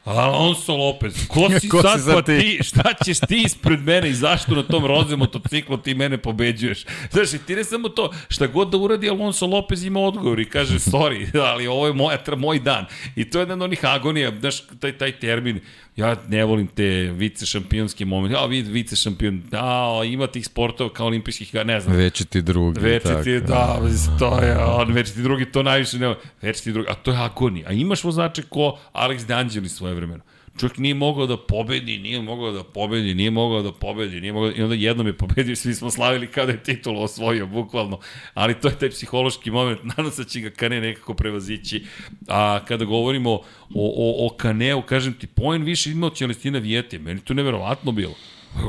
Alonso 0.06 0.76
Lopez, 0.76 1.27
ko 1.27 1.49
si 1.60 1.69
Ko 1.69 1.77
si 1.77 1.88
sad 1.88 2.02
sad 2.03 2.14
pa 2.15 2.22
ti? 2.22 2.40
ti? 2.40 2.64
Šta 2.64 2.94
ćeš 3.06 3.19
ti 3.19 3.41
ispred 3.45 3.80
mene 3.80 4.10
i 4.10 4.14
zašto 4.14 4.56
na 4.56 4.64
tom 4.64 4.86
roze 4.86 5.15
motociklu 5.15 5.77
ti 5.77 5.95
mene 5.95 6.18
pobeđuješ? 6.18 6.86
Znaš, 7.11 7.34
i 7.34 7.38
ti 7.38 7.56
ne 7.56 7.64
samo 7.64 7.90
to, 7.90 8.11
šta 8.30 8.48
god 8.48 8.69
da 8.69 8.77
uradi 8.77 9.10
Alonso 9.10 9.45
Lopez 9.45 9.84
ima 9.84 9.99
odgovor 9.99 10.40
i 10.40 10.49
kaže, 10.49 10.80
sorry, 10.80 11.40
ali 11.40 11.68
ovo 11.68 11.88
je 11.88 11.94
moja, 11.94 12.18
moj 12.38 12.60
dan. 12.60 12.86
I 13.15 13.30
to 13.30 13.38
je 13.38 13.41
jedan 13.41 13.61
od 13.61 13.65
onih 13.65 13.80
agonija, 13.86 14.32
znaš, 14.40 14.61
taj, 14.80 14.98
taj 14.98 15.11
termin, 15.19 15.60
ja 15.95 16.15
ne 16.27 16.43
volim 16.43 16.67
te 16.67 17.11
vice 17.15 17.45
šampionske 17.45 18.05
momente, 18.05 18.38
a 18.38 18.45
vid 18.45 18.67
vice 18.67 18.95
šampion, 18.95 19.41
da, 19.51 20.01
ima 20.05 20.27
tih 20.27 20.45
sportova 20.45 20.93
kao 20.93 21.07
olimpijskih, 21.07 21.49
igara, 21.49 21.63
ne 21.63 21.80
znam, 21.80 21.95
Veći 21.95 22.26
ti 22.26 22.41
drugi. 22.41 22.80
Već 22.80 23.03
tako. 23.03 23.23
ti, 23.23 23.39
da, 23.39 23.80
to 24.19 24.39
je 24.39 24.57
on, 24.57 24.91
već 24.93 25.11
ti 25.11 25.22
drugi, 25.22 25.45
to 25.45 25.63
najviše 25.63 25.99
nema, 25.99 26.15
već 26.41 26.61
ti 26.61 26.72
drugi, 26.72 26.89
a 26.89 26.93
to 26.93 27.11
je 27.11 27.17
agonija. 27.17 27.69
A 27.69 27.72
imaš 27.72 28.03
vozače 28.03 28.41
ko 28.41 28.80
Alex 28.93 29.26
De 29.26 29.34
Angelis 29.34 29.76
svoje 29.76 29.93
vremeno. 29.93 30.23
Čovjek 30.60 30.77
nije 30.77 30.95
mogao 30.95 31.27
da 31.27 31.38
pobedi, 31.38 31.98
nije 31.98 32.22
mogao 32.22 32.52
da 32.52 32.64
pobedi, 32.64 33.14
nije 33.14 33.32
mogao 33.32 33.61
da 33.61 33.72
pobedi, 33.72 34.22
nije 34.22 34.34
mogao, 34.34 34.52
i 34.52 34.61
onda 34.61 34.76
jednom 34.76 35.07
je 35.07 35.18
pobedio, 35.18 35.56
svi 35.56 35.76
smo 35.76 35.91
slavili 35.91 36.27
kada 36.27 36.52
je 36.52 36.64
titul 36.64 37.03
osvojio, 37.03 37.48
bukvalno. 37.48 37.99
Ali 38.34 38.60
to 38.60 38.68
je 38.68 38.80
taj 38.80 38.90
psihološki 38.90 39.52
moment, 39.52 39.80
nadam 39.98 40.11
se 40.11 40.23
da 40.23 40.30
će 40.30 40.40
ga 40.40 40.49
Kane 40.49 40.82
nekako 40.82 41.14
prevazići. 41.14 41.86
A 42.27 42.60
kada 42.68 42.86
govorimo 42.86 43.32
o, 43.32 43.41
o, 43.76 44.27
o 44.27 44.30
Kaneu, 44.38 44.82
kažem 44.82 45.14
ti, 45.14 45.27
poen 45.27 45.64
više 45.64 45.91
imao 45.91 46.10
Celestina 46.10 46.60
Vijete, 46.60 46.99
meni 46.99 47.19
to 47.19 47.34
neverovatno 47.34 47.91
bilo. 47.91 48.14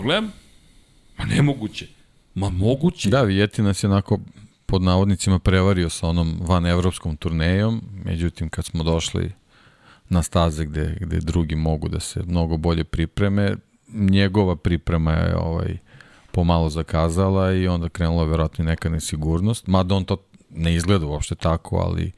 Gledam, 0.02 0.32
ma 1.18 1.24
nemoguće. 1.24 1.86
Ma 2.34 2.50
moguće. 2.50 3.08
Da, 3.08 3.22
Vijeti 3.22 3.62
nas 3.62 3.82
je 3.82 3.90
onako 3.90 4.20
pod 4.66 4.82
navodnicima 4.82 5.38
prevario 5.38 5.90
sa 5.90 6.08
onom 6.08 6.38
van 6.40 6.66
evropskom 6.66 7.16
turnejom, 7.16 7.82
međutim 8.04 8.48
kad 8.48 8.64
smo 8.64 8.84
došli 8.84 9.30
na 10.08 10.22
staze 10.22 10.64
gde, 10.64 10.96
gde 11.00 11.20
drugi 11.20 11.54
mogu 11.54 11.88
da 11.88 12.00
se 12.00 12.22
mnogo 12.26 12.56
bolje 12.56 12.84
pripreme, 12.84 13.56
njegova 13.88 14.56
priprema 14.56 15.12
je 15.12 15.36
ovaj, 15.36 15.78
pomalo 16.32 16.70
zakazala 16.70 17.52
i 17.52 17.68
onda 17.68 17.88
krenula 17.88 18.24
verovatno 18.24 18.64
neka 18.64 18.88
nesigurnost, 18.88 19.66
mada 19.66 19.94
on 19.94 20.04
to 20.04 20.16
ne 20.50 20.74
izgleda 20.74 21.06
uopšte 21.06 21.34
tako, 21.34 21.76
ali 21.76 22.12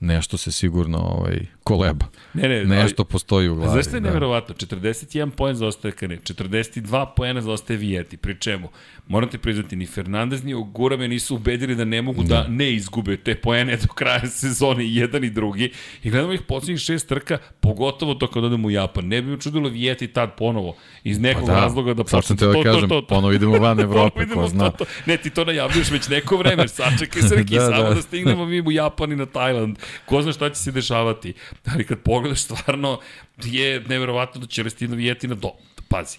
nešto 0.00 0.36
se 0.36 0.52
sigurno 0.52 0.98
ovaj, 0.98 1.46
koleba. 1.64 2.06
Ne, 2.34 2.48
ne, 2.48 2.64
Nešto 2.64 3.04
postoji 3.04 3.48
u 3.48 3.54
glavi. 3.54 3.72
Znaš 3.72 3.86
što 3.86 3.96
je 3.96 4.00
da. 4.00 4.08
neverovatno? 4.08 4.54
41 4.54 5.30
poen 5.30 5.54
zaostaje 5.54 5.92
Kane, 5.92 6.16
42 6.16 7.06
poena 7.16 7.40
zaostaje 7.40 7.76
Vijeti. 7.76 8.16
Pri 8.16 8.40
čemu? 8.40 8.68
Moram 9.08 9.28
ti 9.28 9.38
priznati, 9.38 9.76
ni 9.76 9.86
Fernandez 9.86 10.44
ni 10.44 10.54
Ogura 10.54 10.96
me 10.96 11.08
nisu 11.08 11.36
ubedili 11.36 11.74
da 11.74 11.84
ne 11.84 12.02
mogu 12.02 12.22
da, 12.22 12.46
ne 12.48 12.72
izgube 12.72 13.16
te 13.16 13.34
poene 13.34 13.76
do 13.76 13.92
kraja 13.94 14.26
sezone 14.40 14.86
jedan 14.86 15.24
i 15.24 15.30
drugi. 15.30 15.72
I 16.02 16.10
gledamo 16.10 16.32
ih 16.32 16.42
poslednjih 16.42 16.80
šest 16.80 17.08
trka, 17.08 17.38
pogotovo 17.60 18.14
to 18.14 18.26
kad 18.26 18.44
odemo 18.44 18.68
u 18.68 18.70
Japan. 18.70 19.06
Ne 19.08 19.22
bi 19.22 19.30
me 19.30 19.40
čudilo 19.40 19.68
Vijeti 19.68 20.06
tad 20.06 20.30
ponovo 20.36 20.76
iz 21.04 21.18
nekog 21.18 21.46
Pa 21.46 21.52
da, 21.54 21.60
razloga 21.60 21.94
da 21.94 22.04
sad 22.04 22.24
sam 22.24 22.36
počne 22.36 22.52
te 22.52 22.58
da 22.58 22.72
kažem, 22.72 22.88
ponovo 23.08 23.32
idemo 23.32 23.58
van 23.58 23.80
Evrope, 23.86 24.26
ko 24.34 24.48
zna. 24.48 24.70
To, 24.70 24.84
to. 24.84 24.90
Ne, 25.06 25.16
ti 25.16 25.30
to 25.30 25.44
najavljuješ 25.44 25.90
već 25.90 26.08
neko 26.08 26.36
vreme, 26.36 26.68
sačekaj 26.68 27.22
se 27.22 27.36
neki, 27.36 27.54
Da, 27.62 27.66
samo 27.70 27.82
da. 27.82 27.94
da 27.94 28.02
stignemo 28.02 28.46
mi 28.46 28.60
u 28.60 28.72
Japan 28.72 29.12
i 29.12 29.16
na 29.16 29.26
Tajland. 29.26 29.78
Ko 30.06 30.22
zna 30.22 30.32
šta 30.32 30.50
će 30.50 30.56
se 30.56 30.72
dešavati. 30.72 31.32
Ali 31.72 31.86
kad 31.86 31.98
pogledaš, 31.98 32.42
stvarno 32.42 33.00
je 33.44 33.80
neverovatno 33.80 34.40
da 34.40 34.46
će 34.46 34.62
Restino 34.62 34.96
Vijetina 34.96 35.34
do... 35.34 35.50
Pazi, 35.88 36.18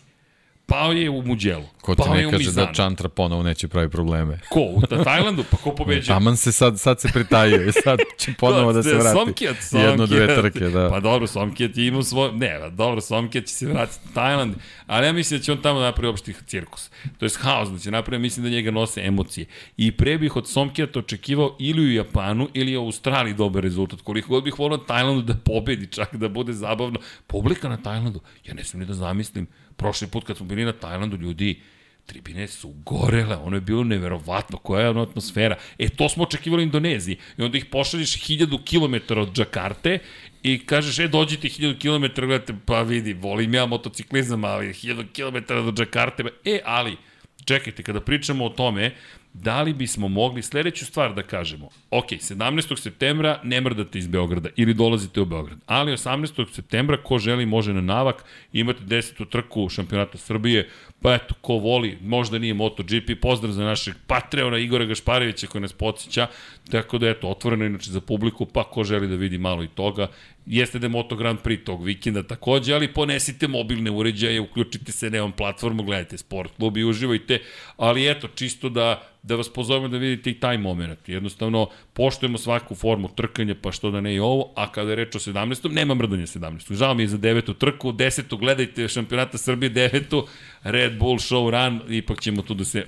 pao 0.66 0.92
je 0.92 1.10
u 1.10 1.22
Muđelu, 1.22 1.64
Ko 1.82 1.96
ti 1.96 2.10
ne 2.10 2.32
kaže 2.32 2.52
da 2.52 2.74
Čantra 2.74 3.10
ponovo 3.10 3.44
neće 3.44 3.68
pravi 3.68 3.90
probleme. 3.90 4.40
Ko? 4.50 4.60
U 4.60 4.82
Tajlandu? 5.04 5.44
Pa 5.52 5.58
ko 5.58 5.76
pobeđuje? 5.76 6.06
Taman 6.06 6.38
se 6.38 6.52
sad, 6.52 6.80
sad 6.80 7.02
se 7.02 7.10
pritajio 7.14 7.68
i 7.68 7.72
sad 7.72 8.00
će 8.18 8.34
ponovo 8.40 8.74
da 8.74 8.84
se 8.84 8.94
vrati. 8.94 9.20
Somkijat, 9.20 9.56
Somkijat. 9.62 9.90
Jedno, 9.90 10.06
dve 10.06 10.36
trke, 10.36 10.60
da. 10.60 10.90
Pa 10.90 11.00
dobro, 11.00 11.28
Somkijat 11.28 11.78
je 11.78 11.88
imao 11.88 12.04
svoj... 12.04 12.32
Ne, 12.32 12.70
dobro, 12.72 13.02
Somkijat 13.02 13.46
će 13.46 13.54
se 13.54 13.66
vratiti 13.66 14.00
u 14.12 14.14
Tajland, 14.14 14.56
ali 14.88 15.06
ja 15.06 15.14
mislim 15.14 15.40
da 15.40 15.44
će 15.44 15.52
on 15.52 15.62
tamo 15.62 15.80
napravi 15.80 16.08
opšti 16.08 16.34
cirkus. 16.48 16.90
To 17.18 17.26
je 17.26 17.30
haos, 17.40 17.70
da 17.70 17.80
će 17.80 17.92
napravi, 17.92 18.22
mislim 18.22 18.44
da 18.44 18.50
njega 18.50 18.72
nose 18.72 19.02
emocije. 19.02 19.46
I 19.78 19.92
pre 19.92 20.18
bih 20.18 20.36
od 20.36 20.50
Somkijata 20.50 21.00
očekivao 21.00 21.56
ili 21.60 21.82
u 21.82 21.92
Japanu 21.92 22.50
ili 22.54 22.78
u 22.78 22.86
Australiji 22.86 23.34
dobar 23.34 23.64
rezultat. 23.64 24.02
Koliko 24.02 24.28
god 24.28 24.44
bih 24.44 24.60
volao 24.60 24.78
Tajlandu 24.78 25.22
da 25.22 25.34
pobedi, 25.34 25.88
čak 25.88 26.16
da 26.16 26.30
bude 26.30 26.54
zabavno. 26.54 27.00
Publika 27.28 27.70
na 27.70 27.78
Tajlandu, 27.78 28.20
ja 28.46 28.54
ne 28.54 28.64
smijem 28.64 28.80
ni 28.80 28.88
da 28.88 28.94
zamislim, 28.94 29.48
prošli 29.84 30.08
put 30.08 30.24
kad 30.24 30.38
smo 30.38 30.46
bili 30.46 30.66
na 30.66 30.72
Tajlandu, 30.72 31.18
ljudi, 31.18 31.60
tribine 32.06 32.48
su 32.48 32.74
gorele, 32.86 33.36
ono 33.36 33.58
je 33.58 33.62
bilo 33.62 33.84
neverovatno, 33.84 34.58
koja 34.58 34.84
je 34.84 34.90
ono 34.90 35.02
atmosfera. 35.02 35.58
E, 35.78 35.90
to 35.90 36.10
smo 36.10 36.24
očekivali 36.24 36.64
u 36.64 36.68
Indoneziji. 36.70 37.18
I 37.38 37.44
onda 37.44 37.58
ih 37.58 37.66
pošalješ 37.66 38.16
hiljadu 38.26 38.60
kilometara 38.66 39.22
od 39.22 39.34
Džakarte 39.36 40.00
i 40.44 40.60
kažeš, 40.66 41.00
e, 41.00 41.08
dođite 41.08 41.50
hiljadu 41.50 41.80
kilometara, 41.80 42.28
gledate, 42.28 42.56
pa 42.66 42.82
vidi, 42.82 43.14
volim 43.14 43.54
ja 43.54 43.66
motociklizam, 43.66 44.44
ali 44.44 44.74
hiljadu 44.74 45.04
kilometara 45.14 45.62
do 45.62 45.72
Džakarte, 45.72 46.24
e, 46.46 46.60
ali, 46.66 46.98
čekajte, 47.46 47.84
kada 47.84 48.02
pričamo 48.02 48.46
o 48.46 48.50
tome, 48.50 48.92
da 49.34 49.62
li 49.62 49.74
bismo 49.74 50.08
mogli 50.08 50.42
sledeću 50.42 50.86
stvar 50.86 51.14
da 51.14 51.24
kažemo? 51.24 51.70
Ok, 51.92 52.08
17. 52.08 52.80
septembra 52.82 53.40
ne 53.44 53.62
mrdate 53.62 54.00
iz 54.00 54.08
Beograda 54.08 54.50
ili 54.56 54.74
dolazite 54.74 55.22
u 55.22 55.26
Beograd, 55.26 55.60
ali 55.66 55.92
18. 55.92 56.54
septembra 56.54 56.98
ko 56.98 57.20
želi 57.20 57.46
može 57.46 57.74
na 57.74 57.82
navak, 57.82 58.26
imate 58.54 58.80
10. 58.84 59.30
trku 59.30 59.70
šampionata 59.70 60.18
Srbije, 60.18 60.70
pa 61.02 61.14
eto, 61.14 61.34
ko 61.42 61.54
voli, 61.54 61.98
možda 62.02 62.40
nije 62.40 62.54
MotoGP, 62.54 63.22
pozdrav 63.22 63.54
za 63.54 63.64
našeg 63.64 63.96
Patreona 64.08 64.58
Igora 64.58 64.86
Gašparevića 64.86 65.48
koji 65.48 65.62
nas 65.62 65.74
podsjeća, 65.74 66.28
tako 66.72 66.98
da 66.98 67.10
eto, 67.10 67.30
otvoreno 67.30 67.66
inače 67.66 67.92
za 67.92 68.02
publiku, 68.02 68.46
pa 68.46 68.64
ko 68.64 68.84
želi 68.84 69.08
da 69.08 69.16
vidi 69.16 69.38
malo 69.38 69.64
i 69.64 69.68
toga, 69.68 70.08
jeste 70.46 70.80
da 70.80 70.86
je 70.86 70.90
Moto 70.90 71.16
Grand 71.16 71.40
Prix 71.40 71.64
tog 71.64 71.84
vikenda 71.84 72.24
takođe, 72.24 72.74
ali 72.74 72.94
ponesite 72.94 73.48
mobilne 73.48 73.92
uređaje, 73.92 74.42
uključite 74.42 74.92
se 74.92 75.10
na 75.10 75.32
platformu, 75.32 75.84
gledajte 75.84 76.18
sport 76.18 76.52
klub 76.58 76.78
i 76.78 76.84
uživajte, 76.84 77.40
ali 77.78 78.12
eto, 78.12 78.28
čisto 78.36 78.70
da, 78.70 79.02
da 79.24 79.36
vas 79.36 79.50
pozovemo 79.50 79.88
da 79.88 79.98
vidite 79.98 80.30
i 80.30 80.40
taj 80.40 80.58
moment. 80.58 81.10
Jednostavno, 81.10 81.70
poštujemo 81.94 82.38
svaku 82.38 82.76
formu 82.76 83.10
trkanja, 83.16 83.56
pa 83.62 83.72
što 83.72 83.92
da 83.92 84.02
ne 84.02 84.16
i 84.16 84.20
ovo, 84.20 84.54
a 84.56 84.72
kada 84.72 84.90
je 84.90 84.96
reč 84.96 85.16
o 85.16 85.20
17. 85.20 85.72
nema 85.72 85.94
mrdanja 85.94 86.26
17. 86.26 86.74
Žao 86.74 86.94
mi 86.94 87.04
je 87.04 87.08
za 87.08 87.18
devetu 87.18 87.54
trku, 87.54 87.92
desetu 87.92 88.38
gledajte 88.38 88.88
šampionata 88.88 89.38
Srbije, 89.38 89.70
devetu, 89.70 90.28
Red 90.64 90.98
Bull 91.00 91.20
Show 91.20 91.50
Run, 91.50 91.82
ipak 91.94 92.20
ćemo 92.22 92.42
tu 92.42 92.54
da 92.54 92.66
se 92.66 92.86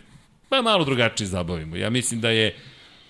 pa 0.49 0.61
malo 0.61 0.85
drugačije 0.85 1.27
zabavimo. 1.27 1.75
Ja 1.75 1.89
mislim 1.89 2.21
da 2.21 2.29
je 2.29 2.55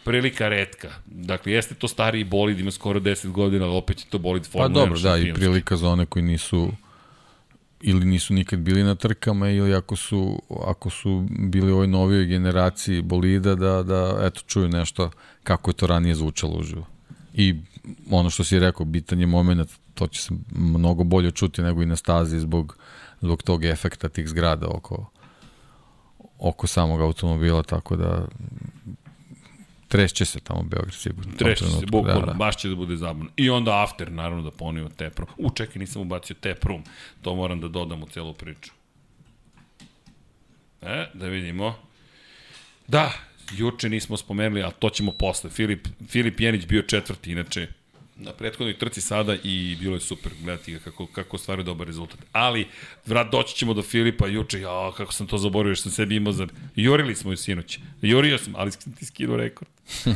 prilika 0.06 0.50
redka. 0.50 0.90
Dakle, 1.06 1.52
jeste 1.52 1.76
to 1.76 1.88
stariji 1.88 2.24
bolid, 2.24 2.60
ima 2.60 2.72
skoro 2.72 3.00
10 3.00 3.32
godina, 3.32 3.66
ali 3.66 3.78
opet 3.78 4.00
je 4.00 4.06
to 4.10 4.18
bolid 4.18 4.44
Pa 4.44 4.50
Formula 4.50 4.70
1 4.70 4.74
dobro, 4.74 5.00
da, 5.00 5.18
i 5.18 5.34
prilika 5.34 5.78
za 5.78 5.90
one 5.90 6.06
koji 6.06 6.24
nisu 6.24 6.72
ili 7.82 8.06
nisu 8.06 8.34
nikad 8.34 8.60
bili 8.60 8.84
na 8.84 8.96
trkama 8.96 9.50
ili 9.50 9.74
ako 9.76 9.96
su, 9.96 10.42
ako 10.68 10.90
su 10.90 11.28
bili 11.30 11.72
u 11.72 11.76
ovoj 11.76 11.88
novijoj 11.88 12.26
generaciji 12.26 13.02
bolida 13.02 13.56
da, 13.56 13.84
da 13.84 14.20
eto, 14.22 14.42
čuju 14.48 14.70
nešto 14.70 15.12
kako 15.44 15.70
je 15.70 15.76
to 15.76 15.88
ranije 15.88 16.16
zvučalo 16.16 16.54
uživo. 16.54 16.86
I 17.34 17.56
ono 18.12 18.30
što 18.30 18.44
si 18.44 18.60
rekao, 18.60 18.86
bitan 18.86 19.20
je 19.20 19.26
moment, 19.26 19.72
to 19.94 20.08
će 20.08 20.22
se 20.22 20.34
mnogo 20.56 21.04
bolje 21.04 21.32
čuti 21.32 21.62
nego 21.62 21.84
i 21.84 21.86
na 21.86 21.96
stazi 21.96 22.40
zbog, 22.40 22.78
zbog 23.22 23.44
tog 23.44 23.66
efekta 23.66 24.10
tih 24.10 24.28
zgrada 24.28 24.68
oko, 24.68 25.10
oko 26.40 26.68
samog 26.68 27.02
automobila, 27.02 27.64
tako 27.64 27.96
da 27.96 28.28
trešće 29.88 30.26
se 30.26 30.40
tamo 30.40 30.64
Beograd 30.64 30.94
sigurno. 30.94 31.34
Trešće 31.38 31.66
se, 31.66 31.86
bukvalno, 31.86 32.20
da, 32.20 32.26
da. 32.26 32.34
baš 32.34 32.58
će 32.58 32.70
da 32.70 32.76
bude 32.76 32.96
zabavno. 32.98 33.30
I 33.38 33.50
onda 33.50 33.84
after, 33.84 34.12
naravno, 34.12 34.44
da 34.44 34.52
ponio 34.52 34.90
tap 34.90 35.20
room. 35.20 35.32
U, 35.38 35.50
čekaj, 35.50 35.80
nisam 35.80 36.02
ubacio 36.02 36.36
tap 36.40 36.64
room. 36.64 36.84
To 37.22 37.36
moram 37.36 37.60
da 37.60 37.68
dodam 37.68 38.04
u 38.04 38.08
celu 38.08 38.34
priču. 38.34 38.72
E, 40.82 41.06
da 41.14 41.28
vidimo. 41.28 41.76
Da, 42.88 43.12
juče 43.52 43.90
nismo 43.90 44.18
spomenuli, 44.18 44.64
a 44.64 44.72
to 44.72 44.90
ćemo 44.90 45.12
posle. 45.12 45.50
Filip, 45.50 45.88
Filip 46.08 46.40
Jenić 46.40 46.66
bio 46.66 46.82
četvrti, 46.82 47.32
inače 47.32 47.68
na 48.18 48.34
prethodnoj 48.34 48.78
trci 48.78 49.02
sada 49.02 49.36
i 49.44 49.78
bilo 49.80 49.96
je 49.96 50.00
super 50.00 50.32
gledati 50.44 50.74
ga 50.74 50.80
kako, 50.80 51.06
kako 51.06 51.38
stvari 51.38 51.64
dobar 51.64 51.88
rezultat. 51.88 52.20
Ali, 52.32 52.68
vrat, 53.06 53.32
doći 53.32 53.56
ćemo 53.56 53.74
do 53.74 53.82
Filipa 53.82 54.28
juče, 54.28 54.60
ja, 54.62 54.92
kako 54.98 55.14
sam 55.14 55.28
to 55.28 55.38
zaboravio, 55.38 55.76
što 55.76 55.84
sam 55.84 55.92
sebi 55.92 56.16
imao 56.16 56.34
za... 56.34 56.48
Jurili 56.76 57.16
smo 57.16 57.32
ju 57.32 57.38
sinoć. 57.38 57.80
Jurio 58.02 58.38
sam, 58.38 58.54
ali 58.56 58.72
sam 58.72 58.94
ti 58.94 59.06
skinuo 59.06 59.38
rekord. 59.38 59.70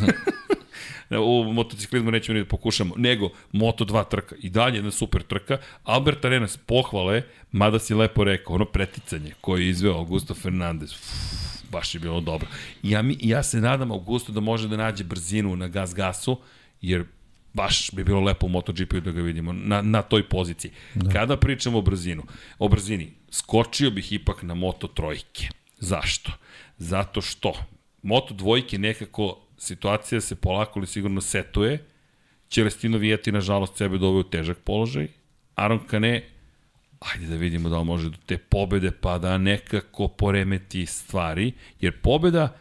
u 1.17 1.53
motociklizmu 1.53 2.11
nećemo 2.11 2.33
ni 2.33 2.43
da 2.43 2.49
pokušamo, 2.49 2.95
nego 2.97 3.29
Moto2 3.53 4.09
trka 4.09 4.35
i 4.39 4.49
dalje 4.49 4.77
jedna 4.77 4.91
super 4.91 5.23
trka. 5.23 5.57
Albert 5.83 6.25
Arenas 6.25 6.57
pohvale, 6.57 7.21
mada 7.51 7.79
si 7.79 7.93
lepo 7.93 8.23
rekao, 8.23 8.55
ono 8.55 8.65
preticanje 8.65 9.33
koje 9.41 9.61
je 9.61 9.69
izveo 9.69 9.93
Augusto 9.93 10.33
Fernandez. 10.33 10.91
Uf, 10.91 11.71
baš 11.71 11.95
je 11.95 11.99
bilo 11.99 12.21
dobro. 12.21 12.47
I 12.83 12.91
ja, 12.91 13.01
mi, 13.01 13.17
ja 13.21 13.43
se 13.43 13.61
nadam 13.61 13.91
Augusto 13.91 14.31
da 14.31 14.39
može 14.39 14.67
da 14.67 14.77
nađe 14.77 15.03
brzinu 15.03 15.55
na 15.55 15.67
gas 15.67 15.95
gasu, 15.95 16.39
jer 16.81 17.05
baš 17.59 17.91
bi 17.91 18.03
bilo 18.03 18.21
lepo 18.21 18.45
u 18.45 18.49
MotoGP-u 18.49 18.99
da 18.99 19.11
ga 19.11 19.21
vidimo 19.21 19.53
na, 19.53 19.81
na 19.81 20.01
toj 20.01 20.23
poziciji. 20.29 20.71
Da. 20.95 21.11
Kada 21.11 21.37
pričamo 21.37 21.77
o 21.77 21.81
brzinu, 21.81 22.23
o 22.59 22.67
brzini, 22.67 23.11
skočio 23.31 23.91
bih 23.91 24.13
ipak 24.13 24.43
na 24.43 24.55
Moto 24.55 24.87
trojke. 24.87 25.49
Zašto? 25.79 26.31
Zato 26.77 27.21
što 27.21 27.53
Moto 28.01 28.33
dvojke 28.33 28.77
nekako 28.77 29.37
situacija 29.57 30.21
se 30.21 30.35
polako 30.35 30.79
ali 30.79 30.87
sigurno 30.87 31.21
setuje. 31.21 31.85
Celestino 32.49 32.97
Vijeti, 32.97 33.31
nažalost, 33.31 33.77
sebe 33.77 33.97
doveo 33.97 34.19
u 34.19 34.23
težak 34.23 34.57
položaj. 34.57 35.07
Aron 35.55 35.79
Kane, 35.87 36.23
ajde 36.99 37.25
da 37.25 37.35
vidimo 37.35 37.69
da 37.69 37.79
li 37.79 37.85
može 37.85 38.09
do 38.09 38.17
te 38.25 38.37
pobede 38.37 38.91
pa 38.91 39.17
da 39.17 39.37
nekako 39.37 40.07
poremeti 40.07 40.85
stvari, 40.85 41.51
jer 41.81 42.01
pobeda 42.01 42.57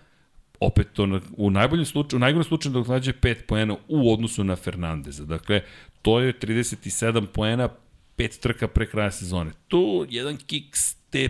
opet 0.60 0.86
to 0.92 1.20
u 1.36 1.50
najboljem 1.50 1.84
slučaju, 1.84 2.18
u 2.18 2.20
najgorem 2.20 2.44
slučaju 2.44 2.72
da 2.72 2.78
odlađe 2.78 3.12
5 3.12 3.34
poena 3.46 3.76
u 3.88 4.12
odnosu 4.12 4.44
na 4.44 4.56
Fernandeza. 4.56 5.24
Dakle, 5.24 5.62
to 6.02 6.20
je 6.20 6.32
37 6.32 7.26
poena, 7.26 7.68
5 8.16 8.40
trka 8.40 8.68
pre 8.68 8.86
kraja 8.86 9.10
sezone. 9.10 9.50
Tu 9.68 10.06
jedan 10.10 10.36
kiks 10.36 10.94
te 10.94 11.28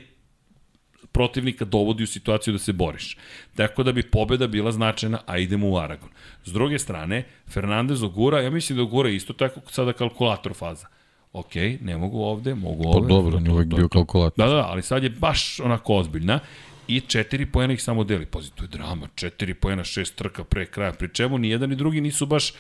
protivnika 1.13 1.65
dovodi 1.65 2.03
u 2.03 2.07
situaciju 2.07 2.53
da 2.53 2.59
se 2.59 2.73
boriš. 2.73 3.17
Tako 3.57 3.83
da 3.83 3.93
bi 3.93 4.03
pobeda 4.03 4.47
bila 4.47 4.73
značajna, 4.73 5.19
a 5.27 5.39
idemo 5.39 5.71
u 5.71 5.79
Aragon. 5.79 6.09
S 6.45 6.53
druge 6.53 6.79
strane, 6.79 7.25
Fernandez 7.49 8.03
ogura, 8.03 8.41
ja 8.41 8.51
mislim 8.51 8.77
da 8.77 8.83
ogura 8.83 9.11
isto 9.11 9.33
tako 9.33 9.61
sada 9.71 9.93
kalkulator 9.93 10.55
faza. 10.55 10.87
Ok, 11.33 11.55
ne 11.81 11.97
mogu 11.97 12.21
ovde, 12.21 12.55
mogu 12.55 12.83
Pa 12.83 12.89
ovde. 12.89 13.09
dobro, 13.09 13.37
on 13.37 13.47
je 13.47 13.53
uvek 13.53 13.67
bio 13.67 13.89
kalkulator. 13.89 14.47
Da, 14.47 14.53
da, 14.55 14.67
ali 14.67 14.83
sad 14.83 15.03
je 15.03 15.11
baš 15.11 15.61
onako 15.61 15.95
ozbiljna 15.95 16.41
i 16.89 17.01
četiri 17.01 17.47
poena 17.47 17.73
ih 17.73 17.82
samo 17.82 18.05
deli. 18.05 18.27
Pazi, 18.27 18.51
to 18.51 18.65
je 18.65 18.69
drama. 18.69 19.09
Četiri 19.15 19.55
poena, 19.55 19.85
šest 19.85 20.15
trka 20.15 20.44
pre 20.44 20.66
kraja. 20.66 20.93
Pri 20.93 21.09
čemu 21.09 21.39
ni 21.39 21.48
jedan 21.48 21.70
ni 21.70 21.77
drugi 21.77 22.01
nisu 22.01 22.27
baš 22.27 22.52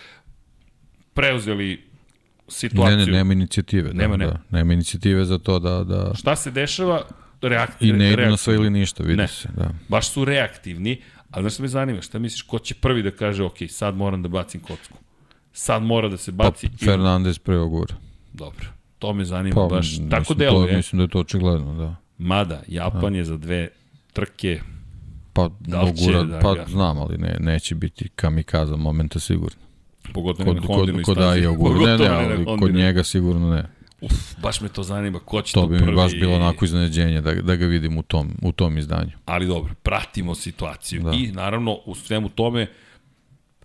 preuzeli 1.14 1.82
situaciju. 2.48 2.96
Ne, 2.96 3.06
ne, 3.06 3.12
nema 3.12 3.32
inicijative. 3.32 3.90
Nema, 3.92 4.12
da, 4.12 4.16
nema. 4.16 4.32
Da, 4.32 4.58
nema 4.58 4.72
inicijative 4.72 5.24
za 5.24 5.38
to 5.38 5.58
da... 5.58 5.84
da... 5.84 6.12
Šta 6.14 6.36
se 6.36 6.50
dešava? 6.50 7.02
Reak, 7.42 7.70
I 7.80 7.92
ne 7.92 8.12
idu 8.12 8.22
na 8.22 8.36
sve 8.36 8.54
ili 8.54 8.70
ništa, 8.70 9.02
vidi 9.02 9.16
Ne. 9.16 9.28
se. 9.28 9.48
Da. 9.48 9.70
Baš 9.88 10.10
su 10.10 10.24
reaktivni, 10.24 11.00
ali 11.30 11.42
znaš 11.42 11.54
što 11.54 11.62
me 11.62 11.68
zanima, 11.68 12.02
šta 12.02 12.18
misliš, 12.18 12.42
ko 12.42 12.58
će 12.58 12.74
prvi 12.74 13.02
da 13.02 13.10
kaže, 13.10 13.42
ok, 13.44 13.56
sad 13.68 13.94
moram 13.96 14.22
da 14.22 14.28
bacim 14.28 14.60
kocku. 14.60 14.98
Sad 15.52 15.82
mora 15.82 16.08
da 16.08 16.16
se 16.16 16.30
Pa, 16.32 16.36
baci. 16.36 16.66
i- 16.68 16.84
Fernandez 16.84 17.38
pre 17.38 17.56
ogura. 17.56 17.94
Dobro. 18.32 18.66
To 18.98 19.12
me 19.12 19.24
zanima 19.24 19.54
Pa, 19.56 19.66
baš. 19.66 19.86
mislim, 19.86 20.10
Tako 20.10 20.24
to, 20.24 20.34
deluje. 20.34 20.76
Mislim 20.76 20.98
da 20.98 21.02
je 21.02 21.08
to 21.08 21.20
očigledno, 21.20 21.74
da. 21.76 21.96
Mada, 22.18 22.62
Japan 22.68 23.14
je 23.14 23.24
za 23.24 23.36
dve 23.36 23.68
trke 24.18 24.60
Pa, 25.32 25.48
Da 25.60 25.82
li 25.82 25.96
će 25.96 26.12
da 26.12 26.38
pa 26.38 26.54
ga- 26.54 26.64
znam, 26.68 26.98
ali 26.98 27.18
ne, 27.18 27.36
neće 27.40 27.74
biti 27.74 28.08
kamikaza 28.08 28.76
momenta 28.76 29.20
sigurno. 29.20 29.60
pogotovo 30.14 30.46
Kod, 30.46 30.56
na 30.56 30.62
kod, 30.62 30.76
Hondinoj 30.76 31.02
kod 31.02 31.16
stazi. 31.16 31.28
Aja 31.30 31.42
i 31.42 31.46
ogura. 31.46 31.80
Ne, 31.80 31.98
ne, 31.98 32.08
ali 32.08 32.38
na 32.38 32.56
kod 32.56 32.74
njega 32.74 33.04
sigurno 33.04 33.54
ne. 33.54 33.64
Uf, 34.00 34.12
baš 34.38 34.60
me 34.60 34.68
to 34.68 34.82
zanima, 34.82 35.18
ko 35.18 35.42
će 35.42 35.54
To 35.54 35.60
to 35.60 35.66
bi 35.66 35.78
prvi... 35.78 35.90
mi 35.90 35.96
baš 35.96 36.12
bilo 36.12 36.34
onako 36.34 36.64
iznenađenje 36.64 37.20
da, 37.20 37.34
da 37.34 37.56
ga 37.56 37.66
vidim 37.66 37.98
u 37.98 38.02
tom, 38.02 38.30
u 38.42 38.52
tom 38.52 38.78
izdanju. 38.78 39.10
Ali 39.24 39.46
dobro, 39.46 39.74
pratimo 39.82 40.34
situaciju. 40.34 41.02
Da. 41.02 41.12
I 41.12 41.26
naravno, 41.26 41.78
u 41.86 41.94
svemu 41.94 42.28
tome, 42.28 42.66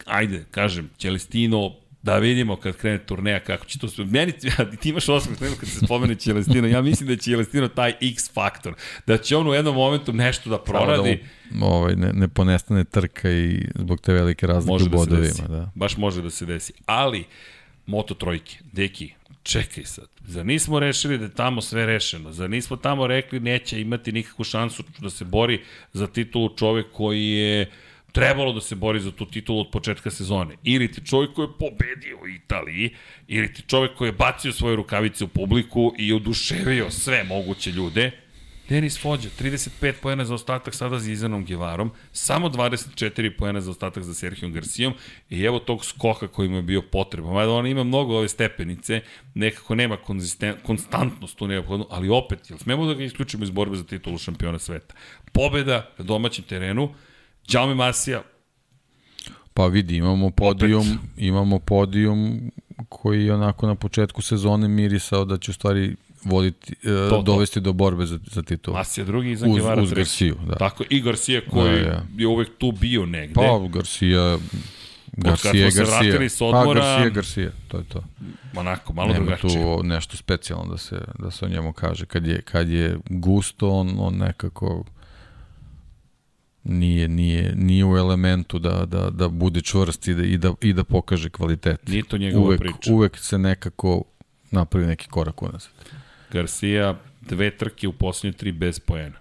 ajde, 0.06 0.46
kažem, 0.52 0.90
Celestino, 0.98 1.72
da 2.04 2.18
vidimo 2.18 2.56
kad 2.56 2.76
krene 2.78 2.98
turneja 2.98 3.40
kako 3.40 3.66
će 3.66 3.80
to 3.80 3.88
sve. 3.88 4.06
Meni, 4.06 4.34
ti 4.82 4.90
imaš 4.90 5.10
osmeh, 5.10 5.42
nema 5.42 5.56
kad 5.56 5.70
se 5.70 5.80
spomene 5.86 6.16
Celestino, 6.16 6.68
ja 6.68 6.82
mislim 6.82 7.10
da 7.10 7.16
će 7.16 7.22
Celestino 7.22 7.68
taj 7.68 7.94
X 8.02 8.34
faktor, 8.34 8.74
da 9.08 9.18
će 9.18 9.38
on 9.38 9.48
u 9.48 9.54
jednom 9.54 9.76
momentu 9.76 10.14
nešto 10.14 10.50
da 10.50 10.58
proradi, 10.60 11.24
Samo 11.50 11.60
Da, 11.60 11.66
ovaj, 11.66 11.96
ne, 11.96 12.14
ne 12.14 12.28
ponestane 12.28 12.84
trka 12.84 13.32
i 13.32 13.68
zbog 13.76 14.02
te 14.02 14.14
velike 14.14 14.48
razlike 14.48 14.72
može 14.72 14.86
u 14.86 14.88
da 14.88 14.98
bodovima. 14.98 15.28
desi. 15.28 15.42
Da. 15.48 15.72
Baš 15.76 15.98
može 15.98 16.22
da 16.22 16.30
se 16.30 16.46
desi. 16.46 16.74
Ali, 16.86 17.26
Moto 17.86 18.14
trojke, 18.14 18.58
deki, 18.72 19.14
čekaj 19.44 19.84
sad, 19.86 20.06
zar 20.26 20.46
nismo 20.46 20.80
rešili 20.80 21.18
da 21.18 21.24
je 21.24 21.32
tamo 21.32 21.62
sve 21.62 21.86
rešeno? 21.86 22.32
Zar 22.32 22.50
nismo 22.50 22.78
tamo 22.78 23.08
rekli 23.08 23.40
neće 23.40 23.82
imati 23.82 24.12
nikakvu 24.12 24.44
šansu 24.44 24.84
da 25.00 25.10
se 25.10 25.26
bori 25.26 25.62
za 25.94 26.08
titulu 26.08 26.56
čovek 26.56 26.86
koji 26.92 27.28
je 27.28 27.72
trebalo 28.14 28.54
da 28.54 28.62
se 28.62 28.76
bori 28.76 29.00
za 29.00 29.12
tu 29.12 29.26
titulu 29.26 29.60
od 29.60 29.72
početka 29.72 30.12
sezone. 30.12 30.56
Ili 30.64 30.92
ti 30.92 31.06
čovjek 31.06 31.34
koji 31.34 31.46
je 31.46 31.58
pobedio 31.60 32.18
u 32.24 32.28
Italiji, 32.28 32.96
ili 33.28 33.54
ti 33.54 33.62
čovjek 33.68 33.96
koji 33.96 34.08
je 34.08 34.14
bacio 34.14 34.52
svoje 34.52 34.76
rukavice 34.76 35.24
u 35.24 35.28
publiku 35.28 35.94
i 35.98 36.14
oduševio 36.14 36.92
sve 36.92 37.24
moguće 37.24 37.72
ljude. 37.72 38.12
Denis 38.70 39.02
Fođa, 39.02 39.30
35 39.40 39.94
poena 40.02 40.26
za 40.26 40.34
ostatak 40.34 40.76
sada 40.76 41.00
za 41.00 41.12
Izanom 41.12 41.46
Gevarom, 41.46 41.92
samo 42.12 42.50
24 42.50 43.38
poena 43.38 43.62
za 43.62 43.72
ostatak 43.72 44.04
za 44.04 44.14
Serhijom 44.14 44.54
Garcijom 44.54 44.94
i 45.30 45.44
evo 45.44 45.60
tog 45.60 45.86
skoka 45.86 46.28
koji 46.28 46.50
mu 46.50 46.56
je 46.56 46.62
bio 46.62 46.82
potreban. 46.82 47.34
Mada 47.34 47.52
on 47.52 47.68
ima 47.68 47.84
mnogo 47.84 48.18
ove 48.18 48.30
stepenice, 48.30 49.02
nekako 49.34 49.76
nema 49.76 49.98
konstantnost 50.64 51.38
tu 51.38 51.48
neophodnu, 51.48 51.88
ali 51.90 52.10
opet, 52.10 52.50
jel 52.50 52.60
smemo 52.60 52.86
da 52.86 52.94
ga 52.94 53.04
isključimo 53.04 53.44
iz 53.44 53.50
borbe 53.50 53.78
za 53.78 53.84
titulu 53.84 54.18
šampiona 54.18 54.60
sveta? 54.60 54.96
Pobeda 55.32 55.90
na 55.98 56.06
domaćem 56.06 56.46
terenu, 56.46 56.94
Jaume 57.48 57.76
Masija, 57.76 58.22
Pa 59.54 59.66
vidi, 59.66 59.96
imamo 59.96 60.30
podijum, 60.30 60.86
imamo 61.18 61.60
podijum 61.60 62.52
koji 62.90 63.26
je 63.26 63.34
onako 63.34 63.68
na 63.68 63.76
početku 63.76 64.22
sezone 64.22 64.68
mirisao 64.68 65.26
da 65.26 65.38
će 65.38 65.52
u 65.52 65.54
stvari 65.54 65.96
voditi, 66.24 66.74
e, 66.74 67.10
to. 67.10 67.22
dovesti 67.22 67.60
do 67.60 67.74
borbe 67.74 68.06
za, 68.06 68.20
za 68.26 68.42
titul. 68.42 68.74
Masija 68.74 69.06
drugi, 69.06 69.32
Izan 69.32 69.52
Uz, 69.52 69.56
Gevara 69.58 69.82
uz 69.82 69.90
treći. 69.90 70.00
Garciju, 70.30 70.48
da. 70.48 70.56
Tako, 70.56 70.84
i 70.90 71.02
Garcia 71.02 71.42
koji 71.52 71.80
Da, 71.80 71.86
da. 71.86 72.04
je 72.18 72.28
uvek 72.28 72.50
tu 72.58 72.72
bio 72.72 73.06
negde. 73.06 73.34
Pa, 73.34 73.42
Garcia, 73.70 74.38
Garcia 75.12 75.52
smo 75.52 75.60
je 75.60 75.72
se 75.72 75.78
Garcia. 75.80 76.00
vratili 76.00 76.30
s 76.30 76.42
odmora- 76.42 76.64
Pa, 76.74 76.74
Garcia 76.74 77.10
Garcia, 77.10 77.52
to 77.68 77.78
je 77.78 77.84
to. 77.84 78.04
onako, 78.56 78.94
malo 78.94 79.08
Nema 79.08 79.20
drugačije. 79.20 79.54
tu 79.54 79.84
nešto 79.84 80.18
specijalno 80.18 80.66
da 80.66 80.78
se, 80.78 81.02
da 81.20 81.32
se 81.32 81.46
o 81.46 81.50
njemu 81.50 81.74
kaže. 81.74 82.06
Kad 82.06 82.28
je, 82.28 82.42
kad 82.42 82.70
je 82.70 82.98
gusto, 83.06 83.70
on, 83.72 83.96
on 84.00 84.18
nekako 84.18 84.84
nije, 86.64 87.08
nije, 87.08 87.54
nije 87.56 87.86
u 87.86 87.98
elementu 87.98 88.60
da, 88.60 88.86
da, 88.86 89.10
da 89.10 89.30
bude 89.30 89.62
čvrst 89.62 90.08
i 90.08 90.14
da, 90.14 90.24
i 90.24 90.38
da, 90.38 90.54
i 90.62 90.74
da 90.74 90.84
pokaže 90.84 91.30
kvalitet. 91.30 91.88
Nije 91.88 92.04
to 92.04 92.18
njegova 92.18 92.46
uvek, 92.46 92.60
priča. 92.60 92.94
Uvek 92.94 93.18
se 93.18 93.38
nekako 93.38 94.04
napravi 94.52 94.86
neki 94.86 95.08
korak 95.08 95.42
unazad. 95.42 95.72
Garcia 96.32 96.96
dve 97.22 97.58
trke 97.58 97.88
u 97.88 97.94
posljednje 97.94 98.38
tri 98.38 98.52
bez 98.52 98.80
poena. 98.80 99.18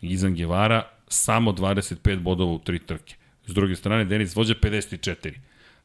Izan 0.00 0.34
Gevara 0.34 0.82
samo 1.08 1.52
25 1.52 2.20
bodova 2.20 2.52
u 2.52 2.58
tri 2.58 2.78
trke. 2.78 3.14
S 3.46 3.54
druge 3.54 3.76
strane, 3.76 4.04
Denis 4.04 4.36
vođa 4.36 4.54
54. 4.54 5.34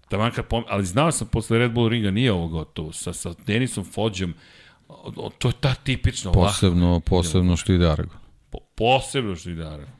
Taman 0.10 0.31
kad 0.31 0.45
pom... 0.45 0.64
Ali 0.68 0.85
znao 0.85 1.11
sam 1.11 1.27
posle 1.27 1.57
Red 1.57 1.72
Bull 1.72 1.89
ringa 1.89 2.11
nije 2.11 2.31
ovo 2.31 2.47
gotovo. 2.47 2.93
Sa, 2.93 3.14
sa 3.14 3.34
Denisom 3.47 3.84
Fođom, 3.84 4.34
to 5.38 5.47
je 5.47 5.53
ta 5.60 5.76
tipična. 5.76 6.31
Posebno, 6.31 6.99
posebno 6.99 7.57
što 7.57 7.73
ide 7.73 7.88
Aragon. 7.88 8.18
Po, 8.49 8.57
posebno 8.76 9.35
što 9.35 9.49
ide 9.49 9.64
Aragon. 9.64 9.95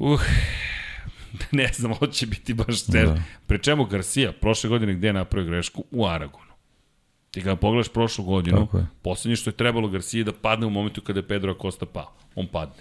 Uh, 0.00 0.20
ne 1.52 1.70
znam, 1.74 1.92
ovo 1.92 2.06
će 2.06 2.26
biti 2.26 2.54
baš 2.54 2.82
teže. 2.82 3.06
Da. 3.06 3.22
Pre 3.46 3.58
čemu 3.58 3.84
Garcia 3.84 4.32
prošle 4.32 4.70
godine 4.70 4.94
gde 4.94 5.06
je 5.06 5.12
napravio 5.12 5.50
grešku? 5.50 5.84
U 5.90 6.06
Aragonu. 6.06 6.50
Ti 7.30 7.40
ga 7.40 7.56
pogledaš 7.56 7.88
prošlu 7.88 8.24
godinu, 8.24 8.68
poslednje 9.02 9.36
što 9.36 9.50
je 9.50 9.54
trebalo 9.56 9.88
Garcia 9.88 10.24
da 10.24 10.32
padne 10.32 10.66
u 10.66 10.70
momentu 10.70 11.00
kada 11.00 11.18
je 11.18 11.28
Pedro 11.28 11.52
Acosta 11.52 11.86
pao. 11.86 12.12
On 12.34 12.46
padne. 12.46 12.74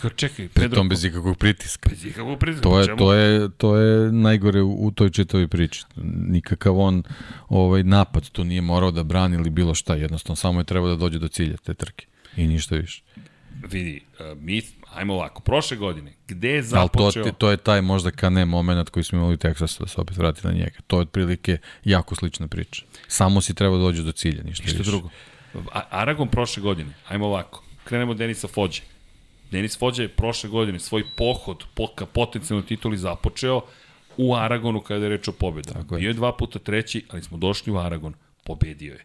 Kao, 0.00 0.10
čekaj, 0.10 0.48
Pedro... 0.48 0.68
Pritom 0.68 0.88
bez 0.88 1.04
ikakvog 1.04 1.38
pritiska. 1.38 1.88
Bez 1.90 2.04
ikakvog 2.04 2.38
pritiska. 2.38 2.62
To 2.62 2.78
je, 2.78 2.86
čemu? 2.86 2.98
to 2.98 3.14
je, 3.14 3.50
to 3.56 3.76
je 3.76 4.12
najgore 4.12 4.62
u, 4.62 4.86
u 4.86 4.90
toj 4.90 5.10
čitavoj 5.10 5.48
priči. 5.48 5.84
Nikakav 6.28 6.78
on 6.78 7.02
ovaj, 7.48 7.82
napad 7.82 8.30
tu 8.30 8.44
nije 8.44 8.60
morao 8.60 8.90
da 8.90 9.02
brani 9.02 9.36
ili 9.36 9.50
bilo 9.50 9.74
šta. 9.74 9.94
Jednostavno, 9.94 10.36
samo 10.36 10.60
je 10.60 10.64
trebao 10.64 10.88
da 10.90 10.96
dođe 10.96 11.18
do 11.18 11.28
cilja 11.28 11.56
te 11.56 11.74
trke. 11.74 12.06
I 12.36 12.46
ništa 12.46 12.76
više. 12.76 13.02
Vidi, 13.62 14.00
uh, 14.32 14.38
mi, 14.38 14.62
ajmo 14.94 15.14
ovako, 15.14 15.40
prošle 15.42 15.76
godine, 15.76 16.12
gde 16.28 16.48
je 16.48 16.56
Ali 16.56 16.62
započeo... 16.62 17.24
to, 17.24 17.30
ti- 17.30 17.36
to 17.38 17.50
je 17.50 17.56
taj 17.56 17.82
možda 17.82 18.10
kane 18.10 18.44
moment 18.44 18.90
koji 18.90 19.04
smo 19.04 19.18
imali 19.18 19.34
u 19.34 19.36
Teksasu, 19.36 19.82
da 19.82 19.88
se 19.88 20.00
opet 20.00 20.16
vrati 20.16 20.46
na 20.46 20.52
njega. 20.52 20.76
To 20.86 20.96
je 20.96 21.00
otprilike 21.00 21.58
jako 21.84 22.14
slična 22.14 22.48
priča. 22.48 22.82
Samo 23.08 23.40
si 23.40 23.54
treba 23.54 23.76
da 23.76 23.82
dođe 23.82 24.02
do 24.02 24.12
cilja, 24.12 24.42
ništa, 24.42 24.62
Ništa 24.64 24.78
više. 24.78 24.90
drugo. 24.90 25.08
A, 25.72 25.82
Aragon 25.90 26.28
prošle 26.28 26.62
godine, 26.62 26.90
ajmo 27.08 27.26
ovako, 27.26 27.64
krenemo 27.84 28.10
od 28.10 28.18
Denisa 28.18 28.48
Fođe. 28.48 28.82
Denis 29.50 29.78
Fođe 29.78 30.02
je 30.02 30.08
prošle 30.08 30.50
godine 30.50 30.78
svoj 30.78 31.04
pohod 31.16 31.64
po, 31.74 31.86
ka 31.94 32.06
potencijalnoj 32.06 32.66
tituli 32.66 32.98
započeo 32.98 33.60
u 34.16 34.34
Aragonu 34.36 34.80
kada 34.80 35.04
je 35.04 35.08
reč 35.08 35.28
o 35.28 35.32
je. 35.32 35.72
Bio 35.98 36.08
je 36.08 36.14
dva 36.14 36.32
puta 36.36 36.58
treći, 36.58 37.04
ali 37.10 37.22
smo 37.22 37.38
došli 37.38 37.72
u 37.72 37.78
Aragon. 37.78 38.14
Pobedio 38.44 38.92
je. 38.92 39.04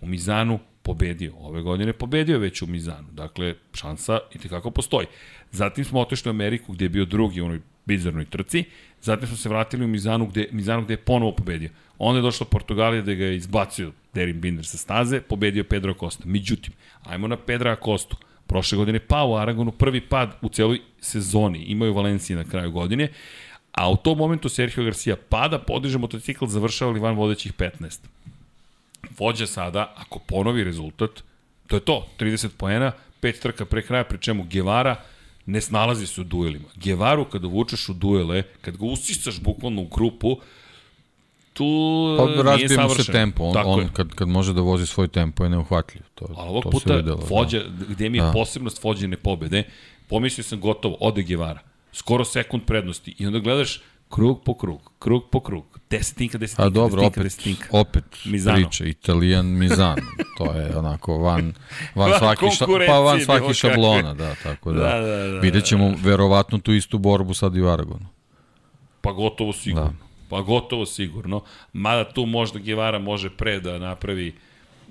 U 0.00 0.06
Mizanu 0.06 0.58
pobedio. 0.84 1.32
Ove 1.38 1.62
godine 1.62 1.92
pobedio 1.92 2.38
već 2.38 2.62
u 2.62 2.66
Mizanu. 2.66 3.08
Dakle, 3.12 3.54
šansa 3.74 4.18
i 4.34 4.38
tekako 4.38 4.70
postoji. 4.70 5.06
Zatim 5.50 5.84
smo 5.84 6.00
otišli 6.00 6.28
u 6.28 6.30
Ameriku 6.30 6.72
gde 6.72 6.84
je 6.84 6.88
bio 6.88 7.04
drugi 7.04 7.40
u 7.40 7.44
onoj 7.44 7.60
bizarnoj 7.84 8.24
trci. 8.24 8.64
Zatim 9.00 9.28
smo 9.28 9.36
se 9.36 9.48
vratili 9.48 9.84
u 9.84 9.88
Mizanu 9.88 10.26
gde, 10.26 10.48
Mizanu 10.52 10.84
gde 10.84 10.94
je 10.94 11.04
ponovo 11.04 11.32
pobedio. 11.32 11.70
Onda 11.98 12.18
je 12.18 12.22
došla 12.22 12.46
Portugalija 12.46 13.02
da 13.02 13.14
ga 13.14 13.24
je 13.24 13.36
izbacio 13.36 13.92
Derin 14.14 14.40
Binder 14.40 14.66
sa 14.66 14.76
staze, 14.76 15.20
pobedio 15.20 15.64
Pedro 15.64 15.92
Acosta. 15.92 16.24
Međutim, 16.26 16.72
ajmo 17.04 17.28
na 17.28 17.36
Pedra 17.36 17.72
Acostu. 17.72 18.16
Prošle 18.46 18.78
godine 18.78 19.00
pao 19.00 19.30
u 19.30 19.36
Aragonu, 19.36 19.72
prvi 19.72 20.00
pad 20.00 20.36
u 20.42 20.48
celoj 20.48 20.80
sezoni. 21.00 21.58
Imaju 21.58 21.94
Valencije 21.94 22.36
na 22.36 22.44
kraju 22.44 22.72
godine. 22.72 23.08
A 23.72 23.90
u 23.90 23.96
tom 23.96 24.18
momentu 24.18 24.48
Sergio 24.48 24.84
Garcia 24.84 25.16
pada, 25.28 25.58
podiže 25.58 25.98
motocikl, 25.98 26.46
završava 26.46 26.92
li 26.92 27.00
van 27.00 27.16
vodećih 27.16 27.52
15 27.52 28.00
vođa 29.18 29.46
sada, 29.46 29.94
ako 29.96 30.18
ponovi 30.18 30.64
rezultat, 30.64 31.10
to 31.66 31.76
je 31.76 31.80
to, 31.80 32.06
30 32.18 32.48
poena, 32.48 32.92
pet 33.20 33.40
trka 33.40 33.64
pre 33.64 33.82
kraja, 33.82 34.04
pri 34.04 34.18
čemu 34.18 34.44
Guevara 34.44 34.96
ne 35.46 35.60
snalazi 35.60 36.06
se 36.06 36.20
u 36.20 36.24
duelima. 36.24 36.64
Guevaru 36.76 37.24
kada 37.24 37.46
vučeš 37.48 37.88
u 37.88 37.92
duele, 37.94 38.42
kad 38.60 38.76
ga 38.76 38.86
usisaš 38.86 39.40
bukvalno 39.40 39.82
u 39.82 39.86
grupu, 39.86 40.36
tu 41.52 41.64
Pa 42.18 42.26
nije 42.26 42.42
razbije 42.42 42.68
mu 42.68 42.74
savršen. 42.74 43.04
se 43.04 43.12
tempo, 43.12 43.44
on, 43.44 43.54
Tako 43.54 43.68
on 43.68 43.80
je. 43.80 43.88
kad, 43.92 44.08
kad 44.08 44.28
može 44.28 44.52
da 44.52 44.60
vozi 44.60 44.86
svoj 44.86 45.08
tempo 45.08 45.44
je 45.44 45.50
neuhvatljiv. 45.50 46.02
To, 46.14 46.26
Ali 46.36 46.48
ovog 46.48 46.62
to 46.62 46.70
puta 46.70 46.96
videlo, 46.96 47.22
vođa, 47.30 47.62
gde 47.88 48.08
mi 48.08 48.18
je 48.18 48.22
Da. 48.22 48.32
posebnost 48.32 48.84
vođene 48.84 49.16
pobede, 49.16 49.62
pomislio 50.08 50.44
sam 50.44 50.60
gotovo, 50.60 50.96
ode 51.00 51.22
Guevara. 51.22 51.60
Skoro 51.92 52.24
sekund 52.24 52.62
prednosti. 52.64 53.14
I 53.18 53.26
onda 53.26 53.38
gledaš 53.38 53.80
krug 54.08 54.44
po 54.44 54.54
krug, 54.54 54.90
krug 54.98 55.22
po 55.30 55.40
krug, 55.40 55.64
desetinka, 55.90 56.38
desetinka, 56.38 56.66
A 56.66 56.68
dobro, 56.68 57.02
desetinka, 57.02 57.20
opet, 57.20 57.22
desetinka. 57.22 57.68
opet 57.70 58.04
Mizano. 58.24 58.56
priča, 58.56 58.84
italijan 58.84 59.46
Mizan, 59.46 59.96
to 60.38 60.44
je 60.44 60.76
onako 60.76 61.18
van, 61.18 61.52
van 61.94 62.10
Van 62.10 62.18
svaki, 62.18 62.46
ša, 62.56 62.66
pa 62.86 62.98
van 62.98 63.20
svaki 63.20 63.54
šablona, 63.54 64.14
da, 64.14 64.34
tako 64.34 64.72
da, 64.72 64.80
Da, 64.80 65.00
da, 65.00 65.16
da, 65.32 65.38
vidjet 65.40 65.64
ćemo 65.64 65.94
verovatno 66.02 66.58
tu 66.58 66.72
istu 66.72 66.98
borbu 66.98 67.34
sad 67.34 67.56
i 67.56 67.60
u 67.60 67.68
Aragonu. 67.68 68.06
Pa 69.00 69.12
gotovo 69.12 69.52
sigurno. 69.52 69.88
Da. 69.88 69.94
Pa 70.28 70.40
gotovo 70.40 70.86
sigurno. 70.86 71.40
Mada 71.72 72.12
tu 72.12 72.26
možda 72.26 72.58
Guevara 72.58 72.98
može 72.98 73.30
pre 73.30 73.60
da 73.60 73.78
napravi 73.78 74.34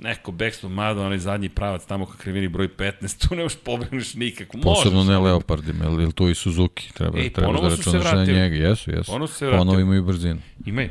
neko 0.03 0.31
backstop, 0.31 0.71
mada 0.71 1.01
onaj 1.01 1.17
zadnji 1.17 1.49
pravac 1.49 1.85
tamo 1.85 2.05
ka 2.05 2.17
krivini 2.17 2.47
broj 2.47 2.67
15, 2.69 3.27
tu 3.27 3.35
ne 3.35 3.43
možeš 3.43 3.57
pobrineš 3.59 4.13
nikako. 4.13 4.57
Posebno 4.57 4.97
Možeš, 4.97 5.09
ne 5.09 5.15
ali- 5.15 5.23
Leopardima, 5.23 5.85
ili, 5.85 6.11
tu 6.11 6.29
i 6.29 6.35
Suzuki, 6.35 6.93
treba, 6.93 7.19
Ej, 7.19 7.29
ponovo 7.29 7.61
da 7.61 7.75
računaš 7.75 8.03
na 8.05 8.25
njega, 8.25 8.55
jesu, 8.57 8.91
jesu. 8.91 9.11
Ponovo 9.11 9.27
su 9.27 9.33
se 9.33 9.45
vratili. 9.45 9.59
Ponovo 9.59 9.79
imaju 9.79 10.03
brzinu. 10.03 10.39
Imaj. 10.65 10.89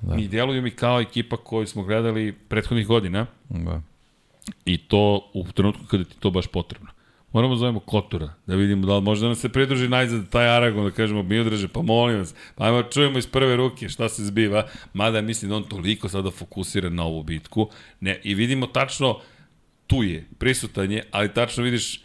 Da. 0.00 0.16
I 0.16 0.28
deluju 0.28 0.62
mi 0.62 0.70
kao 0.70 1.00
ekipa 1.00 1.36
koju 1.36 1.66
smo 1.66 1.82
gledali 1.82 2.32
prethodnih 2.48 2.86
godina 2.86 3.26
Da. 3.48 3.80
i 4.64 4.78
to 4.78 5.30
u 5.34 5.44
trenutku 5.44 5.82
kada 5.86 6.04
ti 6.04 6.16
to 6.20 6.30
baš 6.30 6.46
potrebno. 6.46 6.88
Moramo 7.32 7.54
da 7.54 7.58
zovemo 7.58 7.80
Kotura, 7.80 8.34
da 8.46 8.56
vidimo 8.56 8.86
da 8.86 8.96
li 8.96 9.02
može 9.02 9.20
da 9.20 9.26
nam 9.26 9.36
se 9.36 9.48
pridruži 9.48 9.88
najzad 9.88 10.28
taj 10.28 10.48
Aragon, 10.48 10.84
da 10.84 10.90
kažemo 10.90 11.22
Miodraže, 11.22 11.68
pa 11.68 11.82
molim 11.82 12.18
vas, 12.18 12.34
pa 12.54 12.64
ajmo 12.64 12.82
čujemo 12.82 13.18
iz 13.18 13.26
prve 13.26 13.56
ruke 13.56 13.88
šta 13.88 14.08
se 14.08 14.24
zbiva, 14.24 14.66
mada 14.92 15.20
mislim 15.20 15.48
da 15.48 15.56
on 15.56 15.62
toliko 15.62 16.08
sada 16.08 16.30
fokusira 16.30 16.88
na 16.88 17.04
ovu 17.04 17.22
bitku, 17.22 17.68
ne, 18.00 18.20
i 18.24 18.34
vidimo 18.34 18.66
tačno, 18.66 19.18
tu 19.86 20.02
je, 20.02 20.26
prisutan 20.38 20.92
je, 20.92 21.04
ali 21.10 21.34
tačno 21.34 21.64
vidiš, 21.64 22.02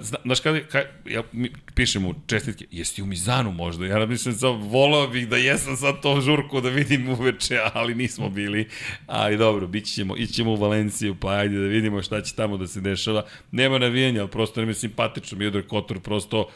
zna, 0.00 0.18
znaš 0.24 0.40
kada, 0.40 0.60
kada 0.60 0.88
ja 1.06 1.22
mi, 1.32 1.52
pišem 1.74 2.02
mu 2.02 2.14
čestitke, 2.26 2.64
jesi 2.70 2.94
ti 2.94 3.02
u 3.02 3.06
Mizanu 3.06 3.52
možda? 3.52 3.86
Ja 3.86 4.06
mislim 4.06 4.34
sad, 4.34 4.54
volao 4.60 5.08
bih 5.08 5.28
da 5.28 5.36
jesam 5.36 5.76
sad 5.76 6.02
to 6.02 6.20
žurku 6.20 6.60
da 6.60 6.68
vidim 6.68 7.08
uveče, 7.08 7.58
ali 7.74 7.94
nismo 7.94 8.28
bili. 8.28 8.68
Ali 9.06 9.36
dobro, 9.36 9.66
bit 9.66 9.94
ćemo, 9.94 10.16
ićemo 10.16 10.52
u 10.52 10.56
Valenciju, 10.56 11.16
pa 11.20 11.30
ajde 11.30 11.58
da 11.58 11.66
vidimo 11.66 12.02
šta 12.02 12.22
će 12.22 12.34
tamo 12.34 12.56
da 12.56 12.66
se 12.66 12.80
dešava. 12.80 13.24
Nema 13.50 13.78
navijanja, 13.78 14.20
ali 14.20 14.30
prosto 14.30 14.60
nam 14.60 14.68
je 14.68 14.74
simpatično. 14.74 15.38
Miodor 15.38 15.66
Kotor 15.66 16.00
prosto 16.00 16.48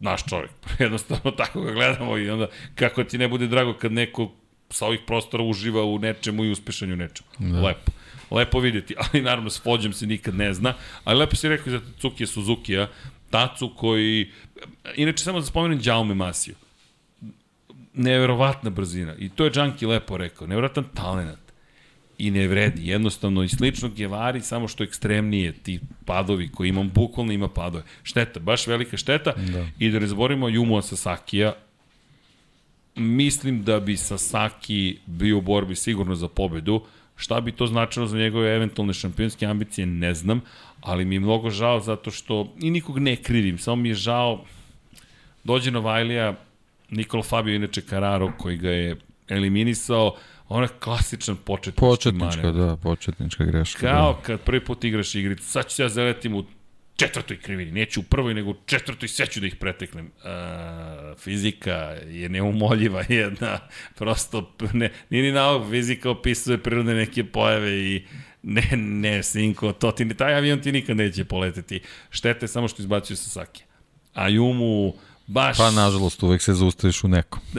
naš 0.00 0.24
čovjek. 0.24 0.50
Jednostavno 0.78 1.30
tako 1.30 1.60
ga 1.60 1.72
gledamo 1.72 2.18
i 2.18 2.30
onda 2.30 2.46
kako 2.74 3.04
ti 3.04 3.18
ne 3.18 3.28
bude 3.28 3.46
drago 3.46 3.74
kad 3.74 3.92
neko 3.92 4.32
sa 4.70 4.86
ovih 4.86 5.00
prostora 5.06 5.44
uživa 5.44 5.84
u 5.84 5.98
nečemu 5.98 6.44
i 6.44 6.50
uspešan 6.50 6.92
u 6.92 6.96
nečemu. 6.96 7.28
Da. 7.38 7.60
Lepo. 7.60 7.92
Lepo 8.30 8.60
vidjeti, 8.60 8.94
ali 9.12 9.22
naravno 9.22 9.50
s 9.50 9.62
Fođem 9.62 9.92
se 9.92 10.06
nikad 10.06 10.34
ne 10.34 10.54
zna, 10.54 10.74
ali 11.04 11.18
lepo 11.18 11.36
si 11.36 11.48
rekao 11.48 11.70
za 11.70 11.80
Tsukije 11.98 12.26
Suzukija, 12.26 12.88
Tacu 13.30 13.72
koji, 13.76 14.30
inače 14.96 15.24
samo 15.24 15.40
da 15.40 15.46
spomenem 15.46 15.80
Jaume 15.82 16.14
Masiju, 16.14 16.54
neverovatna 17.94 18.70
brzina, 18.70 19.14
i 19.18 19.28
to 19.28 19.44
je 19.44 19.50
Džanki 19.50 19.86
lepo 19.86 20.16
rekao, 20.16 20.46
neverovatan 20.46 20.84
talent, 20.94 21.46
i 22.18 22.30
ne 22.30 22.48
vredi, 22.48 22.88
jednostavno 22.88 23.42
i 23.42 23.48
slično 23.48 23.88
Gevari, 23.88 24.40
samo 24.40 24.68
što 24.68 24.84
ekstremnije 24.84 25.52
ti 25.52 25.80
padovi 26.04 26.48
koji 26.48 26.68
imam, 26.68 26.90
bukvalno 26.94 27.32
ima 27.32 27.48
padove. 27.48 27.84
Šteta, 28.02 28.40
baš 28.40 28.66
velika 28.66 28.96
šteta. 28.96 29.32
Da. 29.32 29.66
I 29.78 29.90
da 29.90 29.98
ne 29.98 30.06
zaborimo 30.06 30.48
Jumua 30.48 30.82
Sasakija, 30.82 31.54
mislim 32.94 33.64
da 33.64 33.80
bi 33.80 33.96
Sasaki 33.96 34.98
bio 35.06 35.38
u 35.38 35.40
borbi 35.40 35.76
sigurno 35.76 36.14
za 36.14 36.28
pobedu. 36.28 36.84
Šta 37.16 37.40
bi 37.40 37.52
to 37.52 37.66
značilo 37.66 38.06
za 38.06 38.18
njegove 38.18 38.54
eventualne 38.56 38.92
šampionske 38.92 39.46
ambicije, 39.46 39.86
ne 39.86 40.14
znam, 40.14 40.40
ali 40.80 41.04
mi 41.04 41.14
je 41.14 41.20
mnogo 41.20 41.50
žao 41.50 41.80
zato 41.80 42.10
što, 42.10 42.54
i 42.60 42.70
nikog 42.70 42.98
ne 42.98 43.16
krivim, 43.16 43.58
samo 43.58 43.76
mi 43.76 43.88
je 43.88 43.94
žao, 43.94 44.44
dođe 45.44 45.70
Novajlija, 45.70 46.34
Nikola 46.90 47.22
Fabio, 47.22 47.54
inače 47.54 47.80
Carraro, 47.80 48.32
koji 48.38 48.56
ga 48.56 48.70
je 48.70 48.96
eliminisao, 49.28 50.14
ona 50.48 50.68
klasičan 50.68 51.36
početnički 51.36 51.80
Početnička, 51.80 52.42
manevar. 52.42 52.66
da, 52.66 52.76
početnička 52.76 53.44
greška. 53.44 53.80
Kao 53.80 54.12
da. 54.12 54.18
kad 54.22 54.40
prvi 54.40 54.64
put 54.64 54.84
igraš 54.84 55.14
igricu, 55.14 55.44
sad 55.44 55.68
ću 55.68 55.82
ja 55.82 55.88
zaletim 55.88 56.34
u 56.34 56.44
četvrtoj 56.96 57.40
krivini, 57.40 57.72
neću 57.72 58.00
u 58.00 58.02
prvoj, 58.02 58.34
nego 58.34 58.50
u 58.50 58.56
četvrtoj, 58.66 59.08
sve 59.08 59.26
ću 59.26 59.40
da 59.40 59.46
ih 59.46 59.56
preteknem. 59.56 60.10
A, 60.24 61.14
fizika 61.18 61.96
je 62.08 62.28
neumoljiva 62.28 63.04
jedna, 63.08 63.58
prosto, 63.94 64.56
ne, 64.72 64.92
nije 65.10 65.22
ni 65.22 65.32
nauk, 65.32 65.70
fizika 65.70 66.10
opisuje 66.10 66.58
prirodne 66.58 66.94
neke 66.94 67.24
pojave 67.24 67.76
i 67.76 68.06
ne, 68.42 68.68
ne, 68.76 69.22
sinko, 69.22 69.72
to 69.72 69.92
ti, 69.92 70.14
taj 70.16 70.34
avion 70.34 70.60
ti 70.60 70.72
nikad 70.72 70.96
neće 70.96 71.24
poleteti. 71.24 71.80
Štete 72.10 72.48
samo 72.48 72.68
što 72.68 72.82
izbacio 72.82 73.16
Sasaki. 73.16 73.62
A 74.14 74.28
Jumu, 74.28 74.94
baš... 75.26 75.56
Pa, 75.56 75.70
nažalost, 75.72 76.22
uvek 76.22 76.42
se 76.42 76.54
zaustaviš 76.54 77.04
u 77.04 77.08
nekom. 77.08 77.40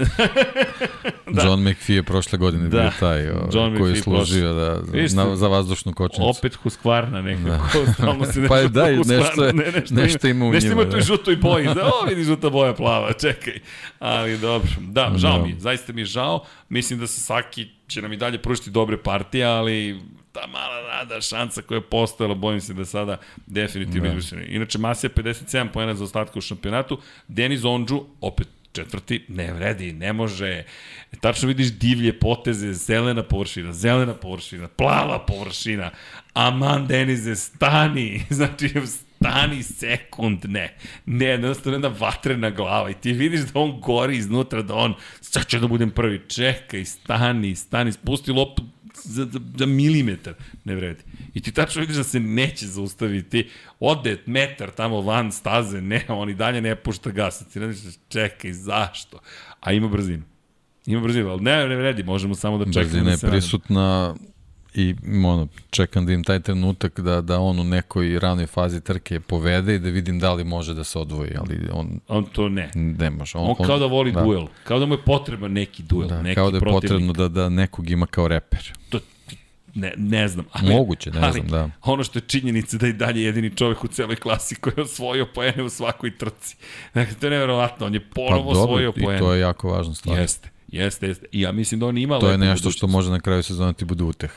da. 1.28 1.44
John 1.44 1.62
McPhee 1.62 1.96
je 1.96 2.04
prošle 2.04 2.38
godine 2.38 2.64
Da. 2.64 2.80
bio 2.80 2.92
taj 3.00 3.30
o, 3.30 3.50
John 3.54 3.78
koji 3.78 3.92
je 3.92 4.02
služio 4.02 4.54
da, 4.54 4.82
na, 5.16 5.36
za 5.36 5.48
vazdušnu 5.48 5.94
kočnicu. 5.94 6.30
Opet 6.30 6.58
Husqvarna 6.64 7.22
nekako, 7.22 7.50
da. 7.80 7.94
stalno 7.94 8.26
se 8.26 8.40
nešto 8.42 8.48
Pa 8.48 8.58
je, 8.58 8.68
da, 8.68 8.86
nešto 8.86 9.44
je- 9.44 9.54
nešto 9.92 10.28
ima 10.28 10.46
u 10.46 10.52
nešto 10.52 10.70
njima, 10.70 10.82
ima 10.82 10.90
u 10.90 10.92
toj 10.92 11.00
da. 11.00 11.06
žutoj 11.06 11.36
boji, 11.36 11.66
da, 11.66 11.86
o, 11.86 12.06
vidi 12.06 12.24
žuta 12.24 12.50
boja 12.50 12.74
plava, 12.74 13.14
čekaj. 13.14 13.60
Ali 14.00 14.38
dobro, 14.38 14.68
da, 14.82 15.12
žao 15.16 15.38
Da. 15.38 15.44
mi 15.44 15.50
je, 15.50 15.60
zaista 15.60 15.94
mi 15.94 16.02
je 16.02 16.06
žao, 16.06 16.40
mislim 16.70 17.00
da 17.00 17.08
Sasaki 17.08 17.68
će 17.88 18.02
nam 18.02 18.14
i 18.14 18.18
dalje 18.18 18.38
pružiti 18.38 18.70
dobre 18.70 18.98
partije, 18.98 19.46
ali 19.46 20.02
ta 20.42 20.48
mala 20.48 20.82
nada, 20.96 21.22
šansa 21.22 21.62
koja 21.62 21.78
je 21.78 21.82
postojala, 21.82 22.36
bojim 22.36 22.62
se 22.62 22.74
da 22.74 22.86
sada 22.86 23.18
definitivno 23.48 24.10
Da. 24.10 24.16
izvršena. 24.16 24.42
Inače, 24.44 24.78
Masija 24.78 25.10
57 25.10 25.72
pojena 25.74 25.96
za 25.96 26.04
ostatka 26.04 26.40
u 26.40 26.42
šampionatu, 26.42 27.00
Denis 27.28 27.64
Ondžu, 27.64 28.02
opet 28.22 28.48
četvrti, 28.72 29.26
ne 29.28 29.54
vredi, 29.54 29.94
ne 29.94 30.14
može. 30.14 30.64
Tačno 31.22 31.48
vidiš 31.48 31.72
divlje 31.74 32.20
poteze, 32.20 32.74
zelena 32.74 33.24
površina, 33.24 33.74
zelena 33.74 34.14
površina, 34.14 34.68
plava 34.68 35.20
površina. 35.20 35.92
Aman 36.34 36.88
Denize, 36.88 37.36
stani, 37.36 38.22
znači 38.30 38.70
stani 38.86 39.64
sekund, 39.64 40.46
ne. 40.46 40.78
Ne, 41.06 41.26
jednostavno 41.26 41.76
jedna 41.76 41.92
vatrena 42.00 42.50
glava 42.50 42.90
i 42.90 42.94
ti 42.94 43.14
vidiš 43.14 43.42
da 43.42 43.60
on 43.60 43.80
gori 43.82 44.18
iznutra, 44.18 44.62
da 44.62 44.76
on, 44.76 44.94
sad 45.22 45.48
ću 45.48 45.60
da 45.60 45.68
budem 45.68 45.90
prvi, 45.92 46.22
čekaj, 46.28 46.86
stani, 46.86 47.56
stani, 47.56 47.92
spusti 47.92 48.32
lopu, 48.32 48.64
za, 49.08 49.26
za, 49.32 49.40
za 49.58 49.66
milimetar 49.66 50.34
ne 50.66 50.76
vredi. 50.76 51.04
I 51.34 51.42
ti 51.42 51.52
tačno 51.52 51.82
vidiš 51.82 51.96
da 51.96 52.04
se 52.04 52.20
neće 52.20 52.68
zaustaviti. 52.68 53.50
Ode 53.80 54.18
metar 54.26 54.72
tamo 54.72 55.02
van 55.02 55.32
staze, 55.32 55.82
ne, 55.82 56.06
on 56.08 56.30
i 56.30 56.36
dalje 56.36 56.62
ne 56.62 56.76
pušta 56.76 57.12
gas. 57.12 57.48
Ti 57.54 57.60
ne 57.60 57.74
znaš, 57.74 57.94
čekaj, 58.10 58.54
zašto? 58.54 59.20
A 59.60 59.74
ima 59.74 59.88
brzinu. 59.88 60.24
Ima 60.86 61.02
brzinu, 61.02 61.30
ali 61.30 61.42
ne, 61.42 61.68
ne 61.68 61.76
vredi, 61.76 62.04
možemo 62.04 62.36
samo 62.36 62.58
da 62.58 62.66
čekamo. 62.66 62.84
Brzina 62.84 63.04
da 63.04 63.12
je 63.12 63.18
vrati. 63.18 64.28
I 64.74 64.96
ono, 65.26 65.48
čekam 65.70 66.06
da 66.06 66.14
im 66.14 66.24
taj 66.24 66.40
trenutak 66.40 67.00
da, 67.00 67.22
da 67.22 67.40
on 67.40 67.60
u 67.60 67.64
nekoj 67.64 68.20
ranoj 68.20 68.48
fazi 68.48 68.82
trke 68.82 69.20
povede 69.20 69.76
i 69.76 69.80
da 69.80 69.90
vidim 69.90 70.20
da 70.20 70.34
li 70.34 70.44
može 70.44 70.74
da 70.74 70.84
se 70.84 71.00
odvoji, 71.00 71.32
ali 71.40 71.70
on 71.74 72.00
On 72.08 72.26
to 72.26 72.50
ne. 72.50 72.72
ne 72.76 73.10
može. 73.10 73.38
On, 73.38 73.56
kao 73.56 73.80
da 73.80 73.86
voli 73.86 74.12
da. 74.12 74.22
duel. 74.22 74.48
Kao 74.64 74.80
da 74.80 74.86
mu 74.86 74.94
je 74.94 75.02
potreban 75.02 75.52
neki 75.52 75.84
duel, 75.84 76.08
Da, 76.10 76.22
neki 76.22 76.36
kao 76.36 76.52
da 76.52 76.58
je 76.58 76.62
protivnik. 76.62 76.82
potrebno 76.84 77.14
da, 77.14 77.28
da 77.28 77.50
nekog 77.50 77.90
ima 77.90 78.06
kao 78.06 78.28
reper. 78.28 78.74
To, 78.90 79.00
ne, 79.76 79.94
ne 79.98 80.28
znam. 80.28 80.46
Ali, 80.52 80.74
Moguće, 80.74 81.12
ne 81.12 81.20
ali, 81.22 81.32
znam, 81.34 81.48
da. 81.48 81.70
Ono 81.84 82.04
što 82.04 82.20
je 82.20 82.24
činjenica 82.28 82.78
da 82.78 82.86
je 82.86 82.90
i 82.90 82.94
dalje 82.94 83.24
jedini 83.24 83.50
čovjek 83.50 83.84
u 83.84 83.88
celoj 83.88 84.16
klasi 84.16 84.56
koji 84.56 84.74
je 84.78 84.84
osvojio 84.84 85.26
poene 85.26 85.64
u 85.64 85.70
svakoj 85.70 86.18
trci. 86.18 86.56
Dakle, 86.94 87.16
to 87.16 87.26
je 87.26 87.30
nevjerovatno. 87.30 87.86
On 87.86 87.94
je 87.94 88.00
Pa 88.00 88.14
ponovo 88.16 88.54
dobro, 88.54 88.62
osvojio 88.64 88.94
i 88.96 89.04
poene. 89.04 89.20
to 89.20 89.34
je 89.34 89.40
jako 89.40 89.70
važna 89.70 89.96
stvar. 89.96 90.20
Jeste, 90.20 90.50
jeste, 90.68 91.08
jeste. 91.08 91.26
I 91.32 91.42
ja 91.42 91.52
mislim 91.52 91.80
da 91.80 91.86
on 91.86 91.98
ima 91.98 92.20
To 92.20 92.30
je 92.30 92.38
nešto 92.38 92.72
što 92.72 92.88
može 92.88 93.12
na 93.12 93.20
kraju 93.20 93.44
sezona 93.44 93.74
ti 93.74 93.86
bude 93.86 94.04
uteh. 94.04 94.32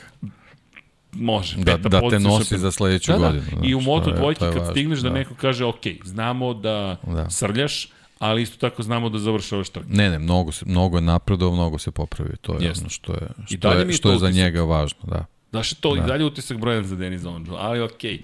Može. 1.13 1.57
Da, 1.57 1.77
da 1.77 2.09
te 2.09 2.19
nosi 2.19 2.43
šampiona. 2.43 2.61
za 2.61 2.71
sledeću 2.71 3.11
da, 3.11 3.17
godinu. 3.17 3.43
Da. 3.51 3.67
I 3.67 3.75
u 3.75 3.81
znači, 3.81 3.89
Moto 3.89 4.09
je 4.09 4.35
kad 4.37 4.57
važno, 4.57 4.71
stigneš 4.71 4.99
da, 4.99 5.09
neko 5.09 5.35
kaže, 5.35 5.65
ok, 5.65 5.81
znamo 6.03 6.53
da, 6.53 6.97
Da. 7.07 7.29
srljaš, 7.29 7.89
ali 8.19 8.41
isto 8.41 8.57
tako 8.57 8.83
znamo 8.83 9.09
da 9.09 9.19
završavaš 9.19 9.69
trku. 9.69 9.87
Ne, 9.89 10.09
ne, 10.09 10.19
mnogo, 10.19 10.51
se, 10.51 10.65
mnogo 10.65 10.97
je 10.97 11.01
napredovao, 11.01 11.55
mnogo 11.55 11.77
se 11.77 11.91
popravio. 11.91 12.35
To 12.41 12.53
je 12.53 12.67
Jeste. 12.67 12.83
ono 12.83 12.89
što 12.89 13.13
je, 13.13 13.19
što 13.45 13.71
je, 13.71 13.93
što 13.93 14.09
to 14.09 14.13
je 14.13 14.19
za 14.19 14.25
utisak. 14.25 14.43
njega 14.43 14.63
važno, 14.63 14.99
da. 15.03 15.25
Znaš, 15.49 15.73
to 15.73 15.95
da. 15.95 16.01
Da. 16.01 16.05
i 16.05 16.07
dalje 16.07 16.25
utisak 16.25 16.57
brojan 16.57 16.83
za 16.83 16.95
Denis 16.95 17.25
Ondžu, 17.25 17.53
ali 17.57 17.81
okej. 17.81 18.11
Okay. 18.11 18.21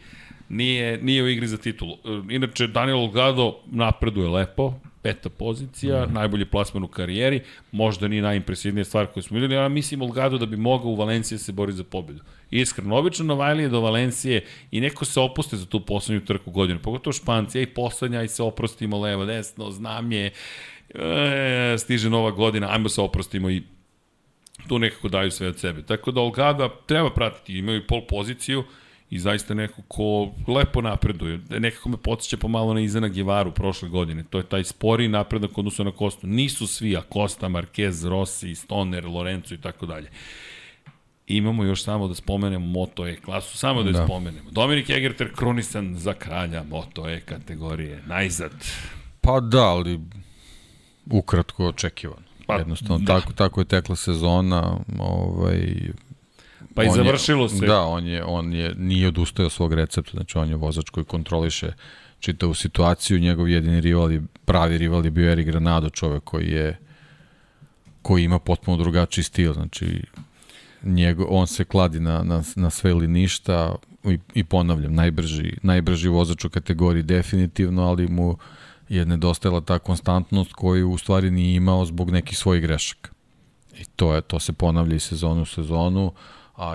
Nije, 0.49 1.01
nije 1.01 1.23
u 1.23 1.27
igri 1.27 1.47
za 1.47 1.57
titulu. 1.57 1.97
Inače, 2.29 2.67
Daniel 2.67 2.97
Olgado 2.97 3.59
napreduje 3.65 4.29
lepo, 4.29 4.73
peta 5.01 5.29
pozicija, 5.29 6.05
mm. 6.05 6.13
najbolji 6.13 6.45
plasman 6.45 6.83
u 6.83 6.87
karijeri, 6.87 7.41
možda 7.71 8.07
nije 8.07 8.21
najimpresivnija 8.21 8.85
stvar 8.85 9.05
koju 9.05 9.23
smo 9.23 9.35
videli, 9.35 9.55
ja 9.55 9.69
mislim 9.69 10.01
Olgado 10.01 10.37
da 10.37 10.45
bi 10.45 10.57
mogao 10.57 10.91
u 10.91 10.95
Valenciji 10.95 11.37
da 11.37 11.43
se 11.43 11.51
bori 11.51 11.73
za 11.73 11.83
pobedu. 11.83 12.19
Iskreno, 12.51 12.97
obično 12.97 13.25
Novajlije 13.25 13.69
do 13.69 13.81
Valencije 13.81 14.45
i 14.71 14.81
neko 14.81 15.05
se 15.05 15.19
opuste 15.19 15.57
za 15.57 15.65
tu 15.65 15.85
poslednju 15.85 16.25
trku 16.25 16.51
godinu, 16.51 16.79
pogotovo 16.79 17.13
Španci, 17.13 17.57
ja 17.57 17.61
i 17.61 17.65
poslednja 17.65 18.23
i 18.23 18.27
se 18.27 18.43
oprostimo 18.43 18.99
levo, 18.99 19.25
desno, 19.25 19.71
znam 19.71 20.11
je, 20.11 20.31
e, 20.89 21.75
stiže 21.77 22.09
nova 22.09 22.31
godina, 22.31 22.67
ajmo 22.71 22.89
se 22.89 23.01
oprostimo 23.01 23.49
i 23.49 23.63
tu 24.67 24.79
nekako 24.79 25.09
daju 25.09 25.31
sve 25.31 25.47
od 25.47 25.59
sebe. 25.59 25.81
Tako 25.81 26.11
da 26.11 26.21
Olgada 26.21 26.69
treba 26.85 27.09
pratiti, 27.09 27.57
imaju 27.57 27.87
pol 27.87 28.01
poziciju 28.09 28.63
i 29.09 29.19
zaista 29.19 29.53
neko 29.53 29.81
ko 29.81 30.31
lepo 30.47 30.81
napreduje. 30.81 31.39
Nekako 31.49 31.89
me 31.89 31.97
podsjeća 31.97 32.37
pomalo 32.37 32.73
na 32.73 32.81
Izana 32.81 33.07
Givaru 33.07 33.51
prošle 33.51 33.89
godine. 33.89 34.23
To 34.23 34.37
je 34.37 34.43
taj 34.43 34.63
spori 34.63 35.07
napredak 35.07 35.57
odnosno 35.57 35.85
na 35.85 35.91
Kostu. 35.91 36.27
Nisu 36.27 36.67
svi, 36.67 36.97
a 36.97 37.01
Costa, 37.13 37.47
Marquez, 37.47 38.09
Rossi, 38.09 38.55
Stoner, 38.55 39.05
Lorenzo 39.05 39.53
i 39.55 39.61
tako 39.61 39.85
dalje. 39.85 40.09
Imamo 41.27 41.63
još 41.63 41.83
samo 41.83 42.07
da 42.07 42.15
spomenemo 42.15 42.65
Moto 42.65 43.07
E 43.07 43.15
klasu, 43.15 43.57
samo 43.57 43.83
da 43.83 43.91
Da. 43.91 44.05
spomenemo. 44.05 44.51
Dominik 44.51 44.89
Egerter 44.89 45.33
krunisan 45.35 45.95
za 45.95 46.13
kralja 46.13 46.63
Moto 46.63 47.09
E 47.09 47.19
kategorije. 47.19 48.03
Najzad. 48.05 48.51
Pa 49.21 49.39
da, 49.39 49.63
ali 49.63 49.99
ukratko 51.05 51.65
očekivano. 51.67 52.21
Pa, 52.45 52.55
Jednostavno, 52.55 53.05
da. 53.05 53.19
tako, 53.19 53.33
tako 53.33 53.61
je 53.61 53.65
tekla 53.65 53.95
sezona. 53.95 54.77
Ovaj, 54.99 55.77
Pa 56.77 56.83
i 56.83 56.87
on 56.87 56.95
završilo 56.95 57.43
je, 57.43 57.49
se. 57.49 57.65
Da, 57.65 57.81
on 57.81 58.07
je, 58.07 58.23
on 58.23 58.53
je, 58.53 58.75
nije 58.77 59.07
odustao 59.07 59.45
od 59.45 59.51
svog 59.51 59.73
recepta, 59.73 60.11
znači 60.11 60.37
on 60.37 60.49
je 60.49 60.55
vozač 60.55 60.89
koji 60.89 61.05
kontroliše 61.05 61.73
čitavu 62.19 62.53
situaciju, 62.53 63.19
njegov 63.19 63.49
jedini 63.49 63.81
rival 63.81 64.11
je, 64.11 64.21
pravi 64.45 64.77
rival 64.77 65.05
je 65.05 65.11
bio 65.11 65.31
Eric 65.31 65.45
Granado, 65.45 65.89
čovek 65.89 66.23
koji 66.23 66.51
je 66.51 66.77
koji 68.01 68.23
ima 68.23 68.39
potpuno 68.39 68.77
drugačiji 68.77 69.23
stil, 69.23 69.53
znači 69.53 70.01
njego, 70.83 71.25
on 71.29 71.47
se 71.47 71.63
kladi 71.63 71.99
na, 71.99 72.23
na, 72.23 72.43
na 72.55 72.69
sve 72.69 72.91
ili 72.91 73.07
ništa 73.07 73.75
i, 74.03 74.19
i 74.33 74.43
ponavljam, 74.43 74.93
najbrži, 74.93 75.53
najbrži 75.63 76.09
vozač 76.09 76.45
u 76.45 76.49
kategoriji 76.49 77.03
definitivno, 77.03 77.83
ali 77.83 78.07
mu 78.07 78.37
je 78.89 79.05
nedostajala 79.05 79.61
ta 79.61 79.79
konstantnost 79.79 80.53
koju 80.53 80.91
u 80.91 80.97
stvari 80.97 81.31
nije 81.31 81.55
imao 81.55 81.85
zbog 81.85 82.11
nekih 82.11 82.37
svojih 82.37 82.61
grešaka. 82.61 83.11
I 83.79 83.85
to 83.95 84.15
je 84.15 84.21
to 84.21 84.39
se 84.39 84.53
ponavlja 84.53 84.95
i 84.95 84.99
sezonu 84.99 85.41
u 85.41 85.45
sezonu, 85.45 86.13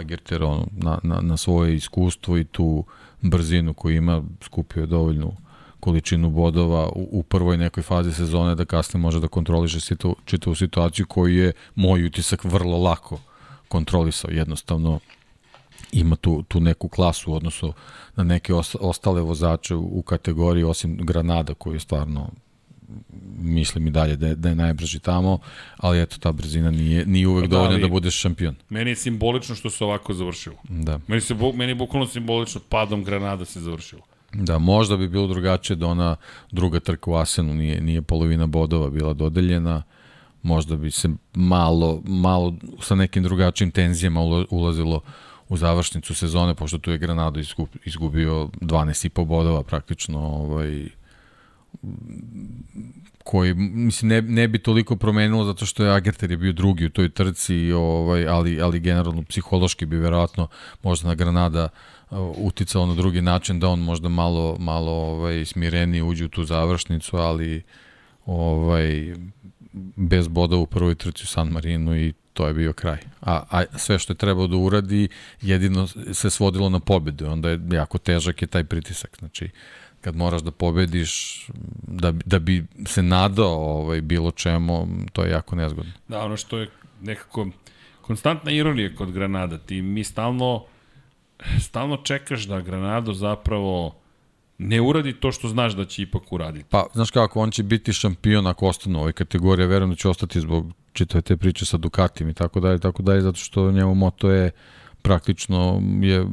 Gerter 0.05 0.43
on, 0.43 0.67
na, 0.73 0.99
na, 1.03 1.21
na 1.21 1.37
svoje 1.37 1.75
iskustvo 1.75 2.39
i 2.39 2.45
tu 2.45 2.85
brzinu 3.21 3.75
koju 3.75 3.97
ima 3.97 4.23
skupio 4.43 4.81
je 4.81 4.87
dovoljnu 4.87 5.33
količinu 5.81 6.31
bodova 6.31 6.89
u, 6.89 7.09
u 7.13 7.23
prvoj 7.23 7.57
nekoj 7.57 7.83
fazi 7.83 8.13
sezone 8.13 8.55
da 8.55 8.65
kasnije 8.65 9.01
može 9.01 9.21
da 9.21 9.29
kontroliše 9.29 9.81
situ, 9.81 10.17
čitavu 10.25 10.55
situaciju 10.55 11.07
koju 11.07 11.35
je 11.35 11.53
moj 11.75 12.05
utisak 12.05 12.45
vrlo 12.45 12.79
lako 12.79 13.19
kontrolisao. 13.69 14.31
Jednostavno 14.31 15.01
ima 15.93 16.17
tu, 16.17 16.43
tu 16.43 16.61
neku 16.61 16.89
klasu 16.89 17.33
u 17.33 17.35
odnosu 17.35 17.73
na 18.17 18.25
neke 18.25 18.55
os, 18.55 18.77
ostale 18.81 19.21
vozače 19.21 19.75
u, 19.75 19.99
u 19.99 20.03
kategoriji, 20.03 20.65
osim 20.65 20.97
Granada 20.97 21.55
koji 21.55 21.75
je 21.75 21.81
stvarno 21.81 22.31
mislim 23.39 23.87
i 23.87 23.91
dalje 23.91 24.17
da 24.17 24.27
je, 24.27 24.35
da 24.35 24.49
je 24.49 24.55
najbrži 24.55 24.99
tamo, 24.99 25.39
ali 25.77 26.03
eto, 26.03 26.17
ta 26.19 26.33
brzina 26.33 26.71
nije, 26.71 27.07
nije 27.07 27.29
uvek 27.29 27.45
Pa 27.45 27.49
da, 27.49 27.57
dovoljna 27.57 27.79
da 27.79 27.89
budeš 27.89 28.15
šampion. 28.15 28.55
Meni 28.69 28.91
je 28.91 28.97
simbolično 28.97 29.55
što 29.55 29.71
se 29.71 29.85
ovako 29.85 30.15
završilo. 30.15 30.57
Da. 30.69 31.01
Meni, 31.07 31.21
se, 31.21 31.35
meni 31.55 31.71
je 31.71 31.75
bukvalno 31.75 32.07
simbolično 32.07 32.61
padom 32.69 33.05
Granada 33.05 33.45
se 33.45 33.61
završilo. 33.61 34.03
Da, 34.33 34.59
možda 34.59 34.97
bi 34.97 35.09
bilo 35.09 35.27
drugačije 35.27 35.77
da 35.77 35.87
ona 35.87 36.17
druga 36.51 36.81
trka 36.81 37.11
u 37.11 37.15
Asenu 37.15 37.55
nije, 37.55 37.81
nije 37.81 38.03
polovina 38.03 38.47
bodova 38.47 38.91
bila 38.91 39.13
dodeljena, 39.13 39.83
možda 40.43 40.77
bi 40.77 40.91
se 40.91 41.09
malo, 41.35 42.03
malo 42.05 42.55
sa 42.81 42.95
nekim 42.95 43.23
drugačijim 43.23 43.71
tenzijama 43.71 44.21
ulazilo 44.51 45.01
u 45.49 45.57
završnicu 45.57 46.15
sezone, 46.15 46.55
pošto 46.55 46.79
tu 46.79 46.91
je 46.91 46.99
Granado 46.99 47.41
izgub, 47.41 47.69
izgubio 47.85 48.49
12,5 48.61 49.25
bodova 49.25 49.63
praktično, 49.63 50.19
ovaj, 50.19 50.89
koji 53.25 53.55
mislim 53.55 54.09
ne, 54.09 54.23
ne 54.23 54.49
bi 54.49 54.59
toliko 54.59 54.97
promenilo 54.97 55.45
zato 55.45 55.67
što 55.67 55.85
je 55.85 55.95
Agerter 55.95 56.31
je 56.31 56.37
bio 56.37 56.53
drugi 56.53 56.87
u 56.87 56.91
toj 56.91 57.09
trci 57.09 57.73
ovaj 57.73 58.29
ali 58.29 58.63
ali 58.63 58.81
generalno 58.81 59.23
psihološki 59.23 59.87
bi 59.87 59.97
verovatno 59.97 60.49
možda 60.83 61.09
na 61.09 61.15
Granada 61.15 61.69
uh, 62.11 62.19
uticalo 62.37 62.87
na 62.87 62.95
drugi 62.95 63.23
način 63.23 63.61
da 63.61 63.69
on 63.69 63.81
možda 63.81 64.09
malo 64.09 64.57
malo 64.59 64.93
ovaj 64.93 65.45
smireniji 65.45 66.03
uđe 66.03 66.25
u 66.25 66.29
tu 66.29 66.45
završnicu 66.45 67.17
ali 67.17 67.63
ovaj 68.27 69.15
bez 69.97 70.29
boda 70.29 70.57
u 70.57 70.67
prvoj 70.67 70.95
trci 70.95 71.25
u 71.25 71.27
San 71.27 71.49
Marinu 71.49 71.97
i 71.97 72.13
to 72.33 72.47
je 72.47 72.55
bio 72.55 72.73
kraj. 72.73 72.99
A, 73.21 73.43
a 73.51 73.79
sve 73.79 73.99
što 73.99 74.13
je 74.13 74.17
trebao 74.17 74.47
da 74.47 74.57
uradi 74.57 75.09
jedino 75.43 75.87
se 76.13 76.31
svodilo 76.31 76.69
na 76.69 76.81
pobedu. 76.81 77.31
Onda 77.31 77.51
je 77.51 77.61
jako 77.73 77.99
težak 77.99 78.43
je 78.43 78.49
taj 78.49 78.65
pritisak. 78.65 79.17
Znači, 79.19 79.51
kad 80.03 80.17
moraš 80.17 80.43
da 80.43 80.51
pobediš 80.51 81.47
da, 81.83 82.13
da 82.25 82.39
bi 82.39 82.65
se 82.87 83.03
nadao 83.03 83.79
ovaj, 83.79 84.01
bilo 84.01 84.31
čemu, 84.31 84.89
to 85.13 85.25
je 85.25 85.31
jako 85.31 85.57
nezgodno. 85.57 85.93
Da, 86.09 86.25
ono 86.25 86.37
što 86.37 86.59
je 86.59 86.71
nekako 87.01 87.47
konstantna 88.01 88.51
ironija 88.51 88.95
kod 88.97 89.13
Granada. 89.13 89.59
Ti 89.59 89.83
mi 89.83 90.05
stalno 90.05 90.65
stalno 91.67 91.97
čekaš 91.97 92.45
da 92.45 92.61
Granado 92.61 93.13
zapravo 93.13 93.95
ne 94.59 94.81
uradi 94.81 95.13
to 95.13 95.33
što 95.33 95.49
znaš 95.49 95.73
da 95.73 95.85
će 95.85 96.03
ipak 96.03 96.33
uraditi. 96.33 96.67
Pa, 96.71 96.87
znaš 96.93 97.11
kako, 97.11 97.41
on 97.41 97.51
će 97.51 97.63
biti 97.63 97.93
šampion 97.93 98.47
ako 98.47 98.67
ostane 98.67 98.99
u 98.99 99.01
ovoj 99.01 99.13
kategoriji, 99.13 99.67
verujem 99.67 99.91
da 99.91 99.97
će 99.97 100.09
ostati 100.09 100.41
zbog 100.41 100.73
čitave 100.93 101.23
te 101.23 101.37
priče 101.37 101.67
sa 101.67 101.77
Dukatim 101.77 102.29
i 102.29 102.35
tako 102.35 102.61
dalje, 102.61 102.79
tako 102.79 103.03
dalje, 103.03 103.21
zato 103.21 103.39
što 103.39 103.73
njemu 103.73 103.95
moto 103.95 104.31
je 104.31 104.51
praktično 105.03 105.83
je 106.01 106.27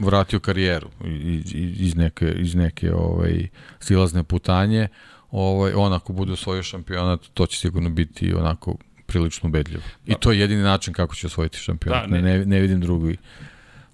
vratio 0.00 0.40
karijeru 0.40 0.88
iz, 1.04 1.54
iz 1.54 1.96
neke, 1.96 2.34
iz 2.38 2.54
neke 2.54 2.92
ovaj, 2.92 3.48
silazne 3.80 4.24
putanje. 4.24 4.88
Ovaj, 5.30 5.72
on 5.72 5.92
ako 5.92 6.12
bude 6.12 6.32
osvojio 6.32 6.62
šampionat, 6.62 7.20
to 7.34 7.46
će 7.46 7.58
sigurno 7.58 7.90
biti 7.90 8.34
onako 8.34 8.76
prilično 9.06 9.48
ubedljivo. 9.48 9.82
I 10.06 10.14
to 10.14 10.32
je 10.32 10.40
jedini 10.40 10.62
način 10.62 10.94
kako 10.94 11.14
će 11.14 11.26
osvojiti 11.26 11.58
šampionat. 11.58 12.02
Da, 12.02 12.16
Da, 12.16 12.22
ne. 12.22 12.38
ne, 12.38 12.46
ne, 12.46 12.60
vidim 12.60 12.80
drugi, 12.80 13.16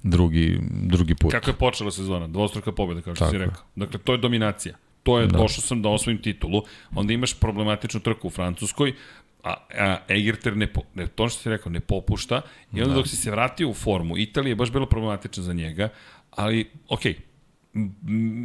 drugi, 0.02 0.58
drugi 0.70 1.14
put. 1.14 1.32
Kako 1.32 1.50
je 1.50 1.56
počela 1.56 1.90
sezona? 1.90 2.28
Dvostruka 2.28 2.72
pobjeda, 2.72 3.00
kao 3.00 3.14
što 3.14 3.24
Tako 3.24 3.32
si 3.32 3.38
rekao. 3.38 3.62
Dakle, 3.76 4.00
to 4.00 4.12
je 4.12 4.18
dominacija. 4.18 4.74
To 5.02 5.18
je, 5.18 5.26
da. 5.26 5.32
Da. 5.32 5.38
došao 5.38 5.62
sam 5.62 5.82
da 5.82 5.88
osvojim 5.88 6.22
titulu, 6.22 6.62
onda 6.94 7.12
imaš 7.12 7.34
problematičnu 7.34 8.00
trku 8.00 8.26
u 8.26 8.30
Francuskoj, 8.30 8.94
a, 9.42 9.54
a 9.78 9.98
Egerter 10.08 10.56
ne, 10.56 10.66
po, 10.66 10.82
ne, 10.94 11.06
to 11.06 11.28
što 11.28 11.42
si 11.42 11.48
rekao, 11.48 11.72
ne 11.72 11.80
popušta, 11.80 12.42
i 12.74 12.82
onda 12.82 12.88
da. 12.88 12.94
dok 12.94 13.08
si 13.08 13.16
se 13.16 13.30
vratio 13.30 13.68
u 13.68 13.74
formu, 13.74 14.18
Italija 14.18 14.50
je 14.50 14.56
baš 14.56 14.70
bila 14.70 14.86
problematična 14.86 15.42
za 15.42 15.52
njega, 15.52 15.88
ali, 16.30 16.70
okej, 16.88 17.14
M- 17.74 17.94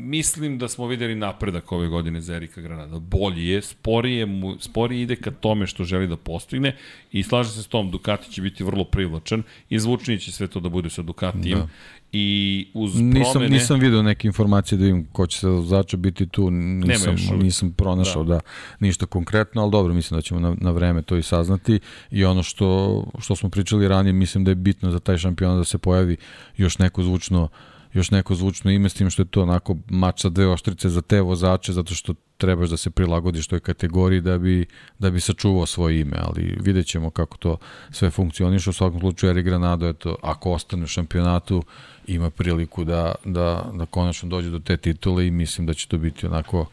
mislim 0.10 0.58
da 0.58 0.68
smo 0.68 0.88
videli 0.88 1.16
napredak 1.16 1.72
ove 1.72 1.88
godine 1.88 2.22
za 2.22 2.36
Erika 2.36 2.62
Granada. 2.62 3.00
Bolji 3.00 3.48
je, 3.48 3.62
sporije, 3.62 4.26
mu, 4.26 4.60
sporije 4.60 5.02
ide 5.02 5.16
ka 5.16 5.32
tome 5.32 5.68
što 5.68 5.84
želi 5.84 6.08
da 6.08 6.18
postigne 6.18 6.76
i 7.12 7.24
slaže 7.24 7.50
se 7.50 7.64
s 7.64 7.68
tom, 7.68 7.92
Ducati 7.92 8.32
će 8.32 8.42
biti 8.42 8.64
vrlo 8.64 8.84
privlačan 8.84 9.44
i 9.70 9.80
zvučnije 9.80 10.20
će 10.20 10.32
sve 10.32 10.48
to 10.48 10.60
da 10.60 10.70
bude 10.70 10.90
sa 10.90 11.02
Ducatijem. 11.02 11.60
Da. 11.60 11.68
I 12.12 12.68
uz 12.74 12.92
promene... 12.94 13.20
Nisam, 13.20 13.42
nisam 13.42 13.80
video 13.80 14.02
neke 14.02 14.28
informacije 14.28 14.78
da 14.78 14.86
vidim 14.86 15.08
ko 15.12 15.28
će 15.28 15.40
se 15.40 15.48
vozača 15.48 15.98
biti 15.98 16.28
tu, 16.28 16.50
nisam, 16.50 17.16
nisam 17.42 17.72
pronašao 17.72 18.24
da. 18.24 18.34
da. 18.34 18.40
ništa 18.80 19.06
konkretno, 19.06 19.62
ali 19.62 19.72
dobro, 19.72 19.94
mislim 19.94 20.18
da 20.18 20.22
ćemo 20.22 20.40
na, 20.40 20.56
na 20.62 20.72
vreme 20.72 21.02
to 21.02 21.18
i 21.18 21.24
saznati 21.24 21.80
i 22.12 22.26
ono 22.26 22.44
što, 22.44 23.04
što 23.20 23.36
smo 23.36 23.50
pričali 23.50 23.88
ranije, 23.88 24.14
mislim 24.14 24.44
da 24.44 24.52
je 24.52 24.56
bitno 24.56 24.92
za 24.92 25.00
taj 25.00 25.18
šampion 25.18 25.58
da 25.58 25.64
se 25.64 25.78
pojavi 25.78 26.18
još 26.58 26.80
neko 26.80 27.04
zvučno 27.04 27.48
još 27.94 28.12
neko 28.12 28.36
zvučno 28.36 28.72
ime 28.72 28.90
s 28.90 28.94
tim 28.94 29.10
što 29.10 29.22
je 29.22 29.26
to 29.26 29.42
onako 29.42 29.78
mač 29.90 30.22
sa 30.22 30.30
dve 30.30 30.48
oštrice 30.48 30.90
za 30.90 31.02
te 31.02 31.22
vozače 31.22 31.74
zato 31.74 31.94
što 31.94 32.14
trebaš 32.38 32.70
da 32.70 32.78
se 32.78 32.90
prilagodiš 32.90 33.48
toj 33.48 33.60
kategoriji 33.60 34.22
da 34.22 34.38
bi, 34.38 34.66
da 35.00 35.10
bi 35.10 35.20
sačuvao 35.20 35.66
svoje 35.66 36.00
ime, 36.00 36.18
ali 36.22 36.58
vidjet 36.62 36.86
ćemo 36.86 37.10
kako 37.10 37.38
to 37.38 37.58
sve 37.92 38.10
funkcioniše. 38.10 38.70
U 38.70 38.74
svakom 38.74 39.00
slučaju 39.00 39.32
Eri 39.32 39.44
Granado, 39.44 39.88
eto, 39.88 40.16
ako 40.24 40.52
ostane 40.52 40.84
u 40.84 40.88
šampionatu, 40.88 41.64
ima 42.08 42.30
priliku 42.30 42.84
da, 42.84 43.16
da, 43.26 43.72
da 43.74 43.86
konačno 43.86 44.30
dođe 44.30 44.50
do 44.50 44.60
te 44.60 44.78
titule 44.78 45.28
i 45.28 45.32
mislim 45.32 45.68
da 45.68 45.74
će 45.74 45.88
to 45.88 45.98
biti 45.98 46.28
onako 46.28 46.66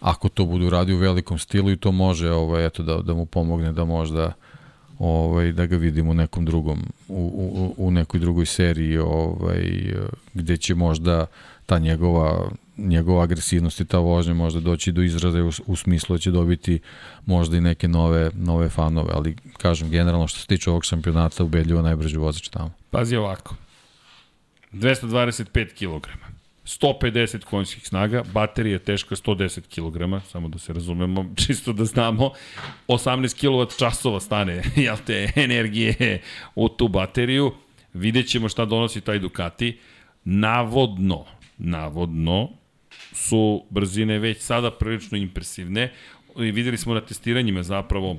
ako 0.00 0.28
to 0.28 0.44
budu 0.44 0.70
radi 0.70 0.94
u 0.94 0.98
velikom 0.98 1.38
stilu 1.38 1.70
i 1.70 1.76
to 1.76 1.92
može 1.92 2.30
ovaj, 2.30 2.66
eto, 2.66 2.82
da, 2.82 2.96
da 2.96 3.14
mu 3.14 3.26
pomogne 3.26 3.72
da 3.72 3.84
možda 3.84 4.32
ovaj, 4.98 5.52
da 5.52 5.66
ga 5.66 5.76
vidimo 5.76 6.10
u 6.10 6.14
nekom 6.14 6.44
drugom, 6.44 6.82
u, 7.08 7.74
u, 7.76 7.86
u 7.86 7.90
nekoj 7.90 8.20
drugoj 8.20 8.46
seriji 8.46 8.98
ovaj, 8.98 9.94
gde 10.34 10.56
će 10.56 10.74
možda 10.74 11.26
ta 11.66 11.78
njegova 11.78 12.50
njegova 12.76 13.22
agresivnost 13.22 13.80
i 13.80 13.84
ta 13.84 13.98
vožnja 13.98 14.34
možda 14.34 14.60
doći 14.60 14.92
do 14.92 15.02
izraza 15.02 15.44
u, 15.44 15.50
u 15.66 15.76
smislu 15.76 16.16
da 16.16 16.20
će 16.20 16.30
dobiti 16.30 16.80
možda 17.26 17.56
i 17.56 17.60
neke 17.60 17.88
nove, 17.88 18.30
nove 18.34 18.68
fanove, 18.68 19.10
ali 19.14 19.36
kažem 19.58 19.90
generalno 19.90 20.26
što 20.26 20.38
se 20.38 20.46
tiče 20.46 20.70
ovog 20.70 20.84
šampionata 20.84 21.44
ubedljivo 21.44 21.82
najbrži 21.82 22.16
vozač 22.16 22.48
tamo. 22.48 22.70
Pazi 22.90 23.16
ovako, 23.16 23.54
225 24.72 25.74
kg. 25.74 26.08
150 26.64 27.44
konjskih 27.44 27.86
snaga, 27.86 28.22
baterija 28.32 28.78
teška 28.78 29.16
110 29.16 29.60
kg, 29.60 30.26
samo 30.26 30.48
da 30.48 30.58
se 30.58 30.72
razumemo, 30.72 31.26
čisto 31.46 31.72
da 31.72 31.84
znamo, 31.84 32.32
18 32.88 33.46
kW 33.46 33.78
časova 33.78 34.20
stane, 34.20 34.62
jel 34.76 34.96
te, 35.06 35.32
energije 35.36 36.20
u 36.54 36.68
tu 36.68 36.88
bateriju, 36.88 37.52
vidjet 37.92 38.28
ćemo 38.28 38.48
šta 38.48 38.64
donosi 38.64 39.00
taj 39.00 39.18
Ducati, 39.18 39.78
navodno, 40.24 41.24
navodno, 41.58 42.48
su 43.12 43.64
brzine 43.70 44.18
već 44.18 44.40
sada 44.40 44.70
prilično 44.70 45.18
impresivne, 45.18 45.92
i 46.36 46.50
videli 46.50 46.76
smo 46.78 46.94
na 46.94 47.00
testiranjima 47.00 47.62
zapravo 47.62 48.16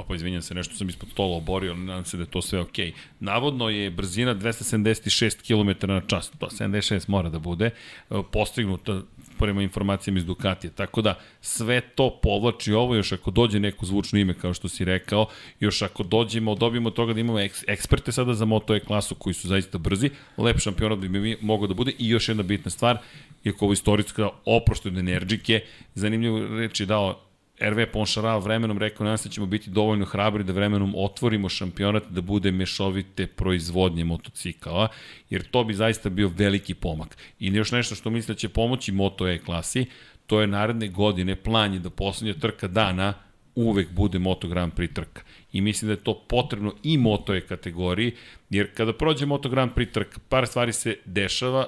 Opa, 0.00 0.14
izvinjam 0.14 0.42
se, 0.42 0.54
nešto 0.54 0.74
sam 0.74 0.88
ispod 0.88 1.08
stola 1.10 1.36
oborio, 1.36 1.72
ali 1.72 1.80
nadam 1.80 2.04
se 2.04 2.16
da 2.16 2.22
je 2.22 2.30
to 2.30 2.42
sve 2.42 2.60
okej. 2.60 2.92
Navodno 3.20 3.68
je 3.68 3.90
brzina 3.90 4.34
276 4.34 5.44
km 5.46 5.86
na 5.92 6.00
čas, 6.00 6.30
to 6.38 6.46
76 6.46 7.08
mora 7.08 7.28
da 7.28 7.38
bude, 7.38 7.66
e, 7.66 8.22
postignuta 8.32 9.02
prema 9.38 9.62
informacijama 9.62 10.18
iz 10.18 10.26
Ducatija. 10.26 10.70
Tako 10.70 11.02
da 11.02 11.18
sve 11.40 11.80
to 11.80 12.18
povlači 12.22 12.72
ovo, 12.72 12.94
još 12.94 13.12
ako 13.12 13.30
dođe 13.30 13.60
neko 13.60 13.86
zvučno 13.86 14.18
ime, 14.18 14.34
kao 14.34 14.54
što 14.54 14.68
si 14.68 14.84
rekao, 14.84 15.26
još 15.60 15.82
ako 15.82 16.02
dođemo, 16.02 16.54
dobijemo 16.54 16.90
toga 16.90 17.12
da 17.12 17.20
imamo 17.20 17.40
eks, 17.40 17.64
eksperte 17.68 18.12
sada 18.12 18.34
za 18.34 18.44
Moto 18.44 18.74
E 18.74 18.80
klasu 18.80 19.14
koji 19.14 19.34
su 19.34 19.48
zaista 19.48 19.78
brzi, 19.78 20.10
lep 20.36 20.58
šampionat 20.58 20.98
bi 20.98 21.08
mi 21.08 21.36
mogao 21.40 21.66
da 21.66 21.74
bude 21.74 21.92
i 21.98 22.08
još 22.08 22.28
jedna 22.28 22.42
bitna 22.42 22.70
stvar, 22.70 22.98
iako 23.44 23.64
ovo 23.64 23.72
istorijska 23.72 24.28
oprošto 24.44 24.88
od 24.88 24.98
energike, 24.98 25.60
zanimljivo 25.94 26.56
reći 26.56 26.86
dao 26.86 27.29
RV 27.60 27.86
Ponšaral 27.92 28.40
vremenom 28.40 28.78
rekao 28.78 29.06
nas 29.06 29.24
da 29.24 29.30
ćemo 29.30 29.46
biti 29.46 29.70
dovoljno 29.70 30.04
hrabri 30.04 30.44
da 30.44 30.52
vremenom 30.52 30.94
otvorimo 30.96 31.48
šampionat 31.48 32.02
da 32.08 32.20
bude 32.20 32.52
mešovite 32.52 33.26
proizvodnje 33.26 34.04
motocikala, 34.04 34.88
jer 35.30 35.50
to 35.50 35.64
bi 35.64 35.74
zaista 35.74 36.10
bio 36.10 36.30
veliki 36.36 36.74
pomak. 36.74 37.16
I 37.38 37.46
još 37.46 37.72
nešto 37.72 37.94
što 37.94 38.10
mislim 38.10 38.34
da 38.34 38.38
će 38.38 38.48
pomoći 38.48 38.92
Moto 38.92 39.28
E 39.28 39.38
klasi, 39.38 39.86
to 40.26 40.40
je 40.40 40.46
naredne 40.46 40.88
godine 40.88 41.36
plan 41.36 41.74
je 41.74 41.78
da 41.78 41.90
poslednja 41.90 42.34
trka 42.40 42.68
dana 42.68 43.14
uvek 43.54 43.90
bude 43.90 44.18
Moto 44.18 44.48
Grand 44.48 44.72
Prix 44.72 44.92
trka. 44.94 45.22
I 45.52 45.60
mislim 45.60 45.86
da 45.86 45.92
je 45.92 46.04
to 46.04 46.24
potrebno 46.28 46.74
i 46.82 46.98
Moto 46.98 47.34
E 47.34 47.40
kategoriji, 47.40 48.12
jer 48.50 48.74
kada 48.74 48.92
prođe 48.92 49.26
Moto 49.26 49.48
Grand 49.48 49.72
Prix 49.72 49.92
trka, 49.92 50.20
par 50.28 50.46
stvari 50.46 50.72
se 50.72 50.96
dešava, 51.04 51.66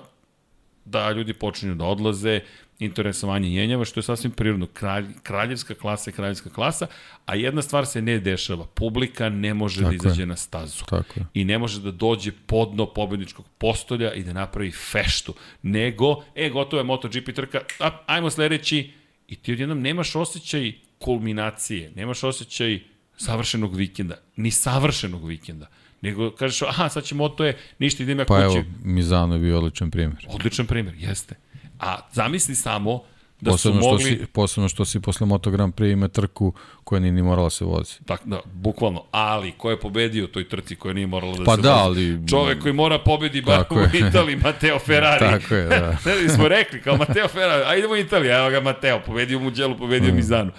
da 0.85 1.13
ljudi 1.13 1.33
počinju 1.33 1.75
da 1.75 1.85
odlaze, 1.85 2.41
interesovanje 2.85 3.55
jenjava, 3.55 3.85
što 3.85 4.01
je 4.01 4.05
sasvim 4.05 4.33
prirodno. 4.33 4.67
Kralj, 4.67 5.07
kraljevska 5.23 5.75
klasa 5.75 6.11
je 6.11 6.15
kraljevska 6.15 6.51
klasa, 6.51 6.87
a 7.27 7.35
jedna 7.35 7.63
stvar 7.63 7.87
se 7.87 8.03
ne 8.03 8.19
dešava. 8.19 8.67
Publika 8.67 9.29
ne 9.29 9.55
može 9.55 9.81
da 9.81 9.91
Tako 9.91 10.03
da 10.03 10.09
izađe 10.09 10.23
je. 10.23 10.27
na 10.27 10.37
stazu. 10.37 10.85
Tako 10.85 11.21
je. 11.21 11.27
I 11.35 11.45
ne 11.45 11.59
može 11.59 11.81
da 11.81 11.91
dođe 11.91 12.33
podno 12.47 12.87
pobedničkog 12.87 13.47
postolja 13.59 14.13
i 14.13 14.25
da 14.25 14.33
napravi 14.33 14.71
feštu. 14.71 15.35
Nego, 15.63 16.23
e, 16.35 16.51
gotovo 16.51 16.81
je 16.81 16.85
MotoGP 16.85 17.35
trka, 17.35 17.61
a, 17.81 17.91
ajmo 18.07 18.31
sledeći, 18.31 18.91
i 19.29 19.37
ti 19.37 19.53
odjednom 19.53 19.81
nemaš 19.81 20.17
osjećaj 20.17 20.73
kulminacije, 20.99 21.93
nemaš 21.97 22.25
osjećaj 22.25 22.81
savršenog 23.17 23.77
vikenda, 23.77 24.15
ni 24.37 24.51
savršenog 24.51 25.27
vikenda 25.27 25.67
nego 26.03 26.31
kažeš, 26.31 26.63
aha, 26.63 26.89
sad 26.89 27.05
će 27.05 27.15
moto 27.15 27.45
je, 27.45 27.59
ništa 27.79 28.03
idem 28.03 28.19
ja 28.19 28.25
pa 28.25 28.35
kući. 28.35 28.55
Pa 28.55 28.59
evo, 28.59 28.65
Mizano 28.85 29.35
je 29.35 29.41
bio 29.41 29.59
odličan 29.59 29.91
primjer. 29.91 30.27
Odličan 30.29 30.67
primjer, 30.67 30.95
jeste. 30.99 31.35
A 31.83 31.99
zamisli 32.13 32.55
samo 32.55 33.03
da 33.43 33.51
posebno 33.51 33.83
su 33.83 33.89
mogli... 33.89 34.05
Što 34.05 34.25
si, 34.25 34.27
posebno 34.27 34.69
što 34.69 34.85
si 34.85 35.01
posle 35.01 35.27
Moto 35.27 35.51
Grand 35.51 35.75
Prix 35.75 35.93
ima 35.93 36.09
trku 36.09 36.53
koja 36.85 37.01
nije 37.01 37.13
ni 37.13 37.23
morala 37.23 37.51
se 37.51 37.65
vozi. 37.65 37.95
Tako 38.07 38.29
da, 38.29 38.41
bukvalno. 38.53 39.05
Ali, 39.11 39.53
ko 39.53 39.71
je 39.71 39.81
pobedio 39.81 40.27
toj 40.27 40.49
trci 40.49 40.77
koja 40.77 40.95
nije 40.95 41.07
morala 41.07 41.37
da 41.37 41.45
pa 41.45 41.57
se 41.57 41.63
da, 41.63 41.83
vozi? 41.85 42.11
ali... 42.11 42.29
Čovek 42.29 42.63
koji 42.63 42.75
mora 42.75 42.99
pobedi 42.99 43.43
bar 43.43 43.65
u 43.71 43.97
Italiji, 44.09 44.37
Mateo 44.37 44.79
Ferrari. 44.79 45.41
tako 45.41 45.55
je, 45.55 45.67
da. 45.67 45.99
ne, 46.23 46.29
smo 46.29 46.49
rekli, 46.49 46.83
kao 46.83 46.97
Mateo 46.97 47.29
Ferrari, 47.29 47.65
a 47.67 47.77
idemo 47.77 47.95
u 47.95 47.97
Italiju, 47.97 48.33
evo 48.33 48.51
ga 48.51 48.61
Mateo, 48.61 49.01
pobedio 49.07 49.39
Mugello, 49.39 49.77
pobedio 49.77 50.13
mm. 50.13 50.17
Mizanu. 50.17 50.51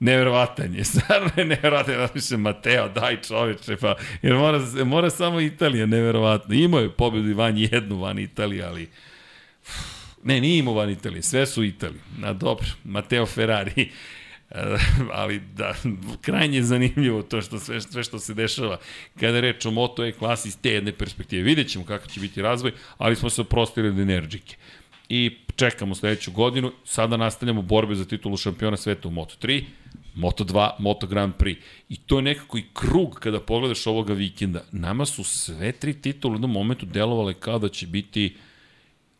Neverovatan 0.00 0.74
je, 0.74 0.84
stvarno 0.90 1.30
je 1.36 1.44
neverovatan, 1.44 1.94
ja 1.94 2.08
mislim, 2.14 2.40
Mateo, 2.40 2.88
daj 2.88 3.20
čoveče, 3.20 3.76
pa, 3.76 3.94
jer 4.22 4.34
mora, 4.34 4.60
mora 4.84 5.10
samo 5.10 5.40
Italija, 5.40 5.86
neverovatno. 5.86 6.54
Imao 6.54 6.80
je 6.80 6.90
pobedu 6.90 7.28
i 7.28 7.34
van 7.34 7.58
jednu 7.58 7.98
van 7.98 8.18
Italije, 8.18 8.64
ali... 8.64 8.88
Ne, 10.24 10.40
nije 10.40 10.58
imao 10.58 10.74
van 10.74 10.90
Italije, 10.90 11.22
sve 11.22 11.46
su 11.46 11.64
Italije. 11.64 12.00
Na 12.18 12.32
dobro, 12.32 12.66
Mateo 12.84 13.26
Ferrari. 13.26 13.90
ali 15.12 15.40
da, 15.56 15.74
krajnje 16.20 16.62
zanimljivo 16.62 17.22
to 17.22 17.42
što 17.42 17.58
sve, 17.58 17.80
sve 17.80 18.04
što 18.04 18.18
se 18.18 18.34
dešava 18.34 18.78
kada 19.20 19.34
je 19.34 19.40
reč 19.40 19.66
o 19.66 19.70
Moto 19.70 20.04
E 20.04 20.12
klasi 20.12 20.48
iz 20.48 20.58
te 20.62 20.70
jedne 20.70 20.92
perspektive. 20.92 21.42
Vidjet 21.42 21.68
ćemo 21.68 21.84
kakav 21.84 22.10
će 22.10 22.20
biti 22.20 22.42
razvoj, 22.42 22.72
ali 22.98 23.16
smo 23.16 23.30
se 23.30 23.40
oprostili 23.40 23.88
od 23.88 23.98
energike. 23.98 24.56
I 25.08 25.38
čekamo 25.56 25.94
sledeću 25.94 26.32
godinu, 26.32 26.72
sada 26.84 27.16
nastavljamo 27.16 27.62
borbe 27.62 27.94
za 27.94 28.04
titulu 28.04 28.36
šampiona 28.36 28.76
sveta 28.76 29.08
u 29.08 29.10
Moto 29.10 29.34
3, 29.42 29.64
Moto 30.14 30.44
2, 30.44 30.70
Moto 30.78 31.06
Grand 31.06 31.34
Prix. 31.38 31.56
I 31.88 31.96
to 31.96 32.18
je 32.18 32.22
nekako 32.22 32.58
i 32.58 32.64
krug 32.72 33.18
kada 33.20 33.40
pogledaš 33.40 33.86
ovoga 33.86 34.12
vikenda. 34.12 34.64
Nama 34.72 35.06
su 35.06 35.24
sve 35.24 35.72
tri 35.72 35.94
titule 35.94 36.32
u 36.32 36.34
jednom 36.34 36.52
momentu 36.52 36.86
delovale 36.86 37.34
kao 37.34 37.58
da 37.58 37.68
će 37.68 37.86
biti 37.86 38.34
uh, 38.36 38.51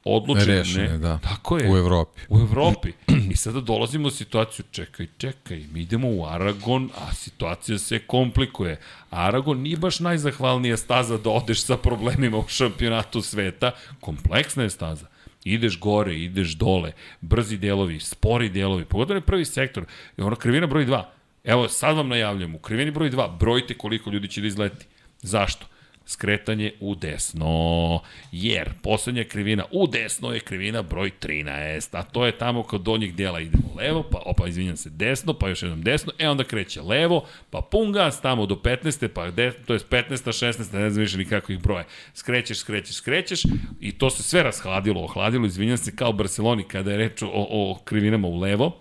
odlučene. 0.05 0.59
Rešene, 0.59 0.99
da. 0.99 1.19
Tako 1.19 1.59
je. 1.59 1.73
U 1.73 1.77
Evropi. 1.77 2.21
U 2.29 2.39
Evropi. 2.39 2.93
I 3.31 3.37
sada 3.37 3.61
dolazimo 3.61 4.09
u 4.09 4.11
situaciju, 4.11 4.65
čekaj, 4.71 5.07
čekaj, 5.19 5.65
mi 5.73 5.81
idemo 5.81 6.09
u 6.11 6.27
Aragon, 6.27 6.91
a 6.99 7.15
situacija 7.15 7.79
se 7.79 7.99
komplikuje. 7.99 8.81
Aragon 9.11 9.61
nije 9.61 9.77
baš 9.77 10.01
najzahvalnija 10.01 10.77
staza 10.77 11.19
da 11.19 11.31
odeš 11.31 11.65
sa 11.65 11.77
problemima 11.77 12.39
u 12.39 12.49
šampionatu 12.49 13.23
sveta. 13.23 13.71
Kompleksna 14.01 14.63
je 14.63 14.71
staza. 14.71 15.07
Ideš 15.45 15.79
gore, 15.79 16.15
ideš 16.15 16.53
dole, 16.55 16.93
brzi 17.21 17.59
delovi, 17.59 18.01
spori 18.01 18.49
delovi. 18.49 18.85
Pogledaj 18.85 19.21
prvi 19.21 19.45
sektor, 19.45 19.85
je 20.17 20.25
ono 20.25 20.37
krivina 20.37 20.67
broj 20.67 20.87
2. 20.87 21.03
Evo, 21.45 21.69
sad 21.69 21.97
vam 21.97 22.09
najavljam, 22.09 22.55
u 22.55 22.59
krivini 22.59 22.91
broj 22.91 23.11
2, 23.11 23.39
brojite 23.39 23.75
koliko 23.75 24.11
ljudi 24.11 24.29
će 24.29 24.41
da 24.41 24.47
izleti. 24.47 24.87
Zašto? 25.23 25.67
Skretanje 26.13 26.73
u 26.81 26.95
desno, 26.95 28.01
jer 28.33 28.71
poslednja 28.83 29.25
krivina 29.25 29.65
u 29.71 29.87
desno 29.87 30.33
je 30.33 30.41
krivina 30.41 30.83
broj 30.83 31.11
13, 31.21 31.99
a 31.99 32.03
to 32.03 32.27
je 32.27 32.39
tamo 32.39 32.63
kod 32.63 32.81
donjeg 32.81 33.15
dela 33.15 33.41
idemo 33.41 33.75
levo, 33.77 34.03
pa 34.11 34.19
opa, 34.27 34.47
izvinjam 34.47 34.77
se, 34.77 34.91
desno, 34.91 35.35
pa 35.35 35.49
još 35.49 35.63
jednom 35.63 35.83
desno, 35.83 36.13
e 36.19 36.29
onda 36.29 36.45
kreće 36.45 36.83
levo, 36.83 37.27
pa 37.51 37.61
pun 37.61 37.93
gas 37.93 38.21
tamo 38.21 38.47
do 38.47 38.55
15. 38.55 39.09
pa 39.09 39.31
de, 39.31 39.53
to 39.53 39.73
je 39.73 39.79
15. 39.79 40.13
16. 40.13 40.59
ne 40.59 40.91
znam 40.91 41.03
više 41.03 41.19
ni 41.19 41.25
kako 41.25 41.53
ih 41.53 41.63
broje. 41.63 41.85
Skrećeš, 42.15 42.59
skrećeš, 42.59 42.97
skrećeš 42.97 43.43
i 43.81 43.93
to 43.93 44.11
se 44.11 44.23
sve 44.23 44.43
rashladilo, 44.43 45.05
ohladilo, 45.05 45.47
izvinjam 45.47 45.79
se, 45.79 45.97
kao 45.97 46.11
u 46.11 46.13
Barceloni 46.13 46.65
kada 46.65 46.91
je 46.91 46.97
reč 46.97 47.23
o, 47.23 47.29
o 47.33 47.79
krivinama 47.85 48.29
u 48.29 48.39
levo, 48.39 48.79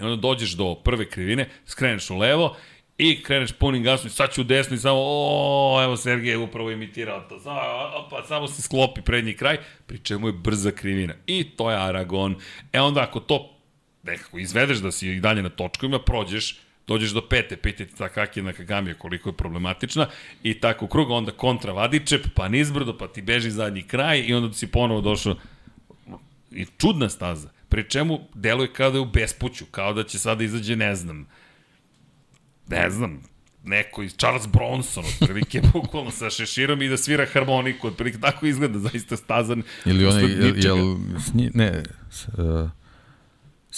i 0.00 0.04
onda 0.04 0.16
dođeš 0.16 0.52
do 0.52 0.74
prve 0.74 1.10
krivine, 1.10 1.48
skreneš 1.66 2.10
u 2.10 2.16
levo 2.16 2.56
i 2.98 3.22
kreneš 3.22 3.52
punim 3.52 3.82
gasom 3.82 4.10
sad 4.10 4.32
ću 4.32 4.44
desno 4.44 4.76
i 4.76 4.78
samo, 4.78 4.98
o, 5.00 5.80
evo 5.84 5.96
Sergej 5.96 6.30
je 6.30 6.38
upravo 6.38 6.70
imitirao 6.70 7.20
to, 7.20 7.40
samo, 7.40 7.60
opa, 7.94 8.22
samo 8.28 8.48
se 8.48 8.62
sklopi 8.62 9.02
prednji 9.02 9.34
kraj, 9.34 9.58
pri 9.86 9.98
čemu 9.98 10.28
je 10.28 10.32
brza 10.32 10.70
krivina. 10.70 11.14
I 11.26 11.44
to 11.44 11.70
je 11.70 11.76
Aragon. 11.76 12.36
E 12.72 12.80
onda 12.80 13.02
ako 13.02 13.20
to 13.20 13.54
nekako 14.02 14.38
izvedeš 14.38 14.78
da 14.78 14.92
si 14.92 15.08
i 15.08 15.20
dalje 15.20 15.42
na 15.42 15.48
točkovima, 15.48 15.98
prođeš, 15.98 16.58
dođeš 16.86 17.10
do 17.10 17.20
pete, 17.28 17.56
pete 17.56 17.86
Takaki 17.86 18.42
na 18.42 18.52
Kagamija 18.52 18.94
koliko 18.94 19.28
je 19.28 19.36
problematična 19.36 20.06
i 20.42 20.60
tako 20.60 20.84
u 20.84 20.88
krug, 20.88 21.10
onda 21.10 21.32
kontra 21.32 21.72
Vadičep, 21.72 22.26
pa 22.34 22.48
nizbrdo, 22.48 22.98
pa 22.98 23.08
ti 23.08 23.22
beži 23.22 23.50
zadnji 23.50 23.82
kraj 23.82 24.20
i 24.20 24.34
onda 24.34 24.54
si 24.54 24.66
ponovo 24.66 25.00
došao 25.00 25.36
i 26.50 26.66
čudna 26.78 27.08
staza. 27.08 27.48
Pri 27.68 27.84
čemu 27.90 28.20
deluje 28.34 28.72
kao 28.72 28.90
da 28.90 28.96
je 28.96 29.02
u 29.02 29.04
bespuću, 29.04 29.64
kao 29.70 29.92
da 29.92 30.04
će 30.04 30.18
sada 30.18 30.44
izađe, 30.44 30.76
ne 30.76 30.94
znam, 30.94 31.26
ne 32.68 32.90
znam, 32.90 33.20
neko 33.64 34.02
iz 34.02 34.16
Charles 34.16 34.46
Bronson, 34.46 35.04
otprilike, 35.04 35.62
bukvalno 35.72 36.10
sa 36.10 36.30
šeširom 36.30 36.82
i 36.82 36.88
da 36.88 36.96
svira 36.96 37.26
harmoniku, 37.32 37.86
otprilike, 37.86 38.18
tako 38.18 38.46
izgleda 38.46 38.78
zaista 38.78 39.16
stazan. 39.16 39.62
Ili 39.84 40.06
onaj, 40.06 40.22
jel, 40.22 40.64
jel, 40.64 40.96
ne, 41.54 41.82
s, 42.10 42.28
uh, 42.28 42.70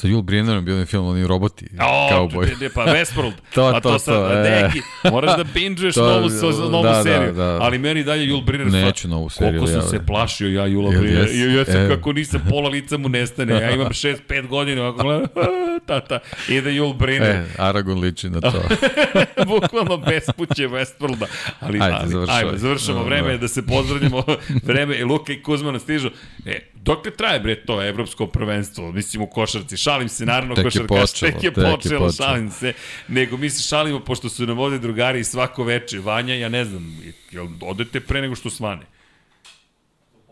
Sa 0.00 0.08
Jul 0.08 0.22
Brynnerom 0.22 0.60
bio 0.60 0.74
onaj 0.74 0.86
film, 0.86 1.06
oni 1.06 1.26
roboti, 1.26 1.66
O, 1.78 2.08
cowboy. 2.10 2.60
ne, 2.60 2.68
pa 2.70 2.84
Westworld. 2.86 3.32
To, 3.54 3.72
pa 3.72 3.80
to, 3.80 3.98
sad, 3.98 4.14
to, 4.14 4.32
e. 4.32 4.42
Deki, 4.62 4.80
moraš 5.04 5.36
da 5.36 5.44
bingeuješ 5.44 5.94
To, 5.94 6.06
novu, 6.10 6.30
so, 6.30 6.50
novu 6.62 6.82
da, 6.82 6.90
da, 6.90 7.02
seriju. 7.02 7.32
da. 7.32 7.58
Ali 7.60 7.78
meni 7.78 8.04
dalje 8.04 8.26
Jul 8.26 8.40
Brynner... 8.40 8.70
Neću 8.74 9.08
novu 9.08 9.28
seriju, 9.28 9.50
Koliko 9.50 9.66
sam 9.68 9.76
ja, 9.76 9.88
se 9.88 9.98
da. 9.98 10.04
plašio 10.04 10.48
ja 10.50 10.66
Jula 10.66 10.90
Brynner. 10.90 11.20
jes? 11.20 11.32
I 11.32 11.54
ja 11.54 11.64
sam 11.64 11.76
E. 11.76 11.88
kako 11.88 12.12
nisam, 12.12 12.40
pola 12.48 12.68
lica 12.68 12.98
mu 12.98 13.08
nestane. 13.08 13.52
Ja 13.54 13.70
imam 13.70 13.88
6-5 13.88 14.46
godina, 14.46 14.82
ovako 14.82 15.02
gledam, 15.02 15.26
tata, 15.86 16.18
ide 16.48 16.72
Jul 16.72 16.92
Brynner. 16.92 17.22
E, 17.26 17.44
Aragon 17.58 18.00
liči 18.00 18.30
na 18.30 18.40
to. 18.42 18.62
Bukvalno 19.50 19.96
bespuće 19.98 20.62
Westworlda. 20.64 21.26
Ali, 21.60 21.78
Ajde, 21.80 21.96
ali, 21.96 22.08
završavaj. 22.08 22.40
ajmo, 22.40 22.56
završamo 22.56 22.98
Da, 22.98 23.04
vreme 23.04 23.30
da. 23.30 23.38
da 23.38 23.48
se 23.48 23.66
pozdravimo. 23.66 24.22
vreme 24.64 24.96
i 24.96 25.04
Luka 25.04 25.32
i 25.32 25.42
Kuzma 25.42 25.72
nas 25.72 25.82
stižu. 25.82 26.10
E, 26.46 26.58
dok 26.74 26.98
traje 27.10 27.40
bre 27.40 27.54
to 27.56 27.82
evropsko 27.82 28.26
prvenstvo? 28.26 28.92
Mislim 28.92 29.22
u 29.22 29.26
košarci. 29.26 29.76
Šalim 29.90 30.08
se, 30.08 30.26
naravno 30.26 30.54
Tek 30.54 30.64
je 30.64 30.70
košarkaš. 30.70 30.88
počelo, 30.88 31.32
tek 31.32 31.42
je 31.44 31.50
tek 31.50 31.58
je 31.58 31.72
počelo, 31.72 32.06
počelo. 32.06 32.12
šalim 32.12 32.50
se. 32.50 32.72
Nego 33.08 33.36
mi 33.36 33.50
se 33.50 33.62
šalimo 33.62 34.00
pošto 34.00 34.28
su 34.28 34.46
nam 34.46 34.58
ovde 34.58 34.78
drugari 34.78 35.24
svako 35.24 35.64
veče. 35.64 35.98
Vanja, 35.98 36.34
ja 36.34 36.48
ne 36.48 36.64
znam, 36.64 36.98
jel 37.30 37.48
odete 37.60 38.00
pre 38.00 38.20
nego 38.22 38.34
što 38.34 38.50
svane? 38.50 38.82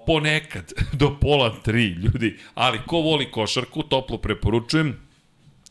Ponekad, 0.07 0.73
do 0.93 1.19
pola 1.21 1.55
tri, 1.63 1.87
ljudi. 1.89 2.39
Ali 2.55 2.79
ko 2.87 2.97
voli 2.97 3.31
košarku, 3.31 3.83
toplo 3.83 4.19
preporučujem 4.19 5.09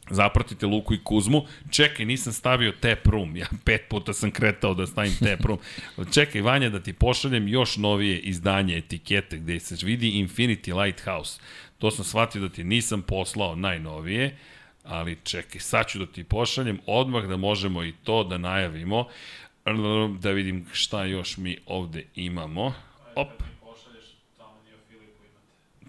zapratite 0.09 0.65
Luku 0.65 0.93
i 0.93 1.03
Kuzmu. 1.03 1.45
Čekaj, 1.69 2.05
nisam 2.05 2.33
stavio 2.33 2.71
tap 2.71 3.07
room. 3.07 3.37
Ja 3.37 3.47
pet 3.63 3.81
puta 3.89 4.13
sam 4.13 4.31
kretao 4.31 4.73
da 4.73 4.87
stavim 4.87 5.13
tap 5.19 5.45
room. 5.45 5.59
Čekaj, 6.13 6.41
Vanja, 6.41 6.69
da 6.69 6.79
ti 6.79 6.93
pošaljem 6.93 7.47
još 7.47 7.77
novije 7.77 8.19
izdanje 8.19 8.77
etikete 8.77 9.37
gde 9.37 9.59
se 9.59 9.85
vidi 9.85 10.11
Infinity 10.11 10.83
Lighthouse. 10.83 11.39
To 11.77 11.91
sam 11.91 12.05
shvatio 12.05 12.41
da 12.41 12.49
ti 12.49 12.63
nisam 12.63 13.01
poslao 13.01 13.55
najnovije, 13.55 14.37
ali 14.83 15.17
čekaj, 15.23 15.61
sad 15.61 15.87
ću 15.87 15.99
da 15.99 16.05
ti 16.05 16.23
pošaljem 16.23 16.79
odmah 16.85 17.25
da 17.25 17.37
možemo 17.37 17.83
i 17.83 17.93
to 18.03 18.23
da 18.23 18.37
najavimo. 18.37 19.07
Da 20.19 20.31
vidim 20.31 20.65
šta 20.71 21.03
još 21.03 21.37
mi 21.37 21.57
ovde 21.65 22.03
imamo. 22.15 22.73
Op. 23.15 23.29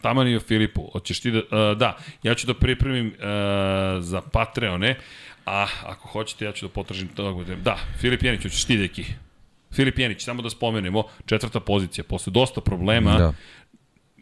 Taman 0.02 0.28
i 0.28 0.36
o 0.36 0.40
Filipu, 0.40 0.90
hoćeš 0.92 1.20
ti 1.20 1.30
da, 1.30 1.38
uh, 1.38 1.78
da, 1.78 1.96
ja 2.22 2.34
ću 2.34 2.46
da 2.46 2.54
pripremim 2.54 3.06
uh, 3.06 3.14
za 4.00 4.20
Patreone, 4.32 4.96
a 5.46 5.66
ako 5.84 6.08
hoćete 6.08 6.44
ja 6.44 6.52
ću 6.52 6.66
da 6.66 6.72
potražim 6.72 7.08
to. 7.08 7.44
Da, 7.62 7.78
Filip 8.00 8.22
Jenić, 8.22 8.42
hoćeš 8.42 8.64
ti 8.64 8.76
deki. 8.76 9.04
Filip 9.72 9.98
Jenić, 9.98 10.24
samo 10.24 10.42
da 10.42 10.50
spomenemo, 10.50 11.02
četvrta 11.26 11.60
pozicija, 11.60 12.04
posle 12.04 12.30
dosta 12.30 12.60
problema, 12.60 13.18
Da. 13.18 13.32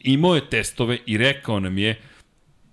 Imao 0.06 0.34
je 0.34 0.50
testove 0.50 0.98
i 1.06 1.18
rekao 1.18 1.60
nam 1.60 1.78
je 1.78 2.00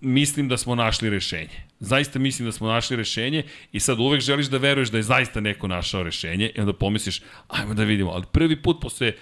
mislim 0.02 0.48
da 0.48 0.58
smo 0.58 0.76
našli 0.76 1.10
rešenje. 1.10 1.64
Zaista 1.80 2.20
mislim 2.20 2.46
da 2.46 2.52
smo 2.52 2.68
našli 2.68 2.98
rešenje 2.98 3.44
i 3.72 3.80
sad 3.80 4.00
uvek 4.00 4.22
želiš 4.22 4.48
da 4.48 4.58
veruješ 4.58 4.90
da 4.90 4.98
je 4.98 5.04
zaista 5.04 5.42
neko 5.42 5.68
našao 5.68 6.04
rešenje 6.04 6.52
i 6.56 6.60
onda 6.60 6.74
pomisliš, 6.74 7.22
ajmo 7.48 7.74
da 7.74 7.84
vidimo. 7.84 8.12
Ali 8.12 8.24
prvi 8.32 8.62
put 8.62 8.82
posle, 8.82 9.14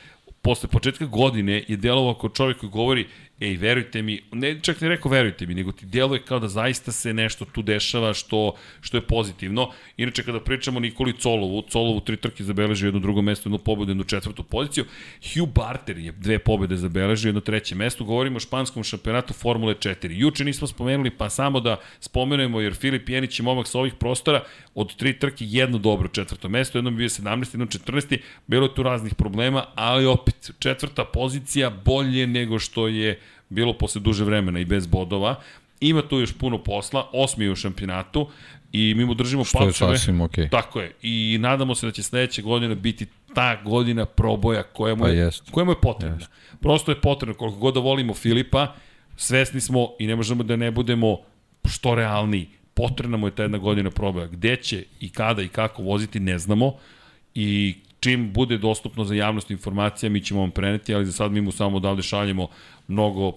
posle 0.42 0.70
početka 0.70 1.06
godine 1.06 1.64
je 1.68 1.78
delovao 1.78 2.14
kao 2.14 2.30
čovjek 2.30 2.58
koji 2.58 2.70
govori, 2.70 3.08
ej, 3.42 3.58
verujte 3.58 4.02
mi, 4.02 4.22
ne 4.32 4.60
čak 4.62 4.82
ne 4.82 4.90
rekao 4.90 5.12
verujte 5.12 5.46
mi, 5.46 5.56
nego 5.56 5.72
ti 5.72 5.86
deluje 5.86 6.22
kao 6.22 6.40
da 6.40 6.48
zaista 6.48 6.92
se 6.92 7.14
nešto 7.14 7.46
tu 7.46 7.62
dešava 7.62 8.14
što, 8.14 8.54
što 8.82 8.98
je 8.98 9.02
pozitivno. 9.02 9.70
Inače, 9.98 10.24
kada 10.24 10.40
pričamo 10.40 10.80
Nikoli 10.80 11.14
Colovu, 11.14 11.64
Colovu 11.72 12.00
tri 12.00 12.18
trke 12.18 12.44
zabeležio 12.44 12.88
jedno 12.88 13.00
drugo 13.00 13.22
mesto, 13.22 13.50
jednu 13.50 13.58
pobedu, 13.58 13.92
jednu 13.92 14.04
četvrtu 14.04 14.44
poziciju. 14.44 14.86
Hugh 15.34 15.50
Barter 15.50 15.98
je 15.98 16.12
dve 16.12 16.40
pobede 16.40 16.78
zabeležio, 16.78 17.30
jedno 17.30 17.42
treće 17.42 17.76
mesto. 17.76 18.04
Govorimo 18.04 18.38
o 18.38 18.40
španskom 18.40 18.84
šampionatu 18.84 19.34
Formule 19.34 19.76
4. 19.76 20.12
Juče 20.12 20.46
nismo 20.46 20.68
spomenuli, 20.68 21.10
pa 21.10 21.30
samo 21.30 21.60
da 21.60 21.80
spomenujemo, 22.00 22.62
jer 22.62 22.74
Filip 22.76 23.10
Jenić 23.10 23.40
je 23.40 23.44
momak 23.44 23.68
sa 23.68 23.80
ovih 23.80 23.94
prostora, 23.94 24.44
od 24.76 24.96
tri 24.96 25.20
trke 25.20 25.46
jedno 25.48 25.78
dobro 25.78 26.08
četvrto 26.08 26.50
mesto, 26.50 26.78
jedno 26.78 26.92
bi 26.92 26.98
bio 26.98 27.10
17, 27.10 27.54
jedno 27.54 27.66
14, 27.66 28.18
bilo 28.48 28.66
je 28.66 28.76
tu 28.76 28.84
raznih 28.84 29.16
problema, 29.16 29.66
ali 29.76 30.06
opet 30.06 30.52
četvrta 30.60 31.06
pozicija 31.06 31.70
bolje 31.70 32.28
nego 32.28 32.60
što 32.60 32.88
je 32.88 33.20
bilo 33.52 33.74
posle 33.74 34.02
duže 34.02 34.24
vremena 34.24 34.60
i 34.60 34.66
bez 34.66 34.88
bodova. 34.88 35.36
Ima 35.80 36.02
tu 36.02 36.20
još 36.20 36.34
puno 36.34 36.64
posla, 36.64 37.10
osmi 37.14 37.46
je 37.46 37.52
u 37.52 37.56
šampionatu 37.56 38.28
i 38.72 38.94
mi 38.98 39.06
mu 39.06 39.14
držimo 39.14 39.44
Što 39.44 39.58
je 39.58 39.66
palčeve. 39.66 39.98
sasvim 39.98 40.22
okej. 40.22 40.50
Tako 40.50 40.82
je. 40.82 40.92
I 41.02 41.38
nadamo 41.40 41.76
se 41.76 41.86
da 41.86 41.92
će 41.92 42.04
sledeća 42.04 42.42
godina 42.42 42.76
biti 42.76 43.06
ta 43.34 43.62
godina 43.64 44.06
proboja 44.06 44.64
koja 44.64 44.96
mu 44.96 45.04
Pa 45.04 45.10
je, 45.10 45.18
jest. 45.18 45.52
koja 45.52 45.64
mu 45.66 45.72
je 45.72 45.82
potrebna. 45.82 46.26
Prosto 46.60 46.92
je 46.92 47.02
potrebno, 47.02 47.34
koliko 47.36 47.58
god 47.58 47.74
da 47.74 47.80
volimo 47.80 48.14
Filipa, 48.14 48.74
svesni 49.18 49.62
smo 49.62 49.90
i 50.00 50.08
ne 50.08 50.16
možemo 50.16 50.44
da 50.44 50.56
ne 50.56 50.72
budemo 50.72 51.18
što 51.66 51.96
realniji. 51.96 52.48
Potrebna 52.74 53.18
mu 53.18 53.28
je 53.28 53.32
ta 53.32 53.42
jedna 53.44 53.58
godina 53.58 53.92
proboja. 53.92 54.28
Gde 54.28 54.56
će 54.56 54.84
i 55.00 55.10
kada 55.10 55.42
i 55.42 55.48
kako 55.48 55.84
voziti 55.84 56.20
ne 56.20 56.40
znamo 56.40 56.74
i 57.36 57.76
čim 58.02 58.34
bude 58.34 58.58
dostupno 58.58 59.04
za 59.04 59.16
javnost 59.16 59.52
informacija 59.52 60.10
mi 60.10 60.22
ćemo 60.22 60.40
vam 60.40 60.52
preneti, 60.52 60.96
ali 60.96 61.06
za 61.06 61.12
sad 61.12 61.32
mi 61.32 61.42
mu 61.42 61.52
samo 61.52 61.78
odavde 61.78 62.02
šaljemo 62.04 62.48
mnogo 62.88 63.34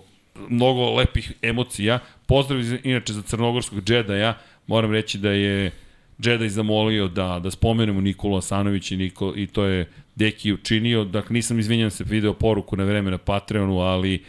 mnogo 0.49 0.91
lepih 0.95 1.33
emocija. 1.43 1.99
Pozdrav 2.27 2.61
iz- 2.61 2.81
inače 2.85 3.13
za 3.13 3.23
crnogorskog 3.23 3.85
džedaja. 3.85 4.39
Moram 4.67 4.93
reći 4.93 5.19
da 5.19 5.31
je 5.31 5.71
Jedi 6.19 6.49
zamolio 6.49 7.09
da, 7.09 7.41
da 7.43 7.51
spomenemo 7.51 8.01
Nikolu 8.01 8.37
Asanović 8.37 8.91
i, 8.91 8.97
Niko, 8.97 9.33
i 9.37 9.47
to 9.47 9.65
je 9.65 9.89
Deki 10.15 10.53
učinio. 10.53 11.05
Dakle, 11.05 11.35
nisam 11.35 11.59
izvinjan 11.59 11.91
se 11.91 12.05
video 12.05 12.35
poruku 12.35 12.77
na 12.77 12.85
vreme 12.85 13.11
na 13.11 13.19
Patreonu, 13.19 13.79
ali 13.79 14.25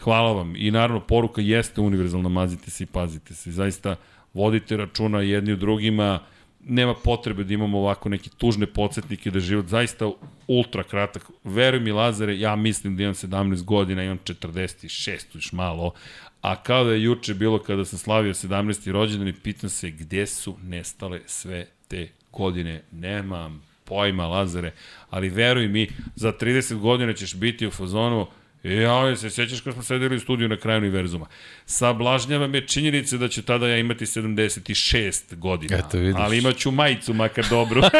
hvala 0.00 0.32
vam. 0.32 0.56
I 0.56 0.70
naravno, 0.70 1.00
poruka 1.00 1.40
jeste 1.40 1.80
univerzalna, 1.80 2.28
mazite 2.28 2.70
se 2.70 2.84
i 2.84 2.86
pazite 2.86 3.34
se. 3.34 3.50
Zaista 3.52 3.96
vodite 4.34 4.76
računa 4.76 5.20
jedni 5.20 5.52
u 5.52 5.56
drugima, 5.56 6.20
nema 6.68 6.94
potrebe 6.94 7.44
da 7.44 7.54
imamo 7.54 7.78
ovako 7.78 8.08
neke 8.08 8.30
tužne 8.38 8.66
podsjetnike 8.66 9.30
da 9.30 9.36
je 9.36 9.40
život 9.40 9.66
zaista 9.66 10.10
ultra 10.46 10.82
kratak. 10.82 11.30
Veruj 11.44 11.80
mi 11.80 11.92
Lazare, 11.92 12.38
ja 12.38 12.56
mislim 12.56 12.96
da 12.96 13.02
imam 13.02 13.14
17 13.14 13.64
godina, 13.64 14.02
imam 14.02 14.18
46, 14.18 15.24
još 15.34 15.52
malo, 15.52 15.92
a 16.40 16.62
kao 16.62 16.84
da 16.84 16.92
je 16.92 17.02
juče 17.02 17.34
bilo 17.34 17.58
kada 17.58 17.84
sam 17.84 17.98
slavio 17.98 18.34
17. 18.34 18.90
rođendan 18.92 19.28
i 19.28 19.32
pitam 19.32 19.70
se 19.70 19.90
gde 19.90 20.26
su 20.26 20.56
nestale 20.62 21.20
sve 21.26 21.66
te 21.88 22.08
godine. 22.32 22.82
Nemam 22.92 23.62
pojma 23.84 24.26
Lazare, 24.26 24.72
ali 25.10 25.28
veruj 25.28 25.68
mi, 25.68 25.88
za 26.16 26.32
30 26.32 26.78
godina 26.78 27.12
ćeš 27.12 27.34
biti 27.34 27.66
u 27.66 27.70
fazonu 27.70 28.26
Ja, 28.68 29.16
se 29.16 29.30
sjećaš 29.30 29.60
kad 29.60 29.74
smo 29.74 29.82
sedeli 29.82 30.16
u 30.16 30.20
studiju 30.20 30.48
na 30.48 30.56
kraju 30.56 30.78
univerzuma. 30.78 31.26
Sablažnjava 31.66 32.46
me 32.46 32.66
činjenica 32.66 33.16
da 33.16 33.28
ću 33.28 33.42
tada 33.42 33.68
ja 33.68 33.76
imati 33.76 34.06
76 34.06 35.34
godina. 35.34 35.76
Eto, 35.76 35.98
vidiš. 35.98 36.14
Ali 36.18 36.38
imaću 36.38 36.70
majicu, 36.70 37.14
makar 37.14 37.44
dobru. 37.50 37.82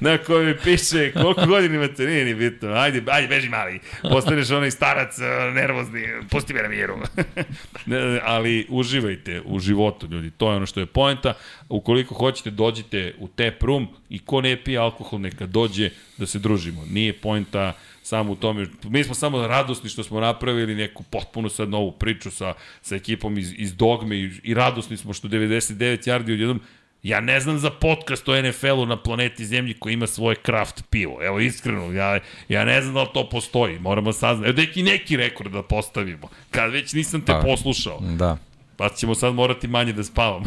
na 0.00 0.18
kojoj 0.18 0.58
piše 0.58 1.12
koliko 1.12 1.46
godina 1.46 1.74
imate, 1.74 2.06
nije 2.06 2.24
ni 2.24 2.34
bitno. 2.34 2.72
Ajde, 2.72 3.02
ajde, 3.06 3.28
beži 3.28 3.48
mali. 3.48 3.80
Postaneš 4.02 4.50
onaj 4.50 4.70
starac, 4.70 5.18
eh, 5.18 5.52
nervozni, 5.54 6.06
pusti 6.30 6.54
me 6.54 6.62
na 6.62 6.68
miru. 6.68 6.98
Ali 8.24 8.66
uživajte 8.68 9.42
u 9.44 9.58
životu, 9.58 10.06
ljudi. 10.10 10.30
To 10.30 10.50
je 10.50 10.56
ono 10.56 10.66
što 10.66 10.80
je 10.80 10.86
poenta. 10.86 11.34
Ukoliko 11.68 12.14
hoćete, 12.14 12.50
dođite 12.50 13.14
u 13.18 13.28
tap 13.28 13.62
room 13.62 13.88
i 14.08 14.18
ko 14.18 14.40
ne 14.40 14.56
pije 14.56 14.78
alkohol, 14.78 15.20
neka 15.20 15.46
dođe 15.46 15.90
da 16.16 16.26
se 16.26 16.38
družimo. 16.38 16.84
Nije 16.90 17.12
poenta 17.12 17.72
samo 18.08 18.32
u 18.32 18.36
tome. 18.36 18.66
Mi 18.84 19.04
smo 19.04 19.14
samo 19.14 19.46
radosni 19.46 19.90
što 19.90 20.02
smo 20.02 20.20
napravili 20.20 20.74
neku 20.74 21.02
potpuno 21.02 21.48
sad 21.48 21.68
novu 21.68 21.92
priču 21.92 22.30
sa, 22.30 22.54
sa 22.82 22.96
ekipom 22.96 23.38
iz, 23.38 23.52
iz 23.56 23.74
Dogme 23.76 24.16
i, 24.16 24.30
i 24.42 24.54
radosni 24.54 24.96
smo 24.96 25.12
što 25.12 25.28
99 25.28 26.08
yardi 26.08 26.32
odjednom 26.32 26.60
Ja 27.02 27.20
ne 27.20 27.40
znam 27.40 27.58
za 27.58 27.70
podcast 27.70 28.28
o 28.28 28.42
NFL-u 28.42 28.86
na 28.86 28.96
planeti 28.96 29.46
Zemlji 29.46 29.74
koji 29.74 29.94
ima 29.94 30.06
svoje 30.06 30.36
kraft 30.36 30.84
pivo. 30.90 31.18
Evo, 31.22 31.40
iskreno, 31.40 31.92
ja, 31.92 32.18
ja 32.48 32.64
ne 32.64 32.82
znam 32.82 32.94
da 32.94 33.02
li 33.02 33.08
to 33.14 33.28
postoji. 33.28 33.78
Moramo 33.78 34.12
saznati. 34.12 34.50
Evo, 34.50 34.56
neki, 34.56 34.82
neki 34.82 35.16
rekord 35.16 35.52
da 35.52 35.62
postavimo. 35.62 36.28
Kad 36.50 36.72
već 36.72 36.92
nisam 36.92 37.20
te 37.20 37.32
Pa. 37.32 37.40
poslušao. 37.40 38.00
Da. 38.00 38.36
Pa 38.76 38.88
ćemo 38.88 39.14
sad 39.14 39.34
morati 39.34 39.68
manje 39.68 39.92
da 39.92 40.04
spavamo. 40.04 40.46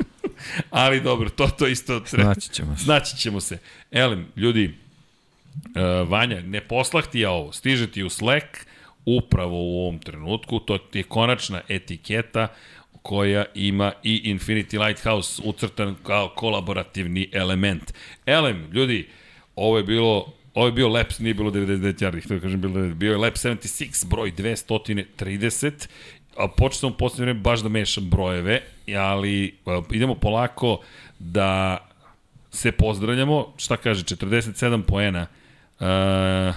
Ali 0.70 1.00
dobro, 1.00 1.28
to 1.28 1.48
to 1.48 1.66
isto 1.66 2.00
treba. 2.00 2.34
Znaći 2.34 2.50
ćemo 2.50 2.76
se. 2.76 2.84
Znaći 2.84 3.16
ćemo 3.16 3.40
se. 3.40 3.58
Elem, 3.90 4.26
ljudi, 4.36 4.74
uh, 5.64 6.08
Vanja, 6.08 6.40
ne 6.40 6.60
poslah 6.60 7.06
ti 7.06 7.20
ja 7.20 7.30
ovo, 7.30 7.52
stiže 7.52 7.90
ti 7.90 8.02
u 8.02 8.10
Slack 8.10 8.46
upravo 9.06 9.56
u 9.56 9.80
ovom 9.80 9.98
trenutku, 9.98 10.60
to 10.60 10.78
ti 10.78 10.98
je 10.98 11.02
konačna 11.02 11.60
etiketa 11.68 12.48
koja 13.02 13.44
ima 13.54 13.92
i 14.02 14.34
Infinity 14.34 14.86
Lighthouse 14.86 15.42
ucrtan 15.44 15.96
kao 16.02 16.28
kolaborativni 16.36 17.28
element. 17.32 17.94
Elem, 18.26 18.70
ljudi, 18.72 19.08
ovo 19.56 19.76
je 19.76 19.84
bilo 19.84 20.38
Ovo 20.58 20.66
je 20.66 20.72
bio 20.72 20.88
Laps, 20.88 21.18
nije 21.18 21.34
bilo 21.34 21.50
99 21.50 22.02
yardi, 22.02 22.28
da 22.28 22.40
kažem, 22.40 22.60
bilo, 22.60 22.94
bio 22.94 23.12
je 23.12 23.18
Lap 23.18 23.34
76, 23.34 24.06
broj 24.06 24.32
230, 24.32 25.88
a 26.36 26.48
počeo 26.48 26.78
sam 26.78 26.90
u 26.90 26.96
poslednje 26.96 27.24
vreme 27.24 27.40
baš 27.40 27.60
da 27.60 27.68
mešam 27.68 28.10
brojeve, 28.10 28.62
ali 28.96 29.54
a, 29.66 29.82
idemo 29.92 30.14
polako 30.14 30.80
da 31.18 31.78
se 32.50 32.72
pozdravljamo, 32.72 33.52
šta 33.56 33.76
kaže, 33.76 34.04
47 34.04 34.82
poena, 34.82 35.26
uh, 35.80 36.54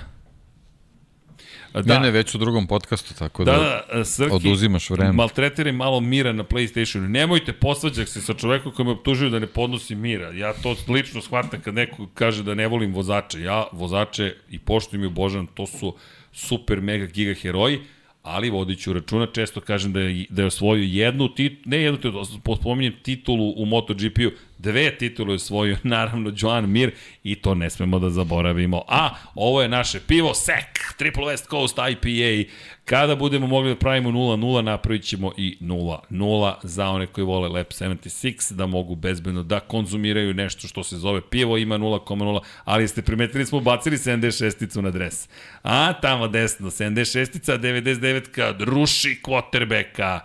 Da. 1.74 1.93
Ne, 1.93 2.00
ne, 2.00 2.11
već 2.11 2.35
u 2.35 2.38
drugom 2.38 2.67
podcastu, 2.67 3.14
tako 3.19 3.43
da, 3.43 3.51
Da, 3.51 3.98
da, 3.98 4.06
Srki, 4.06 4.33
oduzimaš 4.35 4.90
vreme. 4.90 5.11
maltretiraj 5.11 5.72
malo 5.72 6.00
mira 6.00 6.33
na 6.33 6.43
Playstationu. 6.43 7.08
Nemojte 7.08 7.53
posvađak 7.53 8.08
se 8.08 8.22
sa 8.22 8.33
čovekom 8.33 8.72
koji 8.72 8.85
me 8.85 8.91
optužuju 8.91 9.30
da 9.30 9.40
ne 9.40 9.48
podnosi 9.48 9.95
mira. 9.95 10.32
Ja 10.32 10.53
to 10.53 10.75
lično 10.88 11.22
shvatam 11.22 11.61
kad 11.61 11.74
neko 11.74 12.08
kaže 12.14 12.43
da 12.43 12.56
ne 12.56 12.67
volim 12.67 12.93
vozače. 12.93 13.41
Ja 13.41 13.66
vozače 13.72 14.35
i 14.50 14.59
poštujem 14.59 15.03
i 15.03 15.08
obožavam, 15.08 15.48
to 15.48 15.67
su 15.67 15.95
super 16.33 16.82
mega 16.82 17.06
giga 17.06 17.33
heroji, 17.33 17.80
ali 18.24 18.50
vodiću 18.50 18.93
računa, 18.93 19.25
često 19.25 19.61
kažem 19.61 19.93
da 19.93 20.00
je, 20.00 20.25
da 20.30 20.41
je 20.41 20.45
osvojio 20.45 20.83
jednu 20.83 21.27
titulu, 21.35 21.61
ne 21.66 21.77
jednu 21.82 22.00
titulu, 22.00 22.25
spominjem 22.61 22.93
titulu 23.03 23.53
u 23.58 23.66
MotoGP-u, 23.66 24.32
dve 24.62 24.98
titule 24.98 25.34
osvojio, 25.34 25.78
naravno, 25.96 26.34
Joan 26.38 26.70
Mir, 26.70 26.92
i 27.24 27.36
to 27.36 27.56
ne 27.56 27.70
smemo 27.70 28.00
da 28.00 28.10
zaboravimo. 28.10 28.84
A, 28.88 29.10
ovo 29.36 29.62
je 29.62 29.70
naše 29.70 30.00
pivo 30.00 30.34
SEC, 30.34 30.98
Triple 30.98 31.24
West 31.24 31.50
Coast 31.50 31.78
IPA. 31.92 32.52
Kada 32.86 33.16
budemo 33.16 33.48
mogli 33.48 33.70
da 33.70 33.76
pravimo 33.76 34.10
0-0, 34.12 34.62
napravit 34.62 35.04
ćemo 35.04 35.32
i 35.38 35.58
0-0 35.62 36.54
za 36.64 36.90
one 36.90 37.08
koji 37.08 37.26
vole 37.26 37.50
Lab 37.50 37.66
76, 37.66 38.54
da 38.54 38.66
mogu 38.66 38.96
bezbedno 38.96 39.44
da 39.44 39.60
konzumiraju 39.60 40.34
nešto 40.34 40.68
što 40.68 40.84
se 40.84 40.98
zove 40.98 41.22
pivo, 41.30 41.58
ima 41.58 41.78
0,0, 41.78 42.40
ali 42.64 42.88
ste 42.88 43.02
primetili 43.02 43.46
smo 43.46 43.60
bacili 43.60 43.98
76-icu 43.98 44.82
na 44.82 44.92
dres. 44.92 45.30
A, 45.64 45.94
tamo 46.02 46.28
desno, 46.28 46.70
76-ica, 46.70 47.58
99-ka, 47.58 48.56
ruši 48.60 49.20
quarterbacka, 49.24 50.20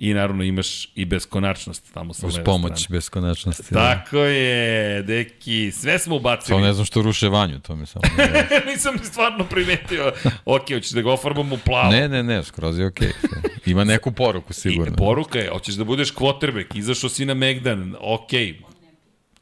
i 0.00 0.14
naravno 0.14 0.44
imaš 0.44 0.88
i 0.94 1.04
beskonačnost 1.04 1.92
tamo 1.94 2.14
sa 2.14 2.26
Uz 2.26 2.38
pomoć 2.44 2.72
strane. 2.74 2.96
beskonačnosti. 2.96 3.64
Da. 3.70 3.94
Tako 3.94 4.18
je, 4.18 5.02
deki, 5.02 5.70
sve 5.72 5.98
smo 5.98 6.16
ubacili. 6.16 6.58
To 6.58 6.60
ne 6.60 6.72
znam 6.72 6.86
što 6.86 7.02
ruše 7.02 7.28
vanju, 7.28 7.58
to 7.58 7.76
mi 7.76 7.86
samo... 7.86 8.02
ne- 8.18 8.46
Nisam 8.72 8.94
ni 8.94 9.04
stvarno 9.04 9.44
primetio. 9.44 10.12
ok, 10.44 10.68
hoćeš 10.68 10.90
da 10.90 11.02
ga 11.02 11.12
ofarbamo 11.12 11.54
u 11.54 11.58
plavo. 11.58 11.90
ne, 11.90 12.08
ne, 12.08 12.22
ne, 12.22 12.44
skroz 12.44 12.78
je 12.78 12.86
okej. 12.86 13.08
Ima 13.66 13.84
neku 13.84 14.12
poruku, 14.12 14.52
sigurno. 14.52 14.92
I 14.94 14.96
poruka 14.96 15.38
je, 15.38 15.48
hoćeš 15.48 15.74
da 15.74 15.84
budeš 15.84 16.14
quarterback, 16.14 16.76
izašao 16.76 17.10
si 17.10 17.24
na 17.24 17.34
Megdan, 17.34 17.94
ok. 18.00 18.30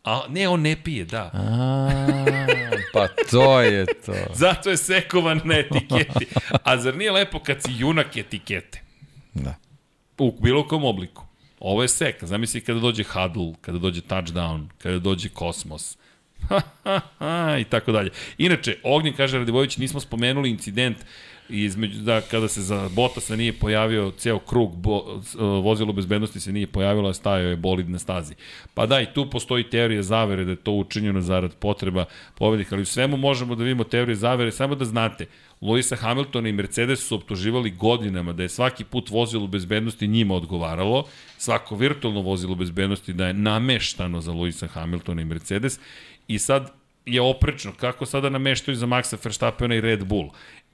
A, 0.04 0.20
ne, 0.28 0.48
on 0.48 0.60
ne 0.60 0.76
pije, 0.76 1.04
da. 1.04 1.30
A, 1.34 1.90
pa 2.92 3.08
to 3.30 3.60
je 3.60 3.86
to. 3.86 4.12
Zato 4.34 4.70
je 4.70 4.76
sekovan 4.76 5.40
na 5.44 5.54
etiketi. 5.56 6.26
A 6.62 6.76
zar 6.76 6.96
nije 6.96 7.12
lepo 7.12 7.38
kad 7.38 7.62
si 7.62 7.70
junak 7.72 8.16
etikete? 8.16 8.80
Da. 9.34 9.54
U 10.18 10.32
bilo 10.40 10.68
kom 10.68 10.84
obliku. 10.84 11.24
Ovo 11.60 11.82
je 11.82 11.88
sek. 11.88 12.24
Zamisli 12.24 12.60
kada 12.60 12.80
dođe 12.80 13.04
huddle, 13.04 13.52
kada 13.60 13.78
dođe 13.78 14.00
touchdown, 14.00 14.66
kada 14.78 14.98
dođe 14.98 15.28
kosmos. 15.28 15.98
I 17.60 17.64
tako 17.64 17.92
dalje. 17.92 18.10
Inače, 18.38 18.76
Ognjen 18.82 19.14
kaže 19.16 19.38
Radivojević, 19.38 19.76
nismo 19.76 20.00
spomenuli 20.00 20.50
incident 20.50 20.96
između, 21.48 22.00
da 22.00 22.20
kada 22.20 22.48
se 22.48 22.62
za 22.62 22.88
Botasa 22.94 23.36
nije 23.36 23.52
pojavio 23.52 24.12
ceo 24.16 24.38
krug, 24.38 24.76
bo, 24.76 25.20
s- 25.22 25.34
vozilo 25.62 25.92
bezbednosti 25.92 26.40
se 26.40 26.52
nije 26.52 26.66
pojavilo, 26.66 27.08
a 27.08 27.14
stajao 27.14 27.50
je 27.50 27.56
bolid 27.56 27.90
na 27.90 27.98
stazi. 27.98 28.34
Pa 28.74 28.86
da, 28.86 29.00
i 29.00 29.06
tu 29.14 29.30
postoji 29.30 29.64
teorija 29.64 30.02
zavere 30.02 30.44
da 30.44 30.50
je 30.50 30.56
to 30.56 30.72
učinjeno 30.72 31.20
zarad 31.20 31.54
potreba 31.54 32.04
pobednika, 32.34 32.74
ali 32.74 32.82
u 32.82 32.86
svemu 32.86 33.16
možemo 33.16 33.54
da 33.54 33.64
vidimo 33.64 33.84
teorije 33.84 34.14
zavere, 34.16 34.52
samo 34.52 34.74
da 34.74 34.84
znate, 34.84 35.26
Luisa 35.60 35.96
Hamiltona 35.96 36.48
i 36.48 36.52
Mercedes 36.52 37.00
su 37.06 37.14
optuživali 37.14 37.70
godinama 37.70 38.32
da 38.32 38.42
je 38.42 38.48
svaki 38.48 38.84
put 38.84 39.10
vozilo 39.10 39.46
bezbednosti 39.46 40.06
njima 40.08 40.34
odgovaralo, 40.34 41.04
svako 41.38 41.76
virtualno 41.76 42.20
vozilo 42.20 42.54
bezbednosti 42.54 43.12
da 43.12 43.26
je 43.26 43.34
nameštano 43.34 44.20
za 44.20 44.32
Luisa 44.32 44.66
Hamiltona 44.66 45.22
i 45.22 45.24
Mercedes 45.24 45.80
i 46.28 46.38
sad 46.38 46.72
je 47.06 47.20
oprečno 47.20 47.72
kako 47.72 48.06
sada 48.06 48.28
nameštaju 48.28 48.76
za 48.76 48.86
Maxa 48.86 49.16
Verstappena 49.24 49.74
i 49.74 49.80
Red 49.80 50.04
Bull. 50.04 50.28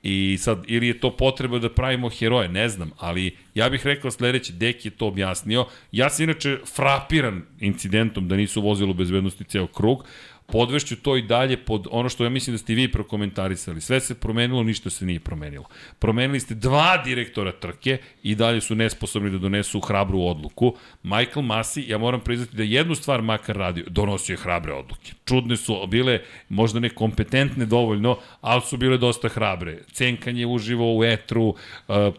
I 0.07 0.39
sad, 0.41 0.65
ili 0.67 0.87
je 0.87 1.01
to 1.01 1.17
potreba 1.17 1.59
da 1.59 1.71
pravimo 1.71 2.09
heroje, 2.09 2.49
ne 2.49 2.69
znam, 2.69 2.91
ali 2.99 3.37
ja 3.55 3.69
bih 3.69 3.87
rekao 3.87 4.11
sledeće, 4.11 4.53
Dek 4.53 4.85
je 4.85 4.91
to 4.91 5.07
objasnio. 5.07 5.67
Ja 5.93 6.11
sam 6.11 6.25
inače 6.25 6.59
frapiran 6.75 7.43
incidentom 7.61 8.29
da 8.29 8.37
nisu 8.37 8.63
vozilo 8.63 8.95
bezbednosti 8.95 9.45
ceo 9.45 9.67
krug, 9.67 10.05
podvešću 10.47 10.97
to 10.97 11.17
i 11.17 11.23
dalje 11.23 11.57
pod 11.57 11.87
ono 11.91 12.09
što 12.09 12.25
ja 12.25 12.31
mislim 12.31 12.55
da 12.55 12.59
ste 12.59 12.75
vi 12.75 12.93
prokomentarisali. 12.93 13.81
Sve 13.81 14.01
se 14.01 14.15
promenilo, 14.15 14.63
ništa 14.63 14.91
se 14.91 15.07
nije 15.07 15.21
promenilo. 15.21 15.65
Promenili 15.99 16.41
ste 16.41 16.55
dva 16.55 17.03
direktora 17.05 17.53
trke 17.53 17.99
i 18.23 18.35
dalje 18.35 18.61
su 18.61 18.75
nesposobni 18.75 19.31
da 19.31 19.39
donesu 19.39 19.81
hrabru 19.81 20.21
odluku. 20.21 20.75
Michael 21.03 21.43
Masi, 21.43 21.85
ja 21.89 21.99
moram 21.99 22.21
priznati 22.21 22.57
da 22.57 22.63
je 22.63 22.71
jednu 22.71 22.95
stvar 22.95 23.23
makar 23.23 23.57
radio, 23.57 23.85
donosio 23.89 24.35
je 24.35 24.39
hrabre 24.39 24.73
odluke. 24.73 25.13
Čudne 25.25 25.57
su 25.57 25.87
bile, 25.87 26.21
možda 26.49 26.81
ne 26.81 26.89
kompetentne 26.89 27.67
dovoljno, 27.67 28.19
ali 28.41 28.63
su 28.63 28.77
bile 28.77 28.99
dosta 28.99 29.29
hrabre. 29.29 29.79
Cenkanje 29.93 30.47
uživo 30.47 30.99
u 30.99 31.05
etru, 31.05 31.45
uh, 31.45 31.57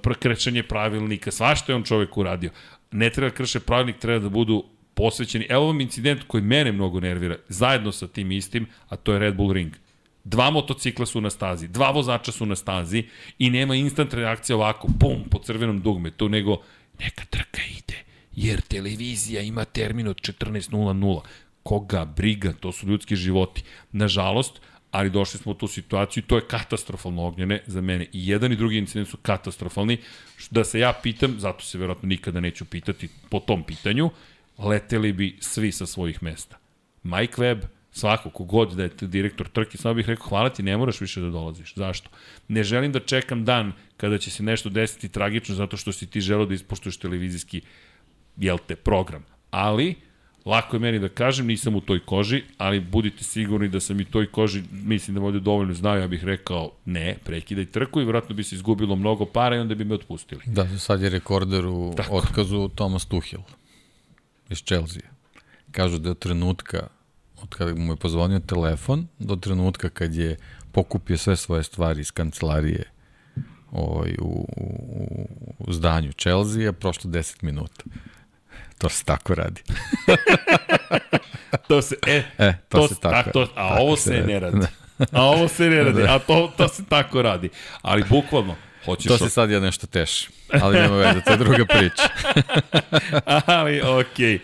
prekrečanje 0.02 0.64
pravilnika, 0.64 1.32
svašta 1.32 1.72
je 1.72 1.76
on 1.76 1.84
čovek 1.84 2.18
uradio. 2.18 2.50
Ne 2.92 3.10
treba 3.10 3.30
krše 3.30 3.60
pravilnik, 3.60 3.98
treba 4.00 4.20
da 4.20 4.30
budu 4.30 4.64
posvećeni. 4.96 5.46
Evo 5.50 5.66
vam 5.66 5.82
incident 5.82 6.24
koji 6.28 6.44
mene 6.44 6.72
mnogo 6.72 7.00
nervira, 7.00 7.38
zajedno 7.50 7.92
sa 7.92 8.08
tim 8.08 8.32
istim, 8.32 8.68
a 8.90 8.96
to 8.96 9.14
je 9.14 9.20
Red 9.20 9.36
Bull 9.36 9.54
Ring. 9.54 9.74
Dva 10.24 10.50
motocikla 10.50 11.06
su 11.06 11.22
na 11.22 11.30
stazi, 11.30 11.68
dva 11.68 11.92
vozača 11.92 12.32
su 12.32 12.46
na 12.46 12.56
stazi 12.56 13.04
i 13.40 13.50
nema 13.50 13.76
instant 13.76 14.14
reakcija 14.14 14.56
ovako, 14.56 14.88
pum, 15.00 15.24
po 15.32 15.40
crvenom 15.40 15.82
dugmetu, 15.82 16.30
nego 16.30 16.58
neka 17.00 17.26
trka 17.26 17.62
ide, 17.78 18.04
jer 18.36 18.62
televizija 18.62 19.42
ima 19.42 19.66
termin 19.66 20.08
od 20.08 20.16
14.00. 20.16 21.22
Koga 21.64 22.06
briga, 22.06 22.54
to 22.54 22.72
su 22.72 22.88
ljudski 22.88 23.16
životi. 23.16 23.64
Nažalost, 23.92 24.62
ali 24.92 25.10
došli 25.10 25.40
smo 25.40 25.52
u 25.52 25.56
tu 25.56 25.68
situaciju 25.68 26.24
i 26.24 26.28
to 26.28 26.36
je 26.36 26.48
katastrofalno 26.48 27.26
ognjene 27.26 27.64
za 27.68 27.82
mene. 27.82 28.06
I 28.14 28.28
jedan 28.28 28.52
i 28.52 28.56
drugi 28.56 28.78
incident 28.78 29.10
su 29.10 29.18
katastrofalni. 29.18 29.98
Da 30.52 30.64
se 30.64 30.80
ja 30.80 30.94
pitam, 31.04 31.36
zato 31.40 31.64
se 31.64 31.78
verovatno 31.78 32.08
nikada 32.08 32.40
neću 32.40 32.66
pitati 32.66 33.10
po 33.30 33.40
tom 33.40 33.64
pitanju, 33.64 34.10
leteli 34.58 35.14
bi 35.14 35.38
svi 35.42 35.72
sa 35.72 35.86
svojih 35.86 36.24
mesta. 36.24 36.58
Mike 37.04 37.42
Webb, 37.42 37.62
svako, 37.92 38.30
kogod 38.30 38.72
da 38.72 38.84
je 38.84 38.90
direktor 39.02 39.48
trke, 39.48 39.78
samo 39.78 39.94
bih 39.94 40.10
rekao, 40.10 40.28
hvala 40.28 40.50
ti, 40.50 40.64
ne 40.64 40.78
moraš 40.78 41.02
više 41.02 41.22
da 41.22 41.30
dolaziš. 41.30 41.74
Zašto? 41.76 42.10
Ne 42.48 42.64
želim 42.64 42.92
da 42.92 43.00
čekam 43.00 43.46
dan 43.46 43.72
kada 43.98 44.18
će 44.18 44.32
se 44.32 44.44
nešto 44.44 44.70
desiti 44.70 45.10
tragično 45.10 45.56
zato 45.56 45.78
što 45.78 45.92
si 45.92 46.08
ti 46.08 46.22
želeo 46.22 46.46
da 46.46 46.54
ispoštuješ 46.54 46.98
televizijski, 46.98 47.62
jel 48.38 48.58
te, 48.68 48.76
program. 48.76 49.24
Ali, 49.52 49.96
lako 50.46 50.76
je 50.76 50.80
meni 50.80 51.00
da 51.00 51.10
kažem, 51.10 51.48
nisam 51.48 51.76
u 51.76 51.82
toj 51.82 52.00
koži, 52.00 52.44
ali 52.58 52.80
budite 52.80 53.24
sigurni 53.24 53.68
da 53.68 53.80
sam 53.80 54.00
i 54.00 54.06
toj 54.06 54.32
koži, 54.32 54.64
mislim 54.72 55.16
da 55.16 55.22
ovde 55.22 55.40
dovoljno 55.40 55.74
znaju, 55.74 56.02
ja 56.02 56.08
bih 56.08 56.24
rekao, 56.24 56.72
ne, 56.86 57.18
prekidaj 57.24 57.66
trku 57.66 58.02
i 58.02 58.06
vratno 58.06 58.36
bi 58.36 58.44
se 58.44 58.56
izgubilo 58.56 58.96
mnogo 58.96 59.26
para 59.26 59.56
i 59.56 59.60
onda 59.60 59.76
bi 59.76 59.86
me 59.86 59.96
otpustili. 59.96 60.42
Da, 60.46 60.78
sad 60.78 61.02
je 61.02 61.10
rekorder 61.10 61.66
u 61.66 61.94
Tako. 61.98 62.16
otkazu 62.16 62.70
Thomas 62.70 63.06
Tuchel 63.06 63.42
iz 64.50 64.64
Chelsea. 64.64 65.02
Kažu 65.72 65.98
da 65.98 66.10
je 66.10 66.12
od 66.12 66.20
trenutka 66.20 66.88
od 67.42 67.56
kada 67.56 67.76
mu 67.76 67.94
je 67.94 67.96
pozvonio 67.96 68.40
telefon 68.40 69.08
do 69.20 69.36
trenutka 69.36 69.90
kad 69.90 70.16
je 70.16 70.38
pokupio 70.72 71.18
sve 71.18 71.36
svoje 71.36 71.64
stvari 71.64 72.02
iz 72.02 72.12
kancelarije 72.12 72.84
ovaj, 73.72 74.16
u, 74.22 74.48
u, 74.58 75.28
u 75.60 75.74
zdanju 75.74 76.12
Chelsea 76.12 76.62
je 76.62 76.74
prošlo 76.74 77.12
10 77.12 77.44
minuta. 77.44 77.84
To 78.78 78.90
se 78.90 79.06
tako 79.06 79.36
radi. 79.36 79.62
To 81.68 81.82
se, 81.82 81.96
e, 82.08 82.24
E, 82.38 82.54
to, 82.70 82.88
se 82.88 82.96
tako 83.00 83.30
a, 83.30 83.32
to, 83.32 83.42
a 83.42 83.46
tako 83.46 83.82
ovo 83.82 83.96
se 83.96 84.24
ne 84.28 84.40
radi. 84.40 84.60
Da. 84.60 84.68
A 85.12 85.24
ovo 85.24 85.48
se 85.48 85.70
ne 85.70 85.84
radi, 85.88 86.04
a 86.04 86.20
to, 86.20 86.52
to 86.58 86.68
se 86.68 86.86
tako 86.86 87.22
radi. 87.22 87.50
Ali 87.82 88.04
bukvalno, 88.10 88.56
hoćeš... 88.86 89.08
To 89.08 89.18
se 89.18 89.30
sad 89.30 89.52
ja 89.52 89.60
nešto 89.60 89.88
teši, 89.88 90.28
ali 90.62 90.80
nema 90.80 90.96
veze, 90.96 91.22
to 91.22 91.32
je 91.32 91.38
druga 91.38 91.66
priča. 91.66 92.04
Ali, 93.60 93.82
okej. 93.82 94.38
Okay. 94.38 94.40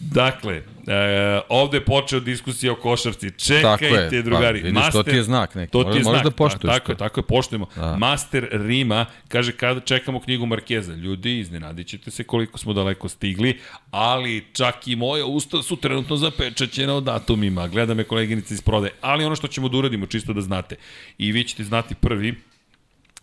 Dakle, 0.00 0.62
E, 0.86 1.40
ovde 1.48 1.76
je 1.76 1.84
počeo 1.84 2.20
diskusija 2.20 2.72
o 2.72 2.76
košarci. 2.76 3.30
Čekajte, 3.30 4.16
je, 4.16 4.22
drugari. 4.22 4.60
pa, 4.60 4.66
vidiš, 4.66 4.92
to 4.92 5.02
ti 5.02 5.10
je 5.10 5.22
znak 5.22 5.54
neki. 5.54 5.72
To 5.72 5.84
ti 5.84 5.98
je 5.98 6.02
znak. 6.02 6.24
da 6.24 6.30
poštuješ 6.30 6.72
Ta- 6.72 6.78
tako 6.78 6.92
je, 6.92 6.96
to. 6.96 7.04
tako 7.04 7.20
je, 7.20 7.24
poštujemo. 7.24 7.66
Da. 7.76 7.96
Master 7.96 8.48
Rima 8.52 9.06
kaže 9.28 9.52
kada 9.52 9.80
čekamo 9.80 10.20
knjigu 10.20 10.46
Markeza. 10.46 10.94
Ljudi, 10.94 11.38
iznenadit 11.38 11.86
ćete 11.86 12.10
se 12.10 12.24
koliko 12.24 12.58
smo 12.58 12.72
daleko 12.72 13.08
stigli, 13.08 13.60
ali 13.90 14.44
čak 14.52 14.88
i 14.88 14.96
moja 14.96 15.26
usta 15.26 15.62
su 15.62 15.76
trenutno 15.76 16.16
zapečaćena 16.16 16.94
od 16.94 17.04
datumima. 17.04 17.68
Gleda 17.68 17.94
me 17.94 18.04
koleginica 18.04 18.54
iz 18.54 18.60
prode. 18.60 18.90
Ali 19.00 19.24
ono 19.24 19.36
što 19.36 19.48
ćemo 19.48 19.68
da 19.68 19.76
uradimo, 19.76 20.06
čisto 20.06 20.32
da 20.32 20.40
znate, 20.40 20.76
i 21.18 21.32
vi 21.32 21.44
ćete 21.44 21.64
znati 21.64 21.94
prvi, 21.94 22.34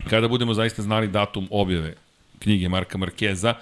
kada 0.09 0.27
budemo 0.27 0.53
zaista 0.53 0.81
znali 0.81 1.07
datum 1.07 1.47
objave 1.51 1.93
knjige 2.39 2.69
Marka 2.69 2.97
Markeza, 2.97 3.53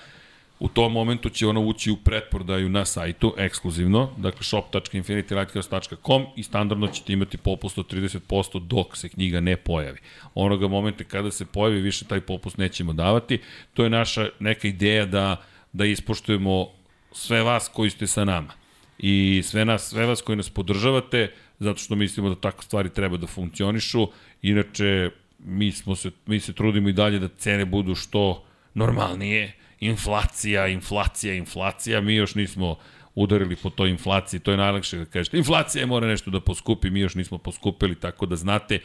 u 0.59 0.67
tom 0.67 0.91
momentu 0.93 1.30
će 1.30 1.48
ona 1.48 1.59
ući 1.59 1.91
u 1.91 1.98
pretprodaju 1.98 2.69
na 2.69 2.85
sajtu, 2.85 3.33
ekskluzivno, 3.38 4.14
dakle 4.17 4.43
shop.infinitylighthouse.com 4.43 6.25
i 6.35 6.43
standardno 6.43 6.88
ćete 6.88 7.14
imati 7.14 7.38
popust 7.38 7.77
od 7.77 7.93
30% 7.93 8.59
dok 8.59 8.98
se 8.98 9.09
knjiga 9.09 9.40
ne 9.40 9.57
pojavi. 9.57 9.98
Onoga 10.35 10.67
momenta 10.67 11.03
kada 11.03 11.32
se 11.32 11.45
pojavi, 11.45 11.82
više 11.82 12.06
taj 12.06 12.22
popust 12.22 12.57
nećemo 12.57 12.93
davati. 12.93 13.40
To 13.74 13.83
je 13.83 13.90
naša 13.90 14.30
neka 14.40 14.67
ideja 14.67 15.06
da, 15.06 15.41
da 15.74 15.85
ispoštujemo 15.85 16.67
sve 17.11 17.43
vas 17.43 17.69
koji 17.74 17.90
ste 17.90 18.07
sa 18.07 18.25
nama 18.25 18.53
i 18.99 19.41
sve 19.45 19.66
nas, 19.66 19.90
sve 19.90 20.06
vas 20.06 20.22
koji 20.22 20.35
nas 20.35 20.49
podržavate, 20.49 21.32
zato 21.59 21.80
što 21.80 21.95
mislimo 21.95 22.30
da 22.30 22.35
tako 22.35 22.64
stvari 22.64 22.90
treba 22.90 23.17
da 23.17 23.27
funkcionišu. 23.27 24.07
Inače, 24.41 25.09
mi, 25.40 25.72
smo 25.72 25.95
se, 25.95 26.11
mi 26.25 26.40
se 26.40 26.53
trudimo 26.53 26.90
i 26.90 26.93
dalje 26.93 27.19
da 27.19 27.27
cene 27.27 27.66
budu 27.66 27.95
što 27.95 28.43
normalnije. 28.74 29.53
Inflacija, 29.80 30.67
inflacija, 30.67 31.33
inflacija. 31.33 32.01
Mi 32.01 32.16
još 32.16 32.35
nismo 32.35 32.75
udarili 33.16 33.56
po 33.56 33.69
toj 33.69 33.90
inflaciji, 33.90 34.40
to 34.40 34.51
je 34.51 34.57
najlakše 34.57 34.98
da 34.98 35.06
kažete. 35.06 35.38
Inflacija 35.38 35.82
je 35.82 35.85
mora 35.85 36.07
nešto 36.07 36.32
da 36.32 36.40
poskupi, 36.40 36.90
mi 36.90 36.99
još 36.99 37.16
nismo 37.16 37.38
poskupili, 37.38 37.95
tako 37.95 38.25
da 38.25 38.35
znate 38.35 38.80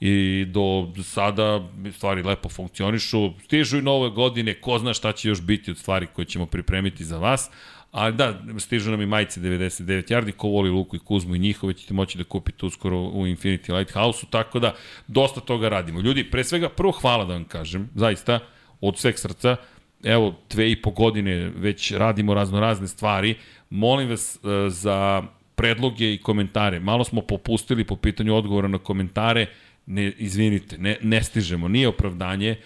i 0.00 0.44
do 0.48 0.92
sada 1.04 1.68
stvari 1.92 2.22
lepo 2.22 2.48
funkcionišu. 2.48 3.30
Stižu 3.44 3.78
i 3.78 3.82
nove 3.82 4.10
godine, 4.10 4.54
ko 4.54 4.78
zna 4.78 4.94
šta 4.94 5.12
će 5.12 5.28
još 5.28 5.40
biti 5.40 5.70
od 5.70 5.78
stvari 5.78 6.06
koje 6.06 6.24
ćemo 6.24 6.46
pripremiti 6.46 7.04
za 7.04 7.18
vas, 7.18 7.50
A 7.92 8.10
da, 8.10 8.40
stižu 8.58 8.90
nam 8.90 9.00
i 9.02 9.06
majice 9.06 9.40
99 9.40 10.12
yardi, 10.12 10.32
ko 10.32 10.48
voli 10.48 10.70
Luku 10.70 10.96
i 10.96 10.98
Kuzmu 10.98 11.34
i 11.34 11.38
njihove 11.38 11.74
ćete 11.74 11.94
moći 11.94 12.18
da 12.18 12.24
kupite 12.24 12.66
uskoro 12.66 13.00
u 13.00 13.26
Infinity 13.26 13.72
Lighthouse-u, 13.78 14.26
tako 14.30 14.58
da 14.58 14.74
dosta 15.06 15.40
toga 15.40 15.68
radimo. 15.68 16.00
Ljudi, 16.00 16.30
pre 16.30 16.44
svega, 16.44 16.68
prvo 16.68 16.92
hvala 16.92 17.24
da 17.24 17.32
vam 17.32 17.44
kažem, 17.44 17.88
zaista, 17.94 18.40
od 18.80 18.98
sveg 18.98 19.18
srca, 19.18 19.56
evo, 20.04 20.34
dve 20.50 20.70
i 20.70 20.82
po 20.82 20.90
godine 20.90 21.50
već 21.56 21.92
radimo 21.92 22.34
razno 22.34 22.60
razne 22.60 22.88
stvari, 22.88 23.34
molim 23.70 24.08
vas 24.08 24.36
e, 24.36 24.70
za 24.70 25.22
predloge 25.54 26.14
i 26.14 26.18
komentare. 26.18 26.80
Malo 26.80 27.04
smo 27.04 27.20
popustili 27.20 27.84
po 27.84 27.96
pitanju 27.96 28.34
odgovora 28.34 28.68
na 28.68 28.78
komentare, 28.78 29.46
ne, 29.86 30.12
izvinite, 30.18 30.78
ne, 30.78 30.96
ne 31.02 31.22
stižemo, 31.22 31.68
nije 31.68 31.88
opravdanje, 31.88 32.56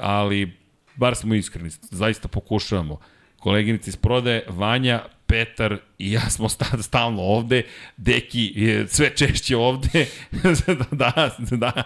ali 0.00 0.52
bar 0.96 1.14
smo 1.14 1.34
iskreni, 1.34 1.70
zaista 1.90 2.28
pokušavamo 2.28 2.98
koleginici 3.40 3.90
iz 3.90 3.96
prodaje, 3.96 4.42
Vanja, 4.48 5.04
Petar 5.28 5.76
i 5.98 6.12
ja 6.12 6.30
smo 6.30 6.48
sta- 6.48 6.82
stalno 6.82 7.22
ovde, 7.22 7.62
Deki 7.96 8.52
je 8.56 8.88
sve 8.88 9.16
češće 9.16 9.56
ovde, 9.56 10.06
da, 10.90 11.36
da, 11.50 11.82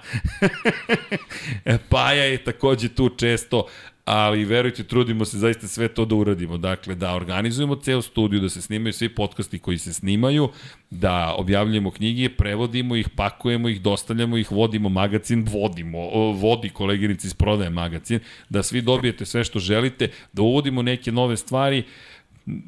Paja 1.91 2.25
je 2.25 2.45
takođe 2.45 2.89
tu 2.89 3.09
često, 3.09 3.67
ali 4.05 4.45
verujte, 4.45 4.85
trudimo 4.85 5.25
se 5.25 5.39
zaista 5.39 5.69
sve 5.69 5.89
to 5.89 6.05
da 6.05 6.15
uradimo. 6.15 6.59
Dakle, 6.59 6.95
da 6.95 7.15
organizujemo 7.15 7.77
ceo 7.77 8.03
studiju, 8.03 8.41
da 8.41 8.49
se 8.49 8.63
snimaju 8.63 8.93
svi 8.93 9.09
podcasti 9.09 9.59
koji 9.59 9.79
se 9.79 9.93
snimaju, 9.93 10.49
da 10.91 11.35
objavljujemo 11.39 11.91
knjige, 11.91 12.29
prevodimo 12.29 12.97
ih, 12.97 13.09
pakujemo 13.09 13.69
ih, 13.69 13.81
dostavljamo 13.81 14.37
ih, 14.37 14.53
vodimo 14.53 14.89
magazin, 14.89 15.47
vodimo, 15.51 15.99
vodi 16.33 16.69
koleginici 16.69 17.27
iz 17.27 17.35
prodaje 17.35 17.71
magazin, 17.71 18.21
da 18.49 18.63
svi 18.63 18.83
dobijete 18.83 19.27
sve 19.27 19.45
što 19.45 19.59
želite, 19.59 20.09
da 20.33 20.43
uvodimo 20.43 20.83
neke 20.83 21.13
nove 21.13 21.37
stvari, 21.37 21.83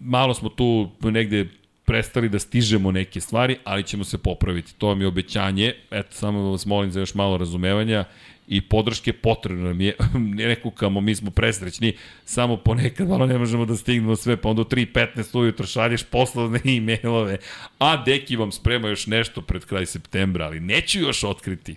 malo 0.00 0.34
smo 0.34 0.48
tu 0.48 0.90
negde 1.00 1.48
prestali 1.84 2.28
da 2.28 2.38
stižemo 2.38 2.92
neke 2.92 3.20
stvari, 3.20 3.56
ali 3.64 3.82
ćemo 3.82 4.04
se 4.04 4.18
popraviti. 4.18 4.74
To 4.78 4.86
vam 4.86 5.00
je 5.00 5.06
obećanje. 5.06 5.74
Eto, 5.90 6.08
samo 6.12 6.50
vas 6.50 6.66
molim 6.66 6.90
za 6.90 7.00
još 7.00 7.14
malo 7.14 7.36
razumevanja 7.36 8.04
i 8.48 8.60
podrške 8.60 9.12
potrebno 9.12 9.68
nam 9.68 9.80
je. 9.80 9.94
ne 10.36 10.46
nekukamo, 10.46 11.00
mi 11.00 11.14
smo 11.14 11.30
presrećni, 11.30 11.96
samo 12.24 12.56
ponekad 12.56 13.08
malo 13.08 13.26
ne 13.26 13.38
možemo 13.38 13.64
da 13.66 13.76
stignemo 13.76 14.16
sve, 14.16 14.36
pa 14.36 14.48
onda 14.48 14.62
u 14.62 14.64
3.15 14.64 15.38
ujutro 15.38 15.66
šalješ 15.66 16.02
poslovne 16.02 16.60
e-mailove, 16.76 17.38
a 17.78 18.04
Deki 18.04 18.36
vam 18.36 18.52
sprema 18.52 18.88
još 18.88 19.06
nešto 19.06 19.42
pred 19.42 19.64
kraj 19.64 19.86
septembra, 19.86 20.46
ali 20.46 20.60
neću 20.60 21.00
još 21.00 21.24
otkriti 21.24 21.76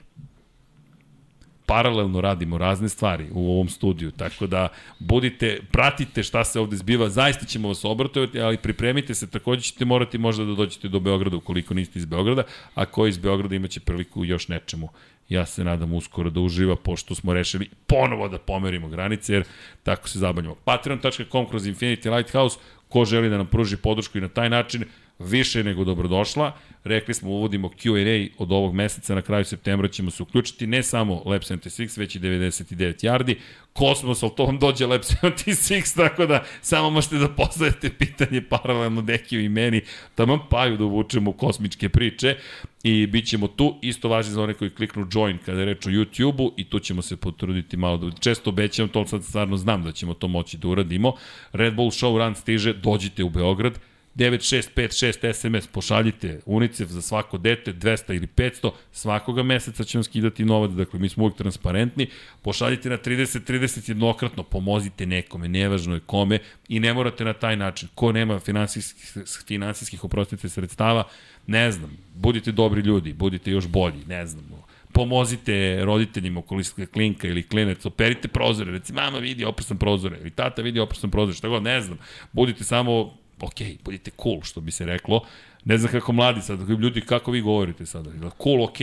paralelno 1.68 2.22
radimo 2.22 2.58
razne 2.58 2.90
stvari 2.90 3.28
u 3.32 3.52
ovom 3.52 3.70
studiju, 3.70 4.12
tako 4.12 4.48
da 4.48 4.68
budite, 5.00 5.60
pratite 5.72 6.24
šta 6.24 6.44
se 6.44 6.60
ovde 6.60 6.76
zbiva, 6.76 7.10
zaista 7.10 7.46
ćemo 7.46 7.68
vas 7.68 7.86
obratovati, 7.86 8.40
ali 8.40 8.58
pripremite 8.58 9.16
se, 9.16 9.28
takođe 9.30 9.62
ćete 9.62 9.86
morati 9.86 10.18
možda 10.18 10.46
da 10.46 10.56
dođete 10.56 10.88
do 10.88 11.00
Beograda 11.00 11.38
ukoliko 11.38 11.74
niste 11.74 12.00
iz 12.00 12.06
Beograda, 12.06 12.44
a 12.76 12.86
ko 12.86 13.08
iz 13.08 13.18
Beograda 13.18 13.56
imaće 13.56 13.80
priliku 13.80 14.26
još 14.26 14.48
nečemu. 14.48 14.90
Ja 15.30 15.46
se 15.46 15.64
nadam 15.64 15.94
uskoro 15.94 16.30
da 16.30 16.40
uživa, 16.40 16.76
pošto 16.76 17.16
smo 17.16 17.34
rešili 17.34 17.70
ponovo 17.88 18.30
da 18.30 18.38
pomerimo 18.38 18.88
granice, 18.88 19.34
jer 19.34 19.44
tako 19.84 20.10
se 20.10 20.20
zabavljamo. 20.20 20.56
Patreon.com 20.56 21.50
kroz 21.50 21.68
Infinity 21.68 22.16
Lighthouse, 22.16 22.60
ko 22.90 23.06
želi 23.06 23.30
da 23.30 23.38
nam 23.38 23.48
pruži 23.48 23.78
podršku 23.78 24.18
i 24.18 24.22
na 24.22 24.28
taj 24.28 24.50
način, 24.50 24.86
više 25.20 25.64
nego 25.64 25.84
dobrodošla. 25.84 26.52
Rekli 26.84 27.14
smo, 27.14 27.30
uvodimo 27.30 27.70
Q&A 27.70 28.34
od 28.38 28.52
ovog 28.52 28.74
meseca, 28.74 29.16
na 29.16 29.22
kraju 29.22 29.46
septembra 29.46 29.88
ćemo 29.88 30.12
se 30.12 30.24
uključiti 30.24 30.68
ne 30.68 30.84
samo 30.84 31.22
Lab 31.26 31.42
76, 31.42 32.00
već 32.00 32.16
i 32.16 32.20
99 32.20 33.06
yardi. 33.06 33.36
Kosmos, 33.74 34.24
ali 34.24 34.32
to 34.38 34.46
vam 34.46 34.60
dođe 34.60 34.86
Lab 34.86 35.02
76, 35.02 35.96
tako 35.96 36.26
da 36.26 36.44
samo 36.62 36.90
možete 36.90 37.18
da 37.18 37.28
postavite 37.28 37.90
pitanje 37.90 38.42
paralelno 38.42 39.02
Dekiju 39.02 39.42
i 39.42 39.50
meni, 39.50 39.82
tamo 40.16 40.48
paju 40.50 40.78
da 40.78 40.84
uvučemo 40.84 41.32
kosmičke 41.32 41.90
priče 41.90 42.36
i 42.84 43.08
bit 43.08 43.28
ćemo 43.28 43.48
tu. 43.48 43.80
Isto 43.82 44.10
važi 44.10 44.32
za 44.32 44.44
one 44.44 44.54
koji 44.54 44.70
kliknu 44.70 45.08
join 45.14 45.38
kada 45.46 45.60
je 45.60 45.66
reč 45.66 45.86
o 45.86 45.90
YouTube-u 45.90 46.54
i 46.58 46.64
tu 46.70 46.80
ćemo 46.80 47.02
se 47.02 47.18
potruditi 47.18 47.78
malo 47.78 47.98
da 47.98 48.12
često 48.20 48.50
obećam, 48.50 48.90
to 48.90 49.08
sad 49.08 49.24
stvarno 49.24 49.58
znam 49.58 49.84
da 49.84 49.92
ćemo 49.92 50.14
to 50.14 50.28
moći 50.28 50.58
da 50.58 50.68
uradimo. 50.68 51.14
Red 51.52 51.76
Bull 51.76 51.92
Show 51.92 52.18
Run 52.18 52.36
stiže, 52.36 52.74
dođite 52.74 53.24
u 53.24 53.30
Beograd, 53.30 53.80
9656 54.18 55.34
SMS, 55.34 55.68
pošaljite 55.68 56.40
UNICEF 56.46 56.90
za 56.90 57.02
svako 57.02 57.38
dete, 57.38 57.74
200 57.74 58.16
ili 58.16 58.28
500, 58.28 58.72
svakoga 58.92 59.44
meseca 59.44 59.84
će 59.84 59.98
vam 59.98 60.04
skidati 60.04 60.46
novac, 60.46 60.72
dakle 60.72 61.00
mi 61.00 61.10
smo 61.10 61.24
uvijek 61.24 61.38
transparentni, 61.38 62.08
pošaljite 62.42 62.90
na 62.90 62.98
30-30 62.98 63.90
jednokratno, 63.90 64.44
pomozite 64.44 65.06
nekome, 65.06 65.48
nevažno 65.48 65.94
je 65.94 66.00
kome 66.00 66.40
i 66.70 66.80
ne 66.80 66.94
morate 66.94 67.26
na 67.26 67.34
taj 67.34 67.56
način. 67.56 67.90
Ko 67.96 68.12
nema 68.12 68.40
finansijskih, 68.40 69.24
finansijskih 69.48 70.04
oprostite 70.04 70.50
sredstava, 70.50 71.04
ne 71.48 71.72
znam, 71.72 71.98
budite 72.16 72.52
dobri 72.52 72.82
ljudi, 72.82 73.14
budite 73.14 73.52
još 73.52 73.68
bolji, 73.68 74.06
ne 74.08 74.26
znam, 74.26 74.46
pomozite 74.94 75.86
roditeljima 75.86 76.40
okolinske 76.40 76.86
klinka 76.86 77.28
ili 77.28 77.44
klinec, 77.44 77.86
operite 77.86 78.28
prozore, 78.28 78.72
reci 78.72 78.94
mama 78.94 79.18
vidi 79.18 79.46
oprsan 79.46 79.78
prozore, 79.78 80.18
ili 80.22 80.30
tata 80.30 80.62
vidi 80.62 80.80
oprsan 80.80 81.12
prozore, 81.12 81.38
šta 81.38 81.48
god, 81.48 81.64
ne 81.64 81.82
znam, 81.82 81.98
budite 82.32 82.64
samo 82.64 83.18
ok, 83.42 83.84
budite 83.84 84.12
cool, 84.24 84.42
što 84.42 84.62
bi 84.62 84.72
se 84.72 84.86
reklo. 84.86 85.26
Ne 85.66 85.78
znam 85.78 85.92
kako 85.92 86.12
mladi 86.12 86.42
sad, 86.42 86.70
ljudi, 86.70 87.02
kako 87.02 87.32
vi 87.32 87.42
govorite 87.42 87.86
sada? 87.86 88.10
Cool, 88.44 88.64
ok. 88.64 88.78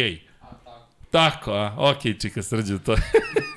Tako, 1.10 1.52
a? 1.52 1.74
Ok, 1.78 2.20
čika 2.20 2.42
srđa, 2.42 2.78
to 2.78 2.96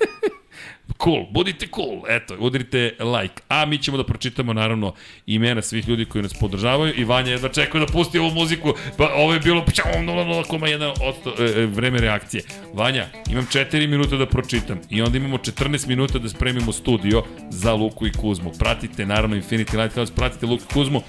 cool, 1.04 1.26
budite 1.32 1.68
cool, 1.76 2.02
eto, 2.10 2.36
udrite 2.40 2.96
like. 3.00 3.42
A 3.50 3.66
mi 3.66 3.78
ćemo 3.78 3.98
da 3.98 4.04
pročitamo 4.04 4.54
naravno 4.54 4.94
imena 5.26 5.62
svih 5.62 5.88
ljudi 5.88 6.06
koji 6.06 6.22
nas 6.22 6.34
podržavaju 6.34 6.94
i 6.98 7.04
Vanja 7.04 7.32
jedva 7.32 7.50
čekuje 7.50 7.86
da 7.86 7.92
pusti 7.92 8.20
ovu 8.20 8.32
muziku, 8.32 8.74
pa 8.98 9.12
ovo 9.16 9.34
je 9.34 9.40
bilo 9.40 9.62
0,1% 9.62 11.62
e, 11.62 11.66
vreme 11.66 12.00
reakcije. 12.00 12.44
Vanja, 12.74 13.06
imam 13.32 13.46
4 13.46 13.88
minuta 13.88 14.16
da 14.16 14.26
pročitam 14.26 14.80
i 14.90 15.02
onda 15.02 15.18
imamo 15.18 15.38
14 15.38 15.88
minuta 15.88 16.20
da 16.20 16.30
spremimo 16.30 16.72
studio 16.72 17.24
za 17.50 17.74
Luku 17.74 18.08
i 18.08 18.12
Kuzmu. 18.12 18.52
Pratite 18.60 19.06
naravno 19.06 19.36
Infinity 19.36 19.82
Lighthouse, 19.82 20.14
pratite 20.16 20.46
Luku 20.46 20.64
i 20.70 20.74
Kuzmu. 20.74 21.02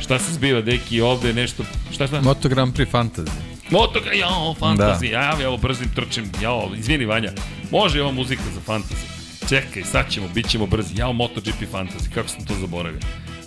Šta 0.00 0.18
se 0.18 0.32
zbiva, 0.32 0.60
deki, 0.60 1.00
ovde 1.00 1.32
nešto, 1.32 1.64
šta 1.92 2.06
šta? 2.06 2.20
Moto 2.20 2.48
Grand 2.48 2.76
Prix 2.76 2.90
Fantasy. 2.90 3.30
Moto, 3.70 4.00
jao, 4.14 4.54
fantasy, 4.60 5.00
da. 5.00 5.06
ja, 5.06 5.36
evo, 5.42 5.56
brzim 5.56 5.90
trčim, 5.94 6.24
jao, 6.42 6.70
izvini 6.78 7.04
Vanja, 7.04 7.32
može 7.70 8.02
ova 8.02 8.12
muzika 8.12 8.42
za 8.54 8.72
fantasy. 8.72 9.23
Čekaj, 9.48 9.82
sad 9.82 10.10
ćemo, 10.10 10.28
bit 10.28 10.48
ćemo 10.48 10.66
brzi, 10.66 10.98
jao, 10.98 11.12
MotoGP 11.12 11.62
fantasy, 11.72 12.14
kako 12.14 12.28
sam 12.28 12.44
to 12.44 12.54
zaboravio? 12.60 13.00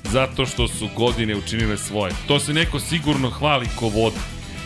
Zato 0.03 0.45
što 0.45 0.67
su 0.67 0.89
godine 0.95 1.35
učinile 1.35 1.77
svoje. 1.77 2.13
To 2.27 2.39
se 2.39 2.53
neko 2.53 2.79
sigurno 2.79 3.29
hvali 3.29 3.67
ko 3.75 3.87
vodi. 3.87 4.17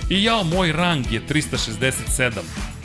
I 0.09 0.23
jao, 0.23 0.43
moj 0.43 0.71
rang 0.71 1.11
je 1.11 1.21
367. 1.29 2.31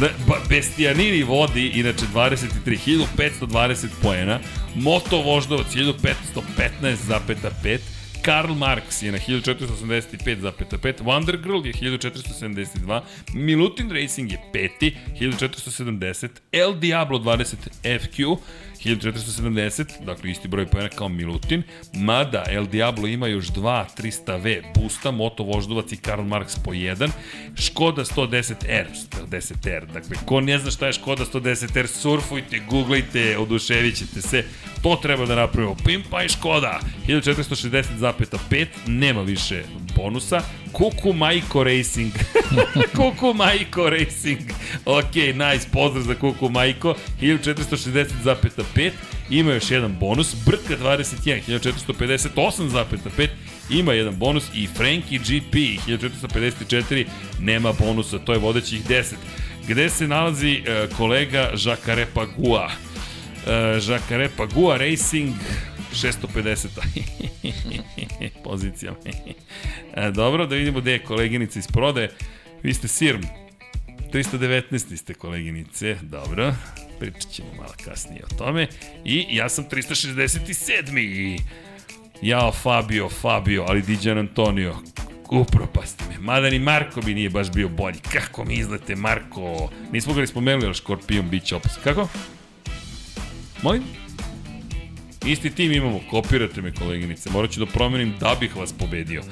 Da, 0.00 0.08
ba, 0.28 0.34
Bestianini 0.48 1.22
vodi, 1.22 1.72
inače 1.74 2.04
23.520 2.14 3.86
poena, 4.02 4.40
Moto 4.74 5.22
Voždovac 5.22 5.66
1515,5, 5.66 7.78
Karl 8.24 8.54
Marx 8.54 9.02
je 9.02 9.12
na 9.12 9.18
1485,5, 9.18 11.02
Wonder 11.04 11.36
Girl 11.36 11.66
je 11.66 11.72
1472, 11.72 13.02
Milutin 13.34 13.92
Racing 13.92 14.32
je 14.32 14.38
peti, 14.52 14.96
1470, 15.20 16.28
El 16.52 16.78
Diablo 16.80 17.18
20 17.18 17.56
FQ 17.82 18.36
1470, 18.84 20.04
dakle 20.04 20.30
isti 20.30 20.48
broj 20.48 20.66
pojena 20.66 20.88
kao 20.88 21.08
Milutin, 21.08 21.62
mada 21.94 22.44
El 22.48 22.66
Diablo 22.66 23.06
ima 23.06 23.26
još 23.26 23.46
dva 23.46 23.86
300V 23.98 24.62
boosta, 24.74 25.10
Moto 25.10 25.42
Voždovac 25.42 25.92
i 25.92 25.96
Karl 25.96 26.22
Marx 26.22 26.58
po 26.64 26.72
jedan, 26.72 27.10
Škoda 27.56 28.04
110R, 28.04 28.86
110R, 29.30 29.92
dakle 29.92 30.16
ko 30.24 30.40
ne 30.40 30.58
zna 30.58 30.70
šta 30.70 30.86
je 30.86 30.92
Škoda 30.92 31.24
110R, 31.24 31.86
surfujte, 31.86 32.60
googlajte, 32.70 33.38
oduševit 33.38 33.96
ćete 33.96 34.22
se, 34.22 34.44
to 34.82 34.98
treba 35.02 35.26
da 35.26 35.34
napravimo, 35.34 35.76
Pimpa 35.84 36.22
i 36.22 36.28
Škoda, 36.28 36.80
1460,5, 37.08 38.66
nema 38.86 39.22
više 39.22 39.62
bonusa, 39.96 40.42
Kuku 40.74 41.12
Majko 41.12 41.64
Racing. 41.64 42.12
Kuku 42.96 43.34
Majko 43.34 43.90
Racing. 43.90 44.40
Ok, 44.84 45.14
nice, 45.14 45.68
pozdrav 45.72 46.02
za 46.02 46.14
Kuku 46.14 46.48
Majko. 46.48 46.94
1460,5. 47.20 48.62
Ima 49.30 49.52
još 49.52 49.70
jedan 49.70 49.96
bonus. 50.00 50.34
Brka 50.46 50.84
21, 50.84 51.60
1458,5. 51.60 53.28
Ima 53.70 53.92
jedan 53.92 54.16
bonus 54.16 54.44
i 54.54 54.66
Frankie 54.66 55.18
GP 55.18 55.54
1454 55.86 57.04
nema 57.40 57.72
bonusa, 57.72 58.18
to 58.18 58.32
je 58.32 58.38
vodećih 58.38 58.86
10. 58.88 59.14
Gde 59.68 59.90
se 59.90 60.08
nalazi 60.08 60.62
uh, 60.62 60.96
kolega 60.96 61.50
Žakare 61.54 62.06
Pagua? 62.14 62.64
Uh, 62.66 63.80
Žakare 63.80 64.28
Pagua 64.36 64.76
Racing 64.76 65.34
650. 65.94 66.66
Pozicija. 68.44 68.92
e, 69.94 70.10
dobro, 70.10 70.46
da 70.46 70.54
vidimo 70.54 70.80
gde 70.80 70.92
je 70.92 71.04
koleginica 71.04 71.58
iz 71.58 71.66
prode. 71.66 72.10
Vi 72.62 72.74
ste 72.74 72.88
Sirm. 72.88 73.22
319. 74.12 74.96
ste 74.96 75.14
koleginice. 75.14 75.96
Dobro. 76.02 76.54
Pričat 76.98 77.30
ćemo 77.30 77.48
malo 77.56 77.74
kasnije 77.84 78.22
o 78.24 78.34
tome. 78.38 78.66
I 79.04 79.26
ja 79.30 79.48
sam 79.48 79.64
367. 79.70 81.40
Jao 82.22 82.52
Fabio, 82.52 83.08
Fabio, 83.08 83.64
ali 83.68 83.82
Diđan 83.82 84.18
Antonio. 84.18 84.74
Upropasti 85.30 86.04
me. 86.08 86.18
Mada 86.18 86.50
ni 86.50 86.58
Marko 86.58 87.00
bi 87.00 87.14
nije 87.14 87.30
baš 87.30 87.50
bio 87.50 87.68
bolji. 87.68 87.98
Kako 88.12 88.44
mi 88.44 88.54
izlete, 88.54 88.96
Marko? 88.96 89.70
Nismo 89.92 90.14
ga 90.14 90.20
li 90.20 90.26
spomenuli, 90.26 90.66
ali 90.66 90.74
Škorpion 90.74 91.30
bit 91.30 91.44
će 91.44 91.56
opasno. 91.56 91.82
Kako? 91.84 92.08
Molim? 93.62 93.82
Isti 95.26 95.50
tim 95.50 95.72
imamo, 95.72 96.00
kopirate 96.10 96.62
me 96.62 96.72
koleginice, 96.74 97.30
morat 97.30 97.50
ću 97.50 97.60
da 97.60 97.66
promenim 97.66 98.14
da 98.20 98.36
bih 98.40 98.56
vas 98.56 98.72
pobedio. 98.72 99.22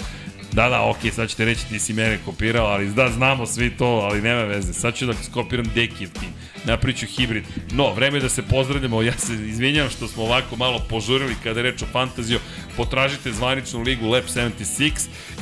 Da, 0.52 0.68
da, 0.68 0.82
okej, 0.82 1.10
okay, 1.10 1.14
sad 1.14 1.28
ćete 1.28 1.44
reći 1.44 1.68
ti 1.68 1.78
si 1.78 1.92
mene 1.92 2.18
kopirao, 2.24 2.66
ali 2.66 2.88
da, 2.88 3.08
znamo 3.08 3.46
svi 3.46 3.70
to, 3.70 3.84
ali 3.84 4.22
nema 4.22 4.42
veze. 4.42 4.72
Sad 4.72 4.94
ću 4.94 5.06
da 5.06 5.12
skopiram 5.14 5.66
Dekiv 5.74 6.08
tim, 6.12 6.28
napriču 6.64 7.06
hibrid. 7.06 7.44
No, 7.72 7.92
vreme 7.92 8.18
je 8.18 8.22
da 8.22 8.28
se 8.28 8.42
pozdravljamo, 8.42 9.02
ja 9.02 9.12
se 9.12 9.32
izvinjam 9.32 9.90
što 9.90 10.08
smo 10.08 10.22
ovako 10.22 10.56
malo 10.56 10.86
požurili 10.88 11.34
kada 11.42 11.60
je 11.60 11.62
reč 11.62 11.82
o 11.82 11.86
fantaziju. 11.92 12.38
Potražite 12.76 13.32
zvaničnu 13.32 13.82
ligu 13.82 14.08
Lab 14.08 14.24
76 14.24 14.90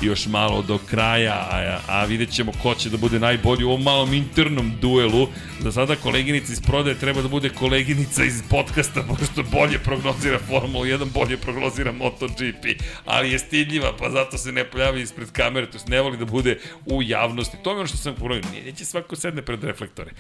i 0.03 0.07
još 0.07 0.27
malo 0.27 0.63
do 0.63 0.79
kraja, 0.79 1.49
a, 1.51 1.79
a 1.87 2.05
vidjet 2.05 2.31
ćemo 2.31 2.53
ko 2.63 2.75
će 2.75 2.91
da 2.91 2.97
bude 2.97 3.19
najbolji 3.19 3.65
u 3.65 3.69
ovom 3.69 3.83
malom 3.83 4.15
internom 4.15 4.73
duelu. 4.81 5.29
Za 5.61 5.73
sada 5.73 5.97
koleginica 5.97 6.53
iz 6.53 6.61
prodaje 6.61 6.99
treba 6.99 7.23
da 7.23 7.29
bude 7.29 7.49
koleginica 7.49 8.25
iz 8.25 8.43
podcasta, 8.51 9.03
pošto 9.09 9.43
bolje 9.43 9.79
prognozira 9.79 10.39
Formula 10.39 10.87
1, 10.87 11.13
bolje 11.13 11.37
prognozira 11.37 11.93
MotoGP, 11.93 12.65
ali 13.05 13.33
je 13.33 13.39
stidljiva, 13.39 13.97
pa 13.99 14.11
zato 14.11 14.39
se 14.39 14.53
ne 14.53 14.65
pojavlja 15.01 15.05
ispred 15.05 15.33
kamere, 15.33 15.67
to 15.71 15.79
ne 15.89 16.01
voli 16.01 16.17
da 16.17 16.25
bude 16.25 16.59
u 16.87 17.03
javnosti. 17.03 17.57
To 17.63 17.71
je 17.71 17.77
ono 17.77 17.87
što 17.87 17.97
sam 17.97 18.15
ponovio, 18.15 18.43
neće 18.67 18.85
svako 18.85 19.17
sedne 19.17 19.43
pred 19.43 19.65
reflektore. 19.65 20.11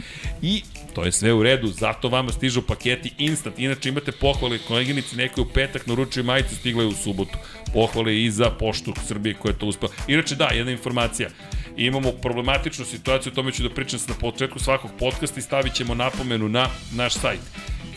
I 0.42 0.62
to 0.94 1.04
je 1.04 1.12
sve 1.12 1.32
u 1.32 1.42
redu, 1.42 1.68
zato 1.68 2.08
vama 2.08 2.32
stižu 2.32 2.62
paketi 2.62 3.12
instant. 3.18 3.58
Inače 3.58 3.88
imate 3.88 4.12
pohvale 4.12 4.58
koleginici, 4.68 5.16
neko 5.16 5.42
u 5.42 5.46
petak 5.54 5.86
naručuje 5.86 6.24
majicu, 6.24 6.56
stigla 6.56 6.82
je 6.82 6.88
u 6.88 6.92
subotu. 6.92 7.38
Pohvale 7.72 8.22
i 8.22 8.30
za 8.30 8.50
poštu 8.50 8.94
Srbije 9.06 9.34
koja 9.34 9.52
je 9.52 9.58
to 9.58 9.66
uspela. 9.66 9.92
Inače 10.08 10.34
da, 10.34 10.48
jedna 10.52 10.72
informacija. 10.72 11.28
Imamo 11.76 12.12
problematičnu 12.12 12.84
situaciju, 12.84 13.32
o 13.32 13.34
tome 13.34 13.52
ću 13.52 13.62
da 13.62 13.70
pričam 13.70 14.00
na 14.08 14.14
početku 14.14 14.58
svakog 14.58 14.90
podcasta 14.98 15.40
i 15.40 15.42
stavit 15.42 15.74
ćemo 15.74 15.94
napomenu 15.94 16.48
na 16.48 16.68
naš 16.92 17.14
sajt 17.14 17.40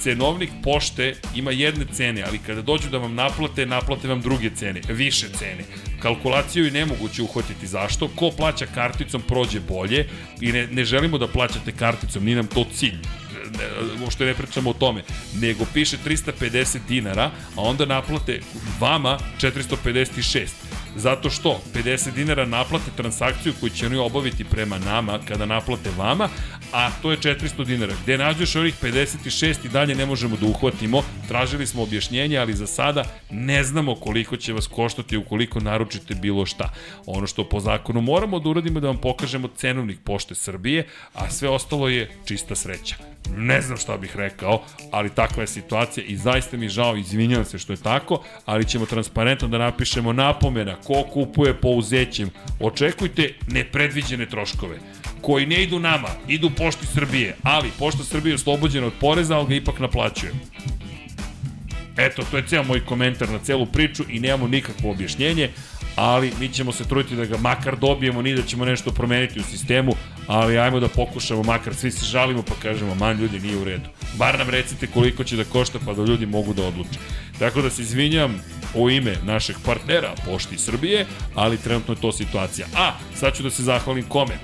cenovnik 0.03 0.49
pošte 0.63 1.15
ima 1.35 1.51
jedne 1.51 1.85
cene, 1.93 2.23
ali 2.27 2.39
kada 2.39 2.61
dođu 2.61 2.89
da 2.89 2.97
vam 2.97 3.15
naplate, 3.15 3.65
naplate 3.65 4.07
vam 4.07 4.21
druge 4.21 4.49
cene, 4.55 4.81
više 4.89 5.27
cene. 5.39 5.63
Kalkulaciju 6.01 6.65
je 6.65 6.71
nemoguće 6.71 7.21
uhvatiti 7.21 7.67
zašto. 7.67 8.07
Ko 8.15 8.31
plaća 8.37 8.65
karticom 8.65 9.21
prođe 9.21 9.59
bolje 9.59 10.09
i 10.41 10.51
ne, 10.51 10.67
ne 10.67 10.85
želimo 10.85 11.17
da 11.17 11.27
plaćate 11.27 11.71
karticom, 11.71 12.23
ni 12.23 12.35
nam 12.35 12.47
to 12.47 12.65
cilj 12.73 12.97
uopšte 14.01 14.25
ne 14.25 14.33
pričamo 14.33 14.69
o 14.69 14.73
tome, 14.73 15.03
nego 15.41 15.65
piše 15.73 15.97
350 16.05 16.79
dinara, 16.87 17.31
a 17.55 17.61
onda 17.61 17.85
naplate 17.85 18.39
vama 18.79 19.17
456. 19.41 20.47
Zato 20.95 21.29
što 21.29 21.61
50 21.73 22.13
dinara 22.13 22.45
naplate 22.45 22.91
transakciju 22.97 23.53
koju 23.59 23.69
će 23.69 23.85
oni 23.85 23.97
obaviti 23.97 24.43
prema 24.43 24.77
nama 24.77 25.19
kada 25.27 25.45
naplate 25.45 25.89
vama, 25.97 26.29
a 26.73 26.89
to 27.01 27.11
je 27.11 27.17
400 27.17 27.65
dinara. 27.65 27.93
Gde 28.03 28.17
nađeš 28.17 28.55
ovih 28.55 28.75
56 28.81 29.65
i 29.65 29.69
dalje 29.69 29.95
ne 29.95 30.05
možemo 30.05 30.37
da 30.37 30.45
uhvatimo. 30.45 31.03
Tražili 31.27 31.67
smo 31.67 31.83
objašnjenje, 31.83 32.37
ali 32.37 32.53
za 32.53 32.67
sada 32.67 33.03
ne 33.31 33.63
znamo 33.63 33.95
koliko 33.95 34.37
će 34.37 34.53
vas 34.53 34.67
koštati 34.67 35.17
ukoliko 35.17 35.59
naručite 35.59 36.15
bilo 36.15 36.45
šta. 36.45 36.73
Ono 37.05 37.27
što 37.27 37.49
po 37.49 37.59
zakonu 37.59 38.01
moramo 38.01 38.39
da 38.39 38.49
uradimo 38.49 38.79
da 38.79 38.87
vam 38.87 38.97
pokažemo 38.97 39.47
cenovnik 39.55 39.99
pošte 40.03 40.35
Srbije, 40.35 40.87
a 41.13 41.29
sve 41.29 41.49
ostalo 41.49 41.89
je 41.89 42.11
čista 42.25 42.55
sreća. 42.55 42.95
Ne 43.37 43.61
znam 43.61 43.77
šta 43.77 43.97
bih 43.97 44.15
rekao, 44.15 44.63
ali 44.91 45.09
takva 45.09 45.43
je 45.43 45.47
situacija 45.47 46.05
i 46.05 46.17
zaista 46.17 46.57
mi 46.57 46.69
žao, 46.69 46.95
izvinjavam 46.95 47.45
se 47.45 47.57
što 47.59 47.73
je 47.73 47.77
tako, 47.77 48.23
ali 48.45 48.65
ćemo 48.65 48.85
transparentno 48.85 49.47
da 49.47 49.57
napišemo 49.57 50.13
napomena 50.13 50.75
ko 50.83 51.03
kupuje 51.03 51.53
po 51.53 51.69
uzećem. 51.69 52.29
Očekujte 52.59 53.33
nepredviđene 53.47 54.25
troškove 54.25 54.79
koji 55.21 55.45
ne 55.45 55.63
idu 55.63 55.79
nama, 55.79 56.07
idu 56.27 56.49
Pošti 56.57 56.85
Srbije, 56.85 57.35
ali 57.43 57.71
Pošta 57.79 58.03
Srbije 58.03 58.31
je 58.31 58.35
oslobođena 58.35 58.87
od 58.87 58.93
poreza, 58.99 59.37
ali 59.37 59.47
ga 59.47 59.55
ipak 59.55 59.79
naplaćuje. 59.79 60.31
Eto, 61.97 62.23
to 62.31 62.37
je 62.37 62.47
ceo 62.47 62.63
moj 62.63 62.85
komentar 62.85 63.29
na 63.29 63.39
celu 63.39 63.65
priču 63.65 64.03
i 64.09 64.19
nemamo 64.19 64.47
nikakvo 64.47 64.91
objašnjenje, 64.91 65.49
ali 65.95 66.33
mi 66.39 66.49
ćemo 66.49 66.71
se 66.71 66.87
truditi 66.87 67.15
da 67.15 67.25
ga 67.25 67.37
makar 67.37 67.77
dobijemo, 67.77 68.21
ni 68.21 68.35
da 68.35 68.41
ćemo 68.41 68.65
nešto 68.65 68.91
promeniti 68.91 69.39
u 69.39 69.43
sistemu, 69.43 69.95
ali 70.27 70.57
ajmo 70.57 70.79
da 70.79 70.87
pokušamo, 70.87 71.43
makar 71.43 71.75
svi 71.75 71.91
se 71.91 72.05
žalimo 72.05 72.43
pa 72.43 72.53
kažemo, 72.61 72.95
man 72.95 73.19
ljudi 73.19 73.39
nije 73.39 73.57
u 73.57 73.63
redu. 73.63 73.89
Bar 74.17 74.39
nam 74.39 74.49
recite 74.49 74.87
koliko 74.87 75.23
će 75.23 75.35
da 75.35 75.43
košta 75.43 75.79
pa 75.85 75.93
da 75.93 76.03
ljudi 76.03 76.25
mogu 76.25 76.53
da 76.53 76.63
odluče. 76.63 76.99
Tako 77.39 77.61
da 77.61 77.69
se 77.69 77.81
izvinjam 77.81 78.41
u 78.73 78.89
ime 78.89 79.15
našeg 79.23 79.55
partnera 79.65 80.13
Pošti 80.25 80.57
Srbije, 80.57 81.05
ali 81.35 81.57
trenutno 81.57 81.93
je 81.93 82.01
to 82.01 82.11
situacija. 82.11 82.67
A, 82.77 82.91
sad 83.15 83.37
ću 83.37 83.43
da 83.43 83.49
se 83.49 83.63
zahvalim 83.63 84.03
kome? 84.03 84.37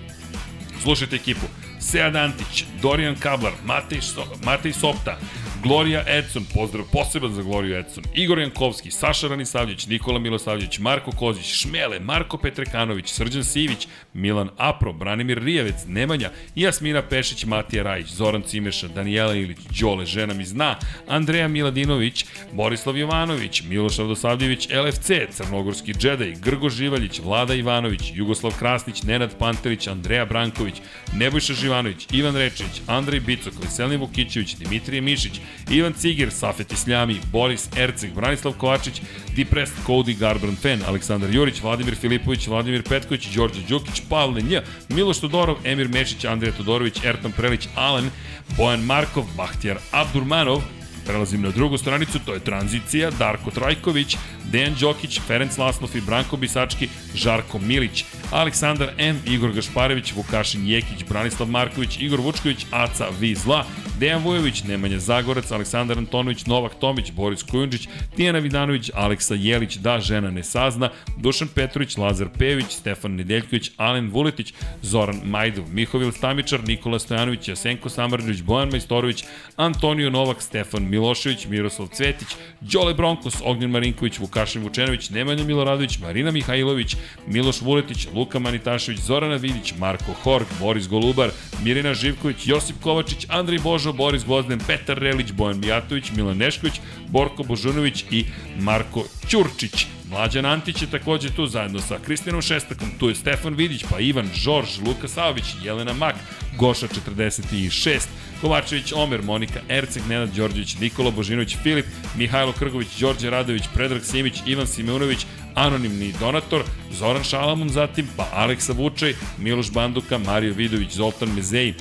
Slušajte 0.84 1.16
ekipu. 1.16 1.46
Sead 1.80 2.16
Antić, 2.16 2.64
Dorijan 2.82 3.16
Kablar, 3.16 3.54
Matej, 3.66 4.02
so, 4.02 4.26
Matej 4.44 4.74
Sopta, 4.74 5.18
Gloria 5.64 6.04
Edson, 6.08 6.46
pozdrav 6.54 6.86
poseban 6.92 7.34
za 7.34 7.42
Gloriju 7.42 7.76
Edson, 7.76 8.04
Igor 8.16 8.40
Jankovski, 8.40 8.92
Saša 8.92 9.28
Ranisavljević, 9.28 9.88
Nikola 9.88 10.20
Milosavljević, 10.20 10.80
Marko 10.80 11.12
Kozić, 11.12 11.46
Šmele, 11.46 12.00
Marko 12.00 12.38
Petrekanović, 12.38 13.10
Srđan 13.10 13.44
Sivić, 13.44 13.88
Milan 14.14 14.50
Apro, 14.58 14.94
Branimir 14.94 15.44
Rijevec, 15.44 15.76
Nemanja, 15.88 16.32
Jasmina 16.56 17.02
Pešić, 17.02 17.46
Matija 17.46 17.84
Rajić, 17.84 18.08
Zoran 18.08 18.42
Cimeša, 18.42 18.88
Danijela 18.88 19.36
Ilić, 19.36 19.58
Đole, 19.80 20.06
žena 20.06 20.34
mi 20.34 20.46
zna, 20.46 20.76
Andreja 21.08 21.48
Miladinović, 21.48 22.26
Borislav 22.54 22.98
Jovanović, 22.98 23.64
Miloš 23.64 23.98
Radosavljević, 23.98 24.68
LFC, 24.70 25.12
Crnogorski 25.32 25.94
džedaj, 25.94 26.34
Grgo 26.44 26.70
Živaljić, 26.70 27.20
Vlada 27.20 27.54
Ivanović, 27.54 28.12
Jugoslav 28.14 28.54
Krasnić, 28.60 29.04
Nenad 29.04 29.38
Pantelić, 29.38 29.88
Andreja 29.88 30.26
Branković, 30.26 30.76
Nebojša 31.14 31.54
Živanović, 31.54 32.08
Ivan 32.12 32.36
Rečić, 32.36 32.82
Andrej 32.88 33.20
Bicok, 33.20 33.54
Veselin 33.64 34.00
Vukićević, 34.00 34.56
Dimitrije 34.56 35.02
Mišić, 35.02 35.42
Ivan 35.70 35.94
Ciger, 35.94 36.32
Safet 36.32 36.72
Isljami, 36.72 37.20
Boris 37.32 37.70
Erceg, 37.78 38.14
Branislav 38.14 38.54
Kovačić, 38.54 39.02
Depressed, 39.36 39.78
Cody 39.88 40.18
Garbrandt 40.18 40.62
Fan, 40.62 40.80
Aleksandar 40.88 41.30
Jurić, 41.30 41.62
Vladimir 41.62 41.96
Filipović, 41.96 42.48
Vladimir 42.48 42.84
Petković, 42.84 43.28
Đorđe 43.36 43.62
Đukić, 43.70 44.02
Pavle 44.10 44.42
Nj, 44.42 44.58
Miloš 44.90 45.20
Todorov, 45.20 45.58
Emir 45.64 45.90
Mešić, 45.90 46.26
Andrija 46.26 46.54
Todorović, 46.54 47.04
Ertan 47.04 47.32
Prelić, 47.32 47.68
Alen, 47.76 48.10
Bojan 48.58 48.86
Markov, 48.86 49.26
Bahtjar 49.38 49.78
Abdurmanov, 49.92 50.62
Prelazim 51.10 51.42
na 51.42 51.50
drugu 51.50 51.78
stranicu, 51.78 52.20
to 52.26 52.34
je 52.34 52.40
tranzicija, 52.40 53.10
Darko 53.12 53.52
Trajković, 53.52 54.18
Dejan 54.52 54.76
Đokić, 54.80 55.20
Ferenc 55.28 55.58
Laslov 55.58 55.96
i 55.96 56.02
Branko 56.02 56.38
Bisački, 56.38 56.90
Žarko 57.16 57.60
Milić, 57.60 58.06
Aleksandar 58.32 58.90
M, 58.98 59.22
Igor 59.26 59.52
Gašparević, 59.52 60.14
Vukašin 60.16 60.68
Jekić, 60.68 61.04
Branislav 61.10 61.50
Marković, 61.50 61.98
Igor 62.02 62.20
Vučković, 62.22 62.66
Aca 62.72 63.08
Vizla, 63.20 63.66
Dejan 64.00 64.24
Vujović, 64.24 64.64
Nemanja 64.64 65.00
Zagorac, 65.00 65.52
Aleksandar 65.52 65.98
Antonović, 65.98 66.46
Novak 66.46 66.76
Tomić, 66.80 67.12
Boris 67.12 67.44
Kujundžić, 67.44 67.88
Tijana 68.16 68.40
Vidanović, 68.40 68.92
Aleksa 68.94 69.36
Jelić, 69.36 69.76
Da 69.76 70.00
žena 70.00 70.32
ne 70.32 70.44
sazna, 70.44 70.90
Dušan 71.18 71.48
Petrović, 71.48 71.98
Lazar 71.98 72.28
Pević, 72.38 72.72
Stefan 72.72 73.16
Nedeljković, 73.16 73.72
Alen 73.78 74.10
Vuletić, 74.10 74.54
Zoran 74.82 75.22
Majdov, 75.24 75.66
Mihovil 75.74 76.12
Stamičar, 76.12 76.68
Nikola 76.68 77.00
Stojanović, 77.00 77.48
Jasenko 77.48 77.90
Samarđević, 77.90 78.42
Bojan 78.42 78.70
Majstorović, 78.70 79.24
Antonio 79.56 80.10
Novak, 80.10 80.42
Stefan 80.42 80.84
Milošević, 81.00 81.46
Miroslav 81.48 81.88
Cvetić, 81.88 82.28
Đole 82.62 82.94
Bronkos, 82.94 83.42
Ognjen 83.44 83.72
Marinković, 83.72 84.20
Vukašin 84.20 84.64
Vučenović, 84.64 85.10
Nemanja 85.10 85.44
Miloradović, 85.44 86.00
Marina 86.00 86.32
Mihajlović, 86.32 86.96
Miloš 87.28 87.62
Vuletić, 87.62 88.08
Luka 88.14 88.40
Manitašević, 88.40 89.00
Zorana 89.00 89.36
Vidić, 89.36 89.74
Marko 89.80 90.14
Horg, 90.24 90.48
Boris 90.60 90.88
Golubar, 90.88 91.32
Mirina 91.64 91.94
Živković, 91.94 92.48
Josip 92.48 92.76
Kovačić, 92.84 93.26
Andrej 93.30 93.60
Božo, 93.60 93.94
Boris 93.94 94.26
Gvozden, 94.26 94.60
Petar 94.68 95.00
Relić, 95.00 95.32
Bojan 95.32 95.60
Mijatović, 95.60 96.12
Milan 96.16 96.38
Nešković, 96.38 96.82
Borko 97.08 97.44
Božunović 97.44 98.06
i 98.12 98.26
Marko 98.60 99.04
Ćurčić. 99.30 99.99
Mlađan 100.10 100.46
Antić 100.46 100.82
je 100.82 100.92
takođe 100.92 101.30
tu 101.30 101.48
zajedno 101.48 101.80
sa 101.80 101.98
Kristijanom 102.06 102.42
Šestakom, 102.42 102.92
tu 103.00 103.10
je 103.10 103.16
Stefan 103.16 103.54
Vidić, 103.54 103.84
pa 103.90 104.00
Ivan 104.00 104.30
Žorž, 104.34 104.80
Luka 104.86 105.08
Saović, 105.08 105.46
Jelena 105.64 105.94
Mak, 105.94 106.16
Goša 106.58 106.88
46, 106.88 108.00
Kovačević, 108.42 108.94
Omer, 108.96 109.22
Monika 109.22 109.60
Erceg, 109.70 110.04
Nenad 110.10 110.30
Đorđević, 110.36 110.80
Nikola 110.80 111.12
Božinović, 111.12 111.58
Filip, 111.64 111.86
Mihajlo 112.18 112.52
Krgović, 112.52 112.88
Đorđe 113.00 113.30
Radović, 113.30 113.64
Predrag 113.74 114.04
Simić, 114.04 114.34
Ivan 114.46 114.68
Simeunović, 114.68 115.26
anonimni 115.56 116.14
donator, 116.20 116.64
Zoran 116.92 117.24
Šalamun 117.24 117.70
zatim, 117.70 118.08
pa 118.18 118.30
Aleksa 118.34 118.74
Vučaj, 118.74 119.14
Miloš 119.38 119.72
Banduka, 119.72 120.18
Mario 120.18 120.54
Vidović, 120.54 120.92
Zoltan 120.94 121.30
Mezeji, 121.36 121.74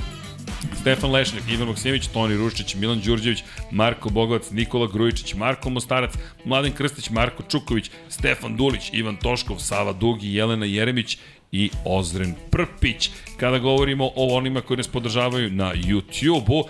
Stefan 0.80 1.10
Lešnjak, 1.10 1.42
Ivan 1.50 1.68
Maksimović, 1.68 2.06
Toni 2.06 2.36
Ruščić, 2.36 2.74
Milan 2.74 3.00
Đurđević, 3.00 3.42
Marko 3.70 4.10
Bogovac, 4.10 4.50
Nikola 4.50 4.86
Grujičić, 4.92 5.34
Marko 5.34 5.70
Mostarac, 5.70 6.14
Mladen 6.44 6.72
Krstić, 6.72 7.10
Marko 7.10 7.42
Čuković, 7.42 7.90
Stefan 8.08 8.56
Dulić, 8.56 8.90
Ivan 8.92 9.16
Toškov, 9.16 9.58
Sava 9.58 9.92
Dugi, 9.92 10.34
Jelena 10.34 10.66
Jeremić 10.66 11.18
i 11.52 11.70
Ozren 11.84 12.34
Prpić. 12.50 13.10
Kada 13.36 13.58
govorimo 13.58 14.10
o 14.16 14.36
onima 14.36 14.60
koji 14.60 14.76
nas 14.76 14.88
podržavaju 14.88 15.50
na 15.50 15.74
YouTube-u, 15.74 16.64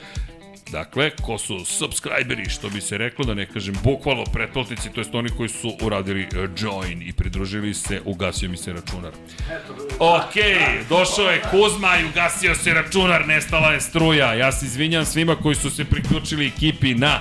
Dakle, 0.72 1.10
ko 1.10 1.38
su 1.38 1.64
subscriberi, 1.64 2.50
što 2.50 2.68
bi 2.68 2.80
se 2.80 2.98
reklo, 2.98 3.24
da 3.24 3.34
ne 3.34 3.46
kažem 3.46 3.74
bukvalno 3.84 4.24
pretplatnici, 4.24 4.90
to 4.94 5.00
jest 5.00 5.14
oni 5.14 5.30
koji 5.30 5.48
su 5.48 5.76
uradili 5.82 6.22
uh, 6.22 6.50
join 6.56 7.02
i 7.02 7.12
pridružili 7.12 7.74
se, 7.74 8.00
ugasio 8.04 8.48
mi 8.50 8.56
se 8.56 8.72
računar. 8.72 9.12
Ok, 9.98 10.34
došao 10.88 11.30
je 11.30 11.42
Kuzma 11.50 11.98
i 11.98 12.04
ugasio 12.04 12.54
se 12.54 12.74
računar, 12.74 13.26
nestala 13.26 13.72
je 13.72 13.80
struja. 13.80 14.34
Ja 14.34 14.52
se 14.52 14.66
izvinjam 14.66 15.04
svima 15.04 15.36
koji 15.36 15.54
su 15.54 15.70
se 15.70 15.84
priključili 15.84 16.46
ekipi 16.46 16.94
na 16.94 17.20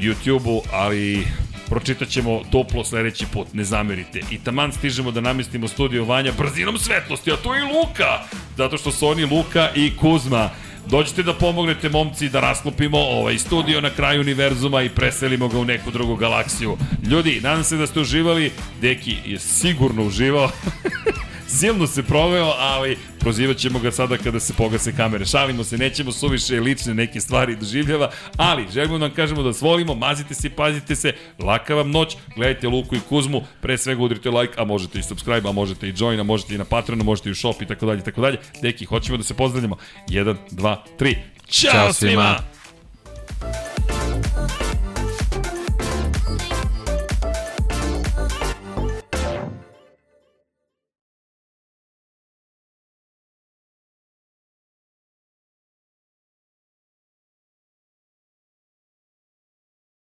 YouTube-u, 0.00 0.62
ali 0.72 1.26
pročitat 1.68 2.08
ćemo 2.08 2.42
toplo 2.52 2.84
sledeći 2.84 3.26
put, 3.32 3.48
ne 3.52 3.64
zamerite. 3.64 4.20
I 4.30 4.38
taman 4.38 4.72
stižemo 4.72 5.10
da 5.10 5.20
namestimo 5.20 5.68
studio 5.68 6.04
Vanja 6.04 6.32
brzinom 6.38 6.78
svetlosti, 6.78 7.30
a 7.30 7.34
je 7.34 7.60
i 7.60 7.72
Luka, 7.74 8.20
zato 8.56 8.78
što 8.78 8.92
su 8.92 9.08
oni 9.08 9.24
Luka 9.24 9.70
i 9.74 9.96
Kuzma. 9.96 10.50
Dođite 10.90 11.22
da 11.22 11.34
pomognete 11.34 11.88
momci 11.88 12.28
da 12.28 12.40
rasklopimo 12.40 12.98
ovaj 12.98 13.38
studio 13.38 13.80
na 13.80 13.90
kraju 13.90 14.20
univerzuma 14.20 14.82
i 14.82 14.88
preselimo 14.88 15.48
ga 15.48 15.58
u 15.58 15.64
neku 15.64 15.90
drugu 15.90 16.16
galaksiju. 16.16 16.76
Ljudi, 17.10 17.40
nadam 17.42 17.64
se 17.64 17.76
da 17.76 17.86
ste 17.86 18.00
uživali. 18.00 18.52
Deki 18.80 19.16
je 19.26 19.38
sigurno 19.38 20.02
uživao. 20.02 20.50
Silno 21.48 21.86
se 21.86 22.02
proveo, 22.02 22.52
ali 22.58 22.98
prozivat 23.18 23.56
ćemo 23.56 23.78
ga 23.78 23.90
sada 23.90 24.16
kada 24.16 24.40
se 24.40 24.52
pogase 24.52 24.92
kamere. 24.96 25.26
Šalimo 25.26 25.64
se, 25.64 25.78
nećemo 25.78 26.12
suviše 26.12 26.60
lične 26.60 26.94
neke 26.94 27.20
stvari 27.20 27.56
doživljava, 27.56 28.10
ali 28.36 28.66
želimo 28.72 28.98
da 28.98 29.06
vam 29.06 29.14
kažemo 29.14 29.42
da 29.42 29.48
vas 29.48 29.60
volimo, 29.60 29.94
mazite 29.94 30.34
se, 30.34 30.50
pazite 30.50 30.96
se, 30.96 31.12
laka 31.38 31.74
vam 31.74 31.90
noć, 31.90 32.16
gledajte 32.36 32.68
Luku 32.68 32.96
i 32.96 33.00
Kuzmu, 33.08 33.42
pre 33.60 33.78
svega 33.78 34.02
udrite 34.02 34.30
like, 34.30 34.54
a 34.56 34.64
možete 34.64 34.98
i 34.98 35.02
subscribe, 35.02 35.48
a 35.48 35.52
možete 35.52 35.88
i 35.88 35.94
join, 35.96 36.20
a 36.20 36.22
možete 36.22 36.54
i 36.54 36.58
na 36.58 36.64
Patreonu, 36.64 37.04
možete 37.04 37.28
i 37.28 37.32
u 37.32 37.34
shop 37.34 37.62
i 37.62 37.66
tako 37.66 37.86
dalje, 37.86 38.04
tako 38.04 38.20
dalje. 38.20 38.38
Deki, 38.62 38.84
hoćemo 38.84 39.18
da 39.18 39.24
se 39.24 39.34
pozdravljamo. 39.34 39.76
1, 40.08 40.36
2, 40.50 40.76
3. 40.98 41.16
Ćao, 41.48 41.72
Ćao 41.72 41.92
svima! 41.92 41.92
svima. 41.92 43.77